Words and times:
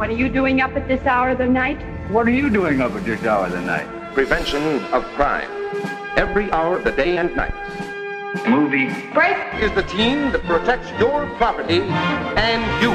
What 0.00 0.08
are 0.08 0.16
you 0.16 0.30
doing 0.30 0.62
up 0.62 0.74
at 0.76 0.88
this 0.88 1.04
hour 1.04 1.28
of 1.28 1.36
the 1.36 1.46
night? 1.46 1.76
What 2.10 2.26
are 2.26 2.30
you 2.30 2.48
doing 2.48 2.80
up 2.80 2.92
at 2.92 3.04
this 3.04 3.22
hour 3.22 3.44
of 3.44 3.52
the 3.52 3.60
night? 3.60 3.86
Prevention 4.14 4.82
of 4.94 5.04
crime. 5.14 5.50
Every 6.16 6.50
hour 6.52 6.78
of 6.78 6.84
the 6.84 6.92
day 6.92 7.18
and 7.18 7.36
night. 7.36 7.52
Movie. 8.48 8.88
Break. 9.12 9.36
Is 9.60 9.70
the 9.74 9.82
team 9.82 10.32
that 10.32 10.42
protects 10.44 10.88
your 10.98 11.26
property 11.36 11.82
and 12.36 12.64
you. 12.82 12.94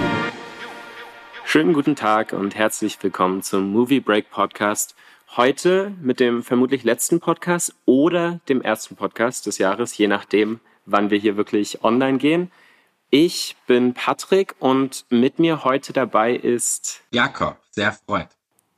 Schönen 1.46 1.73
guten 1.73 1.96
Tag 1.96 2.33
und 2.33 2.56
herzlich 2.56 2.97
willkommen 3.04 3.44
zum 3.44 3.72
Movie 3.72 3.99
Break 3.99 4.31
Podcast. 4.31 4.96
Heute 5.37 5.92
mit 6.01 6.19
dem 6.19 6.42
vermutlich 6.42 6.83
letzten 6.83 7.19
Podcast 7.19 7.76
oder 7.85 8.40
dem 8.49 8.63
ersten 8.63 8.96
Podcast 8.96 9.46
des 9.46 9.60
Jahres, 9.60 9.96
je 9.96 10.08
nachdem, 10.08 10.60
wann 10.87 11.12
wir 11.12 11.19
hier 11.19 11.37
wirklich 11.37 11.83
online 11.83 12.17
gehen. 12.17 12.49
Ich 13.18 13.56
bin 13.66 13.94
Patrick 13.94 14.56
und 14.60 15.06
mit 15.10 15.40
mir 15.40 15.63
heute 15.63 15.94
dabei 15.94 16.36
ist 16.36 17.02
Jakob, 17.12 17.55
sehr 17.72 17.94
freut. 17.94 18.27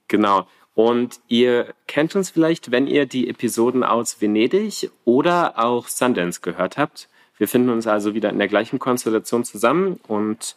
Genau. 0.07 0.47
Und 0.75 1.19
ihr 1.27 1.73
kennt 1.87 2.15
uns 2.15 2.29
vielleicht, 2.29 2.69
wenn 2.69 2.85
ihr 2.85 3.07
die 3.07 3.29
Episoden 3.29 3.83
aus 3.83 4.21
Venedig 4.21 4.91
oder 5.05 5.57
auch 5.57 5.87
Sundance 5.87 6.41
gehört 6.41 6.77
habt. 6.77 7.09
Wir 7.39 7.47
finden 7.47 7.71
uns 7.71 7.87
also 7.87 8.13
wieder 8.13 8.29
in 8.29 8.37
der 8.37 8.47
gleichen 8.47 8.77
Konstellation 8.77 9.43
zusammen 9.43 9.99
und 10.07 10.55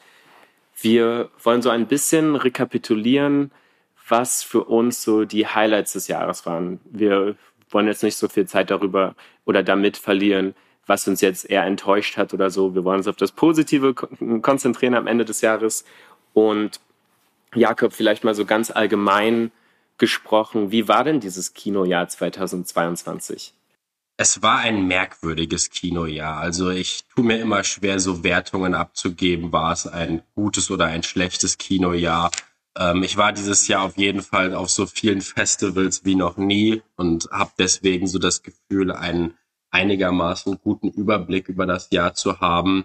wir 0.82 1.30
wollen 1.42 1.62
so 1.62 1.70
ein 1.70 1.86
bisschen 1.86 2.36
rekapitulieren, 2.36 3.50
was 4.06 4.42
für 4.42 4.64
uns 4.64 5.02
so 5.02 5.24
die 5.24 5.46
Highlights 5.46 5.94
des 5.94 6.06
Jahres 6.06 6.44
waren. 6.44 6.80
Wir 6.84 7.34
wollen 7.70 7.86
jetzt 7.86 8.02
nicht 8.02 8.16
so 8.16 8.28
viel 8.28 8.46
Zeit 8.46 8.70
darüber 8.70 9.14
oder 9.46 9.62
damit 9.62 9.96
verlieren, 9.96 10.54
was 10.90 11.06
uns 11.06 11.20
jetzt 11.20 11.48
eher 11.48 11.64
enttäuscht 11.64 12.16
hat 12.16 12.34
oder 12.34 12.50
so. 12.50 12.74
Wir 12.74 12.82
wollen 12.82 12.98
uns 12.98 13.06
auf 13.06 13.14
das 13.14 13.30
Positive 13.30 13.94
konzentrieren 14.42 14.96
am 14.96 15.06
Ende 15.06 15.24
des 15.24 15.40
Jahres. 15.40 15.84
Und 16.34 16.80
Jakob, 17.54 17.92
vielleicht 17.92 18.24
mal 18.24 18.34
so 18.34 18.44
ganz 18.44 18.72
allgemein 18.72 19.52
gesprochen, 19.98 20.72
wie 20.72 20.88
war 20.88 21.04
denn 21.04 21.20
dieses 21.20 21.54
Kinojahr 21.54 22.08
2022? 22.08 23.54
Es 24.16 24.42
war 24.42 24.58
ein 24.58 24.88
merkwürdiges 24.88 25.70
Kinojahr. 25.70 26.38
Also 26.38 26.70
ich 26.70 27.04
tue 27.14 27.24
mir 27.24 27.38
immer 27.38 27.62
schwer, 27.62 28.00
so 28.00 28.24
Wertungen 28.24 28.74
abzugeben. 28.74 29.52
War 29.52 29.72
es 29.72 29.86
ein 29.86 30.22
gutes 30.34 30.72
oder 30.72 30.86
ein 30.86 31.04
schlechtes 31.04 31.56
Kinojahr? 31.56 32.32
Ähm, 32.76 33.04
ich 33.04 33.16
war 33.16 33.32
dieses 33.32 33.68
Jahr 33.68 33.84
auf 33.84 33.96
jeden 33.96 34.22
Fall 34.22 34.54
auf 34.54 34.70
so 34.70 34.86
vielen 34.86 35.20
Festivals 35.20 36.04
wie 36.04 36.16
noch 36.16 36.36
nie 36.36 36.82
und 36.96 37.28
habe 37.30 37.52
deswegen 37.60 38.08
so 38.08 38.18
das 38.18 38.42
Gefühl, 38.42 38.90
einen 38.90 39.34
einigermaßen 39.70 40.58
guten 40.62 40.88
Überblick 40.88 41.48
über 41.48 41.66
das 41.66 41.90
Jahr 41.90 42.14
zu 42.14 42.40
haben. 42.40 42.84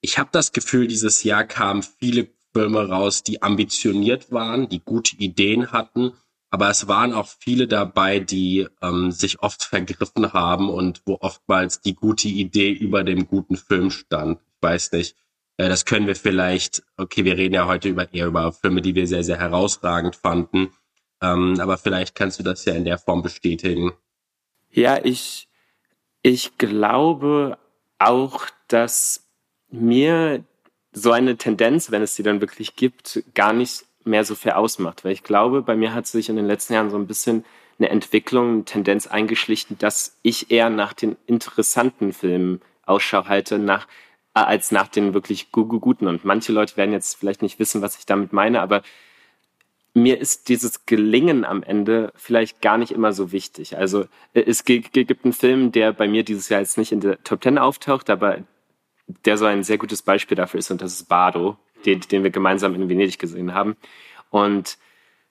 Ich 0.00 0.18
habe 0.18 0.30
das 0.32 0.52
Gefühl, 0.52 0.86
dieses 0.86 1.22
Jahr 1.24 1.44
kamen 1.44 1.82
viele 1.82 2.28
Filme 2.52 2.88
raus, 2.88 3.22
die 3.22 3.42
ambitioniert 3.42 4.32
waren, 4.32 4.68
die 4.68 4.80
gute 4.80 5.16
Ideen 5.16 5.72
hatten, 5.72 6.12
aber 6.50 6.70
es 6.70 6.88
waren 6.88 7.12
auch 7.12 7.26
viele 7.26 7.66
dabei, 7.66 8.20
die 8.20 8.66
ähm, 8.80 9.10
sich 9.10 9.42
oft 9.42 9.62
vergriffen 9.62 10.32
haben 10.32 10.70
und 10.70 11.02
wo 11.04 11.18
oftmals 11.20 11.80
die 11.80 11.94
gute 11.94 12.28
Idee 12.28 12.70
über 12.70 13.04
dem 13.04 13.26
guten 13.26 13.56
Film 13.56 13.90
stand. 13.90 14.40
Ich 14.40 14.62
weiß 14.62 14.92
nicht. 14.92 15.16
Äh, 15.56 15.68
das 15.68 15.84
können 15.84 16.06
wir 16.06 16.16
vielleicht, 16.16 16.82
okay, 16.96 17.24
wir 17.24 17.36
reden 17.36 17.54
ja 17.54 17.66
heute 17.66 17.88
über 17.88 18.12
eher 18.12 18.26
über 18.26 18.52
Filme, 18.52 18.80
die 18.80 18.94
wir 18.94 19.06
sehr, 19.06 19.24
sehr 19.24 19.38
herausragend 19.38 20.16
fanden. 20.16 20.70
Ähm, 21.20 21.58
aber 21.60 21.78
vielleicht 21.78 22.14
kannst 22.14 22.38
du 22.38 22.42
das 22.42 22.64
ja 22.64 22.74
in 22.74 22.84
der 22.84 22.98
Form 22.98 23.22
bestätigen. 23.22 23.92
Ja, 24.70 25.02
ich 25.04 25.45
ich 26.26 26.58
glaube 26.58 27.56
auch, 28.00 28.46
dass 28.66 29.28
mir 29.70 30.42
so 30.92 31.12
eine 31.12 31.36
Tendenz, 31.36 31.92
wenn 31.92 32.02
es 32.02 32.16
sie 32.16 32.24
dann 32.24 32.40
wirklich 32.40 32.74
gibt, 32.74 33.22
gar 33.34 33.52
nicht 33.52 33.84
mehr 34.02 34.24
so 34.24 34.34
viel 34.34 34.50
ausmacht. 34.50 35.04
Weil 35.04 35.12
ich 35.12 35.22
glaube, 35.22 35.62
bei 35.62 35.76
mir 35.76 35.94
hat 35.94 36.08
sich 36.08 36.28
in 36.28 36.34
den 36.34 36.48
letzten 36.48 36.72
Jahren 36.72 36.90
so 36.90 36.96
ein 36.96 37.06
bisschen 37.06 37.44
eine 37.78 37.90
Entwicklung, 37.90 38.54
eine 38.54 38.64
Tendenz 38.64 39.06
eingeschlichen, 39.06 39.78
dass 39.78 40.18
ich 40.22 40.50
eher 40.50 40.68
nach 40.68 40.94
den 40.94 41.16
interessanten 41.26 42.12
Filmen 42.12 42.60
Ausschau 42.84 43.26
halte, 43.26 43.60
nach, 43.60 43.86
äh, 44.34 44.40
als 44.40 44.72
nach 44.72 44.88
den 44.88 45.14
wirklich 45.14 45.52
guten. 45.52 46.08
Und 46.08 46.24
manche 46.24 46.50
Leute 46.50 46.76
werden 46.76 46.90
jetzt 46.92 47.14
vielleicht 47.14 47.42
nicht 47.42 47.60
wissen, 47.60 47.82
was 47.82 47.98
ich 47.98 48.06
damit 48.06 48.32
meine, 48.32 48.62
aber 48.62 48.82
mir 49.96 50.20
ist 50.20 50.50
dieses 50.50 50.84
Gelingen 50.84 51.44
am 51.44 51.62
Ende 51.62 52.12
vielleicht 52.16 52.60
gar 52.60 52.76
nicht 52.76 52.92
immer 52.92 53.12
so 53.12 53.32
wichtig. 53.32 53.78
Also 53.78 54.02
äh, 54.34 54.42
es 54.46 54.64
gibt 54.64 55.24
einen 55.24 55.32
Film, 55.32 55.72
der 55.72 55.92
bei 55.92 56.06
mir 56.06 56.22
dieses 56.22 56.48
Jahr 56.50 56.60
jetzt 56.60 56.76
nicht 56.76 56.92
in 56.92 57.00
der 57.00 57.22
Top 57.24 57.40
Ten 57.40 57.56
auftaucht, 57.58 58.10
aber 58.10 58.38
der 59.24 59.38
so 59.38 59.46
ein 59.46 59.64
sehr 59.64 59.78
gutes 59.78 60.02
Beispiel 60.02 60.36
dafür 60.36 60.58
ist 60.58 60.70
und 60.70 60.82
das 60.82 60.92
ist 60.92 61.08
Bardo, 61.08 61.56
den, 61.86 62.00
den 62.00 62.22
wir 62.22 62.30
gemeinsam 62.30 62.74
in 62.74 62.88
Venedig 62.88 63.18
gesehen 63.18 63.54
haben. 63.54 63.76
Und 64.30 64.76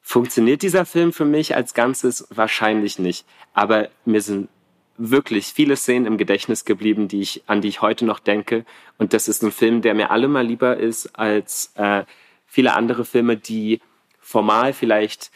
funktioniert 0.02 0.64
dieser 0.64 0.86
Film 0.86 1.14
für 1.14 1.26
mich 1.26 1.56
als 1.56 1.74
Ganzes 1.74 2.28
wahrscheinlich 2.30 2.98
nicht. 2.98 3.26
Aber 3.54 3.90
mir 4.04 4.22
sind 4.22 4.50
wirklich 4.98 5.48
viele 5.48 5.76
Szenen 5.76 6.06
im 6.06 6.18
Gedächtnis 6.18 6.66
geblieben, 6.66 7.08
die 7.08 7.22
ich, 7.22 7.44
an 7.46 7.62
die 7.62 7.68
ich 7.68 7.82
heute 7.82 8.06
noch 8.06 8.20
denke. 8.20 8.66
Und 8.98 9.14
das 9.14 9.28
ist 9.28 9.44
ein 9.44 9.52
Film, 9.52 9.82
der 9.82 9.94
mir 9.94 10.10
allemal 10.10 10.46
lieber 10.46 10.78
ist 10.78 11.08
als 11.20 11.72
äh, 11.76 12.04
viele 12.48 12.74
andere 12.74 13.06
Filme, 13.06 13.38
die 13.38 13.82
formal 14.26 14.74
vielleicht 14.74 15.30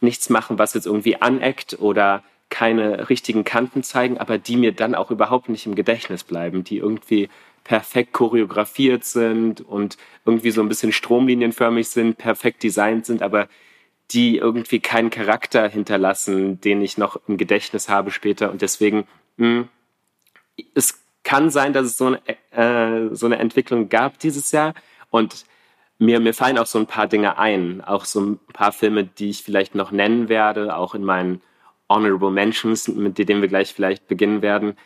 nichts 0.00 0.30
machen, 0.30 0.58
was 0.58 0.72
jetzt 0.74 0.86
irgendwie 0.86 1.20
aneckt 1.20 1.78
oder 1.80 2.22
keine 2.48 3.10
richtigen 3.10 3.44
Kanten 3.44 3.82
zeigen, 3.82 4.18
aber 4.18 4.38
die 4.38 4.56
mir 4.56 4.72
dann 4.72 4.94
auch 4.94 5.10
überhaupt 5.10 5.48
nicht 5.48 5.66
im 5.66 5.74
Gedächtnis 5.74 6.22
bleiben, 6.22 6.62
die 6.62 6.78
irgendwie 6.78 7.28
perfekt 7.64 8.12
choreografiert 8.12 9.04
sind 9.04 9.60
und 9.60 9.98
irgendwie 10.24 10.52
so 10.52 10.62
ein 10.62 10.68
bisschen 10.68 10.92
stromlinienförmig 10.92 11.88
sind, 11.88 12.18
perfekt 12.18 12.62
designt 12.62 13.04
sind, 13.04 13.20
aber 13.20 13.48
die 14.12 14.38
irgendwie 14.38 14.80
keinen 14.80 15.10
Charakter 15.10 15.68
hinterlassen, 15.68 16.60
den 16.60 16.82
ich 16.82 16.98
noch 16.98 17.20
im 17.28 17.36
Gedächtnis 17.36 17.88
habe 17.88 18.10
später. 18.10 18.50
Und 18.50 18.62
deswegen, 18.62 19.06
mh, 19.36 19.46
hm, 19.46 19.68
es 20.74 21.00
kann 21.24 21.50
sein, 21.50 21.72
dass 21.72 21.86
es 21.86 21.96
so 21.96 22.06
eine, 22.06 22.20
äh, 22.50 23.14
so 23.14 23.26
eine 23.26 23.38
Entwicklung 23.38 23.88
gab 23.88 24.18
dieses 24.18 24.52
Jahr. 24.52 24.74
Und 25.10 25.44
mir, 26.00 26.18
mir 26.18 26.34
fallen 26.34 26.58
auch 26.58 26.66
so 26.66 26.78
ein 26.78 26.86
paar 26.86 27.06
Dinge 27.06 27.38
ein, 27.38 27.82
auch 27.82 28.06
so 28.06 28.20
ein 28.20 28.38
paar 28.52 28.72
Filme, 28.72 29.04
die 29.04 29.30
ich 29.30 29.42
vielleicht 29.42 29.74
noch 29.74 29.92
nennen 29.92 30.28
werde, 30.28 30.74
auch 30.76 30.94
in 30.94 31.04
meinen 31.04 31.42
Honorable 31.88 32.30
Mentions, 32.30 32.88
mit 32.88 33.18
denen 33.18 33.42
wir 33.42 33.48
gleich 33.48 33.74
vielleicht 33.74 34.08
beginnen 34.08 34.42
werden, 34.42 34.76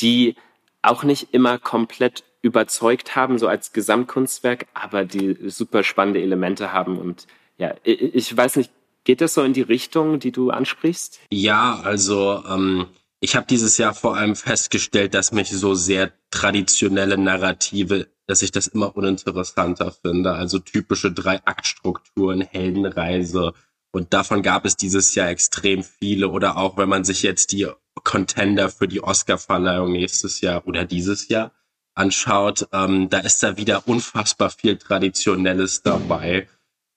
die 0.00 0.34
auch 0.82 1.04
nicht 1.04 1.32
immer 1.32 1.58
komplett 1.58 2.24
überzeugt 2.42 3.14
haben, 3.14 3.38
so 3.38 3.46
als 3.46 3.72
Gesamtkunstwerk, 3.72 4.66
aber 4.74 5.04
die 5.04 5.36
super 5.48 5.84
spannende 5.84 6.20
Elemente 6.20 6.72
haben. 6.72 6.98
Und 6.98 7.26
ja, 7.58 7.74
ich 7.84 8.36
weiß 8.36 8.56
nicht, 8.56 8.70
geht 9.04 9.20
das 9.20 9.34
so 9.34 9.42
in 9.42 9.52
die 9.52 9.62
Richtung, 9.62 10.18
die 10.18 10.32
du 10.32 10.50
ansprichst? 10.50 11.20
Ja, 11.30 11.80
also 11.84 12.42
ähm, 12.48 12.86
ich 13.20 13.36
habe 13.36 13.46
dieses 13.46 13.78
Jahr 13.78 13.94
vor 13.94 14.16
allem 14.16 14.34
festgestellt, 14.34 15.14
dass 15.14 15.32
mich 15.32 15.50
so 15.50 15.74
sehr 15.74 16.12
traditionelle 16.30 17.18
Narrative 17.18 18.08
dass 18.26 18.42
ich 18.42 18.50
das 18.50 18.66
immer 18.66 18.96
uninteressanter 18.96 19.92
finde. 19.92 20.32
Also 20.32 20.58
typische 20.58 21.12
Drei-Akt-Strukturen, 21.12 22.40
Heldenreise. 22.40 23.52
Und 23.92 24.12
davon 24.12 24.42
gab 24.42 24.64
es 24.64 24.76
dieses 24.76 25.14
Jahr 25.14 25.28
extrem 25.28 25.82
viele. 25.82 26.28
Oder 26.28 26.56
auch 26.56 26.76
wenn 26.76 26.88
man 26.88 27.04
sich 27.04 27.22
jetzt 27.22 27.52
die 27.52 27.68
Contender 28.04 28.68
für 28.68 28.88
die 28.88 29.02
Oscar-Verleihung 29.02 29.92
nächstes 29.92 30.40
Jahr 30.40 30.66
oder 30.66 30.84
dieses 30.84 31.28
Jahr 31.28 31.52
anschaut, 31.94 32.68
ähm, 32.72 33.08
da 33.08 33.20
ist 33.20 33.42
da 33.42 33.56
wieder 33.56 33.88
unfassbar 33.88 34.50
viel 34.50 34.76
Traditionelles 34.76 35.82
dabei. 35.82 36.46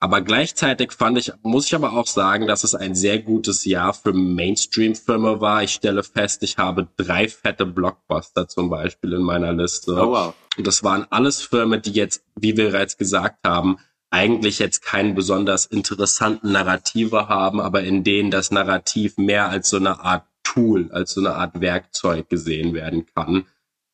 Aber 0.02 0.22
gleichzeitig 0.22 0.94
fand 0.94 1.18
ich, 1.18 1.34
muss 1.42 1.66
ich 1.68 1.76
aber 1.76 1.92
auch 1.94 2.08
sagen, 2.08 2.48
dass 2.48 2.64
es 2.64 2.74
ein 2.74 2.96
sehr 2.96 3.20
gutes 3.20 3.66
Jahr 3.66 3.94
für 3.94 4.14
Mainstream-Filme 4.14 5.42
war. 5.42 5.64
Ich 5.64 5.74
stelle 5.74 6.04
fest, 6.04 6.42
ich 6.44 6.58
habe 6.58 6.88
drei 6.96 7.28
fette 7.28 7.66
Blockbuster 7.66 8.48
zum 8.48 8.70
Beispiel 8.70 9.14
in 9.14 9.24
meiner 9.24 9.52
Liste. 9.52 9.94
Oh, 9.94 10.12
wow. 10.12 10.34
Und 10.60 10.68
das 10.68 10.84
waren 10.84 11.08
alles 11.10 11.42
Filme, 11.42 11.80
die 11.80 11.94
jetzt, 11.94 12.22
wie 12.36 12.58
wir 12.58 12.72
bereits 12.72 12.98
gesagt 12.98 13.48
haben, 13.48 13.78
eigentlich 14.12 14.60
jetzt 14.60 14.84
keinen 14.84 15.16
besonders 15.16 15.66
interessanten 15.66 16.52
Narrative 16.52 17.30
haben, 17.30 17.62
aber 17.62 17.84
in 17.84 18.04
denen 18.04 18.30
das 18.30 18.52
Narrativ 18.52 19.18
mehr 19.18 19.48
als 19.48 19.70
so 19.70 19.78
eine 19.78 20.02
Art 20.02 20.26
Tool, 20.44 20.90
als 20.92 21.12
so 21.12 21.22
eine 21.22 21.36
Art 21.36 21.62
Werkzeug 21.62 22.28
gesehen 22.28 22.74
werden 22.74 23.06
kann. 23.16 23.46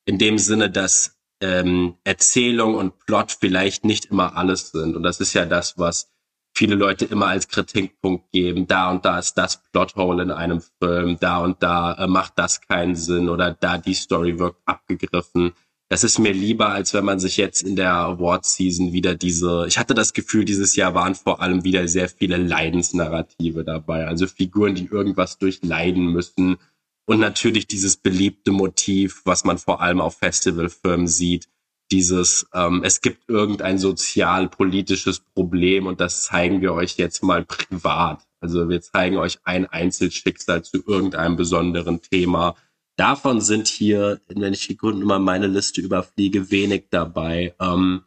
In 0.06 0.18
dem 0.18 0.40
Sinne, 0.40 0.72
dass 0.72 1.20
ähm, 1.40 1.98
Erzählung 2.04 2.74
und 2.74 2.98
Plot 3.06 3.38
vielleicht 3.40 3.86
nicht 3.86 4.06
immer 4.06 4.36
alles 4.36 4.72
sind. 4.72 4.96
Und 4.96 5.04
das 5.04 5.20
ist 5.20 5.34
ja 5.34 5.46
das, 5.46 5.78
was 5.78 6.10
viele 6.56 6.74
Leute 6.74 7.06
immer 7.06 7.28
als 7.28 7.48
Kritikpunkt 7.48 8.32
geben. 8.32 8.66
Da 8.66 8.90
und 8.90 9.06
da 9.06 9.20
ist 9.20 9.36
das 9.36 9.62
Plothole 9.72 10.24
in 10.24 10.32
einem 10.32 10.64
Film, 10.82 11.18
da 11.20 11.40
und 11.44 11.62
da 11.62 11.94
äh, 11.94 12.08
macht 12.08 12.34
das 12.38 12.62
keinen 12.62 12.96
Sinn 12.96 13.30
oder 13.30 13.52
da 13.52 13.78
die 13.78 13.94
Story 13.94 14.40
wirkt 14.40 14.62
abgegriffen. 14.66 15.54
Das 15.88 16.04
ist 16.04 16.18
mir 16.18 16.34
lieber, 16.34 16.70
als 16.70 16.94
wenn 16.94 17.06
man 17.06 17.20
sich 17.20 17.38
jetzt 17.38 17.62
in 17.62 17.76
der 17.76 17.94
Award-Season 17.94 18.92
wieder 18.92 19.14
diese, 19.14 19.66
ich 19.68 19.78
hatte 19.78 19.94
das 19.94 20.14
Gefühl, 20.14 20.44
dieses 20.44 20.76
Jahr 20.76 20.96
waren 20.96 21.14
vor 21.14 21.42
allem 21.42 21.64
wieder 21.64 21.88
sehr 21.88 22.10
viele 22.10 22.38
Leidensnarrative 22.38 23.64
dabei. 23.64 24.08
Also 24.08 24.26
Figuren, 24.26 24.74
die 24.74 24.88
irgendwas 24.88 25.38
durchleiden 25.38 26.08
müssen, 26.08 26.58
und 27.06 27.20
natürlich 27.20 27.68
dieses 27.68 27.98
beliebte 27.98 28.52
Motiv, 28.52 29.22
was 29.26 29.44
man 29.44 29.58
vor 29.58 29.82
allem 29.82 30.02
auf 30.02 30.18
Festivalfirmen 30.18 31.08
sieht, 31.08 31.48
dieses, 31.92 32.48
ähm, 32.54 32.82
es 32.84 33.02
gibt 33.02 33.30
irgendein 33.30 33.78
sozial-politisches 33.78 35.20
Problem 35.20 35.86
und 35.86 36.02
das 36.02 36.24
zeigen 36.24 36.62
wir 36.62 36.74
euch 36.74 36.98
jetzt 36.98 37.22
mal 37.22 37.46
privat. 37.46 38.26
Also 38.40 38.70
wir 38.70 38.82
zeigen 38.82 39.18
euch 39.18 39.38
ein 39.44 39.68
Einzelschicksal 39.68 40.64
zu 40.64 40.84
irgendeinem 40.86 41.36
besonderen 41.36 42.02
Thema. 42.02 42.56
Davon 42.96 43.42
sind 43.42 43.68
hier, 43.68 44.22
wenn 44.28 44.54
ich 44.54 44.68
die 44.68 44.78
Gründe 44.78 45.06
mal 45.06 45.20
meine 45.20 45.48
Liste 45.48 45.82
überfliege, 45.82 46.50
wenig 46.52 46.86
dabei. 46.90 47.54
Ähm, 47.60 48.04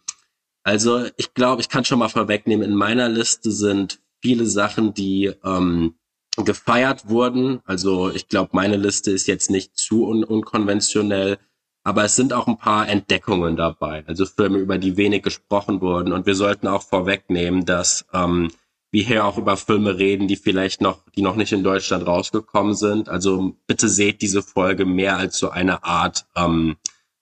also 0.62 1.06
ich 1.16 1.34
glaube, 1.34 1.60
ich 1.60 1.68
kann 1.68 1.84
schon 1.84 1.98
mal 1.98 2.08
vorwegnehmen, 2.08 2.68
in 2.68 2.74
meiner 2.74 3.08
Liste 3.08 3.50
sind 3.50 4.00
viele 4.20 4.46
Sachen, 4.46 4.94
die 4.94 5.32
ähm, 5.44 5.94
gefeiert 6.36 7.08
wurden. 7.08 7.60
Also 7.64 8.10
ich 8.10 8.28
glaube, 8.28 8.50
meine 8.52 8.76
Liste 8.76 9.10
ist 9.10 9.26
jetzt 9.26 9.50
nicht 9.50 9.76
zu 9.76 10.06
un 10.06 10.24
unkonventionell, 10.24 11.38
aber 11.84 12.04
es 12.04 12.16
sind 12.16 12.32
auch 12.32 12.46
ein 12.46 12.58
paar 12.58 12.88
Entdeckungen 12.88 13.56
dabei. 13.56 14.04
Also 14.06 14.26
Filme, 14.26 14.58
über 14.58 14.78
die 14.78 14.96
wenig 14.96 15.22
gesprochen 15.22 15.80
wurden. 15.80 16.12
Und 16.12 16.26
wir 16.26 16.34
sollten 16.34 16.66
auch 16.66 16.82
vorwegnehmen, 16.82 17.64
dass 17.64 18.06
ähm, 18.12 18.50
wir 18.90 19.02
hier 19.02 19.24
auch 19.24 19.38
über 19.38 19.56
Filme 19.56 19.98
reden, 19.98 20.28
die 20.28 20.36
vielleicht 20.36 20.80
noch, 20.80 21.02
die 21.14 21.22
noch 21.22 21.36
nicht 21.36 21.52
in 21.52 21.62
Deutschland 21.62 22.06
rausgekommen 22.06 22.74
sind. 22.74 23.08
Also 23.08 23.56
bitte 23.66 23.88
seht 23.88 24.22
diese 24.22 24.42
Folge 24.42 24.86
mehr 24.86 25.16
als 25.16 25.38
so 25.38 25.50
eine 25.50 25.84
Art, 25.84 26.26
ähm, 26.36 26.76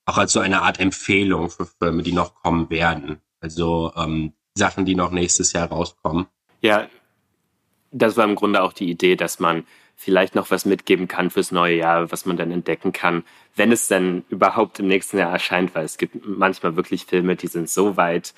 auch 0.05 0.19
als 0.19 0.33
so 0.33 0.41
eine 0.41 0.63
Art 0.63 0.79
Empfehlung 0.79 1.51
für 1.51 1.67
Filme, 1.67 2.03
die 2.03 2.13
noch 2.13 2.35
kommen 2.35 2.71
werden. 2.71 3.21
Also 3.41 3.93
ähm, 3.97 4.33
Sachen, 4.57 4.85
die 4.85 4.95
noch 4.95 5.11
nächstes 5.11 5.53
Jahr 5.53 5.69
rauskommen. 5.69 6.27
Ja, 6.61 6.89
das 7.91 8.17
war 8.17 8.25
im 8.25 8.37
Grunde 8.37 8.63
auch 8.63 8.73
die 8.73 8.91
Idee, 8.91 9.17
dass 9.17 9.41
man 9.41 9.65
vielleicht 9.97 10.35
noch 10.35 10.51
was 10.51 10.67
mitgeben 10.67 11.09
kann 11.09 11.31
fürs 11.31 11.53
neue 11.53 11.77
Jahr, 11.77 12.13
was 12.13 12.27
man 12.27 12.37
dann 12.37 12.51
entdecken 12.51 12.93
kann, 12.93 13.25
wenn 13.55 13.73
es 13.73 13.89
denn 13.89 14.25
überhaupt 14.29 14.79
im 14.79 14.87
nächsten 14.87 15.19
Jahr 15.19 15.33
erscheint, 15.33 15.75
weil 15.75 15.85
es 15.85 15.97
gibt 15.97 16.17
manchmal 16.27 16.77
wirklich 16.77 17.07
Filme, 17.07 17.35
die 17.35 17.47
sind 17.47 17.71
so 17.71 17.97
weit 17.97 18.35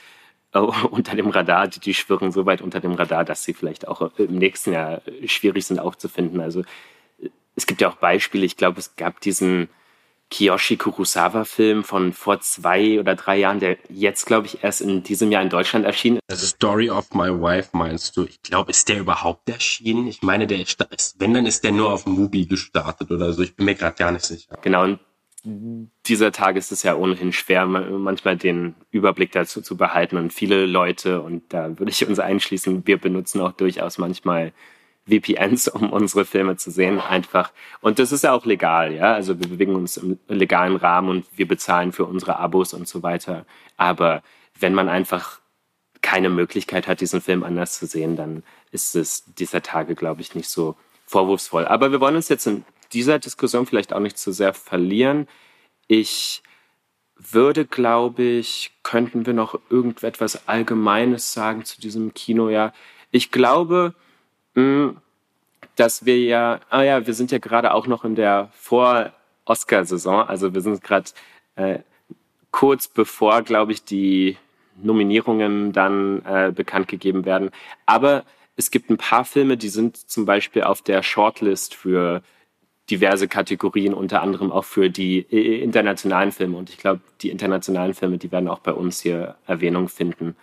äh, 0.53 0.59
unter 0.91 1.17
dem 1.17 1.29
Radar, 1.29 1.69
die, 1.69 1.81
die 1.81 1.95
schwirren 1.95 2.33
so 2.33 2.47
weit 2.47 2.63
unter 2.63 2.81
dem 2.81 2.93
Radar, 2.93 3.25
dass 3.25 3.45
sie 3.45 3.55
vielleicht 3.55 3.89
auch 3.89 4.13
im 4.19 4.37
nächsten 4.37 4.73
Jahr 4.73 5.03
schwierig 5.27 5.67
sind 5.67 5.79
aufzufinden. 5.79 6.41
Also 6.41 6.63
es 7.57 7.67
gibt 7.67 7.81
ja 7.81 7.89
auch 7.89 7.97
Beispiele, 7.97 8.47
ich 8.47 8.57
glaube, 8.57 8.79
es 8.79 8.97
gab 8.97 9.21
diesen 9.21 9.69
Kiyoshi 10.31 10.77
Kurosawa-Film 10.77 11.85
von 11.85 12.13
vor 12.13 12.41
zwei 12.41 13.01
oder 13.01 13.15
drei 13.15 13.39
Jahren, 13.39 13.61
der 13.61 13.79
jetzt, 13.89 14.27
glaube 14.27 14.47
ich, 14.47 14.63
erst 14.63 14.83
in 14.83 15.03
diesem 15.03 15.33
Jahr 15.33 15.43
in 15.43 15.49
Deutschland 15.49 15.87
erschienen 15.87 16.19
ist. 16.29 16.41
The 16.41 16.47
Story 16.47 16.91
of 16.91 17.13
My 17.15 17.29
Wife 17.29 17.71
meinst 17.73 18.17
du? 18.17 18.25
Ich 18.25 18.43
glaube, 18.43 18.71
ist 18.71 18.89
der 18.91 18.99
überhaupt 18.99 19.49
erschienen? 19.49 20.07
Ich 20.07 20.23
meine, 20.23 20.47
der 20.47 20.61
ist, 20.61 21.17
wenn, 21.19 21.33
dann 21.33 21.47
ist 21.47 21.65
der 21.65 21.73
nur 21.73 21.93
auf 21.93 22.07
Mubi 22.07 22.45
gestartet 22.45 23.11
oder 23.11 23.33
so. 23.33 23.43
Ich 23.43 23.57
bin 23.57 23.65
mir 23.65 23.75
gerade 23.75 23.97
gar 23.97 24.13
nicht 24.13 24.27
sicher. 24.27 24.59
Genau, 24.61 24.85
und 24.85 25.01
dieser 25.45 26.33
Tag 26.33 26.57
ist 26.57 26.73
es 26.73 26.83
ja 26.83 26.97
ohnehin 26.97 27.33
schwer, 27.33 27.67
manchmal 27.67 28.37
den 28.37 28.75
Überblick 28.91 29.33
dazu 29.33 29.63
zu 29.63 29.77
behalten. 29.77 30.17
Und 30.17 30.33
viele 30.33 30.67
Leute, 30.67 31.23
und 31.23 31.53
da 31.53 31.79
würde 31.79 31.91
ich 31.91 32.07
uns 32.07 32.19
einschließen, 32.19 32.87
wir 32.87 32.99
benutzen 32.99 33.41
auch 33.41 33.53
durchaus 33.53 33.99
manchmal 33.99 34.53
VPNs, 35.09 35.69
um 35.69 35.91
unsere 35.91 36.25
Filme 36.25 36.57
zu 36.57 36.71
sehen, 36.71 37.01
einfach. 37.01 37.53
Und 37.81 37.99
das 37.99 38.13
ist 38.13 38.25
ja 38.25 38.33
auch 38.33 38.45
legal, 38.45 38.93
ja. 38.93 39.15
Also 39.15 39.41
wir 39.41 39.49
bewegen 39.49 39.75
uns 39.75 39.97
im 39.97 40.19
legalen 40.29 40.77
Rahmen 40.77 41.09
und 41.09 41.27
wir 41.37 41.49
bezahlen 41.49 41.93
für 41.93 42.05
unsere 42.05 42.37
Abos 42.37 42.75
und 42.75 42.87
so 42.87 43.03
weiter. 43.03 43.47
Aber 43.77 44.23
wenn 44.59 44.75
man 44.75 44.89
einfach 44.89 45.41
keine 46.03 46.31
Möglichkeit 46.31 46.87
hat, 46.87 47.01
diesen 47.01 47.21
Film 47.21 47.43
anders 47.43 47.79
zu 47.79 47.87
sehen, 47.87 48.17
dann 48.17 48.43
ist 48.71 48.95
es 48.95 49.25
dieser 49.35 49.63
Tage, 49.63 49.95
glaube 49.95 50.21
ich, 50.21 50.35
nicht 50.35 50.49
so 50.49 50.77
vorwurfsvoll. 51.07 51.67
Aber 51.67 51.91
wir 51.91 52.01
wollen 52.01 52.17
uns 52.17 52.29
jetzt 52.29 52.47
in 52.47 52.65
dieser 52.93 53.19
Diskussion 53.19 53.67
vielleicht 53.67 53.93
auch 53.93 54.01
nicht 54.01 54.19
zu 54.19 54.33
sehr 54.33 54.55
verlieren. 54.55 55.29
Ich 55.87 56.43
würde, 57.17 57.65
glaube 57.65 58.23
ich, 58.23 58.73
könnten 58.83 59.27
wir 59.27 59.35
noch 59.35 59.59
irgendetwas 59.71 60.49
Allgemeines 60.49 61.33
sagen 61.33 61.65
zu 61.65 61.81
diesem 61.81 62.15
Kinojahr. 62.15 62.73
Ich 63.11 63.31
glaube, 63.31 63.95
hm, 64.55 64.97
dass 65.77 66.05
wir 66.05 66.19
ja, 66.21 66.61
ah 66.71 66.83
ja, 66.83 67.07
wir 67.07 67.15
sind 67.15 67.31
ja 67.31 67.39
gerade 67.39 67.73
auch 67.73 67.87
noch 67.87 68.05
in 68.05 68.15
der 68.15 68.51
Vor-Oscar-Saison. 68.55 70.29
Also 70.29 70.55
wir 70.55 70.61
sind 70.61 70.83
gerade 70.83 71.11
äh, 71.57 71.81
kurz 72.51 72.89
bevor, 72.89 73.43
glaube 73.43 73.73
ich, 73.73 73.85
die 73.85 74.37
Nominierungen 74.83 75.73
dann 75.73 76.25
äh, 76.25 76.53
bekannt 76.55 76.89
gegeben 76.89 77.25
werden. 77.25 77.51
Aber 77.87 78.25
es 78.57 78.71
gibt 78.71 78.91
ein 78.91 78.97
paar 78.97 79.25
Filme, 79.25 79.57
die 79.57 79.69
sind 79.69 79.97
zum 79.97 80.25
Beispiel 80.25 80.63
auf 80.63 80.83
der 80.83 81.03
Shortlist 81.03 81.75
für 81.75 82.23
diverse 82.91 83.29
Kategorien, 83.29 83.95
unter 83.95 84.23
anderem 84.23 84.51
auch 84.51 84.65
für 84.65 84.91
die 84.91 85.19
äh, 85.19 85.63
internationalen 85.63 86.33
Filme. 86.33 86.57
Und 86.57 86.71
ich 86.71 86.79
glaube, 86.79 87.01
die 87.21 87.31
internationalen 87.31 87.95
Filme, 87.95 88.19
die 88.19 88.33
werden 88.33 88.49
auch 88.49 88.61
bei 88.61 88.73
uns 88.73 89.01
hier 89.01 89.37
Erwähnung 89.47 89.89
finden. 89.89 90.37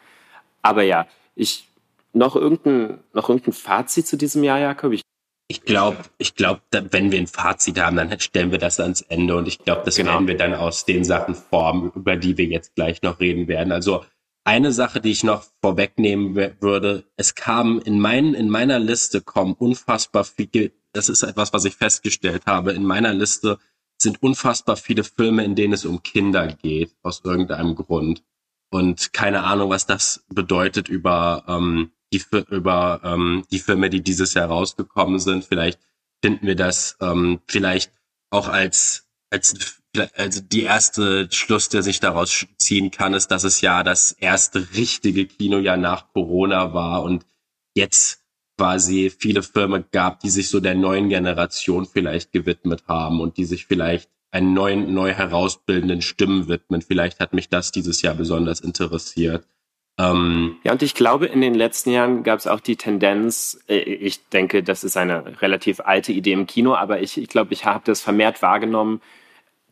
Aber 0.62 0.84
ja, 0.84 1.08
ich 1.36 1.68
noch 2.14 2.36
irgendein, 2.36 3.00
noch 3.14 3.30
irgendein 3.30 3.54
Fazit 3.54 4.08
zu 4.08 4.18
diesem 4.18 4.44
Jahr, 4.44 4.60
Jakob? 4.60 4.94
Ich 4.94 5.02
ich 5.48 5.62
glaube, 5.62 5.98
ich 6.18 6.34
glaube, 6.34 6.62
wenn 6.72 7.12
wir 7.12 7.20
ein 7.20 7.28
Fazit 7.28 7.80
haben, 7.80 7.98
dann 7.98 8.20
stellen 8.20 8.52
wir 8.52 8.58
das 8.58 8.80
ans 8.80 9.02
Ende 9.02 9.36
und 9.36 9.48
ich 9.48 9.60
glaube, 9.60 9.84
das 9.86 9.96
genau. 9.96 10.14
werden 10.14 10.28
wir 10.28 10.38
dann 10.38 10.56
aus 10.56 10.86
den 10.86 11.04
Sachen 11.04 11.36
formen, 11.36 11.92
über 11.94 12.16
die 12.16 12.36
wir 12.38 12.46
jetzt 12.46 12.74
gleich 12.74 13.04
noch 13.04 13.20
reden 13.20 13.48
werden. 13.48 13.72
Also 13.72 14.04
eine 14.44 14.72
Sache, 14.72 15.02
die 15.02 15.12
ich 15.12 15.24
noch 15.24 15.44
vorwegnehmen 15.62 16.36
würde, 16.36 17.06
es 17.16 17.36
kam 17.36 17.80
in 17.80 18.00
meinen, 18.00 18.34
in 18.34 18.50
meiner 18.50 18.80
Liste 18.80 19.22
kommen 19.22 19.54
unfassbar 19.54 20.24
viele, 20.24 20.72
das 20.96 21.10
ist 21.10 21.24
etwas, 21.24 21.54
was 21.54 21.66
ich 21.66 21.76
festgestellt 21.76 22.46
habe, 22.46 22.72
in 22.72 22.86
meiner 22.86 23.14
Liste 23.14 23.60
sind 23.98 24.22
unfassbar 24.22 24.78
viele 24.78 25.04
Filme, 25.04 25.44
in 25.44 25.56
denen 25.56 25.74
es 25.74 25.86
um 25.86 26.04
Kinder 26.04 26.48
geht, 26.48 26.96
aus 27.02 27.22
irgendeinem 27.24 27.76
Grund. 27.76 28.24
Und 28.72 29.14
keine 29.14 29.44
Ahnung, 29.44 29.70
was 29.70 29.86
das 29.86 30.26
bedeutet 30.30 30.90
über, 30.90 31.44
ähm, 31.48 31.92
die, 32.14 32.22
über 32.50 33.02
ähm, 33.04 33.46
die 33.52 33.60
Filme, 33.60 33.90
die 33.90 34.02
dieses 34.02 34.34
Jahr 34.34 34.48
rausgekommen 34.48 35.20
sind. 35.20 35.46
Vielleicht 35.46 35.80
finden 36.22 36.48
wir 36.48 36.56
das 36.56 36.98
ähm, 37.02 37.42
vielleicht 37.48 37.92
auch 38.30 38.48
als, 38.48 39.08
als 39.30 39.82
also 40.16 40.42
die 40.42 40.64
erste 40.64 41.30
Schluss, 41.32 41.70
der 41.70 41.84
sich 41.84 42.02
daraus 42.02 42.46
ziehen 42.58 42.92
kann, 42.92 43.14
ist, 43.14 43.30
dass 43.30 43.46
es 43.46 43.62
ja 43.62 43.84
das 43.84 44.12
erste 44.12 44.74
richtige 44.76 45.26
Kinojahr 45.26 45.78
nach 45.78 46.12
Corona 46.12 46.74
war 46.74 47.04
und 47.04 47.26
jetzt 47.76 48.25
quasi 48.58 49.10
viele 49.10 49.44
Firmen 49.44 49.86
gab, 49.92 50.20
die 50.20 50.30
sich 50.30 50.50
so 50.50 50.60
der 50.60 50.76
neuen 50.76 51.10
Generation 51.10 51.86
vielleicht 51.86 52.32
gewidmet 52.32 52.84
haben 52.88 53.20
und 53.20 53.38
die 53.38 53.46
sich 53.46 53.66
vielleicht 53.66 54.10
einen 54.32 54.54
neuen, 54.54 54.94
neu 54.94 55.14
herausbildenden 55.14 56.02
Stimmen 56.02 56.48
widmen. 56.48 56.82
Vielleicht 56.82 57.20
hat 57.20 57.34
mich 57.34 57.50
das 57.50 57.72
dieses 57.72 58.02
Jahr 58.02 58.16
besonders 58.16 58.60
interessiert. 58.60 59.46
Ähm, 59.98 60.58
ja, 60.64 60.74
und 60.74 60.82
ich 60.82 60.94
glaube, 60.94 61.26
in 61.28 61.40
den 61.40 61.56
letzten 61.56 61.92
Jahren 61.92 62.24
gab 62.24 62.40
es 62.40 62.48
auch 62.48 62.60
die 62.60 62.76
Tendenz, 62.76 63.58
äh, 63.70 63.78
ich 63.78 64.28
denke, 64.28 64.62
das 64.62 64.84
ist 64.84 64.98
eine 64.98 65.42
relativ 65.42 65.80
alte 65.80 66.12
Idee 66.12 66.34
im 66.34 66.48
Kino, 66.48 66.76
aber 66.76 67.02
ich, 67.02 67.18
ich 67.18 67.30
glaube, 67.30 67.54
ich 67.54 67.66
habe 67.66 67.84
das 67.86 68.02
vermehrt 68.02 68.42
wahrgenommen, 68.42 69.02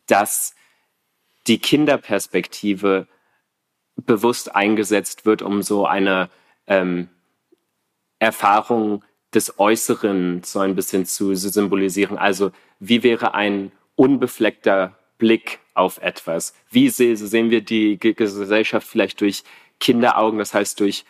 dass 0.06 0.54
die 1.46 1.58
Kinderperspektive 1.58 3.06
bewusst 3.96 4.54
eingesetzt 4.54 5.26
wird, 5.26 5.42
um 5.42 5.60
so 5.62 5.86
eine 5.86 6.30
ähm, 6.66 7.10
Erfahrung 8.24 9.04
des 9.32 9.58
Äußeren 9.58 10.42
so 10.44 10.60
ein 10.60 10.74
bisschen 10.74 11.06
zu 11.06 11.34
symbolisieren. 11.34 12.18
Also 12.18 12.50
wie 12.80 13.02
wäre 13.02 13.34
ein 13.34 13.72
unbefleckter 13.96 14.96
Blick 15.18 15.60
auf 15.74 15.98
etwas? 15.98 16.54
Wie 16.70 16.88
sehen 16.88 17.50
wir 17.50 17.60
die 17.60 17.98
Gesellschaft 17.98 18.86
vielleicht 18.86 19.20
durch 19.20 19.44
Kinderaugen, 19.80 20.38
das 20.38 20.54
heißt 20.54 20.80
durch 20.80 21.04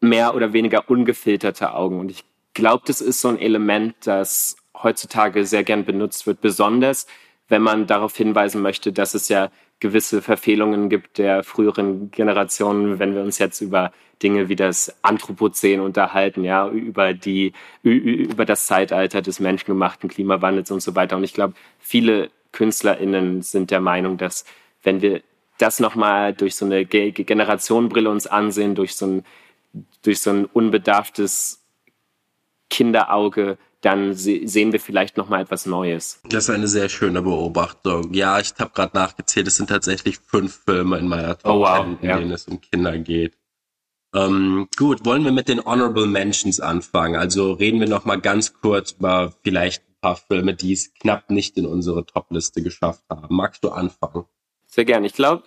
mehr 0.00 0.34
oder 0.34 0.52
weniger 0.52 0.88
ungefilterte 0.88 1.74
Augen. 1.74 2.00
Und 2.00 2.10
ich 2.10 2.24
glaube, 2.54 2.84
das 2.86 3.00
ist 3.00 3.20
so 3.20 3.28
ein 3.28 3.38
Element, 3.38 3.94
das 4.04 4.56
heutzutage 4.74 5.44
sehr 5.44 5.62
gern 5.62 5.84
benutzt 5.84 6.26
wird, 6.26 6.40
besonders 6.40 7.06
wenn 7.48 7.62
man 7.62 7.86
darauf 7.86 8.16
hinweisen 8.16 8.62
möchte, 8.62 8.92
dass 8.92 9.14
es 9.14 9.28
ja 9.28 9.50
gewisse 9.80 10.22
Verfehlungen 10.22 10.88
gibt 10.88 11.18
der 11.18 11.42
früheren 11.42 12.10
Generationen, 12.10 12.98
wenn 12.98 13.14
wir 13.14 13.22
uns 13.22 13.38
jetzt 13.38 13.60
über 13.60 13.92
Dinge 14.22 14.48
wie 14.48 14.56
das 14.56 14.94
Anthropozän 15.02 15.80
unterhalten, 15.80 16.44
ja, 16.44 16.68
über 16.68 17.14
die, 17.14 17.54
über 17.82 18.44
das 18.44 18.66
Zeitalter 18.66 19.22
des 19.22 19.40
menschengemachten 19.40 20.10
Klimawandels 20.10 20.70
und 20.70 20.82
so 20.82 20.94
weiter. 20.94 21.16
Und 21.16 21.24
ich 21.24 21.32
glaube, 21.32 21.54
viele 21.78 22.30
KünstlerInnen 22.52 23.42
sind 23.42 23.70
der 23.70 23.80
Meinung, 23.80 24.18
dass 24.18 24.44
wenn 24.82 25.00
wir 25.00 25.22
das 25.58 25.80
nochmal 25.80 26.34
durch 26.34 26.54
so 26.54 26.64
eine 26.64 26.84
Generationenbrille 26.84 28.10
uns 28.10 28.26
ansehen, 28.26 28.74
durch 28.74 28.96
so 28.96 29.06
ein, 29.06 29.24
durch 30.02 30.20
so 30.20 30.30
ein 30.30 30.44
unbedarftes 30.46 31.62
Kinderauge, 32.68 33.58
dann 33.80 34.14
sehen 34.14 34.72
wir 34.72 34.80
vielleicht 34.80 35.16
nochmal 35.16 35.42
etwas 35.42 35.66
Neues. 35.66 36.20
Das 36.28 36.44
ist 36.44 36.50
eine 36.50 36.68
sehr 36.68 36.88
schöne 36.88 37.22
Beobachtung. 37.22 38.12
Ja, 38.12 38.38
ich 38.38 38.52
habe 38.58 38.72
gerade 38.74 38.96
nachgezählt, 38.96 39.46
es 39.46 39.56
sind 39.56 39.70
tatsächlich 39.70 40.18
fünf 40.18 40.60
Filme 40.64 40.98
in 40.98 41.08
meiner 41.08 41.38
Top 41.38 41.54
oh, 41.54 41.60
wow. 41.60 41.86
in 41.86 41.98
ja. 42.06 42.18
denen 42.18 42.30
es 42.30 42.46
um 42.46 42.60
Kinder 42.60 42.98
geht. 42.98 43.36
Ähm, 44.14 44.68
gut, 44.76 45.04
wollen 45.04 45.24
wir 45.24 45.32
mit 45.32 45.48
den 45.48 45.64
Honorable 45.64 46.06
Mentions 46.06 46.60
anfangen? 46.60 47.16
Also 47.16 47.52
reden 47.52 47.80
wir 47.80 47.88
nochmal 47.88 48.20
ganz 48.20 48.54
kurz 48.54 48.92
über 48.92 49.32
vielleicht 49.42 49.82
ein 49.88 50.00
paar 50.00 50.16
Filme, 50.16 50.54
die 50.54 50.72
es 50.72 50.92
knapp 50.94 51.30
nicht 51.30 51.56
in 51.56 51.64
unsere 51.64 52.04
Top-Liste 52.04 52.62
geschafft 52.62 53.04
haben. 53.08 53.34
Magst 53.34 53.62
du 53.64 53.70
anfangen? 53.70 54.24
Sehr 54.66 54.84
gerne. 54.84 55.06
Ich 55.06 55.14
glaube, 55.14 55.44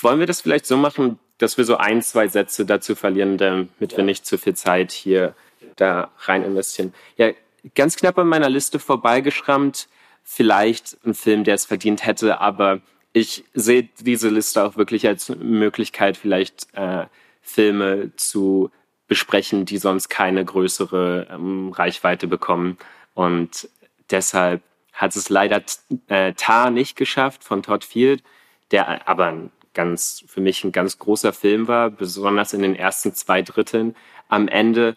wollen 0.00 0.20
wir 0.20 0.26
das 0.26 0.40
vielleicht 0.40 0.66
so 0.66 0.76
machen, 0.76 1.18
dass 1.38 1.58
wir 1.58 1.64
so 1.64 1.76
ein, 1.76 2.00
zwei 2.00 2.28
Sätze 2.28 2.64
dazu 2.64 2.94
verlieren, 2.94 3.38
damit 3.38 3.92
ja. 3.92 3.98
wir 3.98 4.04
nicht 4.04 4.24
zu 4.24 4.38
viel 4.38 4.54
Zeit 4.54 4.92
hier 4.92 5.34
da 5.76 6.10
rein 6.20 6.44
investieren. 6.44 6.94
Ja, 7.16 7.30
ganz 7.74 7.96
knapp 7.96 8.18
an 8.18 8.28
meiner 8.28 8.48
Liste 8.48 8.78
vorbeigeschrammt. 8.78 9.88
Vielleicht 10.22 10.96
ein 11.04 11.14
Film, 11.14 11.44
der 11.44 11.54
es 11.54 11.66
verdient 11.66 12.06
hätte, 12.06 12.40
aber 12.40 12.80
ich 13.12 13.44
sehe 13.54 13.88
diese 14.00 14.28
Liste 14.28 14.64
auch 14.64 14.76
wirklich 14.76 15.06
als 15.06 15.28
Möglichkeit, 15.28 16.16
vielleicht 16.16 16.66
äh, 16.72 17.06
Filme 17.42 18.10
zu 18.16 18.70
besprechen, 19.06 19.66
die 19.66 19.78
sonst 19.78 20.08
keine 20.08 20.44
größere 20.44 21.28
ähm, 21.30 21.70
Reichweite 21.72 22.26
bekommen. 22.26 22.78
Und 23.14 23.68
deshalb 24.10 24.62
hat 24.92 25.14
es 25.14 25.28
leider 25.28 25.62
äh, 26.08 26.32
Tar 26.32 26.70
nicht 26.70 26.96
geschafft 26.96 27.44
von 27.44 27.62
Todd 27.62 27.84
Field, 27.84 28.22
der 28.70 29.06
aber 29.08 29.26
ein 29.26 29.50
ganz, 29.74 30.24
für 30.26 30.40
mich 30.40 30.64
ein 30.64 30.72
ganz 30.72 30.98
großer 30.98 31.32
Film 31.32 31.68
war, 31.68 31.90
besonders 31.90 32.52
in 32.52 32.62
den 32.62 32.76
ersten 32.76 33.14
zwei 33.14 33.42
Dritteln. 33.42 33.94
Am 34.28 34.48
Ende 34.48 34.96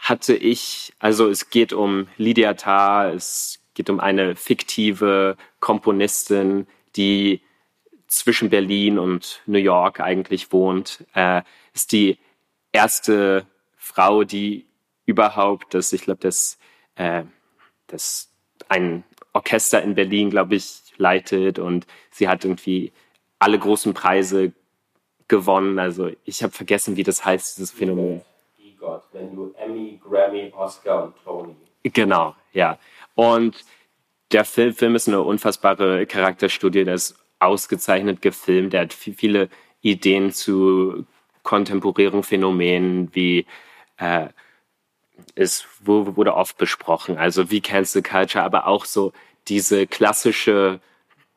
hatte 0.00 0.34
ich, 0.34 0.92
also 0.98 1.28
es 1.28 1.50
geht 1.50 1.72
um 1.72 2.08
Lydia 2.16 2.54
Tarr, 2.54 3.12
es 3.12 3.60
geht 3.74 3.90
um 3.90 4.00
eine 4.00 4.36
fiktive 4.36 5.36
Komponistin, 5.60 6.66
die 6.96 7.40
zwischen 8.06 8.50
Berlin 8.50 8.98
und 8.98 9.42
New 9.46 9.58
York 9.58 10.00
eigentlich 10.00 10.52
wohnt. 10.52 11.04
Äh, 11.14 11.42
ist 11.74 11.92
die 11.92 12.18
erste 12.72 13.46
Frau, 13.76 14.24
die 14.24 14.66
überhaupt, 15.04 15.74
das, 15.74 15.92
ich 15.92 16.02
glaube, 16.02 16.20
das, 16.20 16.58
äh, 16.96 17.24
das 17.86 18.30
ein 18.68 19.04
Orchester 19.32 19.82
in 19.82 19.94
Berlin, 19.94 20.30
glaube 20.30 20.56
ich, 20.56 20.80
leitet 20.96 21.58
und 21.58 21.86
sie 22.10 22.28
hat 22.28 22.44
irgendwie 22.44 22.92
alle 23.38 23.58
großen 23.58 23.94
Preise 23.94 24.52
gewonnen. 25.28 25.78
Also 25.78 26.10
ich 26.24 26.42
habe 26.42 26.52
vergessen, 26.52 26.96
wie 26.96 27.04
das 27.04 27.24
heißt, 27.24 27.58
dieses 27.58 27.70
Phänomen. 27.70 28.22
Gott, 28.88 29.04
wenn 29.12 29.36
du 29.36 29.52
Emmy, 29.58 30.00
Grammy, 30.02 30.50
Oscar 30.56 31.04
und 31.04 31.14
Tony. 31.22 31.54
Genau, 31.82 32.34
ja. 32.54 32.78
Und 33.14 33.62
der 34.32 34.46
Film, 34.46 34.72
Film 34.72 34.94
ist 34.94 35.08
eine 35.08 35.20
unfassbare 35.20 36.06
Charakterstudie, 36.06 36.84
der 36.84 36.94
ist 36.94 37.18
ausgezeichnet 37.38 38.22
gefilmt, 38.22 38.72
der 38.72 38.82
hat 38.82 38.94
viele 38.94 39.50
Ideen 39.82 40.32
zu 40.32 41.04
kontemporären 41.42 42.22
Phänomenen, 42.22 43.14
wie 43.14 43.46
äh, 43.98 44.28
es 45.34 45.66
wurde 45.80 46.34
oft 46.34 46.56
besprochen, 46.56 47.18
also 47.18 47.50
wie 47.50 47.60
Cancel 47.60 48.02
Culture, 48.02 48.44
aber 48.44 48.66
auch 48.66 48.86
so 48.86 49.12
diese 49.48 49.86
klassische, 49.86 50.80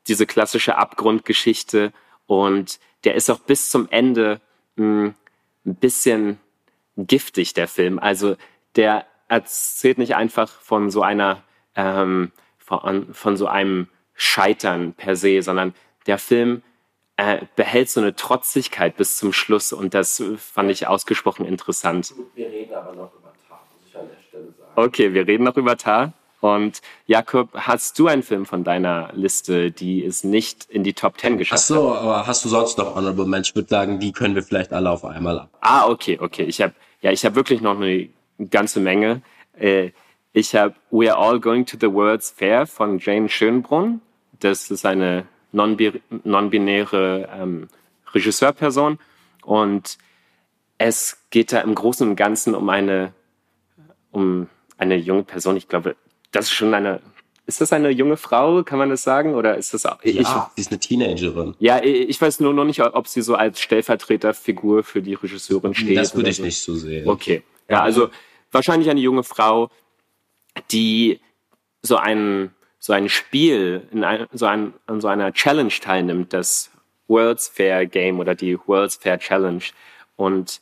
diese 0.08 0.26
klassische 0.26 0.78
Abgrundgeschichte 0.78 1.92
und 2.28 2.80
der 3.04 3.16
ist 3.16 3.30
auch 3.30 3.40
bis 3.40 3.72
zum 3.72 3.90
Ende 3.90 4.40
mh, 4.78 4.86
hm, 4.86 5.16
ein 5.66 5.76
bisschen 5.76 6.40
giftig, 6.98 7.54
der 7.54 7.68
Film. 7.68 8.00
Also 8.00 8.36
der 8.76 9.06
erzählt 9.28 9.98
nicht 9.98 10.16
einfach 10.16 10.50
von 10.50 10.90
so 10.90 11.02
einer, 11.02 11.44
ähm, 11.76 12.32
von, 12.58 13.14
von 13.14 13.38
so 13.38 13.48
einem 13.48 13.88
Scheitern 14.14 14.94
per 14.94 15.16
se, 15.16 15.42
sondern 15.42 15.74
der 16.06 16.18
Film 16.18 16.64
äh, 17.18 17.46
behält 17.56 17.90
so 17.90 18.02
eine 18.02 18.16
Trotzigkeit 18.16 18.98
bis 18.98 19.18
zum 19.18 19.34
Schluss 19.34 19.74
und 19.74 19.94
das 19.94 20.24
fand 20.38 20.72
ich 20.72 20.88
ausgesprochen 20.88 21.46
interessant. 21.46 22.14
Wir 22.36 22.48
reden 22.48 22.74
aber 22.74 22.94
noch 22.94 23.14
über 23.14 23.34
Tar, 23.48 23.68
muss 23.74 23.88
ich 23.88 23.98
an 23.98 24.08
der 24.08 24.22
Stelle 24.22 24.54
sagen. 24.58 24.72
Okay, 24.76 25.14
wir 25.14 25.28
reden 25.28 25.44
noch 25.44 25.58
über 25.58 25.78
Tar. 25.78 26.14
Und 26.42 26.82
Jakob, 27.06 27.50
hast 27.54 27.98
du 27.98 28.08
einen 28.08 28.24
Film 28.24 28.46
von 28.46 28.64
deiner 28.64 29.12
Liste, 29.14 29.72
die 29.72 30.04
es 30.04 30.24
nicht 30.24 30.66
in 30.66 30.84
die 30.84 30.94
Top 30.94 31.18
Ten 31.18 31.38
geschafft 31.38 31.70
hat? 31.70 31.78
Ach 31.78 31.82
so, 31.82 31.96
aber 31.96 32.28
hast 32.28 32.44
du 32.44 32.50
sonst 32.50 32.78
noch 32.78 32.96
Honorable 32.96 33.26
Mensch? 33.26 33.50
Ich 33.50 33.56
würde 33.56 33.70
sagen, 33.70 34.00
die 34.00 34.12
können 34.12 34.36
wir 34.36 34.44
vielleicht 34.44 34.74
alle 34.74 34.90
auf 34.90 35.06
einmal 35.06 35.40
ab. 35.40 35.50
Ah, 35.62 35.88
okay, 35.88 36.18
okay. 36.20 36.44
Ich 36.44 36.62
habe 36.62 36.74
ja, 37.02 37.12
ich 37.12 37.26
habe 37.26 37.36
wirklich 37.36 37.62
noch 37.62 37.76
eine 37.76 38.10
ganze 38.50 38.80
Menge. 38.80 39.22
Äh, 39.58 39.92
ich 40.34 40.56
habe 40.56 40.76
We 40.92 41.14
Are 41.14 41.20
All 41.22 41.40
Going 41.40 41.66
to 41.66 41.78
the 41.80 41.92
World's 41.92 42.30
Fair 42.30 42.68
von 42.68 43.00
Jane 43.00 43.28
Schönbrunn. 43.28 44.02
Das 44.40 44.72
ist 44.72 44.86
eine 44.86 45.26
non-binäre 45.52 47.30
ähm, 47.34 47.68
Regisseurperson. 48.14 49.00
Und 49.44 49.98
es 50.78 51.18
geht 51.32 51.52
da 51.52 51.62
im 51.62 51.76
Großen 51.76 52.08
und 52.08 52.16
Ganzen 52.16 52.56
um 52.56 52.70
eine, 52.70 53.14
um 54.12 54.48
eine 54.78 54.96
junge 54.96 55.24
Person. 55.24 55.58
Ich 55.58 55.68
glaube, 55.68 55.96
das 56.32 56.46
ist 56.46 56.52
schon 56.52 56.74
eine, 56.74 57.02
ist 57.46 57.62
das 57.62 57.74
eine 57.74 57.90
junge 57.90 58.18
Frau, 58.18 58.64
kann 58.64 58.80
man 58.80 58.90
das 58.90 59.04
sagen? 59.04 59.36
Oder 59.36 59.58
ist 59.58 59.74
das 59.74 59.86
auch, 59.86 60.04
ja, 60.04 60.52
sie 60.56 60.62
ist 60.62 60.72
eine 60.72 60.80
Teenagerin. 60.80 61.56
Ja, 61.60 61.84
ich 61.84 62.20
weiß 62.20 62.40
nur 62.40 62.54
noch 62.54 62.66
nicht, 62.66 62.82
ob 62.82 63.08
sie 63.08 63.22
so 63.22 63.36
als 63.36 63.60
Stellvertreterfigur 63.60 64.84
für 64.84 65.02
die 65.02 65.16
Regisseurin 65.16 65.74
steht. 65.74 65.98
Das 65.98 66.16
würde 66.16 66.30
ich 66.30 66.38
so. 66.38 66.44
nicht 66.44 66.62
so 66.62 66.76
sehen. 66.76 67.08
Okay. 67.08 67.44
Ja, 67.70 67.82
also 67.82 68.10
wahrscheinlich 68.52 68.90
eine 68.90 69.00
junge 69.00 69.24
Frau, 69.24 69.70
die 70.72 71.20
so 71.82 71.98
ein, 71.98 72.52
so 72.80 72.94
ein 72.94 73.10
Spiel, 73.10 73.88
in 73.92 74.04
ein, 74.04 74.28
so, 74.32 74.46
ein, 74.46 74.74
an 74.86 75.02
so 75.02 75.08
einer 75.08 75.34
Challenge 75.34 75.72
teilnimmt, 75.72 76.34
das 76.34 76.72
World's 77.08 77.48
Fair 77.48 77.86
Game 77.86 78.20
oder 78.20 78.36
die 78.36 78.58
World's 78.66 78.96
Fair 78.96 79.20
Challenge. 79.20 79.64
Und 80.16 80.62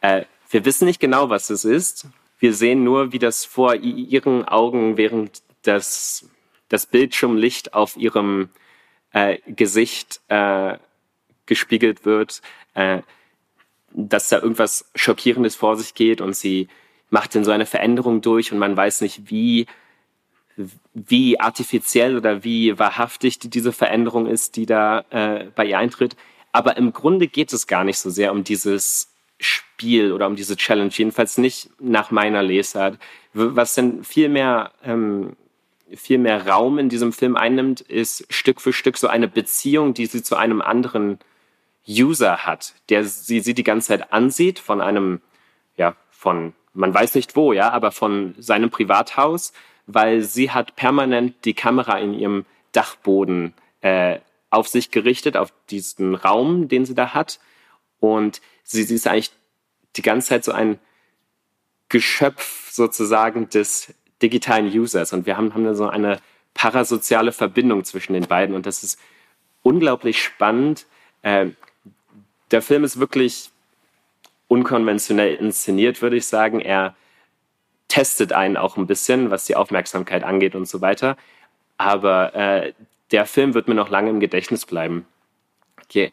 äh, 0.00 0.24
wir 0.50 0.64
wissen 0.64 0.86
nicht 0.86 1.00
genau, 1.00 1.28
was 1.28 1.50
es 1.50 1.64
ist. 1.64 2.06
Wir 2.38 2.52
sehen 2.52 2.84
nur, 2.84 3.12
wie 3.12 3.18
das 3.18 3.44
vor 3.44 3.74
ihren 3.74 4.46
Augen 4.46 4.96
während 4.96 5.42
das, 5.62 6.28
das 6.68 6.86
Bildschirmlicht 6.86 7.74
auf 7.74 7.96
ihrem 7.96 8.50
äh, 9.12 9.38
Gesicht 9.46 10.20
äh, 10.28 10.78
gespiegelt 11.46 12.04
wird, 12.04 12.42
äh, 12.74 13.02
dass 13.92 14.28
da 14.28 14.40
irgendwas 14.40 14.90
Schockierendes 14.94 15.56
vor 15.56 15.76
sich 15.76 15.94
geht 15.94 16.20
und 16.20 16.36
sie 16.36 16.68
macht 17.08 17.34
dann 17.34 17.44
so 17.44 17.50
eine 17.50 17.66
Veränderung 17.66 18.20
durch 18.20 18.52
und 18.52 18.58
man 18.58 18.76
weiß 18.76 19.00
nicht, 19.00 19.30
wie, 19.30 19.66
wie 20.92 21.40
artifiziell 21.40 22.16
oder 22.16 22.44
wie 22.44 22.78
wahrhaftig 22.78 23.38
diese 23.38 23.72
Veränderung 23.72 24.26
ist, 24.26 24.56
die 24.56 24.66
da 24.66 25.04
äh, 25.10 25.46
bei 25.54 25.64
ihr 25.64 25.78
eintritt. 25.78 26.16
Aber 26.52 26.76
im 26.76 26.92
Grunde 26.92 27.28
geht 27.28 27.52
es 27.52 27.66
gar 27.66 27.84
nicht 27.84 27.98
so 27.98 28.10
sehr 28.10 28.32
um 28.32 28.44
dieses 28.44 29.15
Spiel 29.76 30.12
oder 30.12 30.26
um 30.26 30.36
diese 30.36 30.56
Challenge, 30.56 30.90
jedenfalls 30.90 31.36
nicht 31.36 31.68
nach 31.78 32.10
meiner 32.10 32.42
Lesart. 32.42 32.98
Was 33.34 33.74
denn 33.74 34.04
viel 34.04 34.30
mehr, 34.30 34.72
ähm, 34.82 35.36
viel 35.94 36.16
mehr 36.16 36.46
Raum 36.46 36.78
in 36.78 36.88
diesem 36.88 37.12
Film 37.12 37.36
einnimmt, 37.36 37.82
ist 37.82 38.24
Stück 38.32 38.62
für 38.62 38.72
Stück 38.72 38.96
so 38.96 39.06
eine 39.06 39.28
Beziehung, 39.28 39.92
die 39.92 40.06
sie 40.06 40.22
zu 40.22 40.36
einem 40.36 40.62
anderen 40.62 41.18
User 41.86 42.46
hat, 42.46 42.74
der 42.88 43.04
sie, 43.04 43.40
sie 43.40 43.52
die 43.52 43.64
ganze 43.64 43.88
Zeit 43.88 44.14
ansieht 44.14 44.58
von 44.58 44.80
einem, 44.80 45.20
ja, 45.76 45.94
von, 46.10 46.54
man 46.72 46.94
weiß 46.94 47.14
nicht 47.14 47.36
wo, 47.36 47.52
ja, 47.52 47.70
aber 47.70 47.92
von 47.92 48.34
seinem 48.38 48.70
Privathaus, 48.70 49.52
weil 49.86 50.22
sie 50.22 50.50
hat 50.50 50.74
permanent 50.74 51.44
die 51.44 51.54
Kamera 51.54 51.98
in 51.98 52.14
ihrem 52.14 52.46
Dachboden 52.72 53.52
äh, 53.82 54.20
auf 54.48 54.68
sich 54.68 54.90
gerichtet, 54.90 55.36
auf 55.36 55.52
diesen 55.68 56.14
Raum, 56.14 56.68
den 56.68 56.86
sie 56.86 56.94
da 56.94 57.12
hat. 57.12 57.40
Und 58.00 58.40
sie, 58.64 58.82
sie 58.82 58.94
ist 58.94 59.06
eigentlich 59.06 59.32
die 59.96 60.02
ganze 60.02 60.28
Zeit 60.28 60.44
so 60.44 60.52
ein 60.52 60.78
Geschöpf 61.88 62.70
sozusagen 62.70 63.48
des 63.48 63.94
digitalen 64.22 64.66
Users. 64.66 65.12
Und 65.12 65.26
wir 65.26 65.36
haben, 65.36 65.54
haben 65.54 65.64
da 65.64 65.74
so 65.74 65.88
eine 65.88 66.18
parasoziale 66.54 67.32
Verbindung 67.32 67.84
zwischen 67.84 68.12
den 68.12 68.26
beiden. 68.26 68.54
Und 68.54 68.66
das 68.66 68.82
ist 68.82 68.98
unglaublich 69.62 70.22
spannend. 70.22 70.86
Äh, 71.22 71.48
der 72.50 72.62
Film 72.62 72.84
ist 72.84 72.98
wirklich 72.98 73.50
unkonventionell 74.48 75.34
inszeniert, 75.34 76.02
würde 76.02 76.16
ich 76.16 76.26
sagen. 76.26 76.60
Er 76.60 76.94
testet 77.88 78.32
einen 78.32 78.56
auch 78.56 78.76
ein 78.76 78.86
bisschen, 78.86 79.30
was 79.30 79.44
die 79.44 79.56
Aufmerksamkeit 79.56 80.24
angeht 80.24 80.54
und 80.54 80.66
so 80.66 80.80
weiter. 80.80 81.16
Aber 81.78 82.34
äh, 82.34 82.72
der 83.10 83.26
Film 83.26 83.54
wird 83.54 83.68
mir 83.68 83.74
noch 83.74 83.90
lange 83.90 84.10
im 84.10 84.20
Gedächtnis 84.20 84.66
bleiben. 84.66 85.06
Okay 85.84 86.10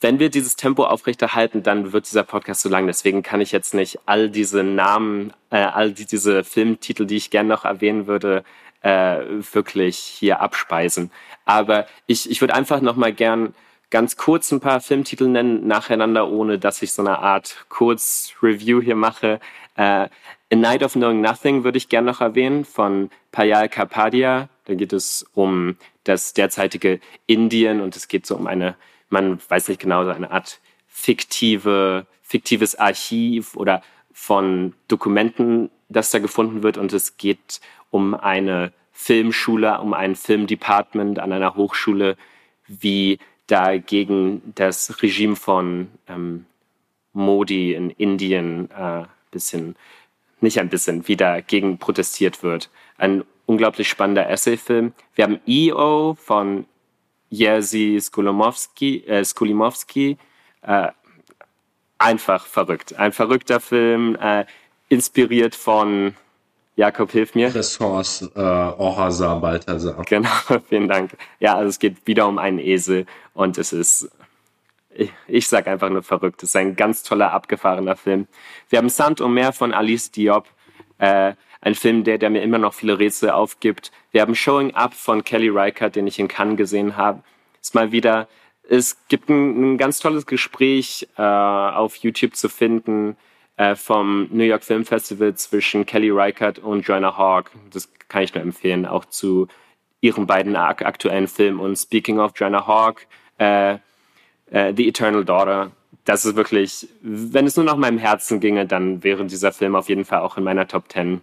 wenn 0.00 0.18
wir 0.18 0.30
dieses 0.30 0.56
Tempo 0.56 0.84
aufrechterhalten, 0.84 1.62
dann 1.62 1.92
wird 1.92 2.06
dieser 2.06 2.22
Podcast 2.22 2.62
zu 2.62 2.68
lang. 2.68 2.86
Deswegen 2.86 3.22
kann 3.22 3.40
ich 3.40 3.52
jetzt 3.52 3.74
nicht 3.74 3.98
all 4.06 4.30
diese 4.30 4.62
Namen, 4.62 5.32
äh, 5.50 5.56
all 5.56 5.92
die, 5.92 6.06
diese 6.06 6.44
Filmtitel, 6.44 7.06
die 7.06 7.16
ich 7.16 7.30
gerne 7.30 7.48
noch 7.48 7.64
erwähnen 7.64 8.06
würde, 8.06 8.44
äh, 8.82 9.18
wirklich 9.52 9.96
hier 9.96 10.40
abspeisen. 10.40 11.10
Aber 11.44 11.86
ich, 12.06 12.30
ich 12.30 12.40
würde 12.40 12.54
einfach 12.54 12.80
noch 12.80 12.96
mal 12.96 13.12
gern 13.12 13.54
ganz 13.90 14.16
kurz 14.16 14.52
ein 14.52 14.60
paar 14.60 14.80
Filmtitel 14.80 15.26
nennen, 15.26 15.66
nacheinander, 15.66 16.30
ohne 16.30 16.58
dass 16.58 16.80
ich 16.82 16.92
so 16.92 17.02
eine 17.02 17.18
Art 17.18 17.66
Kurz-Review 17.68 18.80
hier 18.80 18.94
mache. 18.94 19.40
Äh, 19.76 20.08
A 20.52 20.56
Night 20.56 20.82
of 20.82 20.92
Knowing 20.92 21.20
Nothing 21.20 21.64
würde 21.64 21.78
ich 21.78 21.88
gern 21.88 22.04
noch 22.04 22.20
erwähnen 22.20 22.64
von 22.64 23.10
Payal 23.32 23.68
Kapadia. 23.68 24.48
Da 24.64 24.74
geht 24.74 24.92
es 24.92 25.26
um 25.34 25.76
das 26.04 26.32
derzeitige 26.32 27.00
Indien 27.26 27.80
und 27.80 27.96
es 27.96 28.08
geht 28.08 28.26
so 28.26 28.36
um 28.36 28.46
eine 28.46 28.76
man 29.10 29.38
weiß 29.48 29.68
nicht 29.68 29.80
genau, 29.80 30.04
so 30.04 30.10
eine 30.10 30.30
Art 30.30 30.60
fiktive, 30.88 32.06
fiktives 32.22 32.76
Archiv 32.76 33.56
oder 33.56 33.82
von 34.12 34.74
Dokumenten, 34.88 35.70
das 35.88 36.10
da 36.10 36.18
gefunden 36.18 36.62
wird. 36.62 36.78
Und 36.78 36.92
es 36.92 37.16
geht 37.16 37.60
um 37.90 38.14
eine 38.14 38.72
Filmschule, 38.92 39.80
um 39.80 39.94
ein 39.94 40.16
Filmdepartment 40.16 41.18
an 41.18 41.32
einer 41.32 41.54
Hochschule, 41.54 42.16
wie 42.66 43.18
da 43.46 43.78
gegen 43.78 44.42
das 44.54 45.02
Regime 45.02 45.36
von 45.36 45.88
ähm, 46.06 46.46
Modi 47.12 47.74
in 47.74 47.90
Indien 47.90 48.70
äh, 48.70 49.04
bisschen, 49.30 49.76
nicht 50.40 50.60
ein 50.60 50.68
bisschen, 50.68 51.08
wieder 51.08 51.42
gegen 51.42 51.78
protestiert 51.78 52.42
wird. 52.42 52.70
Ein 52.98 53.24
unglaublich 53.46 53.88
spannender 53.88 54.28
Essayfilm. 54.28 54.92
Wir 55.14 55.24
haben 55.24 55.40
EO 55.46 56.14
von 56.14 56.66
Jerzy 57.30 57.98
Skulimowski, 58.00 59.04
äh, 59.06 59.24
Skulimowski 59.24 60.18
äh, 60.62 60.88
einfach 61.98 62.46
verrückt. 62.46 62.96
Ein 62.98 63.12
verrückter 63.12 63.60
Film, 63.60 64.16
äh, 64.16 64.44
inspiriert 64.88 65.54
von 65.54 66.14
Jakob, 66.76 67.12
hilf 67.12 67.34
mir. 67.34 67.54
Ressource 67.54 68.22
äh, 68.34 68.40
Orhasa 68.40 69.34
Balthasar. 69.36 70.02
Genau, 70.04 70.30
vielen 70.68 70.88
Dank. 70.88 71.16
Ja, 71.38 71.56
also 71.56 71.68
es 71.68 71.78
geht 71.78 72.06
wieder 72.06 72.26
um 72.26 72.38
einen 72.38 72.58
Esel 72.58 73.06
und 73.34 73.58
es 73.58 73.72
ist, 73.72 74.10
ich, 74.90 75.12
ich 75.28 75.46
sag 75.46 75.66
einfach 75.68 75.90
nur 75.90 76.02
verrückt. 76.02 76.42
Es 76.42 76.50
ist 76.50 76.56
ein 76.56 76.76
ganz 76.76 77.02
toller, 77.02 77.32
abgefahrener 77.32 77.96
Film. 77.96 78.26
Wir 78.68 78.78
haben 78.78 78.88
Sand 78.88 79.20
und 79.20 79.34
Meer 79.34 79.52
von 79.52 79.72
Alice 79.72 80.10
Diop. 80.10 80.46
Äh, 80.98 81.34
ein 81.60 81.74
Film, 81.74 82.04
der, 82.04 82.18
der 82.18 82.30
mir 82.30 82.42
immer 82.42 82.58
noch 82.58 82.74
viele 82.74 82.98
Rätsel 82.98 83.30
aufgibt. 83.30 83.92
Wir 84.12 84.22
haben 84.22 84.34
Showing 84.34 84.74
Up 84.74 84.94
von 84.94 85.24
Kelly 85.24 85.50
Reichardt, 85.50 85.96
den 85.96 86.06
ich 86.06 86.18
in 86.18 86.28
Cannes 86.28 86.56
gesehen 86.56 86.96
habe. 86.96 87.22
Ist 87.60 87.74
mal 87.74 87.92
wieder, 87.92 88.28
es 88.68 88.96
gibt 89.08 89.28
ein, 89.28 89.74
ein 89.74 89.78
ganz 89.78 89.98
tolles 89.98 90.26
Gespräch 90.26 91.08
äh, 91.18 91.22
auf 91.22 91.96
YouTube 91.96 92.34
zu 92.34 92.48
finden 92.48 93.16
äh, 93.56 93.74
vom 93.74 94.28
New 94.30 94.44
York 94.44 94.64
Film 94.64 94.84
Festival 94.84 95.34
zwischen 95.34 95.84
Kelly 95.84 96.10
Reichardt 96.10 96.58
und 96.58 96.86
Joanna 96.86 97.16
Hawk. 97.16 97.50
Das 97.72 97.92
kann 98.08 98.22
ich 98.22 98.34
nur 98.34 98.42
empfehlen, 98.42 98.86
auch 98.86 99.04
zu 99.04 99.48
ihren 100.00 100.26
beiden 100.26 100.56
ak 100.56 100.82
aktuellen 100.82 101.28
Filmen. 101.28 101.60
Und 101.60 101.76
speaking 101.76 102.18
of 102.18 102.32
Joanna 102.34 102.66
Hawk, 102.66 103.06
äh, 103.38 103.74
äh, 104.50 104.72
The 104.74 104.88
Eternal 104.88 105.24
Daughter, 105.24 105.72
das 106.04 106.24
ist 106.24 106.36
wirklich, 106.36 106.88
wenn 107.02 107.46
es 107.46 107.56
nur 107.56 107.66
nach 107.66 107.76
meinem 107.76 107.98
Herzen 107.98 108.40
ginge, 108.40 108.66
dann 108.66 109.04
wäre 109.04 109.26
dieser 109.26 109.52
Film 109.52 109.76
auf 109.76 109.88
jeden 109.90 110.06
Fall 110.06 110.20
auch 110.20 110.38
in 110.38 110.44
meiner 110.44 110.66
Top 110.66 110.90
10 110.90 111.20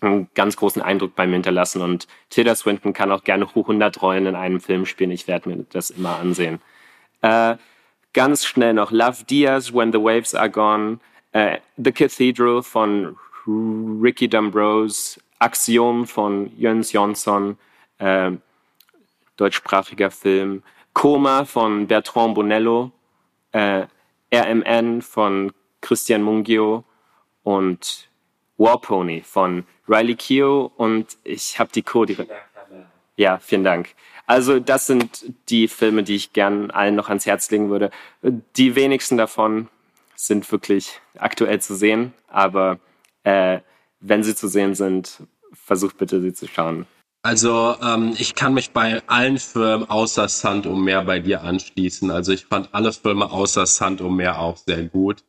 einen 0.00 0.28
ganz 0.34 0.56
großen 0.56 0.82
Eindruck 0.82 1.14
bei 1.14 1.26
mir 1.26 1.34
hinterlassen. 1.34 1.82
Und 1.82 2.06
Tilda 2.30 2.54
Swinton 2.54 2.92
kann 2.92 3.12
auch 3.12 3.24
gerne 3.24 3.46
100 3.46 4.02
Rollen 4.02 4.26
in 4.26 4.34
einem 4.34 4.60
Film 4.60 4.86
spielen. 4.86 5.10
Ich 5.10 5.26
werde 5.26 5.48
mir 5.48 5.64
das 5.70 5.90
immer 5.90 6.18
ansehen. 6.18 6.60
Äh, 7.22 7.56
ganz 8.12 8.44
schnell 8.44 8.74
noch. 8.74 8.90
Love 8.90 9.24
Diaz, 9.24 9.72
When 9.72 9.92
the 9.92 9.98
Waves 9.98 10.34
Are 10.34 10.50
Gone, 10.50 10.98
äh, 11.32 11.58
The 11.76 11.92
Cathedral 11.92 12.62
von 12.62 13.16
Ricky 13.46 14.26
D'Ambrose, 14.26 15.18
Axiom 15.38 16.06
von 16.06 16.50
Jöns 16.58 16.92
Jonsson, 16.92 17.58
äh, 17.98 18.32
deutschsprachiger 19.36 20.10
Film, 20.10 20.62
Koma 20.92 21.44
von 21.44 21.86
Bertrand 21.86 22.34
Bonello, 22.34 22.90
äh, 23.52 23.86
RMN 24.34 25.02
von 25.02 25.52
Christian 25.80 26.22
Mungio. 26.22 26.84
Und 27.42 28.08
Warpony 28.58 29.22
von 29.22 29.64
Riley 29.88 30.16
Keough 30.16 30.72
und 30.76 31.16
ich 31.24 31.58
habe 31.58 31.70
die 31.72 31.82
Code. 31.82 32.26
Ja, 33.16 33.38
vielen 33.38 33.64
Dank. 33.64 33.94
Also 34.26 34.58
das 34.58 34.86
sind 34.86 35.32
die 35.48 35.68
Filme, 35.68 36.02
die 36.02 36.16
ich 36.16 36.32
gern 36.32 36.70
allen 36.70 36.96
noch 36.96 37.08
ans 37.08 37.26
Herz 37.26 37.50
legen 37.50 37.70
würde. 37.70 37.90
Die 38.22 38.74
wenigsten 38.74 39.16
davon 39.16 39.68
sind 40.16 40.50
wirklich 40.50 41.00
aktuell 41.16 41.60
zu 41.60 41.76
sehen, 41.76 42.12
aber 42.28 42.78
äh, 43.22 43.60
wenn 44.00 44.24
sie 44.24 44.34
zu 44.34 44.48
sehen 44.48 44.74
sind, 44.74 45.22
versucht 45.52 45.98
bitte 45.98 46.20
sie 46.20 46.32
zu 46.32 46.48
schauen. 46.48 46.86
Also 47.22 47.74
ähm, 47.82 48.14
ich 48.16 48.34
kann 48.34 48.54
mich 48.54 48.70
bei 48.70 49.02
allen 49.08 49.38
Filmen 49.38 49.88
außer 49.88 50.28
Sand 50.28 50.66
um 50.66 50.84
Meer 50.84 51.02
bei 51.02 51.18
dir 51.18 51.42
anschließen. 51.42 52.10
Also 52.10 52.32
ich 52.32 52.46
fand 52.46 52.72
alle 52.72 52.92
Filme 52.92 53.30
außer 53.30 53.66
Sand 53.66 54.00
um 54.00 54.16
Meer 54.16 54.38
auch 54.38 54.56
sehr 54.56 54.84
gut. 54.84 55.24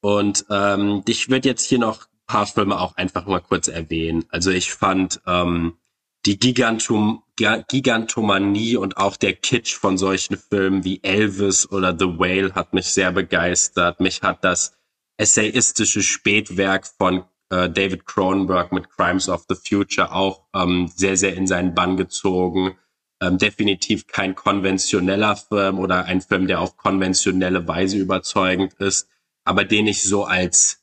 Und 0.00 0.44
ähm, 0.50 1.02
ich 1.06 1.28
würde 1.28 1.48
jetzt 1.48 1.66
hier 1.66 1.78
noch 1.78 2.09
paar 2.30 2.46
Filme 2.46 2.78
auch 2.78 2.96
einfach 2.96 3.26
mal 3.26 3.40
kurz 3.40 3.66
erwähnen. 3.66 4.24
Also 4.28 4.52
ich 4.52 4.72
fand 4.72 5.20
ähm, 5.26 5.78
die 6.26 6.38
Gigantom 6.38 7.24
Gigantomanie 7.36 8.76
und 8.76 8.98
auch 8.98 9.16
der 9.16 9.32
Kitsch 9.32 9.74
von 9.74 9.98
solchen 9.98 10.36
Filmen 10.36 10.84
wie 10.84 11.02
Elvis 11.02 11.68
oder 11.70 11.96
The 11.98 12.18
Whale 12.18 12.54
hat 12.54 12.72
mich 12.72 12.86
sehr 12.86 13.10
begeistert. 13.10 13.98
Mich 13.98 14.22
hat 14.22 14.44
das 14.44 14.76
essayistische 15.16 16.02
Spätwerk 16.02 16.86
von 16.86 17.24
äh, 17.48 17.68
David 17.68 18.06
Cronenberg 18.06 18.70
mit 18.72 18.90
Crimes 18.90 19.28
of 19.28 19.46
the 19.48 19.56
Future 19.56 20.12
auch 20.12 20.44
ähm, 20.54 20.88
sehr, 20.94 21.16
sehr 21.16 21.34
in 21.34 21.48
seinen 21.48 21.74
Bann 21.74 21.96
gezogen. 21.96 22.76
Ähm, 23.20 23.38
definitiv 23.38 24.06
kein 24.06 24.36
konventioneller 24.36 25.34
Film 25.34 25.80
oder 25.80 26.04
ein 26.04 26.20
Film, 26.20 26.46
der 26.46 26.60
auf 26.60 26.76
konventionelle 26.76 27.66
Weise 27.66 27.96
überzeugend 27.96 28.74
ist, 28.74 29.08
aber 29.44 29.64
den 29.64 29.88
ich 29.88 30.04
so 30.04 30.24
als 30.26 30.79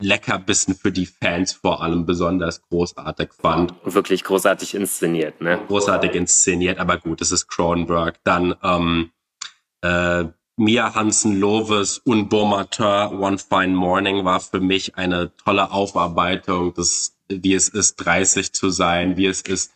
Leckerbissen 0.00 0.74
für 0.74 0.92
die 0.92 1.06
Fans 1.06 1.52
vor 1.52 1.82
allem 1.82 2.04
besonders 2.04 2.62
großartig 2.62 3.30
fand. 3.32 3.74
Wirklich 3.84 4.24
großartig 4.24 4.74
inszeniert, 4.74 5.40
ne? 5.40 5.60
Großartig 5.68 6.14
inszeniert, 6.14 6.78
aber 6.78 6.98
gut, 6.98 7.20
es 7.20 7.32
ist 7.32 7.46
Cronenberg. 7.48 8.18
Dann 8.24 8.54
ähm, 8.62 9.10
äh, 9.82 10.24
Mia 10.56 10.94
Hansen 10.94 11.40
Loves 11.40 12.00
Un 12.06 12.28
Beau 12.28 12.44
Matin, 12.44 13.18
One 13.18 13.38
Fine 13.38 13.74
Morning 13.74 14.24
war 14.24 14.40
für 14.40 14.60
mich 14.60 14.96
eine 14.96 15.34
tolle 15.36 15.70
Aufarbeitung 15.70 16.74
des, 16.74 17.16
wie 17.28 17.54
es 17.54 17.68
ist, 17.68 17.96
30 17.96 18.52
zu 18.52 18.70
sein, 18.70 19.16
wie 19.16 19.26
es 19.26 19.42
ist, 19.42 19.72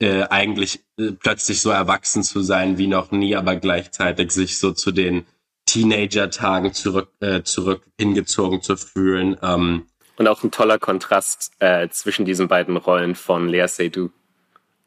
äh, 0.00 0.24
eigentlich 0.24 0.84
äh, 0.98 1.12
plötzlich 1.12 1.60
so 1.60 1.70
erwachsen 1.70 2.22
zu 2.22 2.40
sein 2.42 2.76
wie 2.76 2.86
noch 2.86 3.12
nie, 3.12 3.36
aber 3.36 3.56
gleichzeitig 3.56 4.32
sich 4.32 4.58
so 4.58 4.72
zu 4.72 4.92
den 4.92 5.26
Teenager-Tagen 5.66 6.72
zurück, 6.72 7.08
äh, 7.20 7.42
zurück 7.42 7.82
hingezogen 7.98 8.62
zu 8.62 8.76
fühlen. 8.76 9.36
Ähm, 9.42 9.86
und 10.16 10.28
auch 10.28 10.42
ein 10.42 10.50
toller 10.50 10.78
Kontrast 10.78 11.52
äh, 11.58 11.88
zwischen 11.90 12.24
diesen 12.24 12.48
beiden 12.48 12.76
Rollen 12.76 13.14
von 13.14 13.48
Lea 13.48 13.66
Seydoux 13.66 14.10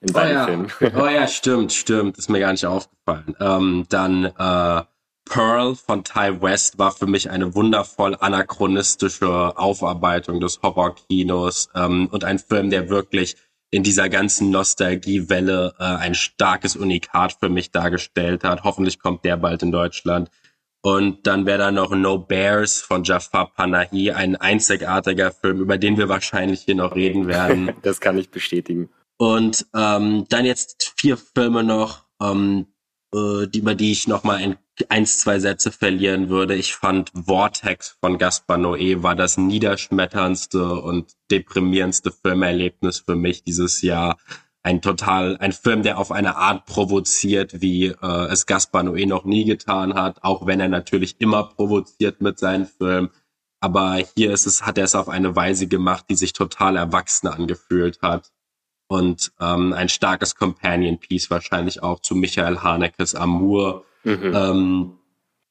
in 0.02 0.14
beiden 0.14 0.36
oh 0.36 0.40
ja. 0.40 0.46
Filmen. 0.46 0.72
oh 0.96 1.08
ja, 1.08 1.28
stimmt, 1.28 1.74
stimmt. 1.74 2.18
Ist 2.18 2.30
mir 2.30 2.40
gar 2.40 2.52
nicht 2.52 2.66
aufgefallen. 2.66 3.36
Ähm, 3.40 3.86
dann 3.90 4.26
äh, 4.26 4.84
Pearl 5.26 5.76
von 5.76 6.04
Ty 6.04 6.42
West 6.42 6.80
war 6.80 6.92
für 6.92 7.06
mich 7.06 7.30
eine 7.30 7.54
wundervoll 7.54 8.16
anachronistische 8.20 9.58
Aufarbeitung 9.58 10.40
des 10.40 10.62
Horrorkinos 10.64 11.70
ähm, 11.76 12.08
und 12.12 12.24
ein 12.24 12.40
Film, 12.40 12.72
der 12.72 12.90
wirklich 12.90 13.36
in 13.72 13.84
dieser 13.84 14.10
ganzen 14.10 14.50
Nostalgiewelle 14.50 15.76
äh, 15.78 15.84
ein 15.84 16.16
starkes 16.16 16.76
Unikat 16.76 17.38
für 17.40 17.50
mich 17.50 17.72
dargestellt 17.72 18.44
hat. 18.44 18.64
Hoffentlich 18.64 19.00
kommt 19.00 19.24
der 19.26 19.38
bald 19.38 19.62
in 19.62 19.72
Deutschland. 19.72 20.32
Und 20.82 21.28
dann 21.28 21.46
wäre 21.46 21.58
da 21.58 21.72
noch 21.72 21.92
No 21.92 22.18
Bears 22.18 22.80
von 22.80 23.04
Jafar 23.04 23.52
Panahi, 23.54 24.12
ein 24.12 24.38
einzigartiger 24.38 25.32
Film, 25.32 25.60
über 25.60 25.78
den 25.78 25.98
wir 25.98 26.08
wahrscheinlich 26.08 26.62
hier 26.62 26.76
noch 26.76 26.96
reden 26.96 27.28
werden. 27.28 27.72
das 27.82 28.00
kann 28.00 28.18
ich 28.18 28.30
bestätigen. 28.30 28.90
Und 29.18 29.66
ähm, 29.76 30.26
dann 30.30 30.46
jetzt 30.46 30.94
vier 30.98 31.18
Filme 31.18 31.64
noch, 31.64 32.06
ähm, 32.22 32.68
äh, 33.14 33.48
die, 33.48 33.60
über 33.60 33.76
die 33.76 33.92
ich 33.92 34.08
noch 34.08 34.24
mal 34.24 34.38
ein, 34.38 34.58
eins, 34.88 35.20
zwei 35.20 35.40
Sätze 35.40 35.74
verlieren 35.74 36.30
würde. 36.30 36.56
Ich 36.56 36.76
fand 36.76 37.12
Vortex 37.26 37.98
von 38.00 38.18
Gaspar 38.18 38.58
Noé 38.58 39.04
war 39.04 39.16
das 39.16 39.38
niederschmetterndste 39.38 40.76
und 40.76 41.12
deprimierendste 41.30 42.14
Filmerlebnis 42.14 43.00
für 43.00 43.18
mich 43.18 43.44
dieses 43.44 43.82
Jahr 43.82 44.18
ein 44.62 44.82
total, 44.82 45.38
ein 45.38 45.54
Film, 45.54 45.84
der 45.84 45.98
auf 45.98 46.12
eine 46.12 46.36
Art 46.36 46.66
provoziert, 46.66 47.62
wie 47.62 47.88
äh, 47.88 48.28
es 48.30 48.46
Gaspar 48.46 48.84
Noé 48.84 49.08
noch 49.08 49.24
nie 49.24 49.46
getan 49.46 49.94
hat, 49.94 50.24
auch 50.24 50.46
wenn 50.46 50.60
er 50.60 50.68
natürlich 50.68 51.20
immer 51.20 51.44
provoziert 51.44 52.22
mit 52.22 52.40
seinen 52.40 52.66
Filmen. 52.66 53.10
Aber 53.62 53.98
hier 54.16 54.32
ist 54.34 54.46
es, 54.46 54.66
hat 54.66 54.78
er 54.78 54.86
es 54.86 54.96
auf 54.96 55.10
eine 55.10 55.36
Weise 55.36 55.68
gemacht, 55.68 56.06
die 56.10 56.16
sich 56.16 56.34
total 56.34 56.76
erwachsen 56.76 57.28
angefühlt 57.28 58.02
hat. 58.02 58.32
Und 58.88 59.32
ähm, 59.40 59.74
ein 59.74 59.90
starkes 59.90 60.36
Companion 60.36 61.00
Piece 61.00 61.30
wahrscheinlich 61.30 61.84
auch 61.84 62.00
zu 62.00 62.16
Michael 62.16 62.60
Hanekes 62.60 63.16
Amour. 63.16 63.86
Mhm. 64.04 64.34
Ähm, 64.34 65.00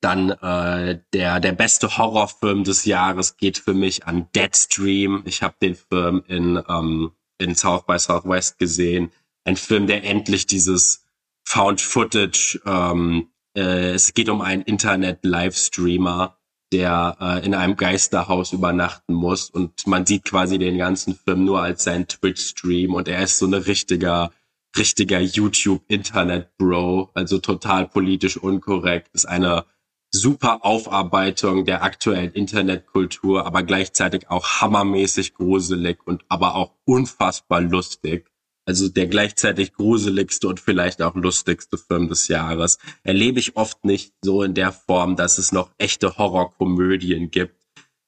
dann 0.00 0.30
äh, 0.30 1.00
der 1.12 1.40
der 1.40 1.52
beste 1.52 1.98
Horrorfilm 1.98 2.64
des 2.64 2.84
Jahres 2.84 3.36
geht 3.36 3.58
für 3.58 3.74
mich 3.74 4.06
an 4.06 4.28
Deadstream. 4.34 5.22
Ich 5.24 5.42
habe 5.42 5.54
den 5.60 5.74
Film 5.74 6.22
in 6.26 6.62
ähm, 6.68 7.12
in 7.38 7.54
South 7.54 7.86
by 7.86 7.98
Southwest 7.98 8.58
gesehen. 8.58 9.10
Ein 9.44 9.56
Film, 9.56 9.86
der 9.86 10.04
endlich 10.04 10.46
dieses 10.46 11.04
Found 11.44 11.80
Footage, 11.80 12.60
ähm, 12.66 13.28
äh, 13.56 13.92
es 13.92 14.12
geht 14.14 14.28
um 14.28 14.42
einen 14.42 14.62
Internet-Livestreamer, 14.62 16.38
der 16.72 17.16
äh, 17.20 17.46
in 17.46 17.54
einem 17.54 17.76
Geisterhaus 17.76 18.52
übernachten 18.52 19.14
muss. 19.14 19.48
Und 19.48 19.86
man 19.86 20.04
sieht 20.04 20.24
quasi 20.24 20.58
den 20.58 20.76
ganzen 20.76 21.14
Film 21.14 21.44
nur 21.44 21.62
als 21.62 21.84
seinen 21.84 22.06
Twitch-Stream. 22.06 22.94
Und 22.94 23.08
er 23.08 23.22
ist 23.22 23.38
so 23.38 23.46
eine 23.46 23.66
richtiger, 23.66 24.30
richtiger 24.76 25.20
YouTube-Internet-Bro, 25.20 27.10
also 27.14 27.38
total 27.38 27.88
politisch 27.88 28.36
unkorrekt, 28.36 29.08
ist 29.14 29.26
eine 29.26 29.64
super 30.10 30.64
Aufarbeitung 30.64 31.64
der 31.64 31.82
aktuellen 31.82 32.32
Internetkultur, 32.32 33.46
aber 33.46 33.62
gleichzeitig 33.62 34.30
auch 34.30 34.60
hammermäßig 34.60 35.34
gruselig 35.34 35.98
und 36.06 36.24
aber 36.28 36.54
auch 36.54 36.72
unfassbar 36.84 37.60
lustig. 37.60 38.30
Also 38.64 38.88
der 38.88 39.06
gleichzeitig 39.06 39.72
gruseligste 39.72 40.46
und 40.46 40.60
vielleicht 40.60 41.00
auch 41.00 41.14
lustigste 41.14 41.78
Film 41.78 42.08
des 42.08 42.28
Jahres. 42.28 42.78
Erlebe 43.02 43.40
ich 43.40 43.56
oft 43.56 43.82
nicht 43.84 44.12
so 44.22 44.42
in 44.42 44.52
der 44.52 44.72
Form, 44.72 45.16
dass 45.16 45.38
es 45.38 45.52
noch 45.52 45.70
echte 45.78 46.18
Horrorkomödien 46.18 47.30
gibt. 47.30 47.54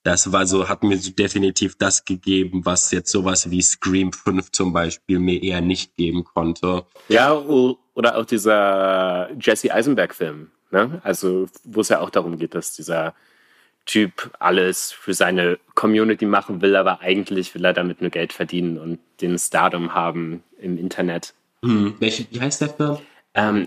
Das 0.03 0.33
war 0.33 0.47
so, 0.47 0.69
hat 0.69 0.83
mir 0.83 0.99
definitiv 0.99 1.77
das 1.77 2.05
gegeben, 2.05 2.65
was 2.65 2.91
jetzt 2.91 3.11
sowas 3.11 3.51
wie 3.51 3.63
Scream 3.63 4.13
5 4.13 4.51
zum 4.53 4.73
Beispiel 4.73 5.19
mir 5.19 5.43
eher 5.43 5.61
nicht 5.61 5.97
geben 5.97 6.25
konnte. 6.25 6.85
Ja, 7.09 7.35
oder 7.35 8.17
auch 8.17 8.25
dieser 8.25 9.31
Jesse 9.39 9.73
Eisenberg-Film. 9.73 10.51
Ne? 10.71 11.01
Also, 11.05 11.49
wo 11.65 11.81
es 11.81 11.89
ja 11.89 12.01
auch 12.01 12.11
darum 12.11 12.39
geht, 12.39 12.55
dass 12.55 12.75
dieser 12.75 13.15
Typ 13.87 14.31
alles 14.39 14.93
für 14.93 15.15
seine 15.15 15.59
Community 15.75 16.27
machen 16.27 16.61
will, 16.61 16.77
aber 16.77 17.01
eigentlich 17.01 17.55
will 17.55 17.65
er 17.65 17.73
damit 17.73 18.01
nur 18.01 18.11
Geld 18.11 18.33
verdienen 18.33 18.79
und 18.79 18.99
den 19.21 19.39
Stardom 19.39 19.95
haben 19.95 20.45
im 20.59 20.79
Internet. 20.79 21.35
Hm. 21.65 21.95
Welche, 21.99 22.27
wie 22.31 22.41
heißt 22.41 22.61
der 22.61 22.69
Film? 22.69 22.99
Ähm, 23.35 23.67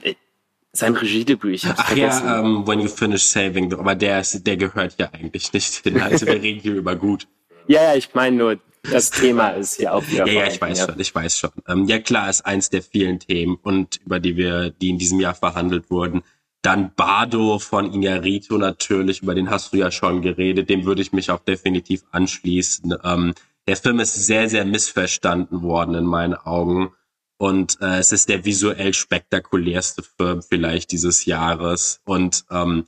sein 0.72 0.96
Regiedebüt, 0.96 1.56
ich 1.56 1.66
hab's 1.66 1.80
Ach 1.84 1.88
vergessen. 1.88 2.26
ja, 2.26 2.40
um, 2.40 2.68
When 2.68 2.80
You 2.80 2.88
Finish 2.88 3.24
Saving, 3.24 3.74
aber 3.74 3.96
der, 3.96 4.22
ist, 4.22 4.46
der 4.46 4.58
gehört 4.58 4.96
ja 4.98 5.10
eigentlich 5.14 5.54
nicht 5.54 5.76
hin. 5.84 6.02
Also 6.02 6.26
wir 6.26 6.42
reden 6.42 6.60
hier 6.60 6.76
über 6.76 6.96
gut. 6.96 7.28
Ja, 7.68 7.84
ja, 7.84 7.96
ich 7.96 8.14
meine 8.14 8.36
nur, 8.36 8.60
das 8.90 9.12
Thema 9.12 9.50
ist 9.50 9.80
ja 9.80 9.94
auch 9.94 10.06
wieder 10.10 10.28
Ja, 10.28 10.42
ja, 10.42 10.48
ich 10.48 10.60
weiß 10.60 10.80
ja. 10.80 10.86
schon, 10.86 11.00
ich 11.00 11.14
weiß 11.14 11.38
schon. 11.38 11.52
Ähm, 11.68 11.86
ja, 11.86 12.00
klar, 12.00 12.30
ist 12.30 12.46
eins 12.46 12.70
der 12.70 12.82
vielen 12.82 13.20
Themen 13.20 13.58
und 13.62 14.00
über 14.06 14.20
die 14.20 14.36
wir, 14.36 14.72
die 14.72 14.90
in 14.90 14.98
diesem 14.98 15.20
Jahr 15.20 15.36
verhandelt 15.36 15.90
wurden. 15.90 16.24
Dann 16.64 16.96
Bardo 16.96 17.60
von 17.60 17.92
Iñárritu 17.92 18.58
natürlich, 18.58 19.22
über 19.22 19.36
den 19.36 19.50
hast 19.50 19.74
du 19.74 19.78
ja 19.78 19.92
schon 19.92 20.22
geredet, 20.22 20.70
dem 20.70 20.86
würde 20.86 21.02
ich 21.02 21.12
mich 21.12 21.30
auch 21.30 21.42
definitiv 21.42 22.04
anschließen. 22.12 22.96
Ähm, 23.04 23.34
der 23.68 23.76
Film 23.76 24.00
ist 24.00 24.16
sehr, 24.16 24.50
sehr 24.50 24.66
missverstanden 24.66 25.62
worden 25.62 25.94
in 25.94 26.06
meinen 26.06 26.36
Augen 26.36 26.94
und 27.38 27.82
äh, 27.82 27.98
es 27.98 28.14
ist 28.14 28.30
der 28.30 28.46
visuell 28.46 28.94
spektakulärste 28.94 30.04
Film 30.04 30.42
vielleicht 30.42 30.94
dieses 30.94 31.26
Jahres 31.26 32.00
und 32.06 32.46
ähm, 32.50 32.86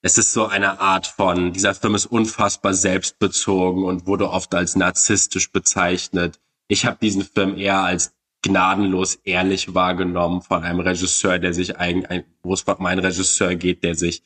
es 0.00 0.16
ist 0.16 0.32
so 0.32 0.46
eine 0.46 0.80
Art 0.80 1.06
von, 1.06 1.52
dieser 1.52 1.74
Film 1.74 1.96
ist 1.96 2.06
unfassbar 2.06 2.72
selbstbezogen 2.72 3.84
und 3.84 4.06
wurde 4.06 4.30
oft 4.30 4.54
als 4.54 4.74
narzisstisch 4.74 5.52
bezeichnet. 5.52 6.40
Ich 6.68 6.86
habe 6.86 6.98
diesen 7.00 7.24
Film 7.24 7.58
eher 7.58 7.80
als 7.80 8.14
gnadenlos 8.42 9.16
ehrlich 9.24 9.74
wahrgenommen 9.74 10.42
von 10.42 10.62
einem 10.62 10.80
Regisseur, 10.80 11.38
der 11.38 11.52
sich 11.54 11.76
eigentlich, 11.78 12.24
wo 12.42 12.54
es 12.54 12.62
um 12.62 12.86
einen 12.86 13.00
Regisseur 13.00 13.54
geht, 13.54 13.82
der 13.82 13.94
sich 13.94 14.22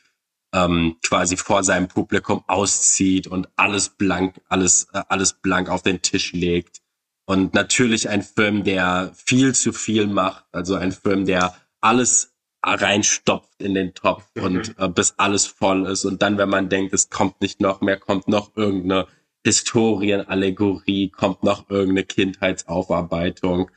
ähm, 0.55 0.97
quasi 1.03 1.37
vor 1.37 1.65
seinem 1.65 1.89
Publikum 1.89 2.45
auszieht 2.47 3.27
und 3.27 3.49
alles 3.57 3.89
blank, 3.89 4.41
alles, 4.49 4.89
äh, 4.93 5.03
alles 5.09 5.35
blank 5.35 5.69
auf 5.71 5.83
den 5.83 6.03
Tisch 6.03 6.33
legt. 6.33 6.83
Und 7.25 7.55
natürlich 7.55 8.09
ein 8.09 8.23
Film, 8.23 8.65
der 8.65 9.13
viel 9.15 9.55
zu 9.55 9.73
viel 9.73 10.07
macht, 10.07 10.45
also 10.53 10.75
ein 10.75 10.93
Film, 10.93 11.25
der 11.25 11.55
alles 11.81 12.33
reinstopft 12.65 13.61
in 13.61 13.75
den 13.75 13.95
Topf 13.95 14.25
und 14.37 14.75
äh, 14.79 14.89
bis 14.89 15.15
alles 15.17 15.47
voll 15.47 15.87
ist. 15.87 16.05
Und 16.05 16.23
dann, 16.23 16.39
wenn 16.39 16.49
man 16.49 16.69
denkt, 16.69 16.93
es 16.93 17.11
kommt 17.11 17.41
nicht 17.41 17.61
noch 17.61 17.81
mehr, 17.81 17.99
kommt 17.99 18.29
noch 18.29 18.57
irgendeine 18.57 19.07
Historienallegorie, 19.45 21.09
kommt 21.09 21.43
noch 21.43 21.69
irgendeine 21.71 22.05
Kindheitsaufarbeitung. 22.05 23.71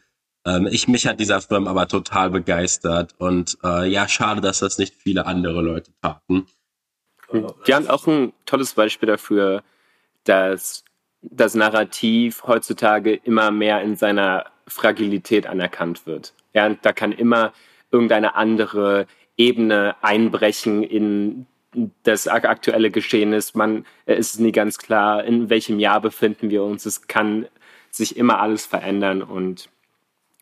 Ähm, 0.46 0.68
ich 0.70 0.88
mich 0.88 1.08
hat 1.08 1.20
dieser 1.20 1.42
Film 1.42 1.68
aber 1.68 1.88
total 1.88 2.30
begeistert 2.30 3.16
und 3.18 3.58
äh, 3.64 3.88
ja, 3.88 4.08
schade, 4.08 4.42
dass 4.42 4.60
das 4.60 4.78
nicht 4.78 4.94
viele 4.96 5.26
andere 5.26 5.62
Leute 5.62 5.92
taten. 6.02 6.48
Wir 7.32 7.76
haben 7.76 7.90
auch 7.90 8.06
ein 8.08 8.34
tolles 8.46 8.74
Beispiel 8.74 9.08
dafür, 9.08 9.64
dass 10.24 10.84
das 11.22 11.56
Narrativ 11.56 12.44
heutzutage 12.46 13.16
immer 13.16 13.50
mehr 13.50 13.82
in 13.82 13.96
seiner 13.96 14.46
Fragilität 14.68 15.48
anerkannt 15.48 16.06
wird. 16.06 16.34
Ja, 16.54 16.70
da 16.70 16.94
kann 16.94 17.12
immer 17.12 17.52
irgendeine 17.92 18.36
andere 18.36 19.08
Ebene 19.38 19.96
einbrechen 20.02 20.84
in 20.84 21.48
das 22.04 22.28
aktuelle 22.28 22.90
Geschehen 22.92 23.34
ist. 23.34 23.56
Man 23.56 23.86
es 24.06 24.36
ist 24.36 24.40
nie 24.40 24.52
ganz 24.52 24.78
klar, 24.78 25.24
in 25.24 25.50
welchem 25.50 25.80
Jahr 25.80 26.00
befinden 26.00 26.50
wir 26.50 26.64
uns. 26.64 26.86
Es 26.86 27.08
kann 27.08 27.48
sich 27.92 28.18
immer 28.18 28.40
alles 28.40 28.66
verändern 28.66 29.22
und 29.22 29.70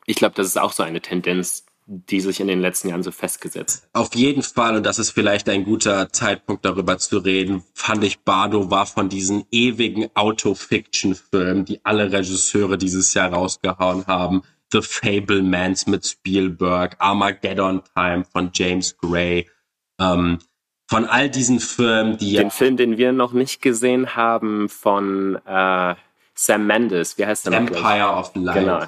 ich 0.05 0.17
glaube, 0.17 0.35
das 0.35 0.47
ist 0.47 0.57
auch 0.57 0.73
so 0.73 0.83
eine 0.83 1.01
Tendenz, 1.01 1.65
die 1.85 2.21
sich 2.21 2.39
in 2.39 2.47
den 2.47 2.61
letzten 2.61 2.89
Jahren 2.89 3.03
so 3.03 3.11
festgesetzt. 3.11 3.89
Auf 3.93 4.15
jeden 4.15 4.41
Fall, 4.41 4.77
und 4.77 4.85
das 4.85 4.99
ist 4.99 5.11
vielleicht 5.11 5.49
ein 5.49 5.65
guter 5.65 6.09
Zeitpunkt 6.09 6.63
darüber 6.63 6.97
zu 6.97 7.17
reden, 7.17 7.63
fand 7.73 8.03
ich 8.03 8.21
Bardo 8.21 8.71
war 8.71 8.85
von 8.85 9.09
diesen 9.09 9.45
ewigen 9.51 10.09
Auto-Fiction-Filmen, 10.13 11.65
die 11.65 11.83
alle 11.83 12.11
Regisseure 12.11 12.77
dieses 12.77 13.13
Jahr 13.13 13.33
rausgehauen 13.33 14.07
haben. 14.07 14.43
The 14.71 14.81
Fablemans 14.81 15.85
mit 15.87 16.05
Spielberg, 16.05 16.95
Armageddon 16.99 17.81
Time 17.93 18.23
von 18.31 18.51
James 18.53 18.97
Gray, 18.97 19.49
ähm, 19.99 20.39
von 20.89 21.05
all 21.05 21.29
diesen 21.29 21.59
Filmen, 21.59 22.17
die 22.17 22.33
Den 22.33 22.51
Film, 22.51 22.77
den 22.77 22.97
wir 22.97 23.11
noch 23.11 23.33
nicht 23.33 23.61
gesehen 23.61 24.15
haben, 24.15 24.69
von 24.69 25.35
äh, 25.45 25.95
Sam 26.35 26.65
Mendes, 26.65 27.17
wie 27.17 27.25
heißt 27.25 27.45
der 27.45 27.61
noch? 27.61 27.67
Empire 27.69 28.09
of 28.09 28.31
Light. 28.35 28.55
Genau, 28.55 28.83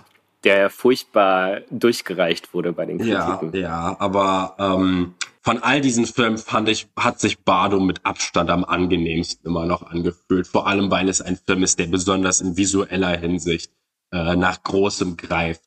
der 0.45 0.69
furchtbar 0.69 1.61
durchgereicht 1.71 2.53
wurde 2.53 2.71
bei 2.71 2.85
den 2.85 2.99
Kritiken. 2.99 3.51
Ja, 3.53 3.59
ja, 3.59 3.95
aber 3.99 4.55
ähm, 4.59 5.15
von 5.41 5.61
all 5.61 5.81
diesen 5.81 6.05
Filmen 6.05 6.37
fand 6.37 6.69
ich, 6.69 6.87
hat 6.97 7.19
sich 7.19 7.43
Bardo 7.43 7.79
mit 7.79 8.05
Abstand 8.05 8.49
am 8.49 8.63
angenehmsten 8.63 9.45
immer 9.45 9.65
noch 9.65 9.83
angefühlt. 9.83 10.47
Vor 10.47 10.67
allem, 10.67 10.89
weil 10.89 11.09
es 11.09 11.21
ein 11.21 11.37
Film 11.37 11.63
ist, 11.63 11.79
der 11.79 11.87
besonders 11.87 12.41
in 12.41 12.57
visueller 12.57 13.17
Hinsicht 13.17 13.71
äh, 14.11 14.35
nach 14.35 14.63
Großem 14.63 15.17
greift. 15.17 15.61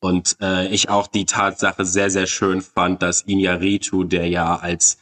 Und 0.00 0.36
äh, 0.40 0.68
ich 0.68 0.88
auch 0.88 1.06
die 1.08 1.24
Tatsache 1.24 1.84
sehr, 1.84 2.10
sehr 2.10 2.26
schön 2.26 2.60
fand, 2.60 3.02
dass 3.02 3.26
Iñárritu, 3.26 4.04
der 4.04 4.28
ja 4.28 4.56
als 4.56 4.98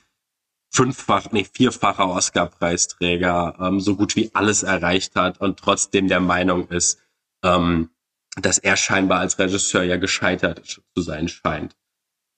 fünffach, 0.71 1.33
nee, 1.33 1.47
vierfacher 1.51 2.09
Oscar-Preisträger 2.09 3.57
ähm, 3.61 3.81
so 3.81 3.97
gut 3.97 4.17
wie 4.17 4.31
alles 4.35 4.63
erreicht 4.63 5.17
hat 5.17 5.41
und 5.41 5.59
trotzdem 5.59 6.09
der 6.09 6.21
Meinung 6.21 6.69
ist, 6.69 6.99
ähm, 7.43 7.91
dass 8.41 8.59
er 8.59 8.77
scheinbar 8.77 9.21
als 9.21 9.39
Regisseur 9.39 9.83
ja 9.83 9.97
gescheitert 9.97 10.81
zu 10.95 11.03
sein 11.03 11.29
scheint. 11.29 11.75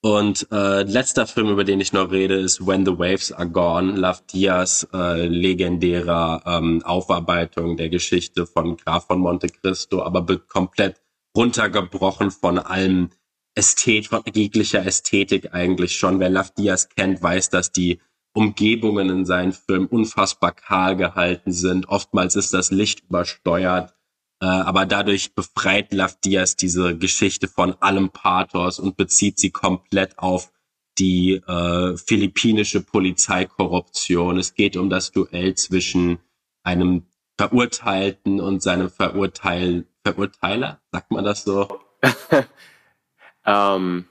Und 0.00 0.46
äh, 0.52 0.82
letzter 0.82 1.26
Film, 1.26 1.48
über 1.48 1.64
den 1.64 1.80
ich 1.80 1.92
noch 1.92 2.12
rede, 2.12 2.37
ist 2.37 2.64
When 2.64 2.87
the 2.87 2.96
Waves 2.98 3.32
Are 3.32 3.48
Gone, 3.48 3.92
Love 3.96 4.20
Diaz 4.32 4.87
äh, 4.94 5.26
legendärer 5.26 6.42
ähm, 6.46 6.82
Aufarbeitung 6.84 7.76
der 7.76 7.88
Geschichte 7.88 8.46
von 8.46 8.76
Graf 8.76 9.06
von 9.06 9.18
Monte 9.18 9.48
Cristo, 9.48 10.02
aber 10.02 10.24
komplett 10.38 11.00
runtergebrochen 11.37 12.30
von 12.30 12.61
allem 12.61 13.11
Ästhet, 13.56 14.06
von 14.06 14.22
jeglicher 14.32 14.87
Ästhetik 14.87 15.52
eigentlich 15.52 15.96
schon. 15.96 16.20
Wer 16.20 16.30
Love 16.30 16.50
Diaz 16.56 16.88
kennt, 16.90 17.20
weiß, 17.20 17.50
dass 17.50 17.72
die 17.72 18.00
Umgebungen 18.34 19.11
in 19.11 19.24
seinen 19.26 19.52
Filmen 19.52 19.88
unfassbar 19.88 20.52
kahl 20.52 20.94
gehalten 20.94 21.50
sind. 21.50 21.88
Oftmals 21.88 22.37
ist 22.37 22.54
das 22.54 22.70
Licht 22.70 23.00
übersteuert. 23.08 23.97
Äh, 24.40 24.46
aber 24.46 24.87
dadurch 24.87 25.35
befreit 25.35 25.92
Love 25.92 26.14
Diaz 26.24 26.57
diese 26.57 26.96
Geschichte 26.96 27.48
von 27.48 27.74
allem 27.81 28.11
Pathos 28.11 28.79
und 28.79 28.96
bezieht 28.96 29.38
sie 29.38 29.51
komplett 29.51 30.18
auf 30.18 30.53
die 30.98 31.35
äh, 31.35 31.96
philippinische 31.96 32.81
Polizeikorruption. 32.81 34.38
Es 34.38 34.55
geht 34.55 34.77
um 34.77 34.90
das 34.90 35.12
Duell 35.12 35.55
zwischen 35.55 36.18
einem 36.62 37.07
Verurteilten 37.37 38.40
und 38.40 38.62
seinem 38.62 38.90
Verurteil 38.90 39.87
Verurteiler, 40.05 40.81
sagt 40.90 41.11
man 41.11 41.24
das 41.24 41.44
so? 41.44 41.68
ähm, 43.44 44.07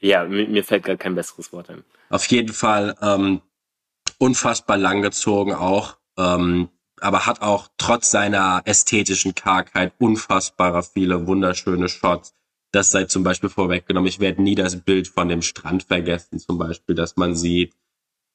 ja, 0.00 0.24
mir, 0.24 0.64
fällt 0.64 0.84
gerade 0.84 0.98
kein 0.98 1.14
besseres 1.14 1.52
Wort 1.52 1.68
ein. 1.70 1.84
Auf 2.08 2.26
jeden 2.26 2.52
Fall 2.52 2.96
ähm, 3.02 3.42
unfassbar 4.18 4.78
langgezogen 4.78 5.54
auch. 5.54 5.96
Ähm, 6.16 6.70
aber 7.00 7.26
hat 7.26 7.42
auch 7.42 7.68
trotz 7.78 8.10
seiner 8.10 8.62
ästhetischen 8.64 9.34
Kargheit 9.34 9.92
unfassbarer 9.98 10.82
viele 10.82 11.26
wunderschöne 11.26 11.88
Shots. 11.88 12.34
Das 12.72 12.90
sei 12.90 13.04
zum 13.04 13.22
Beispiel 13.22 13.48
vorweggenommen. 13.48 14.08
Ich 14.08 14.20
werde 14.20 14.42
nie 14.42 14.54
das 14.54 14.76
Bild 14.80 15.08
von 15.08 15.28
dem 15.28 15.42
Strand 15.42 15.84
vergessen, 15.84 16.38
zum 16.38 16.58
Beispiel, 16.58 16.94
dass 16.94 17.16
man 17.16 17.34
sieht. 17.34 17.74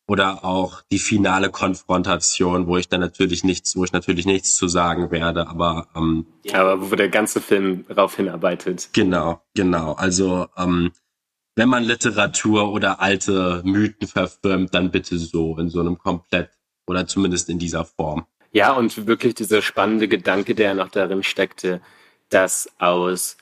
Oder 0.08 0.44
auch 0.44 0.82
die 0.92 1.00
finale 1.00 1.52
Konfrontation, 1.52 2.68
wo 2.68 2.78
ich 2.78 2.90
dann 2.90 3.02
natürlich 3.02 3.44
nichts, 3.44 3.76
wo 3.76 3.84
ich 3.84 3.94
natürlich 3.94 4.26
nichts 4.26 4.56
zu 4.56 4.68
sagen 4.68 5.12
werde, 5.12 5.48
aber 5.48 5.88
ähm, 5.96 6.26
ja, 6.44 6.62
aber 6.62 6.92
wo 6.92 6.96
der 6.96 7.10
ganze 7.10 7.40
Film 7.40 7.86
darauf 7.88 8.16
hinarbeitet. 8.16 8.90
Genau, 8.94 9.42
genau. 9.54 9.94
Also 9.94 10.48
ähm, 10.58 10.92
wenn 11.56 11.70
man 11.70 11.84
Literatur 11.84 12.72
oder 12.72 13.00
alte 13.00 13.62
Mythen 13.64 14.08
verfilmt, 14.08 14.74
dann 14.74 14.92
bitte 14.92 15.18
so 15.18 15.58
in 15.58 15.70
so 15.70 15.80
einem 15.80 15.98
komplett 15.98 16.50
oder 16.88 17.08
zumindest 17.08 17.50
in 17.50 17.60
dieser 17.60 17.86
Form. 17.86 18.26
Ja, 18.52 18.74
und 18.74 19.08
wirklich 19.08 19.36
dieser 19.36 19.62
spannende 19.62 20.08
Gedanke, 20.08 20.56
der 20.56 20.74
noch 20.74 20.90
darin 20.90 21.24
steckte, 21.24 21.82
dass 22.30 22.70
aus 22.80 23.38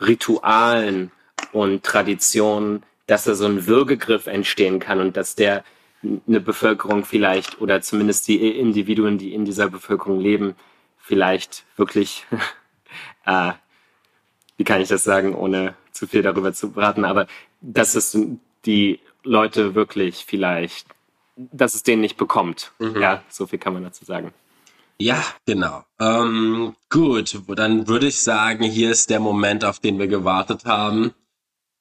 Ritualen 0.00 1.12
und 1.52 1.84
Traditionen, 1.84 2.82
dass 3.06 3.24
da 3.24 3.34
so 3.34 3.46
ein 3.46 3.66
Würgegriff 3.66 4.26
entstehen 4.26 4.80
kann 4.80 5.00
und 5.00 5.16
dass 5.16 5.34
der 5.34 5.64
eine 6.02 6.40
Bevölkerung 6.40 7.04
vielleicht 7.04 7.60
oder 7.60 7.82
zumindest 7.82 8.26
die 8.28 8.58
Individuen, 8.58 9.18
die 9.18 9.34
in 9.34 9.44
dieser 9.44 9.68
Bevölkerung 9.68 10.20
leben, 10.20 10.54
vielleicht 10.98 11.64
wirklich 11.76 12.26
äh, 13.26 13.52
wie 14.60 14.64
kann 14.64 14.82
ich 14.82 14.88
das 14.88 15.04
sagen, 15.04 15.34
ohne 15.34 15.74
zu 15.90 16.06
viel 16.06 16.20
darüber 16.20 16.52
zu 16.52 16.72
beraten, 16.72 17.06
aber 17.06 17.26
dass 17.62 17.94
es 17.94 18.14
die 18.66 19.00
Leute 19.22 19.74
wirklich 19.74 20.26
vielleicht, 20.26 20.86
dass 21.52 21.74
es 21.74 21.82
denen 21.82 22.02
nicht 22.02 22.16
bekommt. 22.16 22.72
Mhm. 22.78 23.00
Ja, 23.00 23.22
so 23.28 23.46
viel 23.46 23.58
kann 23.58 23.74
man 23.74 23.84
dazu 23.84 24.04
sagen. 24.04 24.32
Ja, 25.00 25.24
genau. 25.46 25.82
Ähm, 25.98 26.74
gut, 26.90 27.40
dann 27.48 27.88
würde 27.88 28.06
ich 28.08 28.20
sagen, 28.20 28.64
hier 28.64 28.90
ist 28.90 29.08
der 29.08 29.20
Moment, 29.20 29.64
auf 29.64 29.78
den 29.78 29.98
wir 29.98 30.08
gewartet 30.08 30.66
haben. 30.66 31.14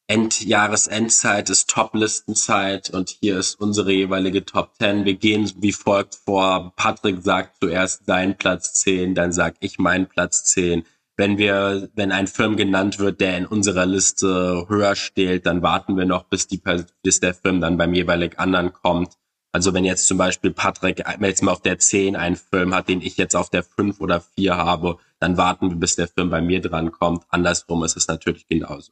Endjahresendzeit 0.07 1.49
ist 1.51 1.69
Top-Listenzeit 1.69 2.89
und 2.89 3.09
hier 3.09 3.37
ist 3.37 3.59
unsere 3.59 3.91
jeweilige 3.91 4.43
Top 4.43 4.71
10. 4.79 5.05
Wir 5.05 5.15
gehen 5.15 5.51
wie 5.57 5.73
folgt 5.73 6.15
vor. 6.15 6.73
Patrick 6.77 7.21
sagt 7.21 7.57
zuerst 7.61 8.05
seinen 8.05 8.35
Platz 8.35 8.73
10, 8.81 9.13
dann 9.13 9.33
sag 9.33 9.55
ich 9.59 9.77
meinen 9.77 10.07
Platz 10.07 10.45
10. 10.45 10.83
Wenn 11.15 11.37
wir, 11.37 11.89
wenn 11.93 12.11
ein 12.11 12.27
Film 12.27 12.55
genannt 12.55 12.97
wird, 12.97 13.19
der 13.19 13.37
in 13.37 13.45
unserer 13.45 13.85
Liste 13.85 14.65
höher 14.69 14.95
steht, 14.95 15.45
dann 15.45 15.61
warten 15.61 15.97
wir 15.97 16.05
noch, 16.05 16.23
bis 16.23 16.47
die, 16.47 16.61
bis 17.03 17.19
der 17.19 17.35
Film 17.35 17.61
dann 17.61 17.77
beim 17.77 17.93
jeweilig 17.93 18.39
anderen 18.39 18.73
kommt. 18.73 19.11
Also 19.51 19.73
wenn 19.73 19.83
jetzt 19.83 20.07
zum 20.07 20.17
Beispiel 20.17 20.51
Patrick 20.51 21.03
jetzt 21.21 21.41
mal 21.41 21.51
auf 21.51 21.61
der 21.61 21.79
10 21.79 22.15
einen 22.15 22.35
Film 22.35 22.73
hat, 22.73 22.87
den 22.87 23.01
ich 23.01 23.17
jetzt 23.17 23.35
auf 23.35 23.49
der 23.49 23.63
5 23.63 23.99
oder 23.99 24.21
4 24.21 24.55
habe, 24.55 24.99
dann 25.19 25.37
warten 25.37 25.69
wir, 25.69 25.77
bis 25.77 25.95
der 25.95 26.07
Film 26.07 26.29
bei 26.29 26.41
mir 26.41 26.61
dran 26.61 26.91
kommt. 26.91 27.23
Andersrum 27.29 27.83
ist 27.83 27.97
es 27.97 28.07
natürlich 28.07 28.47
genauso. 28.47 28.91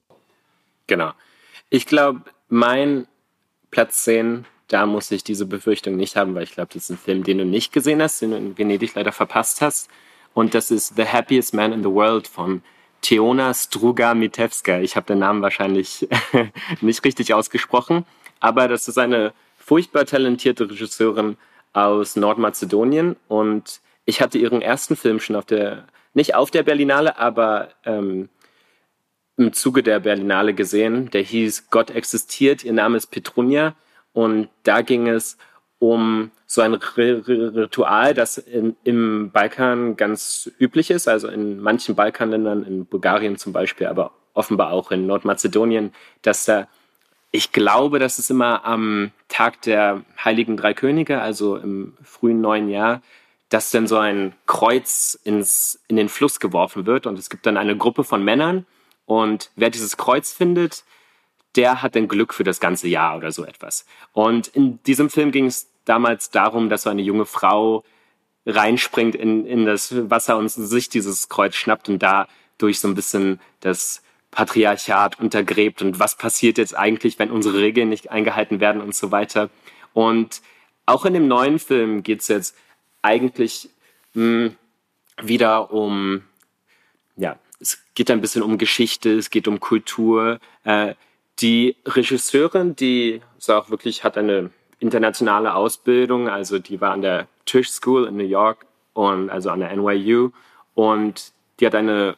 Genau. 0.88 1.12
Ich 1.70 1.86
glaube, 1.86 2.22
mein 2.50 3.08
Platz 3.70 4.04
10, 4.04 4.46
da 4.68 4.86
muss 4.86 5.12
ich 5.12 5.24
diese 5.24 5.46
Befürchtung 5.46 5.96
nicht 5.96 6.16
haben, 6.16 6.34
weil 6.34 6.44
ich 6.44 6.54
glaube, 6.54 6.74
das 6.74 6.84
ist 6.84 6.90
ein 6.90 6.98
Film, 6.98 7.24
den 7.24 7.38
du 7.38 7.46
nicht 7.46 7.72
gesehen 7.72 8.02
hast, 8.02 8.22
den 8.22 8.32
du 8.32 8.38
in 8.38 8.58
Venedig 8.58 8.96
leider 8.96 9.12
verpasst 9.12 9.62
hast. 9.62 9.90
Und 10.34 10.54
das 10.54 10.72
ist 10.72 10.96
The 10.96 11.06
Happiest 11.06 11.54
Man 11.54 11.72
in 11.72 11.84
the 11.84 11.90
World 11.90 12.28
von 12.28 12.64
Teona 13.02 13.54
Struga 13.54 14.14
Mitewska. 14.14 14.80
Ich 14.80 14.96
habe 14.96 15.06
den 15.06 15.20
Namen 15.20 15.42
wahrscheinlich 15.42 16.08
nicht 16.82 17.04
richtig 17.06 17.34
ausgesprochen, 17.34 18.06
aber 18.40 18.68
das 18.68 18.88
ist 18.88 18.98
eine 18.98 19.34
furchtbar 19.68 20.06
talentierte 20.06 20.70
Regisseurin 20.70 21.36
aus 21.74 22.16
Nordmazedonien. 22.16 23.18
Und 23.28 23.82
ich 24.06 24.22
hatte 24.22 24.38
ihren 24.38 24.62
ersten 24.62 24.96
Film 24.96 25.20
schon 25.20 25.36
auf 25.36 25.44
der, 25.44 25.88
nicht 26.14 26.36
auf 26.36 26.52
der 26.52 26.64
Berlinale, 26.64 27.20
aber 27.20 27.68
ähm, 27.84 28.30
im 29.36 29.52
Zuge 29.52 29.84
der 29.84 30.00
Berlinale 30.00 30.54
gesehen. 30.54 31.10
Der 31.12 31.22
hieß 31.22 31.70
Gott 31.70 31.92
existiert, 31.92 32.64
ihr 32.64 32.72
Name 32.72 32.96
ist 32.96 33.08
Petrunia 33.08 33.76
und 34.14 34.48
da 34.64 34.82
ging 34.82 35.08
es 35.08 35.38
um 35.80 36.32
so 36.46 36.62
ein 36.62 36.74
Ritual, 36.74 38.14
das 38.14 38.38
in, 38.38 38.78
im 38.86 39.32
Balkan 39.32 39.98
ganz 39.98 40.50
üblich 40.60 40.92
ist, 40.92 41.10
also 41.10 41.28
in 41.28 41.60
manchen 41.60 41.94
Balkanländern, 41.94 42.64
in 42.64 42.86
Bulgarien 42.86 43.38
zum 43.38 43.52
Beispiel, 43.52 43.88
aber 43.88 44.12
offenbar 44.34 44.72
auch 44.72 44.92
in 44.92 45.06
Nordmazedonien, 45.06 45.94
dass 46.22 46.46
da 46.46 46.68
ich 47.32 47.52
glaube, 47.52 48.00
dass 48.00 48.20
es 48.20 48.30
immer 48.30 48.66
am 48.66 49.12
Tag 49.28 49.62
der 49.64 50.04
Heiligen 50.24 50.58
Drei 50.58 50.74
Könige, 50.74 51.22
also 51.22 51.58
im 51.58 51.98
frühen 52.04 52.42
neuen 52.42 52.70
Jahr, 52.70 53.02
dass 53.50 53.72
dann 53.72 53.88
so 53.88 53.98
ein 53.98 54.34
Kreuz 54.46 55.18
ins, 55.24 55.80
in 55.88 55.96
den 55.96 56.10
Fluss 56.10 56.40
geworfen 56.40 56.86
wird 56.86 57.06
und 57.06 57.18
es 57.18 57.30
gibt 57.30 57.46
dann 57.46 57.58
eine 57.58 57.78
Gruppe 57.78 58.04
von 58.04 58.24
Männern 58.24 58.66
und 59.06 59.52
wer 59.56 59.70
dieses 59.70 59.98
Kreuz 59.98 60.34
findet, 60.34 60.84
der 61.56 61.82
hat 61.82 61.96
dann 61.96 62.08
Glück 62.08 62.34
für 62.34 62.44
das 62.44 62.60
ganze 62.60 62.88
Jahr 62.88 63.18
oder 63.18 63.32
so 63.32 63.46
etwas. 63.46 63.86
Und 64.14 64.48
in 64.48 64.82
diesem 64.84 65.10
Film 65.10 65.32
ging 65.32 65.46
es 65.46 65.70
damals 65.86 66.30
darum, 66.30 66.70
dass 66.70 66.84
so 66.84 66.90
eine 66.90 67.02
junge 67.02 67.26
Frau 67.26 67.84
reinspringt 68.46 69.16
in, 69.16 69.46
in 69.46 69.66
das 69.66 69.94
Wasser 70.10 70.38
und 70.38 70.50
sich 70.50 70.90
dieses 70.90 71.30
Kreuz 71.30 71.56
schnappt 71.56 71.90
und 71.90 72.00
da 72.00 72.28
durch 72.58 72.80
so 72.80 72.88
ein 72.88 72.96
bisschen 72.96 73.40
das 73.60 74.02
Patriarchat 74.38 75.20
untergräbt 75.20 75.82
und 75.82 76.00
was 76.00 76.16
passiert 76.16 76.60
jetzt 76.60 76.78
eigentlich, 76.78 77.18
wenn 77.18 77.32
unsere 77.32 77.58
Regeln 77.58 77.90
nicht 77.90 78.12
eingehalten 78.12 78.60
werden 78.60 78.84
und 78.84 78.94
so 78.94 79.12
weiter. 79.12 79.50
Und 79.96 80.44
auch 80.86 81.06
in 81.06 81.16
dem 81.16 81.28
neuen 81.28 81.58
Film 81.58 82.04
geht 82.04 82.22
es 82.22 82.28
jetzt 82.28 82.56
eigentlich 83.02 83.68
mh, 84.14 84.52
hm, 84.52 84.56
wieder 85.24 85.72
um, 85.74 86.22
ja, 87.16 87.40
es 87.60 87.80
geht 87.96 88.12
ein 88.12 88.22
bisschen 88.22 88.44
um 88.44 88.60
Geschichte, 88.60 89.18
es 89.18 89.32
geht 89.32 89.48
um 89.48 89.60
Kultur. 89.60 90.40
Äh, 90.64 90.94
die 91.40 91.76
Regisseurin, 91.88 92.76
die 92.76 93.24
ist 93.40 93.50
auch 93.50 93.72
wirklich, 93.72 94.04
hat 94.04 94.20
eine 94.20 94.52
internationale 94.78 95.56
Ausbildung, 95.56 96.30
also 96.30 96.60
die 96.60 96.80
war 96.80 96.92
an 96.92 97.02
der 97.02 97.28
Tisch 97.46 97.72
School 97.72 98.06
in 98.06 98.18
New 98.18 98.24
York 98.24 98.68
und 98.94 99.32
also 99.32 99.50
an 99.50 99.62
der 99.62 99.76
NYU 99.76 100.30
und 100.76 101.32
die 101.60 101.66
hat 101.66 101.74
eine 101.74 102.18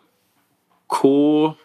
Co- 0.90 1.56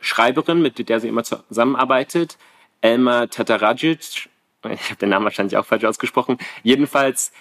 Schreiberin, 0.00 0.62
mit 0.62 0.88
der 0.88 1.00
sie 1.00 1.08
immer 1.08 1.24
zusammenarbeitet, 1.24 2.38
Elma 2.80 3.26
Tataradzic. 3.26 4.28
Ich 4.68 4.84
habe 4.84 4.96
den 5.00 5.08
Namen 5.08 5.24
wahrscheinlich 5.24 5.56
auch 5.56 5.66
falsch 5.66 5.84
ausgesprochen. 5.84 6.38
Jedenfalls 6.62 7.32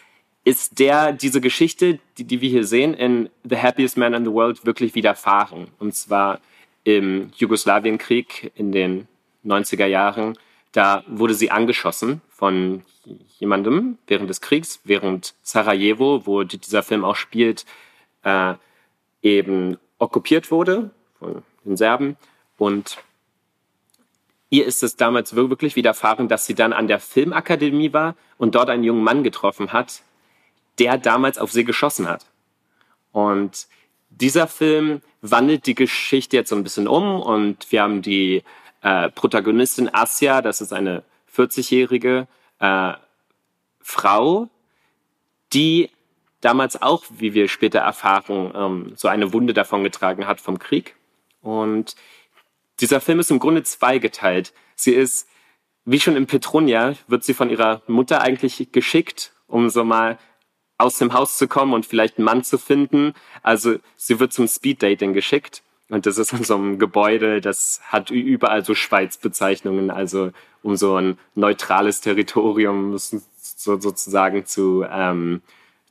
ist 0.44 0.80
der 0.80 1.12
diese 1.12 1.42
Geschichte, 1.42 2.00
die, 2.18 2.24
die 2.24 2.42
wir 2.42 2.50
hier 2.50 2.66
sehen, 2.66 2.94
in 2.94 3.30
The 3.44 3.58
Happiest 3.58 3.98
Man 3.98 4.14
in 4.14 4.26
the 4.26 4.32
World 4.32 4.66
wirklich 4.66 4.96
widerfahren. 4.96 5.68
Und 5.80 5.96
zwar 5.96 6.40
im 6.84 7.32
Jugoslawienkrieg 7.36 8.52
in 8.56 8.72
den 8.72 9.08
90er 9.46 9.86
Jahren. 9.86 10.38
Da 10.72 11.04
wurde 11.08 11.34
sie 11.34 11.52
angeschossen 11.52 12.22
von 12.30 12.84
jemandem 13.40 13.98
während 14.08 14.30
des 14.30 14.42
Kriegs, 14.42 14.80
während 14.84 15.34
Sarajevo, 15.42 16.26
wo 16.26 16.44
dieser 16.44 16.84
Film 16.84 17.04
auch 17.04 17.16
spielt, 17.16 17.66
äh, 18.24 18.54
eben 19.22 19.78
okkupiert 19.98 20.52
wurde 20.52 20.92
von 21.18 21.44
den 21.70 21.78
Serben. 21.78 22.18
Und 22.58 22.98
ihr 24.50 24.66
ist 24.66 24.84
es 24.84 24.96
damals 24.96 25.36
wirklich 25.36 25.76
widerfahren, 25.76 26.28
dass 26.28 26.46
sie 26.46 26.56
dann 26.56 26.74
an 26.74 26.88
der 26.88 27.00
Filmakademie 27.00 27.94
war 27.94 28.16
und 28.38 28.56
dort 28.56 28.70
einen 28.70 28.84
jungen 28.84 29.04
Mann 29.04 29.24
getroffen 29.24 29.72
hat, 29.72 30.02
der 30.80 30.98
damals 30.98 31.38
auf 31.38 31.52
sie 31.52 31.64
geschossen 31.64 32.08
hat. 32.08 32.26
Und 33.12 33.68
dieser 34.10 34.48
Film 34.48 35.02
wandelt 35.22 35.66
die 35.66 35.76
Geschichte 35.76 36.38
jetzt 36.38 36.50
so 36.50 36.56
ein 36.56 36.64
bisschen 36.64 36.88
um 36.88 37.22
und 37.22 37.72
wir 37.72 37.82
haben 37.82 38.02
die 38.02 38.44
äh, 38.82 39.10
Protagonistin 39.10 39.94
Asya, 39.94 40.42
das 40.42 40.62
ist 40.62 40.74
eine 40.74 41.04
40-jährige 41.36 42.28
äh, 42.60 42.94
Frau, 43.82 44.50
die 45.54 45.90
damals 46.42 46.82
auch, 46.82 47.04
wie 47.10 47.34
wir 47.34 47.50
später 47.50 47.80
erfahren, 47.80 48.52
ähm, 48.56 48.94
so 48.96 49.08
eine 49.08 49.34
Wunde 49.34 49.54
davongetragen 49.54 50.28
hat 50.28 50.40
vom 50.40 50.60
Krieg 50.60 50.96
und 51.42 51.96
dieser 52.80 53.02
Film 53.02 53.20
ist 53.20 53.32
im 53.32 53.40
Grunde 53.40 53.64
zweigeteilt. 53.64 54.54
Sie 54.76 54.94
ist, 54.94 55.28
wie 55.86 56.00
schon 56.00 56.16
in 56.16 56.28
Petronia, 56.28 56.94
wird 57.08 57.24
sie 57.24 57.34
von 57.34 57.50
ihrer 57.50 57.82
Mutter 57.88 58.22
eigentlich 58.22 58.72
geschickt, 58.72 59.34
um 59.48 59.70
so 59.70 59.84
mal 59.84 60.18
aus 60.78 60.98
dem 60.98 61.14
Haus 61.14 61.38
zu 61.38 61.48
kommen 61.48 61.74
und 61.74 61.86
vielleicht 61.86 62.18
einen 62.18 62.26
Mann 62.26 62.44
zu 62.44 62.58
finden. 62.58 63.14
Also 63.44 63.76
sie 63.96 64.20
wird 64.20 64.32
zum 64.32 64.48
Speeddating 64.48 65.14
geschickt. 65.14 65.62
Und 65.90 66.06
das 66.06 66.18
ist 66.18 66.34
in 66.34 66.44
so 66.44 66.56
einem 66.56 66.78
Gebäude, 66.78 67.42
das 67.42 67.82
hat 67.84 68.12
überall 68.12 68.64
so 68.64 68.76
Schweizbezeichnungen, 68.76 69.90
also 69.90 70.32
um 70.62 70.78
so 70.78 70.96
ein 70.96 71.18
neutrales 71.34 72.00
Territorium 72.00 72.98
so, 72.98 73.20
sozusagen 73.80 74.46
zu, 74.46 74.86
ähm, 74.90 75.42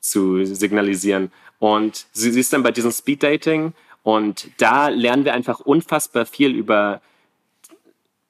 zu 0.01 0.45
signalisieren. 0.45 1.33
Und 1.59 2.07
sie, 2.13 2.31
sie 2.31 2.41
ist 2.41 2.53
dann 2.53 2.63
bei 2.63 2.71
diesem 2.71 2.93
Speeddating 2.93 3.75
und 4.09 4.49
da 4.57 4.89
lernen 4.89 5.27
wir 5.27 5.35
einfach 5.35 5.61
unfassbar 5.61 6.25
viel 6.25 6.57
über, 6.57 7.03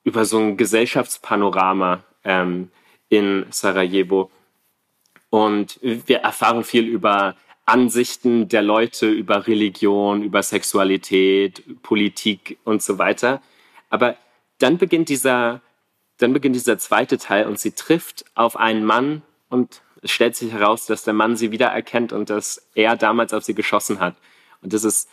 über 0.02 0.24
so 0.24 0.36
ein 0.36 0.56
Gesellschaftspanorama 0.56 2.02
ähm, 2.24 2.72
in 3.08 3.46
Sarajevo. 3.50 4.28
Und 5.30 5.78
wir 5.80 6.18
erfahren 6.18 6.64
viel 6.64 6.84
über 6.84 7.36
Ansichten 7.64 8.48
der 8.48 8.62
Leute, 8.62 9.08
über 9.08 9.46
Religion, 9.46 10.24
über 10.24 10.42
Sexualität, 10.42 11.62
Politik 11.82 12.58
und 12.64 12.82
so 12.82 12.98
weiter. 12.98 13.40
Aber 13.88 14.16
dann 14.58 14.78
beginnt 14.78 15.08
dieser, 15.08 15.60
dann 16.16 16.32
beginnt 16.32 16.56
dieser 16.56 16.78
zweite 16.78 17.18
Teil 17.18 17.46
und 17.46 17.60
sie 17.60 17.70
trifft 17.70 18.24
auf 18.34 18.56
einen 18.56 18.84
Mann 18.84 19.22
und 19.48 19.80
es 20.02 20.10
stellt 20.10 20.34
sich 20.34 20.50
heraus, 20.50 20.86
dass 20.86 21.04
der 21.04 21.14
Mann 21.14 21.36
sie 21.36 21.52
wiedererkennt 21.52 22.12
und 22.12 22.30
dass 22.30 22.68
er 22.74 22.96
damals 22.96 23.32
auf 23.32 23.44
sie 23.44 23.54
geschossen 23.54 24.00
hat. 24.00 24.16
Und 24.60 24.72
das 24.72 24.82
ist 24.82 25.08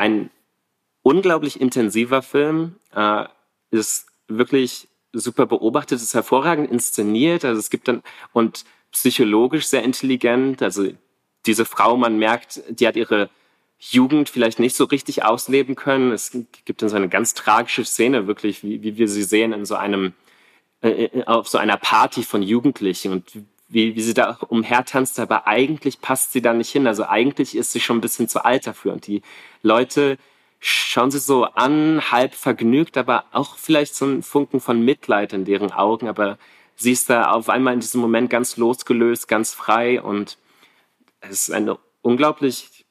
ein 0.00 0.30
unglaublich 1.02 1.60
intensiver 1.60 2.22
Film, 2.22 2.76
äh, 2.94 3.26
ist 3.70 4.06
wirklich 4.28 4.88
super 5.12 5.46
beobachtet, 5.46 6.00
ist 6.00 6.14
hervorragend 6.14 6.70
inszeniert, 6.70 7.44
also 7.44 7.58
es 7.58 7.68
gibt 7.68 7.86
dann 7.86 8.02
und 8.32 8.64
psychologisch 8.92 9.66
sehr 9.66 9.82
intelligent, 9.82 10.62
also 10.62 10.88
diese 11.46 11.64
Frau, 11.64 11.96
man 11.96 12.18
merkt, 12.18 12.62
die 12.70 12.86
hat 12.86 12.96
ihre 12.96 13.28
Jugend 13.78 14.28
vielleicht 14.28 14.58
nicht 14.58 14.76
so 14.76 14.84
richtig 14.84 15.24
ausleben 15.24 15.74
können. 15.74 16.12
Es 16.12 16.32
gibt 16.64 16.82
dann 16.82 16.90
so 16.90 16.96
eine 16.96 17.08
ganz 17.08 17.32
tragische 17.32 17.84
Szene, 17.84 18.26
wirklich, 18.26 18.62
wie, 18.62 18.82
wie 18.82 18.98
wir 18.98 19.08
sie 19.08 19.22
sehen 19.22 19.52
in 19.54 19.64
so 19.64 19.74
einem, 19.74 20.12
äh, 20.82 21.04
äh 21.04 21.24
auf 21.24 21.48
so 21.48 21.56
einer 21.56 21.78
Party 21.78 22.22
von 22.22 22.42
Jugendlichen. 22.42 23.12
Und 23.12 23.32
wie, 23.70 23.94
wie 23.94 24.02
sie 24.02 24.14
da 24.14 24.36
umhertanzt, 24.48 25.18
aber 25.20 25.46
eigentlich 25.46 26.00
passt 26.00 26.32
sie 26.32 26.42
da 26.42 26.52
nicht 26.52 26.70
hin. 26.70 26.86
Also 26.86 27.04
eigentlich 27.06 27.56
ist 27.56 27.72
sie 27.72 27.80
schon 27.80 27.98
ein 27.98 28.02
bisschen 28.02 28.28
zu 28.28 28.44
alt 28.44 28.66
dafür. 28.66 28.92
Und 28.92 29.06
die 29.06 29.22
Leute, 29.62 30.18
schauen 30.58 31.10
sie 31.10 31.20
so 31.20 31.44
an, 31.44 32.10
halb 32.10 32.34
vergnügt, 32.34 32.98
aber 32.98 33.24
auch 33.32 33.56
vielleicht 33.56 33.94
so 33.94 34.04
ein 34.06 34.22
Funken 34.22 34.60
von 34.60 34.84
Mitleid 34.84 35.32
in 35.32 35.44
deren 35.44 35.72
Augen. 35.72 36.08
Aber 36.08 36.38
sie 36.76 36.92
ist 36.92 37.08
da 37.08 37.30
auf 37.30 37.48
einmal 37.48 37.74
in 37.74 37.80
diesem 37.80 38.00
Moment 38.00 38.28
ganz 38.28 38.56
losgelöst, 38.56 39.28
ganz 39.28 39.54
frei 39.54 40.02
und 40.02 40.36
es 41.20 41.48
ist 41.48 41.50
eine 41.50 41.78
unglaublich 42.02 42.86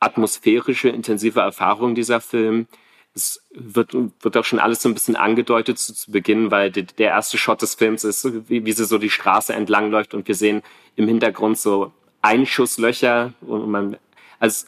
atmosphärische, 0.00 0.88
intensive 0.88 1.40
Erfahrung, 1.40 1.94
dieser 1.94 2.20
Film. 2.20 2.66
Es 3.14 3.42
wird, 3.52 3.94
wird 3.94 4.36
auch 4.36 4.44
schon 4.44 4.58
alles 4.58 4.82
so 4.82 4.88
ein 4.88 4.94
bisschen 4.94 5.16
angedeutet 5.16 5.78
zu, 5.78 5.94
zu 5.94 6.10
Beginn, 6.10 6.50
weil 6.50 6.70
die, 6.70 6.84
der 6.84 7.10
erste 7.10 7.36
Shot 7.36 7.60
des 7.60 7.74
Films 7.74 8.04
ist, 8.04 8.48
wie, 8.48 8.64
wie 8.64 8.72
sie 8.72 8.86
so 8.86 8.98
die 8.98 9.10
Straße 9.10 9.52
entlang 9.52 9.90
läuft 9.90 10.14
und 10.14 10.26
wir 10.28 10.34
sehen 10.34 10.62
im 10.96 11.08
Hintergrund 11.08 11.58
so 11.58 11.92
Einschusslöcher 12.22 13.34
und 13.42 13.70
man, 13.70 13.96
also 14.38 14.66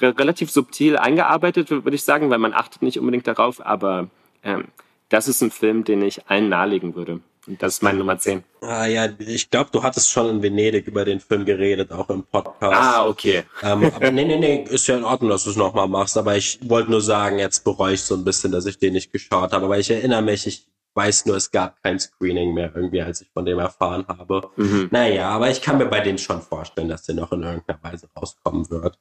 relativ 0.00 0.50
subtil 0.50 0.96
eingearbeitet, 0.98 1.70
würde 1.70 1.94
ich 1.94 2.02
sagen, 2.02 2.28
weil 2.28 2.38
man 2.38 2.52
achtet 2.52 2.82
nicht 2.82 2.98
unbedingt 2.98 3.26
darauf, 3.26 3.64
aber 3.64 4.10
ähm, 4.42 4.66
das 5.08 5.28
ist 5.28 5.40
ein 5.40 5.50
Film, 5.50 5.84
den 5.84 6.02
ich 6.02 6.26
allen 6.26 6.48
nahelegen 6.48 6.94
würde. 6.94 7.20
Und 7.46 7.62
das 7.62 7.74
ist 7.74 7.82
meine 7.82 7.98
Nummer 7.98 8.18
10. 8.18 8.42
Ah 8.60 8.86
ja, 8.86 9.08
ich 9.18 9.50
glaube, 9.50 9.70
du 9.72 9.82
hattest 9.82 10.10
schon 10.10 10.28
in 10.28 10.42
Venedig 10.42 10.86
über 10.86 11.04
den 11.04 11.20
Film 11.20 11.44
geredet, 11.44 11.92
auch 11.92 12.10
im 12.10 12.24
Podcast. 12.24 12.76
Ah, 12.76 13.06
okay. 13.06 13.44
Ähm, 13.62 13.84
aber 13.94 14.10
nee, 14.10 14.24
nee, 14.24 14.38
nee, 14.38 14.64
ist 14.68 14.86
ja 14.86 14.96
in 14.96 15.04
Ordnung, 15.04 15.30
dass 15.30 15.44
du 15.44 15.50
es 15.50 15.56
nochmal 15.56 15.88
machst. 15.88 16.16
Aber 16.16 16.36
ich 16.36 16.58
wollte 16.68 16.90
nur 16.90 17.00
sagen, 17.00 17.38
jetzt 17.38 17.64
bereue 17.64 17.94
ich 17.94 18.02
so 18.02 18.14
ein 18.14 18.24
bisschen, 18.24 18.52
dass 18.52 18.66
ich 18.66 18.78
den 18.78 18.94
nicht 18.94 19.12
geschaut 19.12 19.52
habe. 19.52 19.64
Aber 19.64 19.78
ich 19.78 19.90
erinnere 19.90 20.22
mich, 20.22 20.46
ich 20.46 20.66
weiß 20.94 21.26
nur, 21.26 21.36
es 21.36 21.50
gab 21.50 21.80
kein 21.82 22.00
Screening 22.00 22.54
mehr 22.54 22.72
irgendwie, 22.74 23.02
als 23.02 23.20
ich 23.20 23.30
von 23.30 23.44
dem 23.44 23.58
erfahren 23.58 24.06
habe. 24.08 24.50
Mhm. 24.56 24.88
Naja, 24.90 25.28
aber 25.28 25.50
ich 25.50 25.60
kann 25.60 25.78
mir 25.78 25.86
bei 25.86 26.00
denen 26.00 26.18
schon 26.18 26.40
vorstellen, 26.40 26.88
dass 26.88 27.04
der 27.04 27.14
noch 27.14 27.30
in 27.32 27.42
irgendeiner 27.42 27.78
Weise 27.82 28.08
rauskommen 28.16 28.68
wird. 28.70 28.98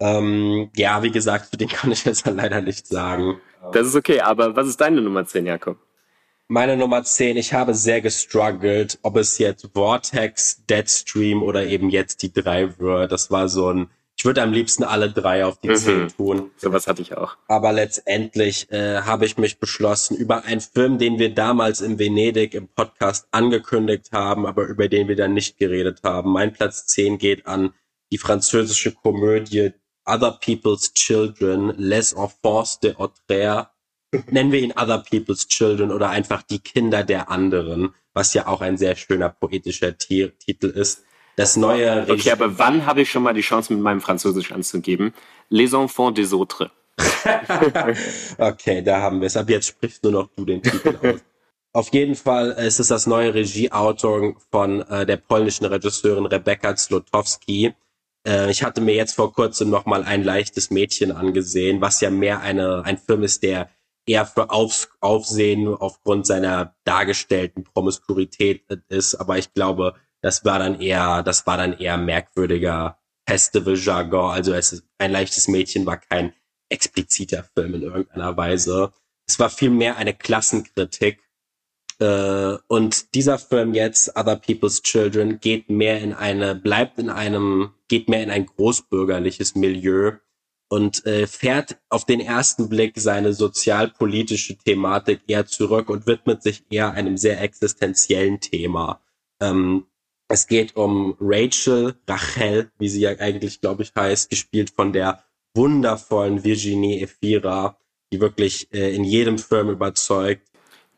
Ähm, 0.00 0.70
ja, 0.74 1.02
wie 1.02 1.12
gesagt, 1.12 1.50
zu 1.50 1.56
dem 1.56 1.68
kann 1.68 1.92
ich 1.92 2.04
jetzt 2.04 2.26
leider 2.26 2.60
nichts 2.60 2.88
sagen. 2.88 3.40
Das 3.72 3.86
ist 3.86 3.94
okay, 3.94 4.20
aber 4.20 4.56
was 4.56 4.66
ist 4.66 4.80
deine 4.80 5.00
Nummer 5.00 5.24
10, 5.24 5.46
Jakob? 5.46 5.78
Meine 6.52 6.76
Nummer 6.76 7.02
10, 7.02 7.38
ich 7.38 7.54
habe 7.54 7.72
sehr 7.72 8.02
gestruggelt, 8.02 8.98
ob 9.00 9.16
es 9.16 9.38
jetzt 9.38 9.70
Vortex, 9.72 10.62
Deadstream 10.66 11.42
oder 11.42 11.64
eben 11.64 11.88
jetzt 11.88 12.20
die 12.20 12.30
drei 12.30 12.78
wird. 12.78 13.10
Das 13.10 13.30
war 13.30 13.48
so 13.48 13.72
ein, 13.72 13.88
ich 14.18 14.26
würde 14.26 14.42
am 14.42 14.52
liebsten 14.52 14.84
alle 14.84 15.10
drei 15.10 15.46
auf 15.46 15.58
die 15.60 15.70
mhm. 15.70 15.76
10 15.76 16.08
tun. 16.08 16.50
Sowas 16.58 16.86
hatte 16.86 17.00
ich 17.00 17.16
auch. 17.16 17.38
Aber 17.48 17.72
letztendlich 17.72 18.70
äh, 18.70 19.00
habe 19.00 19.24
ich 19.24 19.38
mich 19.38 19.60
beschlossen, 19.60 20.14
über 20.14 20.44
einen 20.44 20.60
Film, 20.60 20.98
den 20.98 21.18
wir 21.18 21.34
damals 21.34 21.80
in 21.80 21.98
Venedig 21.98 22.52
im 22.52 22.68
Podcast 22.68 23.28
angekündigt 23.30 24.12
haben, 24.12 24.44
aber 24.44 24.66
über 24.66 24.88
den 24.88 25.08
wir 25.08 25.16
dann 25.16 25.32
nicht 25.32 25.56
geredet 25.56 26.00
haben. 26.02 26.32
Mein 26.32 26.52
Platz 26.52 26.84
10 26.88 27.16
geht 27.16 27.46
an 27.46 27.72
die 28.10 28.18
französische 28.18 28.92
Komödie 28.92 29.72
Other 30.04 30.32
People's 30.32 30.92
Children, 30.92 31.72
Les 31.78 32.12
Enfants 32.12 32.78
de 32.80 32.92
Autrère, 32.96 33.71
nennen 34.30 34.52
wir 34.52 34.60
ihn 34.60 34.72
Other 34.72 34.98
People's 34.98 35.48
Children 35.48 35.90
oder 35.90 36.10
einfach 36.10 36.42
die 36.42 36.58
Kinder 36.58 37.04
der 37.04 37.30
anderen, 37.30 37.94
was 38.14 38.34
ja 38.34 38.46
auch 38.46 38.60
ein 38.60 38.76
sehr 38.76 38.96
schöner 38.96 39.28
poetischer 39.28 39.96
T 39.96 40.32
Titel 40.38 40.66
ist. 40.66 41.04
Das 41.36 41.56
neue 41.56 42.06
Regie 42.06 42.12
Okay, 42.12 42.30
aber 42.32 42.58
wann 42.58 42.84
habe 42.84 43.02
ich 43.02 43.10
schon 43.10 43.22
mal 43.22 43.32
die 43.32 43.40
Chance, 43.40 43.72
mit 43.72 43.82
meinem 43.82 44.02
Französisch 44.02 44.52
anzugeben? 44.52 45.14
Les 45.48 45.72
Enfants 45.72 46.20
des 46.20 46.32
Autres. 46.32 46.70
okay, 48.38 48.82
da 48.82 49.00
haben 49.00 49.20
wir 49.20 49.26
es. 49.26 49.36
Ab 49.36 49.48
jetzt 49.48 49.68
sprichst 49.68 50.04
nur 50.04 50.12
noch 50.12 50.28
du 50.36 50.44
den 50.44 50.62
Titel 50.62 50.98
aus. 51.02 51.20
Auf 51.74 51.90
jeden 51.94 52.16
Fall 52.16 52.50
ist 52.50 52.80
es 52.80 52.88
das 52.88 53.06
neue 53.06 53.32
Regieautor 53.32 54.34
von 54.50 54.82
äh, 54.82 55.06
der 55.06 55.16
polnischen 55.16 55.64
Regisseurin 55.64 56.26
Rebecca 56.26 56.76
Zlotowski, 56.76 57.74
äh, 58.26 58.50
ich 58.50 58.62
hatte 58.62 58.80
mir 58.80 58.94
jetzt 58.94 59.14
vor 59.14 59.32
kurzem 59.32 59.70
noch 59.70 59.86
mal 59.86 60.04
ein 60.04 60.22
leichtes 60.22 60.70
Mädchen 60.70 61.12
angesehen, 61.12 61.80
was 61.80 62.00
ja 62.00 62.10
mehr 62.10 62.40
eine, 62.40 62.84
ein 62.84 62.98
Film 62.98 63.22
ist, 63.22 63.42
der 63.42 63.70
eher 64.06 64.26
für 64.26 64.50
Auf, 64.50 64.88
Aufsehen 65.00 65.68
aufgrund 65.68 66.26
seiner 66.26 66.74
dargestellten 66.84 67.64
Promiskurität 67.64 68.64
ist. 68.88 69.14
Aber 69.14 69.38
ich 69.38 69.52
glaube, 69.54 69.94
das 70.20 70.44
war 70.44 70.58
dann 70.58 70.80
eher, 70.80 71.22
das 71.22 71.46
war 71.46 71.56
dann 71.56 71.72
eher 71.78 71.96
merkwürdiger 71.96 72.98
Festival-Jargon. 73.28 74.30
Also 74.30 74.52
es 74.52 74.72
ist, 74.72 74.84
ein 74.98 75.12
leichtes 75.12 75.48
Mädchen 75.48 75.86
war 75.86 75.98
kein 75.98 76.32
expliziter 76.68 77.44
Film 77.54 77.74
in 77.74 77.82
irgendeiner 77.82 78.36
Weise. 78.36 78.92
Es 79.26 79.38
war 79.38 79.50
vielmehr 79.50 79.96
eine 79.96 80.14
Klassenkritik 80.14 81.20
äh, 82.02 82.58
und 82.66 83.14
dieser 83.14 83.38
Film 83.38 83.74
jetzt, 83.74 84.16
Other 84.16 84.36
People's 84.36 84.82
Children, 84.82 85.38
geht 85.38 85.70
mehr 85.70 86.00
in 86.00 86.12
eine, 86.12 86.56
bleibt 86.56 86.98
in 86.98 87.10
einem, 87.10 87.74
geht 87.86 88.08
mehr 88.08 88.24
in 88.24 88.30
ein 88.30 88.46
großbürgerliches 88.46 89.54
Milieu 89.54 90.12
und 90.72 91.04
äh, 91.04 91.26
fährt 91.26 91.76
auf 91.90 92.06
den 92.06 92.18
ersten 92.18 92.70
Blick 92.70 92.94
seine 92.96 93.34
sozialpolitische 93.34 94.56
Thematik 94.56 95.20
eher 95.26 95.44
zurück 95.44 95.90
und 95.90 96.06
widmet 96.06 96.42
sich 96.42 96.64
eher 96.70 96.92
einem 96.92 97.18
sehr 97.18 97.42
existenziellen 97.42 98.40
Thema. 98.40 99.02
Ähm, 99.38 99.84
es 100.28 100.46
geht 100.46 100.74
um 100.74 101.14
Rachel, 101.20 101.94
Rachel, 102.08 102.70
wie 102.78 102.88
sie 102.88 103.02
ja 103.02 103.10
eigentlich, 103.18 103.60
glaube 103.60 103.82
ich, 103.82 103.92
heißt, 103.94 104.30
gespielt 104.30 104.70
von 104.70 104.94
der 104.94 105.22
wundervollen 105.54 106.42
Virginie 106.42 107.02
Efira, 107.02 107.76
die 108.10 108.22
wirklich 108.22 108.72
äh, 108.72 108.96
in 108.96 109.04
jedem 109.04 109.36
Film 109.36 109.68
überzeugt 109.68 110.48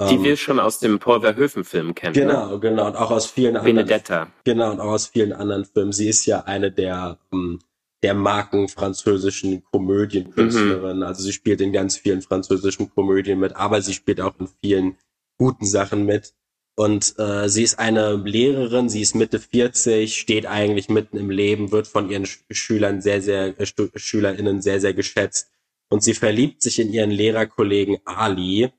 die 0.00 0.14
ähm, 0.14 0.24
wir 0.24 0.36
schon 0.36 0.58
aus 0.58 0.80
dem 0.80 0.98
Paul 0.98 1.20
Verhoeven-Film 1.20 1.94
kennen. 1.94 2.14
Ne? 2.14 2.20
Genau, 2.20 2.58
genau. 2.58 2.86
Und 2.88 2.96
auch 2.96 3.12
aus 3.12 3.26
vielen 3.26 3.56
anderen. 3.56 3.76
Benedetta. 3.76 4.26
Genau, 4.42 4.72
und 4.72 4.80
auch 4.80 4.92
aus 4.92 5.06
vielen 5.06 5.32
anderen 5.32 5.64
Filmen. 5.64 5.92
Sie 5.92 6.08
ist 6.08 6.26
ja 6.26 6.40
eine 6.40 6.72
der, 6.72 7.18
ähm, 7.32 7.60
der 8.04 8.12
Marken 8.12 8.68
französischen 8.68 9.64
Komödienkünstlerinnen. 9.64 10.98
Mhm. 10.98 11.02
Also 11.02 11.22
sie 11.22 11.32
spielt 11.32 11.62
in 11.62 11.72
ganz 11.72 11.96
vielen 11.96 12.20
französischen 12.20 12.90
Komödien 12.90 13.40
mit, 13.40 13.56
aber 13.56 13.80
sie 13.80 13.94
spielt 13.94 14.20
auch 14.20 14.38
in 14.38 14.48
vielen 14.62 14.98
guten 15.38 15.64
Sachen 15.64 16.04
mit. 16.04 16.34
Und 16.76 17.18
äh, 17.18 17.48
sie 17.48 17.62
ist 17.62 17.78
eine 17.78 18.16
Lehrerin, 18.16 18.90
sie 18.90 19.00
ist 19.00 19.14
Mitte 19.14 19.40
40, 19.40 20.18
steht 20.18 20.44
eigentlich 20.44 20.90
mitten 20.90 21.16
im 21.16 21.30
Leben, 21.30 21.72
wird 21.72 21.86
von 21.86 22.10
ihren 22.10 22.26
Schülern 22.26 23.00
sehr, 23.00 23.22
sehr, 23.22 23.58
äh, 23.58 23.66
SchülerInnen 23.94 24.60
sehr, 24.60 24.80
sehr 24.80 24.92
geschätzt. 24.92 25.50
Und 25.88 26.02
sie 26.02 26.14
verliebt 26.14 26.62
sich 26.62 26.78
in 26.80 26.92
ihren 26.92 27.10
Lehrerkollegen 27.10 27.98
Ali, 28.04 28.70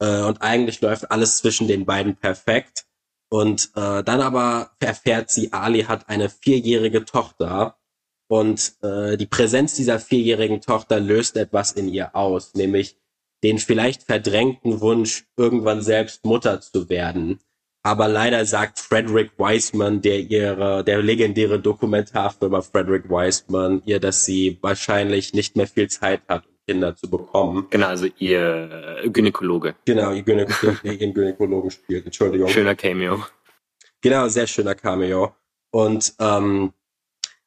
äh, 0.00 0.22
und 0.22 0.40
eigentlich 0.40 0.80
läuft 0.80 1.10
alles 1.10 1.38
zwischen 1.38 1.66
den 1.66 1.84
beiden 1.84 2.14
perfekt. 2.14 2.84
Und 3.28 3.70
äh, 3.74 4.04
dann 4.04 4.20
aber 4.20 4.70
erfährt 4.78 5.30
sie, 5.30 5.52
Ali 5.52 5.82
hat 5.82 6.08
eine 6.08 6.28
vierjährige 6.28 7.04
Tochter 7.04 7.77
und 8.28 8.74
äh, 8.82 9.16
die 9.16 9.26
Präsenz 9.26 9.74
dieser 9.74 9.98
vierjährigen 9.98 10.60
Tochter 10.60 11.00
löst 11.00 11.36
etwas 11.36 11.72
in 11.72 11.88
ihr 11.88 12.14
aus, 12.14 12.54
nämlich 12.54 12.96
den 13.42 13.58
vielleicht 13.58 14.02
verdrängten 14.04 14.80
Wunsch, 14.80 15.24
irgendwann 15.36 15.82
selbst 15.82 16.24
Mutter 16.24 16.60
zu 16.60 16.88
werden. 16.88 17.40
Aber 17.82 18.08
leider 18.08 18.44
sagt 18.44 18.80
Frederick 18.80 19.30
Wiseman, 19.38 20.02
der 20.02 20.18
ihre, 20.20 20.84
der 20.84 21.00
legendäre 21.00 21.58
Dokumentarfilmer 21.60 22.62
Frederick 22.62 23.08
Wiseman, 23.08 23.82
ihr, 23.86 24.00
dass 24.00 24.24
sie 24.24 24.58
wahrscheinlich 24.60 25.32
nicht 25.32 25.56
mehr 25.56 25.66
viel 25.66 25.88
Zeit 25.88 26.20
hat, 26.28 26.44
Kinder 26.66 26.94
zu 26.96 27.08
bekommen. 27.08 27.66
Genau, 27.70 27.86
also 27.86 28.06
ihr 28.18 29.00
Gynäkologe. 29.06 29.74
Genau, 29.86 30.12
ihr 30.12 30.22
Gynäkologe, 30.22 30.78
ihren 30.82 31.14
Gynäkologen 31.14 31.70
spielt, 31.70 32.04
Entschuldigung. 32.04 32.48
Schöner 32.48 32.74
Cameo. 32.74 33.24
Genau, 34.02 34.28
sehr 34.28 34.46
schöner 34.46 34.74
Cameo. 34.74 35.34
Und 35.70 36.14
ähm, 36.20 36.72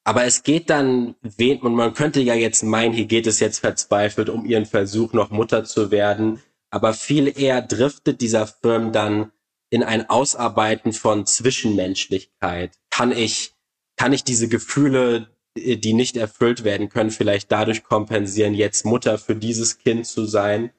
aber 0.04 0.26
es 0.26 0.44
geht 0.44 0.70
dann, 0.70 1.16
und 1.22 1.76
man 1.76 1.94
könnte 1.94 2.22
ja 2.22 2.34
jetzt 2.34 2.64
meinen, 2.64 2.94
hier 2.94 3.06
geht 3.06 3.28
es 3.28 3.40
jetzt 3.40 3.60
verzweifelt 3.60 4.30
um 4.30 4.46
ihren 4.46 4.66
Versuch, 4.66 5.14
noch 5.14 5.30
Mutter 5.30 5.64
zu 5.64 5.92
werden. 5.92 6.42
Aber 6.72 6.94
viel 6.94 7.28
eher 7.40 7.62
driftet 7.62 8.22
dieser 8.22 8.48
Film 8.48 8.92
dann 8.92 9.32
in 9.70 9.84
ein 9.84 10.10
Ausarbeiten 10.10 10.94
von 10.94 11.26
Zwischenmenschlichkeit. 11.26 12.80
Kann 12.90 13.12
ich, 13.12 13.54
kann 13.96 14.14
ich 14.14 14.24
diese 14.24 14.48
Gefühle 14.48 15.28
äh, 15.58 15.78
die 15.78 15.94
nicht 15.94 16.18
erfüllt 16.18 16.64
werden 16.64 16.90
können, 16.90 17.12
vielleicht 17.12 17.52
dadurch 17.52 17.84
kompensieren, 17.84 18.54
jetzt 18.54 18.86
Mutter 18.86 19.18
für 19.18 19.36
dieses 19.36 19.80
Kind 19.80 20.08
zu 20.08 20.26
sein. 20.26 20.72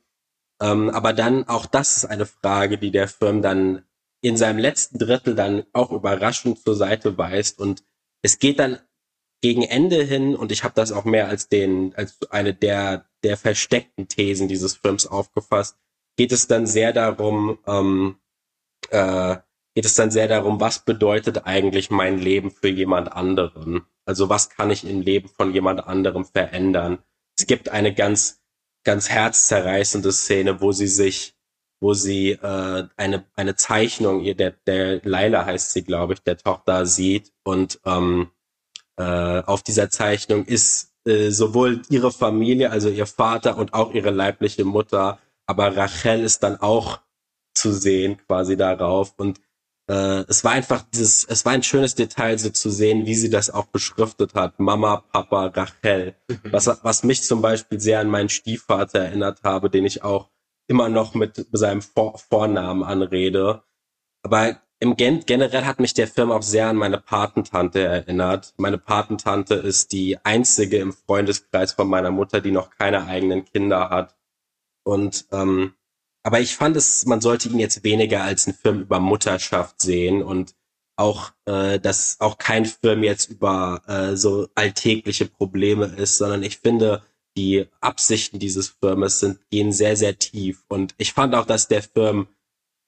Ähm, 0.60 0.90
aber 0.90 1.12
dann, 1.12 1.44
auch 1.48 1.66
das 1.66 1.96
ist 1.98 2.04
eine 2.06 2.26
Frage, 2.26 2.78
die 2.78 2.90
der 2.90 3.08
Film 3.08 3.42
dann 3.42 3.84
in 4.22 4.36
seinem 4.36 4.58
letzten 4.58 4.98
Drittel 4.98 5.34
dann 5.34 5.64
auch 5.72 5.90
überraschend 5.90 6.60
zur 6.62 6.76
Seite 6.76 7.18
weist. 7.18 7.58
Und 7.58 7.84
es 8.22 8.38
geht 8.38 8.58
dann 8.60 8.78
gegen 9.42 9.62
Ende 9.62 10.02
hin, 10.04 10.36
und 10.36 10.52
ich 10.52 10.64
habe 10.64 10.74
das 10.74 10.92
auch 10.92 11.04
mehr 11.04 11.28
als 11.28 11.48
den, 11.48 11.94
als 11.96 12.18
eine 12.30 12.54
der, 12.54 13.06
der 13.24 13.36
versteckten 13.36 14.08
Thesen 14.08 14.48
dieses 14.48 14.76
Films 14.76 15.06
aufgefasst, 15.06 15.76
geht 16.16 16.32
es 16.32 16.46
dann 16.46 16.66
sehr 16.66 16.92
darum, 16.92 17.58
ähm, 17.66 18.16
äh, 18.90 19.36
geht 19.74 19.84
es 19.84 19.96
dann 19.96 20.10
sehr 20.10 20.28
darum, 20.28 20.60
was 20.60 20.84
bedeutet 20.84 21.44
eigentlich 21.44 21.90
mein 21.90 22.18
Leben 22.18 22.50
für 22.50 22.68
jemand 22.68 23.12
anderen? 23.12 23.82
Also 24.04 24.28
was 24.28 24.48
kann 24.50 24.70
ich 24.70 24.84
im 24.84 25.00
Leben 25.00 25.28
von 25.28 25.52
jemand 25.52 25.86
anderem 25.86 26.24
verändern? 26.24 26.98
Es 27.36 27.46
gibt 27.46 27.68
eine 27.70 27.94
ganz, 27.94 28.42
ganz 28.84 29.08
herzzerreißende 29.08 30.12
Szene, 30.12 30.60
wo 30.60 30.70
sie 30.72 30.88
sich, 30.88 31.34
wo 31.80 31.94
sie 31.94 32.32
äh, 32.32 32.88
eine, 32.96 33.24
eine 33.34 33.56
Zeichnung, 33.56 34.20
ihr, 34.20 34.36
der, 34.36 34.52
der 34.66 35.00
Laila 35.02 35.46
heißt 35.46 35.72
sie, 35.72 35.82
glaube 35.82 36.12
ich, 36.12 36.22
der 36.22 36.36
Tochter 36.36 36.86
sieht 36.86 37.32
und 37.42 37.80
ähm, 37.84 38.30
äh, 39.02 39.42
auf 39.46 39.62
dieser 39.62 39.90
Zeichnung 39.90 40.44
ist 40.44 40.92
äh, 41.04 41.30
sowohl 41.30 41.82
ihre 41.90 42.12
Familie, 42.12 42.70
also 42.70 42.88
ihr 42.88 43.06
Vater 43.06 43.56
und 43.56 43.74
auch 43.74 43.92
ihre 43.92 44.10
leibliche 44.10 44.64
Mutter, 44.64 45.18
aber 45.46 45.76
Rachel 45.76 46.20
ist 46.20 46.42
dann 46.42 46.56
auch 46.60 47.00
zu 47.54 47.72
sehen 47.72 48.18
quasi 48.26 48.56
darauf 48.56 49.14
und 49.16 49.40
äh, 49.88 50.24
es 50.28 50.44
war 50.44 50.52
einfach 50.52 50.84
dieses, 50.94 51.24
es 51.24 51.44
war 51.44 51.52
ein 51.52 51.62
schönes 51.62 51.94
Detail, 51.94 52.38
so 52.38 52.50
zu 52.50 52.70
sehen, 52.70 53.04
wie 53.04 53.14
sie 53.14 53.30
das 53.30 53.50
auch 53.50 53.66
beschriftet 53.66 54.34
hat. 54.34 54.60
Mama, 54.60 54.98
Papa, 55.12 55.46
Rachel. 55.46 56.14
Mhm. 56.28 56.52
Was, 56.52 56.70
was 56.82 57.02
mich 57.02 57.24
zum 57.24 57.42
Beispiel 57.42 57.80
sehr 57.80 58.00
an 58.00 58.08
meinen 58.08 58.28
Stiefvater 58.28 59.00
erinnert 59.00 59.42
habe, 59.42 59.70
den 59.70 59.84
ich 59.84 60.04
auch 60.04 60.30
immer 60.68 60.88
noch 60.88 61.14
mit 61.14 61.46
seinem 61.52 61.82
Vor 61.82 62.18
Vornamen 62.18 62.84
anrede. 62.84 63.64
Aber 64.22 64.60
im 64.82 64.96
Gen 64.96 65.22
generell 65.24 65.64
hat 65.64 65.78
mich 65.78 65.94
der 65.94 66.08
Film 66.08 66.32
auch 66.32 66.42
sehr 66.42 66.66
an 66.66 66.74
meine 66.74 66.98
Patentante 66.98 67.84
erinnert. 67.84 68.52
Meine 68.56 68.78
Patentante 68.78 69.54
ist 69.54 69.92
die 69.92 70.18
einzige 70.24 70.78
im 70.78 70.92
Freundeskreis 70.92 71.70
von 71.72 71.86
meiner 71.86 72.10
Mutter, 72.10 72.40
die 72.40 72.50
noch 72.50 72.70
keine 72.70 73.06
eigenen 73.06 73.44
Kinder 73.44 73.90
hat. 73.90 74.16
Und 74.82 75.26
ähm, 75.30 75.74
aber 76.24 76.40
ich 76.40 76.56
fand 76.56 76.76
es, 76.76 77.06
man 77.06 77.20
sollte 77.20 77.48
ihn 77.48 77.60
jetzt 77.60 77.84
weniger 77.84 78.24
als 78.24 78.48
einen 78.48 78.56
Film 78.56 78.80
über 78.80 78.98
Mutterschaft 78.98 79.80
sehen 79.80 80.20
und 80.20 80.56
auch, 80.96 81.30
äh, 81.44 81.78
dass 81.78 82.16
auch 82.20 82.36
kein 82.38 82.64
Film 82.64 83.04
jetzt 83.04 83.30
über 83.30 83.82
äh, 83.86 84.16
so 84.16 84.48
alltägliche 84.56 85.26
Probleme 85.26 85.86
ist, 85.86 86.18
sondern 86.18 86.42
ich 86.42 86.58
finde, 86.58 87.04
die 87.36 87.68
Absichten 87.80 88.40
dieses 88.40 88.70
Filmes 88.70 89.20
sind, 89.20 89.48
gehen 89.48 89.70
sehr, 89.70 89.96
sehr 89.96 90.18
tief. 90.18 90.64
Und 90.66 90.96
ich 90.98 91.12
fand 91.12 91.36
auch, 91.36 91.46
dass 91.46 91.68
der 91.68 91.84
Film 91.84 92.26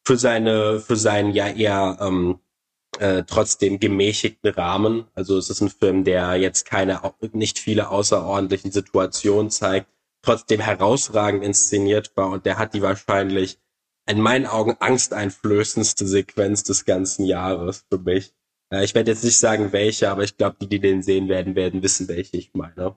für 0.04 0.16
seine, 0.16 0.80
für 0.80 0.96
seinen 0.96 1.32
ja 1.32 1.48
eher 1.48 1.98
ähm, 2.00 2.40
äh, 2.98 3.24
trotzdem 3.26 3.80
gemäßigten 3.80 4.52
Rahmen, 4.52 5.06
also 5.14 5.36
es 5.38 5.50
ist 5.50 5.60
ein 5.60 5.70
Film, 5.70 6.04
der 6.04 6.36
jetzt 6.36 6.64
keine, 6.66 7.00
nicht 7.32 7.58
viele 7.58 7.88
außerordentlichen 7.88 8.70
Situationen 8.70 9.50
zeigt, 9.50 9.88
trotzdem 10.22 10.60
herausragend 10.60 11.42
inszeniert 11.42 12.12
war 12.16 12.30
und 12.30 12.46
der 12.46 12.58
hat 12.58 12.74
die 12.74 12.82
wahrscheinlich 12.82 13.58
in 14.06 14.20
meinen 14.20 14.46
Augen 14.46 14.76
angsteinflößendste 14.78 16.06
Sequenz 16.06 16.62
des 16.62 16.84
ganzen 16.84 17.24
Jahres 17.24 17.84
für 17.90 17.98
mich. 17.98 18.34
Äh, 18.70 18.84
ich 18.84 18.94
werde 18.94 19.10
jetzt 19.10 19.24
nicht 19.24 19.38
sagen, 19.38 19.72
welche, 19.72 20.10
aber 20.10 20.22
ich 20.22 20.36
glaube, 20.36 20.56
die, 20.60 20.68
die 20.68 20.80
den 20.80 21.02
sehen 21.02 21.28
werden, 21.28 21.54
werden 21.54 21.82
wissen, 21.82 22.08
welche 22.08 22.36
ich 22.36 22.52
meine. 22.54 22.94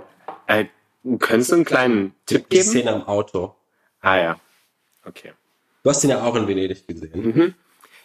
Äh, 0.48 0.66
könntest 1.20 1.52
du 1.52 1.56
einen 1.56 1.66
kleinen 1.66 2.16
Tipp 2.26 2.50
geben? 2.50 2.64
Die 2.64 2.68
Szene 2.68 2.94
am 2.94 3.04
Auto. 3.04 3.56
Ah 4.02 4.18
ja, 4.18 4.40
okay. 5.06 5.34
Du 5.84 5.90
hast 5.90 6.04
ihn 6.04 6.10
ja 6.10 6.24
auch 6.24 6.36
in 6.36 6.48
Venedig 6.48 6.88
gesehen. 6.88 7.26
Mhm. 7.26 7.54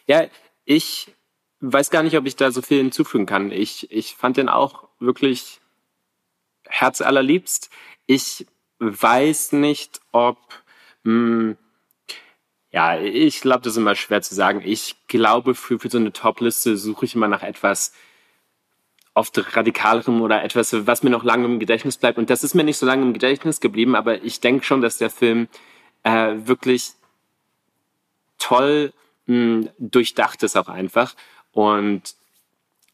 Ja, 0.07 0.27
ich 0.65 1.13
weiß 1.61 1.91
gar 1.91 2.03
nicht, 2.03 2.17
ob 2.17 2.27
ich 2.27 2.37
da 2.37 2.51
so 2.51 2.63
viel 2.63 2.79
hinzufügen 2.79 3.27
kann. 3.27 3.51
Ich, 3.51 3.91
ich 3.91 4.15
fand 4.15 4.37
den 4.37 4.49
auch 4.49 4.89
wirklich 4.99 5.61
herzallerliebst. 6.67 7.71
Ich 8.07 8.47
weiß 8.79 9.53
nicht, 9.53 10.01
ob, 10.11 10.39
mh, 11.05 11.13
hm, 11.13 11.57
ja, 12.71 12.99
ich 12.99 13.43
glaube, 13.43 13.61
das 13.63 13.75
ist 13.75 13.77
immer 13.77 13.95
schwer 13.95 14.23
zu 14.23 14.35
sagen. 14.35 14.63
Ich 14.65 14.97
glaube, 15.07 15.55
für, 15.55 15.79
für 15.79 15.91
so 15.91 15.99
eine 15.99 16.13
Top-Liste 16.13 16.79
suche 16.79 17.05
ich 17.05 17.15
immer 17.15 17.29
nach 17.29 17.43
etwas 17.43 17.93
oft 19.15 19.57
radikalerem 19.57 20.23
oder 20.23 20.43
etwas, 20.43 20.87
was 20.87 21.03
mir 21.03 21.11
noch 21.11 21.23
lange 21.23 21.45
im 21.45 21.61
Gedächtnis 21.61 21.99
bleibt. 21.99 22.17
Und 22.17 22.31
das 22.31 22.45
ist 22.45 22.55
mir 22.55 22.65
nicht 22.65 22.79
so 22.79 22.87
lange 22.87 23.03
im 23.03 23.13
Gedächtnis 23.13 23.61
geblieben, 23.61 23.95
aber 23.95 24.23
ich 24.25 24.41
denke 24.41 24.65
schon, 24.65 24.81
dass 24.81 24.97
der 24.97 25.11
Film 25.11 25.49
äh, 26.03 26.35
wirklich 26.47 26.93
toll 28.43 28.93
hm, 29.27 29.69
durchdacht 29.79 30.43
ist 30.43 30.57
auch 30.57 30.69
einfach. 30.69 31.15
Und 31.53 32.15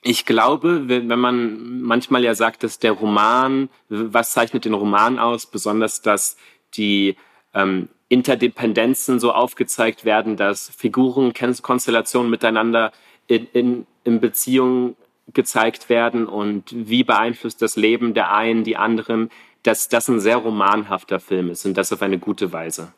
ich 0.03 0.27
glaube, 0.27 0.89
wenn 0.89 1.07
man 1.19 1.81
manchmal 1.81 2.23
ja 2.23 2.35
sagt, 2.35 2.63
dass 2.63 2.79
der 2.79 2.93
Roman, 2.93 3.69
was 3.89 4.33
zeichnet 4.33 4.65
den 4.65 4.75
Roman 4.75 5.19
aus, 5.19 5.47
besonders 5.47 6.03
dass 6.03 6.37
die 6.75 7.17
ähm, 7.55 7.89
Interdependenzen 8.09 9.19
so 9.19 9.33
aufgezeigt 9.33 10.05
werden, 10.05 10.37
dass 10.37 10.71
Figuren, 10.71 11.33
Konstellationen 11.35 12.31
miteinander 12.31 12.93
in, 13.27 13.47
in, 13.53 13.87
in 14.05 14.21
Beziehung 14.21 14.97
gezeigt 15.35 15.89
werden 15.89 16.27
und 16.27 16.73
wie 16.75 17.05
beeinflusst 17.05 17.61
das 17.61 17.77
Leben 17.77 18.15
der 18.15 18.33
einen 18.33 18.65
die 18.65 18.77
anderen, 18.77 19.31
dass 19.63 19.89
das 19.89 20.09
ein 20.09 20.21
sehr 20.21 20.37
romanhafter 20.37 21.21
Film 21.21 21.51
ist 21.51 21.67
und 21.67 21.77
das 21.77 21.93
auf 21.93 22.01
eine 22.01 22.19
gute 22.19 22.53
Weise. 22.53 22.93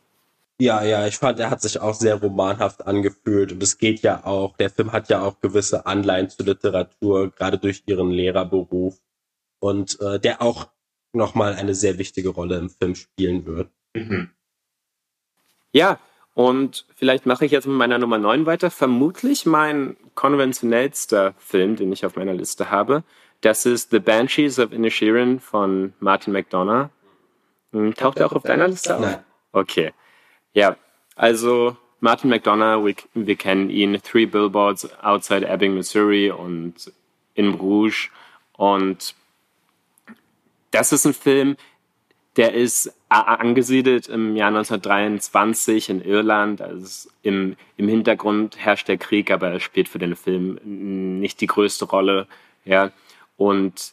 Ja, 0.60 0.84
ja, 0.84 1.06
ich 1.06 1.16
fand, 1.16 1.40
er 1.40 1.50
hat 1.50 1.62
sich 1.62 1.80
auch 1.80 1.94
sehr 1.94 2.16
romanhaft 2.16 2.86
angefühlt 2.86 3.52
und 3.52 3.62
es 3.62 3.78
geht 3.78 4.00
ja 4.00 4.24
auch, 4.26 4.56
der 4.58 4.68
Film 4.68 4.92
hat 4.92 5.08
ja 5.08 5.22
auch 5.22 5.40
gewisse 5.40 5.86
Anleihen 5.86 6.28
zur 6.28 6.44
Literatur, 6.44 7.30
gerade 7.30 7.56
durch 7.56 7.84
ihren 7.86 8.10
Lehrerberuf 8.10 9.00
und 9.58 9.98
äh, 10.00 10.20
der 10.20 10.42
auch 10.42 10.68
nochmal 11.12 11.54
eine 11.54 11.74
sehr 11.74 11.96
wichtige 11.96 12.28
Rolle 12.28 12.58
im 12.58 12.68
Film 12.68 12.94
spielen 12.94 13.46
wird. 13.46 13.70
Mhm. 13.94 14.30
Ja, 15.72 15.98
und 16.34 16.86
vielleicht 16.94 17.24
mache 17.24 17.46
ich 17.46 17.52
jetzt 17.52 17.66
mit 17.66 17.76
meiner 17.76 17.98
Nummer 17.98 18.18
9 18.18 18.44
weiter. 18.44 18.70
Vermutlich 18.70 19.46
mein 19.46 19.96
konventionellster 20.14 21.34
Film, 21.38 21.76
den 21.76 21.90
ich 21.90 22.04
auf 22.04 22.16
meiner 22.16 22.34
Liste 22.34 22.70
habe. 22.70 23.02
Das 23.40 23.64
ist 23.64 23.90
The 23.90 23.98
Banshees 23.98 24.58
of 24.58 24.72
Inisherin 24.72 25.40
von 25.40 25.94
Martin 26.00 26.34
McDonough. 26.34 26.90
Hm, 27.72 27.94
taucht 27.94 28.18
er 28.18 28.26
auch 28.26 28.32
auf 28.32 28.42
deiner 28.42 28.68
Liste 28.68 28.94
auf? 28.94 29.00
Nein. 29.00 29.24
Okay. 29.52 29.92
Ja, 30.54 30.76
also 31.16 31.76
Martin 32.00 32.30
McDonough, 32.30 32.84
wir, 32.84 32.94
wir 33.14 33.36
kennen 33.36 33.70
ihn, 33.70 34.00
Three 34.02 34.26
Billboards 34.26 34.88
Outside 35.02 35.46
Ebbing, 35.46 35.74
Missouri 35.74 36.30
und 36.30 36.92
in 37.34 37.56
Bruges. 37.56 38.08
Und 38.54 39.14
das 40.70 40.92
ist 40.92 41.04
ein 41.04 41.14
Film, 41.14 41.56
der 42.36 42.54
ist 42.54 42.94
angesiedelt 43.08 44.08
im 44.08 44.36
Jahr 44.36 44.48
1923 44.48 45.90
in 45.90 46.02
Irland. 46.02 46.62
Also 46.62 47.10
im, 47.22 47.56
im 47.76 47.88
Hintergrund 47.88 48.56
herrscht 48.56 48.88
der 48.88 48.98
Krieg, 48.98 49.30
aber 49.30 49.48
er 49.48 49.60
spielt 49.60 49.88
für 49.88 49.98
den 49.98 50.16
Film 50.16 50.58
nicht 50.64 51.40
die 51.40 51.48
größte 51.48 51.84
Rolle. 51.86 52.28
Ja. 52.64 52.92
Und 53.36 53.92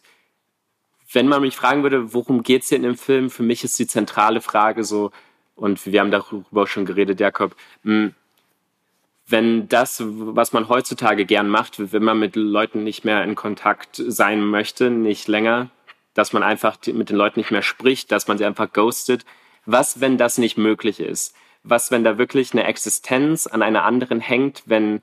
wenn 1.11 1.27
man 1.27 1.41
mich 1.41 1.55
fragen 1.55 1.83
würde, 1.83 2.13
worum 2.13 2.43
geht's 2.43 2.69
hier 2.69 2.77
in 2.77 2.83
dem 2.83 2.97
Film, 2.97 3.29
für 3.29 3.43
mich 3.43 3.63
ist 3.63 3.79
die 3.79 3.87
zentrale 3.87 4.41
Frage 4.41 4.83
so, 4.83 5.11
und 5.57 5.85
wir 5.85 5.99
haben 5.99 6.11
darüber 6.11 6.67
schon 6.67 6.85
geredet, 6.85 7.19
Jakob, 7.19 7.55
hm, 7.83 8.13
wenn 9.27 9.67
das, 9.67 10.01
was 10.05 10.53
man 10.53 10.69
heutzutage 10.69 11.25
gern 11.25 11.49
macht, 11.49 11.91
wenn 11.91 12.03
man 12.03 12.17
mit 12.17 12.37
Leuten 12.37 12.85
nicht 12.85 13.03
mehr 13.03 13.23
in 13.23 13.35
Kontakt 13.35 14.01
sein 14.07 14.45
möchte, 14.45 14.89
nicht 14.89 15.27
länger, 15.27 15.69
dass 16.13 16.31
man 16.31 16.43
einfach 16.43 16.77
mit 16.85 17.09
den 17.09 17.17
Leuten 17.17 17.41
nicht 17.41 17.51
mehr 17.51 17.61
spricht, 17.61 18.11
dass 18.11 18.27
man 18.29 18.37
sie 18.37 18.45
einfach 18.45 18.71
ghostet, 18.71 19.25
was, 19.65 19.99
wenn 19.99 20.17
das 20.17 20.37
nicht 20.37 20.57
möglich 20.57 21.01
ist? 21.01 21.35
Was, 21.63 21.91
wenn 21.91 22.05
da 22.05 22.17
wirklich 22.17 22.53
eine 22.53 22.63
Existenz 22.63 23.47
an 23.47 23.61
einer 23.61 23.83
anderen 23.83 24.21
hängt, 24.21 24.63
wenn 24.65 25.01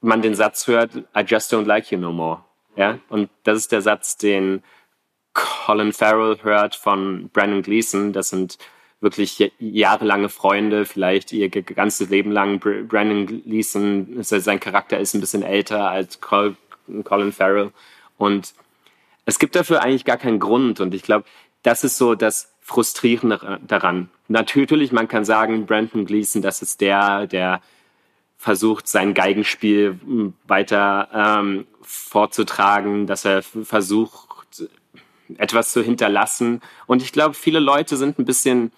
man 0.00 0.22
den 0.22 0.34
Satz 0.34 0.66
hört, 0.66 0.96
I 1.16 1.20
just 1.24 1.52
don't 1.52 1.66
like 1.66 1.92
you 1.92 1.98
no 1.98 2.10
more. 2.10 2.44
Ja? 2.74 2.98
Und 3.08 3.30
das 3.44 3.58
ist 3.58 3.70
der 3.70 3.82
Satz, 3.82 4.16
den 4.16 4.64
Colin 5.34 5.92
Farrell 5.92 6.38
hört 6.42 6.74
von 6.74 7.28
Brandon 7.28 7.62
Gleason. 7.62 8.12
Das 8.12 8.30
sind 8.30 8.58
wirklich 9.00 9.52
jahrelange 9.58 10.28
Freunde, 10.28 10.84
vielleicht 10.84 11.32
ihr 11.32 11.48
ganzes 11.48 12.10
Leben 12.10 12.30
lang. 12.30 12.60
Brandon 12.60 13.26
Gleason, 13.26 14.22
sein 14.22 14.60
Charakter 14.60 14.98
ist 14.98 15.14
ein 15.14 15.20
bisschen 15.20 15.42
älter 15.42 15.90
als 15.90 16.20
Colin 16.20 17.32
Farrell. 17.32 17.70
Und 18.18 18.54
es 19.24 19.38
gibt 19.38 19.56
dafür 19.56 19.82
eigentlich 19.82 20.04
gar 20.04 20.18
keinen 20.18 20.38
Grund. 20.38 20.80
Und 20.80 20.94
ich 20.94 21.02
glaube, 21.02 21.24
das 21.62 21.84
ist 21.84 21.96
so 21.96 22.14
das 22.14 22.52
Frustrierende 22.60 23.58
daran. 23.66 24.10
Natürlich, 24.28 24.92
man 24.92 25.08
kann 25.08 25.24
sagen, 25.24 25.66
Brandon 25.66 26.04
Gleason, 26.04 26.42
das 26.42 26.62
ist 26.62 26.80
der, 26.80 27.26
der 27.26 27.62
versucht, 28.36 28.86
sein 28.86 29.14
Geigenspiel 29.14 29.98
weiter 30.46 31.08
ähm, 31.12 31.66
vorzutragen, 31.82 33.06
dass 33.06 33.24
er 33.24 33.42
versucht, 33.42 34.28
etwas 35.38 35.72
zu 35.72 35.82
hinterlassen. 35.82 36.60
Und 36.86 37.02
ich 37.02 37.12
glaube, 37.12 37.34
viele 37.34 37.60
Leute 37.60 37.96
sind 37.96 38.18
ein 38.18 38.24
bisschen 38.24 38.72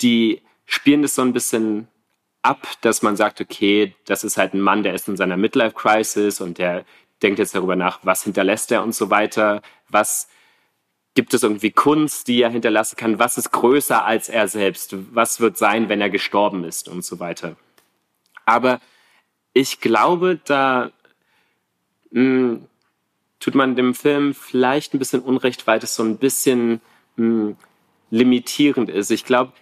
die 0.00 0.42
spielen 0.66 1.02
das 1.02 1.14
so 1.14 1.22
ein 1.22 1.32
bisschen 1.32 1.88
ab, 2.42 2.66
dass 2.82 3.02
man 3.02 3.16
sagt, 3.16 3.40
okay, 3.40 3.94
das 4.04 4.24
ist 4.24 4.36
halt 4.36 4.54
ein 4.54 4.60
Mann, 4.60 4.82
der 4.82 4.94
ist 4.94 5.08
in 5.08 5.16
seiner 5.16 5.36
Midlife-Crisis 5.36 6.40
und 6.40 6.58
der 6.58 6.84
denkt 7.22 7.38
jetzt 7.38 7.54
darüber 7.54 7.76
nach, 7.76 8.00
was 8.02 8.24
hinterlässt 8.24 8.70
er 8.70 8.82
und 8.82 8.94
so 8.94 9.10
weiter, 9.10 9.62
was 9.88 10.28
gibt 11.14 11.32
es 11.32 11.42
irgendwie 11.42 11.70
Kunst, 11.70 12.28
die 12.28 12.42
er 12.42 12.50
hinterlassen 12.50 12.96
kann, 12.96 13.18
was 13.18 13.38
ist 13.38 13.52
größer 13.52 14.04
als 14.04 14.28
er 14.28 14.48
selbst, 14.48 14.96
was 15.14 15.40
wird 15.40 15.56
sein, 15.56 15.88
wenn 15.88 16.00
er 16.00 16.10
gestorben 16.10 16.64
ist 16.64 16.88
und 16.88 17.04
so 17.04 17.20
weiter. 17.20 17.56
Aber 18.44 18.80
ich 19.52 19.80
glaube, 19.80 20.40
da 20.44 20.90
mh, 22.10 22.20
hm, 22.20 22.68
tut 23.38 23.54
man 23.54 23.76
dem 23.76 23.94
Film 23.94 24.34
vielleicht 24.34 24.92
ein 24.92 24.98
bisschen 24.98 25.20
Unrecht, 25.20 25.66
weil 25.66 25.78
es 25.78 25.94
so 25.94 26.02
ein 26.02 26.18
bisschen 26.18 26.80
mh, 27.16 27.24
hm, 27.24 27.56
limitierend 28.10 28.90
ist. 28.90 29.10
Ich 29.10 29.24
glaube, 29.24 29.52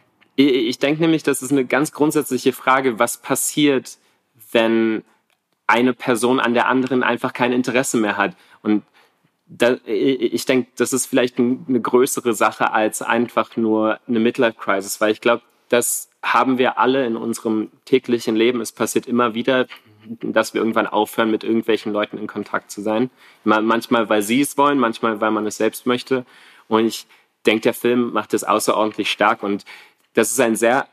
ich 0.49 0.79
denke 0.79 1.03
nämlich, 1.03 1.23
das 1.23 1.43
ist 1.43 1.53
eine 1.53 1.65
ganz 1.65 1.93
grundsätzliche 1.93 2.53
Frage, 2.53 2.99
was 2.99 3.19
passiert, 3.19 3.99
wenn 4.53 5.05
eine 5.67 5.95
Person 5.95 6.41
an 6.41 6.55
der 6.55 6.69
anderen 6.69 7.03
einfach 7.03 7.33
kein 7.33 7.53
Interesse 7.53 7.97
mehr 7.97 8.17
hat. 8.17 8.37
Und 8.63 8.83
da, 9.47 9.77
ich 9.85 10.45
denke, 10.47 10.71
das 10.77 10.93
ist 10.93 11.07
vielleicht 11.07 11.39
eine 11.39 11.81
größere 11.81 12.35
Sache 12.35 12.73
als 12.73 13.03
einfach 13.03 13.57
nur 13.57 14.01
eine 14.07 14.21
Midlife-Crisis, 14.21 15.01
weil 15.01 15.13
ich 15.13 15.21
glaube, 15.21 15.43
das 15.69 16.11
haben 16.23 16.59
wir 16.59 16.79
alle 16.79 17.07
in 17.07 17.17
unserem 17.17 17.71
täglichen 17.85 18.37
Leben. 18.37 18.61
Es 18.61 18.73
passiert 18.73 19.07
immer 19.07 19.35
wieder, 19.35 19.67
dass 20.21 20.55
wir 20.55 20.61
irgendwann 20.61 20.87
aufhören, 20.87 21.31
mit 21.31 21.45
irgendwelchen 21.45 21.93
Leuten 21.93 22.19
in 22.19 22.27
Kontakt 22.27 22.71
zu 22.71 22.81
sein. 22.81 23.11
Manchmal, 23.45 24.09
weil 24.09 24.23
sie 24.23 24.41
es 24.41 24.57
wollen, 24.57 24.79
manchmal, 24.79 25.21
weil 25.21 25.31
man 25.31 25.47
es 25.47 25.57
selbst 25.57 25.87
möchte. 25.87 26.25
Und 26.69 26.87
ich 26.87 27.07
denke, 27.47 27.63
der 27.63 27.75
Film 27.75 28.13
macht 28.13 28.35
es 28.35 28.45
außerordentlich 28.45 29.11
stark. 29.11 29.43
Und 29.43 29.65
das 30.15 30.31
ist 30.31 30.41
ein 30.41 30.57
sehr, 30.57 30.89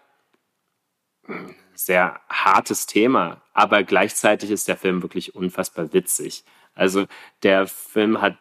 sehr 1.73 2.19
hartes 2.29 2.85
Thema. 2.85 3.41
Aber 3.53 3.83
gleichzeitig 3.83 4.51
ist 4.51 4.67
der 4.67 4.77
Film 4.77 5.01
wirklich 5.01 5.35
unfassbar 5.35 5.93
witzig. 5.93 6.43
Also 6.75 7.05
der 7.43 7.67
Film 7.67 8.21
hat, 8.21 8.37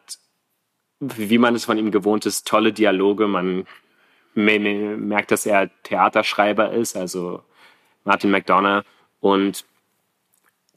wie 1.00 1.38
man 1.38 1.54
es 1.54 1.64
von 1.64 1.78
ihm 1.78 1.90
gewohnt 1.90 2.26
ist, 2.26 2.46
tolle 2.46 2.72
Dialoge. 2.72 3.26
Man 3.26 3.66
merkt, 4.34 5.30
dass 5.32 5.46
er 5.46 5.70
Theaterschreiber 5.82 6.70
ist, 6.72 6.96
also 6.96 7.42
Martin 8.04 8.30
McDonough. 8.30 8.84
Und 9.20 9.64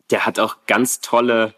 der 0.09 0.25
hat 0.25 0.39
auch 0.39 0.57
ganz 0.65 1.01
tolle, 1.01 1.53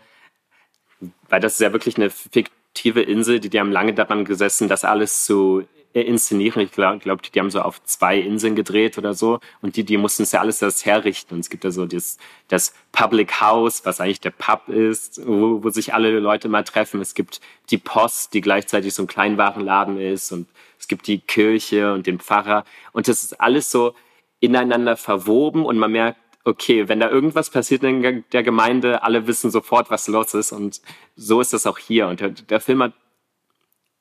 weil 1.30 1.40
das 1.40 1.54
ist 1.54 1.62
ja 1.62 1.74
wirklich 1.74 1.98
eine 1.98 2.10
fiktive 2.10 3.02
Insel, 3.02 3.40
die, 3.40 3.50
die 3.50 3.60
haben 3.60 3.72
lange 3.72 3.94
daran 3.94 4.26
gesessen, 4.26 4.68
das 4.68 4.84
alles 4.84 5.26
zu 5.26 5.68
inszenieren. 6.02 6.62
Ich 6.62 6.72
glaube, 6.72 7.00
glaub, 7.00 7.22
die, 7.22 7.40
haben 7.40 7.52
so 7.52 7.62
auf 7.62 7.84
zwei 7.84 8.18
Inseln 8.18 8.56
gedreht 8.56 8.98
oder 8.98 9.14
so. 9.14 9.40
Und 9.62 9.76
die, 9.76 9.84
die 9.84 9.98
mussten 9.98 10.24
es 10.24 10.32
ja 10.32 10.40
alles 10.40 10.60
das 10.60 10.86
herrichten. 10.86 11.36
Und 11.36 11.42
es 11.42 11.50
gibt 11.50 11.64
ja 11.64 11.72
so 11.72 11.86
das, 11.86 12.18
das 12.48 12.74
Public 12.92 13.40
House, 13.42 13.86
was 13.86 14.02
eigentlich 14.02 14.22
der 14.22 14.32
Pub 14.32 14.70
ist, 14.70 15.22
wo, 15.26 15.64
wo 15.64 15.70
sich 15.70 15.94
alle 15.94 16.20
Leute 16.20 16.50
mal 16.50 16.64
treffen. 16.64 17.00
Es 17.00 17.14
gibt 17.14 17.42
die 17.70 17.78
Post, 17.78 18.34
die 18.34 18.42
gleichzeitig 18.42 18.94
so 18.94 19.04
ein 19.04 19.08
Kleinwarenladen 19.08 20.00
ist. 20.00 20.32
Und 20.32 20.48
es 20.80 20.88
gibt 20.88 21.08
die 21.08 21.20
Kirche 21.20 21.94
und 21.94 22.08
den 22.08 22.20
Pfarrer. 22.20 22.66
Und 22.92 23.08
das 23.08 23.24
ist 23.24 23.40
alles 23.40 23.70
so 23.70 23.94
ineinander 24.40 24.98
verwoben. 24.98 25.64
Und 25.64 25.78
man 25.78 25.92
merkt, 25.92 26.20
okay, 26.44 26.90
wenn 26.90 27.00
da 27.00 27.10
irgendwas 27.10 27.50
passiert 27.50 27.84
in 27.84 28.24
der 28.32 28.44
Gemeinde, 28.44 29.04
alle 29.04 29.28
wissen 29.28 29.52
sofort, 29.52 29.90
was 29.90 30.08
los 30.08 30.34
ist. 30.34 30.52
Und 30.52 30.82
so 31.16 31.40
ist 31.40 31.54
das 31.54 31.68
auch 31.68 31.78
hier. 31.78 32.08
Und 32.08 32.20
der, 32.20 32.30
der 32.30 32.60
Film 32.60 32.84
hat 32.84 32.94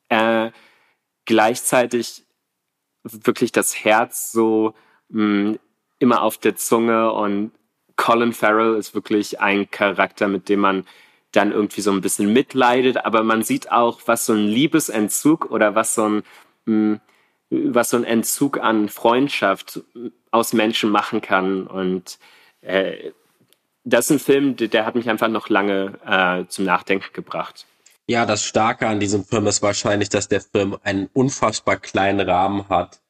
äh, 0.08 0.50
gleichzeitig 1.24 2.24
wirklich 3.04 3.52
das 3.52 3.84
Herz 3.84 4.32
so 4.32 4.74
mh, 5.08 5.52
mm, 5.52 5.58
immer 5.98 6.22
auf 6.22 6.38
der 6.38 6.56
Zunge 6.56 7.12
und 7.12 7.52
Colin 7.96 8.32
Farrell 8.32 8.76
ist 8.76 8.94
wirklich 8.94 9.40
ein 9.40 9.70
Charakter, 9.70 10.26
mit 10.28 10.48
dem 10.48 10.60
man 10.60 10.86
dann 11.30 11.52
irgendwie 11.52 11.80
so 11.80 11.92
ein 11.92 12.00
bisschen 12.00 12.32
mitleidet, 12.32 13.04
aber 13.04 13.22
man 13.22 13.42
sieht 13.42 13.70
auch, 13.70 14.00
was 14.06 14.26
so 14.26 14.32
ein 14.32 14.46
Liebesentzug 14.46 15.50
oder 15.50 15.74
was 15.74 15.94
so 15.94 16.08
ein 16.08 16.22
mh, 16.66 16.94
mm, 16.94 17.00
was 17.52 17.90
so 17.90 17.98
ein 17.98 18.04
Entzug 18.04 18.58
an 18.58 18.88
Freundschaft 18.88 19.82
aus 20.30 20.52
Menschen 20.52 20.90
machen 20.90 21.20
kann. 21.20 21.66
Und 21.66 22.18
äh, 22.62 23.12
das 23.84 24.06
ist 24.06 24.10
ein 24.10 24.18
Film, 24.18 24.56
der, 24.56 24.68
der, 24.68 24.86
hat 24.86 24.94
mich 24.94 25.10
einfach 25.10 25.28
noch 25.28 25.48
lange 25.48 25.98
äh, 26.06 26.46
zum 26.48 26.64
Nachdenken 26.64 27.12
gebracht. 27.12 27.66
Ja, 28.08 28.26
das 28.26 28.42
Starke 28.42 28.88
an 28.88 29.00
diesem 29.00 29.24
Film 29.24 29.46
ist 29.46 29.62
wahrscheinlich, 29.62 30.08
dass 30.08 30.28
der 30.28 30.40
Film 30.40 30.76
einen 30.82 31.08
unfassbar 31.12 31.76
kleinen 31.76 32.28
Rahmen 32.28 32.68
hat 32.68 33.02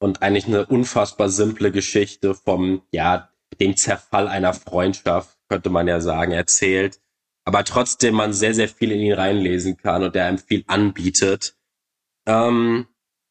und 0.00 0.22
eigentlich 0.22 0.46
eine 0.46 0.66
unfassbar 0.66 1.28
simple 1.28 1.70
Geschichte 1.70 2.34
vom, 2.34 2.82
ja, 2.90 3.30
dem 3.60 3.76
Zerfall 3.76 4.28
einer 4.28 4.54
Freundschaft, 4.54 5.38
könnte 5.48 5.70
man 5.70 5.86
ja 5.88 6.00
sagen, 6.00 6.32
erzählt. 6.32 7.00
Aber 7.44 7.64
trotzdem 7.64 8.14
man 8.14 8.32
sehr, 8.32 8.54
sehr 8.54 8.68
viel 8.68 8.92
in 8.92 9.00
ihn 9.00 9.12
reinlesen 9.12 9.76
kann 9.76 10.02
und 10.02 10.14
der 10.14 10.26
einem 10.26 10.38
viel 10.38 10.64
anbietet. 10.66 11.56
Ähm, 12.26 12.86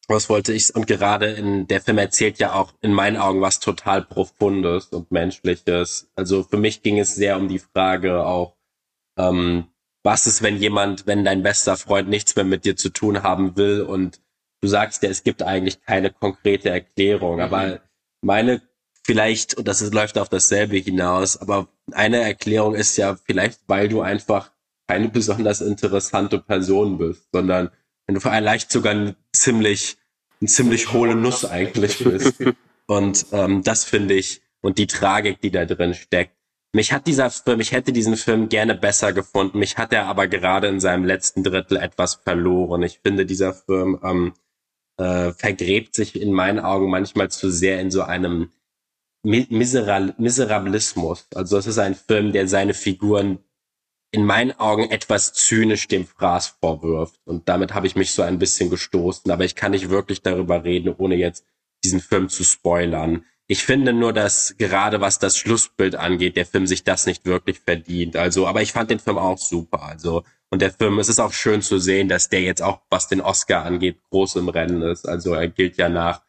was 0.08 0.28
wollte 0.28 0.52
ich? 0.52 0.74
Und 0.74 0.86
gerade 0.86 1.26
in 1.26 1.68
der 1.68 1.80
Film 1.80 1.98
erzählt 1.98 2.38
ja 2.38 2.54
auch 2.54 2.74
in 2.80 2.92
meinen 2.92 3.16
Augen 3.16 3.40
was 3.40 3.60
total 3.60 4.02
Profundes 4.02 4.86
und 4.86 5.10
Menschliches. 5.10 6.10
Also 6.16 6.42
für 6.42 6.56
mich 6.56 6.82
ging 6.82 6.98
es 6.98 7.14
sehr 7.14 7.36
um 7.36 7.48
die 7.48 7.60
Frage 7.60 8.24
auch, 8.26 8.56
ähm, 9.16 9.69
was 10.02 10.26
ist, 10.26 10.42
wenn 10.42 10.56
jemand, 10.56 11.06
wenn 11.06 11.24
dein 11.24 11.42
bester 11.42 11.76
Freund 11.76 12.08
nichts 12.08 12.36
mehr 12.36 12.44
mit 12.44 12.64
dir 12.64 12.76
zu 12.76 12.90
tun 12.90 13.22
haben 13.22 13.56
will 13.56 13.82
und 13.82 14.20
du 14.62 14.68
sagst 14.68 15.02
ja, 15.02 15.10
es 15.10 15.22
gibt 15.22 15.42
eigentlich 15.42 15.82
keine 15.82 16.10
konkrete 16.10 16.70
Erklärung, 16.70 17.36
mhm. 17.36 17.42
aber 17.42 17.80
meine 18.22 18.62
vielleicht, 19.04 19.54
und 19.54 19.66
das 19.66 19.82
ist, 19.82 19.94
läuft 19.94 20.18
auf 20.18 20.28
dasselbe 20.28 20.76
hinaus, 20.76 21.36
aber 21.36 21.68
eine 21.92 22.20
Erklärung 22.20 22.74
ist 22.74 22.96
ja 22.96 23.16
vielleicht, 23.24 23.60
weil 23.66 23.88
du 23.88 24.02
einfach 24.02 24.52
keine 24.88 25.08
besonders 25.08 25.60
interessante 25.60 26.38
Person 26.38 26.98
bist, 26.98 27.28
sondern 27.32 27.70
wenn 28.06 28.14
du 28.14 28.20
vielleicht 28.20 28.72
sogar 28.72 28.92
ein 28.92 29.16
ziemlich, 29.32 29.96
ein 30.42 30.48
ziemlich 30.48 30.92
hohle 30.92 31.14
Nuss 31.14 31.44
eigentlich 31.44 32.02
bist. 32.02 32.42
Und 32.86 33.26
ähm, 33.30 33.62
das 33.62 33.84
finde 33.84 34.14
ich, 34.14 34.42
und 34.62 34.78
die 34.78 34.88
Tragik, 34.88 35.40
die 35.40 35.52
da 35.52 35.64
drin 35.64 35.94
steckt, 35.94 36.34
mich 36.72 36.92
hat 36.92 37.06
dieser 37.06 37.30
Film, 37.30 37.60
ich 37.60 37.72
hätte 37.72 37.92
diesen 37.92 38.16
Film 38.16 38.48
gerne 38.48 38.74
besser 38.74 39.12
gefunden. 39.12 39.58
Mich 39.58 39.76
hat 39.76 39.92
er 39.92 40.06
aber 40.06 40.28
gerade 40.28 40.68
in 40.68 40.80
seinem 40.80 41.04
letzten 41.04 41.42
Drittel 41.42 41.76
etwas 41.76 42.14
verloren. 42.14 42.82
Ich 42.82 43.00
finde, 43.02 43.26
dieser 43.26 43.52
Film 43.52 43.98
ähm, 44.04 44.34
äh, 44.98 45.32
vergräbt 45.32 45.94
sich 45.94 46.20
in 46.20 46.32
meinen 46.32 46.60
Augen 46.60 46.90
manchmal 46.90 47.30
zu 47.30 47.50
sehr 47.50 47.80
in 47.80 47.90
so 47.90 48.02
einem 48.02 48.50
Miseral 49.22 50.14
Miserabilismus. 50.16 51.26
Also 51.34 51.58
es 51.58 51.66
ist 51.66 51.78
ein 51.78 51.94
Film, 51.94 52.32
der 52.32 52.48
seine 52.48 52.72
Figuren 52.72 53.38
in 54.12 54.24
meinen 54.24 54.52
Augen 54.52 54.90
etwas 54.90 55.34
zynisch 55.34 55.88
dem 55.88 56.06
Fraß 56.06 56.58
vorwirft. 56.60 57.20
Und 57.24 57.48
damit 57.48 57.74
habe 57.74 57.86
ich 57.86 57.96
mich 57.96 58.12
so 58.12 58.22
ein 58.22 58.38
bisschen 58.38 58.70
gestoßen. 58.70 59.30
Aber 59.30 59.44
ich 59.44 59.56
kann 59.56 59.72
nicht 59.72 59.90
wirklich 59.90 60.22
darüber 60.22 60.64
reden, 60.64 60.94
ohne 60.96 61.16
jetzt 61.16 61.44
diesen 61.84 62.00
Film 62.00 62.28
zu 62.28 62.44
spoilern. 62.44 63.24
Ich 63.52 63.64
finde 63.64 63.92
nur, 63.92 64.12
dass 64.12 64.54
gerade 64.58 65.00
was 65.00 65.18
das 65.18 65.36
Schlussbild 65.36 65.96
angeht, 65.96 66.36
der 66.36 66.46
Film 66.46 66.68
sich 66.68 66.84
das 66.84 67.06
nicht 67.06 67.26
wirklich 67.26 67.58
verdient. 67.58 68.14
Also, 68.16 68.46
aber 68.46 68.62
ich 68.62 68.70
fand 68.70 68.92
den 68.92 69.00
Film 69.00 69.18
auch 69.18 69.38
super. 69.38 69.82
Also, 69.82 70.22
und 70.50 70.62
der 70.62 70.70
Film, 70.70 71.00
es 71.00 71.08
ist 71.08 71.18
auch 71.18 71.32
schön 71.32 71.60
zu 71.60 71.80
sehen, 71.80 72.06
dass 72.06 72.28
der 72.28 72.42
jetzt 72.42 72.62
auch, 72.62 72.82
was 72.90 73.08
den 73.08 73.20
Oscar 73.20 73.64
angeht, 73.64 73.98
groß 74.10 74.36
im 74.36 74.48
Rennen 74.50 74.82
ist. 74.82 75.04
Also, 75.04 75.34
er 75.34 75.48
gilt 75.48 75.78
ja 75.78 75.88
nach 75.88 76.22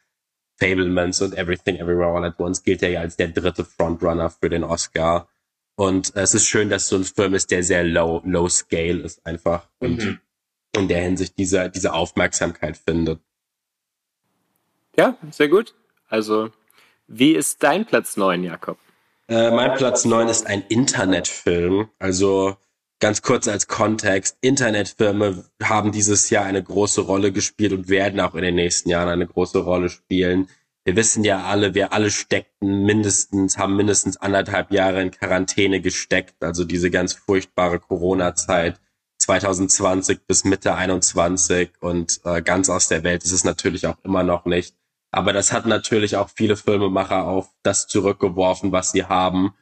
Fablemans 0.57 1.21
und 1.21 1.37
Everything 1.37 1.75
Everywhere 1.75 2.07
All 2.07 2.25
at 2.25 2.39
Once 2.39 2.63
gilt 2.63 2.81
er 2.81 2.89
ja 2.89 3.01
als 3.01 3.17
der 3.17 3.27
dritte 3.27 3.65
Frontrunner 3.65 4.31
für 4.31 4.49
den 4.49 4.63
Oscar. 4.63 5.29
Und 5.75 6.15
es 6.15 6.33
ist 6.33 6.47
schön, 6.47 6.71
dass 6.71 6.87
so 6.87 6.95
ein 6.95 7.03
Film 7.03 7.35
ist, 7.35 7.51
der 7.51 7.61
sehr 7.61 7.83
low, 7.83 8.23
low 8.25 8.49
scale 8.49 8.97
ist 9.03 9.23
einfach 9.27 9.67
und 9.77 10.03
mhm. 10.03 10.19
in 10.75 10.87
der 10.87 11.03
Hinsicht 11.03 11.37
diese, 11.37 11.69
diese 11.69 11.93
Aufmerksamkeit 11.93 12.77
findet. 12.77 13.21
Ja, 14.97 15.19
sehr 15.29 15.49
gut. 15.49 15.75
Also 16.07 16.49
wie 17.13 17.33
ist 17.33 17.61
dein 17.63 17.85
Platz 17.85 18.17
9, 18.17 18.43
Jakob? 18.43 18.77
Äh, 19.27 19.51
mein 19.51 19.75
Platz 19.75 20.05
9 20.05 20.27
ist 20.27 20.47
ein 20.47 20.63
Internetfilm. 20.69 21.89
Also 21.99 22.55
ganz 22.99 23.21
kurz 23.21 23.47
als 23.47 23.67
Kontext. 23.67 24.37
Internetfilme 24.41 25.43
haben 25.61 25.91
dieses 25.91 26.29
Jahr 26.29 26.45
eine 26.45 26.63
große 26.63 27.01
Rolle 27.01 27.31
gespielt 27.31 27.73
und 27.73 27.89
werden 27.89 28.19
auch 28.19 28.35
in 28.35 28.43
den 28.43 28.55
nächsten 28.55 28.89
Jahren 28.89 29.09
eine 29.09 29.27
große 29.27 29.59
Rolle 29.59 29.89
spielen. 29.89 30.47
Wir 30.85 30.95
wissen 30.95 31.23
ja 31.23 31.43
alle, 31.43 31.75
wir 31.75 31.93
alle 31.93 32.09
steckten 32.09 32.85
mindestens, 32.85 33.57
haben 33.57 33.75
mindestens 33.75 34.17
anderthalb 34.17 34.71
Jahre 34.71 35.01
in 35.01 35.11
Quarantäne 35.11 35.81
gesteckt. 35.81 36.35
Also 36.41 36.63
diese 36.63 36.89
ganz 36.89 37.13
furchtbare 37.13 37.79
Corona-Zeit 37.79 38.79
2020 39.19 40.25
bis 40.25 40.43
Mitte 40.43 40.73
21 40.73 41.71
und 41.81 42.21
äh, 42.23 42.41
ganz 42.41 42.69
aus 42.69 42.87
der 42.87 43.03
Welt 43.03 43.23
ist 43.23 43.31
es 43.31 43.43
natürlich 43.43 43.85
auch 43.85 43.97
immer 44.03 44.23
noch 44.23 44.45
nicht. 44.45 44.75
Aber 45.11 45.33
das 45.33 45.51
hat 45.51 45.65
natürlich 45.65 46.15
auch 46.15 46.29
viele 46.29 46.55
Filmemacher 46.55 47.27
auf 47.27 47.49
das 47.63 47.87
zurückgeworfen, 47.87 48.71
was 48.71 48.91
sie 48.91 49.05
haben. 49.05 49.53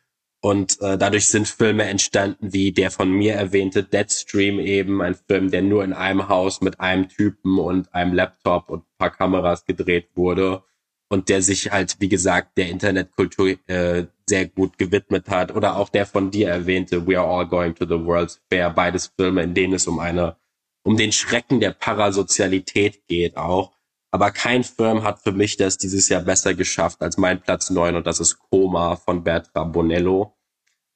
Und 0.42 0.80
äh, 0.82 0.98
dadurch 0.98 1.28
sind 1.28 1.48
Filme 1.48 1.84
entstanden 1.84 2.54
wie 2.54 2.72
der 2.72 2.92
von 2.92 3.12
mir 3.12 3.34
erwähnte 3.34 3.84
Deadstream 3.84 4.60
eben, 4.60 5.02
ein 5.02 5.16
Film, 5.16 5.52
der 5.52 5.62
nur 5.62 5.84
in 5.84 5.92
einem 5.92 6.30
Haus 6.30 6.62
mit 6.62 6.80
einem 6.80 7.10
Typen 7.10 7.60
und 7.60 7.94
einem 7.94 8.14
Laptop 8.14 8.70
und 8.70 8.82
ein 8.82 8.98
paar 8.98 9.12
Kameras 9.12 9.66
gedreht 9.66 10.10
wurde 10.16 10.64
und 11.10 11.28
der 11.28 11.42
sich 11.42 11.72
halt, 11.72 11.98
wie 12.00 12.08
gesagt, 12.08 12.58
der 12.58 12.70
Internetkultur 12.70 13.58
äh, 13.68 14.06
sehr 14.28 14.46
gut 14.46 14.78
gewidmet 14.78 15.28
hat. 15.30 15.54
Oder 15.54 15.76
auch 15.76 15.90
der 15.90 16.06
von 16.06 16.32
dir 16.32 16.50
erwähnte 16.50 17.06
We 17.06 17.20
Are 17.20 17.28
All 17.28 17.48
Going 17.48 17.76
to 17.76 17.86
the 17.86 18.06
World's 18.06 18.40
Fair, 18.50 18.70
beides 18.70 19.08
Filme, 19.18 19.44
in 19.44 19.54
denen 19.54 19.74
es 19.74 19.88
um 19.88 20.00
eine, 20.00 20.38
um 20.84 20.96
den 20.96 21.12
Schrecken 21.12 21.60
der 21.60 21.72
Parasozialität 21.72 23.08
geht 23.08 23.36
auch. 23.36 23.74
Aber 24.12 24.32
kein 24.32 24.64
Film 24.64 25.04
hat 25.04 25.22
für 25.22 25.32
mich 25.32 25.58
das 25.58 25.78
dieses 25.78 26.10
Jahr 26.10 26.22
besser 26.22 26.54
geschafft 26.54 27.02
als 27.02 27.18
mein 27.18 27.42
Platz 27.42 27.70
neun 27.70 27.96
und 27.96 28.08
das 28.08 28.20
ist 28.20 28.40
Koma 28.40 28.96
von 28.96 29.24
Bertrand 29.24 29.74
Bonello. 29.74 30.36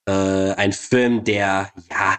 Äh, 0.07 0.53
ein 0.53 0.73
Film, 0.73 1.23
der 1.23 1.71
ja 1.91 2.17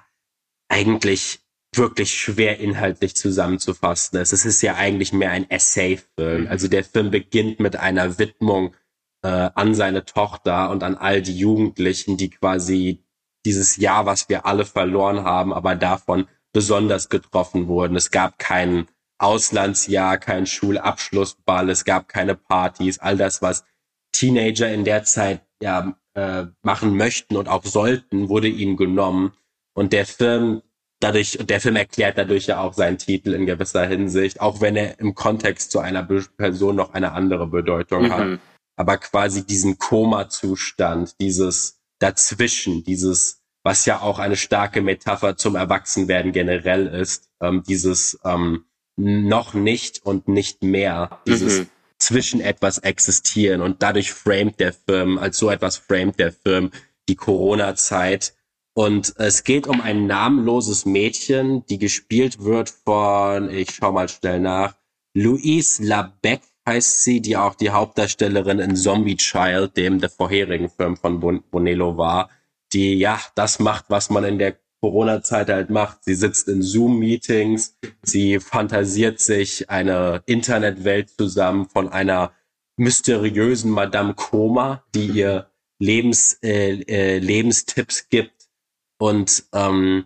eigentlich 0.68 1.40
wirklich 1.76 2.14
schwer 2.14 2.61
inhaltlich 2.61 3.16
zusammenzufassen 3.16 4.18
ist. 4.20 4.32
Es 4.32 4.45
ist 4.45 4.62
ja 4.62 4.76
eigentlich 4.76 5.12
mehr 5.12 5.30
ein 5.30 5.51
Essay-Film. 5.51 6.42
Mhm. 6.42 6.49
Also 6.49 6.68
der 6.68 6.84
Film 6.84 7.11
beginnt 7.11 7.61
mit 7.61 7.76
einer 7.76 8.18
Widmung 8.18 8.74
äh, 9.22 9.51
an 9.55 9.74
seine 9.74 10.05
Tochter 10.05 10.70
und 10.70 10.82
an 10.82 10.97
all 10.97 11.22
die 11.22 11.36
Jugendlichen, 11.36 12.16
die 12.16 12.30
quasi 12.30 13.05
dieses 13.45 13.76
Jahr, 13.76 14.07
was 14.07 14.28
wir 14.28 14.47
alle 14.47 14.64
verloren 14.64 15.24
haben, 15.24 15.53
aber 15.53 15.74
davon 15.74 16.28
besonders 16.53 17.09
getroffen 17.09 17.66
wurden. 17.66 17.97
Es 17.97 18.11
gab 18.11 18.38
kein 18.38 18.86
Auslandsjahr, 19.25 20.18
kein 20.18 20.47
Schulabschlussball, 20.47 21.70
es 21.70 21.85
gab 21.85 22.09
keine 22.09 22.35
Partys, 22.35 22.99
all 22.99 23.16
das, 23.16 23.43
was 23.43 23.64
Teenager 24.12 24.72
in 24.72 24.85
der 24.85 25.05
Zeit 25.05 25.43
ja 25.62 25.97
äh, 26.14 26.47
machen 26.62 26.97
möchten 26.97 27.37
und 27.37 27.49
auch 27.49 27.64
sollten, 27.64 28.29
wurde 28.29 28.49
ihm 28.49 28.77
genommen. 28.77 29.33
Und 29.75 29.93
der 29.93 30.07
Film 30.07 30.62
dadurch, 31.05 31.39
der 31.41 31.61
Film 31.61 31.77
erklärt 31.77 32.18
dadurch 32.18 32.47
ja 32.47 32.61
auch 32.61 32.72
seinen 32.72 32.99
Titel 32.99 33.35
in 33.35 33.47
gewisser 33.47 33.87
Hinsicht, 33.87 34.41
auch 34.41 34.61
wenn 34.61 34.77
er 34.77 34.99
im 34.99 35.14
Kontext 35.14 35.70
zu 35.70 35.81
einer 35.81 36.03
Person 36.03 36.77
noch 36.77 36.95
eine 36.95 37.12
andere 37.12 37.47
Bedeutung 37.47 38.05
mhm. 38.05 38.12
hat. 38.12 38.39
Aber 38.77 38.99
quasi 38.99 39.47
diesen 39.47 39.79
Koma-Zustand, 39.79 41.20
dieses 41.20 41.81
Dazwischen, 42.01 42.83
dieses, 42.85 43.43
was 43.62 43.87
ja 43.87 44.01
auch 44.01 44.18
eine 44.18 44.37
starke 44.37 44.83
Metapher 44.83 45.37
zum 45.37 45.55
Erwachsenwerden 45.55 46.33
generell 46.33 46.87
ist, 46.87 47.31
ähm, 47.41 47.62
dieses 47.66 48.18
ähm, 48.25 48.64
noch 48.97 49.55
nicht 49.55 50.05
und 50.05 50.28
nicht 50.28 50.62
mehr, 50.62 51.20
dieses 51.26 51.61
mhm. 51.61 51.66
zwischen 51.99 52.40
etwas 52.40 52.78
existieren 52.78 53.61
und 53.61 53.82
dadurch 53.82 54.12
framet 54.12 54.61
der 54.61 54.72
Film, 54.72 55.18
als 55.18 55.38
so 55.38 55.51
etwas 55.51 55.76
framet 55.76 56.18
der 56.18 56.32
Film 56.32 56.70
die 57.09 57.16
Corona-Zeit 57.16 58.34
und 58.74 59.14
es 59.18 59.45
geht 59.45 59.68
um 59.68 59.80
ein 59.80 60.07
namenloses 60.07 60.84
Mädchen, 60.84 61.64
die 61.66 61.78
gespielt 61.78 62.42
wird 62.42 62.70
von, 62.70 63.49
ich 63.49 63.70
schau 63.70 63.92
mal 63.92 64.09
schnell 64.09 64.40
nach, 64.40 64.74
Louise 65.14 65.82
Labec 65.82 66.40
heißt 66.66 67.05
sie, 67.05 67.20
die 67.20 67.36
auch 67.36 67.55
die 67.55 67.70
Hauptdarstellerin 67.70 68.59
in 68.59 68.74
Zombie 68.74 69.16
Child, 69.16 69.76
dem 69.76 70.01
der 70.01 70.11
vorherigen 70.11 70.70
Film 70.70 70.97
von 70.97 71.20
Bonello 71.20 71.97
war, 71.97 72.30
die 72.72 72.95
ja 72.95 73.20
das 73.36 73.61
macht, 73.61 73.84
was 73.88 74.11
man 74.11 74.24
in 74.24 74.38
der 74.38 74.57
Corona-Zeit 74.85 75.49
halt 75.49 75.70
macht. 75.70 76.05
Sie 76.05 76.14
sitzt 76.14 76.47
in 76.47 76.61
Zoom-Meetings, 76.61 77.78
sie 78.03 78.39
fantasiert 78.39 79.18
sich 79.18 79.70
eine 79.70 80.22
Internetwelt 80.26 81.09
zusammen 81.09 81.70
von 81.70 81.89
einer 81.89 82.32
mysteriösen 82.76 83.70
Madame 83.70 84.12
Koma, 84.12 84.85
die 84.95 85.07
ihr 85.07 85.47
Lebens, 85.78 86.39
äh, 86.43 86.82
äh, 86.82 87.18
Lebenstipps 87.18 88.11
gibt 88.11 88.51
und 88.99 89.45
ähm, 89.55 90.05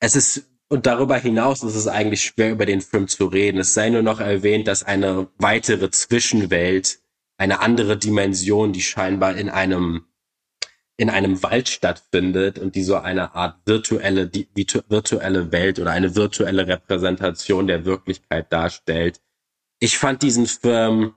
es 0.00 0.16
ist 0.16 0.46
und 0.70 0.86
darüber 0.86 1.18
hinaus 1.18 1.62
ist 1.62 1.74
es 1.74 1.86
eigentlich 1.86 2.22
schwer, 2.22 2.52
über 2.52 2.64
den 2.64 2.80
Film 2.80 3.06
zu 3.06 3.26
reden. 3.26 3.58
Es 3.58 3.74
sei 3.74 3.90
nur 3.90 4.02
noch 4.02 4.20
erwähnt, 4.20 4.66
dass 4.68 4.82
eine 4.84 5.28
weitere 5.36 5.90
Zwischenwelt, 5.90 7.00
eine 7.36 7.60
andere 7.60 7.98
Dimension, 7.98 8.72
die 8.72 8.80
scheinbar 8.80 9.36
in 9.36 9.50
einem 9.50 10.06
in 11.00 11.10
einem 11.10 11.42
Wald 11.42 11.68
stattfindet 11.68 12.58
und 12.58 12.74
die 12.74 12.82
so 12.82 12.96
eine 12.96 13.34
Art 13.34 13.60
virtuelle, 13.64 14.26
die, 14.26 14.48
virtuelle 14.54 15.50
Welt 15.50 15.78
oder 15.78 15.90
eine 15.92 16.14
virtuelle 16.14 16.66
Repräsentation 16.66 17.66
der 17.66 17.84
Wirklichkeit 17.84 18.52
darstellt. 18.52 19.20
Ich 19.80 19.98
fand 19.98 20.22
diesen 20.22 20.46
Film 20.46 21.14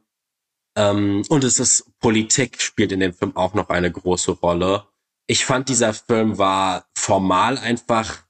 ähm, 0.77 1.23
und 1.29 1.43
es 1.43 1.59
ist 1.59 1.91
Politik 1.99 2.61
spielt 2.61 2.91
in 2.91 3.01
dem 3.01 3.13
Film 3.13 3.35
auch 3.35 3.53
noch 3.53 3.69
eine 3.69 3.91
große 3.91 4.31
Rolle 4.31 4.87
ich 5.27 5.45
fand, 5.45 5.69
dieser 5.69 5.93
Film 5.93 6.37
war 6.37 6.85
formal 6.95 7.57
einfach 7.57 8.23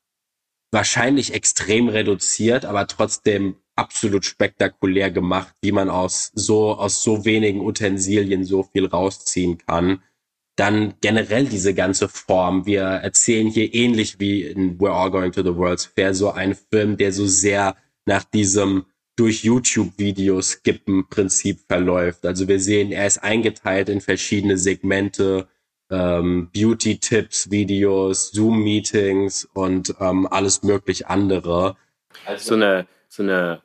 wahrscheinlich 0.72 1.34
extrem 1.34 1.90
reduziert, 1.90 2.66
aber 2.66 2.88
trotzdem 2.88 3.58
absolut 3.76 4.26
spektakulär 4.26 5.10
gemacht, 5.10 5.54
wie 5.62 5.72
man 5.72 5.90
aus 5.90 6.32
so, 6.36 6.76
aus 6.76 7.02
so 7.02 7.26
wenigen 7.26 7.62
Utensilien 7.62 8.46
so 8.46 8.64
viel 8.64 8.86
rausziehen 8.86 9.58
kann. 9.58 10.04
Dann 10.56 10.94
generell 11.02 11.46
diese 11.46 11.74
ganze 11.74 12.08
Form. 12.08 12.66
Wir 12.66 12.84
erzählen 12.84 13.48
hier 13.48 13.74
ähnlich 13.74 14.20
wie 14.20 14.44
in 14.44 14.78
We're 14.78 14.92
All 14.92 15.10
Going 15.10 15.32
to 15.32 15.42
the 15.42 15.56
World's 15.56 15.86
Fair 15.86 16.14
so 16.14 16.32
einen 16.32 16.56
Film, 16.56 16.98
der 16.98 17.12
so 17.12 17.26
sehr 17.26 17.76
nach 18.06 18.24
diesem 18.24 18.86
durch 19.16 19.44
YouTube-Videos 19.44 20.52
skippen 20.52 21.08
Prinzip 21.08 21.60
verläuft. 21.68 22.26
Also 22.26 22.48
wir 22.48 22.60
sehen, 22.60 22.92
er 22.92 23.06
ist 23.06 23.20
eingeteilt 23.20 23.90
in 23.90 24.02
verschiedene 24.02 24.58
Segmente, 24.58 25.48
ähm, 25.92 26.50
Beauty-Tipps, 26.54 27.52
Videos, 27.52 28.32
Zoom-Meetings 28.32 29.48
und 29.54 29.96
ähm, 30.00 30.28
alles 30.28 30.64
möglich 30.64 31.08
andere. 31.08 31.78
Also 32.26 32.50
so 32.50 32.56
eine, 32.56 32.88
so 33.08 33.24
eine 33.24 33.62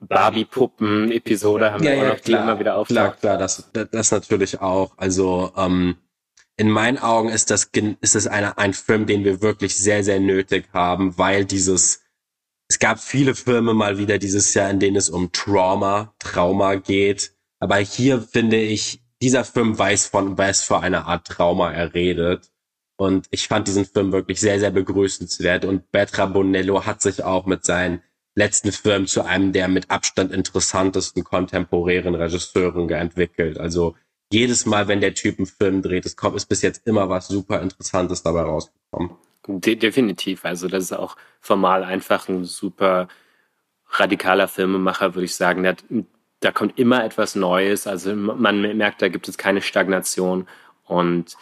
Barbie-Puppen-Episode 0.00 1.72
haben 1.72 1.82
ja, 1.84 1.90
wir 1.90 1.98
auch 1.98 2.02
ja, 2.02 2.08
noch, 2.10 2.20
die 2.20 2.32
klar, 2.32 2.42
immer 2.42 2.60
wieder 2.60 2.76
auftaucht. 2.76 3.20
Klar, 3.20 3.36
klar, 3.36 3.38
das, 3.38 3.70
das 3.72 4.10
natürlich 4.12 4.60
auch. 4.60 4.92
Also 4.96 5.52
ähm, 5.56 5.96
in 6.56 6.70
meinen 6.70 6.98
Augen 6.98 7.28
ist 7.28 7.50
das, 7.50 7.70
ist 8.00 8.14
das 8.14 8.26
eine, 8.26 8.58
ein 8.58 8.74
Film, 8.74 9.06
den 9.06 9.24
wir 9.24 9.40
wirklich 9.40 9.76
sehr, 9.76 10.04
sehr 10.04 10.20
nötig 10.20 10.68
haben, 10.72 11.16
weil 11.18 11.44
dieses, 11.44 12.02
es 12.68 12.78
gab 12.78 13.00
viele 13.00 13.34
Filme 13.34 13.74
mal 13.74 13.98
wieder 13.98 14.18
dieses 14.18 14.52
Jahr, 14.54 14.70
in 14.70 14.80
denen 14.80 14.96
es 14.96 15.10
um 15.10 15.32
Trauma, 15.32 16.14
Trauma 16.18 16.76
geht. 16.76 17.34
Aber 17.58 17.76
hier 17.76 18.20
finde 18.20 18.60
ich, 18.60 19.02
dieser 19.22 19.44
Film 19.44 19.78
weiß 19.78 20.06
von, 20.06 20.36
was 20.36 20.62
für 20.62 20.80
eine 20.80 21.06
Art 21.06 21.26
Trauma 21.26 21.72
er 21.72 21.94
redet. 21.94 22.50
Und 22.96 23.26
ich 23.30 23.48
fand 23.48 23.68
diesen 23.68 23.86
Film 23.86 24.12
wirklich 24.12 24.40
sehr, 24.40 24.58
sehr 24.58 24.70
begrüßenswert. 24.70 25.64
Und 25.64 25.90
Bertrand 25.90 26.34
Bonello 26.34 26.84
hat 26.86 27.02
sich 27.02 27.22
auch 27.24 27.46
mit 27.46 27.64
seinen 27.64 28.02
letzten 28.34 28.72
Filmen 28.72 29.06
zu 29.06 29.22
einem 29.24 29.52
der 29.52 29.68
mit 29.68 29.90
Abstand 29.90 30.32
interessantesten 30.32 31.24
kontemporären 31.24 32.14
Regisseuren 32.14 32.88
entwickelt. 32.90 33.58
Also 33.58 33.96
jedes 34.32 34.66
Mal, 34.66 34.88
wenn 34.88 35.00
der 35.00 35.14
Typ 35.14 35.38
einen 35.38 35.46
Film 35.46 35.82
dreht, 35.82 36.06
es 36.06 36.16
kommt, 36.16 36.36
ist 36.36 36.46
bis 36.46 36.62
jetzt 36.62 36.86
immer 36.86 37.08
was 37.08 37.28
super 37.28 37.60
Interessantes 37.60 38.22
dabei 38.22 38.42
rausgekommen. 38.42 39.10
De 39.46 39.74
definitiv. 39.74 40.44
Also 40.44 40.68
das 40.68 40.84
ist 40.84 40.92
auch 40.92 41.16
formal 41.40 41.84
einfach 41.84 42.28
ein 42.28 42.44
super 42.44 43.08
radikaler 43.90 44.48
Filmemacher, 44.48 45.14
würde 45.14 45.24
ich 45.24 45.34
sagen. 45.34 45.64
Der 45.64 45.76
da 46.42 46.50
kommt 46.50 46.78
immer 46.78 47.04
etwas 47.04 47.34
Neues. 47.34 47.86
Also 47.86 48.14
man 48.14 48.60
merkt, 48.76 49.00
da 49.00 49.08
gibt 49.08 49.28
es 49.28 49.38
keine 49.38 49.62
Stagnation. 49.62 50.48
Und 50.84 51.36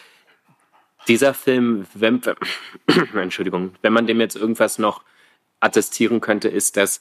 dieser 1.08 1.34
Film, 1.34 1.86
wenn, 1.94 2.20
Entschuldigung, 3.14 3.72
wenn 3.82 3.92
man 3.92 4.06
dem 4.06 4.20
jetzt 4.20 4.36
irgendwas 4.36 4.78
noch 4.78 5.02
attestieren 5.58 6.20
könnte, 6.20 6.48
ist, 6.48 6.76
dass 6.76 7.00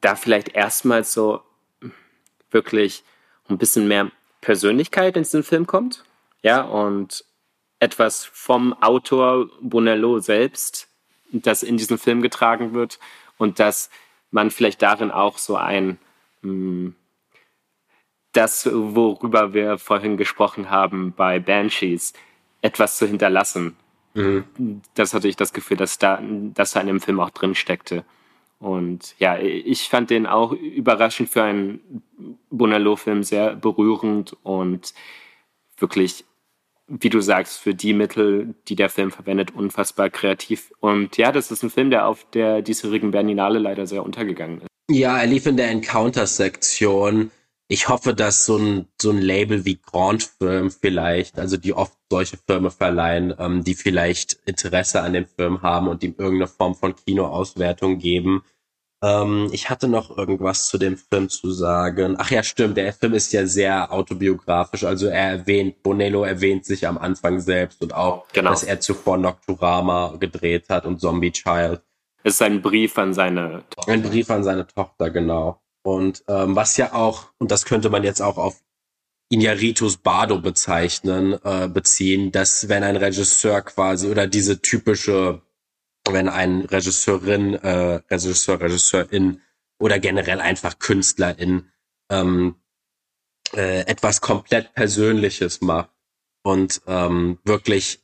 da 0.00 0.16
vielleicht 0.16 0.48
erstmals 0.54 1.12
so 1.12 1.42
wirklich 2.50 3.04
ein 3.48 3.58
bisschen 3.58 3.86
mehr 3.86 4.10
Persönlichkeit 4.44 5.16
in 5.16 5.22
diesen 5.22 5.42
Film 5.42 5.66
kommt. 5.66 6.04
Ja, 6.42 6.60
und 6.60 7.24
etwas 7.78 8.24
vom 8.24 8.74
Autor 8.74 9.48
Bonello 9.60 10.18
selbst, 10.20 10.88
das 11.32 11.62
in 11.62 11.78
diesen 11.78 11.98
Film 11.98 12.20
getragen 12.20 12.74
wird 12.74 12.98
und 13.38 13.58
dass 13.58 13.90
man 14.30 14.50
vielleicht 14.50 14.82
darin 14.82 15.10
auch 15.10 15.38
so 15.38 15.56
ein 15.56 15.98
hm, 16.42 16.94
das, 18.34 18.68
worüber 18.70 19.54
wir 19.54 19.78
vorhin 19.78 20.16
gesprochen 20.16 20.68
haben 20.68 21.14
bei 21.16 21.38
Banshees, 21.38 22.12
etwas 22.60 22.98
zu 22.98 23.06
hinterlassen. 23.06 23.76
Mhm. 24.14 24.82
Das 24.94 25.14
hatte 25.14 25.28
ich 25.28 25.36
das 25.36 25.52
Gefühl, 25.52 25.76
dass 25.76 25.98
da, 25.98 26.20
dass 26.22 26.72
da 26.72 26.80
in 26.80 26.88
dem 26.88 27.00
Film 27.00 27.20
auch 27.20 27.30
drin 27.30 27.54
steckte. 27.54 28.04
Und 28.64 29.14
ja, 29.18 29.38
ich 29.38 29.90
fand 29.90 30.08
den 30.08 30.26
auch 30.26 30.52
überraschend 30.52 31.28
für 31.28 31.42
einen 31.42 32.02
Bonello-Film 32.48 33.22
sehr 33.22 33.56
berührend 33.56 34.38
und 34.42 34.94
wirklich, 35.76 36.24
wie 36.86 37.10
du 37.10 37.20
sagst, 37.20 37.58
für 37.58 37.74
die 37.74 37.92
Mittel, 37.92 38.54
die 38.66 38.74
der 38.74 38.88
Film 38.88 39.10
verwendet, 39.10 39.54
unfassbar 39.54 40.08
kreativ. 40.08 40.72
Und 40.80 41.18
ja, 41.18 41.30
das 41.30 41.50
ist 41.50 41.62
ein 41.62 41.68
Film, 41.68 41.90
der 41.90 42.08
auf 42.08 42.24
der 42.30 42.62
diesjährigen 42.62 43.10
Berlinale 43.10 43.58
leider 43.58 43.86
sehr 43.86 44.02
untergegangen 44.02 44.62
ist. 44.62 44.68
Ja, 44.90 45.18
er 45.18 45.26
lief 45.26 45.44
in 45.44 45.58
der 45.58 45.68
Encounter-Sektion. 45.68 47.32
Ich 47.68 47.90
hoffe, 47.90 48.14
dass 48.14 48.46
so 48.46 48.56
ein, 48.56 48.86
so 48.98 49.10
ein 49.10 49.20
Label 49.20 49.66
wie 49.66 49.78
Grand 49.78 50.22
Film 50.22 50.70
vielleicht, 50.70 51.38
also 51.38 51.58
die 51.58 51.74
oft 51.74 51.98
solche 52.10 52.38
Firmen 52.38 52.70
verleihen, 52.70 53.34
ähm, 53.38 53.62
die 53.62 53.74
vielleicht 53.74 54.38
Interesse 54.46 55.02
an 55.02 55.12
dem 55.12 55.26
Film 55.26 55.60
haben 55.60 55.88
und 55.88 56.02
ihm 56.02 56.14
irgendeine 56.16 56.48
Form 56.48 56.74
von 56.74 56.94
Kinoauswertung 56.96 57.98
geben. 57.98 58.42
Ähm, 59.04 59.50
ich 59.52 59.68
hatte 59.68 59.86
noch 59.86 60.16
irgendwas 60.16 60.68
zu 60.68 60.78
dem 60.78 60.96
Film 60.96 61.28
zu 61.28 61.50
sagen. 61.50 62.16
Ach 62.18 62.30
ja, 62.30 62.42
stimmt, 62.42 62.78
der 62.78 62.92
Film 62.94 63.12
ist 63.12 63.32
ja 63.32 63.46
sehr 63.46 63.92
autobiografisch. 63.92 64.84
Also 64.84 65.08
er 65.08 65.30
erwähnt, 65.30 65.82
Bonello 65.82 66.24
erwähnt 66.24 66.64
sich 66.64 66.86
am 66.86 66.96
Anfang 66.96 67.38
selbst 67.40 67.82
und 67.82 67.94
auch, 67.94 68.26
genau. 68.32 68.50
dass 68.50 68.64
er 68.64 68.80
zuvor 68.80 69.18
Nocturama 69.18 70.16
gedreht 70.18 70.70
hat 70.70 70.86
und 70.86 71.00
Zombie 71.00 71.32
Child. 71.32 71.82
Es 72.22 72.34
ist 72.34 72.42
ein 72.42 72.62
Brief 72.62 72.96
an 72.96 73.12
seine 73.12 73.64
Tochter. 73.68 73.92
Ein 73.92 74.02
Brief 74.02 74.30
an 74.30 74.42
seine 74.42 74.66
Tochter, 74.66 75.10
genau. 75.10 75.60
Und 75.82 76.24
ähm, 76.28 76.56
was 76.56 76.78
ja 76.78 76.94
auch, 76.94 77.26
und 77.38 77.50
das 77.50 77.66
könnte 77.66 77.90
man 77.90 78.04
jetzt 78.04 78.22
auch 78.22 78.38
auf 78.38 78.56
Iñárritus 79.30 79.98
Bardo 80.02 80.40
bezeichnen, 80.40 81.38
äh, 81.44 81.68
beziehen, 81.68 82.32
dass 82.32 82.68
wenn 82.70 82.82
ein 82.84 82.96
Regisseur 82.96 83.60
quasi 83.60 84.08
oder 84.08 84.26
diese 84.26 84.62
typische, 84.62 85.42
wenn 86.08 86.28
ein 86.28 86.62
Regisseurin, 86.62 87.54
äh, 87.54 88.00
Regisseur, 88.10 88.60
Regisseurin 88.60 89.40
oder 89.78 89.98
generell 89.98 90.40
einfach 90.40 90.78
Künstlerin 90.78 91.70
ähm, 92.10 92.56
äh, 93.54 93.80
etwas 93.86 94.20
komplett 94.20 94.74
Persönliches 94.74 95.60
macht 95.60 95.90
und 96.42 96.82
ähm, 96.86 97.38
wirklich 97.44 98.00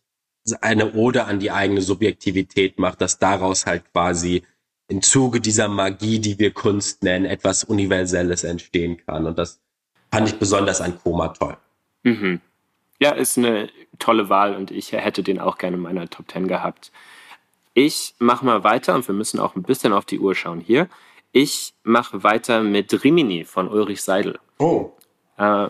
eine 0.61 0.95
Ode 0.95 1.25
an 1.25 1.39
die 1.39 1.51
eigene 1.51 1.83
Subjektivität 1.83 2.79
macht, 2.79 3.01
dass 3.01 3.19
daraus 3.19 3.67
halt 3.67 3.85
quasi 3.93 4.43
im 4.89 5.03
Zuge 5.03 5.41
dieser 5.41 5.69
Magie, 5.69 6.19
die 6.19 6.39
wir 6.39 6.53
Kunst 6.53 7.03
nennen, 7.03 7.25
etwas 7.25 7.65
Universelles 7.65 8.45
entstehen 8.45 9.01
kann. 9.07 9.27
Und 9.27 9.39
das 9.39 9.61
fand 10.11 10.29
ich 10.29 10.39
besonders 10.39 10.81
an 10.81 10.99
Koma 10.99 11.29
toll. 11.29 11.57
Mhm. 12.03 12.41
Ja, 12.99 13.13
ist 13.13 13.39
eine 13.39 13.71
tolle 13.99 14.29
Wahl 14.29 14.55
und 14.57 14.71
ich 14.71 14.93
hätte 14.93 15.23
den 15.23 15.39
auch 15.39 15.59
gerne 15.59 15.77
in 15.77 15.83
meiner 15.83 16.09
Top 16.11 16.31
10 16.31 16.49
gehabt. 16.49 16.91
Ich 17.83 18.15
mache 18.19 18.45
mal 18.45 18.63
weiter 18.63 18.95
und 18.95 19.09
wir 19.09 19.15
müssen 19.15 19.41
auch 19.41 19.57
ein 19.57 19.63
bisschen 19.63 19.95
auf 19.95 20.05
die 20.05 20.19
Uhr 20.19 20.35
schauen 20.35 20.61
hier. 20.61 20.87
Ich 21.33 21.73
mache 21.83 22.23
weiter 22.23 22.63
mit 22.63 23.03
Rimini 23.03 23.47
von 23.47 23.69
Ulrich 23.69 24.03
Seidel. 24.03 24.39
Oh. 24.59 24.91
Äh, 25.39 25.69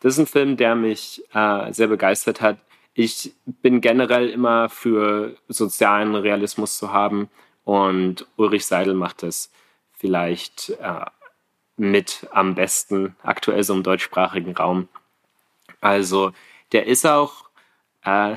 das 0.00 0.14
ist 0.14 0.18
ein 0.18 0.26
Film, 0.26 0.56
der 0.56 0.74
mich 0.74 1.22
äh, 1.32 1.72
sehr 1.72 1.86
begeistert 1.86 2.40
hat. 2.40 2.58
Ich 2.94 3.32
bin 3.46 3.80
generell 3.80 4.28
immer 4.28 4.68
für 4.68 5.36
sozialen 5.46 6.16
Realismus 6.16 6.78
zu 6.78 6.92
haben 6.92 7.30
und 7.62 8.26
Ulrich 8.34 8.66
Seidel 8.66 8.94
macht 8.94 9.22
das 9.22 9.52
vielleicht 9.92 10.70
äh, 10.70 11.04
mit 11.76 12.26
am 12.32 12.56
besten 12.56 13.14
aktuell 13.22 13.62
so 13.62 13.72
im 13.72 13.84
deutschsprachigen 13.84 14.56
Raum. 14.56 14.88
Also 15.80 16.32
der 16.72 16.86
ist 16.86 17.06
auch 17.06 17.44
äh, 18.04 18.34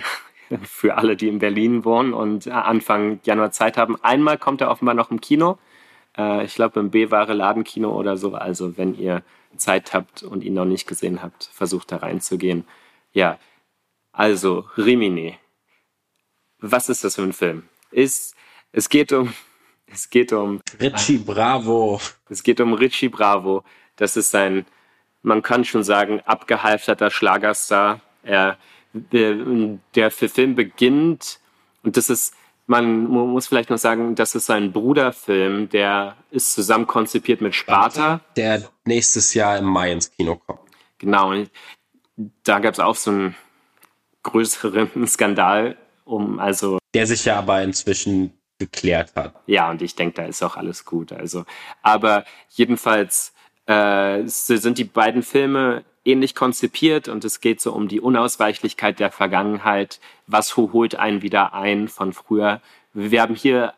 für 0.64 0.98
alle, 0.98 1.16
die 1.16 1.28
in 1.28 1.40
Berlin 1.40 1.86
wohnen 1.86 2.14
und 2.14 2.48
äh, 2.48 2.52
Anfang 2.52 3.20
Januar 3.24 3.52
Zeit 3.52 3.78
haben. 3.78 4.02
Einmal 4.04 4.38
kommt 4.38 4.62
er 4.62 4.72
offenbar 4.72 4.96
noch 4.96 5.12
im 5.12 5.22
Kino. 5.22 5.58
Äh, 6.18 6.46
ich 6.46 6.56
glaube 6.56 6.80
im 6.80 6.92
B-Ware 6.92 7.34
Ladenkino 7.34 7.92
oder 7.92 8.18
so. 8.18 8.34
Also 8.36 8.78
wenn 8.78 8.96
ihr 8.96 9.24
Zeit 9.58 9.94
habt 9.94 10.24
und 10.24 10.44
ihn 10.44 10.54
noch 10.54 10.66
nicht 10.66 10.88
gesehen 10.88 11.22
habt, 11.22 11.50
versucht 11.54 11.92
da 11.92 11.98
reinzugehen. 11.98 12.66
Ja, 13.12 13.40
also 14.12 14.66
Rimini. 14.78 15.38
Was 16.60 16.90
ist 16.90 17.04
das 17.04 17.16
für 17.16 17.24
ein 17.24 17.34
Film? 17.34 17.64
Ist, 17.92 18.36
es 18.72 18.90
geht 18.90 19.12
um, 19.12 19.34
es 19.88 20.10
geht 20.10 20.34
um 20.34 20.62
Richie 20.80 21.18
Bravo. 21.18 22.02
Es 22.30 22.44
geht 22.44 22.60
um 22.60 22.74
Richie 22.74 23.10
Bravo. 23.10 23.64
Das 23.96 24.18
ist 24.18 24.34
ein, 24.36 24.66
man 25.22 25.42
kann 25.42 25.66
schon 25.66 25.84
sagen, 25.84 26.22
abgehalfterter 26.22 27.12
Schlagerstar. 27.12 28.02
Er, 28.24 28.58
der, 28.94 29.36
der 29.96 30.12
Film 30.12 30.56
beginnt 30.56 31.40
und 31.84 31.98
das 31.98 32.10
ist 32.10 32.34
man 32.70 33.06
muss 33.06 33.48
vielleicht 33.48 33.72
noch 33.72 33.80
sagen, 33.80 34.14
das 34.14 34.36
ist 34.36 34.52
ein 34.52 34.72
Bruderfilm, 34.72 35.70
der 35.70 36.16
ist 36.30 36.54
zusammen 36.54 36.86
konzipiert 36.86 37.42
mit 37.42 37.56
Sparta. 37.56 38.22
Der 38.36 38.70
nächstes 38.86 39.34
Jahr 39.34 39.58
im 39.58 39.66
Mai 39.66 39.92
ins 39.92 40.12
Kino 40.12 40.36
kommt. 40.36 40.60
Genau, 41.00 41.32
und 41.32 41.50
da 42.44 42.60
gab 42.60 42.76
es 42.76 42.80
auch 42.80 42.96
so 42.96 43.10
einen 43.10 43.36
größeren 44.22 45.08
Skandal 45.08 45.78
um, 46.06 46.40
also. 46.40 46.78
Der 46.94 47.08
sich 47.08 47.26
ja 47.26 47.40
aber 47.40 47.64
inzwischen 47.64 48.34
geklärt 48.60 49.16
hat. 49.16 49.34
Ja, 49.48 49.72
und 49.72 49.82
ich 49.82 49.96
denke, 49.96 50.22
da 50.22 50.28
ist 50.28 50.44
auch 50.44 50.56
alles 50.56 50.86
gut. 50.86 51.12
Also, 51.12 51.46
aber 51.82 52.24
jedenfalls 52.50 53.34
äh, 53.66 54.22
sind 54.26 54.78
die 54.78 54.84
beiden 54.84 55.24
Filme 55.24 55.86
ähnlich 56.10 56.36
konzipiert 56.36 57.08
und 57.08 57.24
es 57.26 57.42
geht 57.42 57.62
so 57.62 57.74
um 57.74 57.88
die 57.88 58.02
Unausweichlichkeit 58.02 59.00
der 59.00 59.12
Vergangenheit. 59.12 60.00
Was 60.28 60.56
holt 60.58 60.96
einen 60.96 61.22
wieder 61.22 61.54
ein 61.54 61.88
von 61.88 62.14
früher? 62.14 62.62
Wir 62.94 63.22
haben 63.22 63.36
hier 63.36 63.74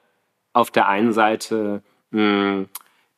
auf 0.54 0.72
der 0.72 0.88
einen 0.88 1.14
Seite 1.14 1.84
mh, 2.12 2.22
hm, 2.22 2.70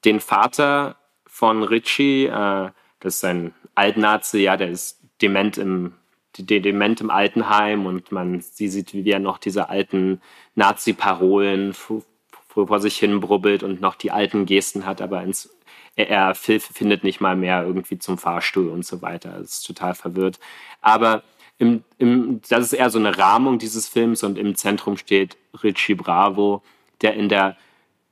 den 0.05 0.19
Vater 0.19 0.97
von 1.25 1.63
Richie, 1.63 2.25
äh, 2.25 2.69
das 2.99 3.15
ist 3.15 3.25
ein 3.25 3.53
Altnazi, 3.75 4.39
ja, 4.39 4.57
der 4.57 4.69
ist 4.69 4.99
dement 5.21 5.57
im, 5.57 5.93
dement 6.37 7.01
im 7.01 7.09
Altenheim 7.09 7.85
und 7.85 8.11
man 8.11 8.41
sie 8.41 8.67
sieht, 8.67 8.93
wie 8.93 9.09
er 9.09 9.19
noch 9.19 9.37
diese 9.37 9.69
alten 9.69 10.21
Nazi-Parolen 10.55 11.73
vor 11.73 12.79
sich 12.79 12.97
hin 12.97 13.19
brubbelt 13.19 13.63
und 13.63 13.81
noch 13.81 13.95
die 13.95 14.11
alten 14.11 14.45
Gesten 14.45 14.85
hat, 14.85 15.01
aber 15.01 15.23
ins 15.23 15.49
er 15.95 16.35
Phil 16.35 16.59
findet 16.59 17.03
nicht 17.03 17.21
mal 17.21 17.35
mehr 17.35 17.63
irgendwie 17.63 17.99
zum 17.99 18.17
Fahrstuhl 18.17 18.69
und 18.69 18.85
so 18.85 19.01
weiter. 19.01 19.37
Das 19.39 19.59
ist 19.59 19.67
total 19.67 19.93
verwirrt. 19.93 20.39
Aber 20.81 21.23
im, 21.57 21.83
im, 21.97 22.41
das 22.49 22.65
ist 22.65 22.73
eher 22.73 22.89
so 22.89 22.99
eine 22.99 23.17
Rahmung 23.17 23.59
dieses 23.59 23.87
Films 23.87 24.23
und 24.23 24.37
im 24.37 24.55
Zentrum 24.55 24.97
steht 24.97 25.37
Richie 25.63 25.95
Bravo, 25.95 26.63
der 27.01 27.13
in 27.13 27.29
der 27.29 27.57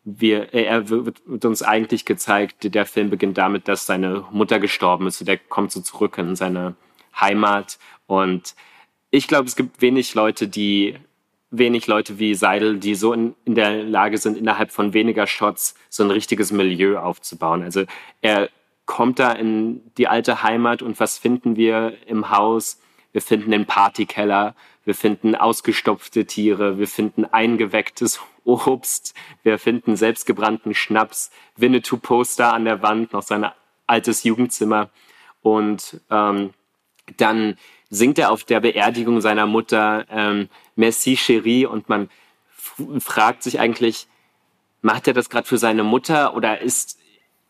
wir, 0.04 0.54
er 0.54 0.90
wird, 0.90 1.22
wird 1.26 1.46
uns 1.46 1.62
eigentlich 1.62 2.06
gezeigt, 2.06 2.74
der 2.74 2.86
Film 2.86 3.10
beginnt 3.10 3.38
damit, 3.38 3.68
dass 3.68 3.86
seine 3.86 4.26
Mutter 4.32 4.60
gestorben 4.60 5.06
ist. 5.08 5.26
Der 5.28 5.38
kommt 5.38 5.72
so 5.72 5.82
zurück 5.82 6.18
in 6.18 6.36
seine 6.36 6.76
Heimat. 7.20 7.78
Und 8.08 8.56
ich 9.12 9.28
glaube, 9.28 9.48
es 9.48 9.56
gibt 9.56 9.82
wenig 9.82 10.16
Leute, 10.16 10.48
die 10.48 10.98
wenig 11.52 11.86
Leute 11.88 12.18
wie 12.18 12.34
Seidel, 12.34 12.78
die 12.78 12.96
so 12.96 13.14
in, 13.14 13.36
in 13.46 13.56
der 13.56 13.84
Lage 13.84 14.18
sind, 14.18 14.38
innerhalb 14.38 14.72
von 14.72 14.94
weniger 14.94 15.28
Shots 15.28 15.76
so 15.90 16.04
ein 16.04 16.12
richtiges 16.12 16.52
Milieu 16.52 16.98
aufzubauen. 16.98 17.62
Also 17.62 17.84
er 18.22 18.50
kommt 18.86 19.20
da 19.20 19.34
in 19.34 19.82
die 19.98 20.08
alte 20.08 20.44
Heimat 20.44 20.82
und 20.82 21.00
was 21.00 21.18
finden 21.18 21.56
wir 21.58 21.98
im 22.08 22.30
Haus? 22.30 22.80
Wir 23.12 23.22
finden 23.22 23.52
den 23.52 23.66
Partykeller, 23.66 24.56
wir 24.86 24.96
finden 24.96 25.36
ausgestopfte 25.36 26.26
Tiere, 26.26 26.80
wir 26.80 26.88
finden 26.88 27.26
eingewecktes 27.26 28.22
Obst, 28.44 29.14
wir 29.44 29.60
finden 29.60 29.96
selbstgebrannten 29.96 30.74
Schnaps, 30.74 31.32
Winnetou-Poster 31.58 32.54
an 32.54 32.66
der 32.66 32.82
Wand, 32.82 33.14
noch 33.14 33.22
sein 33.22 33.46
altes 33.88 34.24
Jugendzimmer 34.24 34.90
und 35.42 36.00
ähm, 36.10 36.54
dann 37.18 37.58
singt 37.92 38.18
er 38.18 38.32
auf 38.32 38.46
der 38.46 38.62
Beerdigung 38.62 39.22
seiner 39.22 39.46
Mutter 39.46 40.06
ähm, 40.10 40.50
Merci 40.76 41.14
Chérie 41.16 41.68
und 41.68 41.90
man 41.90 42.10
fragt 43.00 43.44
sich 43.44 43.60
eigentlich, 43.60 44.08
macht 44.82 45.08
er 45.08 45.14
das 45.14 45.30
gerade 45.30 45.48
für 45.48 45.58
seine 45.58 45.84
Mutter 45.84 46.34
oder 46.36 46.62
ist, 46.62 46.98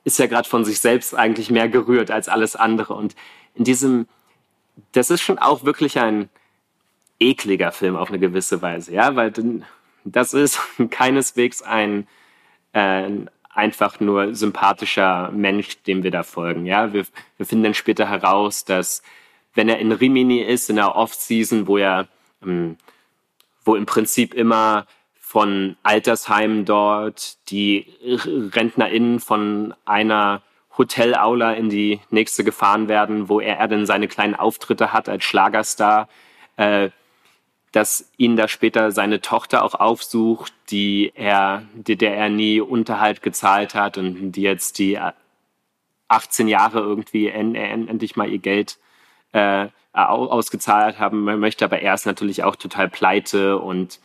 ist 0.03 0.19
er 0.19 0.27
gerade 0.27 0.49
von 0.49 0.65
sich 0.65 0.79
selbst 0.79 1.15
eigentlich 1.15 1.51
mehr 1.51 1.69
gerührt 1.69 2.11
als 2.11 2.27
alles 2.27 2.55
andere? 2.55 2.95
Und 2.95 3.15
in 3.53 3.63
diesem, 3.63 4.07
das 4.91 5.11
ist 5.11 5.21
schon 5.21 5.37
auch 5.37 5.63
wirklich 5.63 5.99
ein 5.99 6.27
ekliger 7.19 7.71
Film 7.71 7.95
auf 7.95 8.09
eine 8.09 8.19
gewisse 8.19 8.63
Weise, 8.63 8.93
ja, 8.93 9.15
weil 9.15 9.31
das 10.03 10.33
ist 10.33 10.59
keineswegs 10.89 11.61
ein, 11.61 12.07
äh, 12.73 13.09
einfach 13.53 13.99
nur 13.99 14.33
sympathischer 14.33 15.29
Mensch, 15.31 15.83
dem 15.83 16.01
wir 16.01 16.09
da 16.09 16.23
folgen, 16.23 16.65
ja. 16.65 16.93
Wir, 16.93 17.05
wir 17.37 17.45
finden 17.45 17.65
dann 17.65 17.73
später 17.75 18.09
heraus, 18.09 18.65
dass 18.65 19.03
wenn 19.53 19.69
er 19.69 19.79
in 19.79 19.91
Rimini 19.91 20.39
ist, 20.39 20.69
in 20.69 20.77
der 20.77 20.95
Off-Season, 20.95 21.67
wo 21.67 21.77
er, 21.77 22.07
ähm, 22.43 22.77
wo 23.63 23.75
im 23.75 23.85
Prinzip 23.85 24.33
immer 24.33 24.87
von 25.19 25.77
Altersheimen 25.83 26.65
dort 26.65 27.37
die 27.49 27.85
RentnerInnen 28.03 29.19
von 29.19 29.73
einer 29.85 30.41
Hotelaula 30.77 31.53
in 31.53 31.69
die 31.69 31.99
nächste 32.09 32.43
gefahren 32.43 32.87
werden, 32.87 33.29
wo 33.29 33.39
er, 33.39 33.57
er 33.57 33.67
dann 33.67 33.85
seine 33.85 34.07
kleinen 34.07 34.35
Auftritte 34.35 34.93
hat 34.93 35.09
als 35.09 35.23
Schlagerstar, 35.23 36.09
äh, 36.57 36.89
dass 37.71 38.09
ihn 38.17 38.35
da 38.35 38.47
später 38.47 38.91
seine 38.91 39.21
Tochter 39.21 39.63
auch 39.63 39.75
aufsucht, 39.75 40.53
die 40.69 41.13
er, 41.15 41.63
der 41.73 42.15
er 42.15 42.29
nie 42.29 42.59
Unterhalt 42.59 43.21
gezahlt 43.21 43.75
hat 43.75 43.97
und 43.97 44.33
die 44.33 44.41
jetzt 44.41 44.79
die 44.79 44.99
18 46.09 46.47
Jahre 46.49 46.79
irgendwie 46.79 47.27
en, 47.27 47.55
en, 47.55 47.87
endlich 47.87 48.17
mal 48.17 48.29
ihr 48.29 48.39
Geld 48.39 48.77
äh, 49.33 49.67
ausgezahlt 49.93 50.99
haben 50.99 51.23
möchte, 51.23 51.65
aber 51.65 51.81
er 51.81 51.93
ist 51.93 52.05
natürlich 52.05 52.43
auch 52.43 52.55
total 52.55 52.89
pleite 52.89 53.57
und 53.57 53.99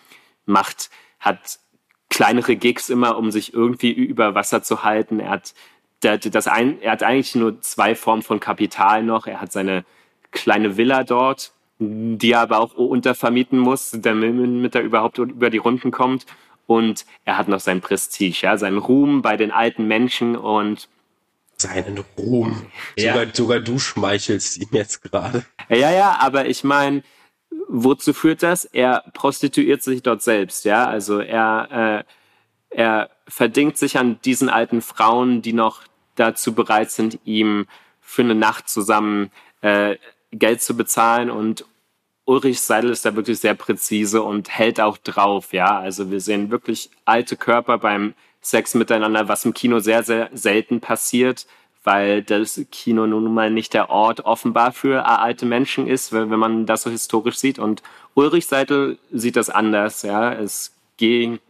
macht, 0.45 0.91
hat 1.20 1.59
kleinere 2.11 2.57
Gigs 2.57 2.89
immer, 2.89 3.16
um 3.16 3.31
sich 3.31 3.55
irgendwie 3.55 3.93
über 3.93 4.35
Wasser 4.35 4.62
zu 4.62 4.83
halten. 4.83 5.20
Er 5.20 5.31
hat 5.31 5.55
das 6.01 6.49
ein, 6.49 6.81
er 6.81 6.93
hat 6.93 7.03
eigentlich 7.03 7.35
nur 7.35 7.61
zwei 7.61 7.95
Formen 7.95 8.22
von 8.22 8.41
Kapital 8.41 9.03
noch. 9.03 9.27
Er 9.27 9.41
hat 9.41 9.53
seine 9.53 9.85
kleine 10.31 10.77
Villa 10.77 11.05
dort, 11.05 11.53
die 11.79 12.33
er 12.33 12.41
aber 12.41 12.61
auch 12.61 12.74
untervermieten 12.74 13.59
muss, 13.59 13.91
damit 13.93 14.74
er 14.74 14.83
überhaupt 14.83 15.18
über 15.18 15.51
die 15.51 15.59
Runden 15.59 15.91
kommt. 15.91 16.27
Und 16.66 17.07
er 17.24 17.39
hat 17.39 17.49
noch 17.49 17.61
sein 17.61 17.81
Prestige, 17.81 18.41
ja, 18.43 18.59
seinen 18.59 18.79
Ruhm 18.79 19.22
bei 19.22 19.37
den 19.37 19.53
alten 19.53 19.87
Menschen 19.87 20.37
und 20.37 20.89
seinen 21.57 22.05
Ruhm. 22.19 22.67
Ja. 22.97 23.13
Sogar, 23.13 23.35
sogar 23.35 23.61
du 23.61 23.79
schmeichelst 23.79 24.59
ihm 24.59 24.69
jetzt 24.73 25.03
gerade. 25.03 25.45
Ja, 25.69 25.91
ja, 25.91 26.19
aber 26.21 26.47
ich 26.47 26.65
meine, 26.65 27.03
wozu 27.69 28.13
führt 28.13 28.43
das? 28.43 28.65
Er 28.65 29.05
prostituiert 29.15 29.83
sich 29.83 30.03
dort 30.03 30.23
selbst, 30.23 30.65
ja. 30.65 30.87
Also 30.87 31.21
er, 31.21 32.05
äh, 32.71 32.77
er 32.77 33.11
verdingt 33.27 33.79
sich 33.79 33.99
an 33.99 34.21
diesen 34.25 34.49
alten 34.49 34.83
Frauen, 34.83 35.43
die 35.43 35.53
noch 35.53 35.83
dazu 36.15 36.55
bereit 36.55 36.91
sind, 36.91 37.19
ihm 37.25 37.67
für 38.01 38.23
eine 38.23 38.35
Nacht 38.35 38.69
zusammen 38.69 39.31
äh, 39.63 39.97
Geld 40.31 40.63
zu 40.63 40.77
bezahlen 40.77 41.31
und 41.31 41.65
Ulrich 42.25 42.61
Seidel 42.61 42.91
ist 42.91 43.05
da 43.05 43.15
wirklich 43.15 43.39
sehr 43.39 43.55
präzise 43.55 44.21
und 44.21 44.49
hält 44.51 44.81
auch 44.81 44.99
drauf, 44.99 45.53
ja. 45.53 45.79
Also 45.79 46.11
wir 46.11 46.21
sehen 46.21 46.51
wirklich 46.51 46.91
alte 47.05 47.37
Körper 47.37 47.79
beim 47.79 48.15
Sex 48.51 48.75
miteinander, 48.75 49.29
was 49.29 49.45
im 49.45 49.55
Kino 49.55 49.81
sehr, 49.81 50.03
sehr 50.03 50.31
selten 50.33 50.81
passiert, 50.81 51.47
weil 51.83 52.23
das 52.23 52.61
Kino 52.71 53.07
nun 53.07 53.33
mal 53.33 53.51
nicht 53.51 53.75
der 53.75 53.91
Ort 53.91 54.21
offenbar 54.25 54.73
für 54.73 55.07
alte 55.07 55.47
Menschen 55.47 55.87
ist, 55.87 56.13
wenn 56.13 56.29
man 56.29 56.67
das 56.67 56.83
so 56.83 56.91
historisch 56.91 57.37
sieht. 57.37 57.59
Und 57.59 57.83
Ulrich 58.15 58.47
Seidel 58.47 58.99
sieht 59.13 59.37
das 59.37 59.51
anders, 59.51 60.03
ja. 60.03 60.33
Es 60.33 60.75
geht, 60.97 61.41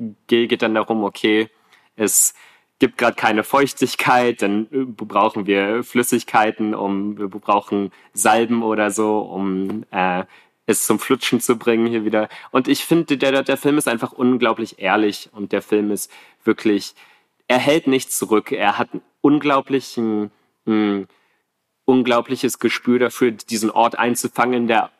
dann 0.63 0.75
darum, 0.75 1.05
okay, 1.05 1.49
es 1.97 2.35
gibt 2.79 2.99
gerade 2.99 3.17
keine 3.17 3.45
Feuchtigkeit, 3.45 4.43
dann 4.43 4.67
äh, 4.71 4.85
brauchen 4.85 5.47
wir 5.47 5.85
Flüssigkeiten, 5.85 6.75
um 6.75 7.19
wir 7.19 7.29
brauchen 7.29 7.91
Salben 8.13 8.63
oder 8.63 8.91
so, 8.91 9.21
um 9.21 9.85
äh, 9.91 10.25
es 10.67 10.85
zum 10.85 10.99
Flutschen 10.99 11.41
zu 11.41 11.57
bringen 11.57 11.87
hier 11.87 12.05
wieder. 12.05 12.29
Und 12.51 12.69
ich 12.69 12.85
finde, 12.85 13.17
der, 13.17 13.43
der 13.43 13.57
Film 13.57 13.79
ist 13.79 13.89
einfach 13.89 14.13
unglaublich 14.13 14.79
ehrlich 14.79 15.31
und 15.33 15.53
der 15.53 15.63
Film 15.63 15.91
ist 15.91 16.11
wirklich, 16.45 16.95
er 17.49 17.59
hält 17.59 17.87
nichts 17.87 18.19
zurück. 18.19 18.53
Er 18.53 18.77
hat 18.77 18.93
einen 18.93 19.03
unglaublichen, 19.21 20.31
ein 20.67 21.07
unglaubliches 21.85 22.59
Gespür 22.59 22.99
dafür, 22.99 23.31
diesen 23.31 23.71
Ort 23.71 23.99
einzufangen 23.99 24.63
in 24.63 24.67
der 24.67 24.91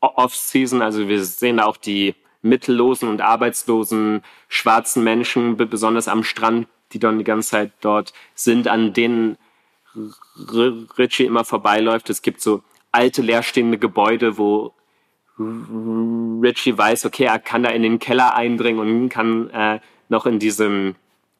Off-Season. 0.00 0.80
Also 0.80 1.08
wir 1.08 1.24
sehen 1.24 1.58
auch 1.58 1.76
die 1.76 2.14
mittellosen 2.42 3.08
und 3.08 3.20
arbeitslosen 3.20 4.22
schwarzen 4.48 5.04
Menschen, 5.04 5.56
besonders 5.56 6.08
am 6.08 6.22
Strand, 6.22 6.68
die 6.92 6.98
dann 6.98 7.18
die 7.18 7.24
ganze 7.24 7.50
Zeit 7.50 7.72
dort 7.80 8.12
sind, 8.34 8.68
an 8.68 8.92
denen 8.92 9.36
Richie 10.96 11.26
immer 11.26 11.44
vorbeiläuft. 11.44 12.10
Es 12.10 12.22
gibt 12.22 12.40
so 12.40 12.62
alte 12.92 13.22
leerstehende 13.22 13.78
Gebäude, 13.78 14.38
wo 14.38 14.72
Richie 15.40 16.76
weiß, 16.76 17.06
okay, 17.06 17.24
er 17.24 17.38
kann 17.38 17.62
da 17.62 17.70
in 17.70 17.82
den 17.82 17.98
Keller 17.98 18.34
eindringen 18.34 18.80
und 18.80 19.08
kann 19.08 19.50
äh, 19.50 19.80
noch 20.08 20.26
in 20.26 20.38
diesem 20.38 20.96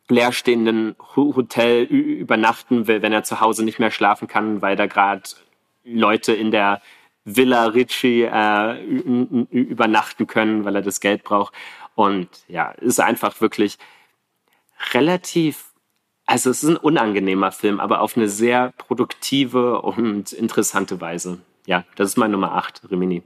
leerstehenden 0.09 0.97
Hotel 1.15 1.85
übernachten, 1.85 2.89
wenn 2.89 3.13
er 3.13 3.23
zu 3.23 3.41
Hause 3.41 3.65
nicht 3.65 3.79
mehr 3.79 3.91
schlafen 3.91 4.27
kann, 4.27 4.61
weil 4.61 4.77
da 4.77 4.87
gerade 4.87 5.23
Leute 5.85 6.33
in 6.33 6.51
der 6.51 6.83
Villa 7.25 7.67
Richie 7.67 8.23
äh, 8.23 8.83
übernachten 8.83 10.27
können, 10.27 10.65
weil 10.65 10.77
er 10.77 10.83
das 10.83 11.01
Geld 11.01 11.23
braucht. 11.23 11.55
Und 11.95 12.29
ja, 12.49 12.71
ist 12.73 13.01
einfach 13.01 13.41
wirklich 13.41 13.79
relativ, 14.93 15.73
also 16.27 16.51
es 16.51 16.63
ist 16.63 16.71
ein 16.71 16.77
unangenehmer 16.77 17.53
Film, 17.53 17.79
aber 17.79 18.01
auf 18.01 18.17
eine 18.17 18.29
sehr 18.29 18.73
produktive 18.79 19.83
und 19.83 20.33
interessante 20.33 21.01
Weise. 21.01 21.41
Ja, 21.67 21.85
das 21.97 22.11
ist 22.11 22.17
mein 22.17 22.31
Nummer 22.31 22.53
8, 22.55 22.91
Rimini. 22.91 23.23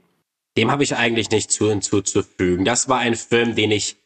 Dem 0.57 0.70
habe 0.70 0.84
ich 0.84 0.96
eigentlich 0.96 1.30
nicht 1.30 1.50
zu 1.50 1.68
hinzuzufügen. 1.68 2.64
Das 2.64 2.88
war 2.88 2.98
ein 2.98 3.16
Film, 3.16 3.55
den 3.55 3.70
ich 3.70 3.96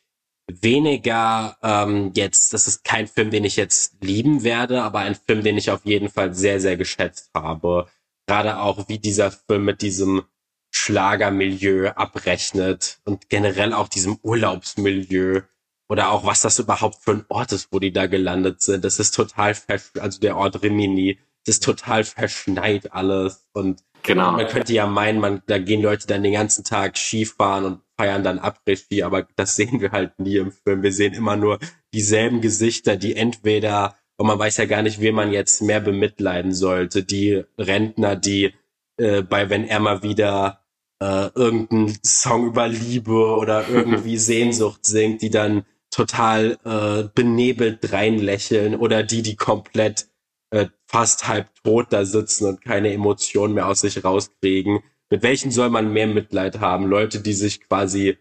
weniger 0.51 1.59
ähm, 1.63 2.13
jetzt, 2.15 2.55
das 2.55 2.67
ist 2.67 2.85
kein 2.85 3.07
Film, 3.07 3.31
den 3.31 3.45
ich 3.45 3.57
jetzt 3.57 4.03
lieben 4.03 4.45
werde, 4.45 4.83
aber 4.83 5.01
ein 5.01 5.15
Film, 5.15 5.43
den 5.43 5.59
ich 5.59 5.71
auf 5.71 5.85
jeden 5.85 6.09
Fall 6.09 6.35
sehr, 6.35 6.61
sehr 6.61 6.77
geschätzt 6.77 7.31
habe. 7.35 7.89
Gerade 8.27 8.59
auch, 8.61 8.89
wie 8.89 8.99
dieser 8.99 9.31
Film 9.31 9.67
mit 9.67 9.83
diesem 9.83 10.25
Schlagermilieu 10.71 11.91
abrechnet 11.91 13.01
und 13.05 13.29
generell 13.29 13.73
auch 13.73 13.89
diesem 13.89 14.19
Urlaubsmilieu 14.23 15.43
oder 15.89 16.11
auch 16.11 16.25
was 16.25 16.43
das 16.43 16.59
überhaupt 16.59 17.03
für 17.03 17.13
ein 17.13 17.25
Ort 17.29 17.53
ist, 17.53 17.69
wo 17.73 17.79
die 17.79 17.93
da 17.93 18.07
gelandet 18.07 18.63
sind. 18.63 18.85
Das 18.85 18.99
ist 18.99 19.13
total, 19.15 19.57
also 19.99 20.21
der 20.21 20.37
Ort 20.37 20.63
Rimini, 20.63 21.19
das 21.45 21.57
ist 21.57 21.65
total 21.65 22.05
verschneit 22.05 22.93
alles 22.93 23.49
und 23.53 23.83
Genau. 24.03 24.33
Man 24.33 24.47
könnte 24.47 24.73
ja 24.73 24.87
meinen, 24.87 25.21
man, 25.21 25.43
da 25.47 25.59
gehen 25.59 25.83
Leute 25.83 26.07
dann 26.07 26.23
den 26.23 26.33
ganzen 26.33 26.65
Tag 26.65 26.97
Skifahren 26.97 27.65
und 27.65 27.81
feiern 27.99 28.23
dann 28.23 28.39
Après-Ski, 28.39 29.03
aber 29.03 29.27
das 29.37 29.57
sehen 29.57 29.81
wir 29.81 29.93
halt 29.93 30.19
nie 30.19 30.37
im 30.37 30.53
Film. 30.53 30.83
Wir 30.83 30.93
sehen 30.93 31.15
immer 31.15 31.37
nur 31.37 31.59
dieselben 31.93 32.41
Gesichter, 32.41 32.97
die 32.97 33.17
entweder, 33.17 33.97
und 34.17 34.27
man 34.27 34.39
weiß 34.39 34.57
ja 34.59 34.67
gar 34.67 34.83
nicht, 34.83 35.01
wen 35.01 35.15
man 35.15 35.33
jetzt 35.33 35.61
mehr 35.63 35.81
bemitleiden 35.81 36.53
sollte. 36.53 37.03
Die 37.03 37.45
Rentner, 37.59 38.17
die 38.17 38.55
äh, 38.99 39.23
bei 39.23 39.51
Wenn 39.51 39.65
er 39.65 39.81
mal 39.81 40.03
wieder 40.03 40.65
äh, 41.03 41.29
irgendeinen 41.35 41.99
Song 42.05 42.47
über 42.47 42.69
Liebe 42.69 43.37
oder 43.37 43.69
irgendwie 43.69 44.19
Sehnsucht 44.19 44.85
singt, 44.87 45.23
die 45.23 45.31
dann 45.31 45.65
total 45.91 46.59
äh, 46.65 47.09
benebelt 47.15 47.93
reinlächeln 47.93 48.75
oder 48.75 49.03
die, 49.03 49.23
die 49.23 49.37
komplett 49.37 50.09
äh, 50.51 50.67
fast 50.89 51.29
halb 51.29 51.49
tot 51.63 51.89
da 51.91 52.05
sitzen 52.05 52.47
und 52.47 52.63
keine 52.63 52.93
Emotionen 52.93 53.55
mehr 53.55 53.69
aus 53.69 53.83
sich 53.83 54.03
rauskriegen. 54.03 54.81
Mit 55.11 55.23
welchen 55.23 55.51
soll 55.51 55.69
man 55.69 55.93
mehr 55.93 56.07
Mitleid 56.07 56.61
haben? 56.61 56.87
Leute, 56.87 57.21
die 57.21 57.35
sich 57.35 57.61
quasi 57.61 58.17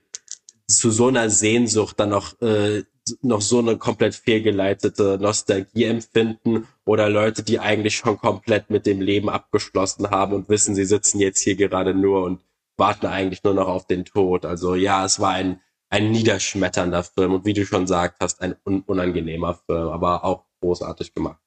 zu 0.67 0.91
so 0.91 1.07
einer 1.07 1.29
Sehnsucht 1.29 1.97
dann 1.97 2.09
noch, 2.09 2.39
äh, 2.41 2.83
noch 3.21 3.39
so 3.39 3.59
eine 3.59 3.77
komplett 3.77 4.15
fehlgeleitete 4.15 5.17
Nostalgie 5.19 5.85
empfinden 5.85 6.67
oder 6.85 7.09
Leute, 7.09 7.41
die 7.41 7.59
eigentlich 7.59 7.95
schon 7.95 8.17
komplett 8.17 8.69
mit 8.69 8.85
dem 8.85 8.99
Leben 8.99 9.29
abgeschlossen 9.29 10.09
haben 10.09 10.33
und 10.33 10.49
wissen, 10.49 10.75
sie 10.75 10.83
sitzen 10.83 11.21
jetzt 11.21 11.39
hier 11.39 11.55
gerade 11.55 11.93
nur 11.93 12.25
und 12.25 12.41
warten 12.75 13.05
eigentlich 13.05 13.45
nur 13.45 13.53
noch 13.53 13.69
auf 13.69 13.87
den 13.87 14.03
Tod. 14.03 14.45
Also 14.45 14.75
ja, 14.75 15.05
es 15.05 15.21
war 15.21 15.31
ein, 15.31 15.61
ein 15.89 16.11
niederschmetternder 16.11 17.03
Film 17.03 17.33
und 17.33 17.45
wie 17.45 17.53
du 17.53 17.65
schon 17.65 17.87
sagt 17.87 18.17
hast, 18.19 18.41
ein 18.41 18.55
un 18.65 18.81
unangenehmer 18.81 19.53
Film, 19.53 19.87
aber 19.87 20.25
auch 20.25 20.43
großartig 20.59 21.13
gemacht. 21.13 21.39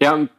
Ja, 0.00 0.14
und 0.14 0.30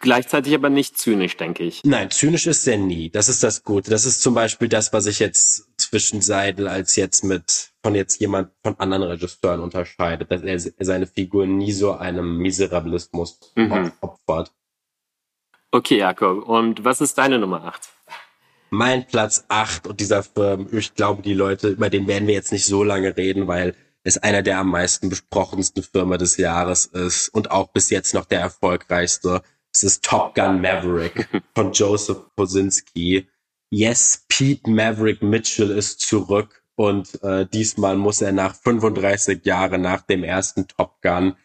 gleichzeitig 0.00 0.54
aber 0.54 0.70
nicht 0.70 0.98
zynisch, 0.98 1.36
denke 1.36 1.64
ich. 1.64 1.82
Nein, 1.84 2.10
zynisch 2.10 2.46
ist 2.46 2.66
er 2.66 2.78
nie. 2.78 3.10
Das 3.10 3.28
ist 3.28 3.42
das 3.42 3.64
Gute. 3.64 3.90
Das 3.90 4.04
ist 4.04 4.22
zum 4.22 4.34
Beispiel 4.34 4.68
das, 4.68 4.92
was 4.92 5.06
ich 5.06 5.18
jetzt 5.18 5.68
zwischen 5.76 6.20
Seidel 6.20 6.68
als 6.68 6.96
jetzt 6.96 7.24
mit 7.24 7.70
von 7.82 7.94
jetzt 7.94 8.20
jemand 8.20 8.50
von 8.62 8.78
anderen 8.78 9.04
Regisseuren 9.04 9.60
unterscheidet, 9.60 10.30
dass 10.30 10.42
er 10.42 10.58
seine 10.84 11.06
Figur 11.06 11.46
nie 11.46 11.72
so 11.72 11.92
einem 11.92 12.38
Miserabilismus 12.38 13.40
mhm. 13.54 13.92
opfert. 14.00 14.52
Okay, 15.70 15.98
Jakob. 15.98 16.48
Und 16.48 16.84
was 16.84 17.00
ist 17.00 17.18
deine 17.18 17.38
Nummer 17.38 17.64
8? 17.64 17.88
Mein 18.70 19.06
Platz 19.06 19.44
8 19.48 19.86
und 19.86 20.00
dieser 20.00 20.22
Film, 20.22 20.68
ich 20.72 20.94
glaube, 20.94 21.22
die 21.22 21.34
Leute, 21.34 21.68
über 21.68 21.88
den 21.88 22.06
werden 22.06 22.26
wir 22.26 22.34
jetzt 22.34 22.52
nicht 22.52 22.66
so 22.66 22.84
lange 22.84 23.16
reden, 23.16 23.46
weil 23.46 23.74
es 24.02 24.18
einer 24.18 24.42
der 24.42 24.58
am 24.58 24.70
meisten 24.70 25.08
besprochensten 25.08 25.82
Filme 25.82 26.18
des 26.18 26.36
Jahres 26.36 26.86
ist 26.86 27.28
und 27.28 27.50
auch 27.50 27.68
bis 27.68 27.90
jetzt 27.90 28.14
noch 28.14 28.24
der 28.24 28.40
erfolgreichste. 28.40 29.42
Es 29.78 29.84
ist 29.84 30.04
Top 30.04 30.34
Gun 30.34 30.60
Maverick 30.60 31.28
von 31.54 31.70
Joseph 31.72 32.18
Kosinski. 32.36 33.28
Yes, 33.70 34.24
Pete 34.28 34.68
Maverick 34.68 35.22
Mitchell 35.22 35.70
ist 35.70 36.00
zurück 36.00 36.64
und 36.74 37.22
äh, 37.22 37.46
diesmal 37.46 37.96
muss 37.96 38.20
er 38.20 38.32
nach 38.32 38.56
35 38.56 39.46
Jahren 39.46 39.82
nach 39.82 40.02
dem 40.02 40.24
ersten 40.24 40.66
Top 40.66 41.00
Gun 41.00 41.36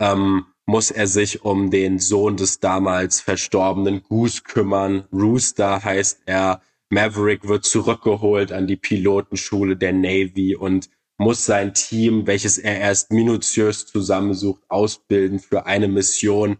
ähm, 0.00 0.46
muss 0.66 0.92
er 0.92 1.08
sich 1.08 1.44
um 1.44 1.72
den 1.72 1.98
Sohn 1.98 2.36
des 2.36 2.60
damals 2.60 3.20
verstorbenen 3.20 4.04
Goose 4.04 4.42
kümmern. 4.44 5.08
Rooster 5.12 5.82
heißt 5.82 6.22
er. 6.26 6.62
Maverick 6.90 7.48
wird 7.48 7.64
zurückgeholt 7.64 8.52
an 8.52 8.68
die 8.68 8.76
Pilotenschule 8.76 9.76
der 9.76 9.94
Navy 9.94 10.54
und 10.54 10.90
muss 11.18 11.44
sein 11.44 11.74
Team, 11.74 12.28
welches 12.28 12.56
er 12.56 12.78
erst 12.78 13.10
minutiös 13.10 13.84
zusammensucht, 13.86 14.62
ausbilden 14.68 15.40
für 15.40 15.66
eine 15.66 15.88
Mission. 15.88 16.56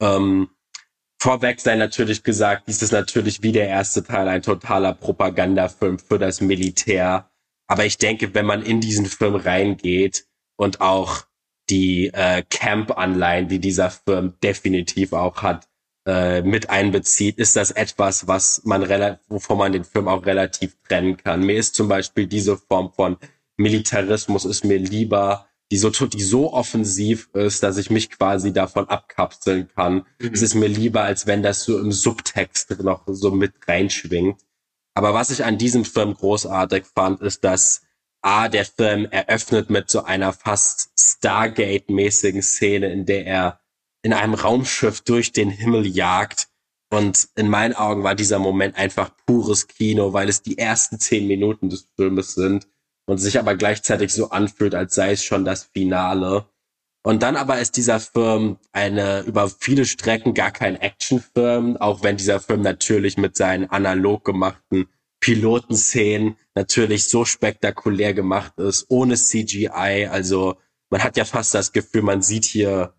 Ähm, 0.00 0.48
vorweg 1.22 1.60
sei 1.60 1.76
natürlich 1.76 2.24
gesagt, 2.24 2.64
dies 2.66 2.82
ist 2.82 2.90
natürlich 2.90 3.44
wie 3.44 3.52
der 3.52 3.68
erste 3.68 4.02
Teil 4.02 4.26
ein 4.26 4.42
totaler 4.42 4.92
Propagandafilm 4.92 6.00
für 6.00 6.18
das 6.18 6.40
Militär. 6.40 7.30
Aber 7.68 7.86
ich 7.86 7.96
denke, 7.96 8.34
wenn 8.34 8.44
man 8.44 8.62
in 8.62 8.80
diesen 8.80 9.06
Film 9.06 9.36
reingeht 9.36 10.26
und 10.56 10.80
auch 10.80 11.22
die 11.70 12.08
äh, 12.08 12.42
Camp-Anleihen, 12.50 13.46
die 13.46 13.60
dieser 13.60 13.90
Film 13.90 14.34
definitiv 14.42 15.12
auch 15.12 15.42
hat, 15.42 15.68
äh, 16.08 16.42
mit 16.42 16.70
einbezieht, 16.70 17.38
ist 17.38 17.54
das 17.54 17.70
etwas, 17.70 18.26
was 18.26 18.62
man 18.64 18.82
wovon 19.28 19.58
man 19.58 19.72
den 19.72 19.84
Film 19.84 20.08
auch 20.08 20.26
relativ 20.26 20.76
trennen 20.88 21.16
kann. 21.16 21.46
Mir 21.46 21.56
ist 21.56 21.76
zum 21.76 21.86
Beispiel 21.86 22.26
diese 22.26 22.56
Form 22.56 22.92
von 22.92 23.16
Militarismus 23.56 24.44
ist 24.44 24.64
mir 24.64 24.78
lieber, 24.78 25.46
die 25.72 25.78
so, 25.78 25.88
die 25.88 26.22
so 26.22 26.52
offensiv 26.52 27.30
ist, 27.32 27.62
dass 27.62 27.78
ich 27.78 27.88
mich 27.88 28.10
quasi 28.10 28.52
davon 28.52 28.90
abkapseln 28.90 29.68
kann. 29.68 30.04
Mhm. 30.18 30.30
Es 30.34 30.42
ist 30.42 30.54
mir 30.54 30.68
lieber, 30.68 31.02
als 31.02 31.26
wenn 31.26 31.42
das 31.42 31.64
so 31.64 31.78
im 31.78 31.92
Subtext 31.92 32.78
noch 32.82 33.04
so 33.06 33.30
mit 33.30 33.54
reinschwingt. 33.66 34.38
Aber 34.92 35.14
was 35.14 35.30
ich 35.30 35.46
an 35.46 35.56
diesem 35.56 35.86
Film 35.86 36.12
großartig 36.12 36.84
fand, 36.94 37.22
ist, 37.22 37.42
dass 37.42 37.80
A, 38.20 38.50
der 38.50 38.66
Film 38.66 39.06
eröffnet 39.06 39.70
mit 39.70 39.88
so 39.88 40.04
einer 40.04 40.34
fast 40.34 40.90
Stargate-mäßigen 40.98 42.42
Szene, 42.42 42.92
in 42.92 43.06
der 43.06 43.26
er 43.26 43.60
in 44.02 44.12
einem 44.12 44.34
Raumschiff 44.34 45.00
durch 45.00 45.32
den 45.32 45.48
Himmel 45.48 45.86
jagt. 45.86 46.48
Und 46.90 47.30
in 47.34 47.48
meinen 47.48 47.72
Augen 47.72 48.04
war 48.04 48.14
dieser 48.14 48.38
Moment 48.38 48.76
einfach 48.76 49.10
pures 49.24 49.68
Kino, 49.68 50.12
weil 50.12 50.28
es 50.28 50.42
die 50.42 50.58
ersten 50.58 51.00
zehn 51.00 51.26
Minuten 51.26 51.70
des 51.70 51.88
Filmes 51.96 52.34
sind 52.34 52.68
und 53.06 53.18
sich 53.18 53.38
aber 53.38 53.56
gleichzeitig 53.56 54.12
so 54.12 54.30
anfühlt, 54.30 54.74
als 54.74 54.94
sei 54.94 55.12
es 55.12 55.24
schon 55.24 55.44
das 55.44 55.64
Finale. 55.64 56.46
Und 57.04 57.22
dann 57.22 57.36
aber 57.36 57.58
ist 57.58 57.76
dieser 57.76 57.98
Film 57.98 58.58
eine 58.70 59.22
über 59.22 59.48
viele 59.48 59.86
Strecken 59.86 60.34
gar 60.34 60.52
kein 60.52 60.76
Actionfilm, 60.76 61.76
auch 61.76 62.02
wenn 62.02 62.16
dieser 62.16 62.40
Film 62.40 62.62
natürlich 62.62 63.16
mit 63.16 63.36
seinen 63.36 63.68
analog 63.70 64.24
gemachten 64.24 64.88
Pilotenszenen 65.20 66.36
natürlich 66.54 67.08
so 67.08 67.24
spektakulär 67.24 68.14
gemacht 68.14 68.58
ist, 68.58 68.86
ohne 68.88 69.16
CGI. 69.16 70.08
Also 70.10 70.56
man 70.90 71.02
hat 71.02 71.16
ja 71.16 71.24
fast 71.24 71.54
das 71.54 71.72
Gefühl, 71.72 72.02
man 72.02 72.22
sieht 72.22 72.44
hier, 72.44 72.94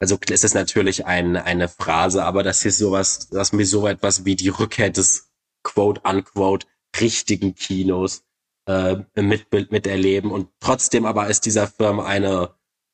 also 0.00 0.18
es 0.28 0.44
ist 0.44 0.54
natürlich 0.54 1.06
ein, 1.06 1.36
eine 1.36 1.68
Phrase, 1.68 2.24
aber 2.24 2.42
das 2.42 2.64
ist 2.64 2.78
sowas, 2.78 3.28
das 3.30 3.52
mir 3.52 3.64
so 3.64 3.86
etwas 3.86 4.24
wie 4.24 4.36
die 4.36 4.50
Rückkehr 4.50 4.90
des 4.90 5.30
quote 5.64 6.00
unquote 6.02 6.66
richtigen 7.00 7.54
Kinos 7.54 8.24
äh, 8.68 8.96
mit, 9.16 9.50
miterleben. 9.72 10.30
Und 10.30 10.50
trotzdem 10.60 11.06
aber 11.06 11.28
ist 11.28 11.46
dieser 11.46 11.66
Film 11.66 12.00
eine 12.00 12.50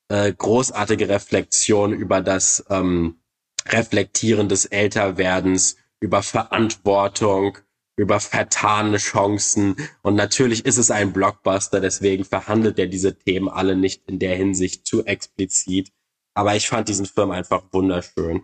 äh, 0.07 0.31
großartige 0.31 1.09
Reflexion 1.09 1.91
über 1.93 2.21
das 2.21 2.65
ähm, 2.69 3.19
Reflektieren 3.67 4.47
des 4.47 4.65
Älterwerdens, 4.65 5.75
über 5.99 6.23
Verantwortung, 6.23 7.57
über 7.97 8.19
vertane 8.19 8.97
Chancen. 8.97 9.75
Und 10.01 10.15
natürlich 10.15 10.65
ist 10.65 10.77
es 10.77 10.91
ein 10.91 11.13
Blockbuster, 11.13 11.81
deswegen 11.81 12.23
verhandelt 12.23 12.79
er 12.79 12.87
diese 12.87 13.17
Themen 13.17 13.49
alle 13.49 13.75
nicht 13.75 14.07
in 14.07 14.19
der 14.19 14.35
Hinsicht 14.35 14.87
zu 14.87 15.05
explizit. 15.05 15.91
Aber 16.33 16.55
ich 16.55 16.67
fand 16.69 16.87
diesen 16.87 17.05
Film 17.05 17.31
einfach 17.31 17.63
wunderschön. 17.71 18.43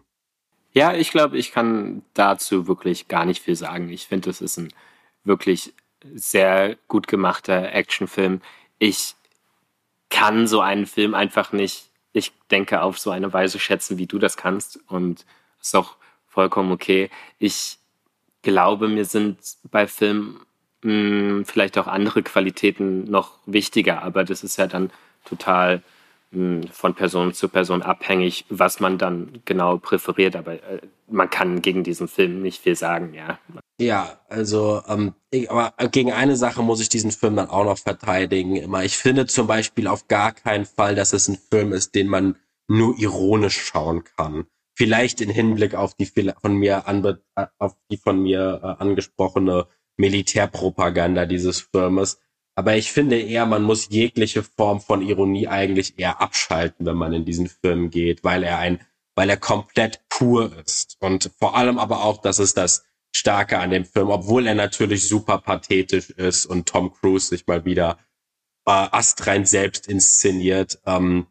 Ja, 0.74 0.94
ich 0.94 1.12
glaube, 1.12 1.38
ich 1.38 1.52
kann 1.52 2.04
dazu 2.14 2.68
wirklich 2.68 3.08
gar 3.10 3.26
nicht 3.26 3.42
viel 3.42 3.56
sagen. 3.56 3.90
Ich 3.90 4.08
finde, 4.08 4.30
es 4.30 4.42
ist 4.42 4.58
ein 4.58 4.74
wirklich 5.24 5.74
sehr 6.14 6.78
gut 6.88 7.08
gemachter 7.08 7.74
Actionfilm. 7.74 8.41
Ich 8.80 9.16
kann 10.10 10.47
so 10.47 10.62
einen 10.62 10.86
Film 10.86 11.14
einfach 11.14 11.52
nicht, 11.52 11.89
ich 12.14 12.34
denke, 12.49 12.82
auf 12.82 12.99
so 12.99 13.12
eine 13.12 13.32
Weise 13.34 13.60
schätzen, 13.60 13.97
wie 13.97 14.08
du 14.08 14.20
das 14.20 14.38
kannst. 14.38 14.80
Und 14.88 15.26
ist 15.62 15.76
auch 15.76 15.95
vollkommen 16.28 16.72
okay. 16.72 17.10
Ich 17.39 17.78
glaube, 18.41 18.88
mir 18.88 19.06
sind 19.06 19.38
bei 19.72 19.88
Filmen 19.88 20.39
mh, 20.84 20.91
hm, 20.91 21.45
vielleicht 21.45 21.78
auch 21.78 21.88
andere 21.88 22.24
Qualitäten 22.24 23.06
noch 23.06 23.38
wichtiger, 23.45 24.02
aber 24.04 24.24
das 24.24 24.43
ist 24.43 24.58
ja 24.58 24.68
dann 24.68 24.91
total 25.26 25.84
mh, 26.32 26.64
hm, 26.64 26.68
von 26.70 26.93
Person 26.95 27.34
zu 27.34 27.49
Person 27.49 27.82
abhängig, 27.82 28.45
was 28.49 28.80
man 28.80 28.97
dann 28.97 29.41
genau 29.45 29.78
präferiert. 29.78 30.36
Aber 30.36 30.54
äh, 30.54 30.82
man 31.08 31.30
kann 31.30 31.62
gegen 31.62 31.84
diesen 31.84 32.08
Film 32.08 32.41
nicht 32.41 32.62
viel 32.62 32.76
sagen, 32.76 33.14
ja. 33.14 33.39
Ja, 33.82 34.20
also, 34.30 34.84
ähm, 34.88 35.16
ich, 35.32 35.50
aber 35.50 35.74
gegen 35.90 36.12
eine 36.12 36.36
Sache 36.36 36.62
muss 36.62 36.80
ich 36.82 36.90
diesen 36.90 37.10
Film 37.10 37.36
dann 37.36 37.50
auch 37.50 37.66
noch 37.66 37.80
verteidigen. 37.80 38.56
Immer, 38.56 38.84
ich 38.84 38.96
finde 38.96 39.26
zum 39.26 39.48
Beispiel 39.48 39.88
auf 39.88 40.08
gar 40.08 40.34
keinen 40.34 40.66
Fall, 40.66 40.94
dass 40.94 41.14
es 41.14 41.28
ein 41.28 41.40
Film 41.50 41.74
ist, 41.74 41.96
den 41.96 42.08
man 42.08 42.38
nur 42.68 42.96
ironisch 43.00 43.60
schauen 43.60 44.04
kann. 44.04 44.46
Vielleicht 44.78 45.20
in 45.20 45.32
Hinblick 45.32 45.74
auf 45.74 45.96
die 45.96 46.06
von 46.06 46.58
mir 46.58 46.88
anbe 46.88 47.24
auf 47.58 47.76
die 47.90 47.98
von 47.98 48.22
mir 48.22 48.62
äh, 48.64 48.84
angesprochene 48.84 49.66
Militärpropaganda 49.98 51.26
dieses 51.26 51.62
Filmes. 51.62 52.20
Aber 52.56 52.76
ich 52.76 52.92
finde 52.92 53.20
eher, 53.20 53.48
man 53.48 53.64
muss 53.64 53.90
jegliche 53.90 54.44
Form 54.44 54.80
von 54.80 55.02
Ironie 55.02 55.48
eigentlich 55.48 55.98
eher 55.98 56.22
abschalten, 56.22 56.86
wenn 56.86 56.98
man 56.98 57.14
in 57.14 57.26
diesen 57.26 57.48
Film 57.48 57.90
geht, 57.90 58.24
weil 58.24 58.44
er 58.44 58.60
ein, 58.60 58.80
weil 59.16 59.32
er 59.32 59.38
komplett 59.38 60.08
pur 60.08 60.52
ist. 60.64 60.98
Und 61.00 61.32
vor 61.40 61.56
allem 61.56 61.80
aber 61.80 62.04
auch, 62.04 62.22
dass 62.22 62.38
es 62.38 62.54
das 62.54 62.84
Starke 63.16 63.59
an 63.59 63.72
dem 63.72 63.86
Film, 63.86 64.09
obwohl 64.09 64.47
er 64.47 64.55
natürlich 64.55 65.07
super 65.07 65.38
pathetisch 65.38 66.09
ist 66.12 66.45
und 66.45 66.68
Tom 66.68 66.93
Cruise 66.93 67.28
sich 67.28 67.45
mal 67.47 67.66
wieder 67.66 67.97
äh, 68.66 68.72
astrein 68.72 69.45
selbst 69.45 69.88
inszeniert. 69.88 70.80
Ähm, 70.86 71.28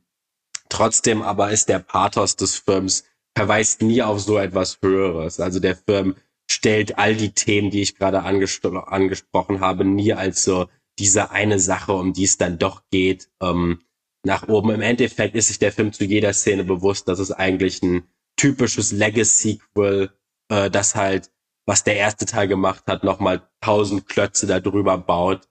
trotzdem 0.68 1.22
aber 1.22 1.50
ist 1.50 1.68
der 1.68 1.78
Pathos 1.78 2.36
des 2.36 2.56
Films 2.56 3.04
verweist 3.36 3.82
nie 3.82 4.02
auf 4.02 4.20
so 4.20 4.38
etwas 4.38 4.78
Höheres. 4.82 5.40
Also 5.40 5.60
der 5.60 5.76
Film 5.76 6.16
stellt 6.50 6.98
all 6.98 7.14
die 7.14 7.32
Themen, 7.32 7.70
die 7.70 7.82
ich 7.82 7.96
gerade 7.96 8.22
angespro 8.22 8.76
angesprochen 8.78 9.60
habe, 9.60 9.84
nie 9.84 10.12
als 10.12 10.44
so 10.44 10.68
diese 10.98 11.30
eine 11.30 11.58
Sache, 11.58 11.92
um 11.92 12.12
die 12.12 12.24
es 12.24 12.36
dann 12.36 12.58
doch 12.58 12.82
geht, 12.90 13.30
ähm, 13.40 13.80
nach 14.24 14.48
oben. 14.48 14.70
Im 14.70 14.82
Endeffekt 14.82 15.34
ist 15.34 15.48
sich 15.48 15.58
der 15.58 15.72
Film 15.72 15.92
zu 15.92 16.04
jeder 16.04 16.32
Szene 16.32 16.64
bewusst, 16.64 17.08
dass 17.08 17.18
es 17.18 17.32
eigentlich 17.32 17.82
ein 17.82 18.02
typisches 18.36 18.92
Legacy-Sequel, 18.92 20.10
äh, 20.50 20.70
das 20.70 20.94
halt 20.94 21.30
was 21.70 21.84
der 21.84 21.94
erste 21.94 22.26
Teil 22.26 22.48
gemacht 22.48 22.82
hat, 22.88 23.04
nochmal 23.04 23.42
tausend 23.60 24.08
Klötze 24.08 24.48
darüber 24.48 24.98
baut. 24.98 25.42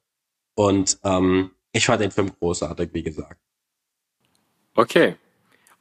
Und 0.54 1.00
ähm, 1.06 1.52
ich 1.72 1.86
fand 1.86 2.02
den 2.02 2.12
Film 2.12 2.30
großartig, 2.38 2.90
wie 2.92 3.04
gesagt. 3.04 3.40
Okay. 4.76 5.16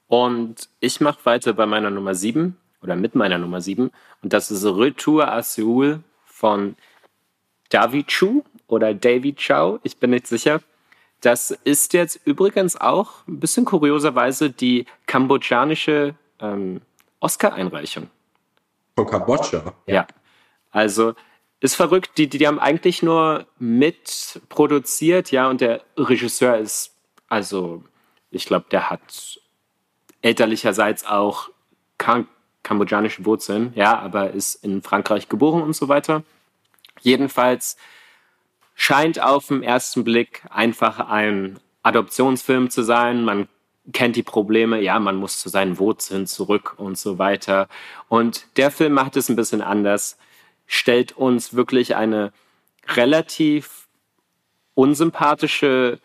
Und 0.06 0.68
ich 0.78 1.00
mache 1.00 1.18
weiter 1.24 1.54
bei 1.54 1.66
meiner 1.66 1.90
Nummer 1.90 2.14
sieben 2.14 2.56
oder 2.84 2.94
mit 2.94 3.16
meiner 3.16 3.38
Nummer 3.38 3.60
sieben. 3.60 3.90
Und 4.22 4.32
das 4.32 4.52
ist 4.52 4.64
Retour 4.64 5.28
à 5.28 5.42
Seoul 5.42 6.04
von 6.24 6.76
David 7.70 8.06
Chu 8.06 8.44
oder 8.68 8.94
David 8.94 9.44
Chow. 9.44 9.80
Ich 9.82 9.96
bin 9.96 10.10
nicht 10.10 10.28
sicher. 10.28 10.60
Das 11.20 11.50
ist 11.50 11.94
jetzt 11.94 12.20
übrigens 12.24 12.80
auch 12.80 13.26
ein 13.26 13.40
bisschen 13.40 13.64
kurioserweise 13.64 14.50
die 14.50 14.86
kambodschanische 15.06 16.14
ähm, 16.38 16.80
Oscar-Einreichung. 17.18 18.08
Von 18.94 19.06
Kambodscha? 19.06 19.74
Ja. 19.88 20.06
Also 20.70 21.14
ist 21.60 21.74
verrückt, 21.74 22.12
die, 22.18 22.28
die 22.28 22.46
haben 22.46 22.58
eigentlich 22.58 23.02
nur 23.02 23.46
mitproduziert, 23.58 25.30
ja, 25.32 25.48
und 25.48 25.60
der 25.60 25.82
Regisseur 25.96 26.56
ist, 26.58 26.94
also, 27.28 27.82
ich 28.30 28.46
glaube, 28.46 28.66
der 28.70 28.90
hat 28.90 29.40
elterlicherseits 30.22 31.04
auch 31.04 31.50
kam 31.98 32.28
kambodschanische 32.64 33.24
Wurzeln, 33.24 33.72
ja, 33.76 33.98
aber 33.98 34.32
ist 34.32 34.62
in 34.62 34.82
Frankreich 34.82 35.28
geboren 35.28 35.62
und 35.62 35.74
so 35.74 35.88
weiter. 35.88 36.22
Jedenfalls 37.00 37.78
scheint 38.74 39.20
auf 39.20 39.48
den 39.48 39.62
ersten 39.62 40.04
Blick 40.04 40.42
einfach 40.50 40.98
ein 40.98 41.58
Adoptionsfilm 41.82 42.68
zu 42.68 42.82
sein. 42.82 43.24
Man 43.24 43.48
kennt 43.92 44.16
die 44.16 44.22
Probleme, 44.22 44.80
ja, 44.82 44.98
man 44.98 45.16
muss 45.16 45.40
zu 45.40 45.48
seinen 45.48 45.78
Wurzeln 45.78 46.26
zurück 46.26 46.74
und 46.76 46.98
so 46.98 47.18
weiter. 47.18 47.68
Und 48.08 48.46
der 48.56 48.70
Film 48.70 48.92
macht 48.92 49.16
es 49.16 49.30
ein 49.30 49.36
bisschen 49.36 49.62
anders 49.62 50.18
stellt 50.68 51.16
uns 51.16 51.54
wirklich 51.54 51.96
eine 51.96 52.32
relativ 52.86 53.88
unsympathische 54.74 55.98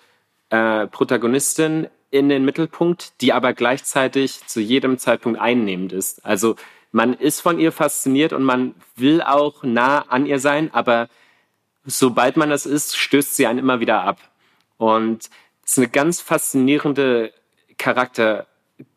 äh, 0.49 0.87
Protagonistin 0.87 1.87
in 2.09 2.29
den 2.29 2.45
Mittelpunkt, 2.45 3.21
die 3.21 3.33
aber 3.33 3.53
gleichzeitig 3.53 4.45
zu 4.47 4.59
jedem 4.59 4.97
Zeitpunkt 4.97 5.39
einnehmend 5.39 5.93
ist. 5.93 6.25
Also 6.25 6.55
man 6.91 7.13
ist 7.13 7.41
von 7.41 7.59
ihr 7.59 7.71
fasziniert 7.71 8.33
und 8.33 8.43
man 8.43 8.73
will 8.95 9.21
auch 9.21 9.63
nah 9.63 9.99
an 10.09 10.25
ihr 10.25 10.39
sein, 10.39 10.73
aber 10.73 11.09
sobald 11.85 12.37
man 12.37 12.49
das 12.49 12.65
ist, 12.65 12.95
stößt 12.95 13.35
sie 13.35 13.47
einen 13.47 13.59
immer 13.59 13.79
wieder 13.79 14.01
ab. 14.01 14.19
Und 14.77 15.29
es 15.63 15.73
ist 15.73 15.77
eine 15.77 15.89
ganz 15.89 16.21
faszinierende 16.21 17.31
Charakter 17.77 18.47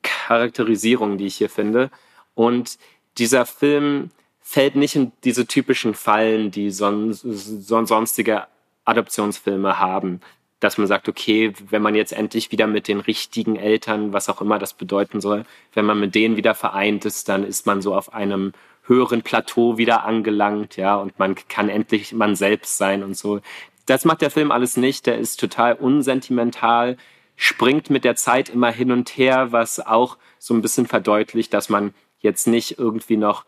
Charakterisierung, 0.03 1.19
die 1.19 1.27
ich 1.27 1.37
hier 1.37 1.51
finde. 1.51 1.91
Und 2.35 2.79
dieser 3.19 3.47
Film 3.47 4.11
fällt 4.49 4.76
nicht 4.76 4.94
in 4.94 5.11
diese 5.24 5.49
typischen 5.49 5.92
Fallen, 5.92 6.53
die 6.53 6.70
son 6.70 7.12
son 7.12 7.84
sonstige 7.84 8.47
Adoptionsfilme 8.84 9.80
haben. 9.80 10.20
Dass 10.61 10.78
man 10.78 10.86
sagt, 10.86 11.09
okay, 11.09 11.53
wenn 11.68 11.82
man 11.82 11.97
jetzt 11.97 12.12
endlich 12.12 12.53
wieder 12.53 12.68
mit 12.68 12.86
den 12.86 13.01
richtigen 13.01 13.57
Eltern, 13.57 14.12
was 14.12 14.28
auch 14.28 14.40
immer 14.40 14.61
das 14.61 14.72
bedeuten 14.72 15.20
soll, 15.20 15.44
wenn 15.74 15.84
man 15.84 15.99
mit 15.99 16.14
denen 16.14 16.36
wieder 16.36 16.55
vereint 16.55 17.05
ist, 17.05 17.28
dann 17.28 17.42
ist 17.42 17.66
man 17.66 17.82
so 17.82 17.92
auf 17.92 18.14
einem 18.14 18.53
höheren 18.84 19.22
Plateau 19.22 19.78
wieder 19.78 20.05
angelangt, 20.05 20.76
ja, 20.76 20.94
und 20.94 21.18
man 21.18 21.34
kann 21.34 21.68
endlich 21.68 22.12
man 22.12 22.36
selbst 22.36 22.78
sein 22.78 23.03
und 23.03 23.16
so. 23.16 23.40
Das 23.84 24.05
macht 24.05 24.22
der 24.22 24.30
Film 24.30 24.53
alles 24.53 24.76
nicht. 24.76 25.07
Der 25.07 25.18
ist 25.18 25.40
total 25.40 25.74
unsentimental, 25.74 26.99
springt 27.34 27.90
mit 27.90 28.05
der 28.05 28.14
Zeit 28.14 28.49
immer 28.49 28.70
hin 28.70 28.92
und 28.92 29.11
her, 29.18 29.51
was 29.51 29.84
auch 29.84 30.18
so 30.38 30.55
ein 30.55 30.62
bisschen 30.62 30.86
verdeutlicht, 30.86 31.53
dass 31.53 31.68
man 31.68 31.94
jetzt 32.20 32.47
nicht 32.47 32.78
irgendwie 32.78 33.16
noch 33.16 33.44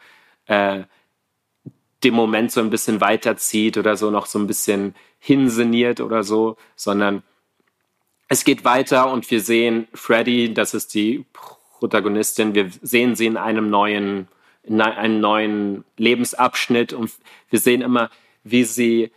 äh, 0.48 0.82
dem 2.04 2.14
Moment 2.14 2.52
so 2.52 2.60
ein 2.60 2.70
bisschen 2.70 3.00
weiterzieht 3.00 3.76
oder 3.76 3.96
so 3.96 4.10
noch 4.10 4.26
so 4.26 4.38
ein 4.38 4.46
bisschen 4.46 4.94
hinseniert 5.18 6.00
oder 6.00 6.22
so, 6.22 6.56
sondern 6.76 7.22
es 8.28 8.44
geht 8.44 8.64
weiter 8.64 9.10
und 9.10 9.30
wir 9.30 9.40
sehen 9.40 9.88
Freddy, 9.94 10.52
das 10.52 10.74
ist 10.74 10.94
die 10.94 11.24
Protagonistin, 11.32 12.54
wir 12.54 12.70
sehen 12.82 13.16
sie 13.16 13.26
in 13.26 13.36
einem 13.36 13.70
neuen, 13.70 14.28
in 14.62 14.80
einem 14.80 15.20
neuen 15.20 15.84
Lebensabschnitt 15.96 16.92
und 16.92 17.10
wir 17.50 17.58
sehen 17.58 17.80
immer, 17.80 18.10
wie 18.44 18.64
sie 18.64 19.10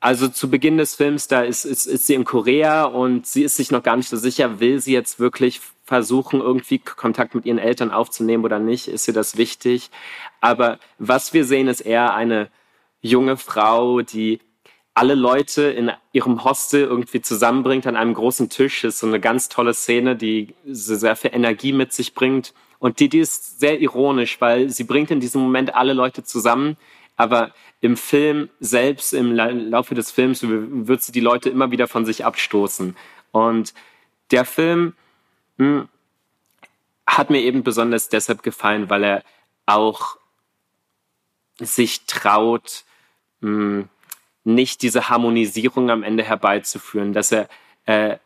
also 0.00 0.28
zu 0.28 0.48
Beginn 0.50 0.78
des 0.78 0.94
Films, 0.94 1.28
da 1.28 1.42
ist, 1.42 1.66
ist, 1.66 1.86
ist 1.86 2.06
sie 2.06 2.14
in 2.14 2.24
Korea 2.24 2.84
und 2.84 3.26
sie 3.26 3.42
ist 3.44 3.56
sich 3.56 3.70
noch 3.70 3.82
gar 3.82 3.96
nicht 3.96 4.08
so 4.08 4.16
sicher, 4.16 4.58
will 4.58 4.80
sie 4.80 4.94
jetzt 4.94 5.20
wirklich 5.20 5.60
versuchen, 5.90 6.40
irgendwie 6.40 6.78
Kontakt 6.78 7.34
mit 7.34 7.46
ihren 7.46 7.58
Eltern 7.58 7.90
aufzunehmen 7.90 8.44
oder 8.44 8.60
nicht, 8.60 8.86
ist 8.86 9.08
ihr 9.08 9.12
das 9.12 9.36
wichtig. 9.36 9.90
Aber 10.40 10.78
was 11.00 11.34
wir 11.34 11.44
sehen, 11.44 11.66
ist 11.66 11.80
eher 11.80 12.14
eine 12.14 12.48
junge 13.02 13.36
Frau, 13.36 14.00
die 14.00 14.38
alle 14.94 15.16
Leute 15.16 15.62
in 15.62 15.90
ihrem 16.12 16.44
Hostel 16.44 16.82
irgendwie 16.82 17.22
zusammenbringt 17.22 17.88
an 17.88 17.96
einem 17.96 18.14
großen 18.14 18.48
Tisch. 18.48 18.82
Das 18.82 18.94
ist 18.94 19.00
so 19.00 19.08
eine 19.08 19.18
ganz 19.18 19.48
tolle 19.48 19.74
Szene, 19.74 20.14
die 20.14 20.54
sehr 20.64 21.16
viel 21.16 21.34
Energie 21.34 21.72
mit 21.72 21.92
sich 21.92 22.14
bringt. 22.14 22.54
Und 22.78 23.00
die, 23.00 23.08
die 23.08 23.18
ist 23.18 23.58
sehr 23.58 23.80
ironisch, 23.80 24.40
weil 24.40 24.68
sie 24.68 24.84
bringt 24.84 25.10
in 25.10 25.18
diesem 25.18 25.42
Moment 25.42 25.74
alle 25.74 25.92
Leute 25.92 26.22
zusammen, 26.22 26.76
aber 27.16 27.50
im 27.80 27.96
Film 27.96 28.48
selbst, 28.60 29.12
im 29.12 29.32
Laufe 29.32 29.96
des 29.96 30.12
Films, 30.12 30.44
wird 30.46 31.02
sie 31.02 31.10
die 31.10 31.18
Leute 31.18 31.50
immer 31.50 31.72
wieder 31.72 31.88
von 31.88 32.06
sich 32.06 32.24
abstoßen. 32.24 32.94
Und 33.32 33.74
der 34.30 34.44
Film 34.44 34.94
hm, 35.60 35.88
hat 37.06 37.28
mir 37.28 37.42
eben 37.42 37.62
besonders 37.62 38.08
deshalb 38.08 38.42
gefallen, 38.42 38.88
weil 38.88 39.04
er 39.04 39.24
auch 39.66 40.16
sich 41.58 42.06
traut, 42.06 42.84
hm, 43.42 43.90
nicht 44.42 44.80
diese 44.80 45.10
Harmonisierung 45.10 45.90
am 45.90 46.02
Ende 46.02 46.22
herbeizuführen, 46.22 47.12
dass 47.12 47.30
er, 47.30 47.46
äh, 47.84 48.16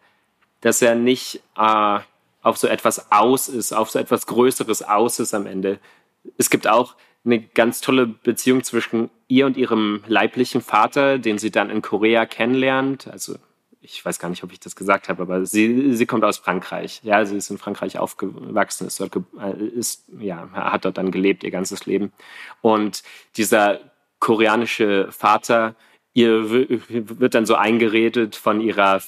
dass 0.60 0.80
er 0.80 0.94
nicht 0.94 1.42
äh, 1.56 1.98
auf 2.42 2.56
so 2.56 2.68
etwas 2.68 3.10
aus 3.10 3.48
ist, 3.48 3.72
auf 3.72 3.90
so 3.90 3.98
etwas 3.98 4.28
Größeres 4.28 4.82
aus 4.82 5.18
ist 5.18 5.34
am 5.34 5.46
Ende. 5.46 5.80
Es 6.38 6.50
gibt 6.50 6.68
auch 6.68 6.94
eine 7.24 7.40
ganz 7.40 7.80
tolle 7.80 8.06
Beziehung 8.06 8.62
zwischen 8.62 9.10
ihr 9.26 9.46
und 9.46 9.56
ihrem 9.56 10.04
leiblichen 10.06 10.60
Vater, 10.60 11.18
den 11.18 11.38
sie 11.38 11.50
dann 11.50 11.70
in 11.70 11.82
Korea 11.82 12.26
kennenlernt. 12.26 13.08
Also 13.08 13.34
ich 13.84 14.04
weiß 14.04 14.18
gar 14.18 14.30
nicht, 14.30 14.42
ob 14.42 14.52
ich 14.52 14.60
das 14.60 14.76
gesagt 14.76 15.08
habe, 15.08 15.22
aber 15.22 15.44
sie, 15.44 15.94
sie 15.94 16.06
kommt 16.06 16.24
aus 16.24 16.38
Frankreich. 16.38 17.00
Ja, 17.04 17.24
sie 17.24 17.36
ist 17.36 17.50
in 17.50 17.58
Frankreich 17.58 17.98
aufgewachsen, 17.98 18.86
ist 18.86 18.98
dort, 18.98 19.16
äh, 19.38 19.62
ist, 19.62 20.04
ja, 20.18 20.48
hat 20.52 20.84
dort 20.86 20.96
dann 20.96 21.10
gelebt 21.10 21.44
ihr 21.44 21.50
ganzes 21.50 21.84
Leben. 21.84 22.12
Und 22.62 23.02
dieser 23.36 23.80
koreanische 24.20 25.12
Vater, 25.12 25.74
ihr 26.14 26.50
wird 26.50 27.34
dann 27.34 27.44
so 27.44 27.56
eingeredet 27.56 28.36
von 28.36 28.60
ihrer 28.60 29.02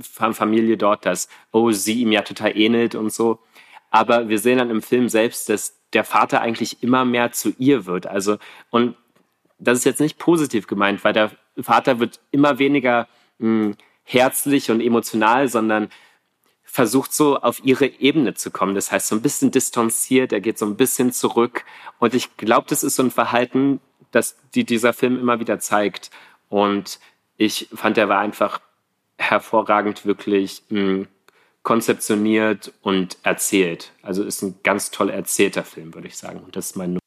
Familie 0.00 0.76
dort, 0.76 1.06
dass, 1.06 1.28
oh, 1.52 1.70
sie 1.70 2.00
ihm 2.02 2.10
ja 2.10 2.22
total 2.22 2.56
ähnelt 2.56 2.94
und 2.94 3.12
so. 3.12 3.38
Aber 3.90 4.28
wir 4.28 4.38
sehen 4.38 4.58
dann 4.58 4.70
im 4.70 4.82
Film 4.82 5.08
selbst, 5.08 5.48
dass 5.48 5.76
der 5.92 6.04
Vater 6.04 6.40
eigentlich 6.40 6.82
immer 6.82 7.04
mehr 7.04 7.32
zu 7.32 7.54
ihr 7.58 7.86
wird. 7.86 8.06
Also, 8.06 8.38
und 8.70 8.96
das 9.58 9.78
ist 9.78 9.84
jetzt 9.84 10.00
nicht 10.00 10.18
positiv 10.18 10.66
gemeint, 10.66 11.04
weil 11.04 11.12
der 11.12 11.30
Vater 11.60 12.00
wird 12.00 12.20
immer 12.30 12.58
weniger 12.58 13.06
mh, 13.38 13.64
hm, 13.64 13.76
herzlich 14.08 14.70
und 14.70 14.80
emotional, 14.80 15.48
sondern 15.48 15.90
versucht 16.64 17.12
so 17.12 17.38
auf 17.38 17.62
ihre 17.62 17.86
Ebene 17.86 18.34
zu 18.34 18.50
kommen. 18.50 18.74
Das 18.74 18.90
heißt, 18.90 19.08
so 19.08 19.14
ein 19.14 19.22
bisschen 19.22 19.50
distanziert, 19.50 20.32
er 20.32 20.40
geht 20.40 20.58
so 20.58 20.66
ein 20.66 20.76
bisschen 20.76 21.12
zurück. 21.12 21.64
Und 21.98 22.14
ich 22.14 22.36
glaube, 22.38 22.66
das 22.68 22.82
ist 22.82 22.96
so 22.96 23.02
ein 23.02 23.10
Verhalten, 23.10 23.80
das 24.10 24.36
die 24.54 24.64
dieser 24.64 24.92
Film 24.94 25.18
immer 25.18 25.40
wieder 25.40 25.60
zeigt. 25.60 26.10
Und 26.48 27.00
ich 27.36 27.68
fand, 27.74 27.98
er 27.98 28.08
war 28.08 28.20
einfach 28.20 28.60
hervorragend 29.18 30.06
wirklich 30.06 30.62
hm, 30.68 31.06
konzeptioniert 31.62 32.72
und 32.80 33.18
erzählt. 33.24 33.92
Also 34.00 34.24
ist 34.24 34.42
ein 34.42 34.58
ganz 34.62 34.90
toll 34.90 35.10
erzählter 35.10 35.64
Film, 35.64 35.92
würde 35.94 36.08
ich 36.08 36.16
sagen. 36.16 36.40
Und 36.40 36.56
das 36.56 36.66
ist 36.66 36.76
mein 36.76 36.98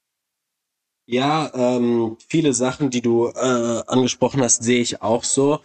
ja, 1.07 1.51
ähm, 1.53 2.15
viele 2.29 2.53
Sachen, 2.53 2.89
die 2.89 3.01
du 3.01 3.27
äh, 3.27 3.81
angesprochen 3.87 4.41
hast, 4.41 4.63
sehe 4.63 4.81
ich 4.81 5.01
auch 5.01 5.25
so. 5.25 5.59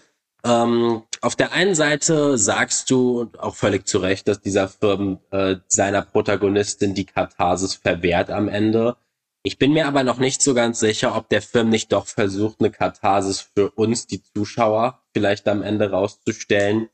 Ähm, 0.47 1.03
auf 1.23 1.35
der 1.35 1.53
einen 1.53 1.75
Seite 1.75 2.39
sagst 2.39 2.91
du 2.91 3.31
auch 3.39 3.57
völlig 3.57 3.87
zu 3.87 3.99
Recht, 3.99 4.29
dass 4.29 4.41
dieser 4.41 4.69
Film 4.69 5.19
äh, 5.33 5.57
seiner 5.67 6.03
Protagonistin 6.03 6.95
die 6.95 7.05
Katharsis 7.05 7.75
verwehrt 7.75 8.31
am 8.31 8.49
Ende. 8.49 8.97
Ich 9.43 9.59
bin 9.59 9.73
mir 9.73 9.89
aber 9.89 10.05
noch 10.05 10.19
nicht 10.19 10.43
so 10.43 10.55
ganz 10.55 10.79
sicher, 10.79 11.17
ob 11.17 11.29
der 11.29 11.43
Film 11.43 11.69
nicht 11.69 11.93
doch 11.93 12.07
versucht, 12.07 12.61
eine 12.61 12.71
Katharsis 12.71 13.41
für 13.41 13.71
uns, 13.71 14.07
die 14.07 14.23
Zuschauer, 14.23 15.03
vielleicht 15.13 15.49
am 15.49 15.63
Ende 15.63 15.91
rauszustellen. 15.91 16.91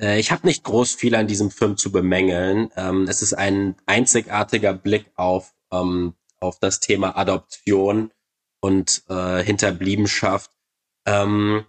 Äh, 0.00 0.20
ich 0.20 0.30
habe 0.30 0.46
nicht 0.46 0.62
groß 0.62 0.94
viel 0.94 1.16
an 1.16 1.26
diesem 1.26 1.50
Film 1.50 1.76
zu 1.76 1.90
bemängeln. 1.90 2.70
Ähm, 2.76 3.08
es 3.08 3.20
ist 3.20 3.34
ein 3.34 3.74
einzigartiger 3.86 4.74
Blick 4.74 5.10
auf, 5.16 5.54
ähm, 5.72 6.14
auf 6.38 6.60
das 6.60 6.78
Thema 6.78 7.16
Adoption 7.16 8.12
und 8.60 9.02
äh, 9.08 9.42
Hinterbliebenschaft. 9.42 10.52
Ähm, 11.04 11.64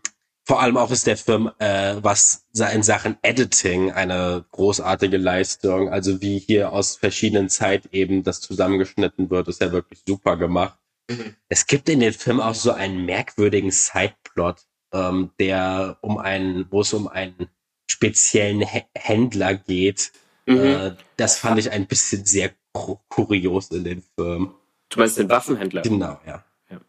vor 0.48 0.62
allem 0.62 0.78
auch 0.78 0.92
ist 0.92 1.08
der 1.08 1.18
Film, 1.18 1.52
äh, 1.60 1.96
was 2.02 2.48
in 2.74 2.82
Sachen 2.82 3.18
Editing 3.22 3.92
eine 3.92 4.46
großartige 4.52 5.18
Leistung. 5.18 5.90
Also 5.90 6.22
wie 6.22 6.40
hier 6.40 6.72
aus 6.72 6.96
verschiedenen 6.96 7.50
Zeiteben 7.50 8.24
das 8.24 8.40
zusammengeschnitten 8.40 9.30
wird, 9.30 9.50
ist 9.50 9.60
ja 9.60 9.74
wirklich 9.74 10.00
super 10.08 10.38
gemacht. 10.38 10.78
Mhm. 11.10 11.36
Es 11.50 11.68
gibt 11.68 11.90
in 11.90 12.00
dem 12.00 12.14
Film 12.14 12.40
auch 12.40 12.56
so 12.56 12.72
einen 12.72 13.06
merkwürdigen 13.06 13.72
Sideplot, 13.72 14.62
ähm, 14.94 15.32
der 15.38 15.98
um 16.00 16.18
einen, 16.18 16.72
wo 16.72 16.80
es 16.80 16.94
um 16.94 17.10
einen 17.10 17.50
speziellen 17.86 18.66
H 18.66 18.84
Händler 18.96 19.54
geht. 19.54 20.14
Mhm. 20.46 20.60
Äh, 20.60 20.96
das 21.18 21.40
fand 21.40 21.60
ich 21.60 21.72
ein 21.72 21.88
bisschen 21.88 22.24
sehr 22.24 22.52
kurios 22.72 23.70
in 23.72 23.84
den 23.84 24.02
Film. 24.16 24.54
Du 24.88 25.00
meinst 25.00 25.18
den 25.18 25.28
Waffenhändler? 25.28 25.82
Genau, 25.82 26.22
ja. 26.26 26.46
Ja. 26.70 26.80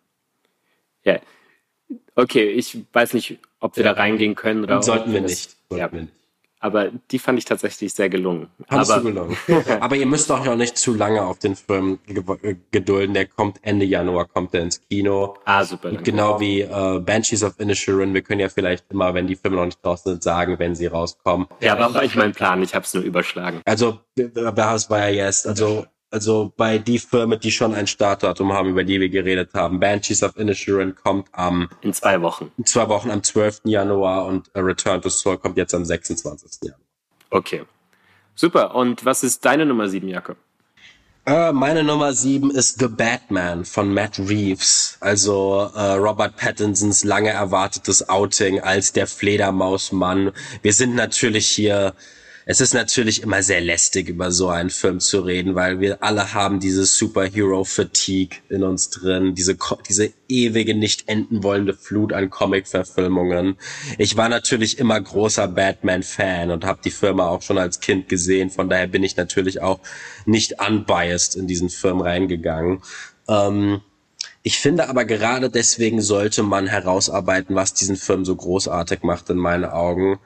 ja. 1.03 1.21
Okay, 2.15 2.51
ich 2.51 2.85
weiß 2.93 3.15
nicht, 3.15 3.41
ob 3.61 3.77
wir 3.77 3.85
ja. 3.85 3.93
da 3.93 4.01
reingehen 4.01 4.35
können 4.35 4.65
oder. 4.65 4.83
Sollten 4.83 5.13
wir 5.13 5.21
nicht. 5.21 5.57
Sollten 5.69 5.85
ja. 5.85 5.93
wir 5.93 6.01
nicht. 6.03 6.13
Aber 6.61 6.91
die 7.11 7.19
fand 7.19 7.39
ich 7.39 7.45
tatsächlich 7.45 7.93
sehr 7.95 8.09
gelungen. 8.09 8.49
Fandest 8.69 8.91
Aber, 8.91 9.01
du 9.01 9.09
gelungen. 9.09 9.37
Aber 9.81 9.97
ihr 9.97 10.07
müsst 10.07 10.31
auch 10.33 10.57
nicht 10.57 10.77
zu 10.77 10.95
lange 10.95 11.23
auf 11.23 11.39
den 11.39 11.55
Film 11.55 12.01
gedulden. 12.73 13.15
Der 13.15 13.27
kommt 13.27 13.61
Ende 13.63 13.87
Januar, 13.87 14.27
kommt 14.27 14.55
der 14.55 14.63
ins 14.63 14.81
Kino. 14.89 15.37
Ah, 15.45 15.65
super. 15.65 15.91
Danke. 15.91 16.03
Genau 16.03 16.41
wie 16.41 16.63
äh, 16.63 16.99
Banshees 16.99 17.45
of 17.45 17.61
Inisherin. 17.61 18.13
Wir 18.13 18.23
können 18.23 18.41
ja 18.41 18.49
vielleicht 18.49 18.91
immer, 18.91 19.15
wenn 19.15 19.29
die 19.29 19.37
Filme 19.37 19.57
noch 19.57 19.67
nicht 19.67 19.85
draußen 19.85 20.13
sind, 20.13 20.23
sagen, 20.23 20.59
wenn 20.59 20.75
sie 20.75 20.87
rauskommen. 20.87 21.47
Ja, 21.61 21.79
war 21.79 22.03
ich 22.03 22.17
mein 22.17 22.33
Plan. 22.33 22.61
Ich 22.63 22.75
habe 22.75 22.85
es 22.85 22.93
nur 22.93 23.05
überschlagen. 23.05 23.61
Also, 23.65 24.01
das 24.17 24.91
war 24.91 25.09
ja 25.09 25.27
jetzt. 25.27 25.47
Also, 25.47 25.87
also 26.11 26.53
bei 26.57 26.79
die 26.79 26.99
Firmen, 26.99 27.39
die 27.39 27.51
schon 27.51 27.75
ein 27.75 27.87
Startdatum 27.87 28.53
haben, 28.53 28.71
über 28.71 28.85
die 28.85 29.01
wir 29.01 29.09
geredet 29.09 29.55
haben. 29.55 29.81
Banshees 29.81 30.23
of 30.23 30.37
Inisherin 30.37 30.95
kommt 30.95 31.29
am... 31.33 31.69
In 31.83 31.93
zwei 31.93 32.21
Wochen. 32.23 32.51
In 32.57 32.67
zwei 32.67 32.89
Wochen 32.89 33.11
am 33.11 33.23
12. 33.23 33.63
Januar 33.65 34.27
und 34.27 34.51
Return 34.55 35.03
to 35.03 35.11
Soul 35.11 35.39
kommt 35.39 35.57
jetzt 35.57 35.75
am 35.75 35.85
26. 35.85 36.63
Januar. 36.63 36.81
Okay. 37.31 37.65
Super. 38.35 38.75
Und 38.75 39.05
was 39.05 39.23
ist 39.23 39.45
deine 39.45 39.67
Nummer 39.67 39.89
sieben, 39.89 40.09
Jakob? 40.09 40.37
Uh, 41.29 41.53
meine 41.53 41.85
Nummer 41.85 42.15
sieben 42.15 42.51
ist 42.51 42.79
The 42.79 42.89
Batman 42.89 43.67
von 43.67 43.93
Matt 43.93 44.19
Reeves, 44.19 44.97
also 45.01 45.69
uh, 45.75 45.97
Robert 45.97 46.37
Pattinsons 46.37 47.05
lange 47.05 47.29
erwartetes 47.29 48.09
Outing 48.09 48.61
als 48.61 48.95
der 48.95 49.07
Fledermausmann. 49.07 50.33
Wir 50.63 50.73
sind 50.73 50.95
natürlich 50.95 51.47
hier 51.47 51.93
es 52.51 52.63
ist 52.63 52.73
natürlich 52.73 53.23
immer 53.23 53.43
sehr 53.43 53.61
lästig, 53.61 54.09
über 54.09 54.33
so 54.33 54.49
einen 54.49 54.71
Film 54.71 55.01
zu 55.01 55.21
reden, 55.21 55.55
weil 55.55 55.81
wir 55.81 56.03
alle 56.03 56.33
haben 56.33 56.61
dieses 56.61 56.97
Superhero-Fatigue 56.97 58.39
in 58.49 58.63
uns 58.63 58.89
drin, 58.89 59.35
diese, 59.35 59.59
diese 59.87 60.15
ewige, 60.31 60.75
nicht 60.75 61.11
enden 61.11 61.43
wollende 61.43 61.75
Flut 61.75 62.15
an 62.15 62.31
Comic-Verfilmungen. 62.31 63.59
Ich 63.99 64.17
war 64.17 64.31
natürlich 64.31 64.79
immer 64.79 64.99
großer 64.99 65.47
Batman-Fan 65.47 66.51
und 66.51 66.65
habe 66.65 66.81
die 66.83 66.91
Firma 66.91 67.29
auch 67.29 67.43
schon 67.43 67.59
als 67.59 67.81
Kind 67.81 68.09
gesehen, 68.09 68.49
von 68.49 68.71
daher 68.71 68.87
bin 68.87 69.03
ich 69.03 69.19
natürlich 69.19 69.61
auch 69.61 69.81
nicht 70.25 70.55
unbiased 70.59 71.37
in 71.37 71.49
diesen 71.49 71.69
Film 71.69 72.01
reingegangen. 72.01 72.81
Ähm, 73.29 73.83
ich 74.43 74.59
finde 74.59 74.89
aber 74.89 75.05
gerade 75.05 75.51
deswegen 75.51 76.01
sollte 76.01 76.43
man 76.43 76.67
herausarbeiten, 76.67 77.55
was 77.55 77.75
diesen 77.75 77.97
Film 77.97 78.25
so 78.25 78.35
großartig 78.35 79.03
macht 79.03 79.29
in 79.29 79.37
meinen 79.37 79.67
Augen 79.67 80.19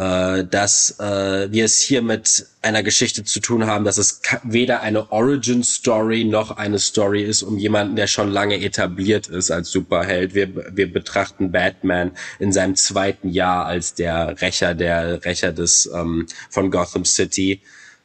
äh, 0.00 0.46
dass 0.46 0.98
äh, 0.98 1.52
wir 1.52 1.66
es 1.66 1.76
hier 1.76 2.00
mit 2.00 2.46
einer 2.62 2.82
Geschichte 2.82 3.22
zu 3.22 3.38
tun 3.38 3.66
haben, 3.66 3.84
dass 3.84 3.98
es 3.98 4.22
weder 4.44 4.80
eine 4.80 5.12
Origin 5.12 5.62
Story 5.62 6.24
noch 6.24 6.56
eine 6.56 6.78
Story 6.78 7.22
ist 7.22 7.42
um 7.42 7.58
jemanden, 7.58 7.96
der 7.96 8.06
schon 8.06 8.30
lange 8.30 8.58
etabliert 8.62 9.26
ist 9.26 9.50
als 9.50 9.70
Superheld. 9.70 10.34
Wir, 10.34 10.74
wir 10.74 10.90
betrachten 10.90 11.52
Batman 11.52 12.12
in 12.38 12.50
seinem 12.50 12.76
zweiten 12.76 13.28
Jahr 13.28 13.66
als 13.66 13.92
der 13.92 14.40
Rächer, 14.40 14.74
der 14.74 15.22
Rächer 15.22 15.52
des 15.52 15.90
ähm, 15.94 16.26
von 16.48 16.70
Gotham 16.70 17.04
City. 17.04 17.60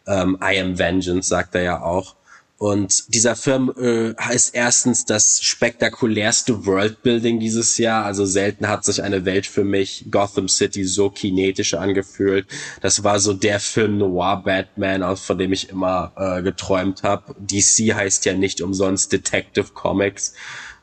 Ähm, 0.05 0.37
I 0.43 0.59
am 0.59 0.77
Vengeance, 0.77 1.29
sagt 1.29 1.55
er 1.55 1.63
ja 1.63 1.81
auch. 1.81 2.15
Und 2.57 3.13
dieser 3.13 3.35
Film 3.35 3.73
äh, 3.77 4.15
ist 4.33 4.55
erstens 4.55 5.03
das 5.03 5.43
spektakulärste 5.43 6.65
Worldbuilding 6.65 7.39
dieses 7.39 7.77
Jahr. 7.77 8.05
Also 8.05 8.25
selten 8.25 8.69
hat 8.69 8.85
sich 8.85 9.03
eine 9.03 9.25
Welt 9.25 9.45
für 9.45 9.65
mich 9.65 10.05
Gotham 10.09 10.47
City 10.47 10.85
so 10.85 11.09
kinetisch 11.09 11.73
angefühlt. 11.73 12.47
Das 12.81 13.03
war 13.03 13.19
so 13.19 13.33
der 13.33 13.59
Film 13.59 13.97
Noir 13.97 14.41
Batman, 14.45 15.17
von 15.17 15.37
dem 15.37 15.51
ich 15.51 15.69
immer 15.69 16.13
äh, 16.15 16.41
geträumt 16.43 17.03
habe. 17.03 17.35
DC 17.39 17.93
heißt 17.93 18.23
ja 18.25 18.33
nicht 18.33 18.61
umsonst 18.61 19.11
Detective 19.11 19.73
Comics. 19.73 20.33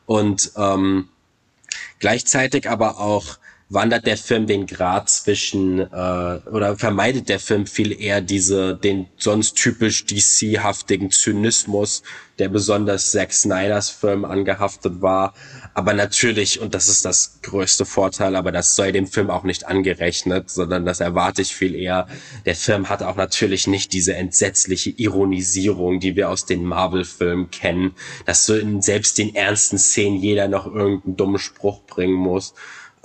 Und 0.05 0.51
ähm, 0.55 1.09
gleichzeitig 1.99 2.69
aber 2.69 2.99
auch 2.99 3.39
wandert 3.69 4.05
der 4.05 4.17
Film 4.17 4.45
den 4.45 4.67
Grad 4.67 5.09
zwischen 5.09 5.79
äh, 5.79 5.85
oder 6.51 6.77
vermeidet 6.77 7.29
der 7.29 7.39
Film 7.39 7.65
viel 7.65 7.99
eher 7.99 8.21
diese 8.21 8.75
den 8.75 9.07
sonst 9.17 9.55
typisch 9.55 10.05
DC-haftigen 10.05 11.11
Zynismus, 11.11 12.03
der 12.39 12.49
besonders 12.49 13.11
Zack 13.11 13.33
Snyders 13.33 13.89
Film 13.89 14.25
angehaftet 14.25 15.01
war. 15.01 15.33
Aber 15.73 15.93
natürlich, 15.93 16.59
und 16.59 16.75
das 16.75 16.87
ist 16.87 17.03
das 17.05 17.39
größte 17.41 17.85
Vorteil, 17.85 18.35
aber 18.35 18.51
das 18.51 18.75
sei 18.75 18.91
dem 18.91 19.07
Film 19.07 19.29
auch 19.29 19.43
nicht 19.43 19.65
angerechnet, 19.65 20.49
sondern 20.49 20.85
das 20.85 20.99
erwarte 20.99 21.41
ich 21.41 21.55
viel 21.55 21.73
eher. 21.75 22.07
Der 22.45 22.55
Film 22.55 22.89
hat 22.89 23.01
auch 23.01 23.15
natürlich 23.15 23.65
nicht 23.65 23.93
diese 23.93 24.15
entsetzliche 24.15 24.91
Ironisierung, 24.91 25.99
die 25.99 26.15
wir 26.15 26.29
aus 26.29 26.45
den 26.45 26.63
Marvel-Filmen 26.63 27.49
kennen, 27.49 27.95
dass 28.25 28.45
so 28.45 28.55
in 28.55 28.81
selbst 28.81 29.17
den 29.17 29.33
ernsten 29.33 29.79
Szenen 29.79 30.17
jeder 30.17 30.47
noch 30.47 30.67
irgendeinen 30.67 31.17
dummen 31.17 31.39
Spruch 31.39 31.81
bringen 31.85 32.13
muss. 32.13 32.53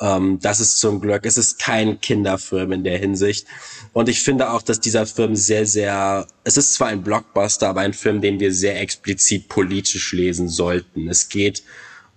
Ähm, 0.01 0.39
das 0.41 0.61
ist 0.61 0.79
zum 0.79 1.01
Glück, 1.01 1.25
es 1.25 1.37
ist 1.37 1.59
kein 1.59 2.01
Kinderfilm 2.01 2.73
in 2.73 2.85
der 2.85 2.99
Hinsicht. 2.99 3.47
Und 3.93 4.09
ich 4.09 4.23
finde 4.23 4.51
auch, 4.51 4.63
dass 4.63 4.81
dieser 4.81 5.07
Film 5.07 5.35
sehr, 5.35 5.67
sehr, 5.67 6.27
es 6.45 6.57
ist 6.57 6.75
zwar 6.75 6.89
ein 6.89 7.03
Blockbuster, 7.03 7.69
aber 7.69 7.81
ein 7.81 7.95
Film, 7.95 8.21
den 8.21 8.39
wir 8.41 8.53
sehr 8.53 8.81
explizit 8.81 9.49
politisch 9.49 10.13
lesen 10.13 10.49
sollten. 10.49 11.09
Es 11.09 11.29
geht 11.29 11.63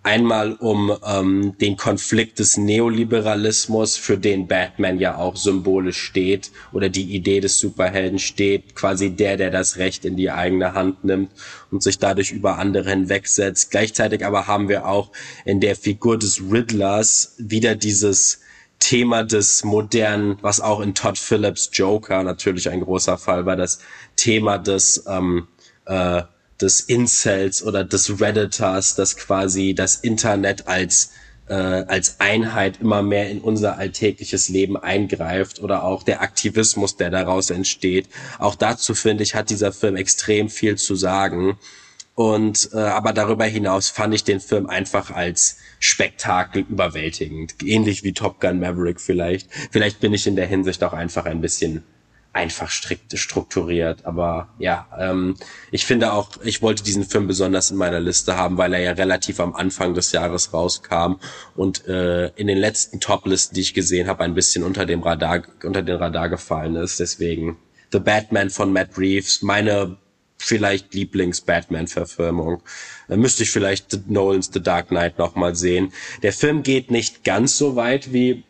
Einmal 0.03 0.53
um 0.53 0.97
ähm, 1.05 1.55
den 1.59 1.77
Konflikt 1.77 2.39
des 2.39 2.57
Neoliberalismus, 2.57 3.97
für 3.97 4.17
den 4.17 4.47
Batman 4.47 4.99
ja 4.99 5.17
auch 5.17 5.35
symbolisch 5.35 6.01
steht, 6.01 6.51
oder 6.71 6.89
die 6.89 7.15
Idee 7.15 7.39
des 7.39 7.59
Superhelden 7.59 8.17
steht, 8.17 8.75
quasi 8.75 9.11
der, 9.11 9.37
der 9.37 9.51
das 9.51 9.77
Recht 9.77 10.03
in 10.03 10.15
die 10.15 10.31
eigene 10.31 10.73
Hand 10.73 11.03
nimmt 11.03 11.31
und 11.69 11.83
sich 11.83 11.99
dadurch 11.99 12.31
über 12.31 12.57
andere 12.57 12.89
hinwegsetzt. 12.89 13.69
Gleichzeitig 13.69 14.25
aber 14.25 14.47
haben 14.47 14.69
wir 14.69 14.87
auch 14.87 15.11
in 15.45 15.59
der 15.59 15.75
Figur 15.75 16.17
des 16.17 16.41
Riddlers 16.51 17.35
wieder 17.37 17.75
dieses 17.75 18.39
Thema 18.79 19.23
des 19.23 19.63
modernen, 19.63 20.37
was 20.41 20.59
auch 20.59 20.79
in 20.79 20.95
Todd 20.95 21.19
Phillips 21.19 21.69
Joker 21.71 22.23
natürlich 22.23 22.69
ein 22.69 22.81
großer 22.81 23.19
Fall 23.19 23.45
war, 23.45 23.55
das 23.55 23.79
Thema 24.15 24.57
des 24.57 25.05
ähm, 25.07 25.47
äh, 25.85 26.23
des 26.61 26.81
Incels 26.81 27.63
oder 27.63 27.83
des 27.83 28.21
Redditors, 28.21 28.95
das 28.95 29.17
quasi 29.17 29.73
das 29.73 29.95
Internet 29.95 30.67
als 30.67 31.11
äh, 31.51 31.53
als 31.53 32.19
Einheit 32.19 32.79
immer 32.79 33.01
mehr 33.01 33.29
in 33.29 33.41
unser 33.41 33.77
alltägliches 33.77 34.47
Leben 34.47 34.77
eingreift 34.77 35.59
oder 35.59 35.83
auch 35.83 36.03
der 36.03 36.21
Aktivismus, 36.21 36.95
der 36.95 37.09
daraus 37.09 37.49
entsteht. 37.49 38.07
Auch 38.39 38.55
dazu 38.55 38.93
finde 38.95 39.23
ich, 39.23 39.35
hat 39.35 39.49
dieser 39.49 39.73
Film 39.73 39.97
extrem 39.97 40.49
viel 40.49 40.77
zu 40.77 40.95
sagen. 40.95 41.57
Und 42.15 42.69
äh, 42.73 42.77
aber 42.77 43.13
darüber 43.13 43.45
hinaus 43.45 43.89
fand 43.89 44.13
ich 44.13 44.23
den 44.23 44.39
Film 44.39 44.67
einfach 44.67 45.11
als 45.11 45.57
Spektakel 45.79 46.65
überwältigend, 46.69 47.55
ähnlich 47.63 48.03
wie 48.03 48.13
Top 48.13 48.39
Gun 48.39 48.59
Maverick 48.59 49.01
vielleicht. 49.01 49.49
Vielleicht 49.71 49.99
bin 49.99 50.13
ich 50.13 50.27
in 50.27 50.35
der 50.35 50.45
Hinsicht 50.45 50.83
auch 50.83 50.93
einfach 50.93 51.25
ein 51.25 51.41
bisschen 51.41 51.83
einfach 52.33 52.69
strikt 52.69 53.17
strukturiert. 53.17 54.05
Aber 54.05 54.49
ja, 54.57 54.87
ähm, 54.97 55.35
ich 55.71 55.85
finde 55.85 56.13
auch, 56.13 56.29
ich 56.43 56.61
wollte 56.61 56.83
diesen 56.83 57.03
Film 57.03 57.27
besonders 57.27 57.71
in 57.71 57.77
meiner 57.77 57.99
Liste 57.99 58.37
haben, 58.37 58.57
weil 58.57 58.73
er 58.73 58.79
ja 58.79 58.91
relativ 58.93 59.39
am 59.39 59.53
Anfang 59.53 59.93
des 59.93 60.11
Jahres 60.11 60.53
rauskam 60.53 61.15
und 61.55 61.87
äh, 61.87 62.27
in 62.35 62.47
den 62.47 62.57
letzten 62.57 62.99
Top-Listen, 62.99 63.55
die 63.55 63.61
ich 63.61 63.73
gesehen 63.73 64.07
habe, 64.07 64.23
ein 64.23 64.33
bisschen 64.33 64.63
unter 64.63 64.85
dem 64.85 65.03
Radar, 65.03 65.43
unter 65.63 65.81
den 65.81 65.97
Radar 65.97 66.29
gefallen 66.29 66.75
ist. 66.75 66.99
Deswegen 66.99 67.57
The 67.91 67.99
Batman 67.99 68.49
von 68.49 68.71
Matt 68.71 68.97
Reeves, 68.97 69.41
meine 69.41 69.97
vielleicht 70.37 70.93
Lieblings-Batman-Verfilmung. 70.93 72.63
Äh, 73.09 73.17
müsste 73.17 73.43
ich 73.43 73.51
vielleicht 73.51 74.09
Nolans 74.09 74.49
The 74.53 74.61
Dark 74.61 74.87
Knight 74.87 75.17
nochmal 75.17 75.55
sehen. 75.55 75.91
Der 76.23 76.33
Film 76.33 76.63
geht 76.63 76.91
nicht 76.91 77.23
ganz 77.23 77.57
so 77.57 77.75
weit 77.75 78.13
wie 78.13 78.43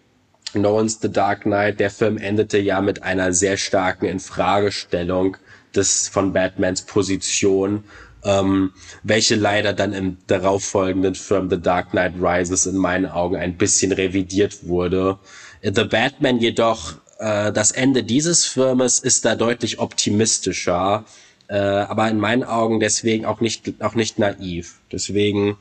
Nolans 0.55 0.99
The 1.01 1.11
Dark 1.11 1.41
Knight, 1.41 1.79
der 1.79 1.89
Film 1.89 2.17
endete 2.17 2.57
ja 2.57 2.81
mit 2.81 3.03
einer 3.03 3.33
sehr 3.33 3.57
starken 3.57 4.05
Infragestellung 4.05 5.37
des 5.75 6.07
von 6.07 6.33
Batmans 6.33 6.83
Position, 6.83 7.83
ähm, 8.23 8.71
welche 9.03 9.35
leider 9.35 9.73
dann 9.73 9.93
im 9.93 10.17
darauffolgenden 10.27 11.15
Film 11.15 11.49
The 11.49 11.59
Dark 11.59 11.91
Knight 11.91 12.13
Rises 12.19 12.65
in 12.65 12.75
meinen 12.75 13.05
Augen 13.05 13.35
ein 13.35 13.57
bisschen 13.57 13.91
revidiert 13.91 14.67
wurde. 14.67 15.17
The 15.63 15.85
Batman 15.85 16.39
jedoch, 16.39 16.93
äh, 17.19 17.51
das 17.51 17.71
Ende 17.71 18.03
dieses 18.03 18.45
Filmes 18.45 18.99
ist 18.99 19.25
da 19.25 19.35
deutlich 19.35 19.79
optimistischer, 19.79 21.05
äh, 21.47 21.57
aber 21.57 22.09
in 22.09 22.17
meinen 22.17 22.43
Augen 22.43 22.79
deswegen 22.79 23.25
auch 23.25 23.41
nicht 23.41 23.81
auch 23.81 23.95
nicht 23.95 24.19
naiv. 24.19 24.79
Deswegen 24.91 25.57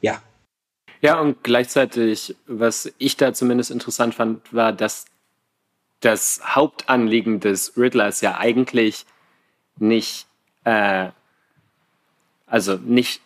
ja, 0.00 0.22
ja, 1.00 1.18
und 1.18 1.42
gleichzeitig, 1.42 2.36
was 2.46 2.92
ich 2.98 3.16
da 3.16 3.32
zumindest 3.32 3.70
interessant 3.70 4.14
fand, 4.14 4.52
war, 4.52 4.72
dass 4.72 5.06
das 6.00 6.40
Hauptanliegen 6.44 7.40
des 7.40 7.76
Riddlers 7.76 8.20
ja 8.20 8.38
eigentlich 8.38 9.06
nicht, 9.76 10.26
äh, 10.64 11.08
also 12.46 12.76
nicht 12.76 13.22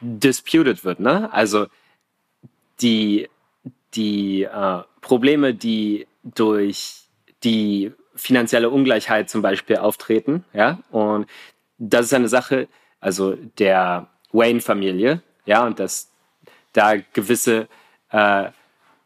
disputed 0.00 0.84
wird, 0.84 1.00
ne? 1.00 1.32
Also 1.32 1.66
die, 2.80 3.28
die 3.94 4.42
äh, 4.42 4.82
Probleme, 5.00 5.54
die 5.54 6.06
durch 6.22 7.08
die 7.42 7.92
finanzielle 8.14 8.70
Ungleichheit 8.70 9.30
zum 9.30 9.42
Beispiel 9.42 9.76
auftreten, 9.76 10.44
ja, 10.52 10.80
und 10.90 11.26
das 11.78 12.06
ist 12.06 12.14
eine 12.14 12.28
Sache, 12.28 12.68
also 13.00 13.34
der 13.58 14.08
Wayne-Familie, 14.32 15.22
ja, 15.46 15.66
und 15.66 15.78
das 15.80 16.09
da 16.72 16.96
gewisse, 17.12 17.68
äh, 18.10 18.50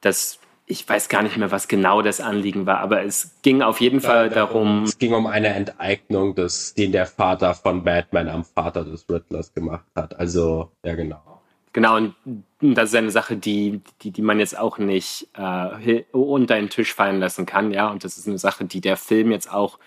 das, 0.01 0.39
ich 0.67 0.89
weiß 0.89 1.09
gar 1.09 1.23
nicht 1.23 1.37
mehr, 1.37 1.51
was 1.51 1.69
genau 1.69 2.03
das 2.03 2.21
Anliegen 2.21 2.67
war, 2.67 2.79
aber 2.79 3.03
es 3.05 3.37
ging 3.43 3.63
auf 3.63 3.81
jeden 3.81 4.01
Fall 4.01 4.31
darum. 4.31 4.85
Es 4.85 4.99
ging 4.99 5.13
um 5.15 5.27
eine 5.27 5.49
Enteignung, 5.49 6.35
des, 6.35 6.75
den 6.75 6.93
der 6.93 7.07
Vater 7.07 7.55
von 7.55 7.85
Batman 7.85 8.29
am 8.29 8.45
Vater 8.45 8.85
des 8.85 9.09
Riddlers 9.09 9.53
gemacht 9.53 9.87
hat. 9.95 10.19
Also, 10.19 10.73
ja, 10.85 10.95
genau. 10.95 11.43
Genau, 11.75 11.97
und 11.97 12.15
das 12.61 12.91
ist 12.91 12.95
eine 12.95 13.11
Sache, 13.11 13.37
die, 13.37 13.81
die, 14.03 14.13
die 14.13 14.23
man 14.23 14.39
jetzt 14.39 14.57
auch 14.57 14.79
nicht 14.79 15.29
äh, 15.35 16.05
unter 16.13 16.55
den 16.55 16.71
Tisch 16.71 16.95
fallen 16.95 17.19
lassen 17.19 17.47
kann, 17.47 17.73
ja. 17.73 17.91
Und 17.91 18.05
das 18.05 18.17
ist 18.17 18.29
eine 18.29 18.39
Sache, 18.39 18.65
die 18.65 18.81
der 18.81 18.97
Film 18.97 19.33
jetzt 19.33 19.51
auch 19.53 19.81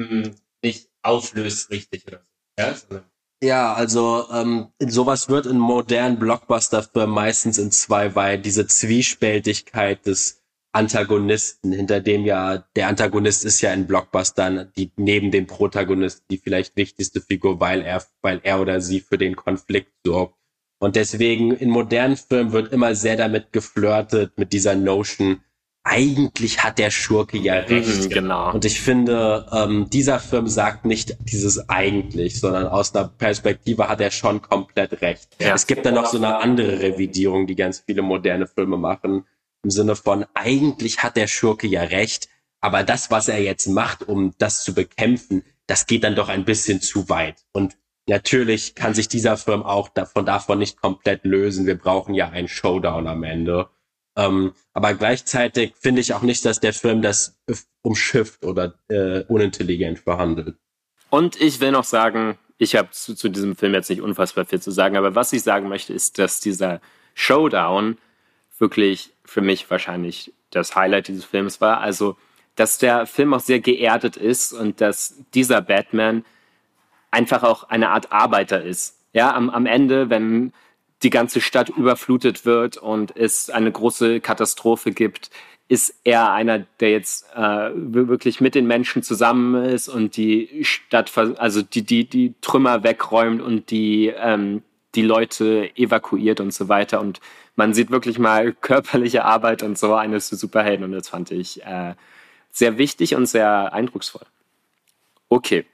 hm, 0.00 0.36
nicht 0.62 0.88
auflöst, 1.02 1.70
richtig 1.70 2.06
oder. 2.06 2.24
Ja? 2.56 2.74
Ja, 3.44 3.74
also 3.74 4.24
ähm, 4.32 4.68
sowas 4.80 5.28
wird 5.28 5.44
in 5.44 5.58
modernen 5.58 6.18
Blockbuster-Filmen 6.18 7.14
meistens 7.14 7.58
in 7.58 7.70
zwei, 7.70 8.14
weil 8.14 8.38
diese 8.38 8.66
Zwiespältigkeit 8.66 10.06
des 10.06 10.42
Antagonisten, 10.72 11.70
hinter 11.72 12.00
dem 12.00 12.24
ja, 12.24 12.64
der 12.74 12.88
Antagonist 12.88 13.44
ist 13.44 13.60
ja 13.60 13.70
in 13.74 13.86
Blockbustern 13.86 14.72
die 14.78 14.92
neben 14.96 15.30
dem 15.30 15.46
Protagonisten 15.46 16.24
die 16.30 16.38
vielleicht 16.38 16.74
wichtigste 16.78 17.20
Figur, 17.20 17.60
weil 17.60 17.82
er, 17.82 18.02
weil 18.22 18.40
er 18.44 18.62
oder 18.62 18.80
sie 18.80 19.00
für 19.00 19.18
den 19.18 19.36
Konflikt 19.36 19.92
sorgt. 20.06 20.38
Und 20.78 20.96
deswegen 20.96 21.52
in 21.52 21.68
modernen 21.68 22.16
Filmen 22.16 22.52
wird 22.52 22.72
immer 22.72 22.94
sehr 22.94 23.16
damit 23.16 23.52
geflirtet, 23.52 24.38
mit 24.38 24.54
dieser 24.54 24.74
Notion, 24.74 25.42
eigentlich 25.84 26.64
hat 26.64 26.78
der 26.78 26.90
Schurke 26.90 27.36
ja 27.38 27.60
mhm, 27.60 27.68
recht. 27.68 28.10
genau. 28.10 28.52
Und 28.52 28.64
ich 28.64 28.80
finde, 28.80 29.46
ähm, 29.52 29.88
dieser 29.90 30.18
Film 30.18 30.48
sagt 30.48 30.86
nicht 30.86 31.16
dieses 31.20 31.68
eigentlich, 31.68 32.40
sondern 32.40 32.66
aus 32.66 32.94
einer 32.94 33.08
Perspektive 33.08 33.88
hat 33.88 34.00
er 34.00 34.10
schon 34.10 34.40
komplett 34.40 35.02
recht. 35.02 35.28
Ja. 35.40 35.54
Es 35.54 35.66
gibt 35.66 35.84
dann 35.84 35.94
noch 35.94 36.06
so 36.06 36.16
eine 36.16 36.38
andere 36.38 36.80
Revidierung, 36.80 37.46
die 37.46 37.54
ganz 37.54 37.82
viele 37.86 38.02
moderne 38.02 38.46
Filme 38.46 38.78
machen, 38.78 39.24
im 39.62 39.70
Sinne 39.70 39.94
von 39.94 40.26
eigentlich 40.34 41.02
hat 41.02 41.16
der 41.16 41.26
Schurke 41.26 41.66
ja 41.66 41.82
recht, 41.82 42.28
aber 42.60 42.82
das, 42.82 43.10
was 43.10 43.28
er 43.28 43.42
jetzt 43.42 43.66
macht, 43.66 44.08
um 44.08 44.34
das 44.38 44.64
zu 44.64 44.74
bekämpfen, 44.74 45.44
das 45.66 45.86
geht 45.86 46.04
dann 46.04 46.14
doch 46.14 46.28
ein 46.28 46.44
bisschen 46.44 46.80
zu 46.80 47.08
weit. 47.08 47.36
Und 47.52 47.76
natürlich 48.06 48.74
kann 48.74 48.94
sich 48.94 49.08
dieser 49.08 49.36
Film 49.36 49.62
auch 49.62 49.88
davon, 49.88 50.26
davon 50.26 50.58
nicht 50.58 50.80
komplett 50.80 51.24
lösen. 51.24 51.66
Wir 51.66 51.78
brauchen 51.78 52.14
ja 52.14 52.28
einen 52.28 52.48
Showdown 52.48 53.06
am 53.06 53.22
Ende. 53.22 53.68
Ähm, 54.16 54.52
aber 54.72 54.94
gleichzeitig 54.94 55.74
finde 55.78 56.00
ich 56.00 56.14
auch 56.14 56.22
nicht, 56.22 56.44
dass 56.44 56.60
der 56.60 56.72
Film 56.72 57.02
das 57.02 57.36
umschifft 57.82 58.44
oder 58.44 58.74
äh, 58.88 59.24
unintelligent 59.28 60.04
behandelt. 60.04 60.56
Und 61.10 61.40
ich 61.40 61.60
will 61.60 61.72
noch 61.72 61.84
sagen, 61.84 62.38
ich 62.58 62.76
habe 62.76 62.90
zu, 62.90 63.14
zu 63.14 63.28
diesem 63.28 63.56
Film 63.56 63.74
jetzt 63.74 63.90
nicht 63.90 64.02
unfassbar 64.02 64.44
viel 64.44 64.60
zu 64.60 64.70
sagen, 64.70 64.96
aber 64.96 65.14
was 65.14 65.32
ich 65.32 65.42
sagen 65.42 65.68
möchte, 65.68 65.92
ist, 65.92 66.18
dass 66.18 66.40
dieser 66.40 66.80
Showdown 67.14 67.98
wirklich 68.58 69.12
für 69.24 69.40
mich 69.40 69.68
wahrscheinlich 69.70 70.32
das 70.50 70.76
Highlight 70.76 71.08
dieses 71.08 71.24
Films 71.24 71.60
war. 71.60 71.80
Also, 71.80 72.16
dass 72.54 72.78
der 72.78 73.06
Film 73.06 73.34
auch 73.34 73.40
sehr 73.40 73.60
geerdet 73.60 74.16
ist 74.16 74.52
und 74.52 74.80
dass 74.80 75.16
dieser 75.34 75.60
Batman 75.60 76.24
einfach 77.10 77.42
auch 77.42 77.64
eine 77.64 77.90
Art 77.90 78.12
Arbeiter 78.12 78.62
ist. 78.62 78.96
Ja, 79.12 79.34
am, 79.34 79.50
am 79.50 79.66
Ende, 79.66 80.10
wenn 80.10 80.52
die 81.04 81.10
ganze 81.10 81.40
Stadt 81.40 81.68
überflutet 81.68 82.46
wird 82.46 82.78
und 82.78 83.16
es 83.16 83.50
eine 83.50 83.70
große 83.70 84.20
Katastrophe 84.20 84.90
gibt, 84.90 85.30
ist 85.68 86.00
er 86.04 86.32
einer, 86.32 86.66
der 86.80 86.90
jetzt 86.90 87.26
äh, 87.34 87.70
wirklich 87.74 88.40
mit 88.40 88.54
den 88.54 88.66
Menschen 88.66 89.02
zusammen 89.02 89.64
ist 89.64 89.88
und 89.88 90.16
die 90.16 90.64
Stadt, 90.64 91.12
also 91.16 91.62
die, 91.62 91.82
die, 91.82 92.04
die 92.04 92.34
Trümmer 92.40 92.82
wegräumt 92.82 93.40
und 93.40 93.70
die, 93.70 94.12
ähm, 94.16 94.62
die 94.94 95.02
Leute 95.02 95.70
evakuiert 95.76 96.40
und 96.40 96.52
so 96.52 96.68
weiter. 96.68 97.00
Und 97.00 97.20
man 97.56 97.72
sieht 97.72 97.90
wirklich 97.90 98.18
mal 98.18 98.52
körperliche 98.60 99.24
Arbeit 99.24 99.62
und 99.62 99.78
so 99.78 99.94
eines 99.94 100.28
Superhelden 100.28 100.84
und 100.84 100.92
das 100.92 101.08
fand 101.08 101.30
ich 101.30 101.62
äh, 101.64 101.94
sehr 102.50 102.78
wichtig 102.78 103.14
und 103.14 103.26
sehr 103.26 103.72
eindrucksvoll. 103.72 104.26
Okay, 105.28 105.64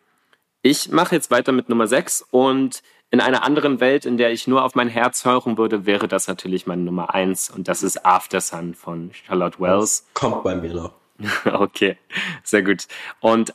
ich 0.63 0.91
mache 0.91 1.15
jetzt 1.15 1.31
weiter 1.31 1.53
mit 1.53 1.69
Nummer 1.69 1.87
6 1.87 2.27
und 2.31 2.83
in 3.11 3.21
einer 3.21 3.43
anderen 3.43 3.81
Welt, 3.81 4.07
in 4.07 4.17
der 4.17 4.31
ich 4.31 4.47
nur 4.47 4.65
auf 4.65 4.75
mein 4.75 4.89
Herz 4.89 5.25
hören 5.25 5.59
würde, 5.59 5.85
wäre 5.85 6.07
das 6.07 6.29
natürlich 6.29 6.67
meine 6.67 6.83
Nummer 6.83 7.13
eins 7.13 7.51
und 7.51 7.67
das 7.67 7.83
ist 7.83 8.05
After 8.07 8.41
Sun 8.41 8.75
von 8.75 9.11
Charlotte 9.13 9.59
Wells. 9.59 10.05
Das 10.05 10.15
kommt 10.15 10.45
bei 10.45 10.55
mir 10.55 10.75
noch. 10.75 10.93
okay, 11.45 11.99
sehr 12.45 12.63
gut. 12.63 12.87
Und 13.21 13.51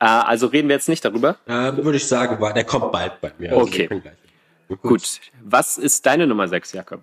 äh, 0.00 0.06
also 0.06 0.48
reden 0.48 0.68
wir 0.68 0.74
jetzt 0.74 0.88
nicht 0.88 1.04
darüber? 1.04 1.36
Äh, 1.46 1.76
würde 1.76 1.96
ich 1.96 2.06
sagen, 2.06 2.38
der 2.54 2.64
kommt 2.64 2.92
bald 2.92 3.20
bei 3.20 3.32
mir. 3.38 3.52
Also 3.52 3.62
okay. 3.62 3.88
Gut. 4.68 4.82
gut. 4.82 5.20
Was 5.42 5.78
ist 5.78 6.04
deine 6.06 6.26
Nummer 6.26 6.48
sechs, 6.48 6.72
Jakob? 6.72 7.02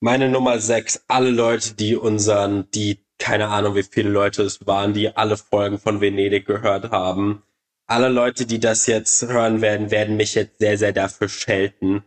Meine 0.00 0.28
Nummer 0.28 0.58
sechs, 0.58 1.04
alle 1.08 1.30
Leute, 1.30 1.74
die 1.74 1.96
unseren, 1.96 2.70
die 2.72 2.98
keine 3.18 3.48
Ahnung, 3.48 3.74
wie 3.74 3.82
viele 3.82 4.10
Leute 4.10 4.42
es 4.42 4.66
waren, 4.66 4.92
die 4.92 5.16
alle 5.16 5.36
Folgen 5.36 5.78
von 5.78 6.00
Venedig 6.00 6.46
gehört 6.46 6.90
haben, 6.90 7.42
alle 7.88 8.08
Leute, 8.08 8.46
die 8.46 8.60
das 8.60 8.86
jetzt 8.86 9.22
hören 9.26 9.62
werden, 9.62 9.90
werden 9.90 10.16
mich 10.16 10.34
jetzt 10.34 10.58
sehr, 10.58 10.78
sehr 10.78 10.92
dafür 10.92 11.28
schelten. 11.28 12.04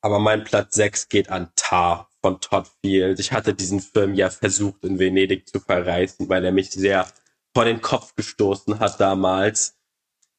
aber 0.00 0.20
mein 0.20 0.44
Platz 0.44 0.76
6 0.76 1.08
geht 1.08 1.30
an 1.30 1.50
Tar 1.56 2.08
von 2.22 2.40
Todd 2.40 2.68
Field. 2.80 3.18
Ich 3.18 3.32
hatte 3.32 3.54
diesen 3.54 3.80
Film 3.80 4.14
ja 4.14 4.30
versucht 4.30 4.84
in 4.84 4.98
Venedig 5.00 5.48
zu 5.48 5.58
verreißen, 5.58 6.28
weil 6.28 6.44
er 6.44 6.52
mich 6.52 6.70
sehr 6.70 7.08
vor 7.54 7.64
den 7.64 7.80
Kopf 7.80 8.14
gestoßen 8.14 8.78
hat 8.78 9.00
damals. 9.00 9.76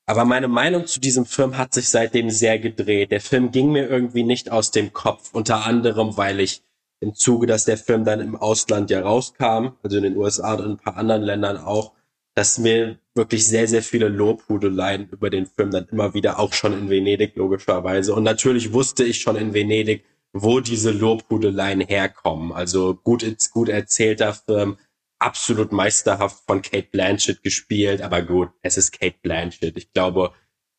Aber 0.06 0.24
meine 0.24 0.48
Meinung 0.48 0.88
zu 0.88 1.02
diesem 1.02 1.26
Film 1.26 1.58
hat 1.58 1.74
sich 1.74 1.90
seitdem 1.90 2.30
sehr 2.30 2.60
gedreht. 2.60 3.12
Der 3.12 3.20
Film 3.20 3.52
ging 3.52 3.74
mir 3.74 3.90
irgendwie 3.90 4.24
nicht 4.24 4.52
aus 4.52 4.72
dem 4.72 4.94
Kopf, 4.94 5.34
unter 5.34 5.66
anderem, 5.66 6.16
weil 6.16 6.40
ich 6.40 6.64
im 7.02 7.14
Zuge, 7.14 7.46
dass 7.46 7.66
der 7.66 7.78
Film 7.78 8.06
dann 8.06 8.22
im 8.22 8.38
Ausland 8.38 8.90
ja 8.90 9.02
rauskam, 9.02 9.76
also 9.84 9.98
in 9.98 10.04
den 10.04 10.18
USA 10.18 10.54
und 10.54 10.64
in 10.64 10.72
ein 10.72 10.78
paar 10.78 10.96
anderen 10.96 11.24
Ländern 11.24 11.58
auch, 11.58 11.92
dass 12.36 12.58
mir 12.58 13.00
wirklich 13.18 13.46
sehr, 13.46 13.68
sehr 13.68 13.84
viele 13.84 14.08
Lobhudeleien 14.08 15.10
über 15.10 15.30
den 15.30 15.46
Film 15.46 15.72
dann 15.72 15.88
immer 15.92 16.14
wieder, 16.14 16.40
auch 16.40 16.54
schon 16.54 16.74
in 16.74 16.90
Venedig 16.90 17.36
logischerweise. 17.36 18.14
Und 18.14 18.24
natürlich 18.24 18.72
wusste 18.72 19.04
ich 19.04 19.20
schon 19.20 19.36
in 19.36 19.54
Venedig, 19.54 20.06
wo 20.32 20.60
diese 20.60 20.92
Lobhudeleien 20.92 21.82
herkommen. 21.82 22.54
Also 22.54 22.96
gut, 22.96 23.26
gut 23.52 23.70
erzählter 23.70 24.34
Film, 24.34 24.78
absolut 25.20 25.72
meisterhaft 25.72 26.44
von 26.46 26.62
Kate 26.62 26.88
Blanchett 26.92 27.44
gespielt, 27.44 28.02
aber 28.02 28.22
gut, 28.22 28.50
es 28.62 28.78
ist 28.78 28.92
Kate 28.92 29.18
Blanchett. 29.22 29.78
Ich 29.78 29.92
glaube, 29.92 30.32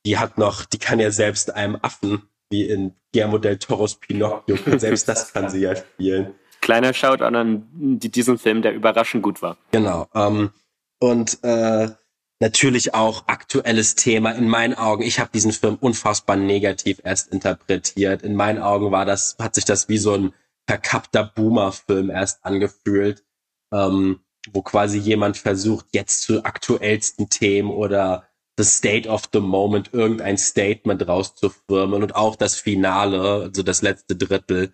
die 0.05 0.17
hat 0.17 0.37
noch, 0.37 0.65
die 0.65 0.79
kann 0.79 0.99
ja 0.99 1.11
selbst 1.11 1.53
einem 1.53 1.77
Affen, 1.81 2.23
wie 2.49 2.63
in 2.63 2.95
Guillermo 3.13 3.37
del 3.37 3.57
Toros 3.57 3.95
Pinocchio, 3.95 4.57
selbst 4.77 5.07
das 5.07 5.33
kann 5.33 5.49
sie 5.49 5.61
ja 5.61 5.75
spielen. 5.75 6.33
Kleiner 6.61 6.93
Shoutout 6.93 7.23
an 7.23 7.65
diesen 7.71 8.37
Film, 8.37 8.61
der 8.61 8.73
überraschend 8.73 9.23
gut 9.23 9.41
war. 9.41 9.57
Genau. 9.71 10.07
Ähm, 10.13 10.51
und 10.99 11.43
äh, 11.43 11.89
natürlich 12.39 12.93
auch 12.93 13.27
aktuelles 13.27 13.95
Thema 13.95 14.31
in 14.31 14.47
meinen 14.47 14.73
Augen. 14.73 15.03
Ich 15.03 15.19
habe 15.19 15.29
diesen 15.33 15.51
Film 15.51 15.77
unfassbar 15.79 16.35
negativ 16.35 17.01
erst 17.03 17.31
interpretiert. 17.31 18.23
In 18.23 18.35
meinen 18.35 18.61
Augen 18.61 18.91
war 18.91 19.05
das, 19.05 19.35
hat 19.39 19.55
sich 19.55 19.65
das 19.65 19.89
wie 19.89 19.97
so 19.97 20.13
ein 20.13 20.33
verkappter 20.67 21.23
Boomer-Film 21.23 22.09
erst 22.09 22.45
angefühlt, 22.45 23.23
ähm, 23.73 24.21
wo 24.51 24.61
quasi 24.61 24.97
jemand 24.97 25.37
versucht, 25.37 25.87
jetzt 25.91 26.21
zu 26.21 26.45
aktuellsten 26.45 27.29
Themen 27.29 27.71
oder 27.71 28.27
the 28.57 28.63
state 28.63 29.07
of 29.09 29.23
the 29.33 29.39
moment 29.39 29.93
irgendein 29.93 30.37
Statement 30.37 31.07
rauszufirmen 31.07 32.03
und 32.03 32.15
auch 32.15 32.35
das 32.35 32.55
Finale, 32.55 33.43
also 33.43 33.63
das 33.63 33.81
letzte 33.81 34.15
Drittel, 34.15 34.73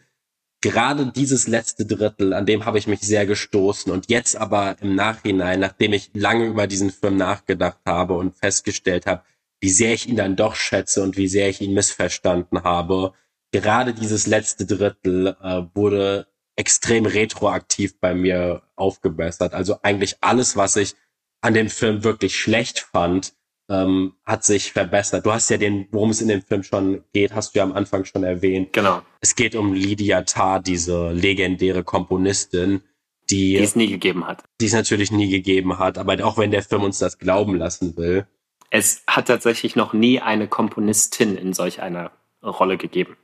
gerade 0.65 1.05
dieses 1.05 1.47
letzte 1.47 1.85
Drittel, 1.85 2.33
an 2.33 2.47
dem 2.47 2.65
habe 2.65 2.79
ich 2.79 2.87
mich 2.87 3.01
sehr 3.01 3.27
gestoßen. 3.27 3.91
Und 3.91 4.09
jetzt 4.09 4.35
aber 4.35 4.77
im 4.81 4.95
Nachhinein, 4.95 5.59
nachdem 5.59 5.93
ich 5.93 6.09
lange 6.15 6.47
über 6.47 6.65
diesen 6.65 6.89
Film 6.89 7.17
nachgedacht 7.17 7.77
habe 7.85 8.15
und 8.15 8.35
festgestellt 8.35 9.05
habe, 9.05 9.21
wie 9.61 9.69
sehr 9.69 9.93
ich 9.93 10.09
ihn 10.09 10.15
dann 10.15 10.35
doch 10.35 10.55
schätze 10.55 11.03
und 11.03 11.17
wie 11.17 11.27
sehr 11.27 11.49
ich 11.49 11.61
ihn 11.61 11.75
missverstanden 11.75 12.63
habe, 12.63 13.13
gerade 13.51 13.93
dieses 13.93 14.25
letzte 14.25 14.65
Drittel 14.65 15.37
äh, 15.39 15.61
wurde 15.75 16.25
extrem 16.55 17.05
retroaktiv 17.05 17.99
bei 17.99 18.15
mir 18.15 18.63
aufgebessert. 18.75 19.53
Also 19.53 19.77
eigentlich 19.83 20.17
alles, 20.21 20.57
was 20.57 20.77
ich 20.77 20.95
an 21.41 21.53
dem 21.53 21.69
Film 21.69 22.03
wirklich 22.03 22.35
schlecht 22.35 22.79
fand, 22.79 23.33
ähm, 23.69 24.13
hat 24.25 24.43
sich 24.43 24.71
verbessert. 24.71 25.25
Du 25.25 25.31
hast 25.31 25.49
ja 25.49 25.57
den, 25.57 25.87
worum 25.91 26.11
es 26.11 26.21
in 26.21 26.27
dem 26.27 26.41
Film 26.41 26.63
schon 26.63 27.03
geht, 27.13 27.33
hast 27.33 27.55
du 27.55 27.59
ja 27.59 27.63
am 27.63 27.73
Anfang 27.73 28.05
schon 28.05 28.23
erwähnt. 28.23 28.73
Genau. 28.73 29.01
Es 29.21 29.35
geht 29.35 29.55
um 29.55 29.73
Lydia 29.73 30.21
Tarr, 30.21 30.61
diese 30.61 31.11
legendäre 31.11 31.83
Komponistin, 31.83 32.81
die, 33.29 33.57
die 33.57 33.63
es 33.63 33.75
nie 33.75 33.87
gegeben 33.87 34.27
hat. 34.27 34.43
Die 34.61 34.67
es 34.67 34.73
natürlich 34.73 35.11
nie 35.11 35.29
gegeben 35.29 35.79
hat, 35.79 35.97
aber 35.97 36.23
auch 36.25 36.37
wenn 36.37 36.51
der 36.51 36.63
Film 36.63 36.83
uns 36.83 36.99
das 36.99 37.17
glauben 37.17 37.55
lassen 37.55 37.97
will. 37.97 38.27
Es 38.69 39.03
hat 39.07 39.27
tatsächlich 39.27 39.75
noch 39.75 39.93
nie 39.93 40.19
eine 40.19 40.47
Komponistin 40.47 41.37
in 41.37 41.53
solch 41.53 41.81
einer 41.81 42.11
Rolle 42.43 42.77
gegeben. 42.77 43.17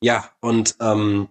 Ja, 0.00 0.30
und 0.40 0.76
ähm, 0.80 1.28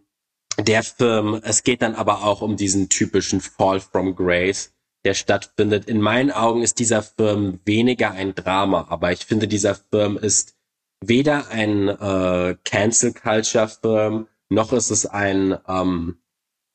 der 0.59 0.83
Film, 0.83 1.39
es 1.43 1.63
geht 1.63 1.81
dann 1.81 1.95
aber 1.95 2.23
auch 2.23 2.41
um 2.41 2.57
diesen 2.57 2.89
typischen 2.89 3.41
Fall 3.41 3.79
from 3.79 4.15
Grace, 4.15 4.74
der 5.05 5.13
stattfindet. 5.13 5.85
In 5.85 6.01
meinen 6.01 6.31
Augen 6.31 6.61
ist 6.61 6.79
dieser 6.79 7.03
Film 7.03 7.59
weniger 7.63 8.11
ein 8.11 8.35
Drama, 8.35 8.87
aber 8.89 9.11
ich 9.11 9.25
finde, 9.25 9.47
dieser 9.47 9.75
Film 9.75 10.17
ist 10.17 10.55
weder 10.99 11.49
ein 11.49 11.87
äh, 11.87 12.57
Cancel 12.63 13.13
Culture 13.13 13.67
Film, 13.69 14.27
noch 14.49 14.73
ist 14.73 14.89
es 14.89 15.05
ein, 15.05 15.57
ähm, 15.67 16.17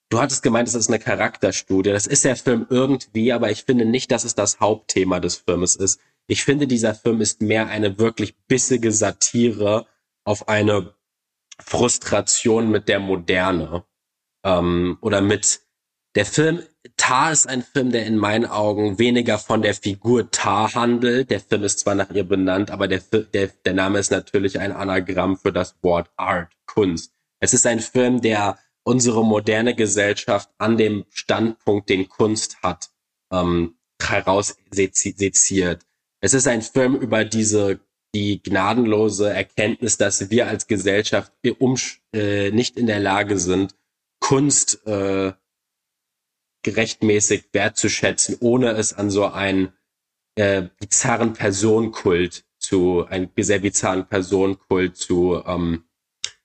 du 0.08 0.20
hattest 0.20 0.42
gemeint, 0.42 0.68
es 0.68 0.74
ist 0.74 0.88
eine 0.88 0.98
Charakterstudie. 0.98 1.90
Das 1.90 2.06
ist 2.06 2.24
der 2.24 2.36
Film 2.36 2.66
irgendwie, 2.70 3.32
aber 3.32 3.50
ich 3.50 3.64
finde 3.64 3.84
nicht, 3.84 4.10
dass 4.10 4.24
es 4.24 4.34
das 4.34 4.60
Hauptthema 4.60 5.20
des 5.20 5.36
Filmes 5.36 5.76
ist. 5.76 6.00
Ich 6.26 6.44
finde, 6.44 6.66
dieser 6.66 6.94
Film 6.94 7.20
ist 7.20 7.42
mehr 7.42 7.66
eine 7.66 7.98
wirklich 7.98 8.36
bissige 8.46 8.92
Satire 8.92 9.86
auf 10.24 10.48
eine 10.48 10.94
Frustration 11.60 12.70
mit 12.70 12.88
der 12.88 13.00
Moderne 13.00 13.84
ähm, 14.44 14.98
oder 15.00 15.20
mit 15.20 15.60
der 16.14 16.26
Film 16.26 16.62
Tar 16.96 17.32
ist 17.32 17.46
ein 17.46 17.62
Film, 17.62 17.92
der 17.92 18.06
in 18.06 18.16
meinen 18.16 18.46
Augen 18.46 18.98
weniger 18.98 19.38
von 19.38 19.62
der 19.62 19.74
Figur 19.74 20.30
Tar 20.30 20.74
handelt. 20.74 21.30
Der 21.30 21.40
Film 21.40 21.64
ist 21.64 21.80
zwar 21.80 21.94
nach 21.94 22.10
ihr 22.10 22.24
benannt, 22.24 22.70
aber 22.70 22.88
der, 22.88 23.00
der, 23.00 23.48
der 23.48 23.74
Name 23.74 23.98
ist 23.98 24.10
natürlich 24.10 24.58
ein 24.58 24.72
Anagramm 24.72 25.36
für 25.36 25.52
das 25.52 25.76
Wort 25.82 26.10
Art, 26.16 26.52
Kunst. 26.66 27.12
Es 27.38 27.52
ist 27.52 27.66
ein 27.66 27.80
Film, 27.80 28.20
der 28.20 28.58
unsere 28.82 29.24
moderne 29.24 29.74
Gesellschaft 29.74 30.48
an 30.58 30.78
dem 30.78 31.04
Standpunkt, 31.10 31.90
den 31.90 32.08
Kunst 32.08 32.62
hat, 32.62 32.90
ähm, 33.30 33.76
herausseziert. 34.02 35.82
Es 36.20 36.34
ist 36.34 36.48
ein 36.48 36.62
Film 36.62 36.96
über 36.96 37.24
diese 37.24 37.80
die 38.14 38.42
gnadenlose 38.42 39.30
Erkenntnis, 39.30 39.96
dass 39.96 40.30
wir 40.30 40.48
als 40.48 40.66
Gesellschaft 40.66 41.32
um, 41.58 41.76
äh, 42.12 42.50
nicht 42.50 42.76
in 42.76 42.86
der 42.86 42.98
Lage 42.98 43.38
sind, 43.38 43.76
Kunst 44.20 44.84
äh, 44.86 45.32
gerechtmäßig 46.62 47.48
wertzuschätzen, 47.52 48.36
ohne 48.40 48.72
es 48.72 48.92
an 48.92 49.10
so 49.10 49.26
einen 49.26 49.72
äh, 50.36 50.68
bizarren 50.78 51.32
Personenkult 51.32 52.44
zu, 52.58 53.06
einen 53.08 53.30
sehr 53.38 53.60
bizarren 53.60 54.06
Personenkult 54.06 54.96
zu, 54.96 55.42
ähm, 55.46 55.84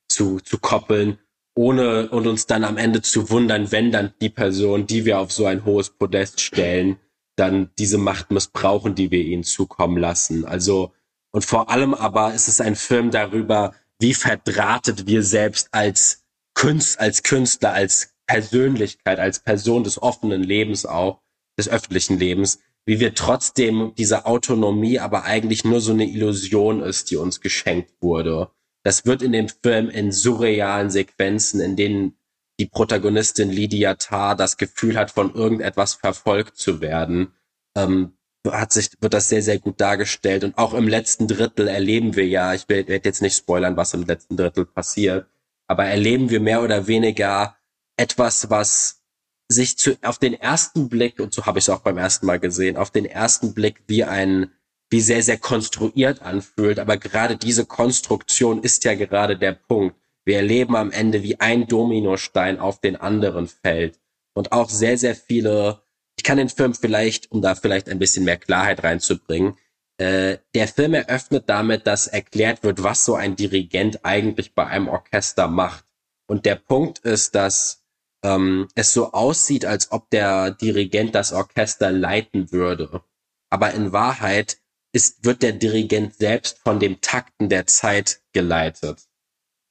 zu, 0.08 0.40
zu 0.40 0.58
koppeln, 0.60 1.20
ohne 1.56 2.10
und 2.10 2.28
uns 2.28 2.46
dann 2.48 2.64
am 2.64 2.78
Ende 2.78 3.02
zu 3.02 3.30
wundern, 3.30 3.72
wenn 3.72 3.92
dann 3.92 4.14
die 4.22 4.30
Person, 4.30 4.88
die 4.88 5.06
wir 5.06 5.20
auf 5.20 5.32
so 5.32 5.46
ein 5.46 5.66
hohes 5.66 5.90
Podest 5.90 6.42
stellen, 6.42 7.00
dann 7.36 7.72
diese 7.78 7.98
Macht 7.98 8.32
missbrauchen, 8.32 8.96
die 8.96 9.12
wir 9.12 9.24
ihnen 9.24 9.44
zukommen 9.44 9.98
lassen. 9.98 10.46
Also, 10.46 10.94
und 11.32 11.44
vor 11.44 11.70
allem 11.70 11.94
aber 11.94 12.34
ist 12.34 12.48
es 12.48 12.62
ein 12.62 12.76
Film 12.76 13.12
darüber, 13.12 13.74
wie 14.00 14.14
verdrahtet 14.14 15.08
wir 15.08 15.24
selbst 15.24 15.70
als 15.72 16.24
Künst, 16.54 17.00
als 17.00 17.24
Künstler, 17.24 17.74
als 17.74 18.15
Persönlichkeit, 18.28 19.20
als 19.20 19.40
Person 19.40 19.84
des 19.84 20.02
offenen 20.02 20.44
Lebens 20.44 20.86
auch, 20.86 21.22
des 21.58 21.70
öffentlichen 21.70 22.20
Lebens, 22.20 22.60
wie 22.86 23.00
wir 23.00 23.16
trotzdem 23.16 23.94
diese 23.98 24.26
Autonomie 24.26 25.00
aber 25.00 25.24
eigentlich 25.24 25.64
nur 25.64 25.82
so 25.82 25.92
eine 25.92 26.06
Illusion 26.06 26.82
ist, 26.82 27.10
die 27.12 27.16
uns 27.16 27.42
geschenkt 27.42 27.94
wurde. 28.02 28.50
Das 28.84 29.06
wird 29.06 29.24
in 29.24 29.32
dem 29.32 29.50
Film 29.50 29.90
in 29.90 30.12
surrealen 30.12 30.92
Sequenzen, 30.92 31.60
in 31.60 31.76
denen 31.76 32.18
die 32.60 32.68
Protagonistin 32.68 33.50
Lydia 33.50 33.96
Tarr 33.96 34.36
das 34.36 34.58
Gefühl 34.58 34.98
hat, 34.98 35.12
von 35.12 35.34
irgendetwas 35.34 35.96
verfolgt 35.96 36.58
zu 36.58 36.82
werden, 36.82 37.34
ähm, 37.76 38.14
hat 38.48 38.72
sich, 38.72 38.92
wird 39.02 39.14
das 39.14 39.30
sehr, 39.30 39.42
sehr 39.42 39.58
gut 39.58 39.82
dargestellt. 39.82 40.44
Und 40.44 40.58
auch 40.58 40.74
im 40.74 40.88
letzten 40.88 41.28
Drittel 41.28 41.68
erleben 41.68 42.16
wir 42.16 42.28
ja, 42.28 42.54
ich 42.54 42.70
werde 42.70 43.02
jetzt 43.04 43.22
nicht 43.22 43.36
spoilern, 43.36 43.76
was 43.76 43.94
im 43.94 44.04
letzten 44.04 44.38
Drittel 44.38 44.66
passiert, 44.66 45.28
aber 45.68 45.86
erleben 45.86 46.30
wir 46.30 46.40
mehr 46.40 46.62
oder 46.62 46.88
weniger 46.88 47.58
etwas, 47.98 48.50
was 48.50 49.02
sich 49.48 49.78
zu, 49.78 49.98
auf 50.02 50.18
den 50.18 50.34
ersten 50.34 50.90
Blick, 50.90 51.20
und 51.20 51.34
so 51.34 51.46
habe 51.46 51.60
ich 51.60 51.66
es 51.66 51.70
auch 51.70 51.82
beim 51.82 51.98
ersten 51.98 52.26
Mal 52.26 52.40
gesehen, 52.40 52.78
auf 52.78 52.92
den 52.92 53.06
ersten 53.06 53.54
Blick 53.54 53.84
wie 53.88 54.04
ein, 54.04 54.52
wie 54.90 55.02
sehr, 55.02 55.22
sehr 55.22 55.38
konstruiert 55.38 56.22
anfühlt. 56.22 56.80
Aber 56.80 56.98
gerade 56.98 57.38
diese 57.38 57.66
Konstruktion 57.66 58.64
ist 58.64 58.84
ja 58.84 58.96
gerade 58.96 59.38
der 59.38 59.54
Punkt. 59.54 59.96
Wir 60.26 60.38
erleben 60.38 60.76
am 60.76 60.92
Ende, 60.92 61.22
wie 61.22 61.40
ein 61.40 61.68
Dominostein 61.68 62.60
auf 62.60 62.82
den 62.82 62.96
anderen 62.96 63.48
fällt. 63.48 64.00
Und 64.34 64.52
auch 64.52 64.70
sehr, 64.70 64.98
sehr 64.98 65.16
viele, 65.16 65.82
ich 66.18 66.24
kann 66.24 66.38
den 66.38 66.50
Film 66.50 66.74
vielleicht, 66.74 67.32
um 67.32 67.42
da 67.42 67.56
vielleicht 67.56 67.88
ein 67.88 68.00
bisschen 68.00 68.26
mehr 68.26 68.38
Klarheit 68.38 68.84
reinzubringen, 68.84 69.58
äh, 69.98 70.40
der 70.54 70.68
Film 70.68 70.94
eröffnet 70.94 71.44
damit, 71.48 71.88
dass 71.88 72.08
erklärt 72.08 72.64
wird, 72.64 72.84
was 72.84 73.06
so 73.06 73.16
ein 73.16 73.36
Dirigent 73.36 74.04
eigentlich 74.04 74.54
bei 74.54 74.66
einem 74.66 74.90
Orchester 74.90 75.48
macht. 75.48 75.86
Und 76.28 76.46
der 76.46 76.56
Punkt 76.56 77.00
ist, 77.00 77.36
dass 77.36 77.85
ähm, 78.26 78.68
es 78.74 78.92
so 78.92 79.12
aussieht, 79.12 79.66
als 79.66 79.92
ob 79.92 80.10
der 80.10 80.52
Dirigent 80.52 81.14
das 81.14 81.32
Orchester 81.32 81.92
leiten 81.92 82.52
würde. 82.52 83.04
Aber 83.52 83.72
in 83.74 83.92
Wahrheit 83.92 84.58
ist, 84.94 85.24
wird 85.24 85.44
der 85.44 85.54
Dirigent 85.54 86.16
selbst 86.16 86.60
von 86.64 86.80
dem 86.80 87.02
Takten 87.02 87.50
der 87.50 87.68
Zeit 87.68 88.22
geleitet. 88.34 89.04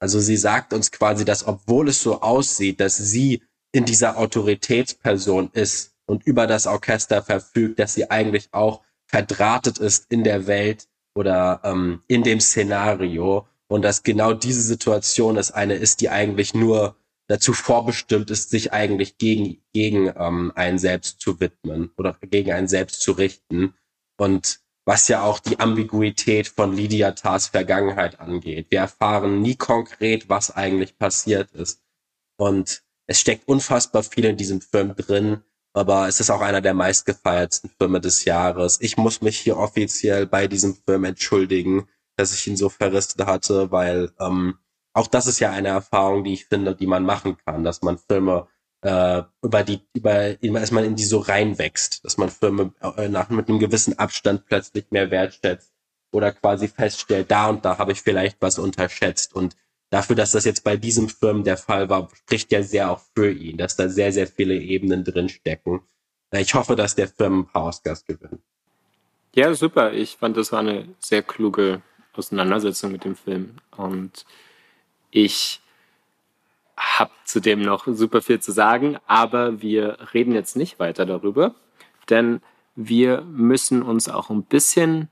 Also 0.00 0.20
sie 0.20 0.36
sagt 0.36 0.72
uns 0.72 0.92
quasi, 0.92 1.24
dass 1.24 1.46
obwohl 1.46 1.88
es 1.88 2.02
so 2.02 2.20
aussieht, 2.20 2.78
dass 2.78 2.96
sie 2.96 3.42
in 3.72 3.84
dieser 3.84 4.18
Autoritätsperson 4.18 5.50
ist 5.52 5.94
und 6.06 6.24
über 6.24 6.46
das 6.46 6.66
Orchester 6.66 7.22
verfügt, 7.22 7.78
dass 7.80 7.94
sie 7.94 8.10
eigentlich 8.10 8.48
auch 8.52 8.82
verdrahtet 9.08 9.78
ist 9.78 10.06
in 10.10 10.22
der 10.22 10.46
Welt 10.46 10.86
oder 11.16 11.60
ähm, 11.64 12.02
in 12.06 12.22
dem 12.22 12.40
Szenario 12.40 13.48
und 13.66 13.82
dass 13.82 14.02
genau 14.02 14.32
diese 14.32 14.62
Situation 14.62 15.36
es 15.36 15.50
eine 15.50 15.74
ist, 15.74 16.00
die 16.00 16.10
eigentlich 16.10 16.54
nur 16.54 16.96
dazu 17.26 17.52
vorbestimmt 17.52 18.30
ist, 18.30 18.50
sich 18.50 18.72
eigentlich 18.72 19.18
gegen, 19.18 19.62
gegen 19.72 20.12
ähm, 20.16 20.52
einen 20.54 20.78
selbst 20.78 21.20
zu 21.20 21.40
widmen 21.40 21.90
oder 21.96 22.16
gegen 22.22 22.52
einen 22.52 22.68
selbst 22.68 23.00
zu 23.00 23.12
richten. 23.12 23.74
Und 24.16 24.60
was 24.84 25.08
ja 25.08 25.22
auch 25.22 25.38
die 25.38 25.58
Ambiguität 25.60 26.48
von 26.48 26.76
Lydia 26.76 27.12
Tars 27.12 27.46
Vergangenheit 27.46 28.20
angeht. 28.20 28.66
Wir 28.70 28.80
erfahren 28.80 29.40
nie 29.40 29.56
konkret, 29.56 30.28
was 30.28 30.50
eigentlich 30.50 30.98
passiert 30.98 31.50
ist. 31.52 31.82
Und 32.36 32.82
es 33.06 33.20
steckt 33.20 33.48
unfassbar 33.48 34.02
viel 34.02 34.26
in 34.26 34.36
diesem 34.36 34.60
Film 34.60 34.94
drin, 34.94 35.42
aber 35.72 36.08
es 36.08 36.20
ist 36.20 36.30
auch 36.30 36.40
einer 36.40 36.60
der 36.60 36.74
meistgefeiertsten 36.74 37.70
Filme 37.78 38.00
des 38.00 38.24
Jahres. 38.24 38.78
Ich 38.80 38.96
muss 38.96 39.22
mich 39.22 39.38
hier 39.38 39.56
offiziell 39.56 40.26
bei 40.26 40.46
diesem 40.46 40.74
Film 40.74 41.04
entschuldigen, 41.04 41.88
dass 42.16 42.32
ich 42.32 42.46
ihn 42.46 42.56
so 42.56 42.68
verrissen 42.68 43.26
hatte, 43.26 43.70
weil 43.70 44.12
ähm, 44.20 44.58
auch 44.94 45.08
das 45.08 45.26
ist 45.26 45.40
ja 45.40 45.50
eine 45.50 45.68
Erfahrung, 45.68 46.24
die 46.24 46.32
ich 46.32 46.46
finde, 46.46 46.74
die 46.74 46.86
man 46.86 47.04
machen 47.04 47.36
kann, 47.44 47.64
dass 47.64 47.82
man 47.82 47.98
Filme 47.98 48.46
äh, 48.80 49.22
über 49.42 49.64
die, 49.64 49.80
über, 49.92 50.34
dass 50.34 50.70
man 50.70 50.84
in 50.84 50.96
die 50.96 51.04
so 51.04 51.18
reinwächst, 51.18 52.04
dass 52.04 52.16
man 52.16 52.30
Filme 52.30 52.72
äh, 52.96 53.08
nach 53.08 53.28
mit 53.28 53.48
einem 53.48 53.58
gewissen 53.58 53.98
Abstand 53.98 54.46
plötzlich 54.46 54.86
mehr 54.90 55.10
wertschätzt 55.10 55.72
oder 56.12 56.32
quasi 56.32 56.68
feststellt, 56.68 57.30
da 57.30 57.48
und 57.48 57.64
da 57.64 57.78
habe 57.78 57.92
ich 57.92 58.02
vielleicht 58.02 58.40
was 58.40 58.58
unterschätzt 58.58 59.34
und 59.34 59.56
dafür, 59.90 60.16
dass 60.16 60.32
das 60.32 60.44
jetzt 60.44 60.64
bei 60.64 60.76
diesem 60.76 61.08
Film 61.08 61.44
der 61.44 61.56
Fall 61.56 61.88
war, 61.88 62.08
spricht 62.14 62.52
ja 62.52 62.62
sehr 62.62 62.90
auch 62.90 63.00
für 63.14 63.30
ihn, 63.30 63.56
dass 63.56 63.76
da 63.76 63.88
sehr, 63.88 64.12
sehr 64.12 64.26
viele 64.26 64.54
Ebenen 64.54 65.04
drin 65.04 65.28
stecken. 65.28 65.80
Äh, 66.30 66.42
ich 66.42 66.54
hoffe, 66.54 66.76
dass 66.76 66.94
der 66.94 67.08
Film 67.08 67.40
ein 67.40 67.46
paar 67.46 67.64
Oscars 67.64 68.04
gewinnt. 68.04 68.40
Ja, 69.34 69.52
super. 69.54 69.92
Ich 69.92 70.16
fand, 70.16 70.36
das 70.36 70.52
war 70.52 70.60
eine 70.60 70.88
sehr 71.00 71.22
kluge 71.22 71.82
Auseinandersetzung 72.12 72.92
mit 72.92 73.04
dem 73.04 73.16
Film. 73.16 73.56
Und 73.76 74.24
ich 75.14 75.60
habe 76.76 77.12
zudem 77.24 77.62
noch 77.62 77.86
super 77.86 78.20
viel 78.20 78.40
zu 78.40 78.50
sagen, 78.50 78.98
aber 79.06 79.62
wir 79.62 79.96
reden 80.12 80.34
jetzt 80.34 80.56
nicht 80.56 80.80
weiter 80.80 81.06
darüber, 81.06 81.54
denn 82.10 82.42
wir 82.74 83.20
müssen 83.22 83.82
uns 83.82 84.08
auch 84.08 84.28
ein 84.28 84.42
bisschen 84.42 85.08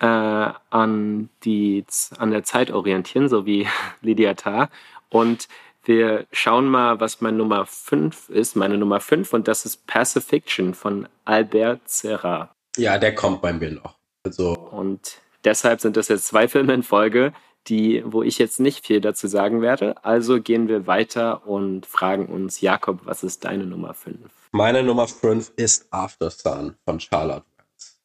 äh, 0.00 0.06
an, 0.06 1.28
die, 1.42 1.84
an 2.16 2.30
der 2.30 2.44
Zeit 2.44 2.70
orientieren, 2.70 3.28
so 3.28 3.44
wie 3.44 3.66
Lydia 4.02 4.34
Tarr. 4.34 4.70
Und 5.08 5.48
wir 5.82 6.26
schauen 6.30 6.68
mal, 6.68 7.00
was 7.00 7.20
meine 7.20 7.38
Nummer 7.38 7.66
5 7.66 8.28
ist. 8.28 8.54
Meine 8.54 8.78
Nummer 8.78 9.00
5 9.00 9.32
und 9.32 9.48
das 9.48 9.66
ist 9.66 9.84
Pacifiction 9.88 10.74
von 10.74 11.08
Albert 11.24 11.88
Serra. 11.88 12.54
Ja, 12.76 12.98
der 12.98 13.16
kommt 13.16 13.42
bei 13.42 13.52
mir 13.52 13.72
noch. 13.72 13.96
Also. 14.24 14.54
Und 14.54 15.18
deshalb 15.44 15.80
sind 15.80 15.96
das 15.96 16.06
jetzt 16.06 16.28
zwei 16.28 16.46
Filme 16.46 16.72
in 16.72 16.84
Folge, 16.84 17.32
die, 17.68 18.02
wo 18.04 18.22
ich 18.22 18.38
jetzt 18.38 18.60
nicht 18.60 18.84
viel 18.84 19.00
dazu 19.00 19.26
sagen 19.26 19.62
werde. 19.62 20.04
Also 20.04 20.40
gehen 20.40 20.68
wir 20.68 20.86
weiter 20.86 21.46
und 21.46 21.86
fragen 21.86 22.26
uns, 22.26 22.60
Jakob, 22.60 23.00
was 23.04 23.22
ist 23.22 23.44
deine 23.44 23.64
Nummer 23.64 23.94
5? 23.94 24.18
Meine 24.52 24.82
Nummer 24.82 25.08
5 25.08 25.52
ist 25.56 25.86
After 25.90 26.30
Sun 26.30 26.76
von 26.84 27.00
Charlotte. 27.00 27.44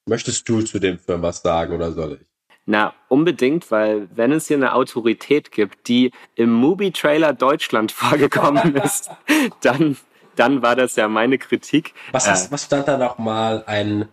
Möchtest 0.06 0.48
du 0.50 0.62
zu 0.62 0.80
dem 0.80 0.98
Film 0.98 1.22
was 1.22 1.42
sagen 1.42 1.76
oder 1.76 1.92
soll 1.92 2.20
ich? 2.22 2.28
Na, 2.66 2.94
unbedingt, 3.08 3.72
weil 3.72 4.10
wenn 4.16 4.32
es 4.32 4.48
hier 4.48 4.58
eine 4.58 4.74
Autorität 4.74 5.52
gibt, 5.52 5.88
die 5.88 6.12
im 6.36 6.52
Movie-Trailer 6.52 7.34
Deutschland 7.34 7.92
vorgekommen 7.94 8.76
ist, 8.76 9.10
dann, 9.62 9.98
dann 10.36 10.62
war 10.62 10.76
das 10.76 10.96
ja 10.96 11.08
meine 11.08 11.38
Kritik. 11.38 11.94
Was, 12.12 12.28
äh, 12.28 12.52
was 12.52 12.66
stand 12.66 12.88
da 12.88 12.98
nochmal? 12.98 13.64
Ein 13.66 14.08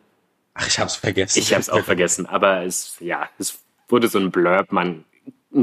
Ach, 0.58 0.66
ich 0.66 0.78
hab's 0.78 0.96
vergessen. 0.96 1.38
Ich 1.38 1.52
hab's 1.54 1.68
auch 1.68 1.84
vergessen, 1.84 2.24
aber 2.24 2.62
es, 2.62 2.96
ja, 3.00 3.28
es 3.38 3.58
wurde 3.88 4.08
so 4.08 4.18
ein 4.18 4.30
Blurb, 4.30 4.72
man 4.72 5.04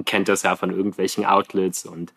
kennt 0.05 0.29
das 0.29 0.43
ja 0.43 0.55
von 0.55 0.71
irgendwelchen 0.71 1.25
Outlets 1.25 1.85
und 1.85 2.13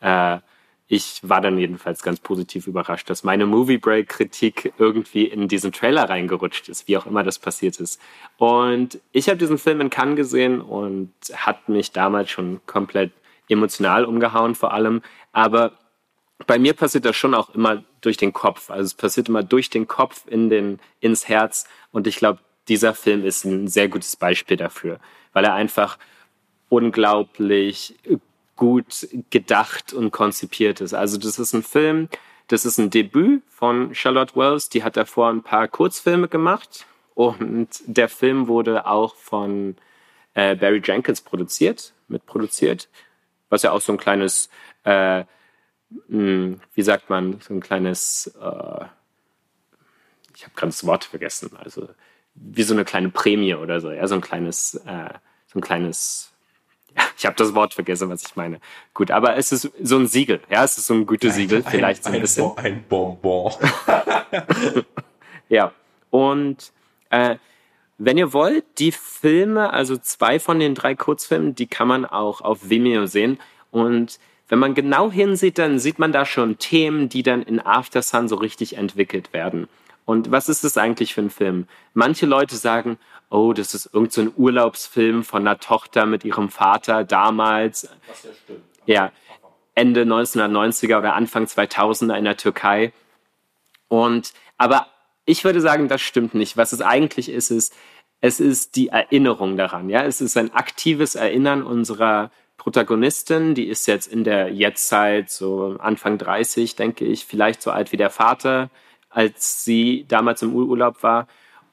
äh, 0.00 0.38
ich 0.86 1.20
war 1.22 1.40
dann 1.40 1.58
jedenfalls 1.58 2.02
ganz 2.02 2.20
positiv 2.20 2.66
überrascht, 2.66 3.08
dass 3.08 3.24
meine 3.24 3.46
Movie 3.46 3.78
Break 3.78 4.08
Kritik 4.08 4.72
irgendwie 4.78 5.24
in 5.24 5.48
diesen 5.48 5.72
Trailer 5.72 6.10
reingerutscht 6.10 6.68
ist, 6.68 6.88
wie 6.88 6.98
auch 6.98 7.06
immer 7.06 7.22
das 7.22 7.38
passiert 7.38 7.80
ist. 7.80 8.00
Und 8.36 9.00
ich 9.10 9.28
habe 9.28 9.38
diesen 9.38 9.56
Film 9.56 9.80
in 9.80 9.88
Cannes 9.90 10.16
gesehen 10.16 10.60
und 10.60 11.10
hat 11.34 11.68
mich 11.70 11.92
damals 11.92 12.30
schon 12.30 12.60
komplett 12.66 13.12
emotional 13.48 14.04
umgehauen 14.04 14.54
vor 14.54 14.74
allem. 14.74 15.00
Aber 15.32 15.72
bei 16.46 16.58
mir 16.58 16.74
passiert 16.74 17.06
das 17.06 17.16
schon 17.16 17.34
auch 17.34 17.54
immer 17.54 17.82
durch 18.02 18.18
den 18.18 18.34
Kopf. 18.34 18.70
Also 18.70 18.84
es 18.84 18.94
passiert 18.94 19.28
immer 19.28 19.42
durch 19.42 19.70
den 19.70 19.88
Kopf 19.88 20.24
in 20.26 20.50
den, 20.50 20.80
ins 21.00 21.28
Herz. 21.28 21.66
Und 21.92 22.06
ich 22.06 22.16
glaube, 22.16 22.40
dieser 22.68 22.94
Film 22.94 23.24
ist 23.24 23.44
ein 23.44 23.68
sehr 23.68 23.88
gutes 23.88 24.16
Beispiel 24.16 24.56
dafür, 24.56 24.98
weil 25.32 25.44
er 25.44 25.54
einfach 25.54 25.98
unglaublich 26.74 27.94
gut 28.56 29.08
gedacht 29.30 29.92
und 29.92 30.10
konzipiert 30.10 30.80
ist. 30.80 30.92
Also 30.92 31.18
das 31.18 31.38
ist 31.38 31.52
ein 31.52 31.62
Film, 31.62 32.08
das 32.48 32.64
ist 32.64 32.78
ein 32.78 32.90
Debüt 32.90 33.42
von 33.48 33.94
Charlotte 33.94 34.34
Wells. 34.36 34.68
Die 34.68 34.82
hat 34.82 34.96
davor 34.96 35.30
ein 35.30 35.42
paar 35.42 35.68
Kurzfilme 35.68 36.28
gemacht 36.28 36.86
und 37.14 37.68
der 37.86 38.08
Film 38.08 38.48
wurde 38.48 38.86
auch 38.86 39.14
von 39.14 39.76
äh, 40.34 40.56
Barry 40.56 40.82
Jenkins 40.84 41.20
produziert, 41.20 41.94
mitproduziert, 42.08 42.88
was 43.48 43.62
ja 43.62 43.70
auch 43.70 43.80
so 43.80 43.92
ein 43.92 43.98
kleines, 43.98 44.48
äh, 44.82 45.24
hm, 46.08 46.60
wie 46.74 46.82
sagt 46.82 47.08
man, 47.08 47.40
so 47.40 47.54
ein 47.54 47.60
kleines, 47.60 48.26
äh, 48.40 48.84
ich 50.34 50.42
habe 50.42 50.54
gerade 50.56 50.70
das 50.70 50.84
Wort 50.84 51.04
vergessen, 51.04 51.56
also 51.56 51.88
wie 52.34 52.64
so 52.64 52.74
eine 52.74 52.84
kleine 52.84 53.10
Prämie 53.10 53.54
oder 53.54 53.80
so, 53.80 53.92
ja, 53.92 54.06
so 54.08 54.16
ein 54.16 54.20
kleines, 54.20 54.74
äh, 54.74 55.10
so 55.46 55.60
ein 55.60 55.62
kleines 55.62 56.33
ich 57.16 57.26
habe 57.26 57.36
das 57.36 57.54
Wort 57.54 57.74
vergessen, 57.74 58.08
was 58.08 58.22
ich 58.26 58.36
meine. 58.36 58.60
Gut, 58.92 59.10
aber 59.10 59.36
es 59.36 59.52
ist 59.52 59.70
so 59.82 59.96
ein 59.96 60.06
Siegel. 60.06 60.40
Ja, 60.50 60.64
es 60.64 60.78
ist 60.78 60.86
so 60.86 60.94
ein 60.94 61.06
Gütesiegel, 61.06 61.58
ein, 61.58 61.70
vielleicht 61.70 62.06
ein, 62.06 62.12
so 62.12 62.16
ein 62.16 62.20
bisschen. 62.20 62.44
Bon, 62.44 62.58
ein 62.58 62.84
Bonbon. 62.88 63.52
ja, 65.48 65.72
und 66.10 66.72
äh, 67.10 67.36
wenn 67.98 68.18
ihr 68.18 68.32
wollt, 68.32 68.64
die 68.78 68.92
Filme, 68.92 69.72
also 69.72 69.96
zwei 69.96 70.40
von 70.40 70.58
den 70.58 70.74
drei 70.74 70.94
Kurzfilmen, 70.94 71.54
die 71.54 71.66
kann 71.66 71.88
man 71.88 72.04
auch 72.04 72.40
auf 72.40 72.68
Vimeo 72.68 73.06
sehen. 73.06 73.38
Und 73.70 74.18
wenn 74.48 74.58
man 74.58 74.74
genau 74.74 75.10
hinsieht, 75.10 75.58
dann 75.58 75.78
sieht 75.78 75.98
man 75.98 76.12
da 76.12 76.26
schon 76.26 76.58
Themen, 76.58 77.08
die 77.08 77.22
dann 77.22 77.42
in 77.42 77.64
After 77.64 78.02
Sun 78.02 78.28
so 78.28 78.36
richtig 78.36 78.76
entwickelt 78.76 79.32
werden. 79.32 79.68
Und 80.04 80.30
was 80.30 80.48
ist 80.48 80.64
das 80.64 80.76
eigentlich 80.76 81.14
für 81.14 81.22
ein 81.22 81.30
Film? 81.30 81.66
Manche 81.94 82.26
Leute 82.26 82.56
sagen, 82.56 82.98
oh, 83.30 83.52
das 83.52 83.74
ist 83.74 83.86
irgendein 83.92 84.26
so 84.26 84.32
Urlaubsfilm 84.36 85.24
von 85.24 85.42
einer 85.42 85.58
Tochter 85.58 86.06
mit 86.06 86.24
ihrem 86.24 86.48
Vater 86.48 87.04
damals. 87.04 87.88
Was 88.06 88.22
ja 88.24 88.30
stimmt. 88.32 88.60
Ja, 88.86 89.12
Ende 89.74 90.02
1990er 90.02 90.98
oder 90.98 91.14
Anfang 91.14 91.44
2000er 91.44 92.16
in 92.16 92.24
der 92.24 92.36
Türkei. 92.36 92.92
Und, 93.88 94.32
aber 94.56 94.86
ich 95.24 95.44
würde 95.44 95.60
sagen, 95.60 95.88
das 95.88 96.02
stimmt 96.02 96.34
nicht. 96.34 96.56
Was 96.56 96.72
es 96.72 96.80
eigentlich 96.80 97.28
ist, 97.28 97.50
ist, 97.50 97.74
es 98.20 98.40
ist 98.40 98.76
die 98.76 98.88
Erinnerung 98.88 99.56
daran. 99.56 99.88
Ja, 99.88 100.04
es 100.04 100.20
ist 100.20 100.36
ein 100.36 100.54
aktives 100.54 101.14
Erinnern 101.14 101.62
unserer 101.62 102.30
Protagonistin. 102.56 103.54
Die 103.54 103.66
ist 103.68 103.86
jetzt 103.86 104.06
in 104.06 104.24
der 104.24 104.50
Jetztzeit 104.52 105.30
so 105.30 105.76
Anfang 105.80 106.18
30, 106.18 106.76
denke 106.76 107.04
ich, 107.04 107.26
vielleicht 107.26 107.62
so 107.62 107.70
alt 107.70 107.92
wie 107.92 107.96
der 107.96 108.10
Vater, 108.10 108.70
als 109.10 109.64
sie 109.64 110.04
damals 110.08 110.42
im 110.42 110.54
Urlaub 110.54 111.02
war. 111.02 111.26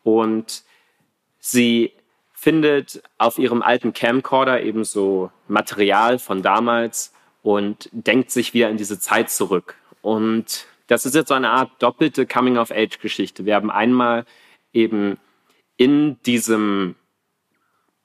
Und 0.03 0.63
Sie 1.41 1.91
findet 2.31 3.01
auf 3.17 3.39
ihrem 3.39 3.61
alten 3.61 3.93
Camcorder 3.93 4.61
eben 4.61 4.83
so 4.83 5.31
Material 5.47 6.19
von 6.19 6.41
damals 6.41 7.13
und 7.41 7.89
denkt 7.91 8.31
sich 8.31 8.53
wieder 8.53 8.69
in 8.69 8.77
diese 8.77 8.99
Zeit 8.99 9.29
zurück. 9.29 9.75
Und 10.01 10.67
das 10.87 11.05
ist 11.05 11.15
jetzt 11.15 11.29
so 11.29 11.33
eine 11.33 11.49
Art 11.49 11.71
doppelte 11.79 12.25
Coming-of-Age-Geschichte. 12.25 13.45
Wir 13.45 13.55
haben 13.55 13.71
einmal 13.71 14.25
eben 14.71 15.17
in 15.77 16.21
diesem, 16.23 16.95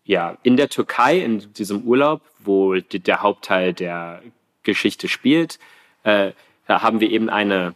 ja, 0.04 0.38
in 0.42 0.56
der 0.56 0.70
Türkei, 0.70 1.18
in 1.18 1.52
diesem 1.52 1.82
Urlaub, 1.82 2.22
wo 2.38 2.74
die, 2.74 3.00
der 3.00 3.22
Hauptteil 3.22 3.74
der 3.74 4.22
Geschichte 4.62 5.08
spielt, 5.08 5.58
äh, 6.04 6.32
da 6.66 6.82
haben 6.82 7.00
wir 7.00 7.10
eben 7.10 7.28
eine, 7.28 7.74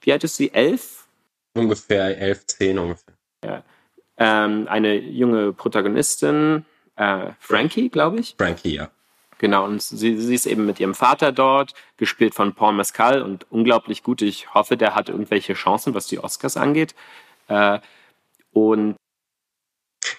wie 0.00 0.12
alt 0.12 0.24
ist 0.24 0.36
sie, 0.36 0.52
elf? 0.52 1.06
Ungefähr 1.54 2.18
elf, 2.18 2.46
zehn 2.46 2.78
ungefähr. 2.78 3.14
Ja 3.44 3.64
ähm, 4.18 4.66
eine 4.68 4.94
junge 4.98 5.52
Protagonistin, 5.52 6.64
äh, 6.96 7.30
Frankie, 7.38 7.88
glaube 7.88 8.20
ich. 8.20 8.34
Frankie, 8.38 8.74
ja. 8.74 8.90
Genau, 9.38 9.64
und 9.66 9.82
sie, 9.82 10.18
sie 10.18 10.34
ist 10.34 10.46
eben 10.46 10.64
mit 10.64 10.80
ihrem 10.80 10.94
Vater 10.94 11.30
dort, 11.30 11.74
gespielt 11.98 12.34
von 12.34 12.54
Paul 12.54 12.72
Mescal 12.72 13.20
und 13.20 13.46
unglaublich 13.50 14.02
gut. 14.02 14.22
Ich 14.22 14.54
hoffe, 14.54 14.78
der 14.78 14.94
hat 14.94 15.10
irgendwelche 15.10 15.52
Chancen, 15.52 15.94
was 15.94 16.06
die 16.06 16.18
Oscars 16.18 16.56
angeht. 16.56 16.94
Äh, 17.48 17.80
und 18.52 18.96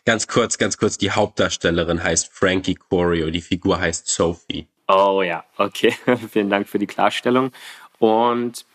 Ganz 0.06 0.28
kurz, 0.28 0.58
ganz 0.58 0.78
kurz, 0.78 0.98
die 0.98 1.12
Hauptdarstellerin 1.12 2.04
heißt 2.04 2.32
Frankie 2.32 2.76
Corio, 2.76 3.30
die 3.32 3.42
Figur 3.42 3.80
heißt 3.80 4.08
Sophie. 4.08 4.68
Oh 4.88 5.22
ja, 5.22 5.44
okay. 5.58 5.94
Vielen 6.32 6.50
Dank 6.50 6.68
für 6.68 6.80
die 6.80 6.88
Klarstellung. 6.88 7.52
Und 8.00 8.66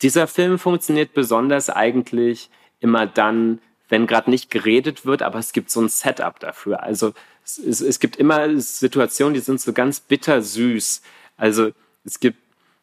dieser 0.00 0.26
Film 0.26 0.58
funktioniert 0.58 1.12
besonders 1.12 1.70
eigentlich 1.70 2.50
immer 2.80 3.06
dann, 3.06 3.60
wenn 3.92 4.06
gerade 4.06 4.30
nicht 4.30 4.50
geredet 4.50 5.04
wird, 5.04 5.20
aber 5.20 5.38
es 5.38 5.52
gibt 5.52 5.70
so 5.70 5.82
ein 5.82 5.90
Setup 5.90 6.40
dafür. 6.40 6.82
Also 6.82 7.12
es, 7.44 7.58
es, 7.58 7.82
es 7.82 8.00
gibt 8.00 8.16
immer 8.16 8.58
Situationen, 8.58 9.34
die 9.34 9.40
sind 9.40 9.60
so 9.60 9.74
ganz 9.74 10.00
bittersüß. 10.00 11.02
Also 11.36 11.72
es 12.02 12.18
gibt 12.18 12.38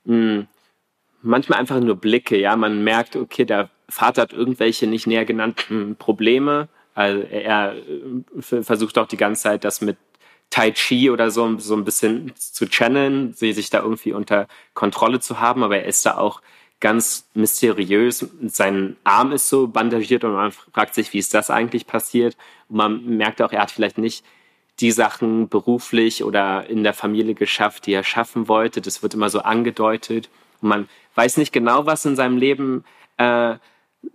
mh, 0.06 0.14
hm, 0.14 0.48
manchmal 1.24 1.60
einfach 1.60 1.80
nur 1.80 1.96
Blicke, 1.96 2.38
ja, 2.38 2.56
man 2.56 2.84
merkt, 2.84 3.16
okay, 3.16 3.44
der 3.44 3.72
Vater 3.90 4.22
hat 4.22 4.34
irgendwelche 4.34 4.86
nicht 4.86 5.08
näher 5.08 5.26
genannten 5.26 5.96
Probleme. 5.96 6.70
Also 6.94 7.24
er 7.24 7.74
äh, 7.76 8.62
versucht 8.62 9.00
auch 9.00 9.08
die 9.08 9.18
ganze 9.18 9.42
Zeit, 9.42 9.64
das 9.64 9.82
mit 9.82 9.98
Tai 10.52 10.72
Chi 10.74 11.10
oder 11.10 11.32
so, 11.32 11.58
so 11.58 11.76
ein 11.76 11.86
bisschen 11.86 12.34
zu 12.36 12.68
channeln, 12.68 13.34
sich 13.34 13.72
da 13.72 13.82
irgendwie 13.82 14.14
unter 14.14 14.48
Kontrolle 14.76 15.20
zu 15.20 15.40
haben, 15.40 15.64
aber 15.64 15.78
er 15.78 15.86
ist 15.86 16.06
da 16.06 16.18
auch 16.18 16.42
ganz 16.80 17.30
mysteriös. 17.34 18.26
Sein 18.48 18.96
Arm 19.04 19.32
ist 19.32 19.50
so 19.50 19.68
bandagiert 19.68 20.24
und 20.24 20.34
man 20.34 20.52
fragt 20.52 20.94
sich, 20.94 21.14
wie 21.14 21.20
ist 21.20 21.34
das 21.34 21.50
eigentlich 21.50 21.88
passiert? 21.88 22.38
Und 22.70 22.78
man 22.78 23.18
merkt 23.18 23.42
auch, 23.42 23.52
er 23.52 23.62
hat 23.62 23.72
vielleicht 23.72 23.98
nicht 23.98 24.24
die 24.80 24.92
Sachen 24.92 25.50
beruflich 25.50 26.24
oder 26.24 26.70
in 26.70 26.84
der 26.84 26.94
Familie 26.94 27.34
geschafft, 27.34 27.86
die 27.86 27.94
er 27.94 28.04
schaffen 28.04 28.48
wollte. 28.48 28.82
Das 28.82 29.04
wird 29.04 29.14
immer 29.14 29.30
so 29.30 29.40
angedeutet. 29.40 30.30
Und 30.62 30.70
man 30.70 30.90
weiß 31.16 31.38
nicht 31.38 31.52
genau, 31.52 31.86
was 31.86 32.06
in 32.06 32.16
seinem 32.16 32.38
Leben 32.38 32.86
äh, 33.18 33.56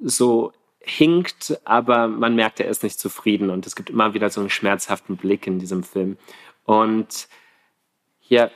so 0.03 0.53
hinkt, 0.81 1.59
aber 1.65 2.09
man 2.09 2.35
merkt, 2.35 2.61
er 2.61 2.69
ist 2.69 2.83
nicht 2.83 2.99
zufrieden 2.99 3.51
und 3.51 3.67
es 3.67 3.75
gibt 3.75 3.91
immer 3.91 4.13
wieder 4.13 4.29
so 4.29 4.41
einen 4.41 4.51
schmerzhaften 4.51 5.17
Blick 5.17 5.47
in 5.47 5.59
diesem 5.59 5.83
Film. 5.83 6.19
Und 6.65 7.29
ja, 8.29 8.51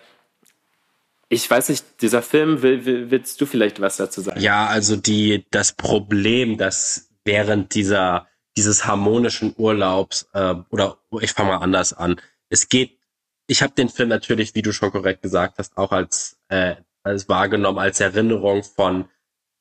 ich 1.28 1.50
weiß 1.50 1.68
nicht, 1.68 1.84
dieser 2.00 2.22
Film, 2.22 2.62
will, 2.62 2.84
will, 2.84 3.10
willst 3.10 3.40
du 3.40 3.46
vielleicht 3.46 3.80
was 3.80 3.98
dazu 3.98 4.20
sagen? 4.20 4.40
Ja, 4.40 4.66
also 4.66 4.96
die, 4.96 5.46
das 5.50 5.72
Problem, 5.72 6.56
dass 6.56 7.10
während 7.24 7.74
dieser, 7.74 8.28
dieses 8.56 8.86
harmonischen 8.86 9.54
Urlaubs, 9.56 10.28
äh, 10.32 10.54
oder 10.70 10.98
ich 11.20 11.32
fange 11.32 11.50
mal 11.50 11.58
anders 11.58 11.92
an, 11.92 12.20
es 12.48 12.68
geht, 12.68 12.98
ich 13.46 13.62
habe 13.62 13.74
den 13.74 13.88
Film 13.88 14.08
natürlich, 14.08 14.54
wie 14.54 14.62
du 14.62 14.72
schon 14.72 14.90
korrekt 14.90 15.22
gesagt 15.22 15.58
hast, 15.58 15.76
auch 15.76 15.92
als, 15.92 16.38
äh, 16.48 16.76
als 17.02 17.28
wahrgenommen, 17.28 17.78
als 17.78 18.00
Erinnerung 18.00 18.62
von 18.62 19.08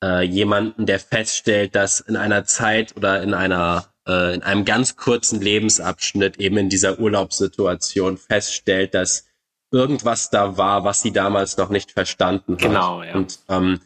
äh, 0.04 0.24
jemanden, 0.24 0.86
der 0.86 1.00
feststellt, 1.00 1.76
dass 1.76 2.00
in 2.00 2.16
einer 2.16 2.46
Zeit 2.46 2.96
oder 2.96 3.22
in 3.22 3.34
einer 3.34 3.94
äh, 4.08 4.34
in 4.36 4.44
einem 4.44 4.66
ganz 4.66 4.96
kurzen 4.96 5.42
Lebensabschnitt 5.42 6.38
eben 6.38 6.58
in 6.58 6.70
dieser 6.70 7.00
Urlaubssituation 7.00 8.18
feststellt, 8.18 8.94
dass 8.94 9.27
irgendwas 9.72 10.30
da 10.30 10.58
war, 10.58 10.84
was 10.84 11.02
sie 11.02 11.12
damals 11.12 11.58
noch 11.58 11.70
nicht 11.70 11.92
verstanden 11.92 12.54
hat. 12.54 12.62
Genau, 12.62 13.04
ja. 13.04 13.16
Und 13.16 13.40
ähm, 13.50 13.80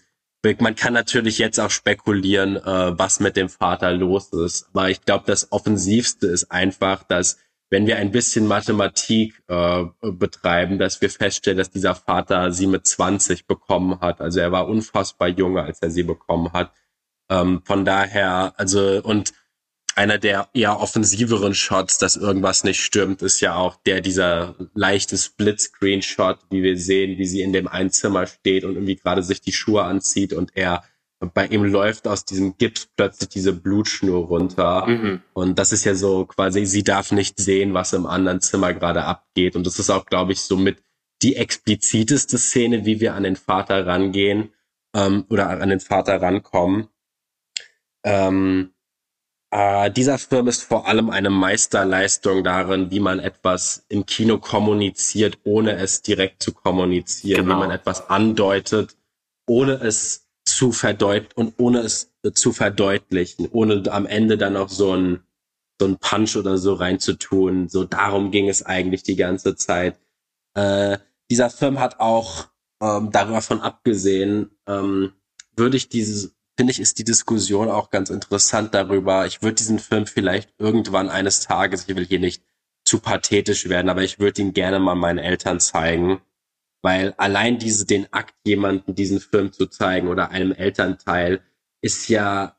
man 0.60 0.76
kann 0.76 0.94
natürlich 0.94 1.38
jetzt 1.38 1.60
auch 1.60 1.70
spekulieren, 1.70 2.56
äh, 2.56 2.98
was 2.98 3.20
mit 3.20 3.36
dem 3.36 3.50
Vater 3.50 3.92
los 3.92 4.34
ist. 4.34 4.68
Aber 4.74 4.90
ich 4.90 5.02
glaube, 5.02 5.26
das 5.28 5.52
Offensivste 5.52 6.28
ist 6.28 6.52
einfach, 6.52 7.04
dass 7.04 7.38
wenn 7.70 7.88
wir 7.88 7.98
ein 7.98 8.12
bisschen 8.12 8.48
Mathematik 8.48 9.42
äh, 9.48 9.86
betreiben, 10.02 10.78
dass 10.78 11.00
wir 11.00 11.10
feststellen, 11.10 11.58
dass 11.58 11.72
dieser 11.72 11.96
Vater 11.96 12.52
sie 12.52 12.68
mit 12.68 12.86
20 12.86 13.48
bekommen 13.48 14.02
hat. 14.02 14.20
Also 14.20 14.42
er 14.42 14.52
war 14.52 14.68
unfassbar 14.68 15.30
jung, 15.30 15.58
als 15.58 15.80
er 15.82 15.90
sie 15.90 16.04
bekommen 16.04 16.52
hat. 16.52 16.74
Ähm, 17.30 17.62
von 17.64 17.86
daher, 17.86 18.54
also 18.58 19.02
und 19.04 19.32
einer 19.96 20.18
der 20.18 20.50
eher 20.54 20.80
offensiveren 20.80 21.54
Shots, 21.54 21.98
dass 21.98 22.16
irgendwas 22.16 22.64
nicht 22.64 22.80
stimmt, 22.80 23.22
ist 23.22 23.42
ja 23.42 23.56
auch 23.56 23.76
der 23.86 24.02
dieser 24.02 24.56
leichte 24.74 25.18
Splitscreen-Shot, 25.18 26.40
wie 26.50 26.64
wir 26.64 26.78
sehen, 26.78 27.18
wie 27.18 27.26
sie 27.26 27.42
in 27.42 27.54
dem 27.54 27.68
Einzimmer 27.68 28.28
steht 28.28 28.64
und 28.64 28.76
irgendwie 28.76 28.96
gerade 28.96 29.24
sich 29.24 29.42
die 29.42 29.52
Schuhe 29.52 29.84
anzieht 29.84 30.34
und 30.34 30.52
er 30.56 30.84
bei 31.34 31.46
ihm 31.46 31.64
läuft 31.64 32.08
aus 32.08 32.26
diesem 32.26 32.58
Gips 32.58 32.88
plötzlich 32.96 33.30
diese 33.30 33.54
Blutschnur 33.54 34.26
runter. 34.26 34.88
Mhm. 34.88 35.22
Und 35.34 35.60
das 35.60 35.72
ist 35.72 35.86
ja 35.86 35.94
so 35.94 36.26
quasi, 36.26 36.66
sie 36.66 36.84
darf 36.84 37.12
nicht 37.12 37.40
sehen, 37.40 37.76
was 37.76 37.94
im 37.94 38.08
anderen 38.08 38.42
Zimmer 38.42 38.74
gerade 38.74 39.04
abgeht. 39.04 39.56
Und 39.56 39.68
das 39.68 39.78
ist 39.78 39.92
auch, 39.92 40.08
glaube 40.08 40.32
ich, 40.32 40.42
so 40.42 40.58
mit 40.58 40.82
die 41.22 41.36
expliziteste 41.36 42.40
Szene, 42.40 42.86
wie 42.86 43.00
wir 43.00 43.14
an 43.14 43.24
den 43.24 43.36
Vater 43.36 43.86
rangehen 43.86 44.52
ähm, 44.96 45.26
oder 45.30 45.50
an 45.50 45.70
den 45.70 45.80
Vater 45.80 46.20
rankommen. 46.20 46.88
Ähm, 48.04 48.74
äh, 49.52 49.92
dieser 49.92 50.18
Film 50.18 50.48
ist 50.48 50.64
vor 50.64 50.88
allem 50.88 51.10
eine 51.10 51.30
Meisterleistung 51.30 52.44
darin, 52.44 52.90
wie 52.90 53.00
man 53.00 53.20
etwas 53.20 53.86
im 53.90 54.06
Kino 54.06 54.38
kommuniziert, 54.40 55.40
ohne 55.44 55.76
es 55.76 56.02
direkt 56.02 56.42
zu 56.42 56.54
kommunizieren, 56.54 57.46
genau. 57.46 57.56
wie 57.56 57.60
man 57.60 57.72
etwas 57.72 58.10
andeutet, 58.10 58.96
ohne 59.48 59.74
es 59.74 60.28
zu 60.46 60.72
verdeut 60.72 61.36
und 61.36 61.54
ohne 61.58 61.80
es 61.80 62.14
zu 62.34 62.54
verdeutlichen, 62.54 63.48
ohne 63.52 63.84
am 63.92 64.06
Ende 64.06 64.38
dann 64.38 64.54
noch 64.54 64.70
so 64.70 64.96
ein 64.96 65.22
so 65.80 65.88
ein 65.88 65.98
Punch 65.98 66.36
oder 66.38 66.60
so 66.60 66.76
reinzutun. 66.76 67.68
So 67.68 67.84
darum 67.86 68.30
ging 68.30 68.48
es 68.50 68.64
eigentlich 68.64 69.02
die 69.02 69.16
ganze 69.16 69.56
Zeit. 69.56 70.00
Äh, 70.54 71.00
dieser 71.32 71.50
Film 71.50 71.80
hat 71.80 72.00
auch 72.00 72.50
ähm, 72.82 73.10
darüber 73.12 73.42
von 73.42 73.62
abgesehen, 73.62 74.52
ähm, 74.68 75.14
würde 75.56 75.78
ich 75.78 75.90
dieses 75.90 76.36
finde 76.58 76.72
ich, 76.72 76.80
ist 76.80 77.00
die 77.00 77.04
Diskussion 77.04 77.70
auch 77.70 77.90
ganz 77.90 78.10
interessant 78.10 78.74
darüber. 78.74 79.26
Ich 79.26 79.42
würde 79.42 79.56
diesen 79.56 79.80
Film 79.80 80.06
vielleicht 80.06 80.54
irgendwann 80.58 81.10
eines 81.10 81.42
Tages, 81.42 81.88
ich 81.88 81.96
will 81.96 82.06
hier 82.06 82.20
nicht 82.20 82.44
zu 82.86 83.00
pathetisch 83.00 83.70
werden, 83.70 83.90
aber 83.90 84.04
ich 84.04 84.20
würde 84.20 84.42
ihn 84.42 84.54
gerne 84.54 84.80
mal 84.80 84.96
meinen 84.96 85.20
Eltern 85.20 85.60
zeigen 85.60 86.22
weil 86.82 87.14
allein 87.18 87.60
diese, 87.60 87.86
den 87.86 88.12
Akt, 88.12 88.36
jemanden 88.46 88.96
diesen 88.96 89.20
Film 89.20 89.52
zu 89.54 89.68
zeigen 89.68 90.08
oder 90.08 90.32
einem 90.32 90.52
Elternteil, 90.52 91.42
ist 91.82 92.10
ja, 92.10 92.58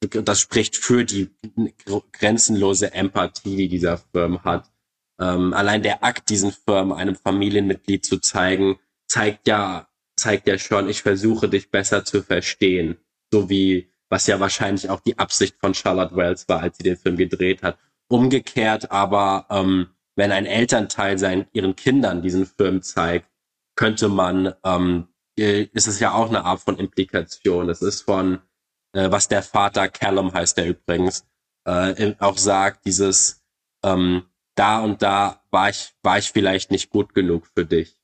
das 0.00 0.40
spricht 0.40 0.76
für 0.76 1.04
die 1.04 1.30
grenzenlose 2.12 2.92
Empathie, 2.92 3.56
die 3.56 3.68
dieser 3.68 3.98
Film 3.98 4.44
hat. 4.44 4.70
Ähm, 5.18 5.54
allein 5.54 5.82
der 5.82 6.04
Akt, 6.04 6.28
diesen 6.28 6.52
Film 6.52 6.92
einem 6.92 7.16
Familienmitglied 7.16 8.04
zu 8.04 8.18
zeigen, 8.18 8.78
zeigt 9.08 9.48
ja, 9.48 9.88
zeigt 10.16 10.46
ja 10.46 10.58
schon, 10.58 10.88
ich 10.88 11.02
versuche 11.02 11.48
dich 11.48 11.70
besser 11.70 12.04
zu 12.04 12.22
verstehen. 12.22 12.98
So 13.32 13.48
wie, 13.48 13.90
was 14.08 14.26
ja 14.26 14.40
wahrscheinlich 14.40 14.88
auch 14.90 15.00
die 15.00 15.18
Absicht 15.18 15.56
von 15.60 15.74
Charlotte 15.74 16.16
Wells 16.16 16.48
war, 16.48 16.60
als 16.60 16.76
sie 16.78 16.84
den 16.84 16.96
Film 16.96 17.16
gedreht 17.16 17.62
hat. 17.62 17.78
Umgekehrt 18.08 18.90
aber, 18.90 19.46
ähm, 19.50 19.88
wenn 20.14 20.32
ein 20.32 20.46
Elternteil 20.46 21.18
seinen, 21.18 21.46
ihren 21.52 21.76
Kindern 21.76 22.22
diesen 22.22 22.46
Film 22.46 22.82
zeigt, 22.82 23.28
könnte 23.74 24.08
man, 24.08 24.54
ähm, 24.64 25.08
äh, 25.38 25.64
ist 25.72 25.88
es 25.88 26.00
ja 26.00 26.14
auch 26.14 26.28
eine 26.28 26.44
Art 26.44 26.60
von 26.60 26.78
Implikation. 26.78 27.68
Es 27.68 27.82
ist 27.82 28.02
von, 28.02 28.40
äh, 28.92 29.10
was 29.10 29.28
der 29.28 29.42
Vater 29.42 29.88
Callum 29.88 30.32
heißt 30.32 30.56
der 30.56 30.68
übrigens, 30.68 31.26
äh, 31.64 32.14
auch 32.18 32.38
sagt, 32.38 32.86
dieses 32.86 33.44
ähm, 33.84 34.24
da 34.54 34.80
und 34.80 35.02
da 35.02 35.42
war 35.50 35.68
ich, 35.68 35.94
war 36.02 36.18
ich 36.18 36.30
vielleicht 36.32 36.70
nicht 36.70 36.90
gut 36.90 37.14
genug 37.14 37.46
für 37.54 37.66
dich. 37.66 37.96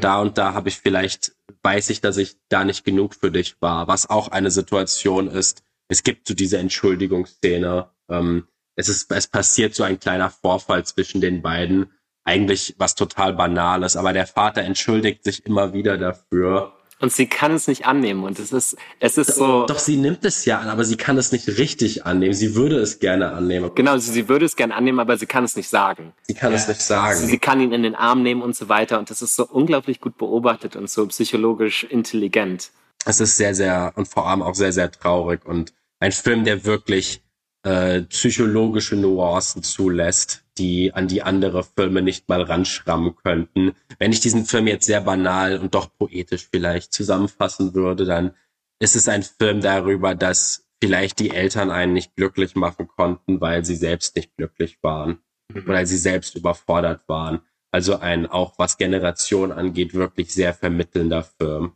Da 0.00 0.20
und 0.20 0.38
da 0.38 0.54
habe 0.54 0.68
ich 0.68 0.78
vielleicht, 0.78 1.32
weiß 1.62 1.90
ich, 1.90 2.00
dass 2.00 2.16
ich 2.16 2.36
da 2.48 2.64
nicht 2.64 2.84
genug 2.84 3.14
für 3.14 3.30
dich 3.30 3.60
war, 3.60 3.88
was 3.88 4.08
auch 4.08 4.28
eine 4.28 4.50
Situation 4.50 5.28
ist. 5.28 5.62
Es 5.88 6.02
gibt 6.02 6.28
so 6.28 6.34
diese 6.34 6.58
Entschuldigungsszene. 6.58 7.90
Ähm, 8.08 8.46
es 8.76 8.88
ist, 8.88 9.10
es 9.10 9.26
passiert 9.26 9.74
so 9.74 9.82
ein 9.82 9.98
kleiner 9.98 10.30
Vorfall 10.30 10.84
zwischen 10.84 11.20
den 11.20 11.42
beiden 11.42 11.92
eigentlich 12.24 12.74
was 12.78 12.94
total 12.94 13.32
Banales, 13.32 13.96
aber 13.96 14.12
der 14.12 14.26
Vater 14.26 14.60
entschuldigt 14.62 15.24
sich 15.24 15.46
immer 15.46 15.72
wieder 15.72 15.96
dafür. 15.96 16.77
Und 17.00 17.12
sie 17.12 17.26
kann 17.26 17.52
es 17.52 17.68
nicht 17.68 17.86
annehmen 17.86 18.24
und 18.24 18.40
es 18.40 18.52
ist, 18.52 18.76
es 18.98 19.18
ist 19.18 19.36
so. 19.36 19.66
Doch, 19.66 19.78
sie 19.78 19.96
nimmt 19.96 20.24
es 20.24 20.44
ja 20.44 20.58
an, 20.58 20.68
aber 20.68 20.84
sie 20.84 20.96
kann 20.96 21.16
es 21.16 21.30
nicht 21.30 21.46
richtig 21.46 22.06
annehmen. 22.06 22.34
Sie 22.34 22.56
würde 22.56 22.76
es 22.78 22.98
gerne 22.98 23.32
annehmen. 23.32 23.70
Genau, 23.76 23.96
sie, 23.98 24.10
sie 24.10 24.28
würde 24.28 24.46
es 24.46 24.56
gerne 24.56 24.74
annehmen, 24.74 24.98
aber 24.98 25.16
sie 25.16 25.26
kann 25.26 25.44
es 25.44 25.54
nicht 25.54 25.68
sagen. 25.68 26.12
Sie 26.22 26.34
kann 26.34 26.50
ja. 26.50 26.58
es 26.58 26.66
nicht 26.66 26.80
sagen. 26.80 27.16
Sie, 27.16 27.26
sie 27.26 27.38
kann 27.38 27.60
ihn 27.60 27.72
in 27.72 27.84
den 27.84 27.94
Arm 27.94 28.24
nehmen 28.24 28.42
und 28.42 28.56
so 28.56 28.68
weiter 28.68 28.98
und 28.98 29.10
das 29.10 29.22
ist 29.22 29.36
so 29.36 29.46
unglaublich 29.46 30.00
gut 30.00 30.18
beobachtet 30.18 30.74
und 30.74 30.90
so 30.90 31.06
psychologisch 31.06 31.84
intelligent. 31.84 32.70
Es 33.04 33.20
ist 33.20 33.36
sehr, 33.36 33.54
sehr 33.54 33.92
und 33.94 34.08
vor 34.08 34.28
allem 34.28 34.42
auch 34.42 34.54
sehr, 34.54 34.72
sehr 34.72 34.90
traurig 34.90 35.44
und 35.44 35.72
ein 36.00 36.12
Film, 36.12 36.44
der 36.44 36.64
wirklich 36.64 37.22
äh, 37.62 38.02
psychologische 38.02 38.96
Nuancen 38.96 39.62
zulässt, 39.62 40.44
die 40.58 40.92
an 40.92 41.08
die 41.08 41.22
andere 41.22 41.62
Filme 41.62 42.02
nicht 42.02 42.28
mal 42.28 42.42
ranschrammen 42.42 43.14
könnten. 43.16 43.72
Wenn 43.98 44.12
ich 44.12 44.20
diesen 44.20 44.44
Film 44.44 44.66
jetzt 44.66 44.86
sehr 44.86 45.00
banal 45.00 45.58
und 45.58 45.74
doch 45.74 45.88
poetisch 45.96 46.48
vielleicht 46.50 46.92
zusammenfassen 46.92 47.74
würde, 47.74 48.04
dann 48.04 48.34
ist 48.80 48.96
es 48.96 49.08
ein 49.08 49.22
Film 49.22 49.60
darüber, 49.60 50.14
dass 50.14 50.68
vielleicht 50.80 51.18
die 51.18 51.30
Eltern 51.30 51.70
einen 51.70 51.92
nicht 51.92 52.14
glücklich 52.16 52.54
machen 52.54 52.88
konnten, 52.88 53.40
weil 53.40 53.64
sie 53.64 53.76
selbst 53.76 54.16
nicht 54.16 54.36
glücklich 54.36 54.78
waren, 54.82 55.18
mhm. 55.52 55.66
weil 55.66 55.86
sie 55.86 55.96
selbst 55.96 56.36
überfordert 56.36 57.08
waren. 57.08 57.40
Also 57.70 57.98
ein, 57.98 58.26
auch 58.26 58.58
was 58.58 58.78
Generation 58.78 59.52
angeht, 59.52 59.94
wirklich 59.94 60.32
sehr 60.32 60.54
vermittelnder 60.54 61.22
Film. 61.22 61.72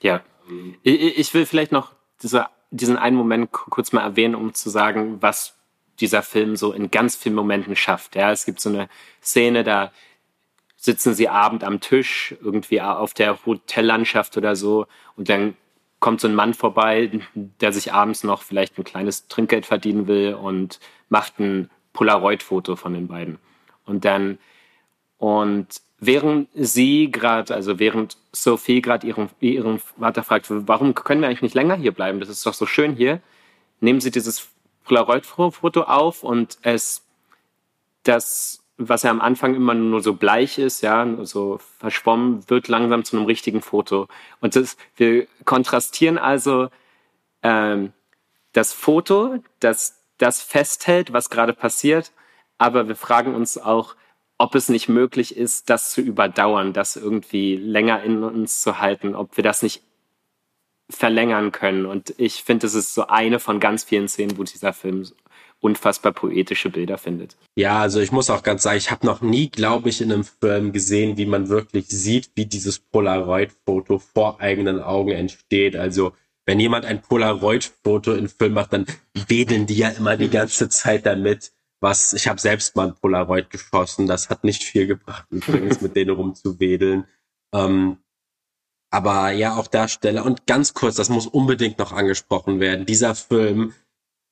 Ja. 0.00 0.22
Ich 0.82 1.32
will 1.32 1.46
vielleicht 1.46 1.72
noch 1.72 1.94
diese, 2.22 2.46
diesen 2.70 2.96
einen 2.96 3.16
Moment 3.16 3.52
kurz 3.52 3.92
mal 3.92 4.02
erwähnen, 4.02 4.34
um 4.34 4.52
zu 4.52 4.68
sagen, 4.68 5.22
was 5.22 5.56
dieser 6.02 6.22
Film 6.22 6.56
so 6.56 6.72
in 6.72 6.90
ganz 6.90 7.16
vielen 7.16 7.34
Momenten 7.34 7.76
schafft. 7.76 8.16
Ja, 8.16 8.30
es 8.30 8.44
gibt 8.44 8.60
so 8.60 8.68
eine 8.68 8.88
Szene, 9.22 9.64
da 9.64 9.92
sitzen 10.76 11.14
sie 11.14 11.28
abend 11.28 11.64
am 11.64 11.80
Tisch, 11.80 12.34
irgendwie 12.42 12.80
auf 12.82 13.14
der 13.14 13.38
Hotellandschaft 13.46 14.36
oder 14.36 14.56
so, 14.56 14.86
und 15.16 15.28
dann 15.28 15.56
kommt 16.00 16.20
so 16.20 16.26
ein 16.26 16.34
Mann 16.34 16.52
vorbei, 16.52 17.10
der 17.34 17.72
sich 17.72 17.92
abends 17.92 18.24
noch 18.24 18.42
vielleicht 18.42 18.76
ein 18.76 18.82
kleines 18.82 19.28
Trinkgeld 19.28 19.64
verdienen 19.64 20.08
will 20.08 20.34
und 20.34 20.80
macht 21.08 21.38
ein 21.38 21.70
Polaroid-Foto 21.92 22.74
von 22.74 22.92
den 22.92 23.06
beiden. 23.06 23.38
Und 23.86 24.04
dann, 24.04 24.38
und 25.18 25.68
während 26.00 26.48
sie 26.54 27.12
gerade, 27.12 27.54
also 27.54 27.78
während 27.78 28.16
Sophie 28.32 28.82
gerade 28.82 29.06
ihren, 29.06 29.30
ihren 29.38 29.78
Vater 29.78 30.24
fragt, 30.24 30.46
warum 30.48 30.94
können 30.94 31.20
wir 31.20 31.28
eigentlich 31.28 31.42
nicht 31.42 31.54
länger 31.54 31.76
hier 31.76 31.92
bleiben? 31.92 32.18
Das 32.18 32.28
ist 32.28 32.44
doch 32.44 32.54
so 32.54 32.66
schön 32.66 32.96
hier. 32.96 33.20
Nehmen 33.78 34.00
sie 34.00 34.10
dieses 34.10 34.48
Polaroid-Foto 34.84 35.82
auf 35.82 36.22
und 36.22 36.58
es, 36.62 37.02
das 38.02 38.58
was 38.78 39.02
ja 39.02 39.10
am 39.10 39.20
Anfang 39.20 39.54
immer 39.54 39.74
nur 39.74 40.02
so 40.02 40.14
bleich 40.14 40.58
ist, 40.58 40.80
ja, 40.80 41.06
so 41.24 41.60
verschwommen, 41.78 42.48
wird 42.48 42.68
langsam 42.68 43.04
zu 43.04 43.16
einem 43.16 43.26
richtigen 43.26 43.60
Foto. 43.60 44.08
Und 44.40 44.56
das, 44.56 44.76
wir 44.96 45.26
kontrastieren 45.44 46.18
also 46.18 46.68
ähm, 47.42 47.92
das 48.52 48.72
Foto, 48.72 49.36
das 49.60 50.02
das 50.22 50.40
festhält, 50.40 51.12
was 51.12 51.30
gerade 51.30 51.52
passiert, 51.52 52.12
aber 52.56 52.86
wir 52.86 52.94
fragen 52.94 53.34
uns 53.34 53.58
auch, 53.58 53.96
ob 54.38 54.54
es 54.54 54.68
nicht 54.68 54.88
möglich 54.88 55.36
ist, 55.36 55.68
das 55.68 55.90
zu 55.90 56.00
überdauern, 56.00 56.72
das 56.72 56.96
irgendwie 56.96 57.56
länger 57.56 58.02
in 58.02 58.22
uns 58.22 58.62
zu 58.62 58.78
halten, 58.78 59.16
ob 59.16 59.36
wir 59.36 59.44
das 59.44 59.62
nicht 59.62 59.82
verlängern 60.90 61.52
können. 61.52 61.86
Und 61.86 62.14
ich 62.18 62.42
finde, 62.42 62.66
es 62.66 62.74
ist 62.74 62.94
so 62.94 63.06
eine 63.06 63.38
von 63.38 63.60
ganz 63.60 63.84
vielen 63.84 64.08
Szenen, 64.08 64.36
wo 64.38 64.44
dieser 64.44 64.72
Film 64.72 65.04
unfassbar 65.60 66.12
poetische 66.12 66.70
Bilder 66.70 66.98
findet. 66.98 67.36
Ja, 67.54 67.80
also 67.80 68.00
ich 68.00 68.12
muss 68.12 68.30
auch 68.30 68.42
ganz 68.42 68.64
sagen, 68.64 68.78
ich 68.78 68.90
habe 68.90 69.06
noch 69.06 69.20
nie, 69.22 69.48
glaube 69.48 69.88
ich, 69.88 70.00
in 70.00 70.12
einem 70.12 70.24
Film 70.24 70.72
gesehen, 70.72 71.16
wie 71.16 71.26
man 71.26 71.48
wirklich 71.48 71.88
sieht, 71.88 72.32
wie 72.34 72.46
dieses 72.46 72.80
Polaroid-Foto 72.80 73.98
vor 73.98 74.40
eigenen 74.40 74.80
Augen 74.80 75.12
entsteht. 75.12 75.76
Also 75.76 76.12
wenn 76.46 76.58
jemand 76.58 76.84
ein 76.84 77.00
Polaroid-Foto 77.00 78.12
in 78.14 78.28
Film 78.28 78.54
macht, 78.54 78.72
dann 78.72 78.86
wedeln 79.28 79.66
die 79.66 79.76
ja 79.76 79.90
immer 79.90 80.16
die 80.16 80.30
ganze 80.30 80.68
Zeit 80.68 81.06
damit. 81.06 81.52
Was 81.80 82.12
ich 82.12 82.28
habe 82.28 82.40
selbst 82.40 82.76
mal 82.76 82.88
ein 82.88 82.94
Polaroid 82.94 83.50
geschossen, 83.50 84.06
das 84.06 84.30
hat 84.30 84.44
nicht 84.44 84.62
viel 84.62 84.86
gebracht, 84.86 85.26
übrigens 85.30 85.80
mit 85.80 85.96
denen 85.96 86.10
rumzuwedeln. 86.10 87.06
Ähm, 87.54 87.98
aber 88.92 89.30
ja, 89.32 89.56
auch 89.56 89.66
Darsteller. 89.66 90.24
Und 90.24 90.46
ganz 90.46 90.74
kurz, 90.74 90.96
das 90.96 91.08
muss 91.08 91.26
unbedingt 91.26 91.78
noch 91.78 91.92
angesprochen 91.92 92.60
werden. 92.60 92.86
Dieser 92.86 93.14
Film 93.14 93.72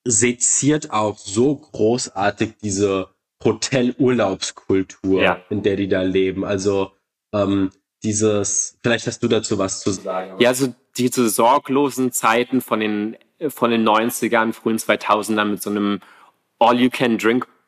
seziert 0.07 0.93
auch 0.93 1.19
so 1.19 1.57
großartig 1.57 2.55
diese 2.63 3.09
Hotelurlaubskultur, 3.43 5.23
Ja. 5.23 5.41
in 5.51 5.63
der 5.63 5.77
die 5.77 5.89
da 5.89 6.03
leben. 6.03 6.45
Also 6.45 6.93
ähm, 7.35 7.71
dieses, 8.03 8.79
vielleicht 8.83 9.07
hast 9.07 9.23
du 9.23 9.29
dazu 9.29 9.59
was 9.59 9.81
zu 9.81 9.91
sagen. 9.93 10.37
Ja, 10.39 10.55
so 10.55 10.75
diese 10.97 11.29
sorglosen 11.31 12.13
Zeiten 12.13 12.61
von 12.61 12.81
den, 12.81 13.17
von 13.49 13.71
den 13.71 13.87
90ern, 13.89 14.53
frühen 14.53 14.79
2000ern 14.79 15.45
mit 15.47 15.63
so 15.63 15.71
einem 15.71 16.01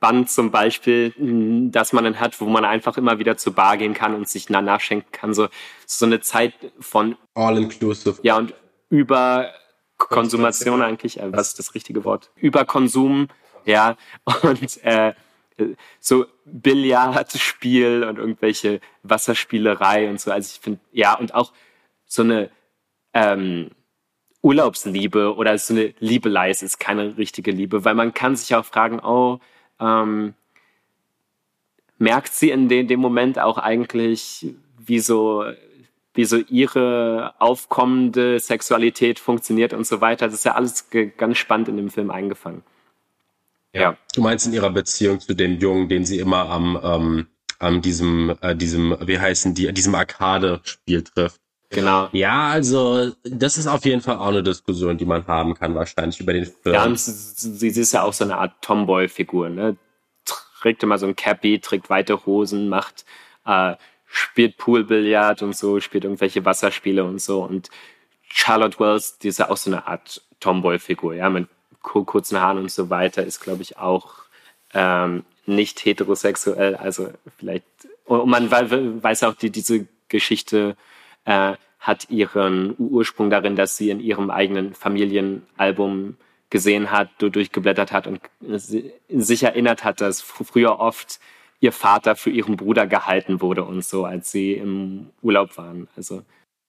All-You-Can-Drink-Band 0.02 0.30
zum 0.30 0.50
Beispiel, 0.50 1.14
mh, 1.16 1.70
das 1.70 1.92
man 1.92 2.04
dann 2.04 2.20
hat, 2.20 2.40
wo 2.40 2.46
man 2.46 2.64
einfach 2.64 2.96
immer 2.98 3.18
wieder 3.18 3.36
zur 3.36 3.54
Bar 3.54 3.76
gehen 3.76 3.94
kann 3.94 4.14
und 4.14 4.28
sich 4.28 4.50
na- 4.50 4.62
nachschenken 4.62 5.10
kann. 5.12 5.34
So, 5.34 5.48
so 5.86 6.06
eine 6.06 6.20
Zeit 6.20 6.54
von, 6.80 7.16
All-inclusive. 7.34 8.18
ja, 8.22 8.36
und 8.36 8.54
über 8.90 9.50
Konsumation 9.98 10.82
eigentlich, 10.82 11.20
äh, 11.20 11.32
was 11.32 11.48
ist 11.48 11.58
das 11.58 11.74
richtige 11.74 12.04
Wort? 12.04 12.30
Überkonsum, 12.36 13.28
ja, 13.64 13.96
und 14.42 14.82
äh, 14.84 15.14
so 16.00 16.26
Billardspiel 16.44 18.04
und 18.04 18.18
irgendwelche 18.18 18.80
Wasserspielerei 19.02 20.08
und 20.08 20.20
so. 20.20 20.32
Also 20.32 20.50
ich 20.54 20.60
finde, 20.60 20.80
ja, 20.90 21.14
und 21.16 21.34
auch 21.34 21.52
so 22.06 22.22
eine 22.22 22.50
ähm, 23.14 23.70
Urlaubsliebe 24.42 25.36
oder 25.36 25.56
so 25.58 25.74
eine 25.74 25.94
Liebelei, 26.00 26.50
es 26.50 26.62
ist 26.62 26.80
keine 26.80 27.16
richtige 27.16 27.52
Liebe, 27.52 27.84
weil 27.84 27.94
man 27.94 28.12
kann 28.12 28.34
sich 28.34 28.54
auch 28.56 28.64
fragen, 28.64 28.98
oh, 28.98 29.38
ähm, 29.82 30.34
merkt 31.98 32.32
sie 32.32 32.50
in 32.50 32.68
dem, 32.68 32.88
dem 32.88 33.00
Moment 33.00 33.38
auch 33.38 33.58
eigentlich, 33.58 34.54
wie 34.78 35.00
so, 35.00 35.44
wie 36.14 36.24
so 36.24 36.36
ihre 36.36 37.34
aufkommende 37.38 38.38
Sexualität 38.40 39.18
funktioniert 39.18 39.72
und 39.72 39.86
so 39.86 40.00
weiter. 40.00 40.26
Das 40.26 40.34
ist 40.34 40.44
ja 40.44 40.54
alles 40.54 40.88
ganz 41.16 41.38
spannend 41.38 41.68
in 41.68 41.76
dem 41.76 41.90
Film 41.90 42.10
eingefangen. 42.10 42.62
Ja. 43.72 43.96
Du 44.14 44.20
meinst 44.20 44.46
in 44.46 44.52
ihrer 44.52 44.70
Beziehung 44.70 45.20
zu 45.20 45.34
dem 45.34 45.58
Jungen, 45.58 45.88
den 45.88 46.04
sie 46.04 46.18
immer 46.18 46.50
am, 46.50 46.78
ähm, 46.82 47.26
am 47.58 47.80
diesem, 47.80 48.36
äh, 48.42 48.54
diesem, 48.54 48.96
wie 49.00 49.18
heißen 49.18 49.54
die, 49.54 49.72
diesem 49.72 49.94
Arcade-Spiel 49.94 51.02
trifft. 51.02 51.40
Genau. 51.72 52.08
Ja, 52.12 52.48
also 52.48 53.12
das 53.24 53.56
ist 53.58 53.66
auf 53.66 53.84
jeden 53.84 54.00
Fall 54.00 54.16
auch 54.16 54.28
eine 54.28 54.42
Diskussion, 54.42 54.96
die 54.98 55.04
man 55.04 55.26
haben 55.26 55.54
kann, 55.54 55.74
wahrscheinlich 55.74 56.20
über 56.20 56.32
den 56.32 56.44
Film. 56.46 56.74
Ja, 56.74 56.84
und 56.84 56.98
sie, 56.98 57.68
ist 57.68 57.92
ja 57.92 58.02
auch 58.02 58.12
so 58.12 58.24
eine 58.24 58.36
Art 58.38 58.52
Tomboy-Figur, 58.62 59.48
ne? 59.48 59.76
Trägt 60.60 60.82
immer 60.82 60.98
so 60.98 61.06
ein 61.06 61.16
Cappy, 61.16 61.58
trägt 61.58 61.90
weite 61.90 62.24
Hosen, 62.24 62.68
macht, 62.68 63.04
äh, 63.46 63.74
spielt 64.06 64.58
Poolbillard 64.58 65.42
und 65.42 65.56
so, 65.56 65.80
spielt 65.80 66.04
irgendwelche 66.04 66.44
Wasserspiele 66.44 67.02
und 67.04 67.20
so. 67.20 67.42
Und 67.42 67.68
Charlotte 68.28 68.78
Wells, 68.78 69.18
die 69.18 69.28
ist 69.28 69.38
ja 69.38 69.50
auch 69.50 69.56
so 69.56 69.70
eine 69.70 69.86
Art 69.86 70.22
Tomboy-Figur, 70.40 71.14
ja, 71.14 71.28
mit 71.30 71.48
ku- 71.82 72.04
kurzen 72.04 72.40
Haaren 72.40 72.58
und 72.58 72.70
so 72.70 72.90
weiter, 72.90 73.24
ist, 73.24 73.40
glaube 73.40 73.62
ich, 73.62 73.78
auch 73.78 74.14
ähm, 74.74 75.24
nicht 75.46 75.84
heterosexuell. 75.84 76.76
Also 76.76 77.10
vielleicht, 77.38 77.64
und 78.04 78.28
man 78.28 78.50
wei- 78.50 78.68
weiß 79.02 79.24
auch, 79.24 79.34
die, 79.34 79.50
diese 79.50 79.86
Geschichte 80.08 80.76
äh, 81.24 81.54
hat 81.78 82.10
ihren 82.10 82.74
Ursprung 82.78 83.28
darin, 83.30 83.56
dass 83.56 83.76
sie 83.76 83.90
in 83.90 84.00
ihrem 84.00 84.30
eigenen 84.30 84.72
Familienalbum 84.74 86.16
gesehen 86.50 86.90
hat, 86.90 87.10
du- 87.18 87.30
durchgeblättert 87.30 87.92
hat 87.92 88.06
und 88.06 88.20
sich 89.08 89.42
erinnert 89.42 89.84
hat, 89.84 90.00
dass 90.00 90.22
fr- 90.22 90.44
früher 90.44 90.78
oft 90.78 91.18
ihr 91.60 91.72
Vater 91.72 92.14
für 92.16 92.30
ihren 92.30 92.56
Bruder 92.56 92.86
gehalten 92.86 93.40
wurde 93.40 93.64
und 93.64 93.84
so, 93.84 94.04
als 94.04 94.30
sie 94.30 94.52
im 94.54 95.10
Urlaub 95.22 95.56
waren. 95.56 95.88
Also 95.96 96.22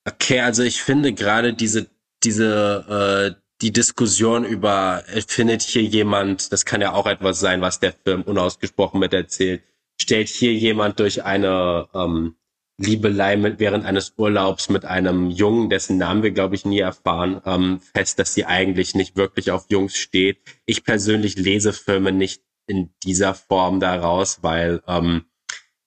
Okay, 0.08 0.40
also 0.42 0.64
ich 0.64 0.82
finde 0.84 1.14
gerade 1.14 1.54
diese, 1.54 1.88
diese, 2.24 3.36
äh, 3.36 3.42
die 3.62 3.72
Diskussion 3.72 4.44
über, 4.46 5.04
äh, 5.08 5.22
findet 5.22 5.62
hier 5.62 5.84
jemand, 5.84 6.52
das 6.52 6.66
kann 6.66 6.82
ja 6.82 6.94
auch 6.94 7.08
etwas 7.08 7.40
sein, 7.40 7.62
was 7.62 7.80
der 7.80 7.94
Film 7.94 8.22
unausgesprochen 8.24 9.00
mit 9.00 9.14
erzählt, 9.14 9.64
stellt 10.02 10.28
hier 10.28 10.54
jemand 10.54 11.00
durch 11.00 11.24
eine 11.24 11.88
ähm, 11.94 12.36
Liebelei 12.78 13.38
mit, 13.38 13.60
während 13.60 13.86
eines 13.86 14.14
Urlaubs 14.18 14.70
mit 14.70 14.84
einem 14.86 15.30
Jungen, 15.30 15.70
dessen 15.70 15.98
Namen 15.98 16.24
wir, 16.24 16.32
glaube 16.32 16.56
ich, 16.56 16.66
nie 16.66 16.80
erfahren, 16.80 17.42
ähm, 17.46 17.80
fest, 17.94 18.18
dass 18.20 18.34
sie 18.34 18.46
eigentlich 18.46 18.96
nicht 18.96 19.16
wirklich 19.16 19.52
auf 19.52 19.66
Jungs 19.70 19.96
steht. 19.96 20.40
Ich 20.66 20.84
persönlich 20.84 21.36
lese 21.38 21.72
Filme 21.74 22.12
nicht 22.12 22.42
in 22.68 22.94
dieser 23.04 23.36
Form 23.36 23.80
daraus, 23.80 24.40
weil 24.42 24.82
ähm, 24.88 25.26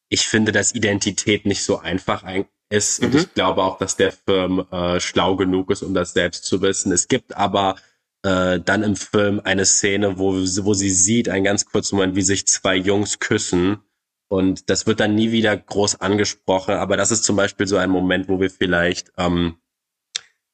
ich 0.08 0.26
finde, 0.28 0.52
dass 0.52 0.74
Identität 0.74 1.46
nicht 1.46 1.64
so 1.64 1.78
einfach 1.78 2.22
ein 2.22 2.46
ist. 2.70 3.00
Und 3.02 3.14
Mhm. 3.14 3.20
ich 3.20 3.34
glaube 3.34 3.62
auch, 3.62 3.78
dass 3.78 3.96
der 3.96 4.12
Film 4.12 4.64
äh, 4.70 5.00
schlau 5.00 5.36
genug 5.36 5.70
ist, 5.70 5.82
um 5.82 5.94
das 5.94 6.12
selbst 6.12 6.44
zu 6.44 6.62
wissen. 6.62 6.92
Es 6.92 7.08
gibt 7.08 7.36
aber 7.36 7.76
äh, 8.24 8.58
dann 8.60 8.82
im 8.82 8.96
Film 8.96 9.40
eine 9.44 9.64
Szene, 9.64 10.18
wo, 10.18 10.40
sie- 10.44 10.64
wo 10.64 10.74
sie 10.74 10.90
sieht, 10.90 11.28
einen 11.28 11.44
ganz 11.44 11.64
kurzen 11.66 11.96
Moment, 11.96 12.16
wie 12.16 12.22
sich 12.22 12.46
zwei 12.46 12.74
Jungs 12.76 13.18
küssen. 13.20 13.78
Und 14.28 14.70
das 14.70 14.86
wird 14.86 15.00
dann 15.00 15.14
nie 15.14 15.30
wieder 15.30 15.56
groß 15.56 16.00
angesprochen. 16.00 16.74
Aber 16.74 16.96
das 16.96 17.10
ist 17.10 17.24
zum 17.24 17.36
Beispiel 17.36 17.66
so 17.66 17.76
ein 17.76 17.90
Moment, 17.90 18.28
wo 18.28 18.40
wir 18.40 18.50
vielleicht, 18.50 19.12
ähm, 19.16 19.58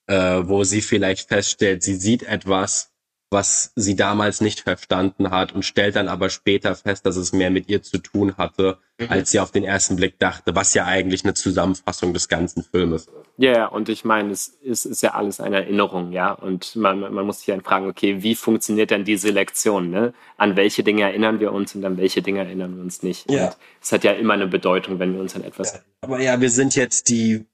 äh, 0.06 0.42
wo 0.44 0.64
sie 0.64 0.82
vielleicht 0.82 1.28
feststellt, 1.28 1.82
sie 1.82 1.94
sieht 1.94 2.22
etwas, 2.24 2.91
was 3.32 3.72
sie 3.74 3.96
damals 3.96 4.40
nicht 4.40 4.60
verstanden 4.60 5.30
hat 5.30 5.52
und 5.52 5.64
stellt 5.64 5.96
dann 5.96 6.08
aber 6.08 6.28
später 6.28 6.74
fest, 6.74 7.06
dass 7.06 7.16
es 7.16 7.32
mehr 7.32 7.50
mit 7.50 7.68
ihr 7.68 7.82
zu 7.82 7.98
tun 7.98 8.36
hatte, 8.36 8.78
als 9.08 9.30
sie 9.30 9.40
auf 9.40 9.50
den 9.50 9.64
ersten 9.64 9.96
Blick 9.96 10.18
dachte, 10.18 10.54
was 10.54 10.74
ja 10.74 10.84
eigentlich 10.84 11.24
eine 11.24 11.34
Zusammenfassung 11.34 12.12
des 12.12 12.28
ganzen 12.28 12.62
Filmes 12.62 13.06
ist. 13.06 13.12
Ja, 13.38 13.52
ja, 13.52 13.66
und 13.66 13.88
ich 13.88 14.04
meine, 14.04 14.30
es 14.30 14.48
ist, 14.48 14.84
ist 14.84 15.02
ja 15.02 15.14
alles 15.14 15.40
eine 15.40 15.56
Erinnerung, 15.56 16.12
ja. 16.12 16.32
Und 16.32 16.76
man, 16.76 17.00
man 17.00 17.26
muss 17.26 17.38
sich 17.38 17.46
dann 17.46 17.62
fragen, 17.62 17.88
okay, 17.88 18.22
wie 18.22 18.34
funktioniert 18.34 18.90
denn 18.90 19.04
die 19.04 19.16
Selektion, 19.16 19.90
ne? 19.90 20.12
An 20.36 20.54
welche 20.54 20.84
Dinge 20.84 21.02
erinnern 21.02 21.40
wir 21.40 21.52
uns 21.52 21.74
und 21.74 21.84
an 21.84 21.96
welche 21.96 22.22
Dinge 22.22 22.40
erinnern 22.40 22.76
wir 22.76 22.82
uns 22.82 23.02
nicht? 23.02 23.30
Ja. 23.30 23.46
Und 23.46 23.56
es 23.80 23.90
hat 23.90 24.04
ja 24.04 24.12
immer 24.12 24.34
eine 24.34 24.46
Bedeutung, 24.46 24.98
wenn 24.98 25.14
wir 25.14 25.20
uns 25.20 25.34
an 25.34 25.44
etwas. 25.44 25.82
Aber 26.02 26.20
ja, 26.20 26.40
wir 26.40 26.50
sind 26.50 26.76
jetzt 26.76 27.08
die 27.08 27.46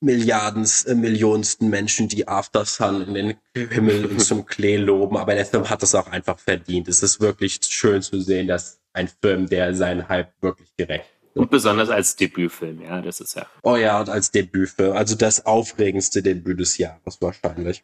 Milliarden, 0.00 0.66
äh, 0.86 0.94
Millionensten 0.94 1.70
Menschen, 1.70 2.08
die 2.08 2.28
After 2.28 2.64
Sun 2.64 3.06
in 3.08 3.14
den 3.14 3.34
Himmel 3.54 4.06
und 4.06 4.20
zum 4.20 4.44
Klee 4.46 4.76
loben. 4.76 5.16
Aber 5.16 5.34
der 5.34 5.46
Film 5.46 5.68
hat 5.70 5.82
es 5.82 5.94
auch 5.94 6.08
einfach 6.08 6.38
verdient. 6.38 6.88
Es 6.88 7.02
ist 7.02 7.20
wirklich 7.20 7.60
schön 7.62 8.02
zu 8.02 8.20
sehen, 8.20 8.46
dass 8.46 8.80
ein 8.92 9.08
Film, 9.08 9.48
der 9.48 9.74
seinen 9.74 10.08
Hype 10.08 10.32
wirklich 10.40 10.68
gerecht 10.76 11.06
Und 11.34 11.50
besonders 11.50 11.90
als 11.90 12.16
Debütfilm, 12.16 12.82
ja, 12.82 13.02
das 13.02 13.20
ist 13.20 13.34
ja. 13.34 13.46
Oh 13.62 13.76
ja, 13.76 14.00
und 14.00 14.08
als 14.08 14.30
Debütfilm. 14.30 14.92
Also 14.92 15.16
das 15.16 15.46
aufregendste 15.46 16.22
Debüt 16.22 16.60
des 16.60 16.78
Jahres 16.78 17.20
wahrscheinlich. 17.20 17.82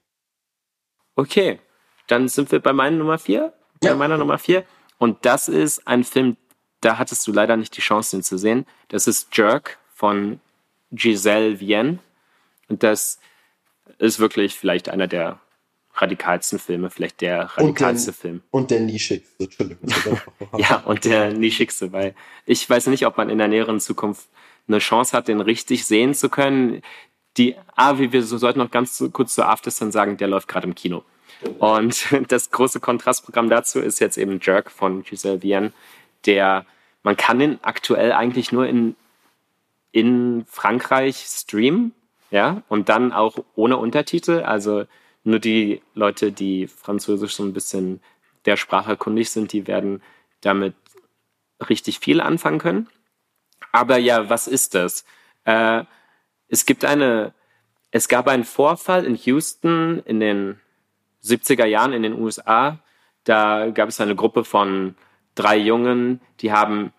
Okay, 1.17 1.59
dann 2.07 2.29
sind 2.29 2.53
wir 2.53 2.61
bei 2.61 2.73
meiner 2.73 2.97
Nummer 2.97 3.19
vier. 3.19 3.53
Ja. 3.83 3.93
Bei 3.93 3.97
meiner 3.97 4.19
Nummer 4.19 4.39
vier. 4.39 4.65
Und 4.99 5.25
das 5.25 5.49
ist 5.49 5.87
ein 5.87 6.05
Film, 6.05 6.37
da 6.81 6.99
hattest 6.99 7.27
du 7.27 7.33
leider 7.33 7.57
nicht 7.57 7.77
die 7.77 7.81
Chance, 7.81 8.17
den 8.17 8.23
zu 8.23 8.39
sehen. 8.39 8.67
Das 8.89 9.07
ist 9.07 9.37
Jerk 9.37 9.79
von 9.95 10.41
Giselle 10.93 11.61
Vienne. 11.61 11.99
Und 12.69 12.83
das 12.83 13.19
ist 13.99 14.19
wirklich 14.19 14.55
vielleicht 14.55 14.89
einer 14.89 15.07
der 15.07 15.41
radikalsten 15.95 16.59
Filme, 16.59 16.91
vielleicht 16.91 17.21
der 17.21 17.45
radikalste 17.57 18.11
und 18.11 18.15
der, 18.15 18.15
Film. 18.15 18.43
Und 18.51 18.71
der 18.71 18.81
nischigste, 18.81 19.45
Entschuldigung. 19.45 19.89
ja, 20.57 20.77
und 20.85 21.05
der 21.05 21.33
nischigste, 21.33 21.93
weil 21.93 22.15
ich 22.47 22.69
weiß 22.69 22.87
nicht, 22.87 23.07
ob 23.07 23.17
man 23.17 23.29
in 23.29 23.39
der 23.39 23.49
näheren 23.49 23.81
Zukunft 23.81 24.29
eine 24.69 24.79
Chance 24.79 25.17
hat, 25.17 25.29
den 25.29 25.41
richtig 25.41 25.85
sehen 25.85 26.15
zu 26.15 26.29
können. 26.29 26.83
Die, 27.37 27.57
ah, 27.77 27.99
wir, 27.99 28.13
wir 28.13 28.23
sollten 28.23 28.59
noch 28.59 28.71
ganz 28.71 29.03
kurz 29.13 29.35
zu 29.35 29.45
Aftersun 29.45 29.93
sagen, 29.93 30.17
der 30.17 30.29
läuft 30.29 30.49
gerade 30.49 30.67
im 30.67 30.75
Kino. 30.75 31.05
Und 31.59 32.07
das 32.29 32.51
große 32.51 32.81
Kontrastprogramm 32.81 33.51
dazu 33.51 33.81
ist 33.81 33.99
jetzt 34.01 34.19
eben 34.19 34.41
Jerk 34.41 34.71
von 34.71 35.03
Giselle 35.03 35.43
Vienne, 35.43 35.73
der, 36.27 36.67
man 37.03 37.17
kann 37.17 37.39
den 37.39 37.63
aktuell 37.63 38.13
eigentlich 38.13 38.53
nur 38.53 38.67
in, 38.67 38.95
in 39.93 40.45
Frankreich 40.47 41.25
streamen, 41.27 41.93
ja, 42.31 42.63
und 42.69 42.89
dann 42.89 43.13
auch 43.13 43.37
ohne 43.55 43.77
Untertitel, 43.77 44.43
also 44.43 44.85
nur 45.25 45.39
die 45.39 45.83
Leute, 45.95 46.33
die 46.33 46.67
Französisch 46.67 47.35
so 47.35 47.43
ein 47.43 47.53
bisschen 47.53 48.01
der 48.45 48.57
Sprache 48.57 48.97
kundig 48.97 49.31
sind, 49.31 49.53
die 49.53 49.67
werden 49.67 50.03
damit 50.41 50.75
richtig 51.69 51.99
viel 51.99 52.21
anfangen 52.21 52.59
können. 52.59 52.89
Aber 53.73 53.99
ja, 53.99 54.31
was 54.31 54.49
ist 54.49 54.75
das? 54.75 55.05
Äh, 55.45 55.85
es 56.49 56.67
gibt 56.67 56.85
eine, 56.85 57.35
es 57.91 58.09
gab 58.09 58.29
einen 58.29 58.45
Vorfall 58.45 59.05
in 59.05 59.15
Houston 59.17 60.03
in 60.05 60.21
den 60.21 60.61
70er 61.23 61.67
Jahren 61.67 61.93
in 61.93 62.03
den 62.03 62.19
USA. 62.19 62.79
Da 63.25 63.71
gab 63.71 63.89
es 63.89 64.01
eine 64.01 64.17
Gruppe 64.17 64.45
von 64.45 64.95
drei 65.35 65.57
Jungen, 65.59 66.21
die 66.41 66.53
haben 66.53 66.93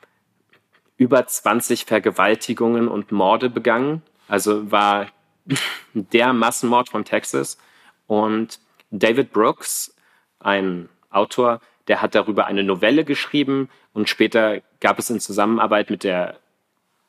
über 1.01 1.25
20 1.25 1.85
Vergewaltigungen 1.85 2.87
und 2.87 3.11
Morde 3.11 3.49
begangen. 3.49 4.03
Also 4.27 4.71
war 4.71 5.07
der 5.95 6.31
Massenmord 6.31 6.89
von 6.89 7.05
Texas. 7.05 7.57
Und 8.05 8.59
David 8.91 9.33
Brooks, 9.33 9.95
ein 10.39 10.89
Autor, 11.09 11.59
der 11.87 12.03
hat 12.03 12.13
darüber 12.13 12.45
eine 12.45 12.63
Novelle 12.63 13.03
geschrieben 13.03 13.67
und 13.93 14.09
später 14.09 14.61
gab 14.79 14.99
es 14.99 15.09
in 15.09 15.19
Zusammenarbeit 15.19 15.89
mit 15.89 16.03
der 16.03 16.37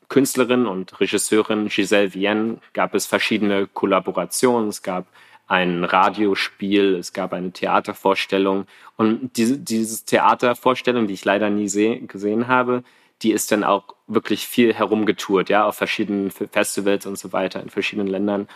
Künstlerin 0.09 0.67
und 0.67 0.99
Regisseurin 0.99 1.69
Giselle 1.69 2.15
Vienne 2.15 2.61
gab 2.73 2.95
es 2.95 3.05
verschiedene 3.05 3.67
Kollaborationen. 3.67 4.71
Es 4.71 4.83
gab 4.83 5.05
ein 5.47 5.85
Radiospiel, 5.85 6.95
es 6.95 7.13
gab 7.13 7.35
eine 7.35 7.53
Theatervorstellung 7.53 8.67
und 8.97 9.37
diese, 9.37 9.59
diese 9.59 10.03
Theatervorstellung, 10.07 11.09
die 11.09 11.15
ich 11.15 11.27
leider 11.27 11.51
nie 11.51 11.69
gesehen 12.07 12.49
habe, 12.49 12.85
die 13.23 13.33
ist 13.33 13.53
dann 13.53 13.65
auch 13.65 13.95
wirklich 14.07 14.47
viel 14.47 14.75
herumgetourt, 14.75 15.49
ja, 15.49 15.67
auf 15.67 15.77
verschiedenen 15.77 16.31
Festivals 16.31 17.07
und 17.07 17.19
so 17.19 17.33
weiter 17.33 17.63
in 17.63 17.71
verschiedenen 17.71 18.09
Ländern 18.09 18.49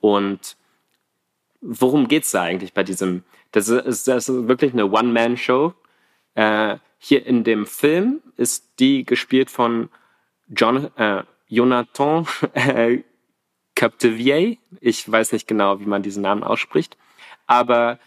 und 0.00 0.56
worum 1.60 2.08
geht 2.08 2.24
es 2.24 2.30
da 2.30 2.42
eigentlich 2.42 2.72
bei 2.72 2.82
diesem? 2.82 3.24
Das 3.52 3.68
ist, 3.68 4.08
das 4.08 4.28
ist 4.28 4.48
wirklich 4.48 4.72
eine 4.72 4.90
One-Man-Show. 4.90 5.74
Äh, 6.34 6.76
hier 6.98 7.26
in 7.26 7.44
dem 7.44 7.66
Film 7.66 8.22
ist 8.36 8.78
die 8.78 9.04
gespielt 9.04 9.50
von 9.50 9.88
John, 10.48 10.90
äh, 10.96 11.24
Jonathan 11.48 12.26
äh, 12.54 12.98
Captivier. 13.74 14.56
Ich 14.80 15.10
weiß 15.10 15.32
nicht 15.32 15.48
genau, 15.48 15.80
wie 15.80 15.86
man 15.86 16.02
diesen 16.02 16.22
Namen 16.22 16.44
ausspricht, 16.44 16.96
aber 17.46 17.98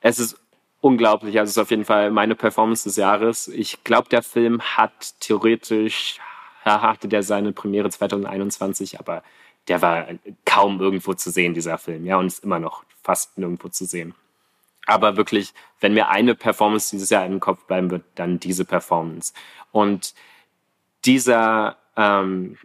es 0.00 0.18
ist 0.18 0.39
unglaublich. 0.80 1.38
Also 1.38 1.50
es 1.50 1.56
ist 1.56 1.62
auf 1.62 1.70
jeden 1.70 1.84
Fall 1.84 2.10
meine 2.10 2.34
Performance 2.34 2.84
des 2.84 2.96
Jahres. 2.96 3.48
Ich 3.48 3.84
glaube, 3.84 4.08
der 4.08 4.22
Film 4.22 4.60
hat 4.62 5.20
theoretisch, 5.20 6.18
hatte 6.64 7.08
der 7.08 7.22
seine 7.22 7.52
Premiere 7.52 7.90
2021, 7.90 8.98
aber 8.98 9.22
der 9.68 9.82
war 9.82 10.06
kaum 10.44 10.80
irgendwo 10.80 11.14
zu 11.14 11.30
sehen, 11.30 11.54
dieser 11.54 11.78
Film, 11.78 12.04
ja, 12.06 12.16
und 12.16 12.26
ist 12.26 12.44
immer 12.44 12.58
noch 12.58 12.84
fast 13.02 13.38
nirgendwo 13.38 13.68
zu 13.68 13.84
sehen. 13.84 14.14
Aber 14.86 15.16
wirklich, 15.16 15.52
wenn 15.80 15.94
mir 15.94 16.08
eine 16.08 16.34
Performance 16.34 16.90
dieses 16.90 17.10
Jahr 17.10 17.24
im 17.26 17.40
Kopf 17.40 17.64
bleiben 17.64 17.90
wird, 17.90 18.02
dann 18.14 18.40
diese 18.40 18.64
Performance. 18.64 19.32
Und 19.70 20.14
dieser, 21.04 21.76
ähm, 21.96 22.58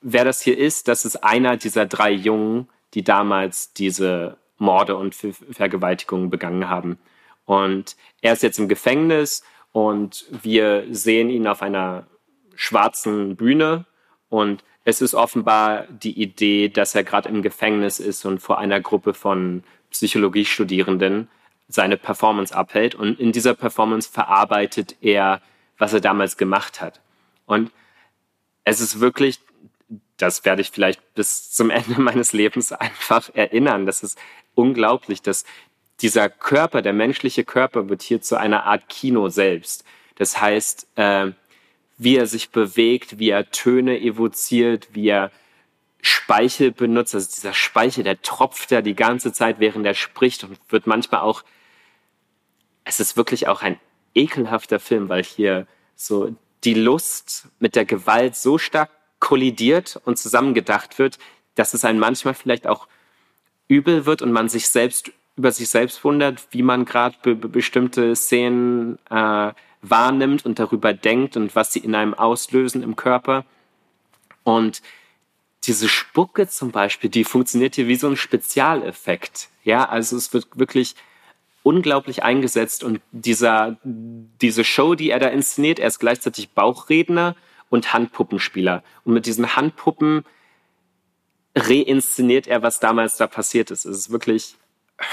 wer 0.00 0.24
das 0.24 0.40
hier 0.40 0.56
ist, 0.56 0.88
das 0.88 1.04
ist 1.04 1.16
einer 1.24 1.56
dieser 1.56 1.86
drei 1.86 2.12
Jungen, 2.12 2.68
die 2.94 3.02
damals 3.02 3.72
diese 3.72 4.36
Morde 4.60 4.96
und 4.96 5.14
Vergewaltigungen 5.14 6.30
begangen 6.30 6.68
haben. 6.68 6.98
Und 7.44 7.96
er 8.20 8.32
ist 8.34 8.42
jetzt 8.42 8.58
im 8.58 8.68
Gefängnis 8.68 9.42
und 9.72 10.26
wir 10.42 10.84
sehen 10.90 11.30
ihn 11.30 11.46
auf 11.46 11.62
einer 11.62 12.06
schwarzen 12.54 13.36
Bühne 13.36 13.86
und 14.28 14.62
es 14.84 15.02
ist 15.02 15.14
offenbar 15.14 15.86
die 15.88 16.20
Idee, 16.20 16.68
dass 16.68 16.94
er 16.94 17.04
gerade 17.04 17.28
im 17.28 17.42
Gefängnis 17.42 18.00
ist 18.00 18.24
und 18.24 18.38
vor 18.40 18.58
einer 18.58 18.80
Gruppe 18.80 19.14
von 19.14 19.62
Psychologiestudierenden 19.90 21.28
seine 21.68 21.96
Performance 21.96 22.54
abhält. 22.54 22.94
Und 22.94 23.20
in 23.20 23.32
dieser 23.32 23.54
Performance 23.54 24.08
verarbeitet 24.10 24.96
er, 25.00 25.42
was 25.78 25.92
er 25.92 26.00
damals 26.00 26.36
gemacht 26.36 26.80
hat. 26.80 27.00
Und 27.46 27.70
es 28.64 28.80
ist 28.80 29.00
wirklich, 29.00 29.40
das 30.16 30.44
werde 30.44 30.62
ich 30.62 30.70
vielleicht 30.70 31.14
bis 31.14 31.50
zum 31.52 31.70
Ende 31.70 32.00
meines 32.00 32.32
Lebens 32.32 32.72
einfach 32.72 33.30
erinnern. 33.34 33.86
Das 33.86 34.02
ist 34.02 34.18
unglaublich, 34.54 35.22
dass 35.22 35.44
dieser 36.00 36.28
Körper, 36.28 36.82
der 36.82 36.92
menschliche 36.92 37.44
Körper, 37.44 37.88
wird 37.88 38.02
hier 38.02 38.20
zu 38.22 38.38
einer 38.38 38.64
Art 38.64 38.88
Kino 38.88 39.28
selbst. 39.28 39.84
Das 40.16 40.40
heißt, 40.40 40.86
äh, 40.96 41.32
wie 41.98 42.16
er 42.16 42.26
sich 42.26 42.50
bewegt, 42.50 43.18
wie 43.18 43.30
er 43.30 43.50
Töne 43.50 44.00
evoziert, 44.00 44.88
wie 44.92 45.08
er 45.08 45.30
Speichel 46.00 46.72
benutzt. 46.72 47.14
Also 47.14 47.28
dieser 47.34 47.52
Speichel, 47.52 48.04
der 48.04 48.22
tropft 48.22 48.72
da 48.72 48.80
die 48.80 48.94
ganze 48.94 49.32
Zeit, 49.32 49.60
während 49.60 49.84
er 49.84 49.94
spricht 49.94 50.44
und 50.44 50.58
wird 50.70 50.86
manchmal 50.86 51.20
auch, 51.20 51.42
es 52.84 53.00
ist 53.00 53.16
wirklich 53.16 53.48
auch 53.48 53.62
ein 53.62 53.78
ekelhafter 54.14 54.80
Film, 54.80 55.08
weil 55.08 55.22
hier 55.22 55.66
so 55.94 56.34
die 56.64 56.74
Lust 56.74 57.48
mit 57.58 57.76
der 57.76 57.84
Gewalt 57.84 58.36
so 58.36 58.58
stark 58.58 58.90
kollidiert 59.18 60.00
und 60.04 60.18
zusammengedacht 60.18 60.98
wird, 60.98 61.18
dass 61.54 61.74
es 61.74 61.84
einem 61.84 61.98
manchmal 61.98 62.34
vielleicht 62.34 62.66
auch 62.66 62.88
übel 63.70 64.04
wird 64.04 64.20
und 64.20 64.32
man 64.32 64.48
sich 64.48 64.68
selbst 64.68 65.12
über 65.36 65.52
sich 65.52 65.70
selbst 65.70 66.04
wundert, 66.04 66.48
wie 66.50 66.62
man 66.62 66.84
gerade 66.84 67.16
be 67.22 67.34
bestimmte 67.34 68.14
Szenen 68.14 68.98
äh, 69.08 69.52
wahrnimmt 69.80 70.44
und 70.44 70.58
darüber 70.58 70.92
denkt 70.92 71.36
und 71.36 71.54
was 71.56 71.72
sie 71.72 71.78
in 71.78 71.94
einem 71.94 72.12
auslösen 72.12 72.82
im 72.82 72.96
Körper. 72.96 73.44
Und 74.42 74.82
diese 75.64 75.88
Spucke 75.88 76.48
zum 76.48 76.72
Beispiel, 76.72 77.08
die 77.08 77.24
funktioniert 77.24 77.76
hier 77.76 77.86
wie 77.86 77.96
so 77.96 78.08
ein 78.08 78.16
Spezialeffekt. 78.16 79.48
Ja, 79.64 79.88
also 79.88 80.16
es 80.16 80.34
wird 80.34 80.48
wirklich 80.58 80.94
unglaublich 81.62 82.22
eingesetzt 82.22 82.82
und 82.84 83.00
dieser, 83.12 83.78
diese 83.84 84.64
Show, 84.64 84.94
die 84.94 85.10
er 85.10 85.20
da 85.20 85.28
inszeniert, 85.28 85.78
er 85.78 85.88
ist 85.88 85.98
gleichzeitig 85.98 86.50
Bauchredner 86.50 87.36
und 87.68 87.92
Handpuppenspieler. 87.92 88.82
Und 89.04 89.14
mit 89.14 89.26
diesen 89.26 89.54
Handpuppen 89.56 90.24
reinszeniert 91.56 92.46
er, 92.46 92.62
was 92.62 92.80
damals 92.80 93.16
da 93.16 93.26
passiert 93.26 93.70
ist. 93.70 93.84
Es 93.84 93.96
ist 93.96 94.10
wirklich 94.10 94.56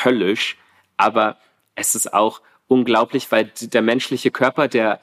höllisch, 0.03 0.57
aber 0.97 1.37
es 1.75 1.95
ist 1.95 2.13
auch 2.13 2.41
unglaublich, 2.67 3.31
weil 3.31 3.51
der 3.61 3.81
menschliche 3.81 4.31
Körper, 4.31 4.67
der 4.67 4.99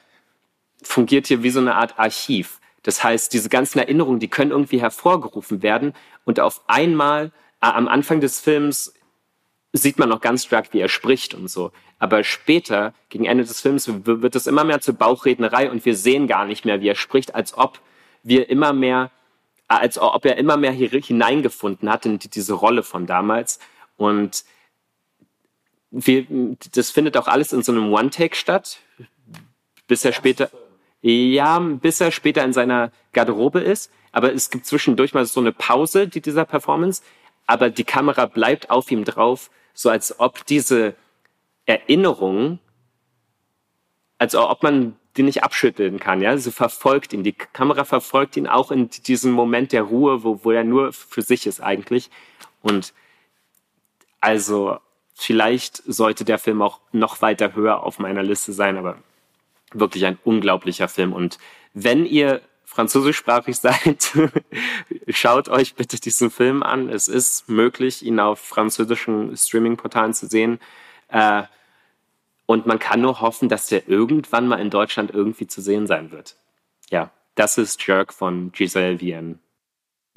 fungiert 0.81 1.27
hier 1.27 1.43
wie 1.43 1.49
so 1.49 1.59
eine 1.59 1.75
Art 1.75 1.97
Archiv. 1.97 2.59
Das 2.83 3.03
heißt, 3.03 3.33
diese 3.33 3.49
ganzen 3.49 3.79
Erinnerungen, 3.79 4.19
die 4.19 4.27
können 4.27 4.51
irgendwie 4.51 4.79
hervorgerufen 4.79 5.63
werden 5.63 5.93
und 6.25 6.39
auf 6.39 6.61
einmal 6.67 7.31
am 7.59 7.87
Anfang 7.87 8.21
des 8.21 8.39
Films 8.39 8.93
sieht 9.73 9.97
man 9.97 10.09
noch 10.09 10.21
ganz 10.21 10.45
stark, 10.45 10.73
wie 10.73 10.79
er 10.79 10.89
spricht 10.89 11.33
und 11.33 11.49
so. 11.49 11.71
Aber 11.97 12.23
später, 12.23 12.93
gegen 13.09 13.25
Ende 13.25 13.43
des 13.43 13.61
Films, 13.61 13.89
wird 14.05 14.35
es 14.35 14.47
immer 14.47 14.63
mehr 14.63 14.81
zur 14.81 14.93
Bauchrednerei 14.93 15.71
und 15.71 15.85
wir 15.85 15.95
sehen 15.95 16.27
gar 16.27 16.45
nicht 16.45 16.65
mehr, 16.65 16.81
wie 16.81 16.89
er 16.89 16.95
spricht, 16.95 17.33
als 17.33 17.57
ob 17.57 17.79
wir 18.21 18.49
immer 18.49 18.73
mehr, 18.73 19.11
als 19.67 19.97
ob 19.97 20.25
er 20.25 20.37
immer 20.37 20.57
mehr 20.57 20.71
hier 20.71 20.89
hineingefunden 20.89 21.89
hat 21.89 22.05
in 22.05 22.19
diese 22.19 22.53
Rolle 22.53 22.83
von 22.83 23.05
damals. 23.05 23.59
Und 23.97 24.43
wir, 25.91 26.25
das 26.73 26.91
findet 26.91 27.17
auch 27.17 27.27
alles 27.27 27.53
in 27.53 27.63
so 27.63 27.71
einem 27.71 27.91
One-Take 27.91 28.35
statt, 28.35 28.79
bis 29.87 30.03
er 30.05 30.13
später, 30.13 30.49
ja, 31.01 31.59
bis 31.59 32.01
er 32.01 32.11
später 32.11 32.43
in 32.43 32.53
seiner 32.53 32.91
Garderobe 33.13 33.59
ist. 33.59 33.91
Aber 34.11 34.33
es 34.33 34.49
gibt 34.49 34.65
zwischendurch 34.65 35.13
mal 35.13 35.25
so 35.25 35.39
eine 35.39 35.51
Pause 35.51 36.07
die 36.07 36.21
dieser 36.21 36.45
Performance, 36.45 37.01
aber 37.47 37.69
die 37.69 37.83
Kamera 37.83 38.25
bleibt 38.25 38.69
auf 38.69 38.91
ihm 38.91 39.03
drauf, 39.03 39.49
so 39.73 39.89
als 39.89 40.19
ob 40.19 40.45
diese 40.45 40.95
Erinnerung, 41.65 42.59
als 44.17 44.35
ob 44.35 44.63
man 44.63 44.95
die 45.17 45.23
nicht 45.23 45.43
abschütteln 45.43 45.99
kann, 45.99 46.21
ja. 46.21 46.37
Sie 46.37 46.51
verfolgt 46.51 47.13
ihn. 47.13 47.23
Die 47.23 47.33
Kamera 47.33 47.85
verfolgt 47.85 48.37
ihn 48.37 48.47
auch 48.47 48.71
in 48.71 48.89
diesem 48.89 49.31
Moment 49.31 49.71
der 49.71 49.83
Ruhe, 49.83 50.23
wo, 50.23 50.43
wo 50.43 50.51
er 50.51 50.63
nur 50.63 50.93
für 50.93 51.21
sich 51.21 51.47
ist 51.47 51.61
eigentlich. 51.61 52.09
Und 52.61 52.93
also 54.19 54.79
Vielleicht 55.17 55.81
sollte 55.85 56.25
der 56.25 56.37
Film 56.37 56.61
auch 56.61 56.81
noch 56.91 57.21
weiter 57.21 57.55
höher 57.55 57.83
auf 57.83 57.99
meiner 57.99 58.21
Liste 58.21 58.51
sein, 58.51 58.77
aber 58.77 58.97
wirklich 59.71 60.05
ein 60.05 60.19
unglaublicher 60.25 60.89
Film. 60.89 61.13
Und 61.13 61.37
wenn 61.73 62.05
ihr 62.05 62.41
französischsprachig 62.65 63.55
seid, 63.59 64.11
schaut 65.07 65.47
euch 65.47 65.75
bitte 65.75 66.01
diesen 66.01 66.29
Film 66.29 66.63
an. 66.63 66.89
Es 66.89 67.07
ist 67.07 67.47
möglich, 67.47 68.05
ihn 68.05 68.19
auf 68.19 68.39
französischen 68.39 69.35
Streaming-Portalen 69.37 70.13
zu 70.13 70.27
sehen. 70.27 70.59
Äh, 71.07 71.43
und 72.45 72.65
man 72.65 72.79
kann 72.79 73.01
nur 73.01 73.21
hoffen, 73.21 73.49
dass 73.49 73.67
der 73.67 73.87
irgendwann 73.87 74.47
mal 74.47 74.59
in 74.59 74.69
Deutschland 74.69 75.11
irgendwie 75.11 75.47
zu 75.47 75.61
sehen 75.61 75.87
sein 75.87 76.11
wird. 76.11 76.35
Ja, 76.89 77.11
das 77.35 77.57
ist 77.57 77.85
Jerk 77.85 78.13
von 78.13 78.51
Giselle 78.51 78.99
Vienne. 78.99 79.39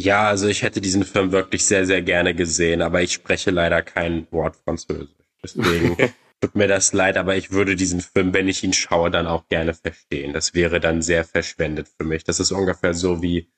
Ja, 0.01 0.29
also 0.29 0.47
ich 0.47 0.63
hätte 0.63 0.81
diesen 0.81 1.05
Film 1.05 1.33
wirklich 1.33 1.67
sehr, 1.67 1.85
sehr 1.85 2.03
gerne 2.03 2.35
gesehen, 2.35 2.83
aber 2.83 3.03
ich 3.03 3.13
spreche 3.13 3.51
leider 3.51 3.83
kein 3.83 4.31
Wort 4.31 4.57
Französisch. 4.57 5.09
Deswegen 5.43 5.97
tut 6.41 6.55
mir 6.55 6.69
das 6.69 6.93
leid, 6.93 7.17
aber 7.17 7.37
ich 7.37 7.51
würde 7.51 7.75
diesen 7.75 8.01
Film, 8.01 8.33
wenn 8.33 8.47
ich 8.47 8.63
ihn 8.63 8.73
schaue, 8.73 9.11
dann 9.11 9.27
auch 9.27 9.49
gerne 9.49 9.75
verstehen. 9.75 10.33
Das 10.33 10.55
wäre 10.55 10.79
dann 10.79 11.03
sehr 11.03 11.25
verschwendet 11.25 11.89
für 11.89 12.05
mich. 12.05 12.23
Das 12.23 12.39
ist 12.39 12.53
ungefähr 12.53 12.95
so 12.95 13.23
wie, 13.23 13.51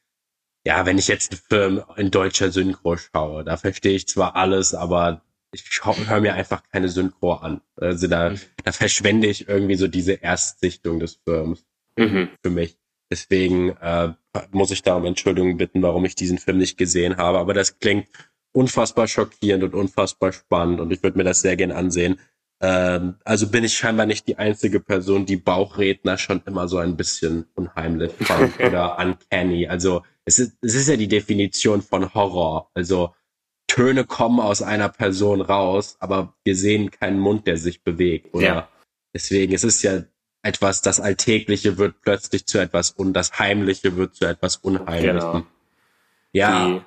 ja, 0.64 0.86
wenn 0.86 0.96
ich 0.96 1.08
jetzt 1.08 1.32
einen 1.32 1.40
Film 1.48 1.84
in 1.96 2.10
deutscher 2.10 2.50
Synchro 2.50 2.96
schaue, 2.96 3.44
da 3.44 3.58
verstehe 3.58 3.96
ich 3.96 4.08
zwar 4.08 4.36
alles, 4.36 4.72
aber 4.74 5.22
ich 5.52 5.64
höre 5.82 6.20
mir 6.20 6.34
einfach 6.34 6.62
keine 6.72 6.88
Synchro 6.88 7.34
an. 7.34 7.60
Also 7.76 8.06
da, 8.06 8.34
da 8.64 8.72
verschwende 8.72 9.26
ich 9.26 9.48
irgendwie 9.48 9.76
so 9.76 9.88
diese 9.88 10.14
Erstsichtung 10.14 11.00
des 11.00 11.20
Films 11.24 11.64
mhm. 11.96 12.30
für 12.42 12.50
mich. 12.50 12.78
Deswegen 13.10 13.70
äh, 13.70 14.12
muss 14.52 14.70
ich 14.70 14.82
da 14.82 14.94
um 14.94 15.04
Entschuldigung 15.04 15.56
bitten, 15.56 15.82
warum 15.82 16.04
ich 16.04 16.14
diesen 16.14 16.38
Film 16.38 16.58
nicht 16.58 16.78
gesehen 16.78 17.16
habe. 17.16 17.38
Aber 17.38 17.54
das 17.54 17.78
klingt 17.78 18.06
unfassbar 18.52 19.08
schockierend 19.08 19.64
und 19.64 19.74
unfassbar 19.74 20.32
spannend 20.32 20.80
und 20.80 20.92
ich 20.92 21.02
würde 21.02 21.18
mir 21.18 21.24
das 21.24 21.40
sehr 21.40 21.56
gern 21.56 21.72
ansehen. 21.72 22.20
Ähm, 22.60 23.16
also 23.24 23.48
bin 23.48 23.64
ich 23.64 23.76
scheinbar 23.76 24.06
nicht 24.06 24.28
die 24.28 24.38
einzige 24.38 24.80
Person, 24.80 25.26
die 25.26 25.36
Bauchredner 25.36 26.18
schon 26.18 26.42
immer 26.46 26.68
so 26.68 26.78
ein 26.78 26.96
bisschen 26.96 27.46
unheimlich 27.54 28.12
fand 28.20 28.58
oder 28.60 28.98
uncanny. 28.98 29.66
Also 29.66 30.02
es 30.24 30.38
ist, 30.38 30.56
es 30.60 30.74
ist 30.74 30.88
ja 30.88 30.96
die 30.96 31.08
Definition 31.08 31.82
von 31.82 32.12
Horror. 32.14 32.70
Also 32.74 33.14
Töne 33.70 34.04
kommen 34.04 34.40
aus 34.40 34.62
einer 34.62 34.88
Person 34.88 35.40
raus, 35.40 35.96
aber 36.00 36.34
wir 36.42 36.56
sehen 36.56 36.90
keinen 36.90 37.20
Mund, 37.20 37.46
der 37.46 37.56
sich 37.56 37.84
bewegt. 37.84 38.34
Oder 38.34 38.44
ja. 38.44 38.68
deswegen, 39.14 39.54
es 39.54 39.62
ist 39.62 39.82
ja 39.82 40.02
etwas, 40.42 40.82
das 40.82 40.98
Alltägliche 40.98 41.78
wird 41.78 42.00
plötzlich 42.02 42.46
zu 42.46 42.58
etwas 42.58 42.90
und 42.90 43.12
das 43.12 43.38
Heimliche 43.38 43.94
wird 43.94 44.16
zu 44.16 44.24
etwas 44.24 44.56
Unheimlichem. 44.56 45.20
Genau. 45.20 45.46
Ja. 46.32 46.66
Die 46.66 46.82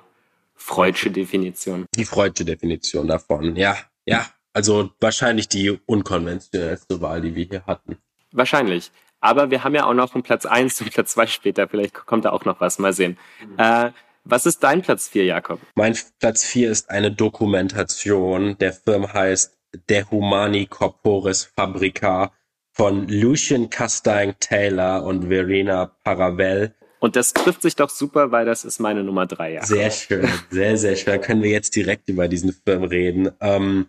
Freudsche 0.56 1.10
Definition. 1.10 1.86
Die 1.94 2.04
Freudsche 2.04 2.44
Definition 2.44 3.08
davon. 3.08 3.56
Ja, 3.56 3.78
ja. 4.04 4.26
Also 4.52 4.90
wahrscheinlich 5.00 5.48
die 5.48 5.80
unkonventionellste 5.86 7.00
Wahl, 7.00 7.22
die 7.22 7.34
wir 7.34 7.46
hier 7.46 7.66
hatten. 7.66 7.96
Wahrscheinlich. 8.30 8.92
Aber 9.20 9.50
wir 9.50 9.64
haben 9.64 9.74
ja 9.74 9.86
auch 9.86 9.94
noch 9.94 10.14
einen 10.14 10.22
Platz 10.22 10.44
eins 10.44 10.82
und 10.82 10.92
Platz 10.92 11.12
zwei 11.12 11.26
später. 11.26 11.66
Vielleicht 11.66 11.94
kommt 11.94 12.26
da 12.26 12.30
auch 12.30 12.44
noch 12.44 12.60
was. 12.60 12.78
Mal 12.78 12.92
sehen. 12.92 13.16
Mhm. 13.40 13.58
Äh, 13.58 13.90
was 14.24 14.46
ist 14.46 14.62
dein 14.62 14.82
Platz 14.82 15.08
vier, 15.08 15.24
Jakob? 15.24 15.60
Mein 15.74 15.96
Platz 16.18 16.44
vier 16.44 16.70
ist 16.70 16.90
eine 16.90 17.12
Dokumentation. 17.12 18.56
Der 18.58 18.72
Film 18.72 19.12
heißt 19.12 19.56
De 19.88 20.04
Humani 20.10 20.66
Corporis 20.66 21.52
Fabrica 21.56 22.32
von 22.72 23.06
Lucian 23.08 23.70
Castaigne 23.70 24.34
Taylor 24.38 25.04
und 25.04 25.28
Verena 25.28 25.86
Paravel. 26.04 26.74
Und 27.00 27.16
das 27.16 27.34
trifft 27.34 27.62
sich 27.62 27.76
doch 27.76 27.90
super, 27.90 28.30
weil 28.32 28.46
das 28.46 28.64
ist 28.64 28.80
meine 28.80 29.04
Nummer 29.04 29.26
drei. 29.26 29.52
Jakob. 29.54 29.68
Sehr 29.68 29.90
schön, 29.90 30.28
sehr, 30.50 30.78
sehr 30.78 30.96
schön. 30.96 31.12
Da 31.12 31.18
können 31.18 31.42
wir 31.42 31.50
jetzt 31.50 31.76
direkt 31.76 32.08
über 32.08 32.28
diesen 32.28 32.52
Film 32.52 32.84
reden. 32.84 33.30
Ähm, 33.40 33.86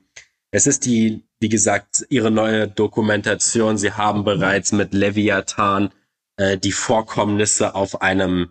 es 0.52 0.68
ist 0.68 0.86
die, 0.86 1.24
wie 1.40 1.50
gesagt, 1.50 2.06
ihre 2.10 2.32
neue 2.32 2.68
Dokumentation. 2.68 3.78
Sie 3.78 3.94
haben 3.94 4.24
bereits 4.24 4.72
mit 4.72 4.94
Leviathan 4.94 5.92
äh, 6.38 6.58
die 6.58 6.72
Vorkommnisse 6.74 7.74
auf 7.74 8.02
einem 8.02 8.50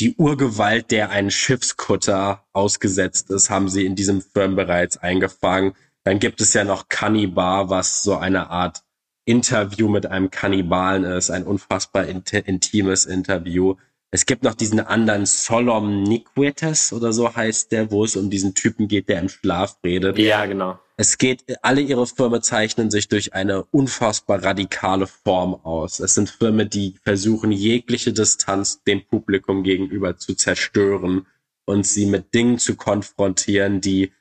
die 0.00 0.14
Urgewalt, 0.16 0.90
der 0.90 1.10
ein 1.10 1.30
Schiffskutter 1.30 2.44
ausgesetzt 2.52 3.30
ist, 3.30 3.50
haben 3.50 3.68
sie 3.68 3.84
in 3.84 3.96
diesem 3.96 4.22
Film 4.22 4.56
bereits 4.56 4.96
eingefangen. 4.96 5.74
Dann 6.04 6.18
gibt 6.18 6.40
es 6.40 6.54
ja 6.54 6.64
noch 6.64 6.88
Cannibal, 6.88 7.68
was 7.68 8.02
so 8.02 8.16
eine 8.16 8.50
Art 8.50 8.82
Interview 9.24 9.88
mit 9.88 10.06
einem 10.06 10.30
Kannibalen 10.30 11.04
ist, 11.04 11.30
ein 11.30 11.44
unfassbar 11.44 12.06
intimes 12.06 13.04
Interview. 13.04 13.74
Es 14.10 14.24
gibt 14.24 14.42
noch 14.42 14.54
diesen 14.54 14.80
anderen 14.80 15.26
Solom 15.26 16.02
Niquetes 16.02 16.94
oder 16.94 17.12
so 17.12 17.36
heißt 17.36 17.72
der, 17.72 17.90
wo 17.90 18.04
es 18.04 18.16
um 18.16 18.30
diesen 18.30 18.54
Typen 18.54 18.88
geht, 18.88 19.08
der 19.10 19.20
im 19.20 19.28
Schlaf 19.28 19.76
redet. 19.84 20.16
Ja, 20.18 20.46
genau. 20.46 20.78
Es 21.00 21.16
geht, 21.16 21.44
alle 21.62 21.80
ihre 21.80 22.08
Firmen 22.08 22.42
zeichnen 22.42 22.90
sich 22.90 23.06
durch 23.06 23.32
eine 23.32 23.62
unfassbar 23.62 24.42
radikale 24.42 25.06
Form 25.06 25.54
aus. 25.54 26.00
Es 26.00 26.14
sind 26.14 26.28
Firmen, 26.28 26.68
die 26.68 26.96
versuchen, 27.04 27.52
jegliche 27.52 28.12
Distanz 28.12 28.82
dem 28.82 29.06
Publikum 29.06 29.62
gegenüber 29.62 30.16
zu 30.16 30.34
zerstören 30.34 31.28
und 31.66 31.86
sie 31.86 32.06
mit 32.06 32.34
Dingen 32.34 32.58
zu 32.58 32.74
konfrontieren, 32.74 33.80
die 33.80 34.12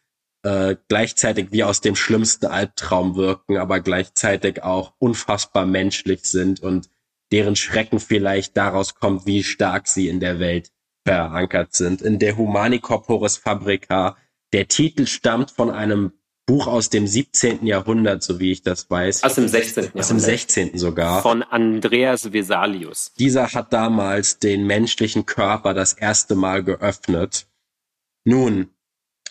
äh, 0.44 0.76
gleichzeitig 0.88 1.48
wie 1.52 1.64
aus 1.64 1.82
dem 1.82 1.96
schlimmsten 1.96 2.46
Albtraum 2.46 3.16
wirken, 3.16 3.58
aber 3.58 3.80
gleichzeitig 3.80 4.62
auch 4.62 4.94
unfassbar 5.00 5.66
menschlich 5.66 6.26
sind 6.26 6.60
und 6.60 6.92
deren 7.32 7.56
Schrecken 7.56 8.00
vielleicht 8.00 8.56
daraus 8.56 8.94
kommt, 8.94 9.26
wie 9.26 9.44
stark 9.44 9.88
sie 9.88 10.10
in 10.10 10.20
der 10.20 10.40
Welt 10.40 10.72
verankert 11.08 11.74
sind. 11.74 12.04
In 12.04 12.20
der 12.20 12.38
Humani 12.38 12.78
Corporis 12.78 13.38
Fabrica, 13.38 14.16
der 14.54 14.68
Titel 14.68 15.08
stammt 15.08 15.50
von 15.50 15.72
einem 15.72 16.12
Buch 16.48 16.66
aus 16.66 16.90
dem 16.90 17.06
17. 17.06 17.68
Jahrhundert, 17.68 18.24
so 18.24 18.40
wie 18.40 18.52
ich 18.52 18.64
das 18.64 18.90
weiß. 18.90 19.24
Aus 19.24 19.36
dem 19.36 19.48
16. 19.48 19.84
Jahrhundert. 19.84 20.02
Aus 20.02 20.08
dem 20.08 20.20
16. 20.20 20.78
sogar. 20.80 21.22
Von 21.22 21.44
Andreas 21.44 22.34
Vesalius. 22.34 23.12
Dieser 23.20 23.54
hat 23.54 23.72
damals 23.72 24.40
den 24.40 24.66
menschlichen 24.66 25.28
Körper 25.28 25.76
das 25.76 25.94
erste 25.94 26.34
Mal 26.34 26.64
geöffnet. 26.64 27.48
Nun, 28.26 28.70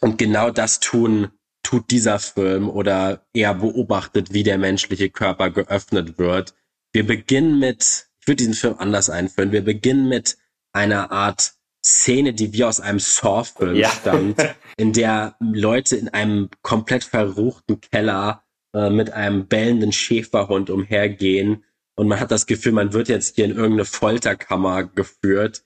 und 0.00 0.18
genau 0.18 0.50
das 0.50 0.78
tun, 0.78 1.32
tut 1.64 1.90
dieser 1.90 2.20
Film 2.20 2.68
oder 2.68 3.26
er 3.32 3.54
beobachtet, 3.54 4.32
wie 4.32 4.44
der 4.44 4.58
menschliche 4.58 5.10
Körper 5.10 5.50
geöffnet 5.50 6.18
wird 6.18 6.54
wir 6.96 7.06
beginnen 7.06 7.58
mit, 7.58 8.08
ich 8.20 8.26
würde 8.26 8.36
diesen 8.36 8.54
Film 8.54 8.76
anders 8.78 9.10
einführen, 9.10 9.52
wir 9.52 9.62
beginnen 9.62 10.08
mit 10.08 10.38
einer 10.72 11.12
Art 11.12 11.52
Szene, 11.84 12.32
die 12.32 12.54
wie 12.54 12.64
aus 12.64 12.80
einem 12.80 12.98
Saw-Film 12.98 13.76
ja. 13.76 13.90
stammt, 13.90 14.38
in 14.76 14.92
der 14.92 15.36
Leute 15.40 15.96
in 15.96 16.08
einem 16.08 16.50
komplett 16.62 17.04
verruchten 17.04 17.80
Keller 17.80 18.44
äh, 18.74 18.90
mit 18.90 19.12
einem 19.12 19.46
bellenden 19.46 19.92
Schäferhund 19.92 20.70
umhergehen 20.70 21.64
und 21.96 22.08
man 22.08 22.20
hat 22.20 22.30
das 22.30 22.46
Gefühl, 22.46 22.72
man 22.72 22.92
wird 22.92 23.08
jetzt 23.08 23.34
hier 23.34 23.46
in 23.46 23.52
irgendeine 23.52 23.86
Folterkammer 23.86 24.84
geführt, 24.84 25.64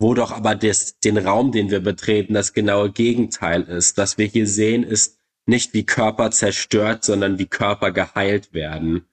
wo 0.00 0.14
doch 0.14 0.32
aber 0.32 0.54
das, 0.54 0.98
den 0.98 1.18
Raum, 1.18 1.52
den 1.52 1.70
wir 1.70 1.80
betreten, 1.80 2.34
das 2.34 2.54
genaue 2.54 2.90
Gegenteil 2.90 3.62
ist. 3.62 3.96
Was 3.98 4.18
wir 4.18 4.26
hier 4.26 4.46
sehen, 4.46 4.82
ist 4.82 5.20
nicht 5.46 5.74
wie 5.74 5.84
Körper 5.84 6.30
zerstört, 6.30 7.04
sondern 7.04 7.38
wie 7.38 7.46
Körper 7.46 7.92
geheilt 7.92 8.52
werden. 8.52 9.06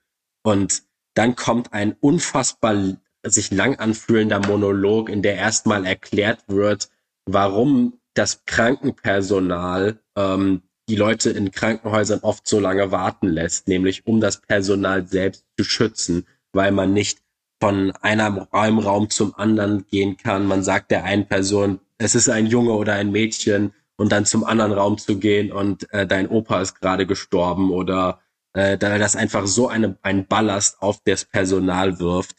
Und 0.44 0.84
dann 1.16 1.36
kommt 1.36 1.74
ein 1.74 1.96
unfassbar 2.00 2.98
sich 3.26 3.52
lang 3.52 3.76
anfühlender 3.76 4.40
Monolog, 4.40 5.10
in 5.10 5.22
der 5.22 5.36
erstmal 5.36 5.86
erklärt 5.86 6.44
wird, 6.48 6.90
warum 7.26 8.00
das 8.14 8.46
Krankenpersonal 8.46 10.00
ähm, 10.16 10.62
die 10.90 10.96
Leute 10.96 11.30
in 11.30 11.52
Krankenhäusern 11.52 12.20
oft 12.22 12.48
so 12.48 12.60
lange 12.60 12.92
warten 12.92 13.28
lässt, 13.28 13.68
nämlich 13.68 14.06
um 14.06 14.20
das 14.20 14.42
Personal 14.42 15.08
selbst 15.08 15.46
zu 15.58 15.64
schützen, 15.64 16.28
weil 16.52 16.72
man 16.72 16.94
nicht 16.94 17.20
von 17.62 17.92
einem 18.02 18.80
Raum 18.80 19.10
zum 19.10 19.34
anderen 19.36 19.86
gehen 19.88 20.18
kann. 20.18 20.46
Man 20.46 20.64
sagt 20.64 20.92
der 20.92 21.06
einen 21.06 21.28
Person, 21.28 21.80
es 21.98 22.16
ist 22.16 22.28
ein 22.28 22.48
Junge 22.48 22.74
oder 22.74 22.94
ein 22.94 23.12
Mädchen 23.12 23.74
und 23.96 24.12
dann 24.12 24.26
zum 24.26 24.44
anderen 24.44 24.74
Raum 24.74 24.98
zu 24.98 25.18
gehen 25.18 25.52
und 25.52 25.92
äh, 25.94 26.06
dein 26.06 26.28
Opa 26.28 26.62
ist 26.62 26.82
gerade 26.82 27.06
gestorben 27.06 27.72
oder 27.72 28.20
äh, 28.54 28.78
da 28.78 28.98
das 28.98 29.16
einfach 29.16 29.48
so 29.48 29.70
eine, 29.70 29.98
ein 30.02 30.28
Ballast 30.28 30.82
auf 30.82 31.00
das 31.06 31.24
Personal 31.24 32.00
wirft. 32.00 32.36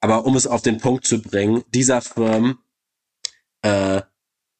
Aber 0.00 0.26
um 0.26 0.36
es 0.36 0.46
auf 0.46 0.60
den 0.60 0.78
Punkt 0.78 1.06
zu 1.06 1.22
bringen, 1.22 1.64
dieser 1.72 2.02
Film 2.02 2.58
äh, 3.62 4.02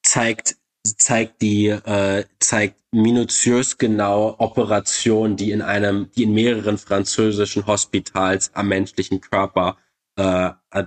zeigt 0.08 0.56
zeigt 0.84 1.42
die 1.42 1.66
äh, 1.66 2.24
zeigt 2.38 2.80
minutiös 2.92 3.76
genau 3.76 4.34
Operationen, 4.38 5.36
die 5.36 5.50
in 5.50 5.60
einem, 5.60 6.10
die 6.16 6.22
in 6.22 6.32
mehreren 6.32 6.78
französischen 6.78 7.66
Hospitals 7.66 8.50
am 8.54 8.68
menschlichen 8.68 9.20
Körper 9.20 9.76
äh, 10.16 10.50
äh, 10.70 10.84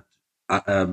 äh, 0.47 0.87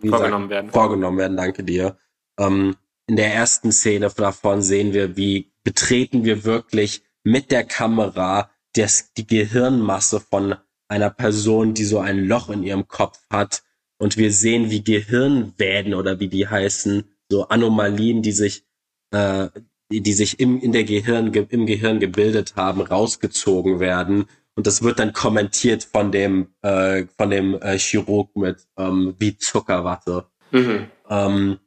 wie 0.00 0.08
vorgenommen 0.08 0.44
sagt, 0.44 0.50
werden. 0.50 0.70
Vorgenommen 0.70 1.18
werden. 1.18 1.36
Danke 1.36 1.62
dir. 1.62 1.98
Ähm, 2.38 2.76
in 3.06 3.16
der 3.16 3.34
ersten 3.34 3.70
Szene 3.70 4.08
davon 4.08 4.62
sehen 4.62 4.94
wir, 4.94 5.16
wie 5.16 5.52
betreten 5.62 6.24
wir 6.24 6.44
wirklich 6.44 7.02
mit 7.22 7.50
der 7.50 7.64
Kamera 7.64 8.50
das, 8.74 9.12
die 9.12 9.26
Gehirnmasse 9.26 10.20
von 10.20 10.54
einer 10.88 11.10
Person, 11.10 11.74
die 11.74 11.84
so 11.84 11.98
ein 11.98 12.24
Loch 12.24 12.48
in 12.48 12.62
ihrem 12.62 12.88
Kopf 12.88 13.20
hat. 13.30 13.62
Und 13.98 14.16
wir 14.16 14.32
sehen, 14.32 14.70
wie 14.70 14.82
Gehirnwäden 14.82 15.92
oder 15.94 16.18
wie 16.18 16.28
die 16.28 16.48
heißen, 16.48 17.11
so 17.32 17.48
Anomalien, 17.48 18.22
die 18.22 18.32
sich, 18.32 18.64
äh, 19.10 19.48
die, 19.90 20.12
sich 20.12 20.38
im, 20.38 20.60
in 20.60 20.72
der 20.72 20.84
Gehirn, 20.84 21.32
im 21.32 21.66
Gehirn 21.66 21.98
gebildet 21.98 22.54
haben, 22.56 22.80
rausgezogen 22.82 23.80
werden. 23.80 24.26
und 24.54 24.66
das 24.66 24.82
wird 24.82 24.98
dann 24.98 25.14
kommentiert 25.14 25.82
von 25.84 26.12
dem 26.12 26.48
äh, 26.60 27.06
von 27.16 27.30
dem 27.30 27.54
äh, 27.60 27.78
Chirurg 27.78 28.36
mit 28.36 28.68
ähm, 28.76 29.14
wie 29.18 29.36
Zuckerwatte. 29.38 30.26
Mhm. 30.50 30.88
Ähm, 31.08 31.58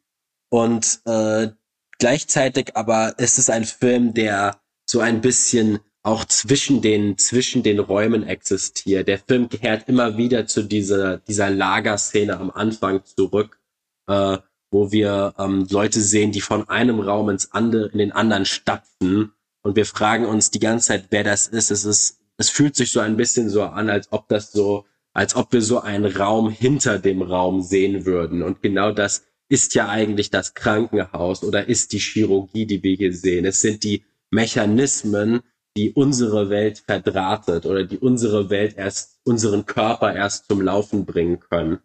und 0.49 1.01
äh, 1.05 1.49
gleichzeitig 1.97 2.77
aber 2.77 3.17
ist 3.17 3.39
es 3.39 3.49
ein 3.49 3.65
Film, 3.65 4.13
der 4.13 4.61
so 4.87 4.99
ein 4.99 5.21
bisschen 5.21 5.79
auch 6.03 6.23
zwischen 6.25 6.83
den, 6.83 7.17
zwischen 7.17 7.63
den 7.63 7.79
Räumen 7.79 8.21
existiert. 8.21 9.07
Der 9.07 9.17
Film 9.17 9.49
kehrt 9.49 9.89
immer 9.89 10.17
wieder 10.17 10.45
zu 10.45 10.61
dieser, 10.61 11.17
dieser 11.17 11.49
Lagerszene 11.49 12.37
am 12.37 12.51
Anfang 12.51 13.03
zurück, 13.03 13.59
äh, 14.07 14.37
wo 14.71 14.91
wir 14.91 15.33
ähm, 15.37 15.67
Leute 15.69 16.01
sehen, 16.01 16.31
die 16.31 16.41
von 16.41 16.67
einem 16.69 16.99
Raum 16.99 17.29
ins 17.29 17.51
andere, 17.51 17.87
in 17.89 17.99
den 17.99 18.11
anderen 18.11 18.45
stapfen. 18.45 19.31
Und 19.61 19.75
wir 19.75 19.85
fragen 19.85 20.25
uns 20.25 20.51
die 20.51 20.59
ganze 20.59 20.87
Zeit, 20.87 21.07
wer 21.09 21.23
das 21.23 21.47
ist. 21.47 21.71
Es 21.71 21.85
ist, 21.85 22.19
es 22.37 22.49
fühlt 22.49 22.75
sich 22.75 22.91
so 22.91 22.99
ein 22.99 23.17
bisschen 23.17 23.49
so 23.49 23.63
an, 23.63 23.89
als 23.89 24.11
ob 24.11 24.27
das 24.27 24.51
so, 24.51 24.85
als 25.13 25.35
ob 25.35 25.53
wir 25.53 25.61
so 25.61 25.81
einen 25.81 26.05
Raum 26.05 26.49
hinter 26.49 26.99
dem 26.99 27.21
Raum 27.21 27.61
sehen 27.61 28.05
würden. 28.05 28.43
Und 28.43 28.61
genau 28.61 28.91
das 28.91 29.23
ist 29.47 29.75
ja 29.75 29.87
eigentlich 29.89 30.29
das 30.31 30.53
Krankenhaus 30.53 31.43
oder 31.43 31.67
ist 31.67 31.93
die 31.93 31.99
Chirurgie, 31.99 32.65
die 32.65 32.83
wir 32.83 32.95
hier 32.95 33.13
sehen. 33.13 33.45
Es 33.45 33.61
sind 33.61 33.83
die 33.83 34.03
Mechanismen, 34.31 35.41
die 35.77 35.93
unsere 35.93 36.49
Welt 36.49 36.79
verdrahtet 36.79 37.65
oder 37.65 37.83
die 37.83 37.97
unsere 37.97 38.49
Welt 38.49 38.75
erst, 38.77 39.19
unseren 39.23 39.65
Körper 39.65 40.13
erst 40.15 40.47
zum 40.47 40.61
Laufen 40.61 41.05
bringen 41.05 41.39
können. 41.39 41.79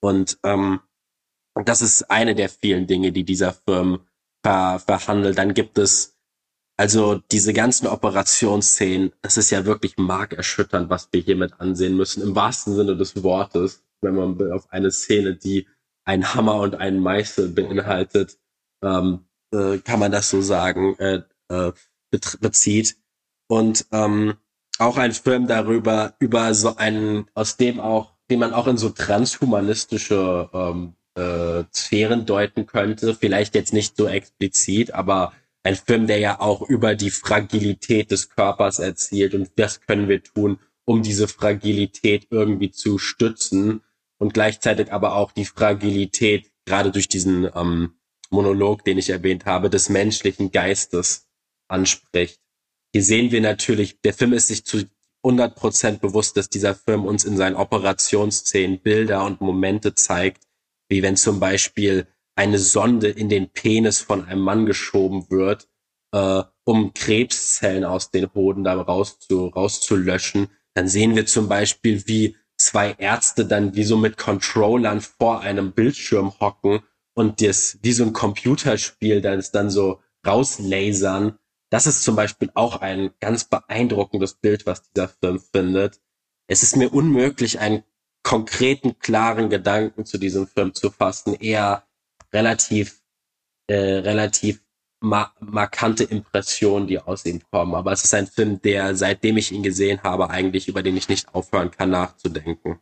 Und 0.00 0.38
ähm, 0.42 0.80
das 1.54 1.82
ist 1.82 2.10
eine 2.10 2.34
der 2.34 2.48
vielen 2.48 2.86
Dinge, 2.86 3.12
die 3.12 3.24
dieser 3.24 3.52
Film 3.52 4.00
ver 4.42 4.80
verhandelt. 4.84 5.38
Dann 5.38 5.54
gibt 5.54 5.78
es 5.78 6.16
also 6.76 7.20
diese 7.30 7.52
ganzen 7.52 7.86
Operationsszenen, 7.86 9.12
das 9.20 9.36
ist 9.36 9.50
ja 9.50 9.64
wirklich 9.66 9.98
markerschütternd, 9.98 10.90
was 10.90 11.08
wir 11.12 11.20
hiermit 11.20 11.60
ansehen 11.60 11.96
müssen, 11.96 12.22
im 12.22 12.34
wahrsten 12.34 12.74
Sinne 12.74 12.96
des 12.96 13.22
Wortes, 13.22 13.84
wenn 14.00 14.16
man 14.16 14.52
auf 14.52 14.72
eine 14.72 14.90
Szene, 14.90 15.36
die 15.36 15.68
ein 16.04 16.34
Hammer 16.34 16.56
und 16.56 16.74
einen 16.74 17.00
Meißel 17.00 17.50
beinhaltet, 17.50 18.38
ähm, 18.82 19.26
äh, 19.52 19.78
kann 19.78 20.00
man 20.00 20.10
das 20.10 20.30
so 20.30 20.40
sagen, 20.40 20.96
äh, 20.98 21.22
äh, 21.48 21.72
bezieht. 22.40 22.96
Und 23.48 23.86
ähm, 23.92 24.34
auch 24.78 24.96
ein 24.96 25.12
Film 25.12 25.46
darüber, 25.46 26.14
über 26.18 26.54
so 26.54 26.76
einen, 26.76 27.30
aus 27.34 27.56
dem 27.56 27.78
auch, 27.80 28.16
den 28.30 28.40
man 28.40 28.54
auch 28.54 28.66
in 28.66 28.78
so 28.78 28.88
transhumanistische 28.88 30.50
ähm, 30.52 30.96
äh, 31.14 31.64
Sphären 31.74 32.26
deuten 32.26 32.66
könnte, 32.66 33.14
vielleicht 33.14 33.54
jetzt 33.54 33.72
nicht 33.72 33.96
so 33.96 34.06
explizit, 34.06 34.94
aber 34.94 35.32
ein 35.62 35.76
Film, 35.76 36.06
der 36.06 36.18
ja 36.18 36.40
auch 36.40 36.62
über 36.62 36.94
die 36.94 37.10
Fragilität 37.10 38.10
des 38.10 38.30
Körpers 38.30 38.78
erzählt 38.78 39.34
und 39.34 39.50
was 39.56 39.80
können 39.80 40.08
wir 40.08 40.22
tun, 40.22 40.58
um 40.84 41.02
diese 41.02 41.28
Fragilität 41.28 42.26
irgendwie 42.30 42.70
zu 42.70 42.98
stützen 42.98 43.82
und 44.18 44.34
gleichzeitig 44.34 44.92
aber 44.92 45.14
auch 45.14 45.32
die 45.32 45.44
Fragilität, 45.44 46.50
gerade 46.64 46.90
durch 46.90 47.08
diesen 47.08 47.48
ähm, 47.54 47.94
Monolog, 48.30 48.84
den 48.84 48.98
ich 48.98 49.10
erwähnt 49.10 49.46
habe, 49.46 49.70
des 49.70 49.88
menschlichen 49.88 50.50
Geistes 50.50 51.28
anspricht. 51.68 52.40
Hier 52.92 53.02
sehen 53.02 53.30
wir 53.30 53.40
natürlich, 53.40 54.00
der 54.00 54.14
Film 54.14 54.32
ist 54.32 54.48
sich 54.48 54.64
zu 54.64 54.84
100 55.24 55.54
Prozent 55.54 56.00
bewusst, 56.00 56.36
dass 56.36 56.48
dieser 56.48 56.74
Film 56.74 57.04
uns 57.04 57.24
in 57.24 57.36
seinen 57.36 57.56
Operationsszenen 57.56 58.80
Bilder 58.80 59.24
und 59.24 59.40
Momente 59.40 59.94
zeigt, 59.94 60.42
wie 60.92 61.02
wenn 61.02 61.16
zum 61.16 61.40
Beispiel 61.40 62.06
eine 62.36 62.58
Sonde 62.58 63.08
in 63.08 63.28
den 63.28 63.50
Penis 63.50 64.00
von 64.00 64.24
einem 64.24 64.42
Mann 64.42 64.66
geschoben 64.66 65.26
wird, 65.30 65.68
äh, 66.12 66.42
um 66.64 66.94
Krebszellen 66.94 67.84
aus 67.84 68.10
den 68.10 68.32
Hoden 68.34 68.64
da 68.64 68.80
rauszu, 68.80 69.48
rauszulöschen. 69.48 70.48
Dann 70.74 70.88
sehen 70.88 71.16
wir 71.16 71.26
zum 71.26 71.48
Beispiel, 71.48 72.06
wie 72.06 72.36
zwei 72.56 72.92
Ärzte 72.92 73.44
dann 73.44 73.74
wie 73.74 73.84
so 73.84 73.96
mit 73.96 74.16
Controllern 74.16 75.00
vor 75.00 75.40
einem 75.40 75.72
Bildschirm 75.72 76.38
hocken 76.38 76.80
und 77.14 77.42
das 77.42 77.78
wie 77.82 77.92
so 77.92 78.04
ein 78.04 78.12
Computerspiel 78.12 79.20
dann 79.20 79.42
dann 79.52 79.70
so 79.70 80.00
rauslasern 80.26 81.38
das 81.72 81.86
ist 81.86 82.02
zum 82.02 82.16
Beispiel 82.16 82.50
auch 82.52 82.82
ein 82.82 83.12
ganz 83.18 83.44
beeindruckendes 83.44 84.34
Bild, 84.34 84.66
was 84.66 84.82
dieser 84.90 85.08
Film 85.08 85.40
findet. 85.40 86.02
Es 86.46 86.62
ist 86.62 86.76
mir 86.76 86.92
unmöglich, 86.92 87.60
einen 87.60 87.82
konkreten, 88.22 88.98
klaren 88.98 89.50
Gedanken 89.50 90.04
zu 90.04 90.18
diesem 90.18 90.46
Film 90.46 90.74
zu 90.74 90.90
fassen. 90.90 91.34
Eher 91.34 91.84
relativ, 92.32 93.00
äh, 93.66 93.74
relativ 93.74 94.60
ma 95.00 95.32
markante 95.40 96.04
Impressionen, 96.04 96.86
die 96.86 96.98
aus 96.98 97.24
ihm 97.26 97.42
kommen. 97.50 97.74
Aber 97.74 97.92
es 97.92 98.04
ist 98.04 98.14
ein 98.14 98.26
Film, 98.26 98.62
der, 98.62 98.94
seitdem 98.94 99.36
ich 99.36 99.52
ihn 99.52 99.62
gesehen 99.62 100.02
habe, 100.02 100.30
eigentlich 100.30 100.68
über 100.68 100.82
den 100.82 100.96
ich 100.96 101.08
nicht 101.08 101.34
aufhören 101.34 101.70
kann 101.70 101.90
nachzudenken. 101.90 102.78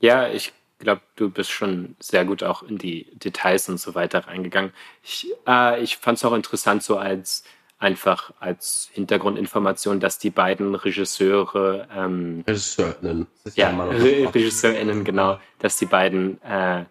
Ja, 0.00 0.28
ich 0.28 0.52
glaube, 0.78 1.02
du 1.16 1.28
bist 1.28 1.50
schon 1.50 1.96
sehr 1.98 2.24
gut 2.24 2.44
auch 2.44 2.62
in 2.62 2.78
die 2.78 3.10
Details 3.18 3.68
und 3.68 3.80
so 3.80 3.94
weiter 3.96 4.28
reingegangen. 4.28 4.72
Ich, 5.02 5.26
äh, 5.46 5.82
ich 5.82 5.96
fand 5.96 6.18
es 6.18 6.24
auch 6.24 6.34
interessant, 6.34 6.84
so 6.84 6.96
als 6.96 7.42
einfach 7.78 8.32
als 8.40 8.90
Hintergrundinformation, 8.92 10.00
dass 10.00 10.18
die 10.18 10.30
beiden 10.30 10.74
Regisseure, 10.74 11.86
ähm, 11.94 12.44
Regisseurinnen, 12.46 13.26
ja, 13.54 13.70
ja 13.70 13.84
Regisseurinnen, 13.84 15.04
genau, 15.04 15.38
dass 15.60 15.76
die 15.76 15.86
beiden 15.86 16.42
äh, 16.42 16.84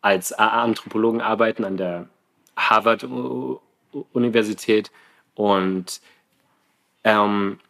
als 0.00 0.32
Anthropologen 0.32 1.20
arbeiten 1.20 1.64
an 1.64 1.76
der 1.76 2.08
Harvard 2.56 3.06
Universität 4.12 4.90
und 5.34 6.00
ähm, 7.04 7.60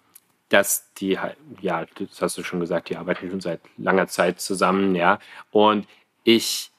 dass 0.48 0.92
die 0.94 1.18
ja, 1.60 1.84
das 1.98 2.22
hast 2.22 2.38
du 2.38 2.42
schon 2.42 2.60
gesagt, 2.60 2.88
die 2.88 2.96
arbeiten 2.96 3.30
schon 3.30 3.40
seit 3.40 3.60
langer 3.76 4.08
Zeit 4.08 4.40
zusammen, 4.40 4.94
ja. 4.94 5.18
Und 5.50 5.86
ich 6.24 6.70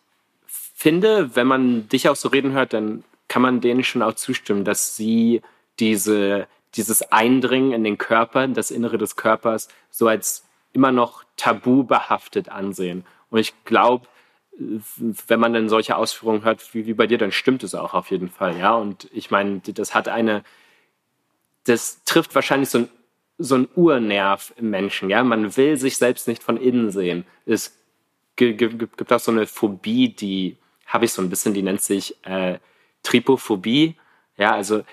finde, 0.48 1.36
wenn 1.36 1.46
man 1.46 1.88
dich 1.90 2.10
auch 2.10 2.16
so 2.16 2.30
reden 2.30 2.54
hört, 2.54 2.74
dann 2.74 3.04
kann 3.28 3.44
man 3.44 3.62
denen 3.62 3.84
schon 3.84 4.02
auch 4.02 4.16
zustimmen, 4.16 4.66
dass 4.66 4.96
sie 4.96 5.42
diese, 5.80 6.48
dieses 6.76 7.02
Eindringen 7.12 7.74
in 7.74 7.84
den 7.84 7.98
Körper, 7.98 8.48
das 8.48 8.72
Innere 8.72 8.98
des 8.98 9.16
Körpers, 9.16 9.70
so 9.90 10.08
als 10.08 10.46
immer 10.74 10.92
noch 10.92 11.24
tabu 11.38 11.84
behaftet 11.84 12.50
ansehen. 12.50 13.06
Und 13.30 13.40
ich 13.40 13.54
glaube, 13.66 14.08
wenn 15.28 15.40
man 15.40 15.54
dann 15.54 15.70
solche 15.70 15.96
Ausführungen 15.96 16.44
hört 16.44 16.74
wie, 16.74 16.86
wie 16.86 16.94
bei 16.94 17.08
dir, 17.08 17.18
dann 17.18 17.32
stimmt 17.32 17.64
es 17.64 17.76
auch 17.76 17.94
auf 17.94 18.12
jeden 18.12 18.30
Fall, 18.30 18.58
ja. 18.58 18.76
Und 18.76 19.08
ich 19.14 19.32
meine, 19.32 19.60
das 19.60 19.96
hat 19.96 20.08
eine, 20.08 20.44
das 21.66 22.04
trifft 22.04 22.36
wahrscheinlich 22.36 22.70
so 22.70 22.80
ein, 22.80 22.90
so 23.38 23.56
ein 23.56 23.70
Urnerv 23.76 24.54
im 24.58 24.70
Menschen, 24.70 25.10
ja. 25.10 25.24
Man 25.24 25.56
will 25.56 25.78
sich 25.78 25.98
selbst 25.98 26.28
nicht 26.28 26.44
von 26.44 26.58
innen 26.58 26.92
sehen. 26.92 27.26
Es 27.46 27.78
gibt 28.36 29.14
auch 29.14 29.20
so 29.20 29.32
eine 29.32 29.48
Phobie, 29.48 30.10
die 30.10 30.58
habe 30.86 31.06
ich 31.06 31.14
so 31.14 31.22
ein 31.22 31.30
bisschen, 31.30 31.54
die 31.54 31.62
nennt 31.62 31.82
sich 31.82 32.16
äh, 32.26 32.60
Tripophobie. 33.04 33.96
Ja, 34.38 34.54
also 34.54 34.84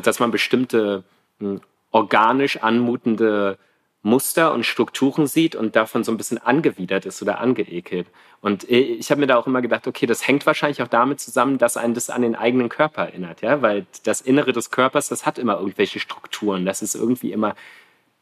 dass 0.00 0.20
man 0.20 0.30
bestimmte 0.30 1.04
hm, 1.38 1.60
organisch 1.90 2.58
anmutende 2.58 3.58
Muster 4.02 4.52
und 4.52 4.66
Strukturen 4.66 5.28
sieht 5.28 5.54
und 5.54 5.76
davon 5.76 6.02
so 6.02 6.10
ein 6.10 6.16
bisschen 6.16 6.38
angewidert 6.38 7.06
ist 7.06 7.22
oder 7.22 7.38
angeekelt. 7.38 8.08
Und 8.40 8.68
ich 8.68 9.10
habe 9.10 9.20
mir 9.20 9.28
da 9.28 9.36
auch 9.36 9.46
immer 9.46 9.62
gedacht, 9.62 9.86
okay, 9.86 10.06
das 10.06 10.26
hängt 10.26 10.44
wahrscheinlich 10.44 10.82
auch 10.82 10.88
damit 10.88 11.20
zusammen, 11.20 11.58
dass 11.58 11.76
einen 11.76 11.94
das 11.94 12.10
an 12.10 12.22
den 12.22 12.34
eigenen 12.34 12.68
Körper 12.68 13.02
erinnert, 13.02 13.42
ja, 13.42 13.62
weil 13.62 13.86
das 14.02 14.20
Innere 14.20 14.52
des 14.52 14.70
Körpers, 14.70 15.08
das 15.08 15.24
hat 15.24 15.38
immer 15.38 15.60
irgendwelche 15.60 16.00
Strukturen, 16.00 16.66
das 16.66 16.82
ist 16.82 16.96
irgendwie 16.96 17.32
immer 17.32 17.54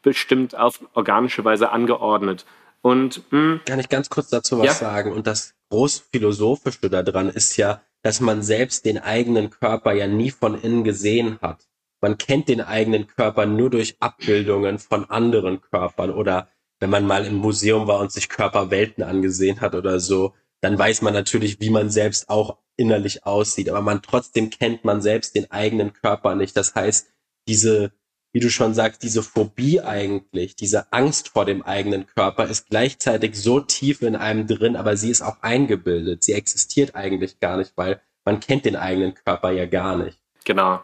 bestimmt 0.03 0.55
auf 0.55 0.79
organische 0.93 1.43
Weise 1.43 1.71
angeordnet. 1.71 2.45
Und 2.81 3.23
mh, 3.31 3.39
hm, 3.39 3.61
kann 3.65 3.79
ich 3.79 3.89
ganz 3.89 4.09
kurz 4.09 4.29
dazu 4.29 4.59
was 4.59 4.65
ja? 4.65 4.73
sagen? 4.73 5.11
Und 5.11 5.25
das 5.25 5.55
großphilosophische 5.69 6.89
daran 6.89 7.29
ist 7.29 7.57
ja, 7.57 7.81
dass 8.03 8.19
man 8.19 8.41
selbst 8.41 8.85
den 8.85 8.97
eigenen 8.97 9.49
Körper 9.49 9.93
ja 9.93 10.07
nie 10.07 10.31
von 10.31 10.59
innen 10.59 10.83
gesehen 10.83 11.39
hat. 11.41 11.67
Man 12.01 12.17
kennt 12.17 12.49
den 12.49 12.61
eigenen 12.61 13.07
Körper 13.07 13.45
nur 13.45 13.69
durch 13.69 13.97
Abbildungen 13.99 14.79
von 14.79 15.09
anderen 15.09 15.61
Körpern 15.61 16.11
oder 16.11 16.49
wenn 16.79 16.89
man 16.89 17.05
mal 17.05 17.25
im 17.25 17.35
Museum 17.35 17.87
war 17.87 17.99
und 17.99 18.11
sich 18.11 18.27
Körperwelten 18.27 19.03
angesehen 19.03 19.61
hat 19.61 19.75
oder 19.75 19.99
so, 19.99 20.33
dann 20.61 20.77
weiß 20.77 21.03
man 21.03 21.13
natürlich, 21.13 21.59
wie 21.59 21.69
man 21.69 21.91
selbst 21.91 22.29
auch 22.29 22.57
innerlich 22.75 23.25
aussieht, 23.25 23.69
aber 23.69 23.81
man 23.81 24.01
trotzdem 24.01 24.49
kennt 24.49 24.83
man 24.83 25.01
selbst 25.01 25.35
den 25.35 25.51
eigenen 25.51 25.93
Körper 25.93 26.35
nicht. 26.35 26.57
Das 26.57 26.73
heißt, 26.73 27.07
diese 27.47 27.91
wie 28.31 28.39
du 28.39 28.49
schon 28.49 28.73
sagst, 28.73 29.03
diese 29.03 29.23
Phobie 29.23 29.81
eigentlich, 29.81 30.55
diese 30.55 30.91
Angst 30.93 31.29
vor 31.29 31.45
dem 31.45 31.63
eigenen 31.63 32.07
Körper 32.07 32.45
ist 32.45 32.69
gleichzeitig 32.69 33.35
so 33.35 33.59
tief 33.59 34.01
in 34.01 34.15
einem 34.15 34.47
drin, 34.47 34.75
aber 34.75 34.95
sie 34.95 35.09
ist 35.09 35.21
auch 35.21 35.41
eingebildet. 35.41 36.23
Sie 36.23 36.33
existiert 36.33 36.95
eigentlich 36.95 37.39
gar 37.39 37.57
nicht, 37.57 37.73
weil 37.75 38.01
man 38.23 38.39
kennt 38.39 38.65
den 38.65 38.75
eigenen 38.75 39.15
Körper 39.15 39.51
ja 39.51 39.65
gar 39.65 39.97
nicht. 39.97 40.19
Genau. 40.45 40.81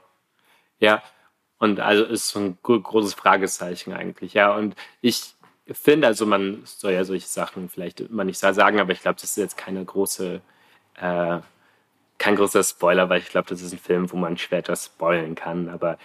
Ja. 0.80 1.02
Und 1.60 1.80
also 1.80 2.04
ist 2.04 2.30
so 2.30 2.40
ein 2.40 2.58
großes 2.62 3.16
Fragezeichen 3.16 3.94
eigentlich, 3.94 4.34
ja. 4.34 4.54
Und 4.54 4.76
ich 5.02 5.34
finde, 5.72 6.08
also 6.08 6.26
man 6.26 6.62
soll 6.66 6.92
ja 6.94 7.04
solche 7.04 7.28
Sachen 7.28 7.70
vielleicht 7.70 8.02
immer 8.02 8.24
nicht 8.24 8.38
sagen, 8.38 8.80
aber 8.80 8.92
ich 8.92 9.02
glaube, 9.02 9.20
das 9.20 9.32
ist 9.32 9.38
jetzt 9.38 9.58
keine 9.58 9.84
große, 9.84 10.42
äh, 10.96 11.40
kein 12.20 12.36
großer 12.36 12.64
Spoiler, 12.64 13.10
weil 13.10 13.22
ich 13.22 13.30
glaube, 13.30 13.50
das 13.50 13.62
ist 13.62 13.74
ein 13.74 13.80
Film, 13.80 14.12
wo 14.12 14.18
man 14.18 14.38
schwer 14.38 14.62
das 14.62 14.86
spoilen 14.86 15.34
kann. 15.36 15.70
Aber 15.70 15.98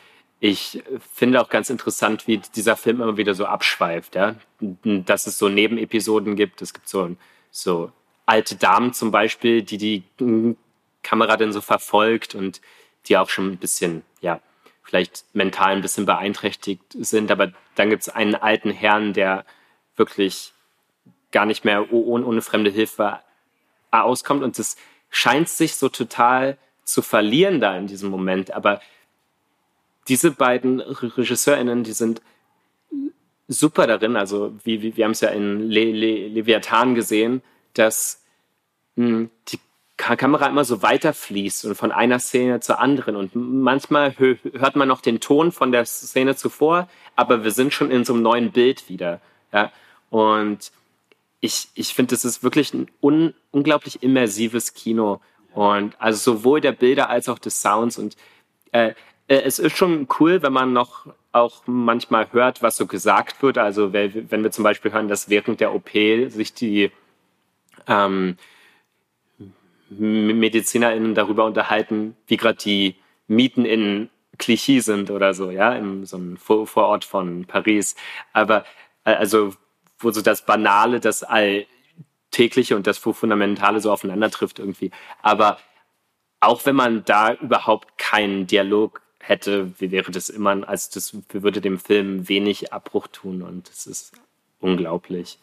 ich 0.45 0.83
finde 1.15 1.41
auch 1.41 1.49
ganz 1.49 1.71
interessant, 1.71 2.27
wie 2.27 2.39
dieser 2.39 2.75
Film 2.75 3.01
immer 3.01 3.17
wieder 3.17 3.33
so 3.33 3.47
abschweift, 3.47 4.17
ja. 4.17 4.35
Dass 4.83 5.29
es 5.29 5.39
so 5.39 5.49
Nebenepisoden 5.49 6.35
gibt. 6.35 6.61
Es 6.63 6.75
gibt 6.75 6.89
so, 6.89 7.15
so 7.53 7.93
alte 8.27 8.57
Damen 8.57 8.93
zum 8.93 9.13
Beispiel, 9.13 9.63
die 9.63 9.79
die 9.79 10.57
Kamera 11.05 11.37
dann 11.37 11.53
so 11.53 11.61
verfolgt 11.61 12.35
und 12.35 12.61
die 13.07 13.17
auch 13.17 13.29
schon 13.29 13.53
ein 13.53 13.57
bisschen, 13.59 14.03
ja, 14.21 14.41
vielleicht 14.83 15.25
mental 15.33 15.77
ein 15.77 15.81
bisschen 15.81 16.07
beeinträchtigt 16.07 16.83
sind. 16.91 17.31
Aber 17.31 17.53
dann 17.77 17.91
gibt 17.91 18.03
es 18.03 18.09
einen 18.09 18.35
alten 18.35 18.73
Herrn, 18.73 19.13
der 19.13 19.45
wirklich 19.95 20.53
gar 21.31 21.47
nicht 21.47 21.65
mehr 21.65 21.93
ohne, 21.93 22.27
ohne 22.27 22.43
fremde 22.43 22.71
Hilfe 22.73 23.21
auskommt. 23.93 24.43
Und 24.43 24.59
es 24.59 24.77
scheint 25.09 25.49
sich 25.49 25.77
so 25.77 25.89
total 25.89 26.59
zu 26.83 27.01
verlieren 27.01 27.61
da 27.61 27.77
in 27.77 27.87
diesem 27.87 28.11
Moment. 28.11 28.51
Aber 28.51 28.81
diese 30.09 30.31
beiden 30.31 30.81
RegisseurInnen, 30.81 31.85
die 31.85 31.93
sind 31.93 32.23
super 33.49 33.87
darin. 33.87 34.17
Also, 34.17 34.55
wie, 34.65 34.83
wie 34.83 34.97
wir 34.97 35.05
haben 35.05 35.13
es 35.13 35.21
ja 35.21 35.31
in 35.31 35.71
Le, 35.71 35.93
Le, 35.93 36.29
Leviathan 36.29 36.95
gesehen, 36.95 37.43
dass 37.75 38.23
mh, 38.97 39.07
hm, 39.07 39.31
die 39.49 39.59
Kamera 39.97 40.47
immer 40.49 40.65
so 40.65 40.83
weiterfließt 40.83 41.65
und 41.67 41.75
von 41.77 41.93
einer 41.93 42.19
Szene 42.19 42.61
zur 42.61 42.81
anderen. 42.81 43.15
Und 43.15 43.35
manchmal 43.35 44.17
hört 44.19 44.75
man 44.75 44.89
noch 44.89 45.01
den 45.01 45.21
Ton 45.21 45.53
von 45.53 45.71
der 45.71 45.85
Szene 45.85 46.35
zuvor, 46.35 46.89
aber 47.15 47.45
wir 47.45 47.53
sind 47.53 47.73
schon 47.73 47.91
in 47.91 48.05
so 48.05 48.15
einem 48.15 48.23
neuen 48.23 48.51
Bild 48.51 48.89
wieder. 48.89 49.21
Ja? 49.53 49.71
Und 50.11 50.73
ich, 51.41 51.69
ich 51.75 51.95
finde, 51.95 52.15
es 52.15 52.25
ist 52.25 52.43
wirklich 52.43 52.75
ein 52.75 52.89
un, 53.01 53.35
unglaublich 53.51 54.03
immersives 54.03 54.75
Kino. 54.75 55.21
Und 55.55 55.95
also 56.01 56.37
sowohl 56.37 56.61
der 56.61 56.73
Bilder 56.73 57.09
als 57.09 57.29
auch 57.29 57.39
des 57.39 57.61
Sounds. 57.61 57.99
Und 57.99 58.17
äh, 58.73 58.95
es 59.41 59.59
ist 59.59 59.77
schon 59.77 60.09
cool, 60.19 60.43
wenn 60.43 60.53
man 60.53 60.73
noch 60.73 61.07
auch 61.33 61.63
manchmal 61.67 62.31
hört, 62.33 62.63
was 62.63 62.77
so 62.77 62.87
gesagt 62.87 63.43
wird. 63.43 63.59
Also 63.59 63.93
wenn 63.93 64.43
wir 64.43 64.51
zum 64.51 64.65
Beispiel 64.65 64.93
hören, 64.93 65.09
dass 65.09 65.29
während 65.29 65.61
der 65.61 65.75
OP 65.75 65.91
sich 65.91 66.53
die 66.55 66.91
ähm, 67.87 68.37
MedizinerInnen 69.89 71.15
darüber 71.15 71.45
unterhalten, 71.45 72.17
wie 72.27 72.37
gerade 72.37 72.59
die 72.59 72.97
Mieten 73.29 73.65
in 73.65 74.11
Clichy 74.39 74.81
sind 74.81 75.11
oder 75.11 75.35
so, 75.35 75.51
ja, 75.51 75.75
in 75.75 76.07
so 76.07 76.17
einem 76.17 76.37
Vorort 76.37 77.05
von 77.05 77.45
Paris. 77.45 77.95
Aber 78.33 78.65
äh, 79.05 79.15
also, 79.15 79.55
wo 79.99 80.11
so 80.11 80.23
das 80.23 80.45
Banale, 80.45 81.01
das 81.01 81.23
Alltägliche 81.23 82.77
und 82.77 82.87
das 82.87 82.99
Fundamentale 82.99 83.81
so 83.81 83.93
aufeinander 83.93 84.31
trifft 84.31 84.59
irgendwie. 84.59 84.91
Aber 85.23 85.59
auch 86.41 86.65
wenn 86.67 86.75
man 86.75 87.05
da 87.05 87.35
überhaupt 87.35 87.99
keinen 87.99 88.47
Dialog 88.47 89.02
hätte, 89.23 89.73
wie 89.79 89.91
wäre 89.91 90.11
das 90.11 90.29
immer, 90.29 90.69
als 90.69 90.91
das 90.91 91.17
würde 91.33 91.61
dem 91.61 91.79
Film 91.79 92.29
wenig 92.29 92.73
Abbruch 92.73 93.07
tun 93.07 93.43
und 93.43 93.71
es 93.71 93.87
ist 93.87 94.13
unglaublich. 94.61 95.39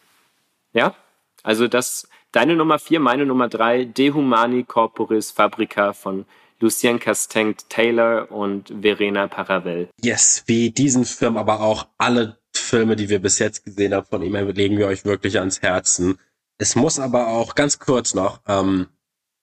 Ja, 0.72 0.94
also 1.42 1.66
das, 1.66 2.08
deine 2.30 2.56
Nummer 2.56 2.78
vier, 2.78 3.00
meine 3.00 3.24
Nummer 3.24 3.48
drei, 3.48 3.84
De 3.84 4.12
Humani 4.12 4.64
Corporis 4.64 5.30
Fabrica 5.30 5.92
von 5.94 6.26
Lucien 6.60 7.00
Castengt 7.00 7.70
Taylor 7.70 8.30
und 8.30 8.72
Verena 8.82 9.26
Paravel. 9.28 9.88
Yes, 10.02 10.44
wie 10.46 10.70
diesen 10.70 11.06
Film, 11.06 11.38
aber 11.38 11.60
auch 11.60 11.88
alle 11.96 12.38
Filme, 12.54 12.96
die 12.96 13.08
wir 13.08 13.20
bis 13.20 13.38
jetzt 13.38 13.64
gesehen 13.64 13.94
haben 13.94 14.06
von 14.06 14.22
ihm, 14.22 14.34
legen 14.34 14.76
wir 14.76 14.86
euch 14.86 15.06
wirklich 15.06 15.38
ans 15.38 15.62
Herzen. 15.62 16.18
Es 16.58 16.76
muss 16.76 16.98
aber 16.98 17.28
auch 17.28 17.54
ganz 17.54 17.78
kurz 17.78 18.12
noch, 18.12 18.40
ähm, 18.46 18.88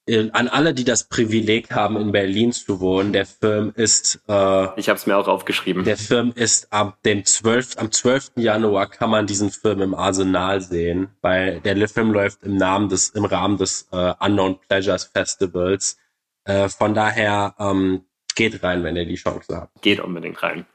an 0.10 0.48
alle, 0.48 0.74
die 0.74 0.86
das 0.86 1.04
Privileg 1.04 1.72
haben, 1.72 1.98
in 1.98 2.12
Berlin 2.12 2.54
zu 2.54 2.80
wohnen, 2.80 3.12
der 3.12 3.26
Film 3.26 3.74
ist. 3.76 4.22
Äh, 4.30 4.80
ich 4.80 4.88
habe 4.90 4.98
es 4.98 5.06
mir 5.06 5.18
auch 5.18 5.28
aufgeschrieben. 5.28 5.84
Der 5.84 5.98
Film 5.98 6.32
ist 6.34 6.72
am 6.72 6.94
dem 7.04 7.26
12. 7.26 7.78
am 7.78 7.92
12. 7.92 8.32
Januar 8.38 8.90
kann 8.90 9.10
man 9.10 9.28
diesen 9.28 9.52
Film 9.52 9.82
im 9.82 9.94
Arsenal 9.94 10.62
sehen, 10.62 11.10
weil 11.22 11.60
der 11.60 11.90
Film 11.90 12.12
läuft 12.12 12.44
im 12.44 12.56
Namen 12.56 12.90
des 12.90 13.10
im 13.10 13.26
Rahmen 13.26 13.58
des 13.58 13.90
äh, 13.92 14.14
Unknown 14.20 14.60
Pleasures 14.68 15.06
Festivals. 15.06 15.98
Äh, 16.46 16.70
von 16.70 16.94
daher 16.94 17.56
ähm, 17.60 18.06
geht 18.36 18.64
rein, 18.64 18.84
wenn 18.84 18.96
ihr 18.96 19.06
die 19.06 19.16
Chance 19.16 19.56
habt. 19.56 19.82
Geht 19.82 20.00
unbedingt 20.00 20.42
rein. 20.42 20.66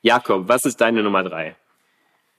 Jakob, 0.00 0.48
was 0.48 0.64
ist 0.64 0.80
deine 0.80 1.02
Nummer 1.02 1.24
drei? 1.24 1.56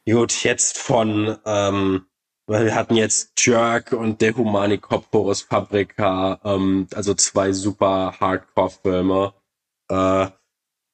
Gut, 0.06 0.44
jetzt 0.44 0.80
von 0.80 1.38
ähm, 1.46 2.06
weil 2.50 2.66
wir 2.66 2.74
hatten 2.76 2.96
jetzt 2.96 3.34
Jerk 3.38 3.92
und 3.94 4.22
Der 4.22 4.36
Humani 4.36 4.80
Corporis 4.80 5.42
Fabrica, 5.42 6.40
ähm, 6.44 6.88
also 6.96 7.14
zwei 7.14 7.54
super 7.54 8.16
Hardcore-Filme. 8.20 9.34
Äh, 9.92 10.24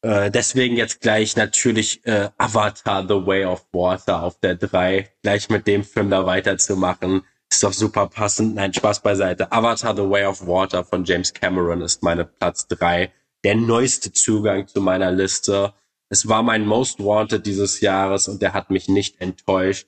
äh, 0.01 0.31
deswegen 0.31 0.75
jetzt 0.75 0.99
gleich 0.99 1.37
natürlich 1.37 2.05
äh, 2.05 2.29
Avatar 2.37 3.07
The 3.07 3.25
Way 3.25 3.45
of 3.45 3.65
Water 3.71 4.23
auf 4.23 4.37
der 4.41 4.55
3, 4.55 5.09
gleich 5.23 5.49
mit 5.49 5.65
dem 5.65 5.85
Film 5.85 6.09
da 6.09 6.25
weiterzumachen. 6.25 7.21
Ist 7.49 7.63
doch 7.63 7.71
super 7.71 8.07
passend. 8.07 8.55
Nein, 8.55 8.73
Spaß 8.73 9.01
beiseite. 9.01 9.49
Avatar 9.53 9.95
The 9.95 10.09
Way 10.09 10.25
of 10.25 10.45
Water 10.45 10.83
von 10.83 11.05
James 11.05 11.33
Cameron 11.33 11.79
ist 11.81 12.03
meine 12.03 12.25
Platz 12.25 12.67
3. 12.67 13.13
Der 13.45 13.55
neueste 13.55 14.11
Zugang 14.11 14.67
zu 14.67 14.81
meiner 14.81 15.11
Liste. 15.11 15.73
Es 16.09 16.27
war 16.27 16.43
mein 16.43 16.65
Most 16.65 16.99
Wanted 16.99 17.45
dieses 17.45 17.79
Jahres 17.79 18.27
und 18.27 18.41
der 18.41 18.53
hat 18.53 18.71
mich 18.71 18.89
nicht 18.89 19.21
enttäuscht. 19.21 19.87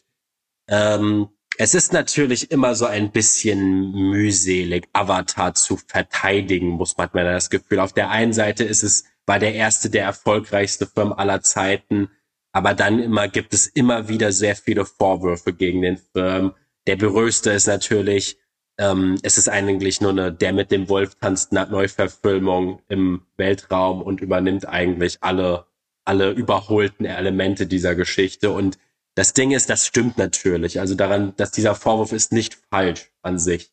Ähm, 0.69 1.27
es 1.59 1.73
ist 1.73 1.91
natürlich 1.91 2.51
immer 2.51 2.75
so 2.75 2.85
ein 2.85 3.11
bisschen 3.11 3.91
mühselig, 3.91 4.87
Avatar 4.93 5.55
zu 5.55 5.77
verteidigen, 5.77 6.69
muss 6.69 6.97
man 6.97 7.09
das 7.13 7.49
Gefühl. 7.49 7.79
Auf 7.79 7.93
der 7.93 8.11
einen 8.11 8.33
Seite 8.33 8.63
ist 8.63 8.83
es, 8.83 9.05
war 9.25 9.39
der 9.39 9.55
erste, 9.55 9.89
der 9.89 10.03
erfolgreichste 10.03 10.85
Film 10.85 11.11
aller 11.13 11.41
Zeiten, 11.41 12.09
aber 12.51 12.75
dann 12.75 12.99
immer 12.99 13.27
gibt 13.27 13.53
es 13.53 13.65
immer 13.67 14.07
wieder 14.07 14.31
sehr 14.31 14.55
viele 14.55 14.85
Vorwürfe 14.85 15.53
gegen 15.53 15.81
den 15.81 15.97
Film. 15.97 16.53
Der 16.85 16.95
berühmteste 16.95 17.51
ist 17.51 17.67
natürlich, 17.67 18.37
ähm, 18.77 19.17
es 19.23 19.39
ist 19.39 19.49
eigentlich 19.49 19.99
nur 19.99 20.11
eine 20.11 20.31
Der 20.31 20.53
mit 20.53 20.71
dem 20.71 20.87
Wolf 20.89 21.15
tanzt 21.15 21.51
Neuverfilmung 21.51 22.81
im 22.87 23.23
Weltraum 23.35 24.03
und 24.03 24.21
übernimmt 24.21 24.67
eigentlich 24.67 25.17
alle, 25.21 25.65
alle 26.05 26.31
überholten 26.31 27.05
Elemente 27.05 27.65
dieser 27.65 27.95
Geschichte 27.95 28.51
und 28.51 28.77
das 29.17 29.33
Ding 29.33 29.49
ist, 29.49 29.67
das 29.71 29.87
stimmt 29.87 30.19
natürlich. 30.19 30.79
Also 30.79 30.93
daran, 30.93 31.33
dass 31.37 31.49
dieser 31.49 31.73
Vorwurf 31.73 32.11
ist 32.11 32.31
nicht 32.31 32.59
falsch 32.69 33.11
an 33.23 33.39
sich. 33.39 33.71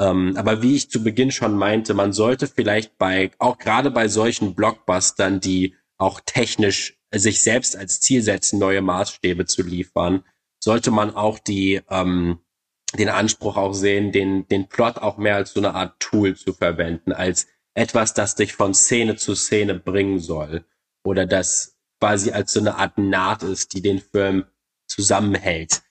Ähm, 0.00 0.34
aber 0.38 0.62
wie 0.62 0.76
ich 0.76 0.90
zu 0.90 1.04
Beginn 1.04 1.30
schon 1.30 1.54
meinte, 1.54 1.92
man 1.92 2.14
sollte 2.14 2.46
vielleicht 2.46 2.96
bei, 2.96 3.30
auch 3.38 3.58
gerade 3.58 3.90
bei 3.90 4.08
solchen 4.08 4.54
Blockbustern, 4.54 5.40
die 5.40 5.74
auch 5.98 6.22
technisch 6.24 6.98
sich 7.14 7.42
selbst 7.42 7.76
als 7.76 8.00
Ziel 8.00 8.22
setzen, 8.22 8.58
neue 8.58 8.80
Maßstäbe 8.80 9.44
zu 9.44 9.62
liefern, 9.62 10.24
sollte 10.58 10.90
man 10.90 11.14
auch 11.14 11.38
die, 11.38 11.82
ähm, 11.90 12.38
den 12.98 13.10
Anspruch 13.10 13.58
auch 13.58 13.74
sehen, 13.74 14.10
den, 14.10 14.48
den 14.48 14.70
Plot 14.70 14.96
auch 14.96 15.18
mehr 15.18 15.36
als 15.36 15.52
so 15.52 15.60
eine 15.60 15.74
Art 15.74 16.00
Tool 16.00 16.34
zu 16.34 16.54
verwenden, 16.54 17.12
als 17.12 17.46
etwas, 17.74 18.14
das 18.14 18.36
dich 18.36 18.54
von 18.54 18.72
Szene 18.72 19.16
zu 19.16 19.34
Szene 19.34 19.74
bringen 19.74 20.18
soll. 20.18 20.64
Oder 21.04 21.26
das 21.26 21.76
quasi 22.00 22.30
als 22.30 22.54
so 22.54 22.60
eine 22.60 22.76
Art 22.76 22.96
Naht 22.96 23.42
ist, 23.42 23.74
die 23.74 23.82
den 23.82 23.98
Film 23.98 24.46
zusammenhält. 24.98 25.82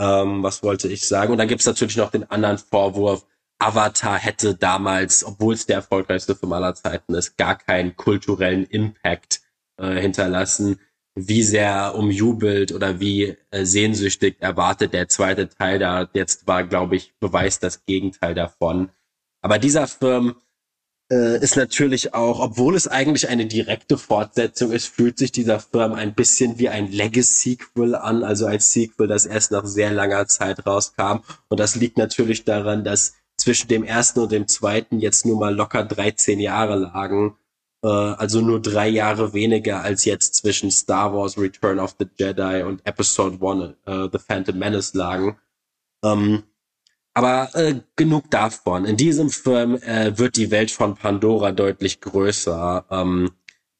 Ähm, 0.00 0.42
was 0.42 0.62
wollte 0.62 0.88
ich 0.88 1.06
sagen? 1.06 1.32
Und 1.32 1.38
dann 1.38 1.48
gibt's 1.48 1.66
natürlich 1.66 1.98
noch 1.98 2.10
den 2.10 2.30
anderen 2.30 2.56
Vorwurf, 2.56 3.26
Avatar 3.58 4.18
hätte 4.18 4.54
damals, 4.54 5.22
obwohl 5.24 5.54
es 5.54 5.66
der 5.66 5.76
erfolgreichste 5.76 6.34
Film 6.34 6.52
aller 6.54 6.74
Zeiten 6.74 7.14
ist, 7.14 7.36
gar 7.36 7.56
keinen 7.56 7.94
kulturellen 7.94 8.64
Impact 8.64 9.42
äh, 9.78 10.00
hinterlassen. 10.00 10.80
Wie 11.14 11.42
sehr 11.42 11.94
umjubelt 11.94 12.72
oder 12.72 13.00
wie 13.00 13.36
äh, 13.50 13.64
sehnsüchtig 13.64 14.36
erwartet 14.40 14.94
der 14.94 15.08
zweite 15.08 15.48
Teil 15.48 15.78
da 15.78 16.08
jetzt 16.14 16.46
war, 16.48 16.64
glaube 16.64 16.96
ich, 16.96 17.14
beweist 17.20 17.62
das 17.62 17.84
Gegenteil 17.84 18.34
davon. 18.34 18.90
Aber 19.42 19.58
dieser 19.58 19.86
Film 19.86 20.36
äh, 21.10 21.42
ist 21.42 21.56
natürlich 21.56 22.14
auch, 22.14 22.40
obwohl 22.40 22.74
es 22.74 22.88
eigentlich 22.88 23.28
eine 23.28 23.46
direkte 23.46 23.98
Fortsetzung 23.98 24.72
ist, 24.72 24.86
fühlt 24.86 25.18
sich 25.18 25.32
dieser 25.32 25.60
Film 25.60 25.92
ein 25.92 26.14
bisschen 26.14 26.58
wie 26.58 26.68
ein 26.68 26.90
Legacy-Sequel 26.90 27.94
an, 27.94 28.24
also 28.24 28.46
ein 28.46 28.60
Sequel, 28.60 29.06
das 29.06 29.26
erst 29.26 29.52
nach 29.52 29.66
sehr 29.66 29.92
langer 29.92 30.26
Zeit 30.26 30.66
rauskam. 30.66 31.20
Und 31.48 31.60
das 31.60 31.76
liegt 31.76 31.98
natürlich 31.98 32.44
daran, 32.44 32.84
dass 32.84 33.14
zwischen 33.36 33.68
dem 33.68 33.84
ersten 33.84 34.20
und 34.20 34.32
dem 34.32 34.48
zweiten 34.48 35.00
jetzt 35.00 35.26
nur 35.26 35.38
mal 35.38 35.54
locker 35.54 35.84
13 35.84 36.40
Jahre 36.40 36.76
lagen. 36.76 37.36
Äh, 37.82 37.88
also 37.88 38.40
nur 38.40 38.60
drei 38.62 38.88
Jahre 38.88 39.34
weniger 39.34 39.82
als 39.82 40.04
jetzt 40.04 40.36
zwischen 40.36 40.70
Star 40.70 41.12
Wars 41.14 41.36
Return 41.36 41.78
of 41.78 41.96
the 41.98 42.06
Jedi 42.16 42.62
und 42.62 42.84
Episode 42.86 43.38
One 43.40 43.76
uh, 43.86 44.08
The 44.10 44.18
Phantom 44.18 44.58
Menace 44.58 44.94
lagen. 44.94 45.36
Ähm, 46.02 46.44
aber 47.14 47.50
äh, 47.54 47.80
genug 47.96 48.30
davon. 48.30 48.84
In 48.84 48.96
diesem 48.96 49.30
Film 49.30 49.76
äh, 49.76 50.18
wird 50.18 50.36
die 50.36 50.50
Welt 50.50 50.70
von 50.70 50.96
Pandora 50.96 51.52
deutlich 51.52 52.00
größer. 52.00 52.84
Ähm, 52.90 53.30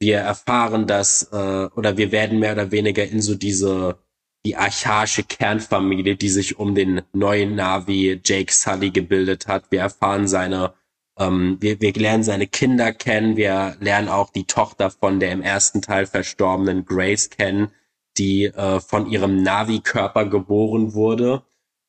wir 0.01 0.19
erfahren 0.19 0.87
dass, 0.87 1.29
äh, 1.33 1.69
oder 1.77 1.97
wir 1.97 2.13
werden 2.13 2.39
mehr 2.39 2.53
oder 2.53 2.71
weniger 2.71 3.05
in 3.07 3.21
so 3.21 3.35
diese, 3.35 3.99
die 4.47 4.57
archaische 4.57 5.25
Kernfamilie, 5.25 6.17
die 6.17 6.29
sich 6.29 6.59
um 6.59 6.75
den 6.75 7.03
neuen 7.13 7.55
Navi 7.57 8.21
Jake 8.25 8.53
Sully 8.53 8.91
gebildet 8.91 9.49
hat. 9.49 9.71
Wir 9.71 9.81
erfahren 9.81 10.29
seine 10.29 10.75
Ähm, 11.19 11.59
wir, 11.61 11.81
wir 11.81 11.93
lernen 11.95 12.25
seine 12.25 12.47
Kinder 12.49 12.93
kennen, 12.93 13.37
wir 13.37 13.77
lernen 13.81 14.09
auch 14.09 14.31
die 14.31 14.47
Tochter 14.47 14.91
von 14.91 15.21
der 15.21 15.33
im 15.33 15.43
ersten 15.43 15.81
Teil 15.81 16.07
verstorbenen 16.07 16.85
Grace 16.85 17.31
kennen, 17.31 17.71
die 18.19 18.47
äh, 18.47 18.81
von 18.81 19.07
ihrem 19.11 19.43
Navi-Körper 19.43 20.27
geboren 20.27 20.95
wurde. 20.95 21.43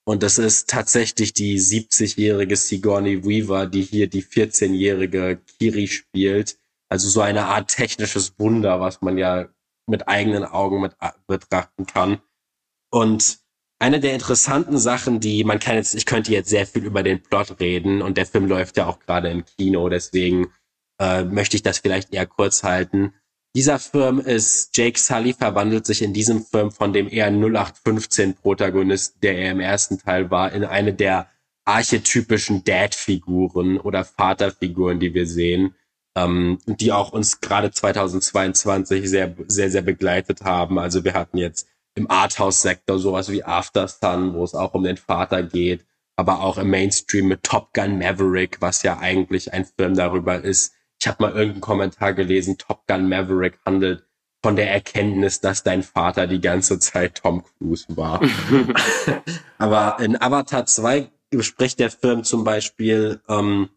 Und 0.08 0.22
das 0.22 0.38
ist 0.38 0.70
tatsächlich 0.70 1.34
die 1.34 1.60
70-jährige 1.60 2.56
Sigourney 2.56 3.26
Weaver, 3.26 3.66
die 3.66 3.82
hier 3.82 4.08
die 4.08 4.24
14-jährige 4.24 5.42
Kiri 5.58 5.88
spielt. 5.88 6.58
Also 6.90 7.10
so 7.10 7.22
eine 7.22 7.46
Art 7.46 7.70
technisches 7.70 8.38
Wunder, 8.38 8.80
was 8.80 9.02
man 9.02 9.18
ja 9.18 9.50
mit 9.88 10.08
eigenen 10.08 10.44
Augen 10.44 10.82
mit 10.82 10.96
äh, 11.00 11.10
betrachten 11.28 11.88
kann. 11.88 12.22
Und 12.92 13.40
eine 13.80 14.00
der 14.00 14.14
interessanten 14.14 14.78
Sachen, 14.78 15.20
die 15.20 15.44
man 15.44 15.60
kann 15.60 15.76
jetzt, 15.76 15.96
ich 15.96 16.06
könnte 16.06 16.32
jetzt 16.32 16.50
sehr 16.50 16.66
viel 16.66 16.86
über 16.86 17.04
den 17.04 17.22
Plot 17.22 17.60
reden 17.60 18.02
und 18.02 18.18
der 18.18 18.26
Film 18.26 18.46
läuft 18.46 18.78
ja 18.78 18.88
auch 18.88 19.00
gerade 19.00 19.30
im 19.30 19.44
Kino, 19.44 19.90
deswegen 19.90 20.54
äh, 21.00 21.24
möchte 21.24 21.58
ich 21.58 21.64
das 21.64 21.80
vielleicht 21.80 22.14
eher 22.14 22.26
kurz 22.26 22.64
halten. 22.64 23.14
Dieser 23.56 23.80
Film 23.80 24.20
ist, 24.20 24.76
Jake 24.76 25.00
Sully 25.00 25.32
verwandelt 25.32 25.86
sich 25.86 26.02
in 26.02 26.12
diesem 26.12 26.44
Film 26.44 26.72
von 26.72 26.92
dem 26.92 27.08
eher 27.08 27.28
0815 27.28 28.36
Protagonisten, 28.36 29.22
der 29.22 29.38
er 29.38 29.52
im 29.52 29.62
ersten 29.62 29.98
Teil 29.98 30.30
war, 30.30 30.52
in 30.52 30.66
eine 30.66 30.94
der 30.94 31.30
archetypischen 31.64 32.66
Dad-Figuren 32.66 33.80
oder 33.80 34.04
Vaterfiguren, 34.04 35.00
die 35.00 35.14
wir 35.14 35.26
sehen, 35.26 35.74
ähm, 36.18 36.60
die 36.66 36.92
auch 36.92 37.14
uns 37.14 37.40
gerade 37.40 37.72
2022 37.72 39.10
sehr, 39.10 39.34
sehr, 39.48 39.72
sehr 39.72 39.82
begleitet 39.82 40.42
haben. 40.42 40.78
Also 40.78 41.06
wir 41.06 41.14
hatten 41.14 41.38
jetzt 41.38 41.66
im 41.96 42.12
Arthouse-Sektor 42.12 43.00
sowas 43.00 43.32
wie 43.32 43.46
After 43.46 43.88
Sun, 43.88 44.34
wo 44.34 44.44
es 44.44 44.54
auch 44.54 44.74
um 44.74 44.84
den 44.84 44.98
Vater 44.98 45.44
geht, 45.44 45.86
aber 46.18 46.42
auch 46.42 46.58
im 46.58 46.70
Mainstream 46.70 47.30
mit 47.30 47.44
Top 47.44 47.74
Gun 47.74 48.00
Maverick, 48.00 48.58
was 48.60 48.84
ja 48.84 49.00
eigentlich 49.00 49.54
ein 49.54 49.64
Film 49.64 49.96
darüber 49.96 50.44
ist. 50.44 50.74
Ich 51.00 51.08
habe 51.08 51.24
mal 51.24 51.32
irgendeinen 51.32 51.62
Kommentar 51.62 52.14
gelesen, 52.14 52.58
Top 52.58 52.88
Gun 52.88 53.10
Maverick 53.10 53.60
handelt 53.66 54.06
von 54.42 54.56
der 54.56 54.72
Erkenntnis, 54.72 55.42
dass 55.42 55.64
dein 55.64 55.82
Vater 55.82 56.28
die 56.28 56.40
ganze 56.42 56.78
Zeit 56.80 57.22
Tom 57.24 57.44
Cruise 57.44 57.86
war. 57.90 58.22
aber 59.58 60.04
in 60.04 60.22
Avatar 60.22 60.66
2 60.66 61.10
bespricht 61.32 61.80
der 61.80 61.90
Film 61.90 62.24
zum 62.24 62.44
Beispiel 62.44 63.22
ähm, 63.28 63.70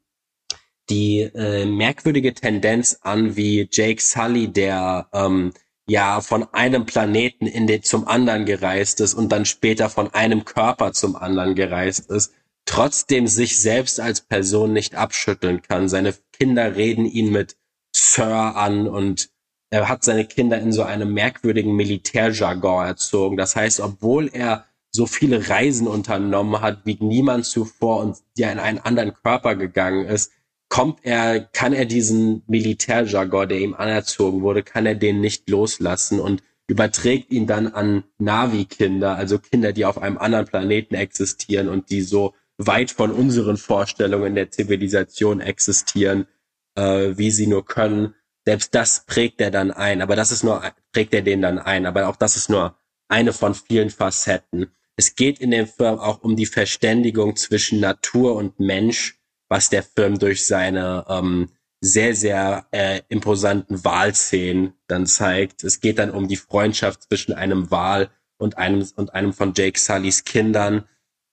die 0.91 1.21
äh, 1.21 1.65
merkwürdige 1.65 2.35
Tendenz 2.35 2.99
an, 3.03 3.37
wie 3.37 3.69
Jake 3.71 4.03
Sully, 4.03 4.49
der 4.49 5.09
ähm, 5.13 5.53
ja 5.87 6.21
von 6.21 6.47
einem 6.53 6.87
Planeten 6.87 7.47
in 7.47 7.67
den 7.67 7.83
zum 7.83 8.07
anderen 8.07 8.45
gereist 8.45 9.01
ist 9.01 9.15
und 9.15 9.31
dann 9.31 9.47
später 9.47 9.89
von 9.89 10.13
einem 10.13 10.45
Körper 10.45 10.93
zum 10.93 11.17
anderen 11.17 11.55
gereist 11.55 12.11
ist, 12.11 12.35
trotzdem 12.69 13.27
sich 13.27 13.59
selbst 13.59 13.99
als 13.99 14.21
Person 14.21 14.75
nicht 14.75 14.95
abschütteln 14.95 15.63
kann. 15.63 15.89
Seine 15.89 16.15
Kinder 16.33 16.77
reden 16.77 17.07
ihn 17.07 17.33
mit 17.33 17.57
Sir 17.97 18.57
an 18.57 18.87
und 18.87 19.31
er 19.71 19.89
hat 19.89 20.05
seine 20.05 20.27
Kinder 20.27 20.59
in 20.59 20.73
so 20.73 20.83
einem 20.83 21.13
merkwürdigen 21.15 21.75
Militärjargon 21.75 22.87
erzogen. 22.87 23.37
Das 23.39 23.57
heißt, 23.57 23.81
obwohl 23.81 24.29
er 24.33 24.67
so 24.91 25.07
viele 25.07 25.49
Reisen 25.49 25.87
unternommen 25.87 26.61
hat, 26.61 26.85
wie 26.85 26.99
niemand 27.01 27.47
zuvor 27.47 28.01
und 28.01 28.19
ja 28.37 28.51
in 28.51 28.59
einen 28.59 28.79
anderen 28.79 29.15
Körper 29.15 29.57
gegangen 29.57 30.07
ist, 30.07 30.33
kommt 30.69 31.01
er, 31.03 31.41
kann 31.41 31.73
er 31.73 31.87
diesen 31.87 32.43
Militärjargon, 32.47 33.49
der 33.49 33.61
ihm 33.61 33.75
anerzogen 33.75 34.43
wurde, 34.43 34.63
kann 34.63 34.85
er 34.85 34.95
den 34.95 35.23
nicht 35.23 35.49
loslassen 35.49 36.21
und 36.21 36.43
überträgt 36.67 37.31
ihn 37.31 37.47
dann 37.47 37.69
an 37.69 38.05
Navi-Kinder, 38.19 39.17
also 39.17 39.39
Kinder, 39.39 39.73
die 39.73 39.87
auf 39.87 39.97
einem 39.97 40.19
anderen 40.19 40.45
Planeten 40.45 40.95
existieren 40.95 41.71
und 41.71 41.89
die 41.89 42.03
so 42.03 42.35
weit 42.59 42.91
von 42.91 43.13
unseren 43.13 43.57
Vorstellungen 43.57 44.35
der 44.35 44.51
Zivilisation 44.51 45.41
existieren, 45.41 46.27
äh, 46.75 47.17
wie 47.17 47.31
sie 47.31 47.47
nur 47.47 47.65
können. 47.65 48.15
Selbst 48.45 48.75
das 48.75 49.07
prägt 49.07 49.41
er 49.41 49.51
dann 49.51 49.71
ein, 49.71 50.03
aber 50.03 50.17
das 50.17 50.33
ist 50.33 50.43
nur, 50.43 50.63
prägt 50.93 51.15
er 51.15 51.23
den 51.23 51.43
dann 51.43 51.59
ein, 51.59 51.87
aber 51.87 52.09
auch 52.09 52.17
das 52.17 52.37
ist 52.37 52.51
nur 52.51 52.77
eine 53.09 53.33
von 53.33 53.55
vielen 53.55 53.91
Facetten. 53.91 54.71
Es 54.97 55.15
geht 55.15 55.39
in 55.39 55.53
dem 55.53 55.67
Film 55.67 55.99
auch 55.99 56.23
um 56.23 56.35
die 56.35 56.47
Verständigung 56.47 57.37
zwischen 57.37 57.81
Natur 57.81 58.35
und 58.35 58.59
Mensch, 58.59 59.19
was 59.49 59.71
der 59.71 59.83
Film 59.83 60.19
durch 60.19 60.45
seine 60.45 61.05
ähm, 61.09 61.51
sehr, 61.81 62.15
sehr 62.15 62.67
äh, 62.73 63.03
imposanten 63.09 63.85
Wahlszenen 63.85 64.75
dann 64.89 65.07
zeigt. 65.07 65.63
Es 65.63 65.81
geht 65.81 65.99
dann 65.99 66.11
um 66.11 66.27
die 66.27 66.37
Freundschaft 66.37 67.05
zwischen 67.05 67.33
einem 67.33 67.71
Wal 67.71 68.11
und 68.39 68.59
einem, 68.59 68.87
und 68.97 69.15
einem 69.15 69.33
von 69.33 69.53
Jake 69.57 69.79
Sullys 69.79 70.25
Kindern. 70.25 70.85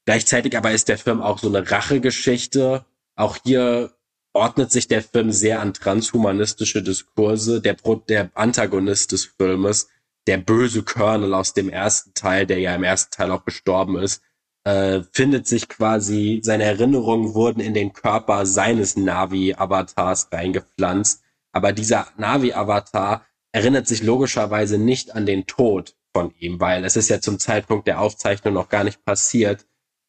Gleichzeitig 0.06 0.56
aber 0.56 0.72
ist 0.72 0.88
der 0.88 0.98
Film 0.98 1.22
auch 1.22 1.40
so 1.40 1.48
eine 1.48 1.69
Rachegeschichte. 1.69 2.86
Auch 3.15 3.38
hier 3.44 3.91
ordnet 4.34 4.72
sich 4.72 4.88
der 4.88 5.02
Film 5.02 5.32
sehr 5.32 5.61
an 5.61 5.73
transhumanistische 5.73 6.84
Diskurse. 6.84 7.61
Der, 7.61 7.73
Pro 7.73 7.95
der 7.95 8.30
Antagonist 8.36 9.11
des 9.14 9.26
Filmes, 9.26 9.90
der 10.27 10.38
böse 10.38 10.84
Colonel 10.84 11.34
aus 11.34 11.53
dem 11.53 11.69
ersten 11.69 12.14
Teil, 12.14 12.45
der 12.45 12.60
ja 12.60 12.76
im 12.76 12.84
ersten 12.84 13.11
Teil 13.11 13.32
auch 13.32 13.45
gestorben 13.45 13.98
ist, 13.98 14.22
äh, 14.64 15.02
findet 15.11 15.48
sich 15.48 15.69
quasi, 15.69 16.41
seine 16.44 16.64
Erinnerungen 16.64 17.34
wurden 17.34 17.60
in 17.60 17.73
den 17.73 17.94
Körper 17.94 18.45
seines 18.45 18.98
Navi-Avatars 18.98 20.30
reingepflanzt. 20.32 21.22
Aber 21.52 21.72
dieser 21.72 22.07
Navi-Avatar 22.18 23.26
erinnert 23.53 23.88
sich 23.88 24.03
logischerweise 24.03 24.77
nicht 24.77 25.15
an 25.15 25.26
den 25.26 25.48
Tod 25.48 25.95
von 26.14 26.34
ihm, 26.40 26.60
weil 26.60 26.84
es 26.84 26.95
ist 26.95 27.10
ja 27.10 27.22
zum 27.22 27.40
Zeitpunkt 27.40 27.88
der 27.88 28.02
Aufzeichnung 28.02 28.53
noch 28.53 28.69
gar 28.69 28.84
nicht 28.84 29.06
passiert. 29.06 29.65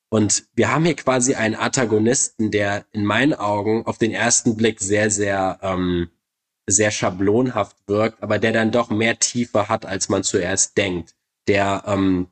Und 0.08 0.44
wir 0.54 0.72
haben 0.72 0.84
hier 0.84 0.96
quasi 0.96 1.34
einen 1.34 1.56
Antagonisten, 1.56 2.50
der 2.50 2.86
in 2.92 3.04
meinen 3.04 3.34
Augen 3.34 3.84
auf 3.86 3.98
den 3.98 4.12
ersten 4.12 4.56
Blick 4.56 4.80
sehr, 4.80 5.10
sehr, 5.10 5.58
ähm, 5.62 6.10
sehr 6.68 6.90
schablonhaft 6.90 7.76
wirkt, 7.86 8.22
aber 8.22 8.38
der 8.38 8.52
dann 8.52 8.72
doch 8.72 8.90
mehr 8.90 9.18
Tiefe 9.18 9.68
hat, 9.68 9.84
als 9.84 10.08
man 10.08 10.22
zuerst 10.22 10.76
denkt. 10.76 11.14
Der 11.48 11.84
ähm, 11.86 12.28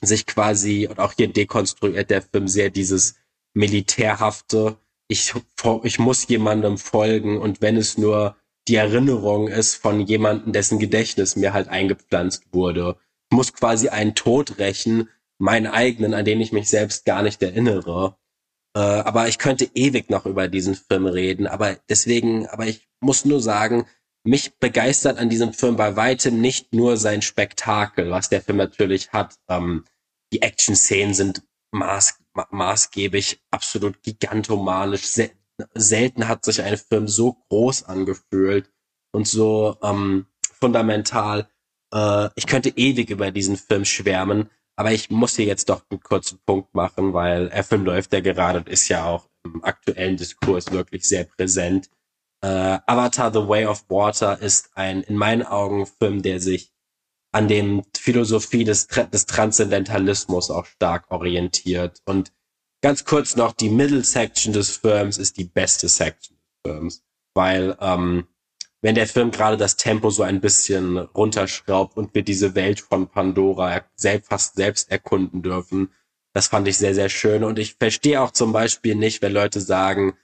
sich 0.00 0.26
quasi, 0.26 0.86
und 0.86 0.98
auch 1.00 1.12
hier 1.12 1.28
dekonstruiert 1.28 2.10
der 2.10 2.22
Film 2.22 2.48
sehr 2.48 2.70
dieses 2.70 3.16
militärhafte, 3.54 4.78
ich, 5.08 5.34
ich 5.82 5.98
muss 5.98 6.28
jemandem 6.28 6.76
folgen 6.78 7.38
und 7.38 7.60
wenn 7.62 7.76
es 7.76 7.96
nur 7.96 8.36
die 8.68 8.76
Erinnerung 8.76 9.48
ist 9.48 9.74
von 9.76 10.00
jemandem, 10.00 10.52
dessen 10.52 10.78
Gedächtnis 10.78 11.36
mir 11.36 11.54
halt 11.54 11.68
eingepflanzt 11.68 12.44
wurde. 12.52 12.96
Muss 13.30 13.54
quasi 13.54 13.88
einen 13.88 14.14
Tod 14.14 14.58
rächen, 14.58 15.08
meinen 15.38 15.66
eigenen, 15.66 16.14
an 16.14 16.24
den 16.24 16.40
ich 16.40 16.52
mich 16.52 16.68
selbst 16.68 17.04
gar 17.04 17.22
nicht 17.22 17.42
erinnere. 17.42 18.16
Äh, 18.76 18.80
aber 18.80 19.28
ich 19.28 19.38
könnte 19.38 19.70
ewig 19.74 20.10
noch 20.10 20.26
über 20.26 20.48
diesen 20.48 20.74
Film 20.74 21.06
reden, 21.06 21.46
aber 21.46 21.76
deswegen, 21.88 22.46
aber 22.48 22.66
ich 22.66 22.88
muss 23.00 23.24
nur 23.24 23.40
sagen, 23.40 23.86
mich 24.24 24.58
begeistert 24.58 25.18
an 25.18 25.30
diesem 25.30 25.52
Film 25.52 25.76
bei 25.76 25.96
weitem 25.96 26.40
nicht 26.40 26.74
nur 26.74 26.96
sein 26.96 27.22
Spektakel, 27.22 28.10
was 28.10 28.28
der 28.28 28.42
Film 28.42 28.58
natürlich 28.58 29.12
hat. 29.12 29.36
Ähm, 29.48 29.84
die 30.32 30.42
Action-Szenen 30.42 31.14
sind 31.14 31.42
maß, 31.72 32.18
maßgeblich, 32.50 33.40
absolut 33.50 34.02
gigantomanisch. 34.02 35.06
Sel 35.06 35.30
selten 35.74 36.28
hat 36.28 36.44
sich 36.44 36.62
ein 36.62 36.76
Film 36.76 37.08
so 37.08 37.32
groß 37.48 37.82
angefühlt 37.84 38.70
und 39.12 39.26
so 39.26 39.76
ähm, 39.82 40.26
fundamental. 40.52 41.48
Äh, 41.92 42.28
ich 42.36 42.46
könnte 42.46 42.68
ewig 42.76 43.10
über 43.10 43.32
diesen 43.32 43.56
Film 43.56 43.84
schwärmen, 43.84 44.50
aber 44.78 44.92
ich 44.92 45.10
muss 45.10 45.34
hier 45.34 45.46
jetzt 45.46 45.68
doch 45.68 45.82
einen 45.90 46.00
kurzen 46.00 46.38
Punkt 46.46 46.72
machen, 46.72 47.12
weil 47.12 47.48
der 47.48 47.64
Film 47.64 47.84
läuft 47.84 48.12
ja 48.12 48.20
gerade 48.20 48.60
und 48.60 48.68
ist 48.68 48.88
ja 48.88 49.06
auch 49.06 49.28
im 49.44 49.64
aktuellen 49.64 50.16
Diskurs 50.16 50.70
wirklich 50.70 51.04
sehr 51.04 51.24
präsent. 51.24 51.90
Äh, 52.44 52.78
Avatar 52.86 53.32
The 53.32 53.48
Way 53.48 53.66
of 53.66 53.90
Water 53.90 54.40
ist 54.40 54.70
ein 54.76 55.02
in 55.02 55.16
meinen 55.16 55.42
Augen 55.42 55.84
Film, 55.84 56.22
der 56.22 56.38
sich 56.38 56.72
an 57.32 57.48
dem 57.48 57.82
Philosophie 57.96 58.62
des, 58.62 58.86
des 58.86 59.26
Transzendentalismus 59.26 60.48
auch 60.48 60.66
stark 60.66 61.10
orientiert. 61.10 62.00
Und 62.04 62.32
ganz 62.80 63.04
kurz 63.04 63.34
noch, 63.34 63.54
die 63.54 63.70
Middle 63.70 64.04
Section 64.04 64.52
des 64.52 64.76
Films 64.76 65.18
ist 65.18 65.38
die 65.38 65.44
beste 65.44 65.88
Section 65.88 66.36
des 66.36 66.72
Films, 66.72 67.04
weil 67.34 67.76
ähm, 67.80 68.28
wenn 68.80 68.94
der 68.94 69.06
Film 69.06 69.30
gerade 69.30 69.56
das 69.56 69.76
Tempo 69.76 70.10
so 70.10 70.22
ein 70.22 70.40
bisschen 70.40 70.98
runterschraubt 70.98 71.96
und 71.96 72.14
wir 72.14 72.22
diese 72.22 72.54
Welt 72.54 72.80
von 72.80 73.08
Pandora 73.08 73.82
selbst, 73.96 74.28
fast 74.28 74.54
selbst 74.54 74.90
erkunden 74.90 75.42
dürfen, 75.42 75.90
das 76.32 76.46
fand 76.48 76.68
ich 76.68 76.78
sehr, 76.78 76.94
sehr 76.94 77.08
schön. 77.08 77.42
Und 77.42 77.58
ich 77.58 77.74
verstehe 77.74 78.20
auch 78.20 78.30
zum 78.30 78.52
Beispiel 78.52 78.94
nicht, 78.94 79.22
wenn 79.22 79.32
Leute 79.32 79.60
sagen, 79.60 80.14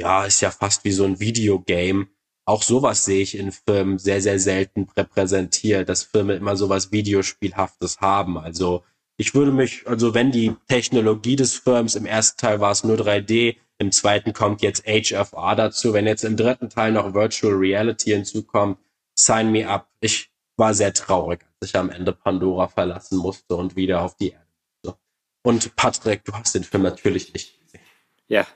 ja, 0.00 0.24
ist 0.24 0.40
ja 0.40 0.50
fast 0.50 0.84
wie 0.84 0.92
so 0.92 1.04
ein 1.04 1.20
Videogame. 1.20 2.08
Auch 2.46 2.62
sowas 2.62 3.04
sehe 3.04 3.22
ich 3.22 3.36
in 3.36 3.52
Filmen 3.52 3.98
sehr, 3.98 4.20
sehr 4.20 4.40
selten 4.40 4.88
repräsentiert, 4.96 5.88
dass 5.88 6.02
Filme 6.02 6.34
immer 6.34 6.56
sowas 6.56 6.90
Videospielhaftes 6.90 8.00
haben. 8.00 8.38
Also 8.38 8.82
ich 9.18 9.34
würde 9.34 9.52
mich, 9.52 9.86
also 9.86 10.14
wenn 10.14 10.32
die 10.32 10.56
Technologie 10.66 11.36
des 11.36 11.54
Films 11.54 11.94
im 11.94 12.06
ersten 12.06 12.40
Teil 12.40 12.60
war 12.60 12.72
es 12.72 12.82
nur 12.82 12.96
3D, 12.96 13.56
im 13.80 13.92
zweiten 13.92 14.34
kommt 14.34 14.60
jetzt 14.60 14.84
HFR 14.84 15.56
dazu, 15.56 15.94
wenn 15.94 16.06
jetzt 16.06 16.22
im 16.22 16.36
dritten 16.36 16.68
Teil 16.68 16.92
noch 16.92 17.14
Virtual 17.14 17.54
Reality 17.54 18.10
hinzukommt, 18.10 18.78
sign 19.14 19.50
me 19.50 19.66
up. 19.66 19.88
Ich 20.00 20.30
war 20.56 20.74
sehr 20.74 20.92
traurig, 20.92 21.46
als 21.60 21.70
ich 21.70 21.76
am 21.76 21.88
Ende 21.88 22.12
Pandora 22.12 22.68
verlassen 22.68 23.16
musste 23.16 23.56
und 23.56 23.76
wieder 23.76 24.02
auf 24.02 24.14
die 24.16 24.32
Erde. 24.32 24.98
Und 25.42 25.74
Patrick, 25.76 26.26
du 26.26 26.34
hast 26.34 26.54
den 26.54 26.62
Film 26.62 26.82
natürlich 26.82 27.32
nicht 27.32 27.58
gesehen. 27.58 27.80
Ja, 28.28 28.46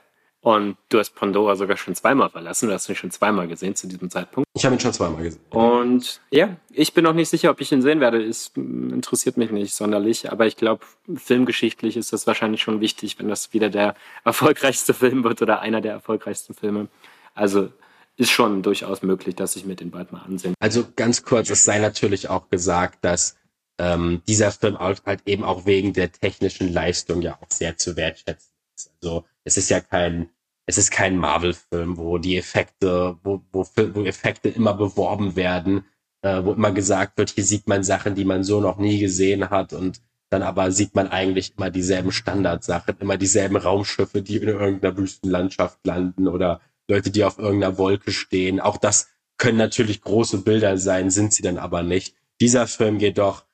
Und 0.45 0.77
du 0.89 0.99
hast 0.99 1.15
Pandora 1.15 1.55
sogar 1.55 1.75
schon 1.75 1.95
zweimal 1.95 2.29
verlassen. 2.29 2.67
Du 2.67 2.75
hast 2.75 2.87
ihn 2.87 2.95
schon 2.95 3.09
zweimal 3.09 3.47
gesehen 3.47 3.75
zu 3.75 3.87
diesem 3.87 4.11
Zeitpunkt. 4.11 4.47
Ich 4.53 4.63
habe 4.63 4.75
ihn 4.75 4.79
schon 4.79 4.93
zweimal 4.93 5.23
gesehen. 5.23 5.41
Und 5.49 6.21
ja, 6.29 6.57
ich 6.69 6.93
bin 6.93 7.03
noch 7.03 7.15
nicht 7.15 7.29
sicher, 7.29 7.49
ob 7.49 7.61
ich 7.61 7.71
ihn 7.71 7.81
sehen 7.81 7.99
werde. 7.99 8.23
Es 8.23 8.51
interessiert 8.55 9.37
mich 9.37 9.49
nicht 9.49 9.73
sonderlich. 9.73 10.31
Aber 10.31 10.45
ich 10.45 10.55
glaube, 10.55 10.85
filmgeschichtlich 11.15 11.97
ist 11.97 12.13
das 12.13 12.27
wahrscheinlich 12.27 12.61
schon 12.61 12.79
wichtig, 12.79 13.17
wenn 13.17 13.27
das 13.27 13.53
wieder 13.53 13.71
der 13.71 13.95
erfolgreichste 14.23 14.93
Film 14.93 15.23
wird 15.23 15.41
oder 15.41 15.61
einer 15.61 15.81
der 15.81 15.93
erfolgreichsten 15.93 16.53
Filme. 16.53 16.89
Also 17.33 17.69
ist 18.15 18.29
schon 18.29 18.61
durchaus 18.61 19.01
möglich, 19.01 19.33
dass 19.33 19.55
ich 19.55 19.65
mir 19.65 19.75
den 19.75 19.89
bald 19.89 20.11
mal 20.11 20.21
ansehen. 20.21 20.53
Also 20.59 20.85
ganz 20.95 21.23
kurz, 21.23 21.49
es 21.49 21.65
sei 21.65 21.79
natürlich 21.79 22.29
auch 22.29 22.51
gesagt, 22.51 23.03
dass 23.03 23.35
ähm, 23.79 24.21
dieser 24.27 24.51
Film 24.51 24.77
halt 24.77 25.23
eben 25.25 25.43
auch 25.43 25.65
wegen 25.65 25.93
der 25.93 26.11
technischen 26.11 26.71
Leistung 26.71 27.23
ja 27.23 27.39
auch 27.41 27.49
sehr 27.49 27.77
zu 27.77 27.95
wertschätzen 27.95 28.53
ist. 28.75 28.91
Also 29.01 29.25
es 29.43 29.57
ist 29.57 29.69
ja 29.69 29.79
kein 29.79 30.29
es 30.65 30.77
ist 30.77 30.91
kein 30.91 31.17
Marvel-Film, 31.17 31.97
wo 31.97 32.17
die 32.17 32.37
Effekte, 32.37 33.17
wo, 33.23 33.41
wo, 33.51 33.65
wo 33.93 34.03
Effekte 34.03 34.49
immer 34.49 34.73
beworben 34.73 35.35
werden, 35.35 35.85
äh, 36.21 36.43
wo 36.43 36.53
immer 36.53 36.71
gesagt 36.71 37.17
wird, 37.17 37.31
hier 37.31 37.43
sieht 37.43 37.67
man 37.67 37.83
Sachen, 37.83 38.15
die 38.15 38.25
man 38.25 38.43
so 38.43 38.59
noch 38.59 38.77
nie 38.77 38.99
gesehen 38.99 39.49
hat 39.49 39.73
und 39.73 40.01
dann 40.29 40.41
aber 40.41 40.71
sieht 40.71 40.95
man 40.95 41.07
eigentlich 41.07 41.53
immer 41.55 41.69
dieselben 41.69 42.11
Standardsachen, 42.11 42.97
immer 42.99 43.17
dieselben 43.17 43.57
Raumschiffe, 43.57 44.21
die 44.21 44.37
in 44.37 44.47
irgendeiner 44.47 44.97
Wüstenlandschaft 44.97 45.85
landen 45.85 46.27
oder 46.27 46.61
Leute, 46.87 47.11
die 47.11 47.23
auf 47.23 47.37
irgendeiner 47.37 47.77
Wolke 47.77 48.11
stehen. 48.11 48.59
Auch 48.59 48.77
das 48.77 49.07
können 49.37 49.57
natürlich 49.57 50.01
große 50.01 50.39
Bilder 50.39 50.77
sein, 50.77 51.11
sind 51.11 51.33
sie 51.33 51.43
dann 51.43 51.57
aber 51.57 51.83
nicht. 51.83 52.15
Dieser 52.41 52.67
Film 52.67 52.99
jedoch 52.99 53.45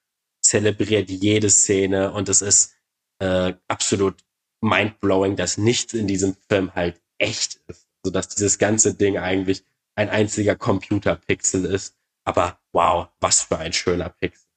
zelebriert 0.42 1.10
jede 1.10 1.50
Szene 1.50 2.12
und 2.14 2.30
es 2.30 2.42
ist 2.42 2.74
äh, 3.20 3.54
absolut 3.68 4.16
mindblowing, 4.62 5.36
dass 5.36 5.58
nichts 5.58 5.94
in 5.94 6.08
diesem 6.08 6.36
Film 6.48 6.74
halt 6.74 7.02
echt 7.18 7.60
ist. 7.68 7.88
So 8.04 8.12
dass 8.12 8.30
dieses 8.30 8.58
ganze 8.58 8.94
Ding 8.94 9.18
eigentlich 9.18 9.64
ein 9.96 10.10
einziger 10.10 10.56
Computerpixel 10.56 11.66
ist. 11.66 11.96
Aber 12.24 12.60
wow, 12.72 13.08
was 13.20 13.42
für 13.42 13.58
ein 13.58 13.74
schöner 13.74 14.10
Pixel. 14.10 14.48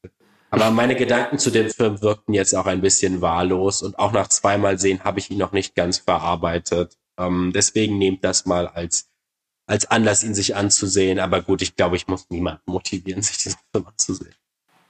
Aber 0.51 0.71
meine 0.71 0.95
Gedanken 0.95 1.39
zu 1.39 1.51
dem 1.51 1.69
Film 1.69 2.01
wirkten 2.01 2.33
jetzt 2.33 2.55
auch 2.55 2.67
ein 2.67 2.81
bisschen 2.81 3.21
wahllos 3.21 3.83
und 3.83 3.99
auch 3.99 4.13
nach 4.13 4.29
zweimal 4.29 4.79
sehen 4.79 5.03
habe 5.03 5.19
ich 5.19 5.31
ihn 5.31 5.39
noch 5.39 5.51
nicht 5.51 5.75
ganz 5.75 5.99
verarbeitet. 5.99 6.97
Ähm, 7.19 7.51
deswegen 7.53 7.99
nehmt 7.99 8.23
das 8.23 8.47
mal 8.47 8.69
als, 8.69 9.11
als 9.67 9.87
Anlass, 9.87 10.23
ihn 10.23 10.35
sich 10.35 10.55
anzusehen. 10.55 11.19
Aber 11.19 11.43
gut, 11.43 11.61
ich 11.61 11.75
glaube, 11.75 11.97
ich 11.97 12.07
muss 12.07 12.31
niemanden 12.31 12.71
motivieren, 12.71 13.23
sich 13.23 13.39
diesen 13.39 13.59
Film 13.73 13.87
anzusehen. 13.87 14.35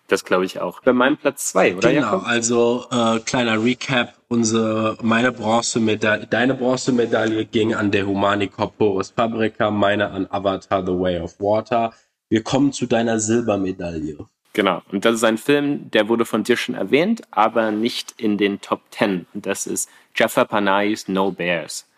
Das 0.08 0.24
glaube 0.24 0.44
ich 0.44 0.60
auch. 0.60 0.82
Bei 0.82 0.92
meinem 0.92 1.16
Platz 1.16 1.46
zwei, 1.46 1.74
oder? 1.74 1.88
Genau, 1.90 2.02
Jakob? 2.02 2.26
also 2.26 2.86
äh, 2.90 3.20
kleiner 3.20 3.62
Recap. 3.62 4.14
Unsere, 4.28 4.98
meine 5.00 5.32
Bronzemedaille, 5.32 6.26
deine 6.26 6.54
Bronzemedaille 6.54 7.44
ging 7.46 7.74
an 7.74 7.90
der 7.90 8.06
Humani 8.06 8.48
Corporis 8.48 9.10
Fabrica, 9.10 9.70
meine 9.70 10.10
an 10.10 10.26
Avatar 10.30 10.84
The 10.84 10.92
Way 10.92 11.20
of 11.20 11.40
Water. 11.40 11.92
Wir 12.28 12.42
kommen 12.42 12.72
zu 12.72 12.86
deiner 12.86 13.18
Silbermedaille. 13.18 14.26
Genau, 14.52 14.82
und 14.92 15.04
das 15.04 15.16
ist 15.16 15.24
ein 15.24 15.38
Film, 15.38 15.90
der 15.90 16.08
wurde 16.08 16.24
von 16.24 16.44
dir 16.44 16.56
schon 16.56 16.74
erwähnt, 16.74 17.22
aber 17.30 17.70
nicht 17.70 18.14
in 18.18 18.36
den 18.36 18.60
Top 18.60 18.82
Ten. 18.90 19.26
Und 19.34 19.46
das 19.46 19.66
ist 19.66 19.88
Jaffa 20.14 20.44
Panay's 20.44 21.08
No 21.08 21.30
Bears. 21.30 21.88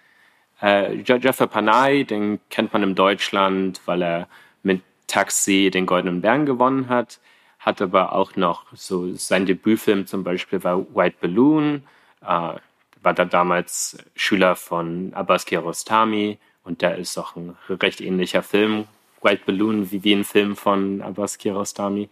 Äh, 0.62 1.02
Jaffa 1.02 1.46
Panay, 1.46 2.04
den 2.04 2.40
kennt 2.50 2.72
man 2.72 2.82
in 2.82 2.94
Deutschland, 2.94 3.80
weil 3.84 4.02
er 4.02 4.28
mit 4.62 4.82
Taxi 5.06 5.70
den 5.72 5.86
Goldenen 5.86 6.20
Bären 6.20 6.46
gewonnen 6.46 6.88
hat 6.88 7.18
hat 7.66 7.82
aber 7.82 8.12
auch 8.12 8.36
noch 8.36 8.64
so 8.72 9.12
sein 9.14 9.44
Debütfilm 9.44 10.06
zum 10.06 10.22
Beispiel 10.22 10.62
war 10.62 10.86
White 10.94 11.16
Balloon, 11.20 11.82
äh, 12.22 12.54
war 13.02 13.14
da 13.14 13.24
damals 13.24 13.98
Schüler 14.14 14.54
von 14.54 15.12
Abbas 15.14 15.44
Kiarostami 15.44 16.38
und 16.62 16.82
da 16.82 16.90
ist 16.90 17.18
auch 17.18 17.34
ein 17.34 17.56
recht 17.68 18.00
ähnlicher 18.00 18.44
Film, 18.44 18.86
White 19.20 19.42
Balloon, 19.46 19.90
wie, 19.90 20.04
wie 20.04 20.12
ein 20.12 20.24
Film 20.24 20.54
von 20.54 21.02
Abbas 21.02 21.38
Kiarostami. 21.38 22.08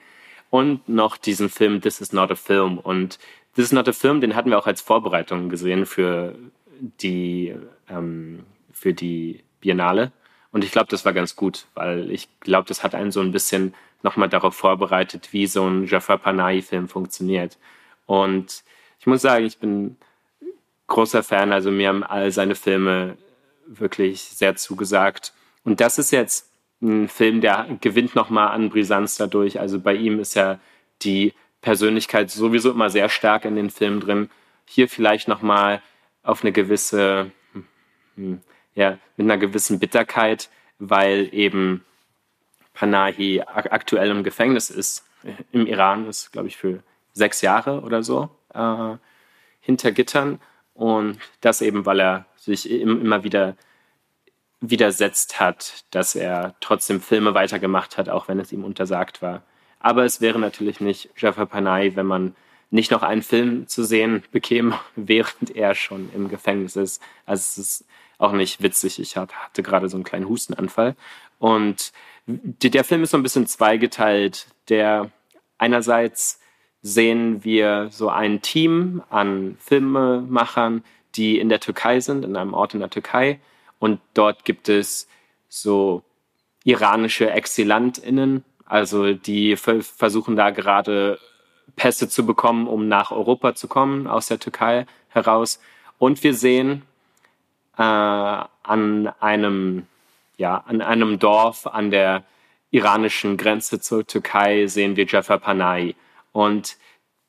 Und 0.50 0.88
noch 0.88 1.16
diesen 1.16 1.48
Film 1.48 1.80
This 1.80 2.00
is 2.00 2.12
not 2.12 2.30
a 2.30 2.36
Film. 2.36 2.78
Und 2.78 3.18
This 3.54 3.66
is 3.66 3.72
not 3.72 3.88
a 3.88 3.92
Film, 3.92 4.20
den 4.20 4.34
hatten 4.34 4.50
wir 4.50 4.58
auch 4.58 4.66
als 4.66 4.80
Vorbereitung 4.80 5.48
gesehen 5.48 5.86
für 5.86 6.34
die, 6.80 7.54
ähm, 7.88 8.44
für 8.72 8.92
die 8.92 9.44
Biennale. 9.60 10.10
Und 10.50 10.64
ich 10.64 10.72
glaube, 10.72 10.88
das 10.90 11.04
war 11.04 11.12
ganz 11.12 11.36
gut, 11.36 11.66
weil 11.74 12.10
ich 12.10 12.28
glaube, 12.40 12.68
das 12.68 12.82
hat 12.82 12.94
einen 12.94 13.12
so 13.12 13.20
ein 13.20 13.32
bisschen 13.32 13.74
nochmal 14.04 14.28
darauf 14.28 14.54
vorbereitet, 14.54 15.32
wie 15.32 15.46
so 15.46 15.66
ein 15.66 15.86
Jafar 15.86 16.18
Panahi-Film 16.18 16.88
funktioniert. 16.88 17.58
Und 18.06 18.62
ich 19.00 19.06
muss 19.06 19.22
sagen, 19.22 19.44
ich 19.46 19.58
bin 19.58 19.96
großer 20.86 21.22
Fan, 21.22 21.52
also 21.52 21.70
mir 21.70 21.88
haben 21.88 22.04
all 22.04 22.30
seine 22.30 22.54
Filme 22.54 23.16
wirklich 23.66 24.20
sehr 24.20 24.56
zugesagt. 24.56 25.32
Und 25.64 25.80
das 25.80 25.98
ist 25.98 26.10
jetzt 26.10 26.50
ein 26.82 27.08
Film, 27.08 27.40
der 27.40 27.66
gewinnt 27.80 28.14
nochmal 28.14 28.48
an 28.48 28.68
Brisanz 28.68 29.16
dadurch. 29.16 29.58
Also 29.58 29.80
bei 29.80 29.94
ihm 29.94 30.20
ist 30.20 30.34
ja 30.34 30.58
die 31.02 31.32
Persönlichkeit 31.62 32.30
sowieso 32.30 32.70
immer 32.70 32.90
sehr 32.90 33.08
stark 33.08 33.46
in 33.46 33.56
den 33.56 33.70
Filmen 33.70 34.00
drin. 34.00 34.30
Hier 34.66 34.88
vielleicht 34.88 35.28
nochmal 35.28 35.80
auf 36.22 36.42
eine 36.42 36.52
gewisse, 36.52 37.30
hm, 38.16 38.40
ja, 38.74 38.98
mit 39.16 39.24
einer 39.24 39.38
gewissen 39.38 39.78
Bitterkeit, 39.78 40.50
weil 40.78 41.28
eben 41.32 41.82
Panahi 42.74 43.42
aktuell 43.46 44.10
im 44.10 44.24
Gefängnis 44.24 44.68
ist, 44.68 45.06
im 45.52 45.66
Iran 45.66 46.06
ist, 46.08 46.32
glaube 46.32 46.48
ich, 46.48 46.56
für 46.56 46.82
sechs 47.12 47.40
Jahre 47.40 47.80
oder 47.80 48.02
so 48.02 48.28
äh, 48.52 48.96
hinter 49.60 49.92
Gittern. 49.92 50.40
Und 50.74 51.18
das 51.40 51.62
eben, 51.62 51.86
weil 51.86 52.00
er 52.00 52.26
sich 52.36 52.68
immer 52.68 53.24
wieder 53.24 53.56
widersetzt 54.60 55.40
hat, 55.40 55.84
dass 55.90 56.14
er 56.14 56.54
trotzdem 56.60 57.00
Filme 57.00 57.34
weitergemacht 57.34 57.96
hat, 57.96 58.08
auch 58.08 58.28
wenn 58.28 58.40
es 58.40 58.52
ihm 58.52 58.64
untersagt 58.64 59.22
war. 59.22 59.42
Aber 59.78 60.04
es 60.04 60.20
wäre 60.20 60.38
natürlich 60.38 60.80
nicht 60.80 61.10
Jafar 61.16 61.46
Panahi, 61.46 61.94
wenn 61.96 62.06
man 62.06 62.34
nicht 62.70 62.90
noch 62.90 63.02
einen 63.02 63.22
Film 63.22 63.68
zu 63.68 63.84
sehen 63.84 64.24
bekäme, 64.32 64.78
während 64.96 65.54
er 65.54 65.74
schon 65.74 66.10
im 66.14 66.28
Gefängnis 66.28 66.76
ist. 66.76 67.00
Also 67.24 67.40
es 67.40 67.58
ist 67.58 67.84
auch 68.18 68.32
nicht 68.32 68.62
witzig. 68.62 68.98
Ich 68.98 69.16
hatte 69.16 69.62
gerade 69.62 69.88
so 69.88 69.96
einen 69.96 70.04
kleinen 70.04 70.28
Hustenanfall. 70.28 70.96
Und 71.38 71.92
der 72.26 72.84
Film 72.84 73.02
ist 73.02 73.10
so 73.10 73.16
ein 73.16 73.22
bisschen 73.22 73.46
zweigeteilt. 73.46 74.46
Der 74.68 75.10
einerseits 75.58 76.40
sehen 76.82 77.44
wir 77.44 77.88
so 77.90 78.08
ein 78.08 78.42
Team 78.42 79.02
an 79.10 79.56
Filmemachern, 79.58 80.84
die 81.14 81.38
in 81.38 81.48
der 81.48 81.60
Türkei 81.60 82.00
sind, 82.00 82.24
in 82.24 82.36
einem 82.36 82.54
Ort 82.54 82.74
in 82.74 82.80
der 82.80 82.90
Türkei. 82.90 83.40
Und 83.78 84.00
dort 84.14 84.44
gibt 84.44 84.68
es 84.68 85.08
so 85.48 86.02
iranische 86.64 87.30
ExilantInnen, 87.30 88.44
also 88.64 89.12
die 89.12 89.56
versuchen 89.56 90.36
da 90.36 90.50
gerade 90.50 91.18
Pässe 91.76 92.08
zu 92.08 92.24
bekommen, 92.24 92.66
um 92.66 92.88
nach 92.88 93.10
Europa 93.10 93.54
zu 93.54 93.68
kommen, 93.68 94.06
aus 94.06 94.28
der 94.28 94.38
Türkei 94.38 94.86
heraus. 95.08 95.60
Und 95.98 96.22
wir 96.22 96.34
sehen 96.34 96.82
äh, 97.76 97.82
an 97.82 99.12
einem 99.20 99.86
ja, 100.36 100.58
an 100.66 100.80
einem 100.80 101.18
Dorf 101.18 101.66
an 101.66 101.90
der 101.90 102.24
iranischen 102.70 103.36
Grenze 103.36 103.80
zur 103.80 104.06
Türkei 104.06 104.66
sehen 104.66 104.96
wir 104.96 105.06
Jafar 105.06 105.38
Panahi. 105.38 105.94
Und 106.32 106.76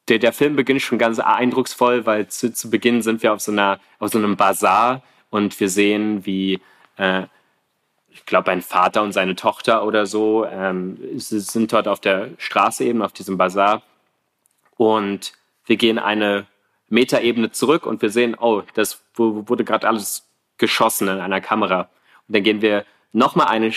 der, 0.07 0.19
der 0.19 0.34
Film 0.34 0.56
beginnt 0.56 0.82
schon 0.82 0.98
ganz 0.98 1.19
eindrucksvoll, 1.19 2.06
weil 2.06 2.27
zu, 2.27 2.53
zu 2.53 2.69
Beginn 2.69 3.02
sind 3.02 3.23
wir 3.23 3.34
auf 3.34 3.41
so, 3.41 3.52
einer, 3.52 3.80
auf 3.99 4.11
so 4.11 4.18
einem 4.18 4.38
Bazar 4.38 5.03
und 5.30 5.60
wir 5.60 5.69
sehen, 5.69 6.26
wie, 6.26 6.60
äh, 6.98 7.23
ich 8.10 8.26
glaube, 8.26 8.52
ein 8.52 8.61
Vater 8.61 9.03
und 9.03 9.11
seine 9.11 9.36
Tochter 9.36 9.86
oder 9.86 10.06
so 10.06 10.45
ähm, 10.45 10.98
sind 11.18 11.73
dort 11.73 11.88
auf 11.88 11.99
der 11.99 12.30
Straße 12.38 12.84
eben, 12.84 13.02
auf 13.02 13.11
diesem 13.11 13.38
Bazar. 13.38 13.84
Und 14.77 15.34
wir 15.65 15.76
gehen 15.76 15.99
eine 15.99 16.48
Metaebene 16.90 17.52
zurück 17.52 17.86
und 17.86 18.02
wir 18.02 18.10
sehen, 18.10 18.36
oh, 18.40 18.64
das 18.73 19.03
wurde 19.15 19.64
gerade 19.64 19.88
alles 19.88 20.27
geschossen 20.57 21.07
in 21.07 21.19
einer 21.19 21.41
Kamera. 21.41 21.90
Und 22.27 22.36
dann 22.36 22.44
gehen 22.44 22.61
wir 22.61 22.86
nochmal 23.16 23.48
einen 23.48 23.74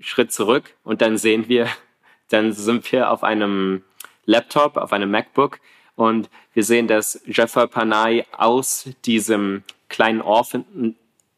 Schritt 0.00 0.32
zurück 0.32 0.74
und 0.82 1.02
dann 1.02 1.18
sehen 1.18 1.48
wir, 1.48 1.68
dann 2.28 2.52
sind 2.52 2.90
wir 2.90 3.10
auf 3.10 3.22
einem 3.22 3.84
Laptop, 4.24 4.76
auf 4.76 4.92
einem 4.92 5.10
MacBook 5.10 5.60
und 5.94 6.28
wir 6.54 6.64
sehen, 6.64 6.88
dass 6.88 7.20
Jafar 7.26 7.68
Panay 7.68 8.24
aus 8.36 8.88
diesem 9.04 9.62
kleinen 9.88 10.20
Orten, 10.20 10.96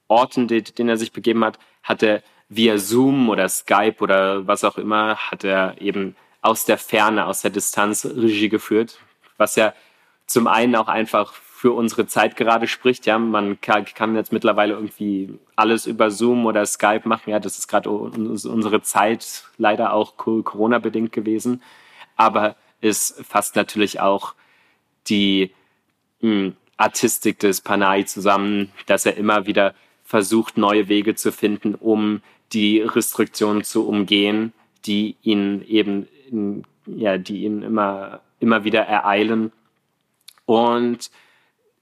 Orten, 0.08 0.48
den 0.48 0.88
er 0.88 0.96
sich 0.96 1.12
begeben 1.12 1.44
hat, 1.44 1.58
hat 1.82 2.02
er 2.02 2.22
via 2.48 2.78
Zoom 2.78 3.28
oder 3.28 3.48
Skype 3.48 3.96
oder 4.00 4.46
was 4.46 4.64
auch 4.64 4.76
immer, 4.76 5.16
hat 5.16 5.44
er 5.44 5.80
eben 5.80 6.16
aus 6.42 6.64
der 6.64 6.78
Ferne, 6.78 7.26
aus 7.26 7.42
der 7.42 7.50
Distanz 7.50 8.04
Regie 8.04 8.48
geführt, 8.48 8.98
was 9.36 9.56
ja 9.56 9.72
zum 10.26 10.46
einen 10.46 10.74
auch 10.74 10.88
einfach 10.88 11.32
für 11.60 11.72
unsere 11.72 12.06
Zeit 12.06 12.36
gerade 12.36 12.66
spricht. 12.66 13.04
Ja, 13.04 13.18
man 13.18 13.60
kann, 13.60 14.14
jetzt 14.14 14.32
mittlerweile 14.32 14.72
irgendwie 14.72 15.38
alles 15.56 15.84
über 15.84 16.10
Zoom 16.10 16.46
oder 16.46 16.64
Skype 16.64 17.02
machen. 17.06 17.28
Ja, 17.28 17.38
das 17.38 17.58
ist 17.58 17.68
gerade 17.68 17.90
unsere 17.90 18.80
Zeit 18.80 19.44
leider 19.58 19.92
auch 19.92 20.16
Corona-bedingt 20.16 21.12
gewesen. 21.12 21.62
Aber 22.16 22.56
es 22.80 23.14
fasst 23.28 23.56
natürlich 23.56 24.00
auch 24.00 24.34
die 25.08 25.50
mh, 26.22 26.30
hm, 26.30 26.56
Artistik 26.78 27.38
des 27.40 27.60
Panay 27.60 28.06
zusammen, 28.06 28.72
dass 28.86 29.04
er 29.04 29.18
immer 29.18 29.44
wieder 29.44 29.74
versucht, 30.02 30.56
neue 30.56 30.88
Wege 30.88 31.14
zu 31.14 31.30
finden, 31.30 31.74
um 31.74 32.22
die 32.54 32.80
Restriktionen 32.80 33.64
zu 33.64 33.86
umgehen, 33.86 34.54
die 34.86 35.14
ihn 35.20 35.62
eben, 35.68 36.64
ja, 36.86 37.18
die 37.18 37.44
ihn 37.44 37.60
immer, 37.60 38.22
immer 38.38 38.64
wieder 38.64 38.80
ereilen. 38.80 39.52
Und 40.46 41.10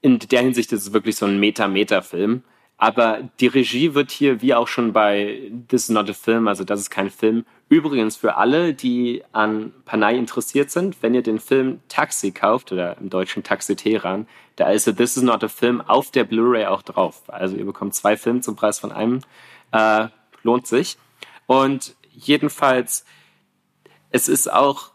in 0.00 0.18
der 0.18 0.42
Hinsicht 0.42 0.72
ist 0.72 0.82
es 0.82 0.92
wirklich 0.92 1.16
so 1.16 1.26
ein 1.26 1.38
Meta-Meta-Film. 1.40 2.42
Aber 2.80 3.28
die 3.40 3.48
Regie 3.48 3.94
wird 3.94 4.12
hier, 4.12 4.40
wie 4.40 4.54
auch 4.54 4.68
schon 4.68 4.92
bei 4.92 5.50
This 5.66 5.84
is 5.84 5.88
not 5.88 6.08
a 6.08 6.12
Film, 6.12 6.46
also 6.46 6.62
das 6.62 6.78
ist 6.78 6.90
kein 6.90 7.10
Film. 7.10 7.44
Übrigens 7.68 8.16
für 8.16 8.36
alle, 8.36 8.72
die 8.72 9.24
an 9.32 9.74
Panay 9.84 10.16
interessiert 10.16 10.70
sind, 10.70 11.02
wenn 11.02 11.12
ihr 11.12 11.24
den 11.24 11.40
Film 11.40 11.80
Taxi 11.88 12.30
kauft 12.30 12.70
oder 12.70 12.96
im 12.98 13.10
deutschen 13.10 13.42
Taxi 13.42 13.74
Teheran, 13.74 14.28
da 14.54 14.70
ist 14.70 14.84
This 14.84 15.16
is 15.16 15.24
not 15.24 15.42
a 15.42 15.48
Film 15.48 15.80
auf 15.80 16.12
der 16.12 16.22
Blu-ray 16.22 16.66
auch 16.66 16.82
drauf. 16.82 17.22
Also 17.26 17.56
ihr 17.56 17.66
bekommt 17.66 17.96
zwei 17.96 18.16
Filme 18.16 18.42
zum 18.42 18.54
Preis 18.54 18.78
von 18.78 18.92
einem. 18.92 19.22
Äh, 19.72 20.06
lohnt 20.44 20.68
sich. 20.68 20.98
Und 21.46 21.96
jedenfalls, 22.12 23.04
es 24.10 24.28
ist 24.28 24.52
auch 24.52 24.92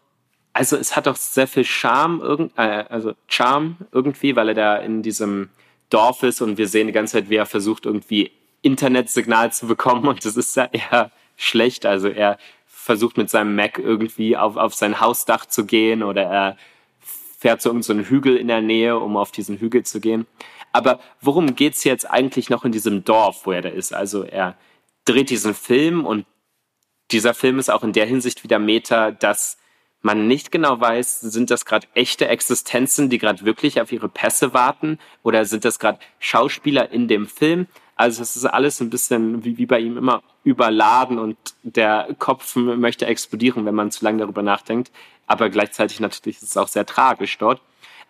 also 0.54 0.78
es 0.78 0.96
hat 0.96 1.08
auch 1.08 1.16
sehr 1.16 1.48
viel 1.48 1.66
Charme, 1.66 2.50
äh, 2.56 2.86
also 2.90 3.14
Charme 3.28 3.78
irgendwie, 3.92 4.36
weil 4.36 4.50
er 4.50 4.56
da 4.56 4.78
in 4.78 5.02
diesem 5.02 5.50
Dorf 5.90 6.24
ist 6.24 6.42
und 6.42 6.58
wir 6.58 6.68
sehen 6.68 6.88
die 6.88 6.94
ganze 6.94 7.14
Zeit, 7.14 7.30
wie 7.30 7.36
er 7.36 7.46
versucht, 7.46 7.86
irgendwie 7.86 8.32
Internetsignal 8.62 9.52
zu 9.52 9.68
bekommen 9.68 10.08
und 10.08 10.24
das 10.24 10.38
ist 10.38 10.56
ja 10.56 10.70
eher 10.72 11.12
schlecht. 11.36 11.86
Also 11.86 12.08
er 12.08 12.38
versucht 12.68 13.18
mit 13.18 13.30
seinem 13.30 13.56
Mac 13.56 13.80
irgendwie 13.80 14.38
auf, 14.38 14.58
auf 14.58 14.74
sein 14.74 15.00
Hausdach 15.00 15.46
zu 15.46 15.66
gehen 15.66 16.04
oder 16.04 16.24
er 16.24 16.58
fährt 17.00 17.62
zu 17.62 17.70
irgendeinem 17.70 18.04
so 18.04 18.10
Hügel 18.10 18.38
in 18.38 18.48
der 18.48 18.62
Nähe, 18.62 18.98
um 18.98 19.18
auf 19.18 19.32
diesen 19.32 19.58
Hügel 19.58 19.84
zu 19.84 20.00
gehen. 20.00 20.28
Aber 20.72 21.00
worum 21.22 21.56
geht's 21.56 21.84
jetzt 21.84 22.10
eigentlich 22.10 22.50
noch 22.50 22.64
in 22.64 22.72
diesem 22.72 23.04
Dorf, 23.04 23.46
wo 23.46 23.52
er 23.52 23.62
da 23.62 23.70
ist? 23.70 23.94
Also 23.94 24.24
er 24.24 24.56
dreht 25.06 25.30
diesen 25.30 25.54
Film 25.54 26.06
und 26.06 26.26
dieser 27.12 27.34
Film 27.34 27.60
ist 27.60 27.70
auch 27.70 27.84
in 27.84 27.94
der 27.94 28.06
Hinsicht 28.06 28.44
wieder 28.44 28.60
Meta, 28.60 29.12
dass 29.12 29.58
man 30.04 30.28
nicht 30.28 30.52
genau 30.52 30.80
weiß, 30.80 31.22
sind 31.22 31.50
das 31.50 31.66
gerade 31.66 31.88
echte 31.94 32.28
Existenzen, 32.28 33.10
die 33.10 33.18
gerade 33.18 33.46
wirklich 33.46 33.82
auf 33.82 33.92
ihre 33.92 34.10
Pässe 34.10 34.54
warten 34.54 35.00
oder 35.24 35.46
sind 35.46 35.66
das 35.66 35.80
gerade 35.80 36.00
Schauspieler 36.20 36.92
in 36.92 37.08
dem 37.08 37.26
Film? 37.26 37.68
Also 37.96 38.22
es 38.22 38.36
ist 38.36 38.46
alles 38.46 38.82
ein 38.82 38.90
bisschen 38.90 39.44
wie, 39.46 39.58
wie 39.58 39.66
bei 39.66 39.80
ihm 39.80 39.98
immer 39.98 40.22
überladen 40.44 41.20
und 41.20 41.38
der 41.64 42.10
Kopf 42.20 42.56
möchte 42.56 43.06
explodieren, 43.06 43.66
wenn 43.66 43.76
man 43.76 43.92
zu 43.92 44.04
lange 44.04 44.20
darüber 44.20 44.42
nachdenkt. 44.42 44.92
Aber 45.26 45.50
gleichzeitig 45.50 46.00
natürlich 46.00 46.38
ist 46.38 46.50
es 46.50 46.58
auch 46.58 46.68
sehr 46.68 46.86
tragisch 46.86 47.38
dort. 47.38 47.62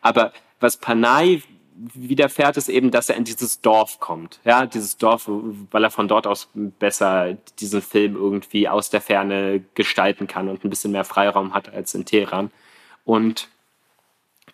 Aber 0.02 0.34
was 0.60 0.78
Panay 0.78 1.44
widerfährt 1.76 2.58
es 2.58 2.70
eben, 2.70 2.91
dass 2.91 3.10
er 3.10 3.16
in 3.16 3.24
dieses 3.24 3.62
Dorf 3.62 4.00
kommt. 4.00 4.40
Ja, 4.44 4.66
dieses 4.66 4.98
Dorf, 4.98 5.28
weil 5.28 5.84
er 5.84 5.91
von 5.91 6.08
dort 6.08 6.28
aus 6.28 6.50
besser 6.54 7.34
diesen 7.60 7.82
Film 7.82 8.16
irgendwie 8.16 8.68
aus 8.68 8.90
der 8.90 9.02
Ferne 9.02 9.64
gestalten 9.74 10.28
kann 10.28 10.50
und 10.50 10.64
ein 10.64 10.70
bisschen 10.70 10.91
mehr 10.91 11.04
Freiraum 11.04 11.54
hat 11.54 11.74
als 11.74 11.94
in 11.94 12.06
Teheran. 12.06 12.52
Und 13.06 13.50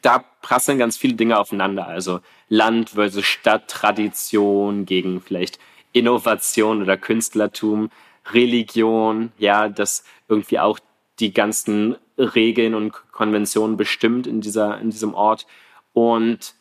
da 0.01 0.23
prasseln 0.41 0.79
ganz 0.79 0.97
viele 0.97 1.15
Dinge 1.15 1.37
aufeinander. 1.37 1.87
Also 1.87 2.21
Land 2.47 2.91
versus 2.91 3.25
Stadttradition 3.25 4.85
gegen 4.85 5.21
vielleicht 5.21 5.59
Innovation 5.91 6.81
oder 6.81 6.97
Künstlertum, 6.97 7.89
Religion, 8.31 9.31
ja, 9.37 9.69
das 9.69 10.03
irgendwie 10.27 10.59
auch 10.59 10.79
die 11.19 11.33
ganzen 11.33 11.95
Regeln 12.17 12.75
und 12.75 12.93
Konventionen 13.11 13.75
bestimmt 13.75 14.27
in 14.27 14.41
dieser, 14.41 14.79
in 14.79 14.89
diesem 14.89 15.13
Ort. 15.13 15.47
Und 15.93 16.53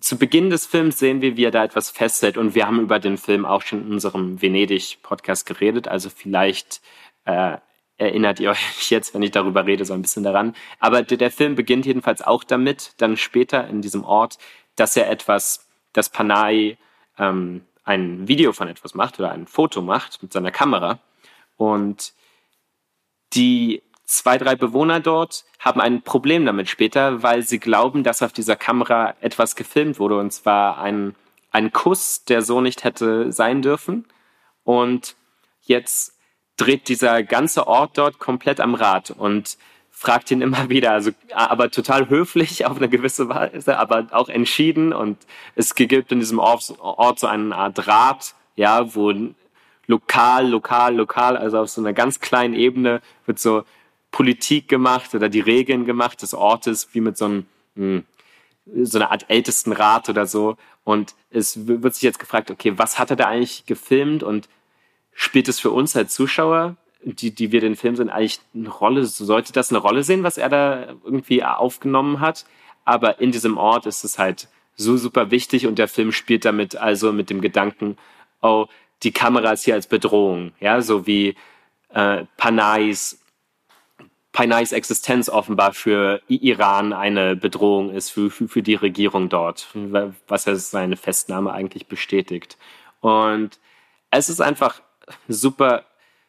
zu 0.00 0.18
Beginn 0.18 0.50
des 0.50 0.66
Films 0.66 0.98
sehen 0.98 1.22
wir, 1.22 1.36
wie 1.36 1.44
er 1.44 1.50
da 1.50 1.64
etwas 1.64 1.90
festhält. 1.90 2.36
Und 2.36 2.54
wir 2.54 2.66
haben 2.66 2.80
über 2.80 2.98
den 2.98 3.16
Film 3.16 3.44
auch 3.44 3.62
schon 3.62 3.86
in 3.86 3.92
unserem 3.92 4.40
Venedig-Podcast 4.40 5.46
geredet. 5.46 5.88
Also 5.88 6.10
vielleicht 6.10 6.80
äh, 7.24 7.56
erinnert 7.96 8.40
ihr 8.40 8.50
euch 8.50 8.90
jetzt, 8.90 9.14
wenn 9.14 9.22
ich 9.22 9.30
darüber 9.30 9.66
rede, 9.66 9.84
so 9.84 9.94
ein 9.94 10.02
bisschen 10.02 10.22
daran. 10.22 10.54
Aber 10.80 11.02
der, 11.02 11.30
Film 11.30 11.54
beginnt 11.54 11.86
jedenfalls 11.86 12.22
auch 12.22 12.44
damit, 12.44 12.92
dann 12.98 13.16
später 13.16 13.66
in 13.68 13.80
diesem 13.80 14.04
Ort, 14.04 14.38
dass 14.76 14.96
er 14.96 15.10
etwas, 15.10 15.66
dass 15.92 16.10
Panay 16.10 16.76
ähm, 17.18 17.62
ein 17.84 18.28
Video 18.28 18.52
von 18.52 18.68
etwas 18.68 18.94
macht 18.94 19.18
oder 19.18 19.32
ein 19.32 19.46
Foto 19.46 19.80
macht 19.80 20.22
mit 20.22 20.32
seiner 20.32 20.50
Kamera. 20.50 20.98
Und 21.56 22.12
die 23.32 23.82
zwei, 24.06 24.38
drei 24.38 24.54
Bewohner 24.54 25.00
dort 25.00 25.44
haben 25.58 25.80
ein 25.80 26.02
Problem 26.02 26.46
damit 26.46 26.70
später, 26.70 27.22
weil 27.22 27.42
sie 27.42 27.58
glauben, 27.58 28.04
dass 28.04 28.22
auf 28.22 28.32
dieser 28.32 28.56
Kamera 28.56 29.14
etwas 29.20 29.56
gefilmt 29.56 29.98
wurde, 29.98 30.18
und 30.18 30.32
zwar 30.32 30.78
ein, 30.78 31.14
ein 31.50 31.72
Kuss, 31.72 32.24
der 32.24 32.42
so 32.42 32.60
nicht 32.60 32.84
hätte 32.84 33.32
sein 33.32 33.62
dürfen. 33.62 34.06
Und 34.64 35.16
jetzt 35.62 36.16
dreht 36.56 36.88
dieser 36.88 37.22
ganze 37.22 37.66
Ort 37.66 37.98
dort 37.98 38.18
komplett 38.18 38.60
am 38.60 38.74
Rad 38.74 39.10
und 39.10 39.58
fragt 39.90 40.30
ihn 40.30 40.42
immer 40.42 40.68
wieder, 40.68 40.92
also 40.92 41.10
aber 41.32 41.70
total 41.70 42.08
höflich 42.08 42.66
auf 42.66 42.76
eine 42.76 42.88
gewisse 42.88 43.28
Weise, 43.28 43.78
aber 43.78 44.06
auch 44.12 44.28
entschieden. 44.28 44.92
Und 44.92 45.18
es 45.54 45.74
gibt 45.74 46.12
in 46.12 46.20
diesem 46.20 46.38
Ort, 46.38 46.74
Ort 46.78 47.18
so 47.18 47.26
eine 47.26 47.54
Art 47.54 47.86
Rat, 47.88 48.34
ja, 48.54 48.94
wo 48.94 49.12
lokal, 49.86 50.48
lokal, 50.48 50.94
lokal, 50.94 51.36
also 51.36 51.60
auf 51.60 51.70
so 51.70 51.80
einer 51.80 51.92
ganz 51.92 52.20
kleinen 52.20 52.54
Ebene 52.54 53.00
wird 53.24 53.38
so 53.38 53.64
Politik 54.16 54.66
gemacht 54.68 55.14
oder 55.14 55.28
die 55.28 55.40
Regeln 55.40 55.84
gemacht 55.84 56.22
des 56.22 56.32
Ortes, 56.32 56.88
wie 56.94 57.02
mit 57.02 57.18
so 57.18 57.26
einem, 57.26 57.46
hm, 57.74 58.04
so 58.82 58.96
einer 58.96 59.10
Art 59.10 59.26
Ältestenrat 59.28 60.08
oder 60.08 60.24
so. 60.24 60.56
Und 60.84 61.14
es 61.28 61.66
wird 61.66 61.92
sich 61.92 62.02
jetzt 62.02 62.18
gefragt, 62.18 62.50
okay, 62.50 62.72
was 62.78 62.98
hat 62.98 63.10
er 63.10 63.16
da 63.16 63.26
eigentlich 63.26 63.66
gefilmt 63.66 64.22
und 64.22 64.48
spielt 65.12 65.48
es 65.48 65.60
für 65.60 65.70
uns 65.70 65.94
als 65.94 66.14
Zuschauer, 66.14 66.76
die, 67.02 67.30
die 67.30 67.52
wir 67.52 67.60
den 67.60 67.76
Film 67.76 67.94
sind, 67.94 68.08
eigentlich 68.08 68.40
eine 68.54 68.70
Rolle, 68.70 69.04
sollte 69.04 69.52
das 69.52 69.68
eine 69.68 69.80
Rolle 69.80 70.02
sehen, 70.02 70.22
was 70.22 70.38
er 70.38 70.48
da 70.48 70.94
irgendwie 71.04 71.44
aufgenommen 71.44 72.20
hat? 72.20 72.46
Aber 72.86 73.20
in 73.20 73.32
diesem 73.32 73.58
Ort 73.58 73.84
ist 73.84 74.02
es 74.02 74.18
halt 74.18 74.48
so 74.76 74.96
super 74.96 75.30
wichtig 75.30 75.66
und 75.66 75.78
der 75.78 75.88
Film 75.88 76.10
spielt 76.10 76.46
damit 76.46 76.74
also 76.74 77.12
mit 77.12 77.28
dem 77.28 77.42
Gedanken, 77.42 77.98
oh, 78.40 78.64
die 79.02 79.12
Kamera 79.12 79.52
ist 79.52 79.66
hier 79.66 79.74
als 79.74 79.86
Bedrohung, 79.86 80.52
ja, 80.58 80.80
so 80.80 81.06
wie 81.06 81.36
äh, 81.90 82.24
Panais 82.38 83.18
Panays 84.36 84.72
Existenz 84.72 85.30
offenbar 85.30 85.72
für 85.72 86.20
Iran 86.28 86.92
eine 86.92 87.36
Bedrohung 87.36 87.88
ist, 87.88 88.10
für, 88.10 88.30
für, 88.30 88.48
für 88.48 88.62
die 88.62 88.74
Regierung 88.74 89.30
dort, 89.30 89.66
was 90.28 90.44
ja 90.44 90.54
seine 90.56 90.98
Festnahme 90.98 91.54
eigentlich 91.54 91.86
bestätigt. 91.86 92.58
Und 93.00 93.58
es 94.10 94.28
ist 94.28 94.42
einfach 94.42 94.82
super 95.26 95.86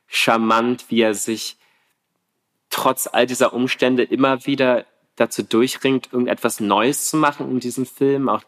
charmant, 0.08 0.86
wie 0.88 1.02
er 1.02 1.16
sich 1.16 1.58
trotz 2.70 3.10
all 3.12 3.28
dieser 3.28 3.52
Umstände 3.52 4.04
immer 4.04 4.46
wieder 4.46 4.86
dazu 5.18 5.44
durchringt, 5.44 6.08
irgendetwas 6.14 6.62
Neues 6.62 7.10
zu 7.10 7.18
machen 7.18 7.52
in 7.52 7.60
diesem 7.60 7.86
Film, 7.86 8.30
auch 8.30 8.44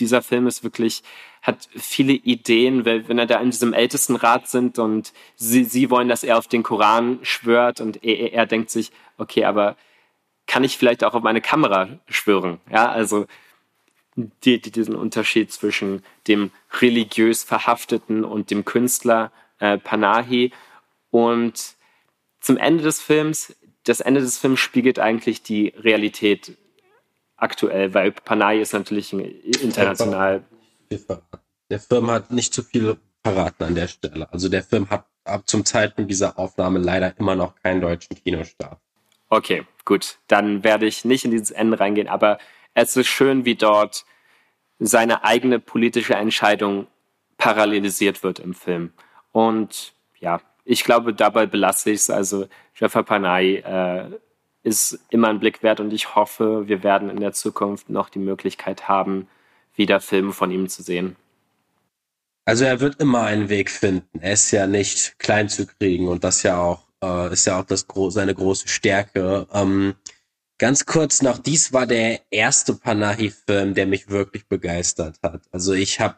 dieser 0.00 0.22
Film 0.22 0.46
ist 0.46 0.64
wirklich, 0.64 1.02
hat 1.42 1.68
viele 1.76 2.12
Ideen, 2.12 2.84
weil 2.84 3.08
wenn 3.08 3.18
er 3.18 3.26
da 3.26 3.40
in 3.40 3.50
diesem 3.50 3.72
Ältestenrat 3.72 4.48
sind 4.48 4.78
und 4.78 5.12
sie, 5.36 5.64
sie 5.64 5.90
wollen, 5.90 6.08
dass 6.08 6.24
er 6.24 6.38
auf 6.38 6.48
den 6.48 6.62
Koran 6.62 7.18
schwört 7.22 7.80
und 7.80 8.04
er, 8.04 8.32
er 8.32 8.46
denkt 8.46 8.70
sich, 8.70 8.92
okay, 9.16 9.44
aber 9.44 9.76
kann 10.46 10.64
ich 10.64 10.78
vielleicht 10.78 11.04
auch 11.04 11.14
auf 11.14 11.22
meine 11.22 11.40
Kamera 11.40 11.88
schwören? 12.08 12.60
Ja, 12.70 12.90
also 12.90 13.26
die, 14.44 14.60
die, 14.60 14.70
diesen 14.72 14.96
Unterschied 14.96 15.52
zwischen 15.52 16.02
dem 16.26 16.50
religiös 16.80 17.44
Verhafteten 17.44 18.24
und 18.24 18.50
dem 18.50 18.64
Künstler 18.64 19.30
äh, 19.60 19.78
Panahi. 19.78 20.52
Und 21.10 21.74
zum 22.40 22.56
Ende 22.56 22.82
des 22.82 23.00
Films, 23.00 23.56
das 23.84 24.00
Ende 24.00 24.20
des 24.20 24.38
Films 24.38 24.60
spiegelt 24.60 24.98
eigentlich 24.98 25.42
die 25.42 25.68
Realität 25.68 26.56
aktuell, 27.38 27.94
weil 27.94 28.12
Panay 28.12 28.60
ist 28.60 28.74
natürlich 28.74 29.12
international. 29.12 30.44
Der 31.70 31.80
Film 31.80 32.10
hat 32.10 32.30
nicht 32.30 32.52
zu 32.52 32.62
viel 32.62 32.98
verraten 33.24 33.64
an 33.64 33.74
der 33.74 33.88
Stelle. 33.88 34.30
Also 34.32 34.48
der 34.48 34.62
Film 34.62 34.90
hat 34.90 35.06
ab 35.24 35.42
zum 35.46 35.64
Zeitpunkt 35.64 36.10
dieser 36.10 36.38
Aufnahme 36.38 36.78
leider 36.78 37.14
immer 37.18 37.34
noch 37.34 37.54
keinen 37.62 37.80
deutschen 37.80 38.16
Kinostart. 38.22 38.78
Okay, 39.28 39.64
gut. 39.84 40.18
Dann 40.26 40.64
werde 40.64 40.86
ich 40.86 41.04
nicht 41.04 41.24
in 41.24 41.30
dieses 41.30 41.50
Ende 41.50 41.78
reingehen, 41.78 42.08
aber 42.08 42.38
es 42.74 42.96
ist 42.96 43.08
schön, 43.08 43.44
wie 43.44 43.54
dort 43.54 44.04
seine 44.78 45.24
eigene 45.24 45.58
politische 45.58 46.14
Entscheidung 46.14 46.86
parallelisiert 47.36 48.22
wird 48.22 48.38
im 48.38 48.54
Film. 48.54 48.92
Und 49.32 49.92
ja, 50.18 50.40
ich 50.64 50.84
glaube, 50.84 51.14
dabei 51.14 51.46
belasse 51.46 51.90
ich 51.90 52.00
es. 52.00 52.10
Also 52.10 52.46
Jafar 52.74 53.02
Panay 53.02 53.56
äh, 53.56 54.10
ist 54.68 54.98
immer 55.10 55.28
ein 55.28 55.40
Blick 55.40 55.62
wert 55.62 55.80
und 55.80 55.92
ich 55.92 56.14
hoffe, 56.14 56.68
wir 56.68 56.82
werden 56.82 57.10
in 57.10 57.20
der 57.20 57.32
Zukunft 57.32 57.90
noch 57.90 58.08
die 58.08 58.18
Möglichkeit 58.18 58.88
haben, 58.88 59.26
wieder 59.74 60.00
Filme 60.00 60.32
von 60.32 60.50
ihm 60.50 60.68
zu 60.68 60.82
sehen. 60.82 61.16
Also 62.44 62.64
er 62.64 62.80
wird 62.80 63.00
immer 63.00 63.24
einen 63.24 63.48
Weg 63.48 63.70
finden. 63.70 64.20
Er 64.20 64.32
ist 64.32 64.50
ja 64.52 64.66
nicht 64.66 65.18
klein 65.18 65.48
zu 65.48 65.66
kriegen 65.66 66.08
und 66.08 66.24
das 66.24 66.42
ja 66.42 66.60
auch 66.60 66.88
äh, 67.02 67.32
ist 67.32 67.46
ja 67.46 67.60
auch 67.60 67.64
das 67.64 67.86
seine 68.08 68.34
große 68.34 68.68
Stärke. 68.68 69.46
Ähm, 69.52 69.94
ganz 70.58 70.86
kurz 70.86 71.22
noch, 71.22 71.38
dies 71.38 71.72
war 71.72 71.86
der 71.86 72.20
erste 72.30 72.74
Panahi-Film, 72.74 73.74
der 73.74 73.86
mich 73.86 74.08
wirklich 74.08 74.46
begeistert 74.48 75.18
hat. 75.22 75.42
Also 75.52 75.72
ich 75.72 76.00
habe 76.00 76.16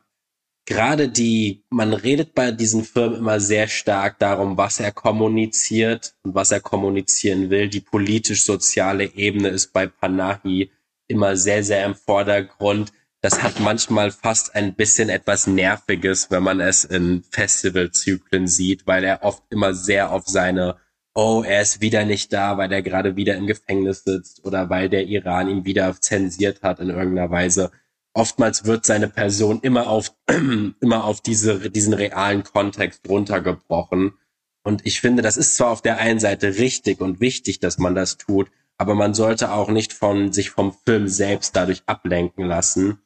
gerade 0.67 1.09
die, 1.09 1.65
man 1.71 1.93
redet 1.93 2.35
bei 2.35 2.53
diesen 2.53 2.85
Firmen 2.85 3.19
immer 3.19 3.41
sehr 3.41 3.69
stark 3.69 4.19
darum, 4.19 4.57
was 4.57 4.81
er 4.81 4.93
kommuniziert 4.93 6.15
und 6.23 6.35
was 6.35 6.51
er 6.51 6.61
kommunizieren 6.61 7.51
will. 7.51 7.69
Die 7.69 7.81
politisch-soziale 7.81 9.15
Ebene 9.15 9.49
ist 9.49 9.73
bei 9.73 9.87
Panahi 9.87 10.71
immer 11.09 11.37
sehr, 11.37 11.65
sehr 11.65 11.85
im 11.85 11.95
Vordergrund. 11.95 12.93
Das 13.21 13.43
hat 13.43 13.61
manchmal 13.61 14.11
fast 14.11 14.55
ein 14.55 14.75
bisschen 14.75 15.09
etwas 15.09 15.47
Nerviges, 15.47 16.31
wenn 16.31 16.43
man 16.43 16.61
es 16.61 16.85
in 16.85 17.23
Festivalzyklen 17.31 18.47
sieht, 18.47 18.87
weil 18.87 19.05
er 19.05 19.23
oft 19.23 19.43
immer 19.51 19.75
sehr 19.75 20.11
auf 20.11 20.27
seine 20.27 20.77
oh, 21.15 21.43
er 21.47 21.63
ist 21.63 21.81
wieder 21.81 22.05
nicht 22.05 22.33
da, 22.33 22.57
weil 22.57 22.73
er 22.73 22.83
gerade 22.83 23.17
wieder 23.17 23.37
im 23.37 23.47
Gefängnis 23.47 24.05
sitzt 24.05 24.45
oder 24.45 24.71
weil 24.71 24.89
der 24.89 25.07
Iran 25.07 25.49
ihn 25.49 25.65
wieder 25.65 25.95
zensiert 26.01 26.63
hat 26.63 26.81
in 26.81 26.91
irgendeiner 26.91 27.31
Weise 27.31 27.71
oftmals 28.13 28.65
wird 28.65 28.87
seine 28.87 29.09
Person 29.09 29.61
immer 29.63 29.89
auf, 29.89 30.15
immer 30.81 31.05
auf 31.05 31.21
diese, 31.21 31.71
diesen 31.71 31.95
realen 31.95 32.45
Kontext 32.45 33.09
runtergebrochen. 33.09 34.15
Und 34.63 34.85
ich 34.87 35.01
finde, 35.01 35.23
das 35.23 35.37
ist 35.37 35.57
zwar 35.57 35.71
auf 35.71 35.83
der 35.83 35.99
einen 35.99 36.21
Seite 36.21 36.59
richtig 36.59 37.01
und 37.01 37.21
wichtig, 37.21 37.61
dass 37.61 37.79
man 37.79 37.95
das 37.95 38.19
tut, 38.19 38.51
aber 38.77 38.95
man 38.95 39.15
sollte 39.15 39.53
auch 39.53 39.69
nicht 39.69 39.93
von 39.93 40.33
sich 40.33 40.51
vom 40.51 40.75
Film 40.85 41.09
selbst 41.09 41.57
dadurch 41.57 41.83
ablenken 41.87 42.47
lassen. 42.47 43.01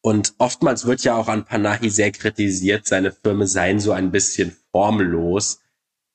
Und 0.00 0.34
oftmals 0.38 0.84
wird 0.86 1.02
ja 1.02 1.16
auch 1.16 1.28
an 1.28 1.46
Panahi 1.46 1.88
sehr 1.88 2.12
kritisiert, 2.12 2.86
seine 2.86 3.10
Filme 3.10 3.46
seien 3.46 3.80
so 3.80 3.92
ein 3.92 4.10
bisschen 4.10 4.54
formlos. 4.70 5.60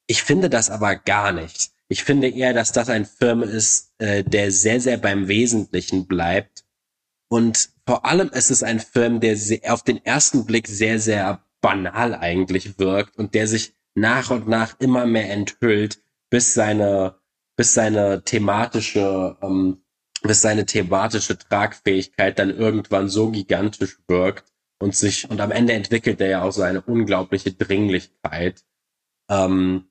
Ich 0.06 0.22
finde 0.24 0.50
das 0.50 0.70
aber 0.70 0.96
gar 0.96 1.32
nicht. 1.32 1.72
Ich 1.88 2.04
finde 2.04 2.30
eher, 2.30 2.54
dass 2.54 2.72
das 2.72 2.90
ein 2.90 3.06
Film 3.06 3.42
ist, 3.42 3.94
äh, 3.98 4.24
der 4.24 4.52
sehr, 4.52 4.80
sehr 4.80 4.98
beim 4.98 5.28
Wesentlichen 5.28 6.06
bleibt 6.06 6.64
und 7.30 7.70
vor 7.90 8.06
allem 8.06 8.30
ist 8.30 8.52
es 8.52 8.62
ein 8.62 8.80
Film, 8.80 9.20
der 9.20 9.36
auf 9.70 9.82
den 9.82 10.06
ersten 10.06 10.46
Blick 10.46 10.68
sehr, 10.68 11.00
sehr 11.00 11.44
banal 11.60 12.14
eigentlich 12.14 12.78
wirkt 12.78 13.18
und 13.18 13.34
der 13.34 13.48
sich 13.48 13.74
nach 13.96 14.30
und 14.30 14.48
nach 14.48 14.80
immer 14.80 15.08
mehr 15.08 15.32
enthüllt, 15.32 16.00
bis 16.30 16.54
seine, 16.54 17.16
bis 17.56 17.74
seine 17.74 18.24
thematische, 18.24 19.38
ähm, 19.42 19.82
bis 20.22 20.44
seine 20.44 20.68
thematische 20.68 21.36
Tragfähigkeit 21.36 22.38
dann 22.38 22.52
irgendwann 22.52 23.10
so 23.10 23.32
gigantisch 23.32 23.98
wirkt 24.08 24.54
und 24.78 24.96
sich, 24.96 25.28
und 25.28 25.42
am 25.42 25.50
Ende 25.50 25.74
entwickelt 25.74 26.22
er 26.22 26.30
ja 26.30 26.42
auch 26.44 26.52
so 26.52 26.62
eine 26.62 26.82
unglaubliche 26.82 27.54
Dringlichkeit. 27.54 28.64
Ähm, 29.32 29.90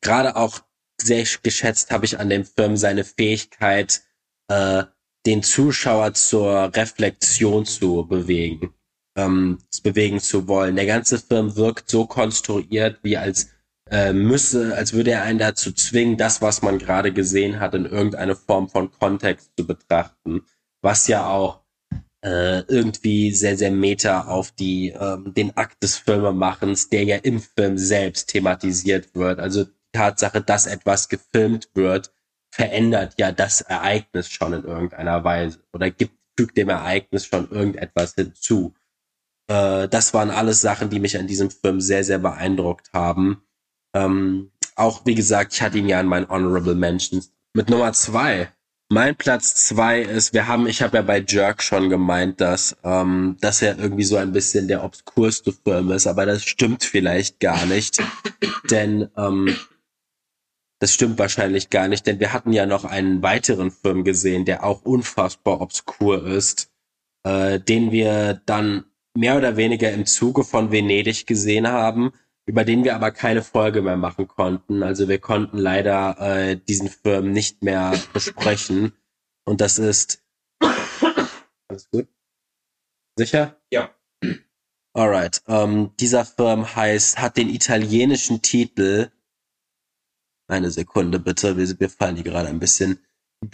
Gerade 0.00 0.34
auch 0.34 0.58
sehr 1.00 1.24
geschätzt 1.44 1.92
habe 1.92 2.04
ich 2.04 2.18
an 2.18 2.30
dem 2.30 2.44
Film 2.44 2.76
seine 2.76 3.04
Fähigkeit, 3.04 4.02
äh, 4.48 4.82
den 5.28 5.42
Zuschauer 5.42 6.14
zur 6.14 6.74
Reflexion 6.74 7.66
zu 7.66 8.06
bewegen, 8.08 8.72
ähm, 9.14 9.58
bewegen 9.82 10.20
zu 10.20 10.48
wollen. 10.48 10.74
Der 10.74 10.86
ganze 10.86 11.18
Film 11.18 11.54
wirkt 11.54 11.90
so 11.90 12.06
konstruiert, 12.06 13.00
wie 13.02 13.18
als 13.18 13.50
äh, 13.90 14.14
müsse, 14.14 14.74
als 14.74 14.94
würde 14.94 15.10
er 15.10 15.22
einen 15.24 15.38
dazu 15.38 15.72
zwingen, 15.72 16.16
das, 16.16 16.40
was 16.40 16.62
man 16.62 16.78
gerade 16.78 17.12
gesehen 17.12 17.60
hat, 17.60 17.74
in 17.74 17.84
irgendeine 17.84 18.36
Form 18.36 18.70
von 18.70 18.90
Kontext 18.90 19.50
zu 19.58 19.66
betrachten, 19.66 20.46
was 20.80 21.08
ja 21.08 21.28
auch 21.28 21.60
äh, 22.24 22.60
irgendwie 22.60 23.30
sehr, 23.32 23.58
sehr 23.58 23.70
meta 23.70 24.28
auf 24.28 24.52
die 24.52 24.94
ähm, 24.98 25.34
den 25.34 25.54
Akt 25.58 25.82
des 25.82 25.98
Filmemachens, 25.98 26.88
der 26.88 27.04
ja 27.04 27.16
im 27.16 27.40
Film 27.40 27.76
selbst 27.76 28.30
thematisiert 28.30 29.14
wird. 29.14 29.40
Also 29.40 29.64
die 29.64 29.72
Tatsache, 29.92 30.40
dass 30.40 30.66
etwas 30.66 31.10
gefilmt 31.10 31.68
wird, 31.74 32.12
verändert 32.58 33.14
ja 33.18 33.30
das 33.30 33.60
Ereignis 33.60 34.28
schon 34.28 34.52
in 34.52 34.64
irgendeiner 34.64 35.22
Weise 35.22 35.60
oder 35.72 35.90
gibt, 35.90 36.14
fügt 36.36 36.56
dem 36.56 36.68
Ereignis 36.68 37.24
schon 37.24 37.50
irgendetwas 37.50 38.14
hinzu. 38.14 38.74
Äh, 39.48 39.88
das 39.88 40.12
waren 40.12 40.30
alles 40.30 40.60
Sachen, 40.60 40.90
die 40.90 40.98
mich 40.98 41.16
an 41.16 41.28
diesem 41.28 41.50
Film 41.50 41.80
sehr, 41.80 42.02
sehr 42.04 42.18
beeindruckt 42.18 42.92
haben. 42.92 43.42
Ähm, 43.94 44.50
auch, 44.74 45.06
wie 45.06 45.14
gesagt, 45.14 45.54
ich 45.54 45.62
hatte 45.62 45.78
ihn 45.78 45.88
ja 45.88 46.00
in 46.00 46.06
meinen 46.06 46.28
Honorable 46.28 46.74
Mentions. 46.74 47.32
Mit 47.54 47.70
Nummer 47.70 47.92
zwei. 47.92 48.52
Mein 48.90 49.16
Platz 49.16 49.54
zwei 49.66 50.00
ist, 50.00 50.32
wir 50.32 50.48
haben, 50.48 50.66
ich 50.66 50.82
habe 50.82 50.96
ja 50.96 51.02
bei 51.02 51.24
Jerk 51.26 51.62
schon 51.62 51.90
gemeint, 51.90 52.40
dass, 52.40 52.76
ähm, 52.84 53.36
dass 53.40 53.62
er 53.62 53.78
irgendwie 53.78 54.04
so 54.04 54.16
ein 54.16 54.32
bisschen 54.32 54.66
der 54.66 54.82
obskurste 54.82 55.52
Film 55.52 55.90
ist, 55.90 56.06
aber 56.06 56.24
das 56.26 56.44
stimmt 56.44 56.84
vielleicht 56.84 57.38
gar 57.38 57.66
nicht. 57.66 58.02
Denn 58.70 59.10
ähm, 59.16 59.54
das 60.80 60.94
stimmt 60.94 61.18
wahrscheinlich 61.18 61.70
gar 61.70 61.88
nicht, 61.88 62.06
denn 62.06 62.20
wir 62.20 62.32
hatten 62.32 62.52
ja 62.52 62.66
noch 62.66 62.84
einen 62.84 63.22
weiteren 63.22 63.70
Film 63.70 64.04
gesehen, 64.04 64.44
der 64.44 64.64
auch 64.64 64.82
unfassbar 64.82 65.60
obskur 65.60 66.24
ist, 66.26 66.70
äh, 67.24 67.58
den 67.58 67.90
wir 67.90 68.40
dann 68.46 68.84
mehr 69.16 69.36
oder 69.36 69.56
weniger 69.56 69.92
im 69.92 70.06
Zuge 70.06 70.44
von 70.44 70.70
Venedig 70.70 71.26
gesehen 71.26 71.66
haben, 71.66 72.12
über 72.46 72.64
den 72.64 72.84
wir 72.84 72.94
aber 72.94 73.10
keine 73.10 73.42
Folge 73.42 73.82
mehr 73.82 73.96
machen 73.96 74.28
konnten. 74.28 74.82
Also 74.82 75.08
wir 75.08 75.18
konnten 75.18 75.58
leider 75.58 76.16
äh, 76.20 76.56
diesen 76.56 76.88
Film 76.88 77.32
nicht 77.32 77.62
mehr 77.62 77.92
besprechen. 78.12 78.92
Und 79.44 79.60
das 79.60 79.78
ist 79.78 80.24
alles 81.68 81.90
gut. 81.90 82.06
Sicher? 83.18 83.60
Ja. 83.72 83.90
Alright. 84.94 85.42
Ähm, 85.48 85.90
dieser 85.98 86.24
Film 86.24 86.74
heißt, 86.74 87.18
hat 87.18 87.36
den 87.36 87.48
italienischen 87.48 88.42
Titel 88.42 89.10
eine 90.48 90.70
Sekunde 90.70 91.18
bitte, 91.18 91.56
wir, 91.56 91.80
wir 91.80 91.90
fallen 91.90 92.16
hier 92.16 92.24
gerade 92.24 92.48
ein 92.48 92.58
bisschen. 92.58 92.98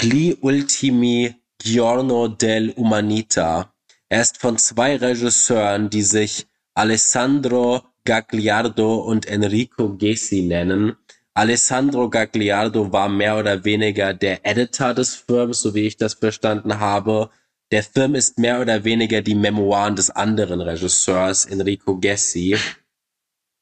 Gli 0.00 0.36
ultimi 0.40 1.34
giorno 1.58 2.28
del 2.28 2.70
Umanita. 2.70 3.74
Er 4.08 4.22
ist 4.22 4.38
von 4.38 4.58
zwei 4.58 4.96
Regisseuren, 4.96 5.90
die 5.90 6.02
sich 6.02 6.46
Alessandro 6.74 7.82
Gagliardo 8.04 8.96
und 8.96 9.26
Enrico 9.26 9.96
Gessi 9.96 10.42
nennen. 10.42 10.96
Alessandro 11.34 12.08
Gagliardo 12.10 12.92
war 12.92 13.08
mehr 13.08 13.36
oder 13.38 13.64
weniger 13.64 14.14
der 14.14 14.46
Editor 14.46 14.94
des 14.94 15.16
Films, 15.16 15.62
so 15.62 15.74
wie 15.74 15.86
ich 15.86 15.96
das 15.96 16.14
verstanden 16.14 16.78
habe. 16.78 17.30
Der 17.72 17.82
Film 17.82 18.14
ist 18.14 18.38
mehr 18.38 18.60
oder 18.60 18.84
weniger 18.84 19.20
die 19.20 19.34
Memoiren 19.34 19.96
des 19.96 20.10
anderen 20.10 20.60
Regisseurs, 20.60 21.46
Enrico 21.46 21.96
Gessi. 21.98 22.56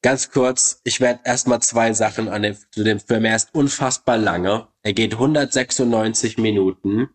Ganz 0.03 0.33
kurz, 0.33 0.81
ich 0.83 1.01
werde 1.01 1.21
erstmal 1.25 1.63
zwei 1.63 1.93
Sachen 1.93 2.29
an 2.29 2.43
dem, 2.43 2.57
zu 2.73 2.83
dem 2.83 2.99
Film. 2.99 3.25
Er 3.25 3.37
ist 3.37 3.55
unfassbar 3.55 4.19
lange. 4.19 4.67
Er 4.83 4.93
geht 4.93 5.15
196 5.15 6.39
Minuten 6.39 7.09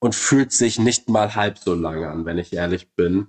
und 0.00 0.14
fühlt 0.14 0.50
sich 0.52 0.78
nicht 0.78 1.10
mal 1.10 1.34
halb 1.34 1.58
so 1.58 1.74
lange 1.74 2.08
an, 2.08 2.24
wenn 2.24 2.38
ich 2.38 2.54
ehrlich 2.54 2.94
bin. 2.94 3.28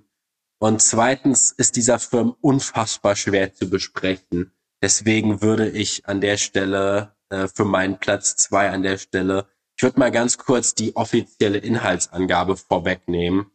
Und 0.58 0.80
zweitens 0.80 1.50
ist 1.50 1.76
dieser 1.76 1.98
Film 1.98 2.34
unfassbar 2.40 3.14
schwer 3.14 3.52
zu 3.52 3.68
besprechen. 3.68 4.52
Deswegen 4.80 5.42
würde 5.42 5.68
ich 5.68 6.06
an 6.06 6.22
der 6.22 6.38
Stelle 6.38 7.14
äh, 7.28 7.48
für 7.48 7.64
meinen 7.64 7.98
Platz 7.98 8.36
zwei 8.36 8.70
an 8.70 8.82
der 8.82 8.96
Stelle, 8.96 9.46
ich 9.76 9.82
würde 9.82 9.98
mal 9.98 10.12
ganz 10.12 10.38
kurz 10.38 10.74
die 10.74 10.94
offizielle 10.94 11.58
Inhaltsangabe 11.58 12.56
vorwegnehmen. 12.56 13.50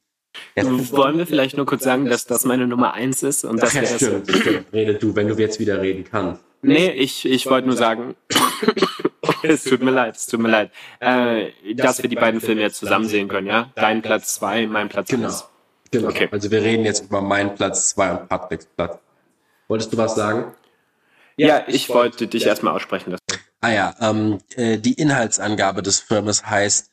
Jetzt 0.56 0.92
Wollen 0.94 1.18
wir 1.18 1.28
vielleicht 1.28 1.58
nur 1.58 1.66
kurz 1.66 1.84
sagen, 1.84 2.06
dass 2.06 2.26
das 2.26 2.46
meine 2.46 2.68
Nummer 2.68 2.94
eins 2.94 3.24
ist 3.24 3.46
und 3.46 3.62
dass 3.62 3.74
ja, 3.74 3.82
wir 3.82 3.88
stimmt, 3.88 4.30
das 4.30 4.38
stimmt. 4.38 4.74
Rede 4.74 4.96
du, 4.96 5.16
wenn 5.16 5.28
du 5.28 5.36
jetzt 5.36 5.60
wieder 5.60 5.82
reden 5.82 6.04
kannst. 6.10 6.44
Nee, 6.62 6.90
ich, 6.92 7.26
ich 7.26 7.46
wollte 7.48 7.68
nur 7.68 7.78
sagen, 7.78 8.16
es 9.44 9.64
tut 9.64 9.82
mir 9.82 9.92
leid, 9.92 10.16
es 10.16 10.26
tut 10.26 10.40
mir 10.40 10.50
leid, 10.50 10.72
äh, 11.00 11.52
dass 11.76 12.02
wir 12.02 12.10
die 12.10 12.16
beiden 12.16 12.42
Filme 12.42 12.62
jetzt 12.62 12.78
zusammen 12.80 13.06
sehen 13.06 13.28
können, 13.28 13.48
ja? 13.48 13.72
Dein 13.76 14.02
Platz 14.02 14.36
zwei, 14.36 14.66
mein 14.68 14.90
Platz 14.90 15.10
Genau. 15.10 15.28
eins. 15.28 15.46
Genau. 15.92 16.10
Okay. 16.10 16.28
Also 16.32 16.52
wir 16.52 16.62
reden 16.62 16.84
jetzt 16.84 17.06
über 17.06 17.22
meinen 17.22 17.56
Platz 17.56 17.90
zwei 17.90 18.12
und 18.12 18.28
Patricks 18.28 18.66
Platz. 18.76 18.98
Wolltest 19.68 19.94
du 19.94 19.98
was 19.98 20.16
sagen? 20.16 20.54
Ja, 21.38 21.64
ich 21.68 21.90
wollte 21.90 22.28
dich 22.28 22.46
erstmal 22.46 22.74
aussprechen 22.74 23.12
lassen. 23.12 23.44
Ah 23.62 23.72
ja, 23.72 23.96
ähm, 24.02 24.40
äh, 24.56 24.78
die 24.78 24.94
Inhaltsangabe 24.94 25.82
des 25.84 26.00
Filmes 26.00 26.46
heißt, 26.46 26.92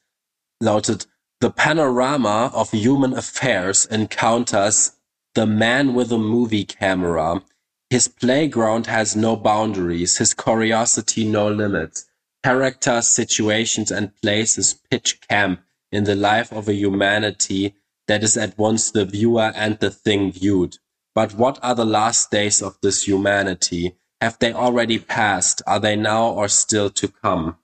lautet 0.60 1.08
The 1.40 1.51
panorama 1.51 2.51
of 2.55 2.70
human 2.70 3.12
affairs 3.12 3.86
encounters 3.90 4.93
the 5.35 5.47
man 5.47 5.94
with 5.94 6.12
a 6.12 6.19
movie 6.19 6.65
camera. 6.65 7.43
His 7.90 8.09
playground 8.09 8.86
has 8.86 9.16
no 9.16 9.36
boundaries, 9.36 10.19
his 10.19 10.32
curiosity 10.32 11.24
no 11.24 11.48
limits. 11.48 12.06
Characters, 12.43 13.09
situations, 13.09 13.90
and 13.90 14.15
places 14.20 14.81
pitch 14.90 15.20
camp 15.28 15.61
in 15.90 16.05
the 16.05 16.15
life 16.15 16.52
of 16.52 16.69
a 16.69 16.74
humanity 16.74 17.74
that 18.06 18.23
is 18.23 18.36
at 18.36 18.56
once 18.59 18.90
the 18.90 19.05
viewer 19.05 19.52
and 19.55 19.78
the 19.78 19.90
thing 19.90 20.32
viewed. 20.32 20.78
But 21.15 21.35
what 21.35 21.59
are 21.62 21.74
the 21.74 21.85
last 21.85 22.31
days 22.31 22.62
of 22.62 22.78
this 22.82 23.06
humanity? 23.06 23.97
Have 24.20 24.39
they 24.39 24.52
already 24.52 24.98
passed? 24.98 25.62
Are 25.66 25.81
they 25.81 25.97
now 25.97 26.31
or 26.31 26.48
still 26.48 26.90
to 26.90 27.09
come? 27.09 27.56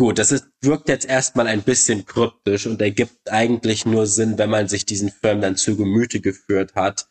Gut, 0.00 0.18
das 0.18 0.32
ist, 0.32 0.48
wirkt 0.62 0.88
jetzt 0.88 1.04
erstmal 1.04 1.46
ein 1.46 1.60
bisschen 1.60 2.06
kryptisch 2.06 2.66
und 2.66 2.80
ergibt 2.80 3.30
eigentlich 3.30 3.84
nur 3.84 4.06
Sinn, 4.06 4.38
wenn 4.38 4.48
man 4.48 4.66
sich 4.66 4.86
diesen 4.86 5.10
Film 5.10 5.42
dann 5.42 5.56
zu 5.56 5.76
Gemüte 5.76 6.22
geführt 6.22 6.74
hat. 6.74 7.10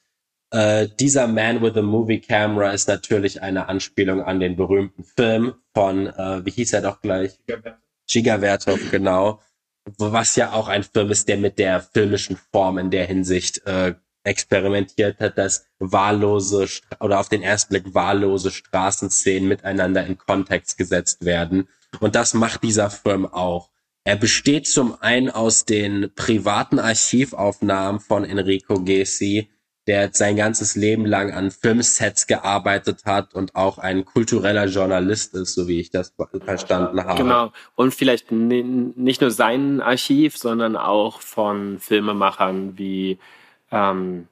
Äh, 0.51 0.87
dieser 0.99 1.27
Man 1.27 1.61
with 1.61 1.75
a 1.75 1.83
Movie 1.83 2.19
Camera 2.19 2.71
ist 2.71 2.87
natürlich 2.87 3.43
eine 3.43 3.67
Anspielung 3.67 4.23
an 4.23 4.39
den 4.39 4.55
berühmten 4.55 5.03
Film 5.03 5.53
von, 5.75 6.07
äh, 6.07 6.43
wie 6.43 6.49
hieß 6.49 6.73
er 6.73 6.81
doch 6.81 6.99
gleich? 6.99 7.39
Giga 8.09 8.39
Vertov, 8.39 8.79
genau. 8.89 9.39
Was 9.99 10.35
ja 10.35 10.53
auch 10.53 10.67
ein 10.67 10.81
Film 10.81 11.11
ist, 11.11 11.27
der 11.27 11.37
mit 11.37 11.59
der 11.59 11.81
filmischen 11.81 12.39
Form 12.51 12.79
in 12.79 12.89
der 12.89 13.05
Hinsicht 13.05 13.67
äh, 13.67 13.93
experimentiert 14.23 15.19
hat, 15.19 15.37
dass 15.37 15.67
wahllose 15.77 16.67
oder 16.99 17.19
auf 17.19 17.29
den 17.29 17.43
ersten 17.43 17.69
Blick 17.69 17.93
wahllose 17.93 18.49
Straßenszenen 18.49 19.47
miteinander 19.47 20.07
in 20.07 20.17
Kontext 20.17 20.75
gesetzt 20.75 21.23
werden. 21.23 21.67
Und 21.99 22.15
das 22.15 22.33
macht 22.33 22.63
dieser 22.63 22.89
Film 22.89 23.25
auch. 23.25 23.69
Er 24.03 24.15
besteht 24.15 24.67
zum 24.67 24.95
einen 25.01 25.29
aus 25.29 25.65
den 25.65 26.11
privaten 26.15 26.79
Archivaufnahmen 26.79 27.99
von 27.99 28.23
Enrico 28.23 28.81
Gessi, 28.81 29.49
der 29.87 30.11
sein 30.13 30.35
ganzes 30.35 30.75
Leben 30.75 31.05
lang 31.05 31.31
an 31.31 31.51
Filmsets 31.51 32.27
gearbeitet 32.27 33.05
hat 33.05 33.33
und 33.33 33.55
auch 33.55 33.79
ein 33.79 34.05
kultureller 34.05 34.65
Journalist 34.67 35.33
ist, 35.33 35.55
so 35.55 35.67
wie 35.67 35.79
ich 35.79 35.89
das 35.89 36.13
verstanden 36.45 37.03
habe. 37.03 37.21
Genau. 37.23 37.51
Und 37.75 37.93
vielleicht 37.93 38.31
nicht 38.31 39.21
nur 39.21 39.31
sein 39.31 39.81
Archiv, 39.81 40.37
sondern 40.37 40.77
auch 40.77 41.21
von 41.21 41.79
Filmemachern 41.79 42.77
wie 42.77 43.17
ähm, 43.71 44.27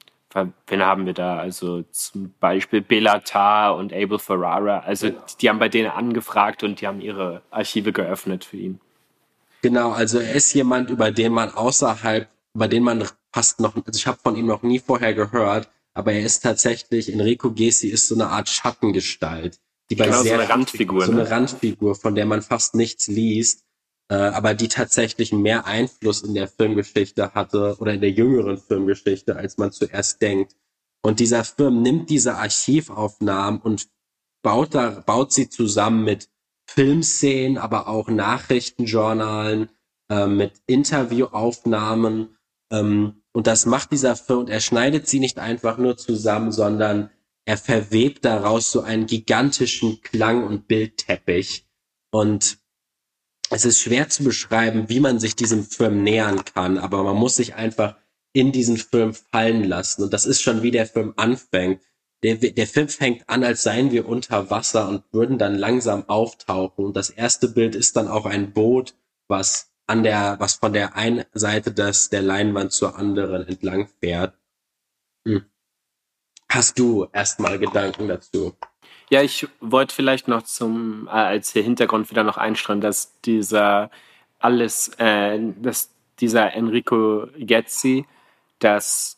wen 0.68 0.81
haben 0.81 1.05
wir 1.05 1.14
da? 1.14 1.38
Also 1.38 1.84
zum 1.91 2.34
Beispiel 2.39 2.81
Belatar 2.81 3.76
und 3.76 3.93
Abel 3.93 4.19
Ferrara. 4.19 4.80
Also 4.80 5.11
die 5.41 5.49
haben 5.49 5.59
bei 5.59 5.69
denen 5.69 5.89
angefragt 5.89 6.64
und 6.64 6.81
die 6.81 6.88
haben 6.88 7.01
ihre 7.01 7.41
Archive 7.49 7.91
geöffnet 7.91 8.45
für 8.45 8.57
ihn. 8.57 8.80
Genau, 9.61 9.91
also 9.91 10.19
er 10.19 10.34
ist 10.34 10.53
jemand, 10.53 10.89
über 10.89 11.11
den 11.11 11.34
man 11.34 11.49
außerhalb, 11.49 12.30
über 12.53 12.68
den 12.68 12.84
man 12.84 13.07
fast 13.34 13.59
noch, 13.59 13.76
also 13.76 13.97
ich 13.97 14.07
habe 14.07 14.19
von 14.22 14.35
ihm 14.35 14.45
noch 14.45 14.64
nie 14.64 14.80
vorher 14.80 15.14
gehört, 15.14 15.69
aber 15.93 16.14
er 16.14 16.22
ist 16.22 16.41
tatsächlich, 16.41 17.11
Enrico 17.11 17.51
Gessi 17.51 17.88
ist 17.88 18.07
so 18.07 18.15
eine 18.15 18.27
Art 18.27 18.49
Schattengestalt, 18.49 19.59
die 19.89 19.95
bei 19.95 20.05
genau, 20.05 20.22
sehr 20.22 20.35
so 20.35 20.41
eine 20.41 20.49
Randfigur, 20.49 21.05
so 21.05 21.11
eine 21.11 21.23
ne? 21.23 21.31
Randfigur, 21.31 21.95
von 21.95 22.15
der 22.15 22.26
man 22.26 22.41
fast 22.41 22.76
nichts 22.76 23.07
liest, 23.07 23.64
äh, 24.10 24.16
aber 24.16 24.54
die 24.54 24.68
tatsächlich 24.68 25.34
mehr 25.34 25.66
Einfluss 25.66 26.22
in 26.22 26.34
der 26.34 26.48
Filmgeschichte 26.48 27.34
hatte 27.34 27.78
oder 27.80 27.94
in 27.94 28.02
der 28.02 28.12
jüngeren 28.12 28.58
Filmgeschichte, 28.58 29.36
als 29.36 29.58
man 29.58 29.72
zuerst 29.72 30.22
denkt. 30.22 30.56
Und 31.02 31.20
dieser 31.20 31.44
Film 31.44 31.82
nimmt 31.82 32.10
diese 32.10 32.36
Archivaufnahmen 32.36 33.62
und 33.62 33.88
baut 34.44 34.76
da, 34.76 35.04
baut 35.06 35.34
sie 35.34 35.50
zusammen 35.50 36.04
mit 36.04 36.30
Filmszenen, 36.70 37.58
aber 37.58 37.88
auch 37.88 38.10
Nachrichtenjournalen, 38.10 39.70
äh, 40.10 40.28
mit 40.28 40.62
Interviewaufnahmen. 40.68 42.38
Ähm, 42.72 43.24
und 43.34 43.48
das 43.48 43.66
macht 43.66 43.92
dieser 43.92 44.16
Film 44.16 44.40
und 44.40 44.50
er 44.50 44.62
schneidet 44.62 45.08
sie 45.08 45.20
nicht 45.20 45.38
einfach 45.38 45.78
nur 45.78 45.98
zusammen, 45.98 46.52
sondern 46.52 47.10
er 47.46 47.58
verwebt 47.58 48.26
daraus 48.26 48.72
so 48.72 48.82
einen 48.82 49.06
gigantischen 49.06 50.02
Klang- 50.02 50.46
und 50.46 50.68
Bildteppich. 50.68 51.66
Und 52.12 52.60
es 53.49 53.65
ist 53.65 53.80
schwer 53.80 54.10
zu 54.10 54.24
beschreiben, 54.24 54.90
wie 54.90 54.99
man 54.99 55.19
sich 55.19 55.36
diesem 55.36 55.64
Film 55.64 56.03
nähern 56.03 56.44
kann, 56.45 56.78
aber 56.78 57.03
man 57.03 57.15
muss 57.15 57.36
sich 57.36 57.56
einfach 57.56 57.95
in 58.34 58.52
diesen 58.52 58.78
Film 58.78 59.14
fallen 59.14 59.64
lassen. 59.64 60.03
Und 60.03 60.14
das 60.14 60.26
ist 60.26 60.41
schon, 60.41 60.61
wie 60.61 60.72
der 60.72 60.86
Film 60.86 61.14
anfängt. 61.15 61.82
Der, 62.24 62.36
der 62.36 62.68
Film 62.68 62.90
fängt 62.90 63.30
an, 63.30 63.44
als 63.44 63.64
seien 63.64 63.91
wir 63.91 64.07
unter 64.07 64.49
Wasser 64.49 64.90
und 64.90 65.03
würden 65.11 65.38
dann 65.38 65.56
langsam 65.56 66.07
auftauchen. 66.10 66.86
Und 66.86 66.95
das 66.95 67.10
erste 67.10 67.48
Bild 67.48 67.76
ist 67.76 67.95
dann 67.95 68.07
auch 68.07 68.26
ein 68.26 68.53
Boot, 68.53 68.95
was 69.28 69.72
an 69.86 70.03
der, 70.03 70.36
was 70.40 70.56
von 70.56 70.74
der 70.74 70.95
einen 70.95 71.24
Seite 71.34 71.72
des, 71.72 72.10
der 72.10 72.22
Leinwand 72.22 72.74
zur 72.74 72.98
anderen 72.98 73.48
entlang 73.48 73.88
fährt. 73.99 74.36
Hm. 75.26 75.45
Hast 76.49 76.78
du 76.80 77.07
erstmal 77.14 77.60
Gedanken 77.60 78.07
dazu? 78.07 78.56
Ja, 79.10 79.22
ich 79.22 79.48
wollte 79.62 79.96
vielleicht 79.96 80.28
noch 80.28 80.44
zum, 80.44 81.08
äh, 81.08 81.12
als 81.12 81.52
Hintergrund 81.54 82.10
wieder 82.12 82.24
noch 82.24 82.38
einstreuen, 82.38 82.82
dass 82.82 83.22
dieser 83.22 83.90
alles, 84.40 84.90
äh, 85.00 85.40
dass 85.62 85.92
dieser 86.20 86.54
Enrico 86.54 87.28
Getzi, 87.38 88.06
dass 88.60 89.18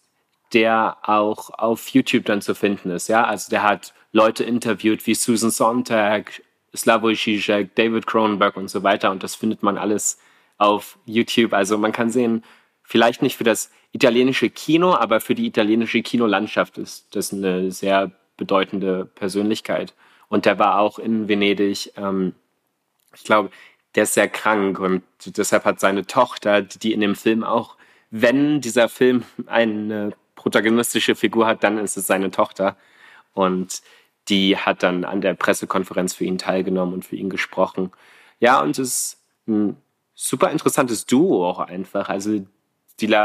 der 0.54 0.98
auch 1.04 1.50
auf 1.58 1.90
YouTube 1.90 2.26
dann 2.26 2.42
zu 2.42 2.54
finden 2.56 2.92
ist, 2.92 3.08
ja. 3.08 3.24
Also 3.24 3.50
der 3.50 3.64
hat 3.64 3.94
Leute 4.12 4.44
interviewt 4.44 5.06
wie 5.08 5.16
Susan 5.16 5.52
Sontag, 5.52 6.42
Slavoj 6.76 7.14
Žižek, 7.16 7.76
David 7.76 8.06
Cronenberg 8.08 8.58
und 8.58 8.70
so 8.70 8.84
weiter 8.84 9.12
und 9.12 9.24
das 9.24 9.36
findet 9.36 9.64
man 9.64 9.78
alles 9.78 10.20
auf 10.58 11.00
YouTube. 11.06 11.54
Also 11.54 11.78
man 11.78 11.92
kann 11.92 12.12
sehen, 12.12 12.44
vielleicht 12.84 13.22
nicht 13.22 13.38
für 13.38 13.44
das 13.44 13.72
italienische 13.92 14.50
Kino, 14.50 14.94
aber 14.94 15.20
für 15.20 15.36
die 15.36 15.48
italienische 15.48 16.02
Kinolandschaft 16.04 16.78
ist 16.78 17.16
das 17.16 17.34
eine 17.34 17.72
sehr 17.72 18.12
bedeutende 18.40 19.06
Persönlichkeit. 19.06 19.94
Und 20.30 20.46
der 20.46 20.58
war 20.58 20.80
auch 20.80 20.98
in 20.98 21.28
Venedig, 21.28 21.92
ähm, 21.98 22.34
ich 23.14 23.24
glaube, 23.24 23.52
der 23.96 24.04
ist 24.04 24.14
sehr 24.14 24.28
krank 24.28 24.80
und 24.80 25.04
deshalb 25.26 25.66
hat 25.66 25.80
seine 25.80 26.06
Tochter, 26.06 26.62
die 26.62 26.94
in 26.94 27.02
dem 27.02 27.16
Film 27.16 27.44
auch, 27.44 27.76
wenn 28.12 28.62
dieser 28.62 28.90
Film 28.90 29.24
eine 29.46 30.14
protagonistische 30.36 31.16
Figur 31.16 31.46
hat, 31.48 31.64
dann 31.64 31.78
ist 31.78 31.98
es 31.98 32.08
seine 32.08 32.32
Tochter. 32.32 32.78
Und 33.34 33.82
die 34.30 34.58
hat 34.58 34.84
dann 34.84 35.04
an 35.04 35.22
der 35.22 35.34
Pressekonferenz 35.34 36.14
für 36.14 36.26
ihn 36.26 36.38
teilgenommen 36.38 36.94
und 36.94 37.06
für 37.06 37.16
ihn 37.16 37.30
gesprochen. 37.30 37.92
Ja, 38.40 38.62
und 38.62 38.78
es 38.78 38.80
ist 38.80 39.24
ein 39.48 39.76
super 40.14 40.52
interessantes 40.52 41.06
Duo 41.06 41.48
auch 41.48 41.60
einfach. 41.60 42.10
Also 42.10 42.46
die, 43.00 43.16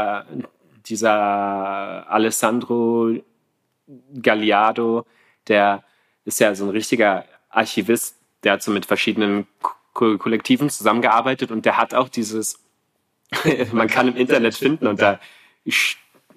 dieser 0.85 2.09
Alessandro 2.09 3.15
Galliardo, 4.21 5.05
der 5.47 5.83
ist 6.25 6.39
ja 6.39 6.55
so 6.55 6.65
ein 6.65 6.71
richtiger 6.71 7.25
Archivist, 7.49 8.17
der 8.43 8.53
hat 8.53 8.63
so 8.63 8.71
mit 8.71 8.85
verschiedenen 8.85 9.47
Ko 9.93 10.17
Kollektiven 10.17 10.69
zusammengearbeitet 10.69 11.51
und 11.51 11.65
der 11.65 11.77
hat 11.77 11.93
auch 11.93 12.09
dieses, 12.09 12.59
man 13.71 13.87
kann 13.87 14.09
im 14.09 14.17
Internet 14.17 14.55
finden 14.55 14.87
und 14.87 15.01
da, 15.01 15.19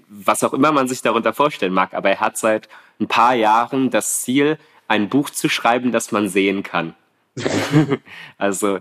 was 0.08 0.44
auch 0.44 0.52
immer 0.52 0.70
man 0.70 0.86
sich 0.86 1.02
darunter 1.02 1.32
vorstellen 1.32 1.72
mag, 1.72 1.92
aber 1.92 2.10
er 2.10 2.20
hat 2.20 2.38
seit 2.38 2.68
ein 3.00 3.08
paar 3.08 3.34
Jahren 3.34 3.90
das 3.90 4.22
Ziel, 4.22 4.58
ein 4.86 5.08
Buch 5.08 5.30
zu 5.30 5.48
schreiben, 5.48 5.92
das 5.92 6.12
man 6.12 6.28
sehen 6.28 6.62
kann. 6.62 6.94
also, 8.38 8.80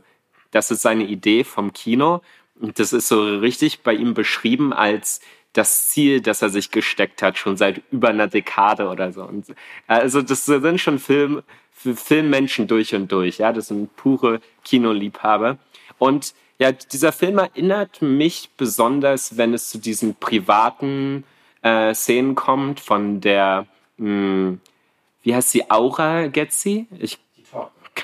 das 0.52 0.72
ist 0.72 0.82
seine 0.82 1.04
Idee 1.04 1.44
vom 1.44 1.74
Kino. 1.74 2.22
Und 2.60 2.80
das 2.80 2.94
ist 2.94 3.08
so 3.08 3.38
richtig 3.38 3.82
bei 3.82 3.94
ihm 3.94 4.14
beschrieben 4.14 4.74
als 4.74 5.22
das 5.54 5.90
Ziel, 5.90 6.22
das 6.22 6.42
er 6.42 6.50
sich 6.50 6.72
gesteckt 6.72 7.22
hat, 7.22 7.38
schon 7.38 7.58
seit 7.58 7.82
über 7.92 8.10
einer 8.10 8.28
Dekade 8.28 8.90
oder 8.90 9.12
so. 9.12 9.24
Und 9.24 9.46
also 9.88 10.22
das 10.22 10.46
sind 10.46 10.80
schon 10.80 11.00
Film, 11.00 11.42
Filmmenschen 11.72 12.68
durch 12.68 12.94
und 12.94 13.12
durch. 13.12 13.40
Ja, 13.40 13.54
das 13.54 13.68
sind 13.68 13.96
pure 13.96 14.40
Kinoliebhaber. 14.64 15.58
Und 15.98 16.34
ja, 16.60 16.72
dieser 16.72 17.12
Film 17.12 17.38
erinnert 17.38 18.02
mich 18.02 18.50
besonders, 18.58 19.38
wenn 19.38 19.54
es 19.54 19.70
zu 19.70 19.78
diesen 19.78 20.16
privaten 20.16 21.24
äh, 21.62 21.94
Szenen 21.94 22.36
kommt 22.36 22.80
von 22.80 23.22
der, 23.22 23.68
mh, 23.98 24.08
hm, 24.08 24.62
wie 25.24 25.36
heißt 25.36 25.52
sie, 25.52 25.70
Aura 25.70 26.28
Getzi? 26.28 26.88
Ich, 27.00 27.20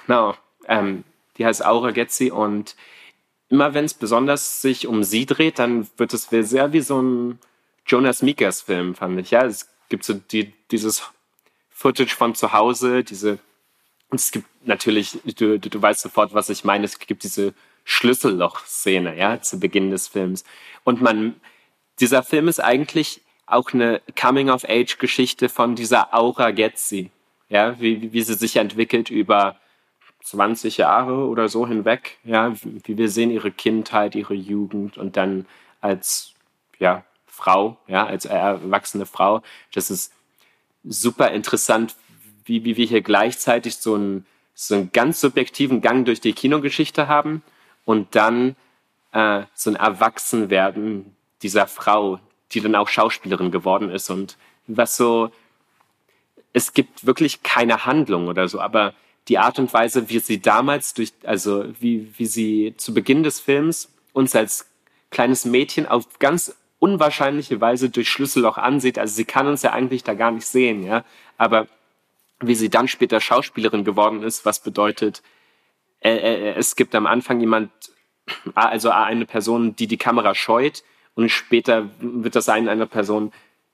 genau, 0.05 0.35
ähm, 0.67 1.03
die 1.37 1.45
heißt 1.45 1.65
Aura 1.65 1.91
Getzi 1.91 2.31
und 2.31 2.75
immer 3.53 3.75
wenn 3.75 3.85
es 3.85 3.93
besonders 3.93 4.63
sich 4.63 4.87
um 4.87 5.03
sie 5.03 5.27
dreht, 5.27 5.59
dann 5.59 5.87
wird 5.97 6.11
es 6.11 6.23
sehr 6.31 6.73
wie 6.73 6.81
so 6.81 6.99
ein 6.99 7.39
Jonas 7.85 8.23
Mikas 8.23 8.63
Film, 8.63 8.95
fand 8.95 9.19
ich. 9.19 9.29
Ja, 9.29 9.45
es 9.45 9.69
gibt 9.89 10.03
so 10.05 10.15
die, 10.15 10.51
dieses 10.71 11.03
Footage 11.69 12.15
von 12.15 12.33
zu 12.33 12.51
Hause, 12.51 13.03
diese, 13.03 13.37
und 14.09 14.19
es 14.19 14.31
gibt 14.31 14.47
natürlich, 14.65 15.19
du, 15.37 15.59
du, 15.59 15.69
du 15.69 15.79
weißt 15.79 16.01
sofort, 16.01 16.33
was 16.33 16.49
ich 16.49 16.63
meine, 16.63 16.85
es 16.85 16.97
gibt 16.97 17.23
diese 17.23 17.53
Schlüsselloch-Szene, 17.83 19.15
ja, 19.15 19.39
zu 19.39 19.59
Beginn 19.59 19.91
des 19.91 20.07
Films. 20.07 20.45
Und 20.83 21.03
man, 21.03 21.35
dieser 21.99 22.23
Film 22.23 22.47
ist 22.47 22.59
eigentlich 22.59 23.21
auch 23.45 23.71
eine 23.71 24.01
Coming-of-Age-Geschichte 24.19 25.47
von 25.47 25.75
dieser 25.75 26.11
Aura 26.11 26.49
Getzi, 26.49 27.11
ja, 27.49 27.79
wie, 27.79 28.13
wie 28.13 28.21
sie 28.23 28.33
sich 28.33 28.55
entwickelt 28.55 29.11
über 29.11 29.59
20 30.23 30.77
Jahre 30.77 31.27
oder 31.27 31.49
so 31.49 31.67
hinweg, 31.67 32.17
ja, 32.23 32.53
wie 32.63 32.97
wir 32.97 33.09
sehen 33.09 33.29
ihre 33.29 33.51
Kindheit, 33.51 34.15
ihre 34.15 34.33
Jugend 34.33 34.97
und 34.97 35.17
dann 35.17 35.45
als, 35.81 36.33
ja, 36.79 37.03
Frau, 37.25 37.77
ja, 37.87 38.05
als 38.05 38.25
erwachsene 38.25 39.05
Frau. 39.05 39.41
Das 39.73 39.91
ist 39.91 40.13
super 40.83 41.31
interessant, 41.31 41.95
wie, 42.45 42.63
wie 42.63 42.77
wir 42.77 42.85
hier 42.85 43.01
gleichzeitig 43.01 43.77
so 43.77 43.95
einen, 43.95 44.25
so 44.53 44.75
einen 44.75 44.91
ganz 44.91 45.19
subjektiven 45.19 45.81
Gang 45.81 46.05
durch 46.05 46.21
die 46.21 46.33
Kinogeschichte 46.33 47.07
haben 47.07 47.41
und 47.85 48.15
dann 48.15 48.55
äh, 49.11 49.43
so 49.53 49.71
ein 49.71 49.75
Erwachsenwerden 49.75 51.15
dieser 51.41 51.67
Frau, 51.67 52.19
die 52.51 52.61
dann 52.61 52.75
auch 52.75 52.87
Schauspielerin 52.87 53.51
geworden 53.51 53.89
ist 53.89 54.09
und 54.09 54.37
was 54.67 54.95
so, 54.95 55.31
es 56.53 56.73
gibt 56.73 57.05
wirklich 57.05 57.43
keine 57.43 57.85
Handlung 57.85 58.27
oder 58.27 58.47
so, 58.47 58.61
aber 58.61 58.93
die 59.27 59.37
Art 59.37 59.59
und 59.59 59.73
Weise, 59.73 60.09
wie 60.09 60.19
sie 60.19 60.41
damals 60.41 60.93
durch, 60.93 61.13
also 61.23 61.65
wie, 61.79 62.13
wie 62.17 62.25
sie 62.25 62.73
zu 62.77 62.93
Beginn 62.93 63.23
des 63.23 63.39
Films 63.39 63.89
uns 64.11 64.35
als 64.35 64.67
kleines 65.09 65.45
Mädchen 65.45 65.85
auf 65.85 66.19
ganz 66.19 66.55
unwahrscheinliche 66.79 67.61
Weise 67.61 67.89
durch 67.89 68.09
Schlüsselloch 68.09 68.57
ansieht. 68.57 68.99
Also 68.99 69.15
sie 69.15 69.25
kann 69.25 69.47
uns 69.47 69.61
ja 69.61 69.71
eigentlich 69.71 70.03
da 70.03 70.13
gar 70.13 70.31
nicht 70.31 70.45
sehen, 70.45 70.83
ja. 70.83 71.05
Aber 71.37 71.67
wie 72.41 72.55
sie 72.55 72.69
dann 72.69 72.89
später 72.89 73.21
Schauspielerin 73.21 73.85
geworden 73.85 74.23
ist, 74.23 74.45
was 74.45 74.59
bedeutet, 74.59 75.23
äh, 76.01 76.15
äh, 76.15 76.53
es 76.55 76.75
gibt 76.75 76.93
am 76.95 77.07
Anfang 77.07 77.39
jemand, 77.39 77.71
also 78.53 78.89
eine 78.89 79.25
Person, 79.25 79.75
die 79.75 79.87
die 79.87 79.97
Kamera 79.97 80.35
scheut 80.35 80.83
und 81.15 81.29
später 81.29 81.89
wird 81.99 82.35
das 82.35 82.49
eine, 82.49 82.69
eine 82.71 82.87
Person, 82.87 83.31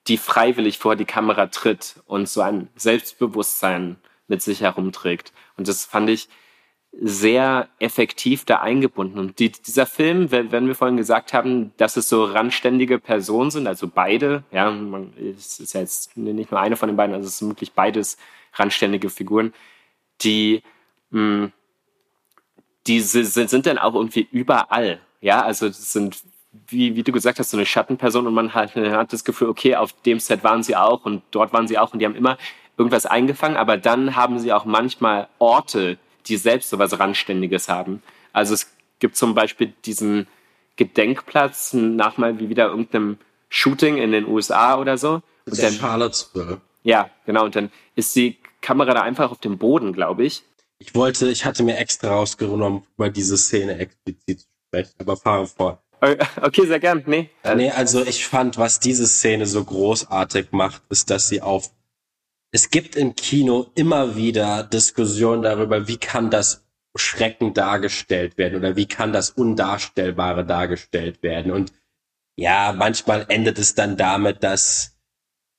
die 0.07 0.17
freiwillig 0.17 0.77
vor 0.77 0.95
die 0.95 1.05
Kamera 1.05 1.47
tritt 1.47 1.95
und 2.05 2.29
so 2.29 2.41
ein 2.41 2.67
Selbstbewusstsein 2.75 3.97
mit 4.29 4.41
sich 4.41 4.61
herumträgt. 4.61 5.33
Und 5.57 5.67
das 5.67 5.85
fand 5.85 6.09
ich 6.09 6.29
sehr 6.91 7.69
effektiv 7.79 8.45
da 8.45 8.57
eingebunden. 8.57 9.19
Und 9.19 9.39
die, 9.39 9.51
dieser 9.51 9.85
Film, 9.85 10.31
wenn, 10.31 10.51
wenn 10.51 10.67
wir 10.67 10.75
vorhin 10.75 10.97
gesagt 10.97 11.33
haben, 11.33 11.71
dass 11.77 11.97
es 11.97 12.09
so 12.09 12.23
randständige 12.23 12.99
Personen 12.99 13.51
sind, 13.51 13.67
also 13.67 13.87
beide, 13.87 14.43
ja, 14.51 14.71
man, 14.71 15.13
es 15.17 15.59
ist 15.59 15.73
ja 15.73 15.81
jetzt 15.81 16.17
nicht 16.17 16.51
nur 16.51 16.59
eine 16.59 16.75
von 16.75 16.89
den 16.89 16.95
beiden, 16.97 17.13
also 17.13 17.27
es 17.27 17.37
sind 17.37 17.49
wirklich 17.49 17.73
beides 17.73 18.17
randständige 18.53 19.09
Figuren, 19.09 19.53
die, 20.21 20.63
mh, 21.11 21.19
hm, 21.19 21.51
die 22.87 23.01
sind, 23.01 23.49
sind 23.49 23.65
dann 23.65 23.77
auch 23.77 23.93
irgendwie 23.93 24.27
überall. 24.31 24.99
Ja, 25.21 25.43
also 25.43 25.67
es 25.67 25.91
sind, 25.91 26.23
wie, 26.67 26.95
wie 26.95 27.03
du 27.03 27.11
gesagt 27.11 27.37
hast, 27.37 27.51
so 27.51 27.57
eine 27.57 27.65
Schattenperson 27.65 28.25
und 28.25 28.33
man 28.33 28.53
hat, 28.55 28.75
hat 28.75 29.13
das 29.13 29.23
Gefühl, 29.23 29.49
okay, 29.49 29.75
auf 29.75 29.93
dem 30.01 30.19
Set 30.19 30.43
waren 30.43 30.63
sie 30.63 30.75
auch 30.75 31.05
und 31.05 31.21
dort 31.31 31.53
waren 31.53 31.67
sie 31.67 31.77
auch 31.77 31.93
und 31.93 31.99
die 31.99 32.05
haben 32.05 32.15
immer 32.15 32.37
irgendwas 32.79 33.05
eingefangen, 33.05 33.57
aber 33.57 33.77
dann 33.77 34.15
haben 34.15 34.39
sie 34.39 34.53
auch 34.53 34.65
manchmal 34.65 35.27
Orte, 35.37 35.99
die 36.25 36.37
selbst 36.37 36.69
so 36.69 36.79
was 36.79 36.97
Randständiges 36.97 37.69
haben. 37.69 38.01
Also 38.33 38.53
es 38.53 38.71
gibt 38.99 39.17
zum 39.17 39.35
Beispiel 39.35 39.73
diesen 39.85 40.27
Gedenkplatz 40.77 41.73
nach 41.73 42.17
mal 42.17 42.39
wie 42.39 42.49
wieder 42.49 42.67
irgendeinem 42.67 43.17
Shooting 43.49 43.97
in 43.97 44.11
den 44.11 44.25
USA 44.25 44.77
oder 44.79 44.97
so. 44.97 45.21
Und 45.45 45.61
dann, 45.61 45.73
Charlottesville. 45.73 46.61
Ja, 46.83 47.09
genau. 47.25 47.43
Und 47.45 47.55
dann 47.55 47.69
ist 47.95 48.15
die 48.15 48.37
Kamera 48.61 48.93
da 48.93 49.01
einfach 49.01 49.31
auf 49.31 49.39
dem 49.39 49.57
Boden, 49.57 49.91
glaube 49.91 50.23
ich. 50.23 50.43
Ich 50.77 50.95
wollte, 50.95 51.29
ich 51.29 51.43
hatte 51.43 51.63
mir 51.63 51.77
extra 51.77 52.09
rausgenommen, 52.09 52.83
über 52.95 53.09
diese 53.09 53.37
Szene 53.37 53.77
explizit 53.77 54.39
zu 54.39 54.47
sprechen, 54.67 54.93
aber 54.99 55.17
fahre 55.17 55.47
vor. 55.47 55.83
Okay, 56.41 56.65
sehr 56.65 56.79
gern. 56.79 57.03
Nee. 57.07 57.29
Nee, 57.55 57.71
also 57.71 58.05
ich 58.05 58.25
fand, 58.25 58.57
was 58.57 58.79
diese 58.79 59.05
Szene 59.05 59.45
so 59.45 59.65
großartig 59.65 60.51
macht, 60.51 60.81
ist, 60.89 61.09
dass 61.09 61.27
sie 61.27 61.41
auf 61.41 61.71
es 62.51 62.69
gibt 62.69 62.95
im 62.95 63.15
Kino 63.15 63.67
immer 63.75 64.15
wieder 64.15 64.63
Diskussionen 64.63 65.43
darüber, 65.43 65.87
wie 65.87 65.97
kann 65.97 66.31
das 66.31 66.65
Schrecken 66.95 67.53
dargestellt 67.53 68.37
werden 68.37 68.57
oder 68.57 68.75
wie 68.75 68.87
kann 68.87 69.13
das 69.13 69.29
Undarstellbare 69.29 70.45
dargestellt 70.45 71.21
werden. 71.21 71.51
Und 71.51 71.71
ja, 72.35 72.73
manchmal 72.75 73.25
endet 73.29 73.59
es 73.59 73.75
dann 73.75 73.97
damit, 73.97 74.43
dass, 74.43 74.97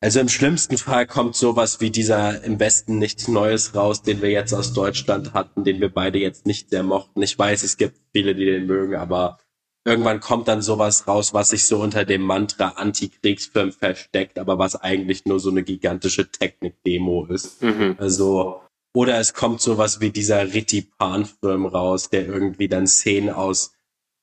also 0.01 0.19
im 0.19 0.29
schlimmsten 0.29 0.79
Fall 0.79 1.07
kommt 1.07 1.37
sowas 1.37 1.81
wie 1.81 1.91
dieser 1.91 2.43
im 2.43 2.59
Westen 2.59 2.99
nichts 2.99 3.29
Neues 3.29 3.75
raus, 3.75 4.03
den 4.03 4.23
wir 4.23 4.31
jetzt 4.31 4.53
aus 4.53 4.73
Deutschland 4.73 5.33
hatten, 5.33 5.63
den 5.63 5.81
wir 5.81 5.93
beide 5.93 6.19
jetzt 6.19 6.47
nicht 6.47 6.71
sehr 6.71 6.83
mochten. 6.83 7.23
Ich 7.23 7.39
weiß, 7.39 7.63
es 7.63 7.77
gibt 7.77 8.01
viele, 8.13 8.35
die 8.35 8.47
den 8.47 8.67
mögen, 8.67 8.97
aber 8.97 9.39
irgendwann 9.85 10.21
kommt 10.21 10.49
dann 10.49 10.63
sowas 10.63 11.07
raus, 11.07 11.33
was 11.33 11.49
sich 11.49 11.67
so 11.67 11.81
unter 11.81 12.05
dem 12.05 12.23
Mantra 12.23 12.69
Antikriegsfilm 12.77 13.73
versteckt, 13.73 14.39
aber 14.39 14.59
was 14.59 14.77
eigentlich 14.77 15.25
nur 15.25 15.41
so 15.41 15.51
eine 15.51 15.63
gigantische 15.63 16.31
Technik-Demo 16.31 17.27
ist. 17.27 17.63
Mhm. 17.63 17.97
Also, 17.99 18.61
oder 18.95 19.19
es 19.19 19.35
kommt 19.35 19.61
sowas 19.61 20.01
wie 20.01 20.11
dieser 20.11 20.53
Rittipan-Film 20.53 21.67
raus, 21.67 22.11
der 22.11 22.27
irgendwie 22.27 22.69
dann 22.69 22.87
Szenen 22.87 23.31
aus, 23.31 23.73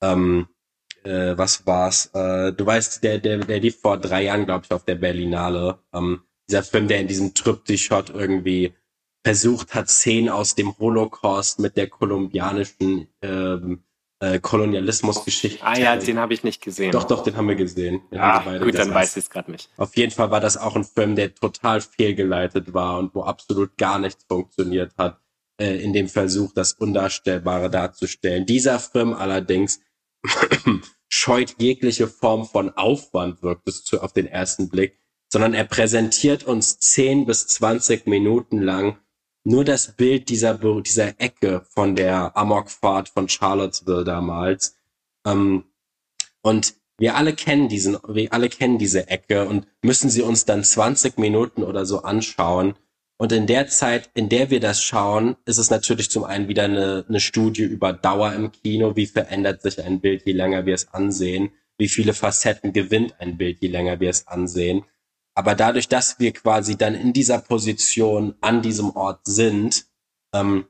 ähm, 0.02 0.46
äh, 1.04 1.36
was 1.36 1.66
war's? 1.66 2.10
Äh, 2.14 2.52
du 2.52 2.66
weißt, 2.66 3.02
der, 3.02 3.18
der, 3.18 3.38
der 3.38 3.60
lief 3.60 3.80
vor 3.80 3.98
drei 3.98 4.24
Jahren, 4.24 4.46
glaube 4.46 4.64
ich, 4.64 4.72
auf 4.72 4.84
der 4.84 4.96
Berlinale. 4.96 5.78
Ähm, 5.92 6.22
dieser 6.48 6.62
Film, 6.62 6.88
der 6.88 7.00
in 7.00 7.08
diesem 7.08 7.34
Triptychot 7.34 8.10
irgendwie 8.10 8.74
versucht 9.24 9.74
hat, 9.74 9.90
Szenen 9.90 10.28
aus 10.28 10.54
dem 10.54 10.78
Holocaust 10.78 11.58
mit 11.58 11.76
der 11.76 11.88
kolumbianischen 11.88 13.08
ähm, 13.20 13.82
äh, 14.20 14.40
Kolonialismusgeschichte. 14.40 15.64
Ah 15.64 15.78
ja, 15.78 15.96
den 15.96 16.18
habe 16.18 16.34
ich 16.34 16.42
nicht 16.42 16.62
gesehen. 16.62 16.90
Doch, 16.90 17.04
doch, 17.04 17.22
den 17.22 17.36
haben 17.36 17.48
wir 17.48 17.54
gesehen. 17.54 18.02
Den 18.10 18.20
ah, 18.20 18.44
wir 18.44 18.58
gut, 18.60 18.74
dann 18.74 18.92
weiß 18.92 19.16
ich 19.16 19.24
es 19.24 19.30
gerade 19.30 19.50
nicht. 19.50 19.70
Auf 19.76 19.96
jeden 19.96 20.10
Fall 20.10 20.30
war 20.30 20.40
das 20.40 20.56
auch 20.56 20.76
ein 20.76 20.84
Film, 20.84 21.14
der 21.14 21.34
total 21.34 21.80
fehlgeleitet 21.80 22.74
war 22.74 22.98
und 22.98 23.14
wo 23.14 23.22
absolut 23.22 23.76
gar 23.76 23.98
nichts 23.98 24.24
funktioniert 24.28 24.92
hat 24.98 25.20
äh, 25.60 25.76
in 25.82 25.92
dem 25.92 26.08
Versuch, 26.08 26.52
das 26.52 26.72
Undarstellbare 26.72 27.70
darzustellen. 27.70 28.46
Dieser 28.46 28.78
Film 28.80 29.12
allerdings 29.12 29.80
scheut 31.08 31.54
jegliche 31.58 32.08
Form 32.08 32.44
von 32.44 32.70
Aufwand, 32.70 33.42
wirkt 33.42 33.68
es 33.68 33.84
zu, 33.84 34.02
auf 34.02 34.12
den 34.12 34.26
ersten 34.26 34.68
Blick, 34.68 34.98
sondern 35.30 35.54
er 35.54 35.64
präsentiert 35.64 36.44
uns 36.44 36.78
10 36.78 37.26
bis 37.26 37.46
20 37.46 38.06
Minuten 38.06 38.60
lang 38.62 38.98
nur 39.44 39.64
das 39.64 39.96
Bild 39.96 40.28
dieser, 40.28 40.54
dieser 40.54 41.20
Ecke 41.20 41.62
von 41.70 41.96
der 41.96 42.36
Amokfahrt 42.36 43.08
von 43.08 43.28
Charlottesville 43.28 44.04
damals. 44.04 44.76
Ähm, 45.26 45.64
und 46.42 46.74
wir 46.98 47.16
alle 47.16 47.32
kennen 47.32 47.68
diesen, 47.68 47.96
wir 48.08 48.32
alle 48.32 48.48
kennen 48.48 48.78
diese 48.78 49.08
Ecke 49.08 49.46
und 49.46 49.66
müssen 49.82 50.10
sie 50.10 50.22
uns 50.22 50.44
dann 50.44 50.64
20 50.64 51.18
Minuten 51.18 51.62
oder 51.62 51.86
so 51.86 52.02
anschauen. 52.02 52.74
Und 53.16 53.32
in 53.32 53.46
der 53.46 53.68
Zeit, 53.68 54.10
in 54.14 54.28
der 54.28 54.50
wir 54.50 54.60
das 54.60 54.82
schauen, 54.82 55.36
ist 55.44 55.58
es 55.58 55.70
natürlich 55.70 56.10
zum 56.10 56.24
einen 56.24 56.48
wieder 56.48 56.64
eine, 56.64 57.04
eine 57.08 57.20
Studie 57.20 57.64
über 57.64 57.92
Dauer 57.92 58.32
im 58.32 58.52
Kino. 58.52 58.96
Wie 58.96 59.06
verändert 59.06 59.62
sich 59.62 59.82
ein 59.82 60.00
Bild, 60.00 60.24
je 60.24 60.32
länger 60.32 60.66
wir 60.66 60.74
es 60.74 60.92
ansehen? 60.92 61.50
Wie 61.78 61.88
viele 61.88 62.14
Facetten 62.14 62.72
gewinnt 62.72 63.14
ein 63.20 63.36
Bild, 63.36 63.58
je 63.60 63.68
länger 63.68 63.98
wir 64.00 64.10
es 64.10 64.26
ansehen? 64.26 64.84
Aber 65.38 65.54
dadurch, 65.54 65.86
dass 65.86 66.18
wir 66.18 66.32
quasi 66.32 66.76
dann 66.76 66.96
in 66.96 67.12
dieser 67.12 67.38
Position 67.38 68.34
an 68.40 68.60
diesem 68.60 68.96
Ort 68.96 69.20
sind, 69.24 69.86
ähm, 70.34 70.66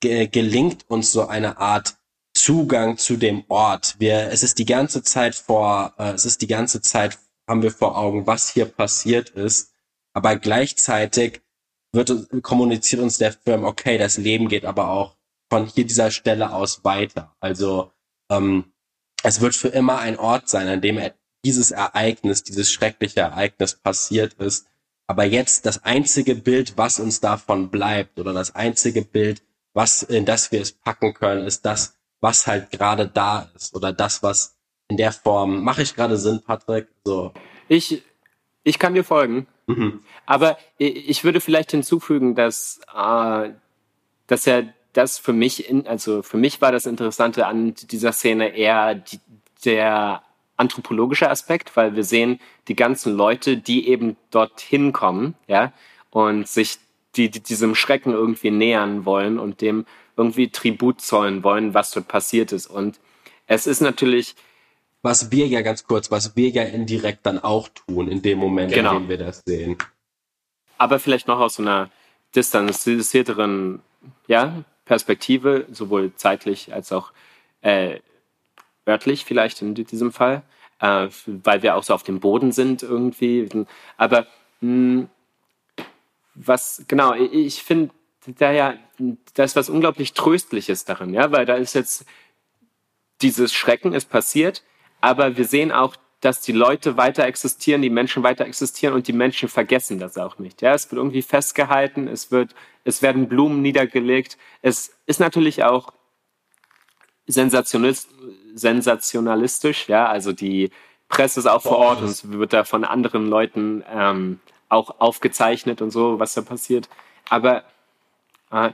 ge 0.00 0.28
gelingt 0.28 0.88
uns 0.88 1.12
so 1.12 1.26
eine 1.26 1.58
Art 1.58 1.98
Zugang 2.32 2.96
zu 2.96 3.18
dem 3.18 3.44
Ort. 3.48 3.96
Wir, 3.98 4.30
es 4.32 4.42
ist 4.42 4.58
die 4.58 4.64
ganze 4.64 5.02
Zeit 5.02 5.34
vor, 5.34 5.92
äh, 5.98 6.12
es 6.12 6.24
ist 6.24 6.40
die 6.40 6.46
ganze 6.46 6.80
Zeit 6.80 7.18
haben 7.46 7.62
wir 7.62 7.70
vor 7.70 7.98
Augen, 7.98 8.26
was 8.26 8.48
hier 8.48 8.64
passiert 8.64 9.28
ist. 9.28 9.74
Aber 10.14 10.36
gleichzeitig 10.36 11.42
wird 11.92 12.10
kommuniziert 12.42 13.02
uns 13.02 13.18
der 13.18 13.34
Film, 13.34 13.64
okay, 13.64 13.98
das 13.98 14.16
Leben 14.16 14.48
geht 14.48 14.64
aber 14.64 14.88
auch 14.88 15.18
von 15.50 15.66
hier 15.66 15.86
dieser 15.86 16.10
Stelle 16.10 16.54
aus 16.54 16.82
weiter. 16.82 17.36
Also 17.40 17.92
ähm, 18.30 18.72
es 19.22 19.42
wird 19.42 19.54
für 19.54 19.68
immer 19.68 19.98
ein 19.98 20.18
Ort 20.18 20.48
sein, 20.48 20.66
an 20.66 20.80
dem 20.80 20.96
dieses 21.44 21.70
Ereignis, 21.70 22.42
dieses 22.42 22.70
schreckliche 22.70 23.20
Ereignis 23.20 23.74
passiert 23.74 24.34
ist. 24.34 24.66
Aber 25.06 25.24
jetzt 25.24 25.64
das 25.64 25.84
einzige 25.84 26.34
Bild, 26.34 26.76
was 26.76 27.00
uns 27.00 27.20
davon 27.20 27.70
bleibt 27.70 28.18
oder 28.18 28.32
das 28.32 28.54
einzige 28.54 29.02
Bild, 29.02 29.42
was, 29.72 30.02
in 30.02 30.24
das 30.24 30.52
wir 30.52 30.60
es 30.60 30.72
packen 30.72 31.14
können, 31.14 31.46
ist 31.46 31.64
das, 31.64 31.96
was 32.20 32.46
halt 32.46 32.70
gerade 32.70 33.08
da 33.08 33.50
ist 33.54 33.74
oder 33.74 33.92
das, 33.92 34.22
was 34.22 34.58
in 34.88 34.96
der 34.96 35.12
Form, 35.12 35.62
mache 35.62 35.82
ich 35.82 35.94
gerade 35.94 36.16
Sinn, 36.16 36.42
Patrick? 36.44 36.88
So. 37.04 37.32
Ich, 37.68 38.02
ich 38.64 38.78
kann 38.78 38.94
dir 38.94 39.04
folgen. 39.04 39.46
Mhm. 39.66 40.00
Aber 40.26 40.58
ich 40.78 41.24
würde 41.24 41.40
vielleicht 41.40 41.70
hinzufügen, 41.70 42.34
dass, 42.34 42.80
äh, 42.94 43.50
dass 44.26 44.44
ja 44.46 44.62
das 44.94 45.18
für 45.18 45.32
mich, 45.32 45.68
in, 45.68 45.86
also 45.86 46.22
für 46.22 46.38
mich 46.38 46.60
war 46.60 46.72
das 46.72 46.86
Interessante 46.86 47.46
an 47.46 47.74
dieser 47.74 48.12
Szene 48.12 48.56
eher 48.56 48.94
die, 48.94 49.20
der 49.64 50.22
anthropologischer 50.58 51.30
Aspekt, 51.30 51.76
weil 51.76 51.96
wir 51.96 52.04
sehen 52.04 52.40
die 52.68 52.76
ganzen 52.76 53.16
Leute, 53.16 53.56
die 53.56 53.88
eben 53.88 54.16
dorthin 54.30 54.92
kommen, 54.92 55.34
ja, 55.46 55.72
und 56.10 56.46
sich 56.46 56.78
die, 57.16 57.30
die 57.30 57.40
diesem 57.40 57.74
Schrecken 57.74 58.12
irgendwie 58.12 58.50
nähern 58.50 59.04
wollen 59.04 59.38
und 59.38 59.60
dem 59.60 59.86
irgendwie 60.16 60.48
Tribut 60.48 61.00
zollen 61.00 61.42
wollen, 61.44 61.74
was 61.74 61.92
dort 61.92 62.08
passiert 62.08 62.52
ist. 62.52 62.66
Und 62.66 62.98
es 63.46 63.66
ist 63.66 63.80
natürlich. 63.80 64.34
Was 65.02 65.30
wir 65.30 65.46
ja 65.46 65.62
ganz 65.62 65.84
kurz, 65.84 66.10
was 66.10 66.36
wir 66.36 66.48
ja 66.48 66.64
indirekt 66.64 67.24
dann 67.24 67.38
auch 67.38 67.68
tun, 67.68 68.08
in 68.08 68.20
dem 68.20 68.38
Moment, 68.38 68.72
genau. 68.72 68.96
in 68.96 69.04
dem 69.04 69.08
wir 69.08 69.18
das 69.18 69.42
sehen. 69.46 69.78
Aber 70.76 70.98
vielleicht 70.98 71.28
noch 71.28 71.38
aus 71.38 71.54
so 71.54 71.62
einer 71.62 71.88
distanzierteren 72.34 73.80
ja, 74.26 74.64
Perspektive, 74.84 75.66
sowohl 75.70 76.12
zeitlich 76.16 76.72
als 76.72 76.92
auch 76.92 77.12
äh, 77.62 78.00
örtlich 78.88 79.24
vielleicht 79.24 79.62
in 79.62 79.74
diesem 79.74 80.12
Fall, 80.12 80.42
äh, 80.80 81.08
weil 81.26 81.62
wir 81.62 81.76
auch 81.76 81.82
so 81.82 81.94
auf 81.94 82.02
dem 82.02 82.20
Boden 82.20 82.52
sind 82.52 82.82
irgendwie. 82.82 83.48
Aber 83.96 84.26
mh, 84.60 85.02
hm, 85.02 85.08
was, 86.34 86.84
genau, 86.88 87.14
ich 87.14 87.62
finde, 87.62 87.90
da 88.26 88.52
ja, 88.52 88.74
da 89.34 89.44
ist 89.44 89.56
was 89.56 89.68
unglaublich 89.68 90.12
Tröstliches 90.12 90.84
darin, 90.84 91.14
ja, 91.14 91.32
weil 91.32 91.46
da 91.46 91.54
ist 91.54 91.74
jetzt 91.74 92.04
dieses 93.22 93.52
Schrecken 93.52 93.92
ist 93.92 94.08
passiert, 94.08 94.62
aber 95.00 95.36
wir 95.36 95.44
sehen 95.44 95.72
auch, 95.72 95.96
dass 96.20 96.40
die 96.40 96.52
Leute 96.52 96.96
weiter 96.96 97.24
existieren, 97.24 97.82
die 97.82 97.90
Menschen 97.90 98.22
weiter 98.22 98.44
existieren 98.44 98.94
und 98.94 99.06
die 99.06 99.12
Menschen 99.12 99.48
vergessen 99.48 99.98
das 99.98 100.18
auch 100.18 100.38
nicht. 100.38 100.62
Ja, 100.62 100.74
es 100.74 100.90
wird 100.90 100.98
irgendwie 100.98 101.22
festgehalten, 101.22 102.08
es 102.08 102.32
wird, 102.32 102.54
es 102.84 103.02
werden 103.02 103.28
Blumen 103.28 103.62
niedergelegt. 103.62 104.36
Es 104.62 104.96
ist 105.06 105.20
natürlich 105.20 105.62
auch 105.62 105.92
sensationalistisch, 108.58 109.88
ja, 109.88 110.06
also 110.06 110.32
die 110.32 110.70
Presse 111.08 111.40
ist 111.40 111.46
auch 111.46 111.62
vor 111.62 111.78
Ort 111.78 112.02
und 112.02 112.08
es 112.08 112.30
wird 112.30 112.52
da 112.52 112.64
von 112.64 112.84
anderen 112.84 113.28
Leuten 113.28 113.82
ähm, 113.90 114.40
auch 114.68 115.00
aufgezeichnet 115.00 115.80
und 115.80 115.90
so, 115.90 116.18
was 116.18 116.34
da 116.34 116.42
passiert. 116.42 116.88
Aber 117.28 117.64
äh, 118.50 118.70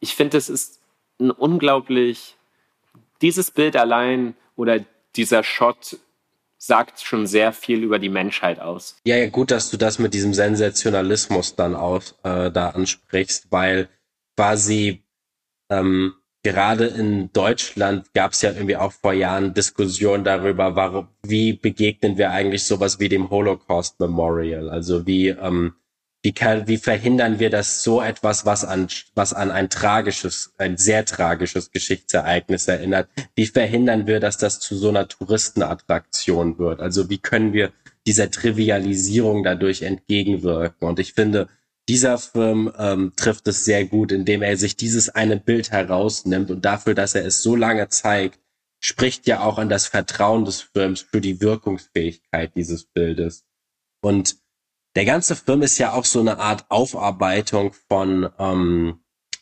ich 0.00 0.14
finde, 0.14 0.38
es 0.38 0.48
ist 0.48 0.80
ein 1.20 1.30
unglaublich, 1.30 2.36
dieses 3.20 3.50
Bild 3.50 3.76
allein 3.76 4.34
oder 4.56 4.80
dieser 5.16 5.42
Shot 5.44 5.98
sagt 6.58 7.02
schon 7.02 7.26
sehr 7.26 7.52
viel 7.52 7.82
über 7.82 7.98
die 7.98 8.08
Menschheit 8.08 8.58
aus. 8.58 8.96
Ja, 9.04 9.16
ja 9.16 9.28
gut, 9.28 9.50
dass 9.50 9.70
du 9.70 9.76
das 9.76 9.98
mit 9.98 10.14
diesem 10.14 10.32
Sensationalismus 10.32 11.56
dann 11.56 11.74
auch 11.76 12.02
äh, 12.22 12.50
da 12.50 12.70
ansprichst, 12.70 13.48
weil 13.50 13.90
quasi 14.36 15.02
ähm, 15.68 16.14
gerade 16.44 16.86
in 16.86 17.32
Deutschland 17.32 18.12
gab 18.14 18.32
es 18.32 18.42
ja 18.42 18.52
irgendwie 18.52 18.76
auch 18.76 18.92
vor 18.92 19.14
Jahren 19.14 19.54
Diskussionen 19.54 20.22
darüber, 20.22 20.76
warum, 20.76 21.08
wie 21.22 21.54
begegnen 21.54 22.18
wir 22.18 22.30
eigentlich 22.30 22.64
sowas 22.64 23.00
wie 23.00 23.08
dem 23.08 23.30
Holocaust 23.30 23.98
Memorial? 23.98 24.68
Also 24.68 25.06
wie, 25.06 25.28
ähm, 25.28 25.74
wie, 26.22 26.32
kann, 26.32 26.68
wie 26.68 26.76
verhindern 26.76 27.38
wir, 27.38 27.48
dass 27.48 27.82
so 27.82 28.02
etwas, 28.02 28.44
was 28.44 28.64
an, 28.64 28.88
was 29.14 29.32
an 29.32 29.50
ein 29.50 29.70
tragisches, 29.70 30.52
ein 30.58 30.76
sehr 30.76 31.06
tragisches 31.06 31.70
Geschichtsereignis 31.70 32.68
erinnert, 32.68 33.08
wie 33.34 33.46
verhindern 33.46 34.06
wir, 34.06 34.20
dass 34.20 34.36
das 34.36 34.60
zu 34.60 34.76
so 34.76 34.90
einer 34.90 35.08
Touristenattraktion 35.08 36.58
wird? 36.58 36.80
Also 36.80 37.08
wie 37.08 37.18
können 37.18 37.54
wir 37.54 37.72
dieser 38.06 38.30
Trivialisierung 38.30 39.44
dadurch 39.44 39.80
entgegenwirken? 39.80 40.86
Und 40.86 40.98
ich 40.98 41.14
finde, 41.14 41.48
dieser 41.88 42.18
Film 42.18 42.72
ähm, 42.78 43.12
trifft 43.16 43.46
es 43.48 43.64
sehr 43.64 43.84
gut, 43.84 44.12
indem 44.12 44.42
er 44.42 44.56
sich 44.56 44.76
dieses 44.76 45.10
eine 45.10 45.38
Bild 45.38 45.70
herausnimmt 45.70 46.50
und 46.50 46.64
dafür, 46.64 46.94
dass 46.94 47.14
er 47.14 47.26
es 47.26 47.42
so 47.42 47.56
lange 47.56 47.88
zeigt, 47.88 48.40
spricht 48.80 49.26
ja 49.26 49.40
auch 49.40 49.58
an 49.58 49.68
das 49.68 49.86
Vertrauen 49.86 50.44
des 50.44 50.60
Films 50.60 51.00
für 51.00 51.20
die 51.20 51.40
Wirkungsfähigkeit 51.40 52.54
dieses 52.54 52.84
Bildes. 52.84 53.44
Und 54.02 54.36
der 54.96 55.04
ganze 55.04 55.36
Film 55.36 55.62
ist 55.62 55.78
ja 55.78 55.92
auch 55.92 56.04
so 56.04 56.20
eine 56.20 56.38
Art 56.38 56.66
Aufarbeitung 56.68 57.74
von, 57.88 58.30
ähm, 58.38 59.00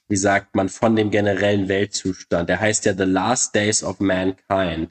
wie 0.09 0.17
sagt 0.17 0.55
man, 0.55 0.69
von 0.69 0.97
dem 0.97 1.11
generellen 1.11 1.69
Weltzustand. 1.69 2.49
Der 2.49 2.61
heißt 2.61 2.85
ja 2.87 2.95
The 2.95 3.05
Last 3.05 3.55
Days 3.55 3.83
of 3.83 4.01
Mankind. 4.01 4.91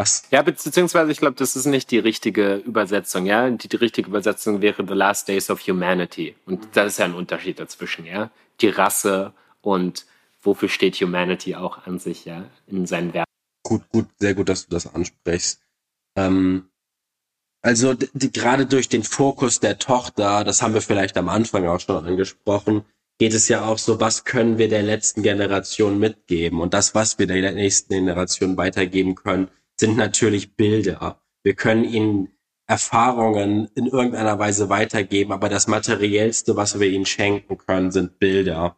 Was? 0.00 0.22
Ja, 0.30 0.40
beziehungsweise 0.40 1.12
ich 1.12 1.18
glaube, 1.18 1.36
das 1.36 1.56
ist 1.56 1.66
nicht 1.66 1.90
die 1.90 1.98
richtige 1.98 2.54
Übersetzung, 2.54 3.26
ja. 3.26 3.50
Die, 3.50 3.68
die, 3.68 3.76
richtige 3.76 4.08
Übersetzung 4.08 4.62
wäre 4.62 4.82
The 4.88 4.94
Last 4.94 5.28
Days 5.28 5.50
of 5.50 5.60
Humanity. 5.68 6.34
Und 6.46 6.68
da 6.72 6.84
ist 6.84 6.98
ja 6.98 7.04
ein 7.04 7.12
Unterschied 7.12 7.60
dazwischen, 7.60 8.06
ja. 8.06 8.30
Die 8.62 8.70
Rasse 8.70 9.34
und 9.60 10.06
wofür 10.40 10.70
steht 10.70 10.94
Humanity 10.94 11.54
auch 11.54 11.86
an 11.86 11.98
sich, 11.98 12.24
ja, 12.24 12.46
in 12.66 12.86
seinen 12.86 13.12
Werken. 13.12 13.30
Gut, 13.62 13.82
gut, 13.92 14.06
sehr 14.18 14.32
gut, 14.32 14.48
dass 14.48 14.66
du 14.66 14.70
das 14.70 14.86
ansprichst. 14.86 15.60
Ähm, 16.16 16.70
also 17.60 17.94
gerade 18.14 18.64
durch 18.64 18.88
den 18.88 19.02
Fokus 19.02 19.60
der 19.60 19.76
Tochter, 19.78 20.44
das 20.44 20.62
haben 20.62 20.72
wir 20.72 20.80
vielleicht 20.80 21.18
am 21.18 21.28
Anfang 21.28 21.66
auch 21.66 21.78
schon 21.78 22.06
angesprochen, 22.06 22.86
geht 23.18 23.34
es 23.34 23.48
ja 23.48 23.66
auch 23.66 23.76
so, 23.76 24.00
was 24.00 24.24
können 24.24 24.56
wir 24.56 24.70
der 24.70 24.82
letzten 24.82 25.22
Generation 25.22 25.98
mitgeben? 25.98 26.62
Und 26.62 26.72
das, 26.72 26.94
was 26.94 27.18
wir 27.18 27.26
der 27.26 27.52
nächsten 27.52 27.92
Generation 27.92 28.56
weitergeben 28.56 29.14
können, 29.14 29.50
sind 29.80 29.96
natürlich 29.96 30.54
Bilder. 30.56 31.20
Wir 31.42 31.54
können 31.54 31.84
ihnen 31.84 32.28
Erfahrungen 32.66 33.68
in 33.74 33.86
irgendeiner 33.86 34.38
Weise 34.38 34.68
weitergeben, 34.68 35.32
aber 35.32 35.48
das 35.48 35.66
Materiellste, 35.66 36.54
was 36.54 36.78
wir 36.78 36.88
ihnen 36.88 37.06
schenken 37.06 37.58
können, 37.58 37.90
sind 37.90 38.20
Bilder. 38.20 38.76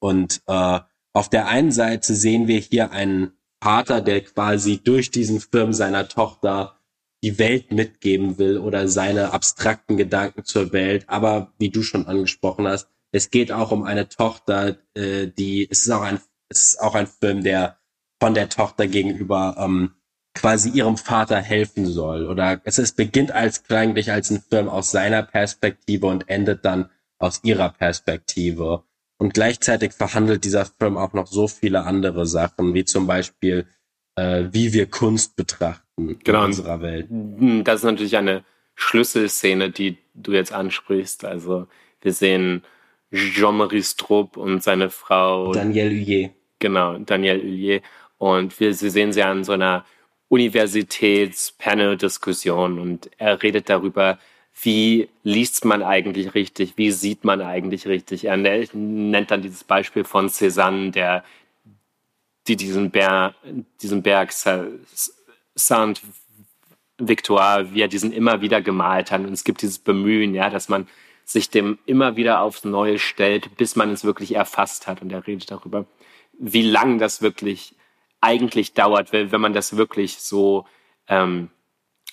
Und 0.00 0.40
äh, 0.46 0.80
auf 1.12 1.28
der 1.28 1.48
einen 1.48 1.70
Seite 1.70 2.14
sehen 2.14 2.48
wir 2.48 2.58
hier 2.58 2.92
einen 2.92 3.32
Vater, 3.62 4.00
der 4.00 4.22
quasi 4.22 4.82
durch 4.82 5.10
diesen 5.10 5.40
Film 5.40 5.72
seiner 5.74 6.08
Tochter 6.08 6.80
die 7.22 7.38
Welt 7.38 7.72
mitgeben 7.72 8.38
will 8.38 8.58
oder 8.58 8.88
seine 8.88 9.32
abstrakten 9.32 9.96
Gedanken 9.96 10.44
zur 10.44 10.72
Welt. 10.72 11.04
Aber 11.08 11.52
wie 11.58 11.70
du 11.70 11.82
schon 11.82 12.06
angesprochen 12.06 12.66
hast, 12.66 12.88
es 13.12 13.30
geht 13.30 13.52
auch 13.52 13.70
um 13.72 13.82
eine 13.84 14.08
Tochter, 14.08 14.78
äh, 14.94 15.28
die 15.28 15.68
es 15.70 15.82
ist 15.82 15.90
auch 15.90 16.02
ein 16.02 16.20
es 16.48 16.74
ist 16.74 16.80
auch 16.80 16.94
ein 16.94 17.06
Film, 17.06 17.42
der 17.42 17.78
von 18.20 18.34
der 18.34 18.48
Tochter 18.48 18.86
gegenüber 18.86 19.56
ähm, 19.58 19.94
quasi 20.34 20.70
ihrem 20.70 20.96
Vater 20.96 21.40
helfen 21.40 21.86
soll. 21.86 22.26
Oder 22.26 22.60
es, 22.64 22.78
es 22.78 22.92
beginnt 22.92 23.32
als 23.32 23.62
eigentlich 23.70 24.10
als 24.10 24.30
ein 24.30 24.42
Film 24.42 24.68
aus 24.68 24.90
seiner 24.90 25.22
Perspektive 25.22 26.06
und 26.06 26.28
endet 26.28 26.64
dann 26.64 26.90
aus 27.18 27.40
ihrer 27.44 27.70
Perspektive. 27.70 28.82
Und 29.18 29.32
gleichzeitig 29.32 29.92
verhandelt 29.92 30.44
dieser 30.44 30.66
Film 30.66 30.98
auch 30.98 31.12
noch 31.12 31.28
so 31.28 31.48
viele 31.48 31.84
andere 31.84 32.26
Sachen, 32.26 32.74
wie 32.74 32.84
zum 32.84 33.06
Beispiel, 33.06 33.66
äh, 34.16 34.44
wie 34.50 34.72
wir 34.72 34.90
Kunst 34.90 35.36
betrachten 35.36 36.18
genau. 36.24 36.40
in 36.40 36.44
unserer 36.46 36.82
Welt. 36.82 37.06
Das 37.64 37.76
ist 37.76 37.84
natürlich 37.84 38.16
eine 38.16 38.44
Schlüsselszene, 38.74 39.70
die 39.70 39.98
du 40.14 40.32
jetzt 40.32 40.52
ansprichst. 40.52 41.24
Also 41.24 41.68
wir 42.00 42.12
sehen 42.12 42.62
Jean-Marie 43.12 43.82
Strupp 43.82 44.36
und 44.36 44.62
seine 44.62 44.90
Frau 44.90 45.52
Danielle 45.52 45.94
Huyer. 45.94 46.30
Genau, 46.58 46.98
Danielle 46.98 47.42
Huyer. 47.42 47.80
Und 48.18 48.58
wir 48.58 48.74
sie 48.74 48.90
sehen 48.90 49.12
sie 49.12 49.22
an 49.22 49.44
so 49.44 49.52
einer 49.52 49.84
Universitäts-Panel-Diskussion 50.34 52.80
und 52.80 53.08
er 53.18 53.42
redet 53.42 53.70
darüber, 53.70 54.18
wie 54.62 55.08
liest 55.22 55.64
man 55.64 55.82
eigentlich 55.82 56.34
richtig, 56.34 56.74
wie 56.76 56.90
sieht 56.90 57.24
man 57.24 57.40
eigentlich 57.40 57.86
richtig. 57.86 58.24
Er 58.24 58.36
nennt 58.36 59.30
dann 59.30 59.40
dieses 59.42 59.62
Beispiel 59.64 60.04
von 60.04 60.28
Cézanne, 60.28 60.90
der 60.90 61.24
die 62.46 62.56
diesen, 62.56 62.90
Berg, 62.90 63.34
diesen 63.80 64.02
Berg 64.02 64.34
Saint 65.54 66.02
Victoire, 66.98 67.72
wie 67.72 67.80
er 67.80 67.88
diesen 67.88 68.12
immer 68.12 68.42
wieder 68.42 68.60
gemalt 68.60 69.10
hat. 69.10 69.22
Und 69.22 69.32
es 69.32 69.44
gibt 69.44 69.62
dieses 69.62 69.78
Bemühen, 69.78 70.34
ja, 70.34 70.50
dass 70.50 70.68
man 70.68 70.86
sich 71.24 71.48
dem 71.50 71.78
immer 71.86 72.16
wieder 72.16 72.40
aufs 72.40 72.64
Neue 72.64 72.98
stellt, 72.98 73.56
bis 73.56 73.76
man 73.76 73.90
es 73.90 74.04
wirklich 74.04 74.34
erfasst 74.34 74.86
hat. 74.86 75.00
Und 75.02 75.10
er 75.10 75.26
redet 75.26 75.50
darüber, 75.50 75.86
wie 76.38 76.62
lang 76.62 76.98
das 76.98 77.22
wirklich 77.22 77.74
eigentlich 78.24 78.72
dauert, 78.72 79.12
wenn 79.12 79.40
man 79.40 79.52
das 79.52 79.76
wirklich 79.76 80.18
so 80.18 80.66
ähm, 81.08 81.50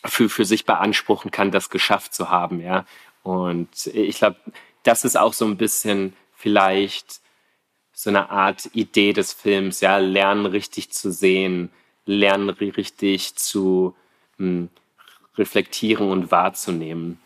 für, 0.05 0.29
für 0.29 0.45
sich 0.45 0.65
beanspruchen 0.65 1.31
kann, 1.31 1.51
das 1.51 1.69
geschafft 1.69 2.13
zu 2.13 2.29
haben, 2.29 2.59
ja. 2.61 2.85
Und 3.23 3.87
ich 3.87 4.17
glaube, 4.17 4.37
das 4.83 5.05
ist 5.05 5.17
auch 5.17 5.33
so 5.33 5.45
ein 5.45 5.57
bisschen 5.57 6.13
vielleicht 6.35 7.21
so 7.93 8.09
eine 8.09 8.29
Art 8.29 8.69
Idee 8.73 9.13
des 9.13 9.31
Films, 9.31 9.79
ja, 9.81 9.97
lernen 9.97 10.47
richtig 10.47 10.91
zu 10.91 11.11
sehen, 11.11 11.69
lernen 12.05 12.49
richtig 12.49 13.35
zu 13.35 13.95
hm, 14.37 14.69
reflektieren 15.37 16.09
und 16.09 16.31
wahrzunehmen. 16.31 17.19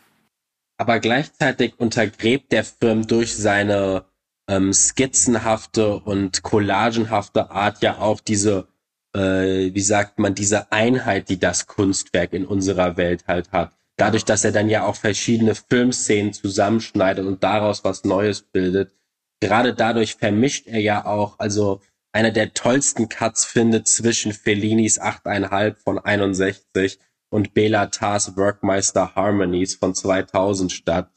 Aber 0.78 1.00
gleichzeitig 1.00 1.74
untergräbt 1.78 2.52
der 2.52 2.64
Film 2.64 3.06
durch 3.06 3.34
seine 3.34 4.04
ähm, 4.48 4.72
skizzenhafte 4.74 5.98
und 5.98 6.42
collagenhafte 6.42 7.50
Art 7.50 7.82
ja 7.82 7.98
auch 7.98 8.20
diese 8.20 8.68
äh, 9.16 9.74
wie 9.74 9.80
sagt 9.80 10.18
man, 10.18 10.34
diese 10.34 10.70
Einheit, 10.72 11.30
die 11.30 11.38
das 11.38 11.66
Kunstwerk 11.66 12.34
in 12.34 12.44
unserer 12.44 12.96
Welt 12.98 13.26
halt 13.26 13.50
hat. 13.50 13.72
Dadurch, 13.96 14.26
dass 14.26 14.44
er 14.44 14.52
dann 14.52 14.68
ja 14.68 14.84
auch 14.84 14.96
verschiedene 14.96 15.54
Filmszenen 15.54 16.34
zusammenschneidet 16.34 17.24
und 17.24 17.42
daraus 17.42 17.82
was 17.82 18.04
Neues 18.04 18.42
bildet. 18.42 18.92
Gerade 19.40 19.74
dadurch 19.74 20.16
vermischt 20.16 20.66
er 20.66 20.80
ja 20.80 21.06
auch, 21.06 21.38
also 21.38 21.80
einer 22.12 22.30
der 22.30 22.52
tollsten 22.52 23.08
Cuts 23.08 23.46
findet 23.46 23.88
zwischen 23.88 24.32
Fellinis 24.32 25.00
8,5 25.00 25.76
von 25.82 25.98
61 25.98 26.98
und 27.30 27.54
Bela 27.54 27.86
Tars 27.86 28.36
Workmeister 28.36 29.14
Harmonies 29.14 29.76
von 29.76 29.94
2000 29.94 30.72
statt. 30.72 31.10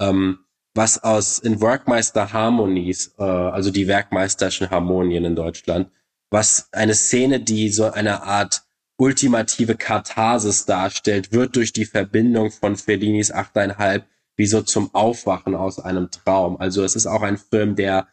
Ähm, 0.00 0.38
was 0.74 1.02
aus 1.02 1.40
in 1.40 1.60
Workmeister 1.60 2.32
Harmonies, 2.32 3.12
äh, 3.18 3.24
also 3.24 3.72
die 3.72 3.88
Werkmeisterschen 3.88 4.70
Harmonien 4.70 5.24
in 5.24 5.34
Deutschland, 5.34 5.90
was 6.30 6.68
eine 6.72 6.94
Szene, 6.94 7.40
die 7.40 7.68
so 7.70 7.90
eine 7.90 8.22
Art 8.22 8.62
ultimative 8.96 9.76
Katharsis 9.76 10.66
darstellt, 10.66 11.32
wird 11.32 11.56
durch 11.56 11.72
die 11.72 11.86
Verbindung 11.86 12.50
von 12.50 12.76
Fellinis 12.76 13.32
Achteinhalb 13.32 14.06
wie 14.36 14.46
so 14.46 14.62
zum 14.62 14.94
Aufwachen 14.94 15.54
aus 15.54 15.78
einem 15.80 16.10
Traum. 16.10 16.58
Also 16.58 16.82
es 16.82 16.96
ist 16.96 17.06
auch 17.06 17.22
ein 17.22 17.36
Film, 17.36 17.76
der 17.76 18.08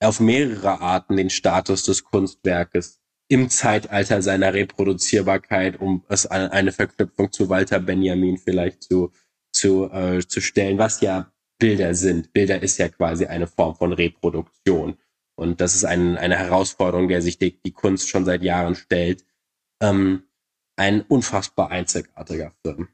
auf 0.00 0.20
mehrere 0.20 0.80
Arten 0.80 1.16
den 1.16 1.30
Status 1.30 1.84
des 1.84 2.04
Kunstwerkes 2.04 3.00
im 3.28 3.48
Zeitalter 3.48 4.20
seiner 4.20 4.52
Reproduzierbarkeit, 4.52 5.80
um 5.80 6.04
es 6.08 6.26
eine 6.26 6.72
Verknüpfung 6.72 7.32
zu 7.32 7.48
Walter 7.48 7.80
Benjamin 7.80 8.36
vielleicht 8.36 8.82
zu, 8.82 9.10
zu, 9.52 9.90
äh, 9.90 10.20
zu 10.26 10.40
stellen, 10.40 10.78
was 10.78 11.00
ja 11.00 11.32
Bilder 11.58 11.94
sind. 11.94 12.32
Bilder 12.32 12.62
ist 12.62 12.78
ja 12.78 12.88
quasi 12.88 13.26
eine 13.26 13.46
Form 13.46 13.74
von 13.74 13.92
Reproduktion. 13.92 14.98
Und 15.34 15.60
das 15.60 15.74
ist 15.74 15.84
ein, 15.84 16.16
eine 16.18 16.36
Herausforderung, 16.36 17.08
der 17.08 17.22
sich 17.22 17.38
die, 17.38 17.60
die, 17.62 17.72
Kunst 17.72 18.08
schon 18.08 18.24
seit 18.24 18.42
Jahren 18.42 18.74
stellt. 18.74 19.24
Ähm, 19.80 20.24
ein 20.76 21.02
unfassbar 21.02 21.70
einzigartiger 21.70 22.52
Film. 22.62 22.88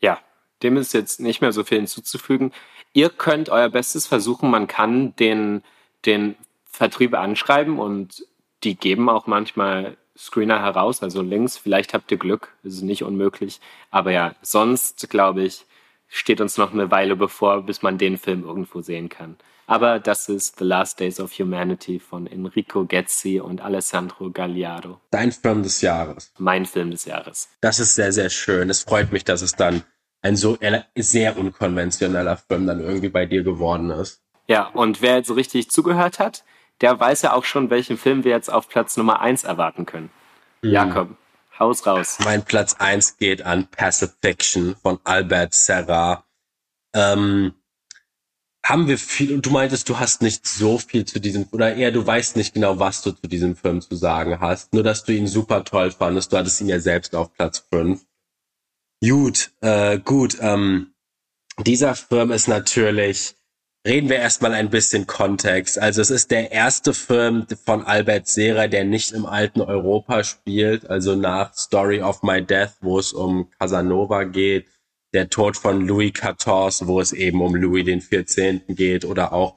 Ja, 0.00 0.20
dem 0.62 0.76
ist 0.76 0.92
jetzt 0.94 1.20
nicht 1.20 1.40
mehr 1.40 1.52
so 1.52 1.64
viel 1.64 1.78
hinzuzufügen. 1.78 2.52
Ihr 2.92 3.10
könnt 3.10 3.48
euer 3.48 3.68
Bestes 3.68 4.06
versuchen. 4.06 4.50
Man 4.50 4.66
kann 4.66 5.16
den, 5.16 5.62
den 6.06 6.36
Vertrieb 6.64 7.14
anschreiben 7.14 7.78
und 7.78 8.26
die 8.62 8.76
geben 8.76 9.08
auch 9.08 9.26
manchmal 9.26 9.96
Screener 10.16 10.60
heraus, 10.60 11.02
also 11.02 11.22
Links. 11.22 11.58
Vielleicht 11.58 11.92
habt 11.92 12.10
ihr 12.10 12.18
Glück, 12.18 12.54
ist 12.62 12.82
nicht 12.82 13.02
unmöglich. 13.02 13.60
Aber 13.90 14.12
ja, 14.12 14.34
sonst 14.42 15.10
glaube 15.10 15.42
ich, 15.42 15.66
steht 16.08 16.40
uns 16.40 16.56
noch 16.56 16.72
eine 16.72 16.90
Weile 16.90 17.16
bevor, 17.16 17.62
bis 17.62 17.82
man 17.82 17.98
den 17.98 18.16
Film 18.16 18.44
irgendwo 18.44 18.80
sehen 18.80 19.08
kann. 19.08 19.36
Aber 19.66 19.98
das 19.98 20.28
ist 20.28 20.58
The 20.58 20.64
Last 20.64 21.00
Days 21.00 21.20
of 21.20 21.32
Humanity 21.38 21.98
von 21.98 22.26
Enrico 22.26 22.84
Gezzi 22.84 23.40
und 23.40 23.60
Alessandro 23.60 24.30
Gagliardo. 24.30 25.00
Dein 25.10 25.32
Film 25.32 25.62
des 25.62 25.80
Jahres. 25.80 26.32
Mein 26.38 26.66
Film 26.66 26.90
des 26.90 27.06
Jahres. 27.06 27.48
Das 27.60 27.80
ist 27.80 27.94
sehr, 27.94 28.12
sehr 28.12 28.30
schön. 28.30 28.68
Es 28.68 28.82
freut 28.82 29.12
mich, 29.12 29.24
dass 29.24 29.42
es 29.42 29.52
dann 29.52 29.82
ein 30.20 30.36
so 30.36 30.58
sehr 30.96 31.38
unkonventioneller 31.38 32.36
Film 32.36 32.66
dann 32.66 32.80
irgendwie 32.80 33.10
bei 33.10 33.26
dir 33.26 33.42
geworden 33.42 33.90
ist. 33.90 34.22
Ja, 34.46 34.66
und 34.68 35.00
wer 35.00 35.16
jetzt 35.16 35.34
richtig 35.34 35.70
zugehört 35.70 36.18
hat, 36.18 36.44
der 36.80 36.98
weiß 36.98 37.22
ja 37.22 37.32
auch 37.32 37.44
schon, 37.44 37.70
welchen 37.70 37.96
Film 37.96 38.24
wir 38.24 38.32
jetzt 38.32 38.52
auf 38.52 38.68
Platz 38.68 38.96
Nummer 38.96 39.20
1 39.20 39.44
erwarten 39.44 39.86
können. 39.86 40.10
Mhm. 40.62 40.70
Jakob, 40.70 41.08
haus 41.58 41.86
raus. 41.86 42.18
Mein 42.24 42.44
Platz 42.44 42.74
1 42.78 43.16
geht 43.18 43.42
an 43.42 43.66
Pacifiction 43.68 44.76
von 44.82 44.98
Albert 45.04 45.54
Serra. 45.54 46.24
Ähm, 46.94 47.54
haben 48.64 48.88
wir 48.88 48.96
viel, 48.96 49.34
und 49.34 49.44
du 49.44 49.50
meintest, 49.50 49.88
du 49.90 49.98
hast 49.98 50.22
nicht 50.22 50.46
so 50.46 50.78
viel 50.78 51.04
zu 51.04 51.20
diesem, 51.20 51.46
oder 51.52 51.76
eher 51.76 51.92
du 51.92 52.04
weißt 52.04 52.34
nicht 52.36 52.54
genau, 52.54 52.78
was 52.78 53.02
du 53.02 53.12
zu 53.12 53.28
diesem 53.28 53.56
Film 53.56 53.82
zu 53.82 53.94
sagen 53.94 54.40
hast, 54.40 54.72
nur 54.72 54.82
dass 54.82 55.04
du 55.04 55.12
ihn 55.12 55.26
super 55.26 55.64
toll 55.64 55.90
fandest, 55.90 56.32
du 56.32 56.38
hattest 56.38 56.62
ihn 56.62 56.68
ja 56.68 56.80
selbst 56.80 57.14
auf 57.14 57.32
Platz 57.34 57.66
5. 57.70 58.00
Gut, 59.06 59.52
äh, 59.60 59.98
gut, 59.98 60.38
ähm, 60.40 60.94
dieser 61.62 61.94
Film 61.94 62.32
ist 62.32 62.48
natürlich, 62.48 63.36
reden 63.86 64.08
wir 64.08 64.16
erstmal 64.16 64.54
ein 64.54 64.70
bisschen 64.70 65.06
Kontext. 65.06 65.78
Also 65.78 66.00
es 66.00 66.10
ist 66.10 66.30
der 66.30 66.50
erste 66.50 66.94
Film 66.94 67.46
von 67.66 67.84
Albert 67.84 68.28
Serra, 68.28 68.66
der 68.66 68.84
nicht 68.84 69.12
im 69.12 69.26
alten 69.26 69.60
Europa 69.60 70.24
spielt, 70.24 70.88
also 70.88 71.14
nach 71.14 71.52
Story 71.52 72.00
of 72.00 72.22
My 72.22 72.42
Death, 72.42 72.72
wo 72.80 72.98
es 72.98 73.12
um 73.12 73.50
Casanova 73.58 74.24
geht, 74.24 74.66
der 75.14 75.30
Tod 75.30 75.56
von 75.56 75.86
Louis 75.86 76.12
XIV, 76.12 76.86
wo 76.86 77.00
es 77.00 77.12
eben 77.12 77.40
um 77.40 77.54
Louis 77.54 78.04
14. 78.04 78.62
geht, 78.68 79.04
oder 79.04 79.32
auch 79.32 79.56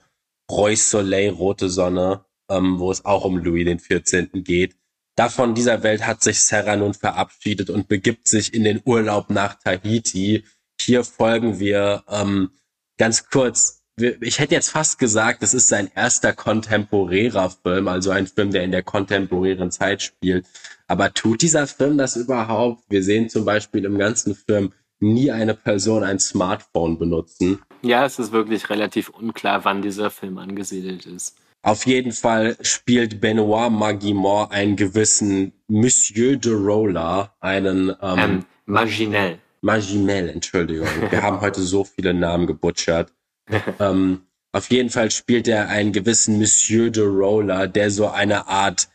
Roy 0.50 0.76
Soleil, 0.76 1.32
Rote 1.32 1.70
Sonne, 1.70 2.24
ähm, 2.50 2.80
wo 2.80 2.92
es 2.92 3.04
auch 3.04 3.26
um 3.26 3.38
Louis 3.38 3.82
14. 3.82 4.44
geht. 4.44 4.76
Davon 5.18 5.56
dieser 5.56 5.82
Welt 5.82 6.06
hat 6.06 6.22
sich 6.22 6.40
Serra 6.40 6.76
nun 6.76 6.94
verabschiedet 6.94 7.72
und 7.72 7.88
begibt 7.88 8.28
sich 8.28 8.54
in 8.54 8.64
den 8.64 8.82
Urlaub 8.86 9.32
nach 9.32 9.56
Tahiti. 9.56 10.46
Hier 10.80 11.04
folgen 11.04 11.60
wir 11.60 12.04
ähm, 12.08 12.52
ganz 13.00 13.28
kurz. 13.28 13.84
Ich 14.22 14.38
hätte 14.38 14.54
jetzt 14.54 14.70
fast 14.70 15.00
gesagt, 15.00 15.42
es 15.42 15.56
ist 15.56 15.70
sein 15.70 15.90
erster 15.96 16.34
kontemporärer 16.34 17.50
Film, 17.50 17.88
also 17.88 18.12
ein 18.12 18.28
Film, 18.28 18.52
der 18.52 18.64
in 18.64 18.72
der 18.72 18.84
kontemporären 18.84 19.72
Zeit 19.72 20.04
spielt. 20.04 20.46
Aber 20.86 21.12
tut 21.16 21.42
dieser 21.42 21.66
Film 21.66 21.98
das 21.98 22.16
überhaupt? 22.16 22.84
Wir 22.90 23.02
sehen 23.02 23.28
zum 23.28 23.44
Beispiel 23.44 23.86
im 23.86 23.98
ganzen 23.98 24.36
Film 24.36 24.72
nie 25.00 25.32
eine 25.32 25.54
Person 25.54 26.04
ein 26.04 26.20
Smartphone 26.20 26.98
benutzen. 26.98 27.62
Ja, 27.82 28.06
es 28.06 28.20
ist 28.20 28.32
wirklich 28.32 28.70
relativ 28.70 29.10
unklar, 29.10 29.66
wann 29.66 29.82
dieser 29.82 30.10
Film 30.10 30.38
angesiedelt 30.38 31.06
ist. 31.06 31.38
Auf 31.62 31.86
jeden 31.86 32.12
Fall 32.12 32.56
spielt 32.62 33.20
Benoit 33.20 33.70
Magimor 33.72 34.52
einen 34.52 34.76
gewissen 34.76 35.54
Monsieur 35.68 36.38
de 36.38 36.54
Roller, 36.54 37.36
einen 37.40 37.90
ähm, 38.02 38.20
ähm, 38.20 38.46
Maginel. 38.66 39.40
Maginel, 39.62 40.30
Entschuldigung. 40.30 40.88
Wir 41.10 41.22
haben 41.22 41.42
heute 41.42 41.62
so 41.62 41.84
viele 41.84 42.14
Namen 42.14 42.48
gebutschert. 42.48 43.12
ähm, 43.80 44.22
auf 44.52 44.70
jeden 44.70 44.90
Fall 44.90 45.12
spielt 45.12 45.48
er 45.48 45.70
einen 45.70 45.92
gewissen 45.92 46.38
Monsieur 46.40 46.90
de 46.90 47.04
Roller, 47.04 47.68
der 47.68 47.92
so 47.92 48.08
eine 48.08 48.48
Art 48.48 48.88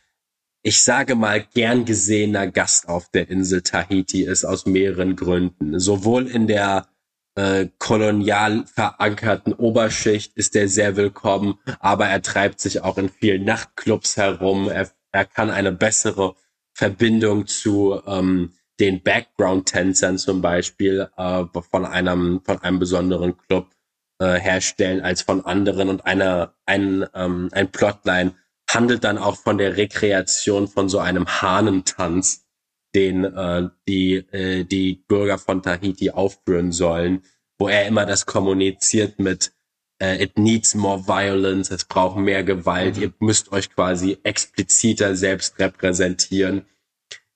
ich 0.63 0.83
sage 0.85 1.17
mal, 1.17 1.45
gern 1.55 1.85
gesehener 1.85 2.47
Gast 2.47 2.89
auf 2.89 3.09
der 3.11 3.29
Insel 3.29 3.63
Tahiti 3.63 4.23
ist 4.23 4.45
aus 4.45 4.65
mehreren 4.65 5.17
Gründen. 5.17 5.79
Sowohl 5.81 6.29
in 6.29 6.47
der 6.47 6.87
äh, 7.35 7.69
kolonial 7.79 8.65
verankerten 8.67 9.55
Oberschicht 9.55 10.37
ist 10.37 10.55
er 10.55 10.69
sehr 10.69 10.97
willkommen, 10.97 11.59
aber 11.81 12.07
er 12.07 12.23
treibt 12.23 12.61
sich 12.61 12.83
auch 12.83 12.99
in 12.99 13.09
vielen 13.09 13.45
Nachtclubs 13.45 14.17
herum. 14.17 14.69
Er, 14.69 14.91
er 15.11 15.25
kann 15.25 15.51
eine 15.51 15.73
bessere 15.73 16.37
Verbindung 16.75 17.47
zu 17.47 18.01
ähm, 18.07 18.53
den 18.79 19.03
Background-Tänzern 19.03 20.19
zum 20.19 20.43
Beispiel 20.43 21.09
äh, 21.17 21.45
von 21.71 21.85
einem 21.85 22.41
von 22.45 22.59
einem 22.63 22.79
besonderen 22.79 23.37
Club 23.37 23.71
äh, 24.19 24.39
herstellen 24.39 25.01
als 25.01 25.23
von 25.23 25.45
anderen 25.45 25.89
und 25.89 26.07
einer 26.07 26.55
ein 26.67 27.05
ähm, 27.15 27.49
ein 27.53 27.71
Plotline 27.71 28.35
handelt 28.69 29.05
dann 29.05 29.19
auch 29.19 29.37
von 29.37 29.59
der 29.59 29.77
Rekreation 29.77 30.69
von 30.69 30.89
so 30.89 30.99
einem 30.99 31.27
Hahnentanz, 31.27 32.47
den 32.95 33.25
äh, 33.25 33.69
die, 33.89 34.17
äh, 34.33 34.65
die 34.65 35.05
Bürger 35.09 35.39
von 35.39 35.63
Tahiti 35.63 36.11
aufführen 36.11 36.73
sollen, 36.73 37.23
wo 37.59 37.69
er 37.69 37.87
immer 37.87 38.07
das 38.07 38.27
kommuniziert 38.27 39.19
mit 39.19 39.53
äh, 40.01 40.23
It 40.23 40.37
needs 40.39 40.75
more 40.75 41.07
violence, 41.07 41.71
es 41.71 41.85
braucht 41.85 42.19
mehr 42.19 42.43
Gewalt, 42.45 42.97
mhm. 42.97 43.03
ihr 43.03 43.13
müsst 43.21 43.53
euch 43.53 43.71
quasi 43.71 44.19
expliziter 44.25 45.15
selbst 45.17 45.59
repräsentieren. 45.59 46.67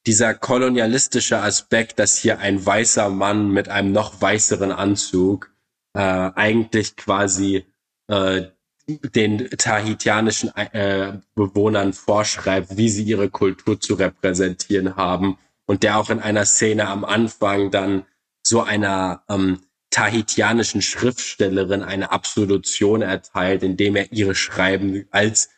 Dieser 0.07 0.35
kolonialistische 0.35 1.39
Aspekt, 1.39 1.99
dass 1.99 2.19
hier 2.19 2.39
ein 2.39 2.65
weißer 2.65 3.09
Mann 3.09 3.51
mit 3.51 3.69
einem 3.69 3.93
noch 3.93 4.21
weißeren 4.21 4.73
Anzug 4.73 5.53
äh, 5.95 6.01
eigentlich 6.01 6.97
quasi 6.97 7.65
äh, 8.09 8.43
den 8.87 9.51
tahitianischen 9.51 10.55
äh, 10.57 11.19
Bewohnern 11.35 11.93
vorschreibt, 11.93 12.77
wie 12.77 12.89
sie 12.89 13.03
ihre 13.03 13.31
Kultur 13.31 13.81
zu 13.81 13.95
repräsentieren 13.95 14.97
haben 14.97 15.39
und 15.67 15.83
der 15.83 15.99
auch 15.99 16.11
in 16.11 16.21
einer 16.21 16.45
Szene 16.45 16.89
am 16.89 17.05
Anfang 17.05 17.71
dann 17.71 18.05
so 18.47 18.63
einer 18.63 19.25
ähm, 19.29 19.61
tahitianischen 19.91 20.83
Schriftstellerin 20.83 21.83
eine 21.83 22.13
Absolution 22.13 23.03
erteilt, 23.03 23.63
indem 23.63 23.97
er 23.97 24.13
ihre 24.13 24.35
Schreiben 24.35 25.07
als 25.11 25.51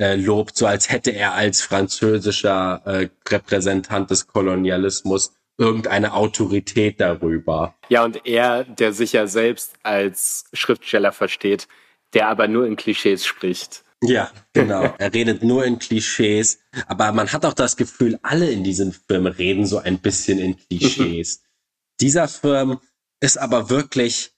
äh, 0.00 0.16
lobt, 0.16 0.56
so 0.56 0.66
als 0.66 0.90
hätte 0.90 1.10
er 1.10 1.34
als 1.34 1.60
französischer 1.60 2.82
äh, 2.86 3.08
Repräsentant 3.28 4.10
des 4.10 4.26
Kolonialismus 4.26 5.34
irgendeine 5.58 6.14
Autorität 6.14 7.00
darüber. 7.00 7.74
Ja, 7.90 8.04
und 8.04 8.26
er, 8.26 8.64
der 8.64 8.94
sich 8.94 9.12
ja 9.12 9.26
selbst 9.26 9.74
als 9.82 10.44
Schriftsteller 10.54 11.12
versteht, 11.12 11.68
der 12.14 12.28
aber 12.28 12.48
nur 12.48 12.66
in 12.66 12.76
Klischees 12.76 13.24
spricht. 13.24 13.84
Ja, 14.02 14.30
genau. 14.52 14.94
Er 14.98 15.12
redet 15.12 15.42
nur 15.42 15.64
in 15.64 15.78
Klischees, 15.78 16.60
aber 16.86 17.12
man 17.12 17.32
hat 17.32 17.44
auch 17.44 17.54
das 17.54 17.76
Gefühl, 17.76 18.18
alle 18.22 18.50
in 18.50 18.64
diesem 18.64 18.92
Film 18.92 19.26
reden 19.26 19.66
so 19.66 19.78
ein 19.78 19.98
bisschen 19.98 20.38
in 20.38 20.56
Klischees. 20.56 21.42
Dieser 22.00 22.28
Film 22.28 22.78
ist 23.20 23.38
aber 23.38 23.68
wirklich 23.68 24.32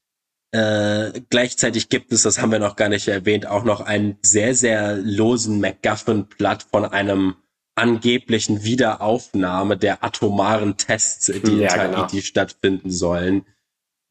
äh, 0.52 1.22
gleichzeitig 1.30 1.88
gibt 1.88 2.12
es, 2.12 2.22
das 2.22 2.38
haben 2.38 2.52
wir 2.52 2.58
noch 2.58 2.76
gar 2.76 2.90
nicht 2.90 3.08
erwähnt, 3.08 3.46
auch 3.46 3.64
noch 3.64 3.80
einen 3.80 4.18
sehr, 4.20 4.54
sehr 4.54 4.96
losen 4.96 5.60
MacGuffin-Platt 5.60 6.66
von 6.70 6.84
einem 6.84 7.36
angeblichen 7.74 8.62
Wiederaufnahme 8.62 9.78
der 9.78 10.04
atomaren 10.04 10.76
Tests, 10.76 11.26
die 11.26 11.56
ja, 11.56 11.72
in 11.72 11.92
Tahiti 11.92 12.16
genau. 12.16 12.22
stattfinden 12.22 12.90
sollen. 12.90 13.46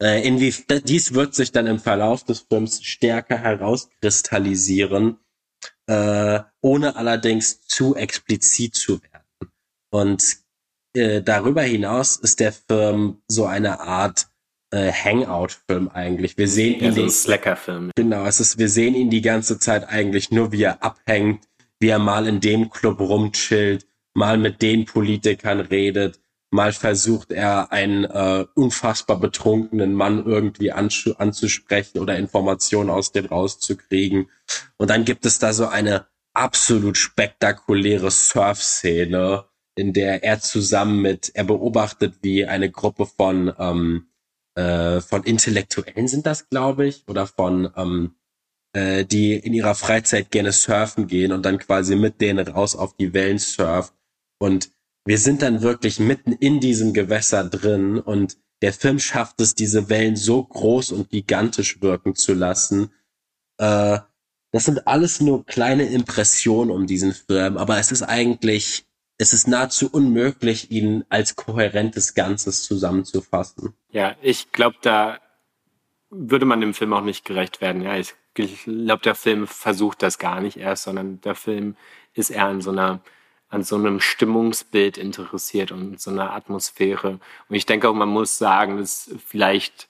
Äh, 0.02 0.28
inwie 0.28 0.54
dies 0.84 1.14
wird 1.14 1.36
sich 1.36 1.52
dann 1.52 1.68
im 1.68 1.80
Verlauf 1.80 2.24
des 2.24 2.40
Films 2.50 2.84
stärker 2.84 3.38
herauskristallisieren, 3.38 5.18
äh, 5.86 6.40
ohne 6.62 6.96
allerdings 6.96 7.62
zu 7.68 7.96
explizit 7.96 8.76
zu 8.76 9.00
werden. 9.04 9.52
Und 9.92 10.38
äh, 10.96 11.22
darüber 11.22 11.62
hinaus 11.62 12.18
ist 12.18 12.40
der 12.40 12.52
Film 12.52 13.22
so 13.28 13.46
eine 13.46 13.80
Art 13.80 14.28
äh, 14.72 14.92
Hangout-Film 14.92 15.90
eigentlich. 15.90 16.38
Wir 16.38 16.48
sehen 16.48 16.80
ihn. 16.80 16.86
Ja, 16.86 16.92
so 16.94 17.04
ein 17.04 17.10
Slacker-Film. 17.10 17.92
Genau, 17.96 18.26
es 18.26 18.40
ist, 18.40 18.58
wir 18.58 18.70
sehen 18.70 18.96
ihn 18.96 19.10
die 19.10 19.22
ganze 19.22 19.60
Zeit 19.60 19.88
eigentlich 19.88 20.32
nur, 20.32 20.52
wie 20.52 20.64
er 20.64 20.82
abhängt, 20.84 21.48
wie 21.80 21.90
er 21.90 22.00
mal 22.00 22.28
in 22.28 22.40
dem 22.40 22.70
Club 22.70 23.00
rumchillt, 23.00 23.86
mal 24.14 24.38
mit 24.38 24.62
den 24.62 24.86
Politikern 24.86 25.60
redet, 25.60 26.21
Mal 26.54 26.74
versucht 26.74 27.32
er 27.32 27.72
einen 27.72 28.04
äh, 28.04 28.46
unfassbar 28.56 29.18
betrunkenen 29.18 29.94
Mann 29.94 30.26
irgendwie 30.26 30.74
anzusprechen 30.74 32.00
oder 32.00 32.18
Informationen 32.18 32.90
aus 32.90 33.14
dem 33.14 33.26
rauszukriegen. 33.26 34.30
Und 34.78 34.90
dann 34.90 35.06
gibt 35.06 35.26
es 35.26 35.40
da 35.40 35.54
so 35.54 35.68
eine 35.68 36.08
absolut 36.34 36.98
spektakuläre 36.98 38.12
Surf-Szene, 38.12 39.46
in 39.76 39.94
der 39.94 40.26
er 40.26 40.42
zusammen 40.42 41.02
mit, 41.02 41.32
er 41.34 41.46
beobachtet, 41.46 42.16
wie 42.22 42.46
eine 42.46 42.70
Gruppe 42.70 43.06
von, 43.06 43.54
ähm, 43.58 44.10
äh, 44.56 45.00
von 45.00 45.24
Intellektuellen 45.24 46.10
sind 46.10 46.26
das, 46.26 46.50
glaube 46.50 46.86
ich, 46.86 47.06
oder 47.08 47.28
von, 47.28 47.72
ähm, 47.78 48.16
äh, 48.74 49.06
die 49.06 49.36
in 49.36 49.54
ihrer 49.54 49.76
Freizeit 49.76 50.32
gerne 50.32 50.52
surfen 50.52 51.08
gehen 51.08 51.32
und 51.32 51.46
dann 51.46 51.60
quasi 51.60 51.96
mit 51.96 52.20
denen 52.20 52.46
raus 52.46 52.76
auf 52.76 52.94
die 52.98 53.14
Wellen 53.14 53.40
surft. 53.40 53.94
Und 54.38 54.70
wir 55.06 55.18
sind 55.18 55.42
dann 55.42 55.62
wirklich 55.62 56.00
mitten 56.00 56.34
in 56.34 56.60
diesem 56.60 56.94
Gewässer 56.94 57.44
drin 57.44 58.00
und 58.00 58.38
der 58.62 58.74
Film 58.74 59.00
schafft 59.00 59.42
es, 59.42 59.56
diese 59.56 59.90
Wellen 59.90 60.16
so 60.16 60.44
groß 60.44 60.92
und 60.92 61.10
gigantisch 61.10 61.82
wirken 61.82 62.16
zu 62.16 62.34
lassen. 62.34 62.92
Äh, 63.58 64.00
das 64.52 64.66
sind 64.66 64.88
alles 64.88 65.22
nur 65.22 65.46
kleine 65.46 65.86
Impressionen 65.86 66.72
um 66.72 66.86
diesen 66.86 67.14
Film, 67.14 67.58
aber 67.58 67.80
es 67.80 67.92
ist 67.92 68.04
eigentlich, 68.04 68.86
es 69.18 69.34
ist 69.34 69.48
nahezu 69.48 69.90
unmöglich, 69.92 70.72
ihn 70.72 71.06
als 71.10 71.36
kohärentes 71.36 72.14
Ganzes 72.14 72.64
zusammenzufassen. 72.64 73.74
Ja, 73.90 74.16
ich 74.22 74.52
glaube, 74.52 74.78
da 74.82 75.20
würde 76.10 76.46
man 76.46 76.62
dem 76.62 76.74
Film 76.74 76.94
auch 76.94 77.04
nicht 77.04 77.26
gerecht 77.26 77.62
werden. 77.62 77.82
Ja, 77.82 77.96
ich 77.96 78.14
glaube, 78.36 79.02
der 79.02 79.16
Film 79.16 79.48
versucht 79.48 80.04
das 80.04 80.20
gar 80.20 80.42
nicht 80.42 80.58
erst, 80.58 80.84
sondern 80.84 81.22
der 81.22 81.36
Film 81.36 81.76
ist 82.14 82.30
eher 82.30 82.46
an 82.46 82.62
so 82.62 82.72
einer 82.72 83.02
an 83.52 83.64
so 83.64 83.76
einem 83.76 84.00
Stimmungsbild 84.00 84.98
interessiert 84.98 85.72
und 85.72 86.00
so 86.00 86.10
einer 86.10 86.34
Atmosphäre. 86.34 87.20
Und 87.50 87.56
ich 87.56 87.66
denke 87.66 87.90
auch, 87.90 87.94
man 87.94 88.10
muss 88.10 88.38
sagen, 88.38 88.78
das 88.78 89.08
ist 89.08 89.22
vielleicht 89.28 89.90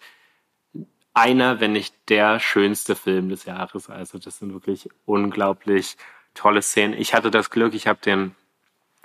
einer, 1.14 1.60
wenn 1.60 1.74
nicht 1.74 1.94
der 2.10 2.40
schönste 2.40 2.96
Film 2.96 3.30
des 3.30 3.46
Jahres. 3.46 3.90
Also 3.90 4.18
das 4.18 4.40
sind 4.40 4.52
wirklich 4.54 4.90
unglaublich 5.06 5.98
tolle 6.34 6.64
Szenen. 6.64 7.00
Ich 7.00 7.14
hatte 7.14 7.30
das 7.30 7.52
Glück, 7.52 7.76
ich 7.76 7.86
habe 7.86 8.00
den 8.04 8.36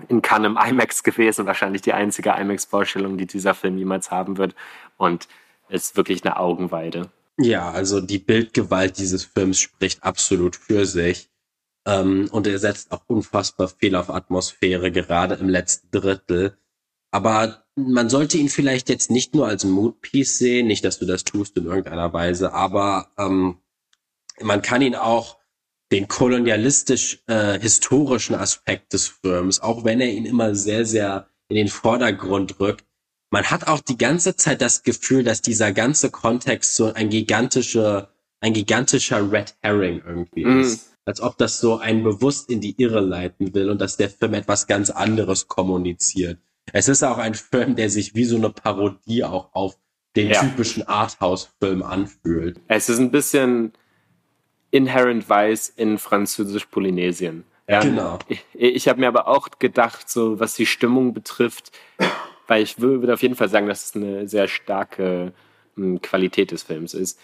in 0.08 0.22
Cannes 0.22 0.46
im 0.46 0.56
IMAX 0.56 1.02
gewesen, 1.02 1.46
wahrscheinlich 1.46 1.82
die 1.82 1.92
einzige 1.92 2.30
IMAX-Vorstellung, 2.30 3.18
die 3.18 3.26
dieser 3.26 3.54
Film 3.54 3.76
jemals 3.76 4.10
haben 4.10 4.38
wird. 4.38 4.54
Und 4.96 5.28
es 5.68 5.88
ist 5.88 5.96
wirklich 5.96 6.24
eine 6.24 6.38
Augenweide. 6.38 7.10
Ja, 7.38 7.70
also 7.70 8.00
die 8.00 8.18
Bildgewalt 8.18 8.96
dieses 8.96 9.24
Films 9.24 9.60
spricht 9.60 10.02
absolut 10.02 10.56
für 10.56 10.86
sich. 10.86 11.28
Ähm, 11.86 12.28
und 12.32 12.46
er 12.46 12.58
setzt 12.58 12.92
auch 12.92 13.02
unfassbar 13.06 13.68
viel 13.68 13.94
auf 13.94 14.10
Atmosphäre, 14.10 14.90
gerade 14.90 15.36
im 15.36 15.48
letzten 15.48 15.90
Drittel. 15.90 16.58
Aber 17.12 17.64
man 17.76 18.10
sollte 18.10 18.38
ihn 18.38 18.48
vielleicht 18.48 18.88
jetzt 18.88 19.08
nicht 19.10 19.34
nur 19.34 19.46
als 19.46 19.64
Moodpiece 19.64 20.38
sehen, 20.38 20.66
nicht, 20.66 20.84
dass 20.84 20.98
du 20.98 21.06
das 21.06 21.22
tust 21.24 21.56
in 21.56 21.66
irgendeiner 21.66 22.12
Weise, 22.12 22.52
aber 22.52 23.12
ähm, 23.16 23.58
man 24.40 24.62
kann 24.62 24.82
ihn 24.82 24.96
auch 24.96 25.38
den 25.92 26.08
kolonialistisch-historischen 26.08 28.34
äh, 28.34 28.38
Aspekt 28.38 28.92
des 28.92 29.06
Films, 29.06 29.60
auch 29.60 29.84
wenn 29.84 30.00
er 30.00 30.10
ihn 30.10 30.26
immer 30.26 30.56
sehr, 30.56 30.84
sehr 30.84 31.28
in 31.48 31.54
den 31.56 31.68
Vordergrund 31.68 32.58
rückt, 32.58 32.84
man 33.30 33.44
hat 33.44 33.68
auch 33.68 33.80
die 33.80 33.98
ganze 33.98 34.34
Zeit 34.34 34.60
das 34.60 34.82
Gefühl, 34.82 35.22
dass 35.22 35.42
dieser 35.42 35.72
ganze 35.72 36.10
Kontext 36.10 36.74
so 36.74 36.92
ein 36.92 37.08
gigantischer, 37.08 38.10
ein 38.40 38.52
gigantischer 38.52 39.30
Red 39.30 39.54
Herring 39.62 40.02
irgendwie 40.04 40.44
mm. 40.44 40.60
ist 40.60 40.95
als 41.06 41.20
ob 41.20 41.38
das 41.38 41.60
so 41.60 41.78
einen 41.78 42.02
bewusst 42.02 42.50
in 42.50 42.60
die 42.60 42.74
Irre 42.76 43.00
leiten 43.00 43.54
will 43.54 43.70
und 43.70 43.80
dass 43.80 43.96
der 43.96 44.10
Film 44.10 44.34
etwas 44.34 44.66
ganz 44.66 44.90
anderes 44.90 45.48
kommuniziert. 45.48 46.38
Es 46.72 46.88
ist 46.88 47.04
auch 47.04 47.18
ein 47.18 47.34
Film, 47.34 47.76
der 47.76 47.88
sich 47.88 48.16
wie 48.16 48.24
so 48.24 48.36
eine 48.36 48.50
Parodie 48.50 49.22
auch 49.22 49.54
auf 49.54 49.78
den 50.16 50.30
ja. 50.30 50.40
typischen 50.40 50.82
Arthouse-Film 50.82 51.84
anfühlt. 51.84 52.60
Es 52.66 52.88
ist 52.88 52.98
ein 52.98 53.12
bisschen 53.12 53.72
Inherent 54.72 55.28
Weiß 55.28 55.68
in 55.68 55.98
Französisch-Polynesien. 55.98 57.44
Ja, 57.68 57.80
genau. 57.80 58.18
Ich, 58.28 58.44
ich 58.52 58.88
habe 58.88 59.00
mir 59.00 59.08
aber 59.08 59.28
auch 59.28 59.48
gedacht, 59.60 60.10
so 60.10 60.40
was 60.40 60.54
die 60.54 60.66
Stimmung 60.66 61.14
betrifft, 61.14 61.70
weil 62.48 62.62
ich 62.64 62.80
würde 62.80 63.14
auf 63.14 63.22
jeden 63.22 63.36
Fall 63.36 63.48
sagen, 63.48 63.68
dass 63.68 63.86
es 63.86 63.96
eine 63.96 64.26
sehr 64.26 64.48
starke 64.48 65.32
hm, 65.76 66.02
Qualität 66.02 66.50
des 66.50 66.64
Films 66.64 66.94
ist 66.94 67.20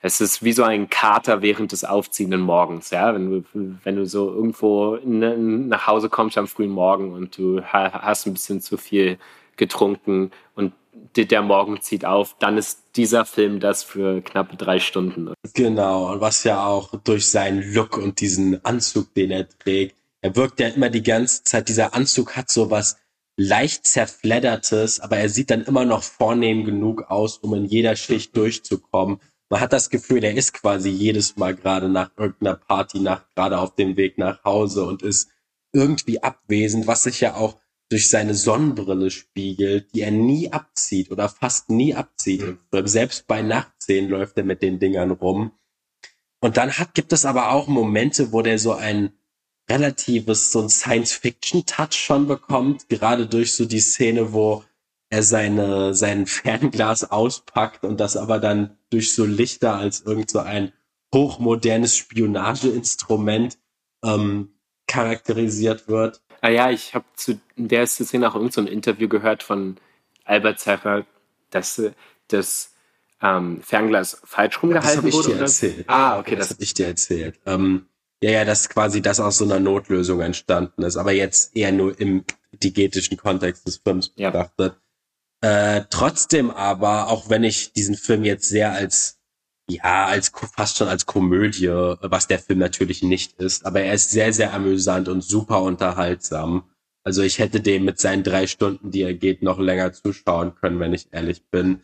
es 0.00 0.20
ist 0.20 0.42
wie 0.42 0.52
so 0.52 0.64
ein 0.64 0.90
Kater 0.90 1.40
während 1.42 1.72
des 1.72 1.84
aufziehenden 1.84 2.40
Morgens, 2.40 2.90
ja, 2.90 3.14
wenn 3.14 3.30
du, 3.30 3.44
wenn 3.84 3.96
du 3.96 4.06
so 4.06 4.28
irgendwo 4.30 4.98
nach 5.02 5.86
Hause 5.86 6.08
kommst 6.10 6.36
am 6.36 6.46
frühen 6.46 6.70
Morgen 6.70 7.12
und 7.12 7.38
du 7.38 7.62
hast 7.62 8.26
ein 8.26 8.34
bisschen 8.34 8.60
zu 8.60 8.76
viel 8.76 9.18
getrunken 9.56 10.30
und 10.54 10.72
der 11.16 11.42
Morgen 11.42 11.80
zieht 11.80 12.04
auf, 12.04 12.36
dann 12.38 12.58
ist 12.58 12.82
dieser 12.96 13.24
Film 13.24 13.60
das 13.60 13.82
für 13.82 14.20
knappe 14.20 14.56
drei 14.56 14.78
Stunden. 14.78 15.32
Genau, 15.54 16.12
und 16.12 16.20
was 16.20 16.44
ja 16.44 16.64
auch 16.66 16.94
durch 17.02 17.30
seinen 17.30 17.62
Look 17.72 17.96
und 17.96 18.20
diesen 18.20 18.64
Anzug, 18.64 19.14
den 19.14 19.30
er 19.30 19.48
trägt, 19.48 19.96
er 20.20 20.36
wirkt 20.36 20.60
ja 20.60 20.68
immer 20.68 20.90
die 20.90 21.02
ganze 21.02 21.44
Zeit, 21.44 21.68
dieser 21.68 21.94
Anzug 21.94 22.36
hat 22.36 22.50
so 22.50 22.70
was 22.70 22.98
leicht 23.36 23.86
zerfleddertes, 23.86 25.00
aber 25.00 25.18
er 25.18 25.28
sieht 25.28 25.50
dann 25.50 25.64
immer 25.64 25.84
noch 25.84 26.02
vornehm 26.02 26.64
genug 26.64 27.10
aus, 27.10 27.38
um 27.38 27.54
in 27.54 27.64
jeder 27.64 27.96
Schicht 27.96 28.36
durchzukommen 28.36 29.18
man 29.54 29.60
hat 29.60 29.72
das 29.72 29.88
Gefühl, 29.88 30.24
er 30.24 30.34
ist 30.34 30.52
quasi 30.52 30.88
jedes 30.88 31.36
Mal 31.36 31.54
gerade 31.54 31.88
nach 31.88 32.10
irgendeiner 32.16 32.56
Party, 32.56 32.98
nach, 32.98 33.24
gerade 33.36 33.60
auf 33.60 33.76
dem 33.76 33.96
Weg 33.96 34.18
nach 34.18 34.42
Hause 34.42 34.84
und 34.84 35.02
ist 35.02 35.30
irgendwie 35.72 36.20
abwesend, 36.20 36.88
was 36.88 37.04
sich 37.04 37.20
ja 37.20 37.36
auch 37.36 37.60
durch 37.88 38.10
seine 38.10 38.34
Sonnenbrille 38.34 39.12
spiegelt, 39.12 39.94
die 39.94 40.00
er 40.00 40.10
nie 40.10 40.50
abzieht 40.50 41.12
oder 41.12 41.28
fast 41.28 41.70
nie 41.70 41.94
abzieht. 41.94 42.42
Mhm. 42.42 42.86
Selbst 42.88 43.28
bei 43.28 43.42
Nachtsehen 43.42 44.08
läuft 44.08 44.36
er 44.38 44.42
mit 44.42 44.60
den 44.60 44.80
Dingern 44.80 45.12
rum. 45.12 45.52
Und 46.40 46.56
dann 46.56 46.76
hat, 46.76 46.94
gibt 46.94 47.12
es 47.12 47.24
aber 47.24 47.52
auch 47.52 47.68
Momente, 47.68 48.32
wo 48.32 48.42
der 48.42 48.58
so 48.58 48.72
ein 48.72 49.12
relatives, 49.70 50.50
so 50.50 50.62
ein 50.62 50.68
Science-Fiction-Touch 50.68 51.92
schon 51.92 52.26
bekommt, 52.26 52.88
gerade 52.88 53.28
durch 53.28 53.54
so 53.54 53.66
die 53.66 53.78
Szene, 53.78 54.32
wo 54.32 54.64
er 55.10 55.22
seine, 55.22 55.94
sein 55.94 56.26
Fernglas 56.26 57.08
auspackt 57.08 57.84
und 57.84 58.00
das 58.00 58.16
aber 58.16 58.40
dann 58.40 58.76
durch 58.94 59.12
so 59.12 59.24
Lichter 59.24 59.74
als 59.74 60.02
irgend 60.02 60.30
so 60.30 60.38
ein 60.38 60.72
hochmodernes 61.12 61.96
Spionageinstrument 61.96 63.58
ähm, 64.04 64.54
charakterisiert 64.86 65.88
wird. 65.88 66.22
Ah 66.40 66.48
ja, 66.48 66.70
ich 66.70 66.94
habe 66.94 67.04
zu 67.16 67.40
der 67.56 67.86
Szene 67.88 68.30
auch 68.30 68.36
irgend 68.36 68.52
so 68.52 68.60
ein 68.60 68.68
Interview 68.68 69.08
gehört 69.08 69.42
von 69.42 69.78
Albert 70.24 70.60
Zerrer, 70.60 71.04
dass 71.50 71.82
das 72.28 72.72
ähm, 73.20 73.62
Fernglas 73.62 74.20
falsch 74.24 74.62
rumgehalten 74.62 75.04
das 75.04 75.14
wurde. 75.14 75.30
Ich 75.30 75.34
dir 75.34 75.40
erzählt. 75.40 75.84
Ah, 75.88 76.18
okay, 76.20 76.36
das, 76.36 76.48
das 76.48 76.56
habe 76.56 76.64
ich 76.64 76.74
dir 76.74 76.86
erzählt. 76.86 77.40
Ähm, 77.46 77.86
ja, 78.22 78.30
ja, 78.30 78.44
dass 78.44 78.68
quasi 78.68 79.02
das 79.02 79.18
aus 79.18 79.38
so 79.38 79.44
einer 79.44 79.58
Notlösung 79.58 80.20
entstanden 80.20 80.82
ist, 80.82 80.96
aber 80.96 81.10
jetzt 81.10 81.56
eher 81.56 81.72
nur 81.72 81.98
im 81.98 82.24
digetischen 82.52 83.16
Kontext 83.16 83.66
des 83.66 83.78
Films 83.78 84.10
betrachtet. 84.10 84.76
Äh, 85.44 85.84
trotzdem 85.90 86.50
aber, 86.50 87.08
auch 87.08 87.28
wenn 87.28 87.44
ich 87.44 87.74
diesen 87.74 87.96
Film 87.96 88.24
jetzt 88.24 88.48
sehr 88.48 88.72
als, 88.72 89.20
ja, 89.68 90.06
als 90.06 90.32
fast 90.56 90.78
schon 90.78 90.88
als 90.88 91.04
Komödie, 91.04 91.68
was 91.68 92.28
der 92.28 92.38
Film 92.38 92.60
natürlich 92.60 93.02
nicht 93.02 93.34
ist, 93.34 93.66
aber 93.66 93.82
er 93.82 93.92
ist 93.92 94.10
sehr, 94.10 94.32
sehr 94.32 94.54
amüsant 94.54 95.06
und 95.06 95.22
super 95.22 95.60
unterhaltsam. 95.60 96.70
Also 97.04 97.20
ich 97.20 97.38
hätte 97.40 97.60
dem 97.60 97.84
mit 97.84 98.00
seinen 98.00 98.22
drei 98.22 98.46
Stunden, 98.46 98.90
die 98.90 99.02
er 99.02 99.12
geht, 99.12 99.42
noch 99.42 99.58
länger 99.58 99.92
zuschauen 99.92 100.54
können, 100.54 100.80
wenn 100.80 100.94
ich 100.94 101.08
ehrlich 101.12 101.44
bin. 101.50 101.82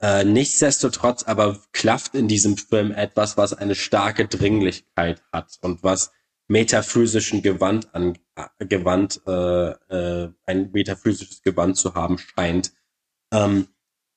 Äh, 0.00 0.22
nichtsdestotrotz 0.22 1.24
aber 1.24 1.58
klafft 1.72 2.14
in 2.14 2.28
diesem 2.28 2.56
Film 2.56 2.92
etwas, 2.92 3.36
was 3.36 3.54
eine 3.54 3.74
starke 3.74 4.28
Dringlichkeit 4.28 5.20
hat 5.32 5.58
und 5.62 5.82
was 5.82 6.12
metaphysischen 6.46 7.42
Gewand 7.42 7.92
an 7.92 8.16
äh, 8.36 8.66
Gewand 8.66 9.20
äh, 9.26 9.70
äh, 9.70 10.30
ein 10.46 10.70
metaphysisches 10.70 11.42
Gewand 11.42 11.76
zu 11.76 11.94
haben 11.94 12.18
scheint 12.18 12.72
ähm, 13.34 13.68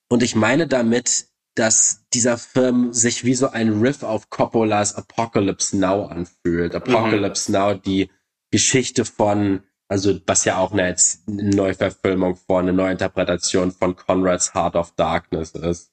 und 0.10 0.24
ich 0.24 0.36
meine 0.36 0.68
damit, 0.68 1.28
dass 1.56 2.06
dieser 2.14 2.38
Film 2.38 2.94
sich 2.94 3.24
wie 3.24 3.34
so 3.34 3.50
ein 3.50 3.82
Riff 3.82 4.04
auf 4.04 4.30
Coppolas 4.30 4.96
Apocalypse 4.96 5.76
Now 5.76 6.06
anfühlt. 6.06 6.76
Apocalypse 6.76 7.52
mhm. 7.52 7.58
Now, 7.58 7.74
die 7.74 8.12
Geschichte 8.52 9.06
von, 9.06 9.64
also 9.90 10.20
was 10.28 10.46
ja 10.46 10.58
auch 10.60 10.72
eine, 10.72 10.84
eine 10.84 11.56
Neuverfilmung 11.56 12.36
von, 12.36 12.68
eine 12.68 12.74
Neuinterpretation 12.74 13.72
von 13.72 13.96
Conrads 13.96 14.54
Heart 14.54 14.76
of 14.76 14.92
Darkness 14.96 15.52
ist. 15.52 15.92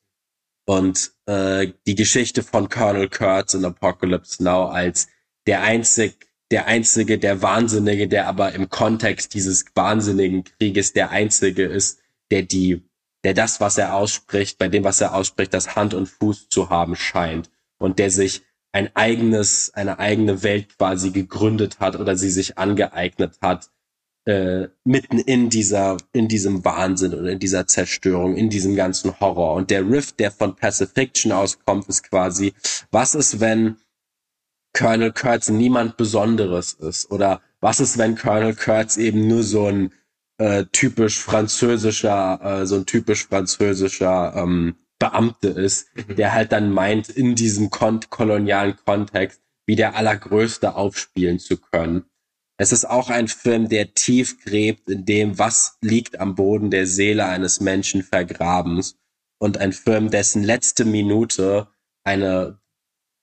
Und 0.67 1.13
äh, 1.27 1.73
die 1.87 1.95
Geschichte 1.95 2.43
von 2.43 2.69
Colonel 2.69 3.09
Kurtz 3.09 3.55
in 3.55 3.65
Apocalypse 3.65 4.43
Now 4.43 4.67
als 4.67 5.09
der 5.47 5.63
einzig, 5.63 6.29
der 6.51 6.67
einzige, 6.67 7.19
der 7.19 7.43
Wahnsinnige, 7.43 8.07
der 8.07 8.29
aber 8.29 8.53
im 8.53 8.69
Kontext 8.69 9.35
dieses 9.35 9.65
wahnsinnigen 9.75 10.45
Krieges 10.45 10.93
der 10.93 11.11
einzige 11.11 11.65
ist, 11.65 12.01
der 12.31 12.43
die 12.43 12.83
der 13.25 13.35
das, 13.35 13.61
was 13.61 13.79
er 13.79 13.95
ausspricht, 13.95 14.59
bei 14.59 14.69
dem, 14.69 14.85
was 14.85 15.01
er 15.01 15.15
ausspricht, 15.15 15.55
das 15.55 15.75
Hand 15.75 15.95
und 15.95 16.07
Fuß 16.07 16.49
zu 16.51 16.71
haben 16.71 16.95
scheint 16.95 17.51
und 17.79 17.99
der 17.99 18.11
sich 18.11 18.43
ein 18.73 18.95
eigenes, 18.95 19.73
eine 19.75 19.99
eigene 19.99 20.43
Welt 20.43 20.77
quasi 20.77 21.11
gegründet 21.11 21.81
hat 21.81 21.97
oder 21.97 22.17
sie 22.17 22.31
sich 22.31 22.59
angeeignet 22.59 23.39
hat, 23.41 23.71
äh, 24.27 24.69
mitten 24.85 25.19
in 25.19 25.49
dieser, 25.49 25.97
in 26.13 26.29
diesem 26.29 26.65
Wahnsinn 26.65 27.15
und 27.15 27.27
in 27.27 27.39
dieser 27.39 27.67
Zerstörung, 27.67 28.37
in 28.37 28.51
diesem 28.51 28.75
ganzen 28.75 29.19
Horror. 29.21 29.55
Und 29.55 29.71
der 29.71 29.89
Riff, 29.89 30.13
der 30.13 30.31
von 30.31 30.57
Pacifiction 30.57 31.31
auskommt, 31.33 31.89
ist 31.89 32.09
quasi, 32.09 32.55
was 32.91 33.15
ist, 33.15 33.41
wenn 33.41 33.77
Colonel 34.77 35.13
Kurtz 35.13 35.49
niemand 35.51 35.97
Besonderes 35.97 36.73
ist? 36.73 37.11
Oder 37.11 37.43
was 37.61 37.81
ist, 37.81 37.97
wenn 37.97 38.17
Colonel 38.17 38.57
Kurtz 38.57 38.97
eben 38.97 39.29
nur 39.29 39.43
so 39.43 39.67
ein 39.67 39.93
äh, 40.45 40.67
typisch 40.73 41.21
französischer, 41.21 42.39
äh, 42.43 42.67
so 42.67 42.77
ein 42.77 42.85
typisch 42.85 43.27
französischer 43.27 44.35
ähm, 44.37 44.77
Beamte 44.99 45.49
ist, 45.49 45.89
mhm. 45.97 46.17
der 46.17 46.35
halt 46.35 46.53
dann 46.53 46.71
meint, 46.71 47.09
in 47.09 47.35
diesem 47.35 47.71
kon 47.71 48.01
kolonialen 48.11 48.77
Kontext 48.85 49.41
wie 49.65 49.75
der 49.75 49.97
Allergrößte 49.97 50.75
aufspielen 50.75 51.39
zu 51.39 51.57
können. 51.57 52.05
Es 52.59 52.73
ist 52.73 52.85
auch 52.85 53.09
ein 53.09 53.29
Film, 53.29 53.71
der 53.71 53.95
tief 53.95 54.45
gräbt 54.45 54.91
in 54.91 55.07
dem, 55.07 55.39
was 55.39 55.79
liegt 55.81 56.21
am 56.21 56.35
Boden 56.35 56.71
der 56.71 56.87
Seele 56.87 57.25
eines 57.25 57.61
Menschen 57.61 58.03
vergrabens. 58.03 58.99
Und 59.39 59.57
ein 59.57 59.73
Film, 59.73 60.11
dessen 60.11 60.45
letzte 60.45 60.85
Minute 60.85 61.69
eine, 62.05 62.61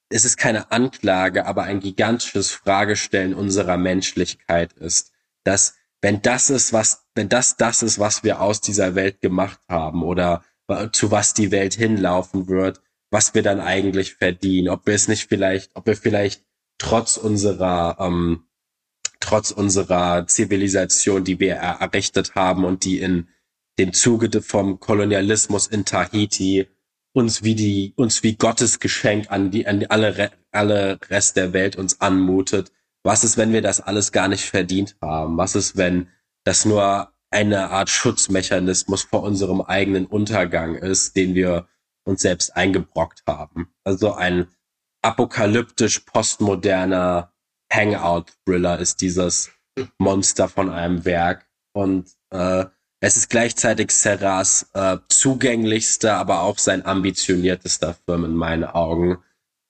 es 0.10 0.26
ist 0.26 0.38
keine 0.38 0.72
Anklage, 0.72 1.46
aber 1.46 1.64
ein 1.64 1.82
gigantisches 1.82 2.52
Fragestellen 2.52 3.36
unserer 3.36 3.78
Menschlichkeit 3.78 4.74
ist. 4.74 5.12
Dass 5.44 5.76
wenn 6.02 6.22
das 6.22 6.50
ist, 6.50 6.74
was, 6.74 7.06
wenn 7.16 7.30
das 7.30 7.58
das 7.58 7.84
ist, 7.84 8.00
was 8.00 8.24
wir 8.24 8.42
aus 8.42 8.62
dieser 8.62 8.96
Welt 8.96 9.22
gemacht 9.22 9.60
haben 9.70 10.04
oder 10.04 10.44
zu 10.92 11.12
was 11.12 11.34
die 11.34 11.52
Welt 11.52 11.74
hinlaufen 11.74 12.48
wird, 12.48 12.82
was 13.10 13.34
wir 13.34 13.44
dann 13.44 13.60
eigentlich 13.60 14.16
verdienen, 14.16 14.70
ob 14.70 14.86
wir 14.88 14.94
es 14.94 15.08
nicht 15.08 15.28
vielleicht, 15.28 15.72
ob 15.76 15.86
wir 15.86 15.98
vielleicht 15.98 16.44
trotz 16.78 17.18
unserer 17.18 17.98
ähm, 18.00 18.46
trotz 19.20 19.52
unserer 19.52 20.26
Zivilisation, 20.28 21.24
die 21.24 21.40
wir 21.40 21.56
errichtet 21.56 22.36
haben 22.36 22.66
und 22.66 22.86
die 22.86 23.00
in 23.00 23.28
dem 23.78 23.94
Zuge 23.94 24.42
vom 24.42 24.80
Kolonialismus 24.80 25.68
in 25.68 25.86
Tahiti 25.86 26.68
uns 27.14 27.44
wie 27.44 27.56
die 27.56 27.94
uns 27.96 28.24
wie 28.24 28.36
Gottes 28.36 28.80
Geschenk 28.80 29.30
an 29.30 29.52
die 29.52 29.68
an 29.68 29.86
alle 29.88 30.32
alle 30.52 31.00
Rest 31.10 31.38
der 31.38 31.54
Welt 31.54 31.76
uns 31.76 32.02
anmutet. 32.02 32.72
Was 33.04 33.24
ist, 33.24 33.38
wenn 33.38 33.54
wir 33.54 33.62
das 33.62 33.82
alles 33.82 34.12
gar 34.12 34.28
nicht 34.28 34.46
verdient 34.46 34.96
haben? 35.02 35.38
Was 35.38 35.56
ist, 35.56 35.78
wenn 35.78 36.08
das 36.44 36.66
nur 36.66 37.12
eine 37.32 37.70
Art 37.72 37.90
Schutzmechanismus 37.90 39.04
vor 39.04 39.24
unserem 39.24 39.62
eigenen 39.62 40.06
Untergang 40.06 40.76
ist, 40.76 41.16
den 41.16 41.34
wir 41.34 41.68
uns 42.04 42.22
selbst 42.22 42.56
eingebrockt 42.56 43.24
haben. 43.28 43.74
Also 43.84 44.14
ein 44.14 44.48
apokalyptisch 45.02 46.00
postmoderner 46.00 47.32
Hangout-Thriller 47.72 48.80
ist 48.80 49.02
dieses 49.02 49.52
Monster 49.98 50.50
von 50.50 50.70
einem 50.70 51.06
Werk. 51.06 51.48
Und 51.74 52.10
äh, 52.32 52.66
es 53.00 53.18
ist 53.18 53.30
gleichzeitig 53.30 53.92
Serras 53.92 54.70
äh, 54.74 54.98
zugänglichster, 55.08 56.18
aber 56.18 56.42
auch 56.42 56.58
sein 56.58 56.86
ambitioniertester 56.86 57.96
Film 58.06 58.26
in 58.26 58.36
meinen 58.36 58.66
Augen. 58.66 59.18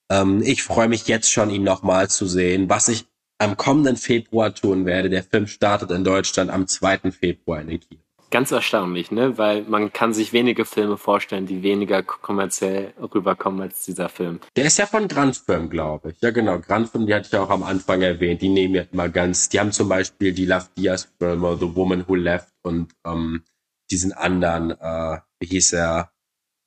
Ähm, 0.09 0.41
ich 0.41 0.63
freue 0.63 0.89
mich 0.89 1.07
jetzt 1.07 1.31
schon, 1.31 1.49
ihn 1.49 1.63
nochmal 1.63 2.09
zu 2.09 2.25
sehen. 2.25 2.69
Was 2.69 2.87
ich 2.87 3.07
am 3.41 3.57
kommenden 3.57 3.97
Februar 3.97 4.53
tun 4.53 4.85
werde, 4.85 5.09
der 5.09 5.23
Film 5.23 5.47
startet 5.47 5.89
in 5.91 6.03
Deutschland 6.03 6.51
am 6.51 6.67
2. 6.67 7.11
Februar 7.11 7.61
in 7.61 7.67
den 7.67 7.79
Kinos. 7.79 8.03
Ganz 8.29 8.51
erstaunlich, 8.51 9.11
ne? 9.11 9.37
Weil 9.37 9.63
man 9.63 9.91
kann 9.91 10.13
sich 10.13 10.31
wenige 10.31 10.63
Filme 10.63 10.95
vorstellen, 10.95 11.47
die 11.47 11.63
weniger 11.63 12.01
kommerziell 12.01 12.93
rüberkommen 13.13 13.61
als 13.61 13.83
dieser 13.83 14.07
Film. 14.07 14.39
Der 14.55 14.65
ist 14.65 14.77
ja 14.77 14.85
von 14.85 15.09
Grandfilm, 15.09 15.69
glaube 15.69 16.11
ich. 16.11 16.21
Ja, 16.21 16.31
genau. 16.31 16.59
Grandfilm, 16.59 17.07
die 17.07 17.13
hatte 17.13 17.25
ich 17.25 17.33
ja 17.33 17.43
auch 17.43 17.49
am 17.49 17.63
Anfang 17.63 18.01
erwähnt. 18.01 18.41
Die 18.41 18.47
nehmen 18.47 18.75
ja 18.75 18.83
immer 18.89 19.09
ganz, 19.09 19.49
die 19.49 19.59
haben 19.59 19.73
zum 19.73 19.89
Beispiel 19.89 20.31
die 20.31 20.45
Love 20.45 20.67
Diaz 20.77 21.11
Filme, 21.17 21.57
The 21.59 21.75
Woman 21.75 22.07
Who 22.07 22.15
Left 22.15 22.53
und 22.61 22.93
ähm, 23.05 23.43
diesen 23.89 24.13
anderen, 24.13 24.71
äh, 24.79 25.17
wie 25.41 25.47
hieß 25.47 25.73
er? 25.73 26.11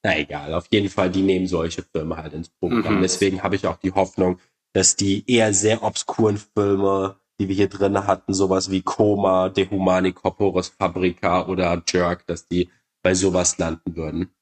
Na 0.03 0.19
egal, 0.19 0.53
auf 0.53 0.67
jeden 0.71 0.91
Fall, 0.91 1.09
die 1.09 1.23
nehmen 1.23 1.47
solche 1.47 1.83
Filme 1.83 2.19
halt 2.19 2.35
ins 2.35 2.51
Programm. 2.51 2.97
Mhm. 2.97 3.03
Deswegen 3.03 3.43
habe 3.43 3.57
ich 3.57 3.67
auch 3.67 3.79
die 3.79 3.93
Hoffnung, 3.93 4.39
dass 4.75 4.97
die 4.97 5.25
eher 5.27 5.55
sehr 5.55 5.83
obskuren 5.83 6.37
Filme 6.37 7.17
die 7.39 7.49
wir 7.49 7.55
hier 7.55 7.69
drin 7.69 8.07
hatten, 8.07 8.33
sowas 8.33 8.71
wie 8.71 8.83
Koma, 8.83 9.49
De 9.49 9.69
Humani 9.69 10.13
Corporis 10.13 10.69
Fabrica 10.69 11.47
oder 11.47 11.83
Jerk, 11.87 12.27
dass 12.27 12.47
die 12.47 12.71
bei 13.03 13.15
sowas 13.15 13.59
landen 13.59 13.97
würden. 13.97 14.35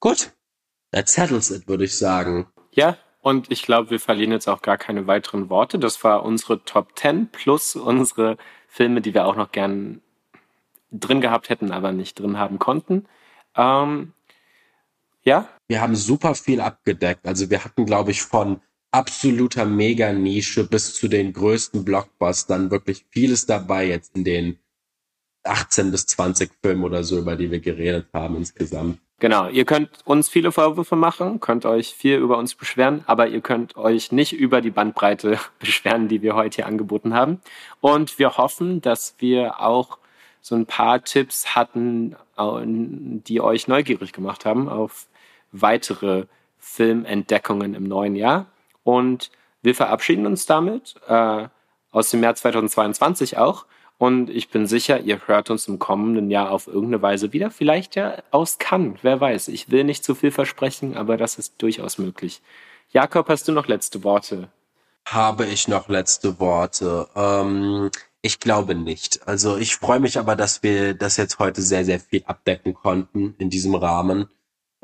Gut, 0.00 0.32
that 0.90 1.08
settles 1.08 1.50
it, 1.50 1.68
würde 1.68 1.84
ich 1.84 1.96
sagen. 1.96 2.46
Ja, 2.72 2.96
und 3.20 3.50
ich 3.50 3.62
glaube, 3.62 3.90
wir 3.90 4.00
verlieren 4.00 4.32
jetzt 4.32 4.48
auch 4.48 4.62
gar 4.62 4.78
keine 4.78 5.06
weiteren 5.06 5.48
Worte. 5.48 5.78
Das 5.78 6.02
war 6.02 6.24
unsere 6.24 6.64
Top 6.64 6.98
10 6.98 7.28
plus 7.28 7.76
unsere 7.76 8.36
Filme, 8.68 9.00
die 9.00 9.14
wir 9.14 9.26
auch 9.26 9.36
noch 9.36 9.52
gern 9.52 10.00
drin 10.90 11.20
gehabt 11.20 11.48
hätten, 11.48 11.72
aber 11.72 11.92
nicht 11.92 12.18
drin 12.18 12.38
haben 12.38 12.58
konnten. 12.58 13.06
Ähm, 13.56 14.12
ja? 15.22 15.48
Wir 15.68 15.80
haben 15.80 15.94
super 15.94 16.34
viel 16.34 16.60
abgedeckt. 16.60 17.26
Also 17.26 17.50
wir 17.50 17.64
hatten, 17.64 17.86
glaube 17.86 18.10
ich, 18.10 18.22
von 18.22 18.60
absoluter 18.94 19.64
Mega-Nische 19.64 20.64
bis 20.64 20.94
zu 20.94 21.08
den 21.08 21.32
größten 21.32 21.84
Blockbustern 21.84 22.70
wirklich 22.70 23.04
vieles 23.10 23.44
dabei 23.44 23.88
jetzt 23.88 24.16
in 24.16 24.22
den 24.22 24.58
18 25.42 25.90
bis 25.90 26.06
20 26.06 26.52
Filmen 26.62 26.84
oder 26.84 27.02
so, 27.02 27.18
über 27.18 27.34
die 27.34 27.50
wir 27.50 27.58
geredet 27.58 28.06
haben 28.14 28.36
insgesamt. 28.36 28.98
Genau, 29.18 29.48
ihr 29.48 29.64
könnt 29.64 29.90
uns 30.04 30.28
viele 30.28 30.52
Vorwürfe 30.52 30.96
machen, 30.96 31.40
könnt 31.40 31.66
euch 31.66 31.94
viel 31.94 32.18
über 32.18 32.38
uns 32.38 32.54
beschweren, 32.54 33.02
aber 33.06 33.26
ihr 33.26 33.40
könnt 33.40 33.76
euch 33.76 34.12
nicht 34.12 34.32
über 34.32 34.60
die 34.60 34.70
Bandbreite 34.70 35.40
beschweren, 35.58 36.08
die 36.08 36.22
wir 36.22 36.36
heute 36.36 36.56
hier 36.56 36.66
angeboten 36.66 37.14
haben. 37.14 37.40
Und 37.80 38.18
wir 38.18 38.36
hoffen, 38.36 38.80
dass 38.80 39.16
wir 39.18 39.60
auch 39.60 39.98
so 40.40 40.54
ein 40.54 40.66
paar 40.66 41.02
Tipps 41.02 41.54
hatten, 41.54 42.16
die 43.26 43.40
euch 43.40 43.66
neugierig 43.66 44.12
gemacht 44.12 44.44
haben 44.44 44.68
auf 44.68 45.06
weitere 45.52 46.26
Filmentdeckungen 46.58 47.74
im 47.74 47.84
neuen 47.84 48.14
Jahr. 48.14 48.46
Und 48.84 49.30
wir 49.62 49.74
verabschieden 49.74 50.26
uns 50.26 50.46
damit 50.46 50.94
äh, 51.08 51.48
aus 51.90 52.10
dem 52.10 52.20
März 52.20 52.40
2022 52.42 53.38
auch. 53.38 53.66
Und 53.96 54.28
ich 54.28 54.50
bin 54.50 54.66
sicher, 54.66 55.00
ihr 55.00 55.20
hört 55.26 55.50
uns 55.50 55.68
im 55.68 55.78
kommenden 55.78 56.30
Jahr 56.30 56.50
auf 56.50 56.66
irgendeine 56.66 57.00
Weise 57.00 57.32
wieder. 57.32 57.50
Vielleicht 57.50 57.96
ja 57.96 58.22
aus 58.30 58.58
Cannes, 58.58 58.98
wer 59.02 59.20
weiß. 59.20 59.48
Ich 59.48 59.70
will 59.70 59.84
nicht 59.84 60.04
zu 60.04 60.14
viel 60.14 60.30
versprechen, 60.30 60.96
aber 60.96 61.16
das 61.16 61.38
ist 61.38 61.54
durchaus 61.62 61.98
möglich. 61.98 62.42
Jakob, 62.90 63.28
hast 63.28 63.48
du 63.48 63.52
noch 63.52 63.66
letzte 63.66 64.04
Worte? 64.04 64.48
Habe 65.06 65.46
ich 65.46 65.68
noch 65.68 65.88
letzte 65.88 66.38
Worte? 66.40 67.08
Ähm, 67.14 67.90
ich 68.20 68.40
glaube 68.40 68.74
nicht. 68.74 69.26
Also 69.26 69.56
ich 69.56 69.76
freue 69.76 70.00
mich 70.00 70.18
aber, 70.18 70.34
dass 70.34 70.62
wir 70.62 70.94
das 70.94 71.16
jetzt 71.16 71.38
heute 71.38 71.62
sehr, 71.62 71.84
sehr 71.84 72.00
viel 72.00 72.24
abdecken 72.26 72.74
konnten 72.74 73.34
in 73.38 73.50
diesem 73.50 73.74
Rahmen. 73.74 74.28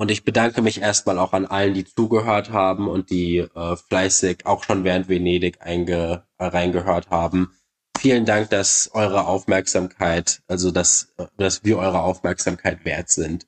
Und 0.00 0.10
ich 0.10 0.24
bedanke 0.24 0.62
mich 0.62 0.80
erstmal 0.80 1.18
auch 1.18 1.34
an 1.34 1.44
allen, 1.44 1.74
die 1.74 1.84
zugehört 1.84 2.52
haben 2.52 2.88
und 2.88 3.10
die 3.10 3.36
äh, 3.36 3.76
fleißig 3.76 4.46
auch 4.46 4.64
schon 4.64 4.82
während 4.82 5.10
Venedig 5.10 5.60
einge 5.60 6.24
äh, 6.38 6.44
reingehört 6.46 7.10
haben. 7.10 7.52
Vielen 7.98 8.24
Dank, 8.24 8.48
dass 8.48 8.90
eure 8.94 9.26
Aufmerksamkeit, 9.26 10.40
also 10.48 10.70
dass, 10.70 11.14
dass 11.36 11.64
wir 11.64 11.76
eure 11.76 12.00
Aufmerksamkeit 12.00 12.86
wert 12.86 13.10
sind. 13.10 13.46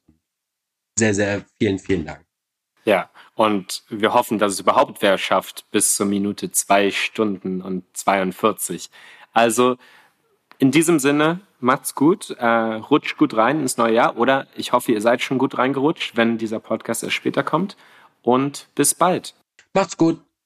Sehr, 0.99 1.15
sehr 1.15 1.47
vielen, 1.57 1.79
vielen 1.79 2.05
Dank. 2.05 2.23
Ja, 2.85 3.09
und 3.35 3.85
wir 3.89 4.13
hoffen, 4.13 4.39
dass 4.39 4.53
es 4.53 4.61
überhaupt 4.61 5.01
wer 5.01 5.17
schafft 5.17 5.71
bis 5.71 5.97
zur 5.97 6.05
Minute 6.05 6.51
zwei 6.51 6.91
Stunden 6.91 7.63
und 7.63 7.85
42. 7.97 8.91
Also 9.33 9.79
in 10.59 10.71
diesem 10.71 10.99
Sinne, 10.99 11.41
macht's 11.63 11.95
gut, 11.95 12.31
äh, 12.31 12.47
rutscht 12.47 13.17
gut 13.17 13.37
rein 13.37 13.61
ins 13.61 13.77
neue 13.77 13.95
Jahr 13.95 14.17
oder 14.17 14.47
ich 14.57 14.73
hoffe, 14.73 14.93
ihr 14.93 15.01
seid 15.01 15.23
schon 15.23 15.39
gut 15.39 15.59
reingerutscht, 15.59 16.17
wenn 16.17 16.39
dieser 16.39 16.61
Podcast 16.61 17.03
erst 17.03 17.15
später 17.15 17.43
kommt 17.43 17.77
und 18.23 18.69
bis 18.75 18.95
bald. 18.95 19.35
Macht's 19.73 19.97
gut. 19.97 20.19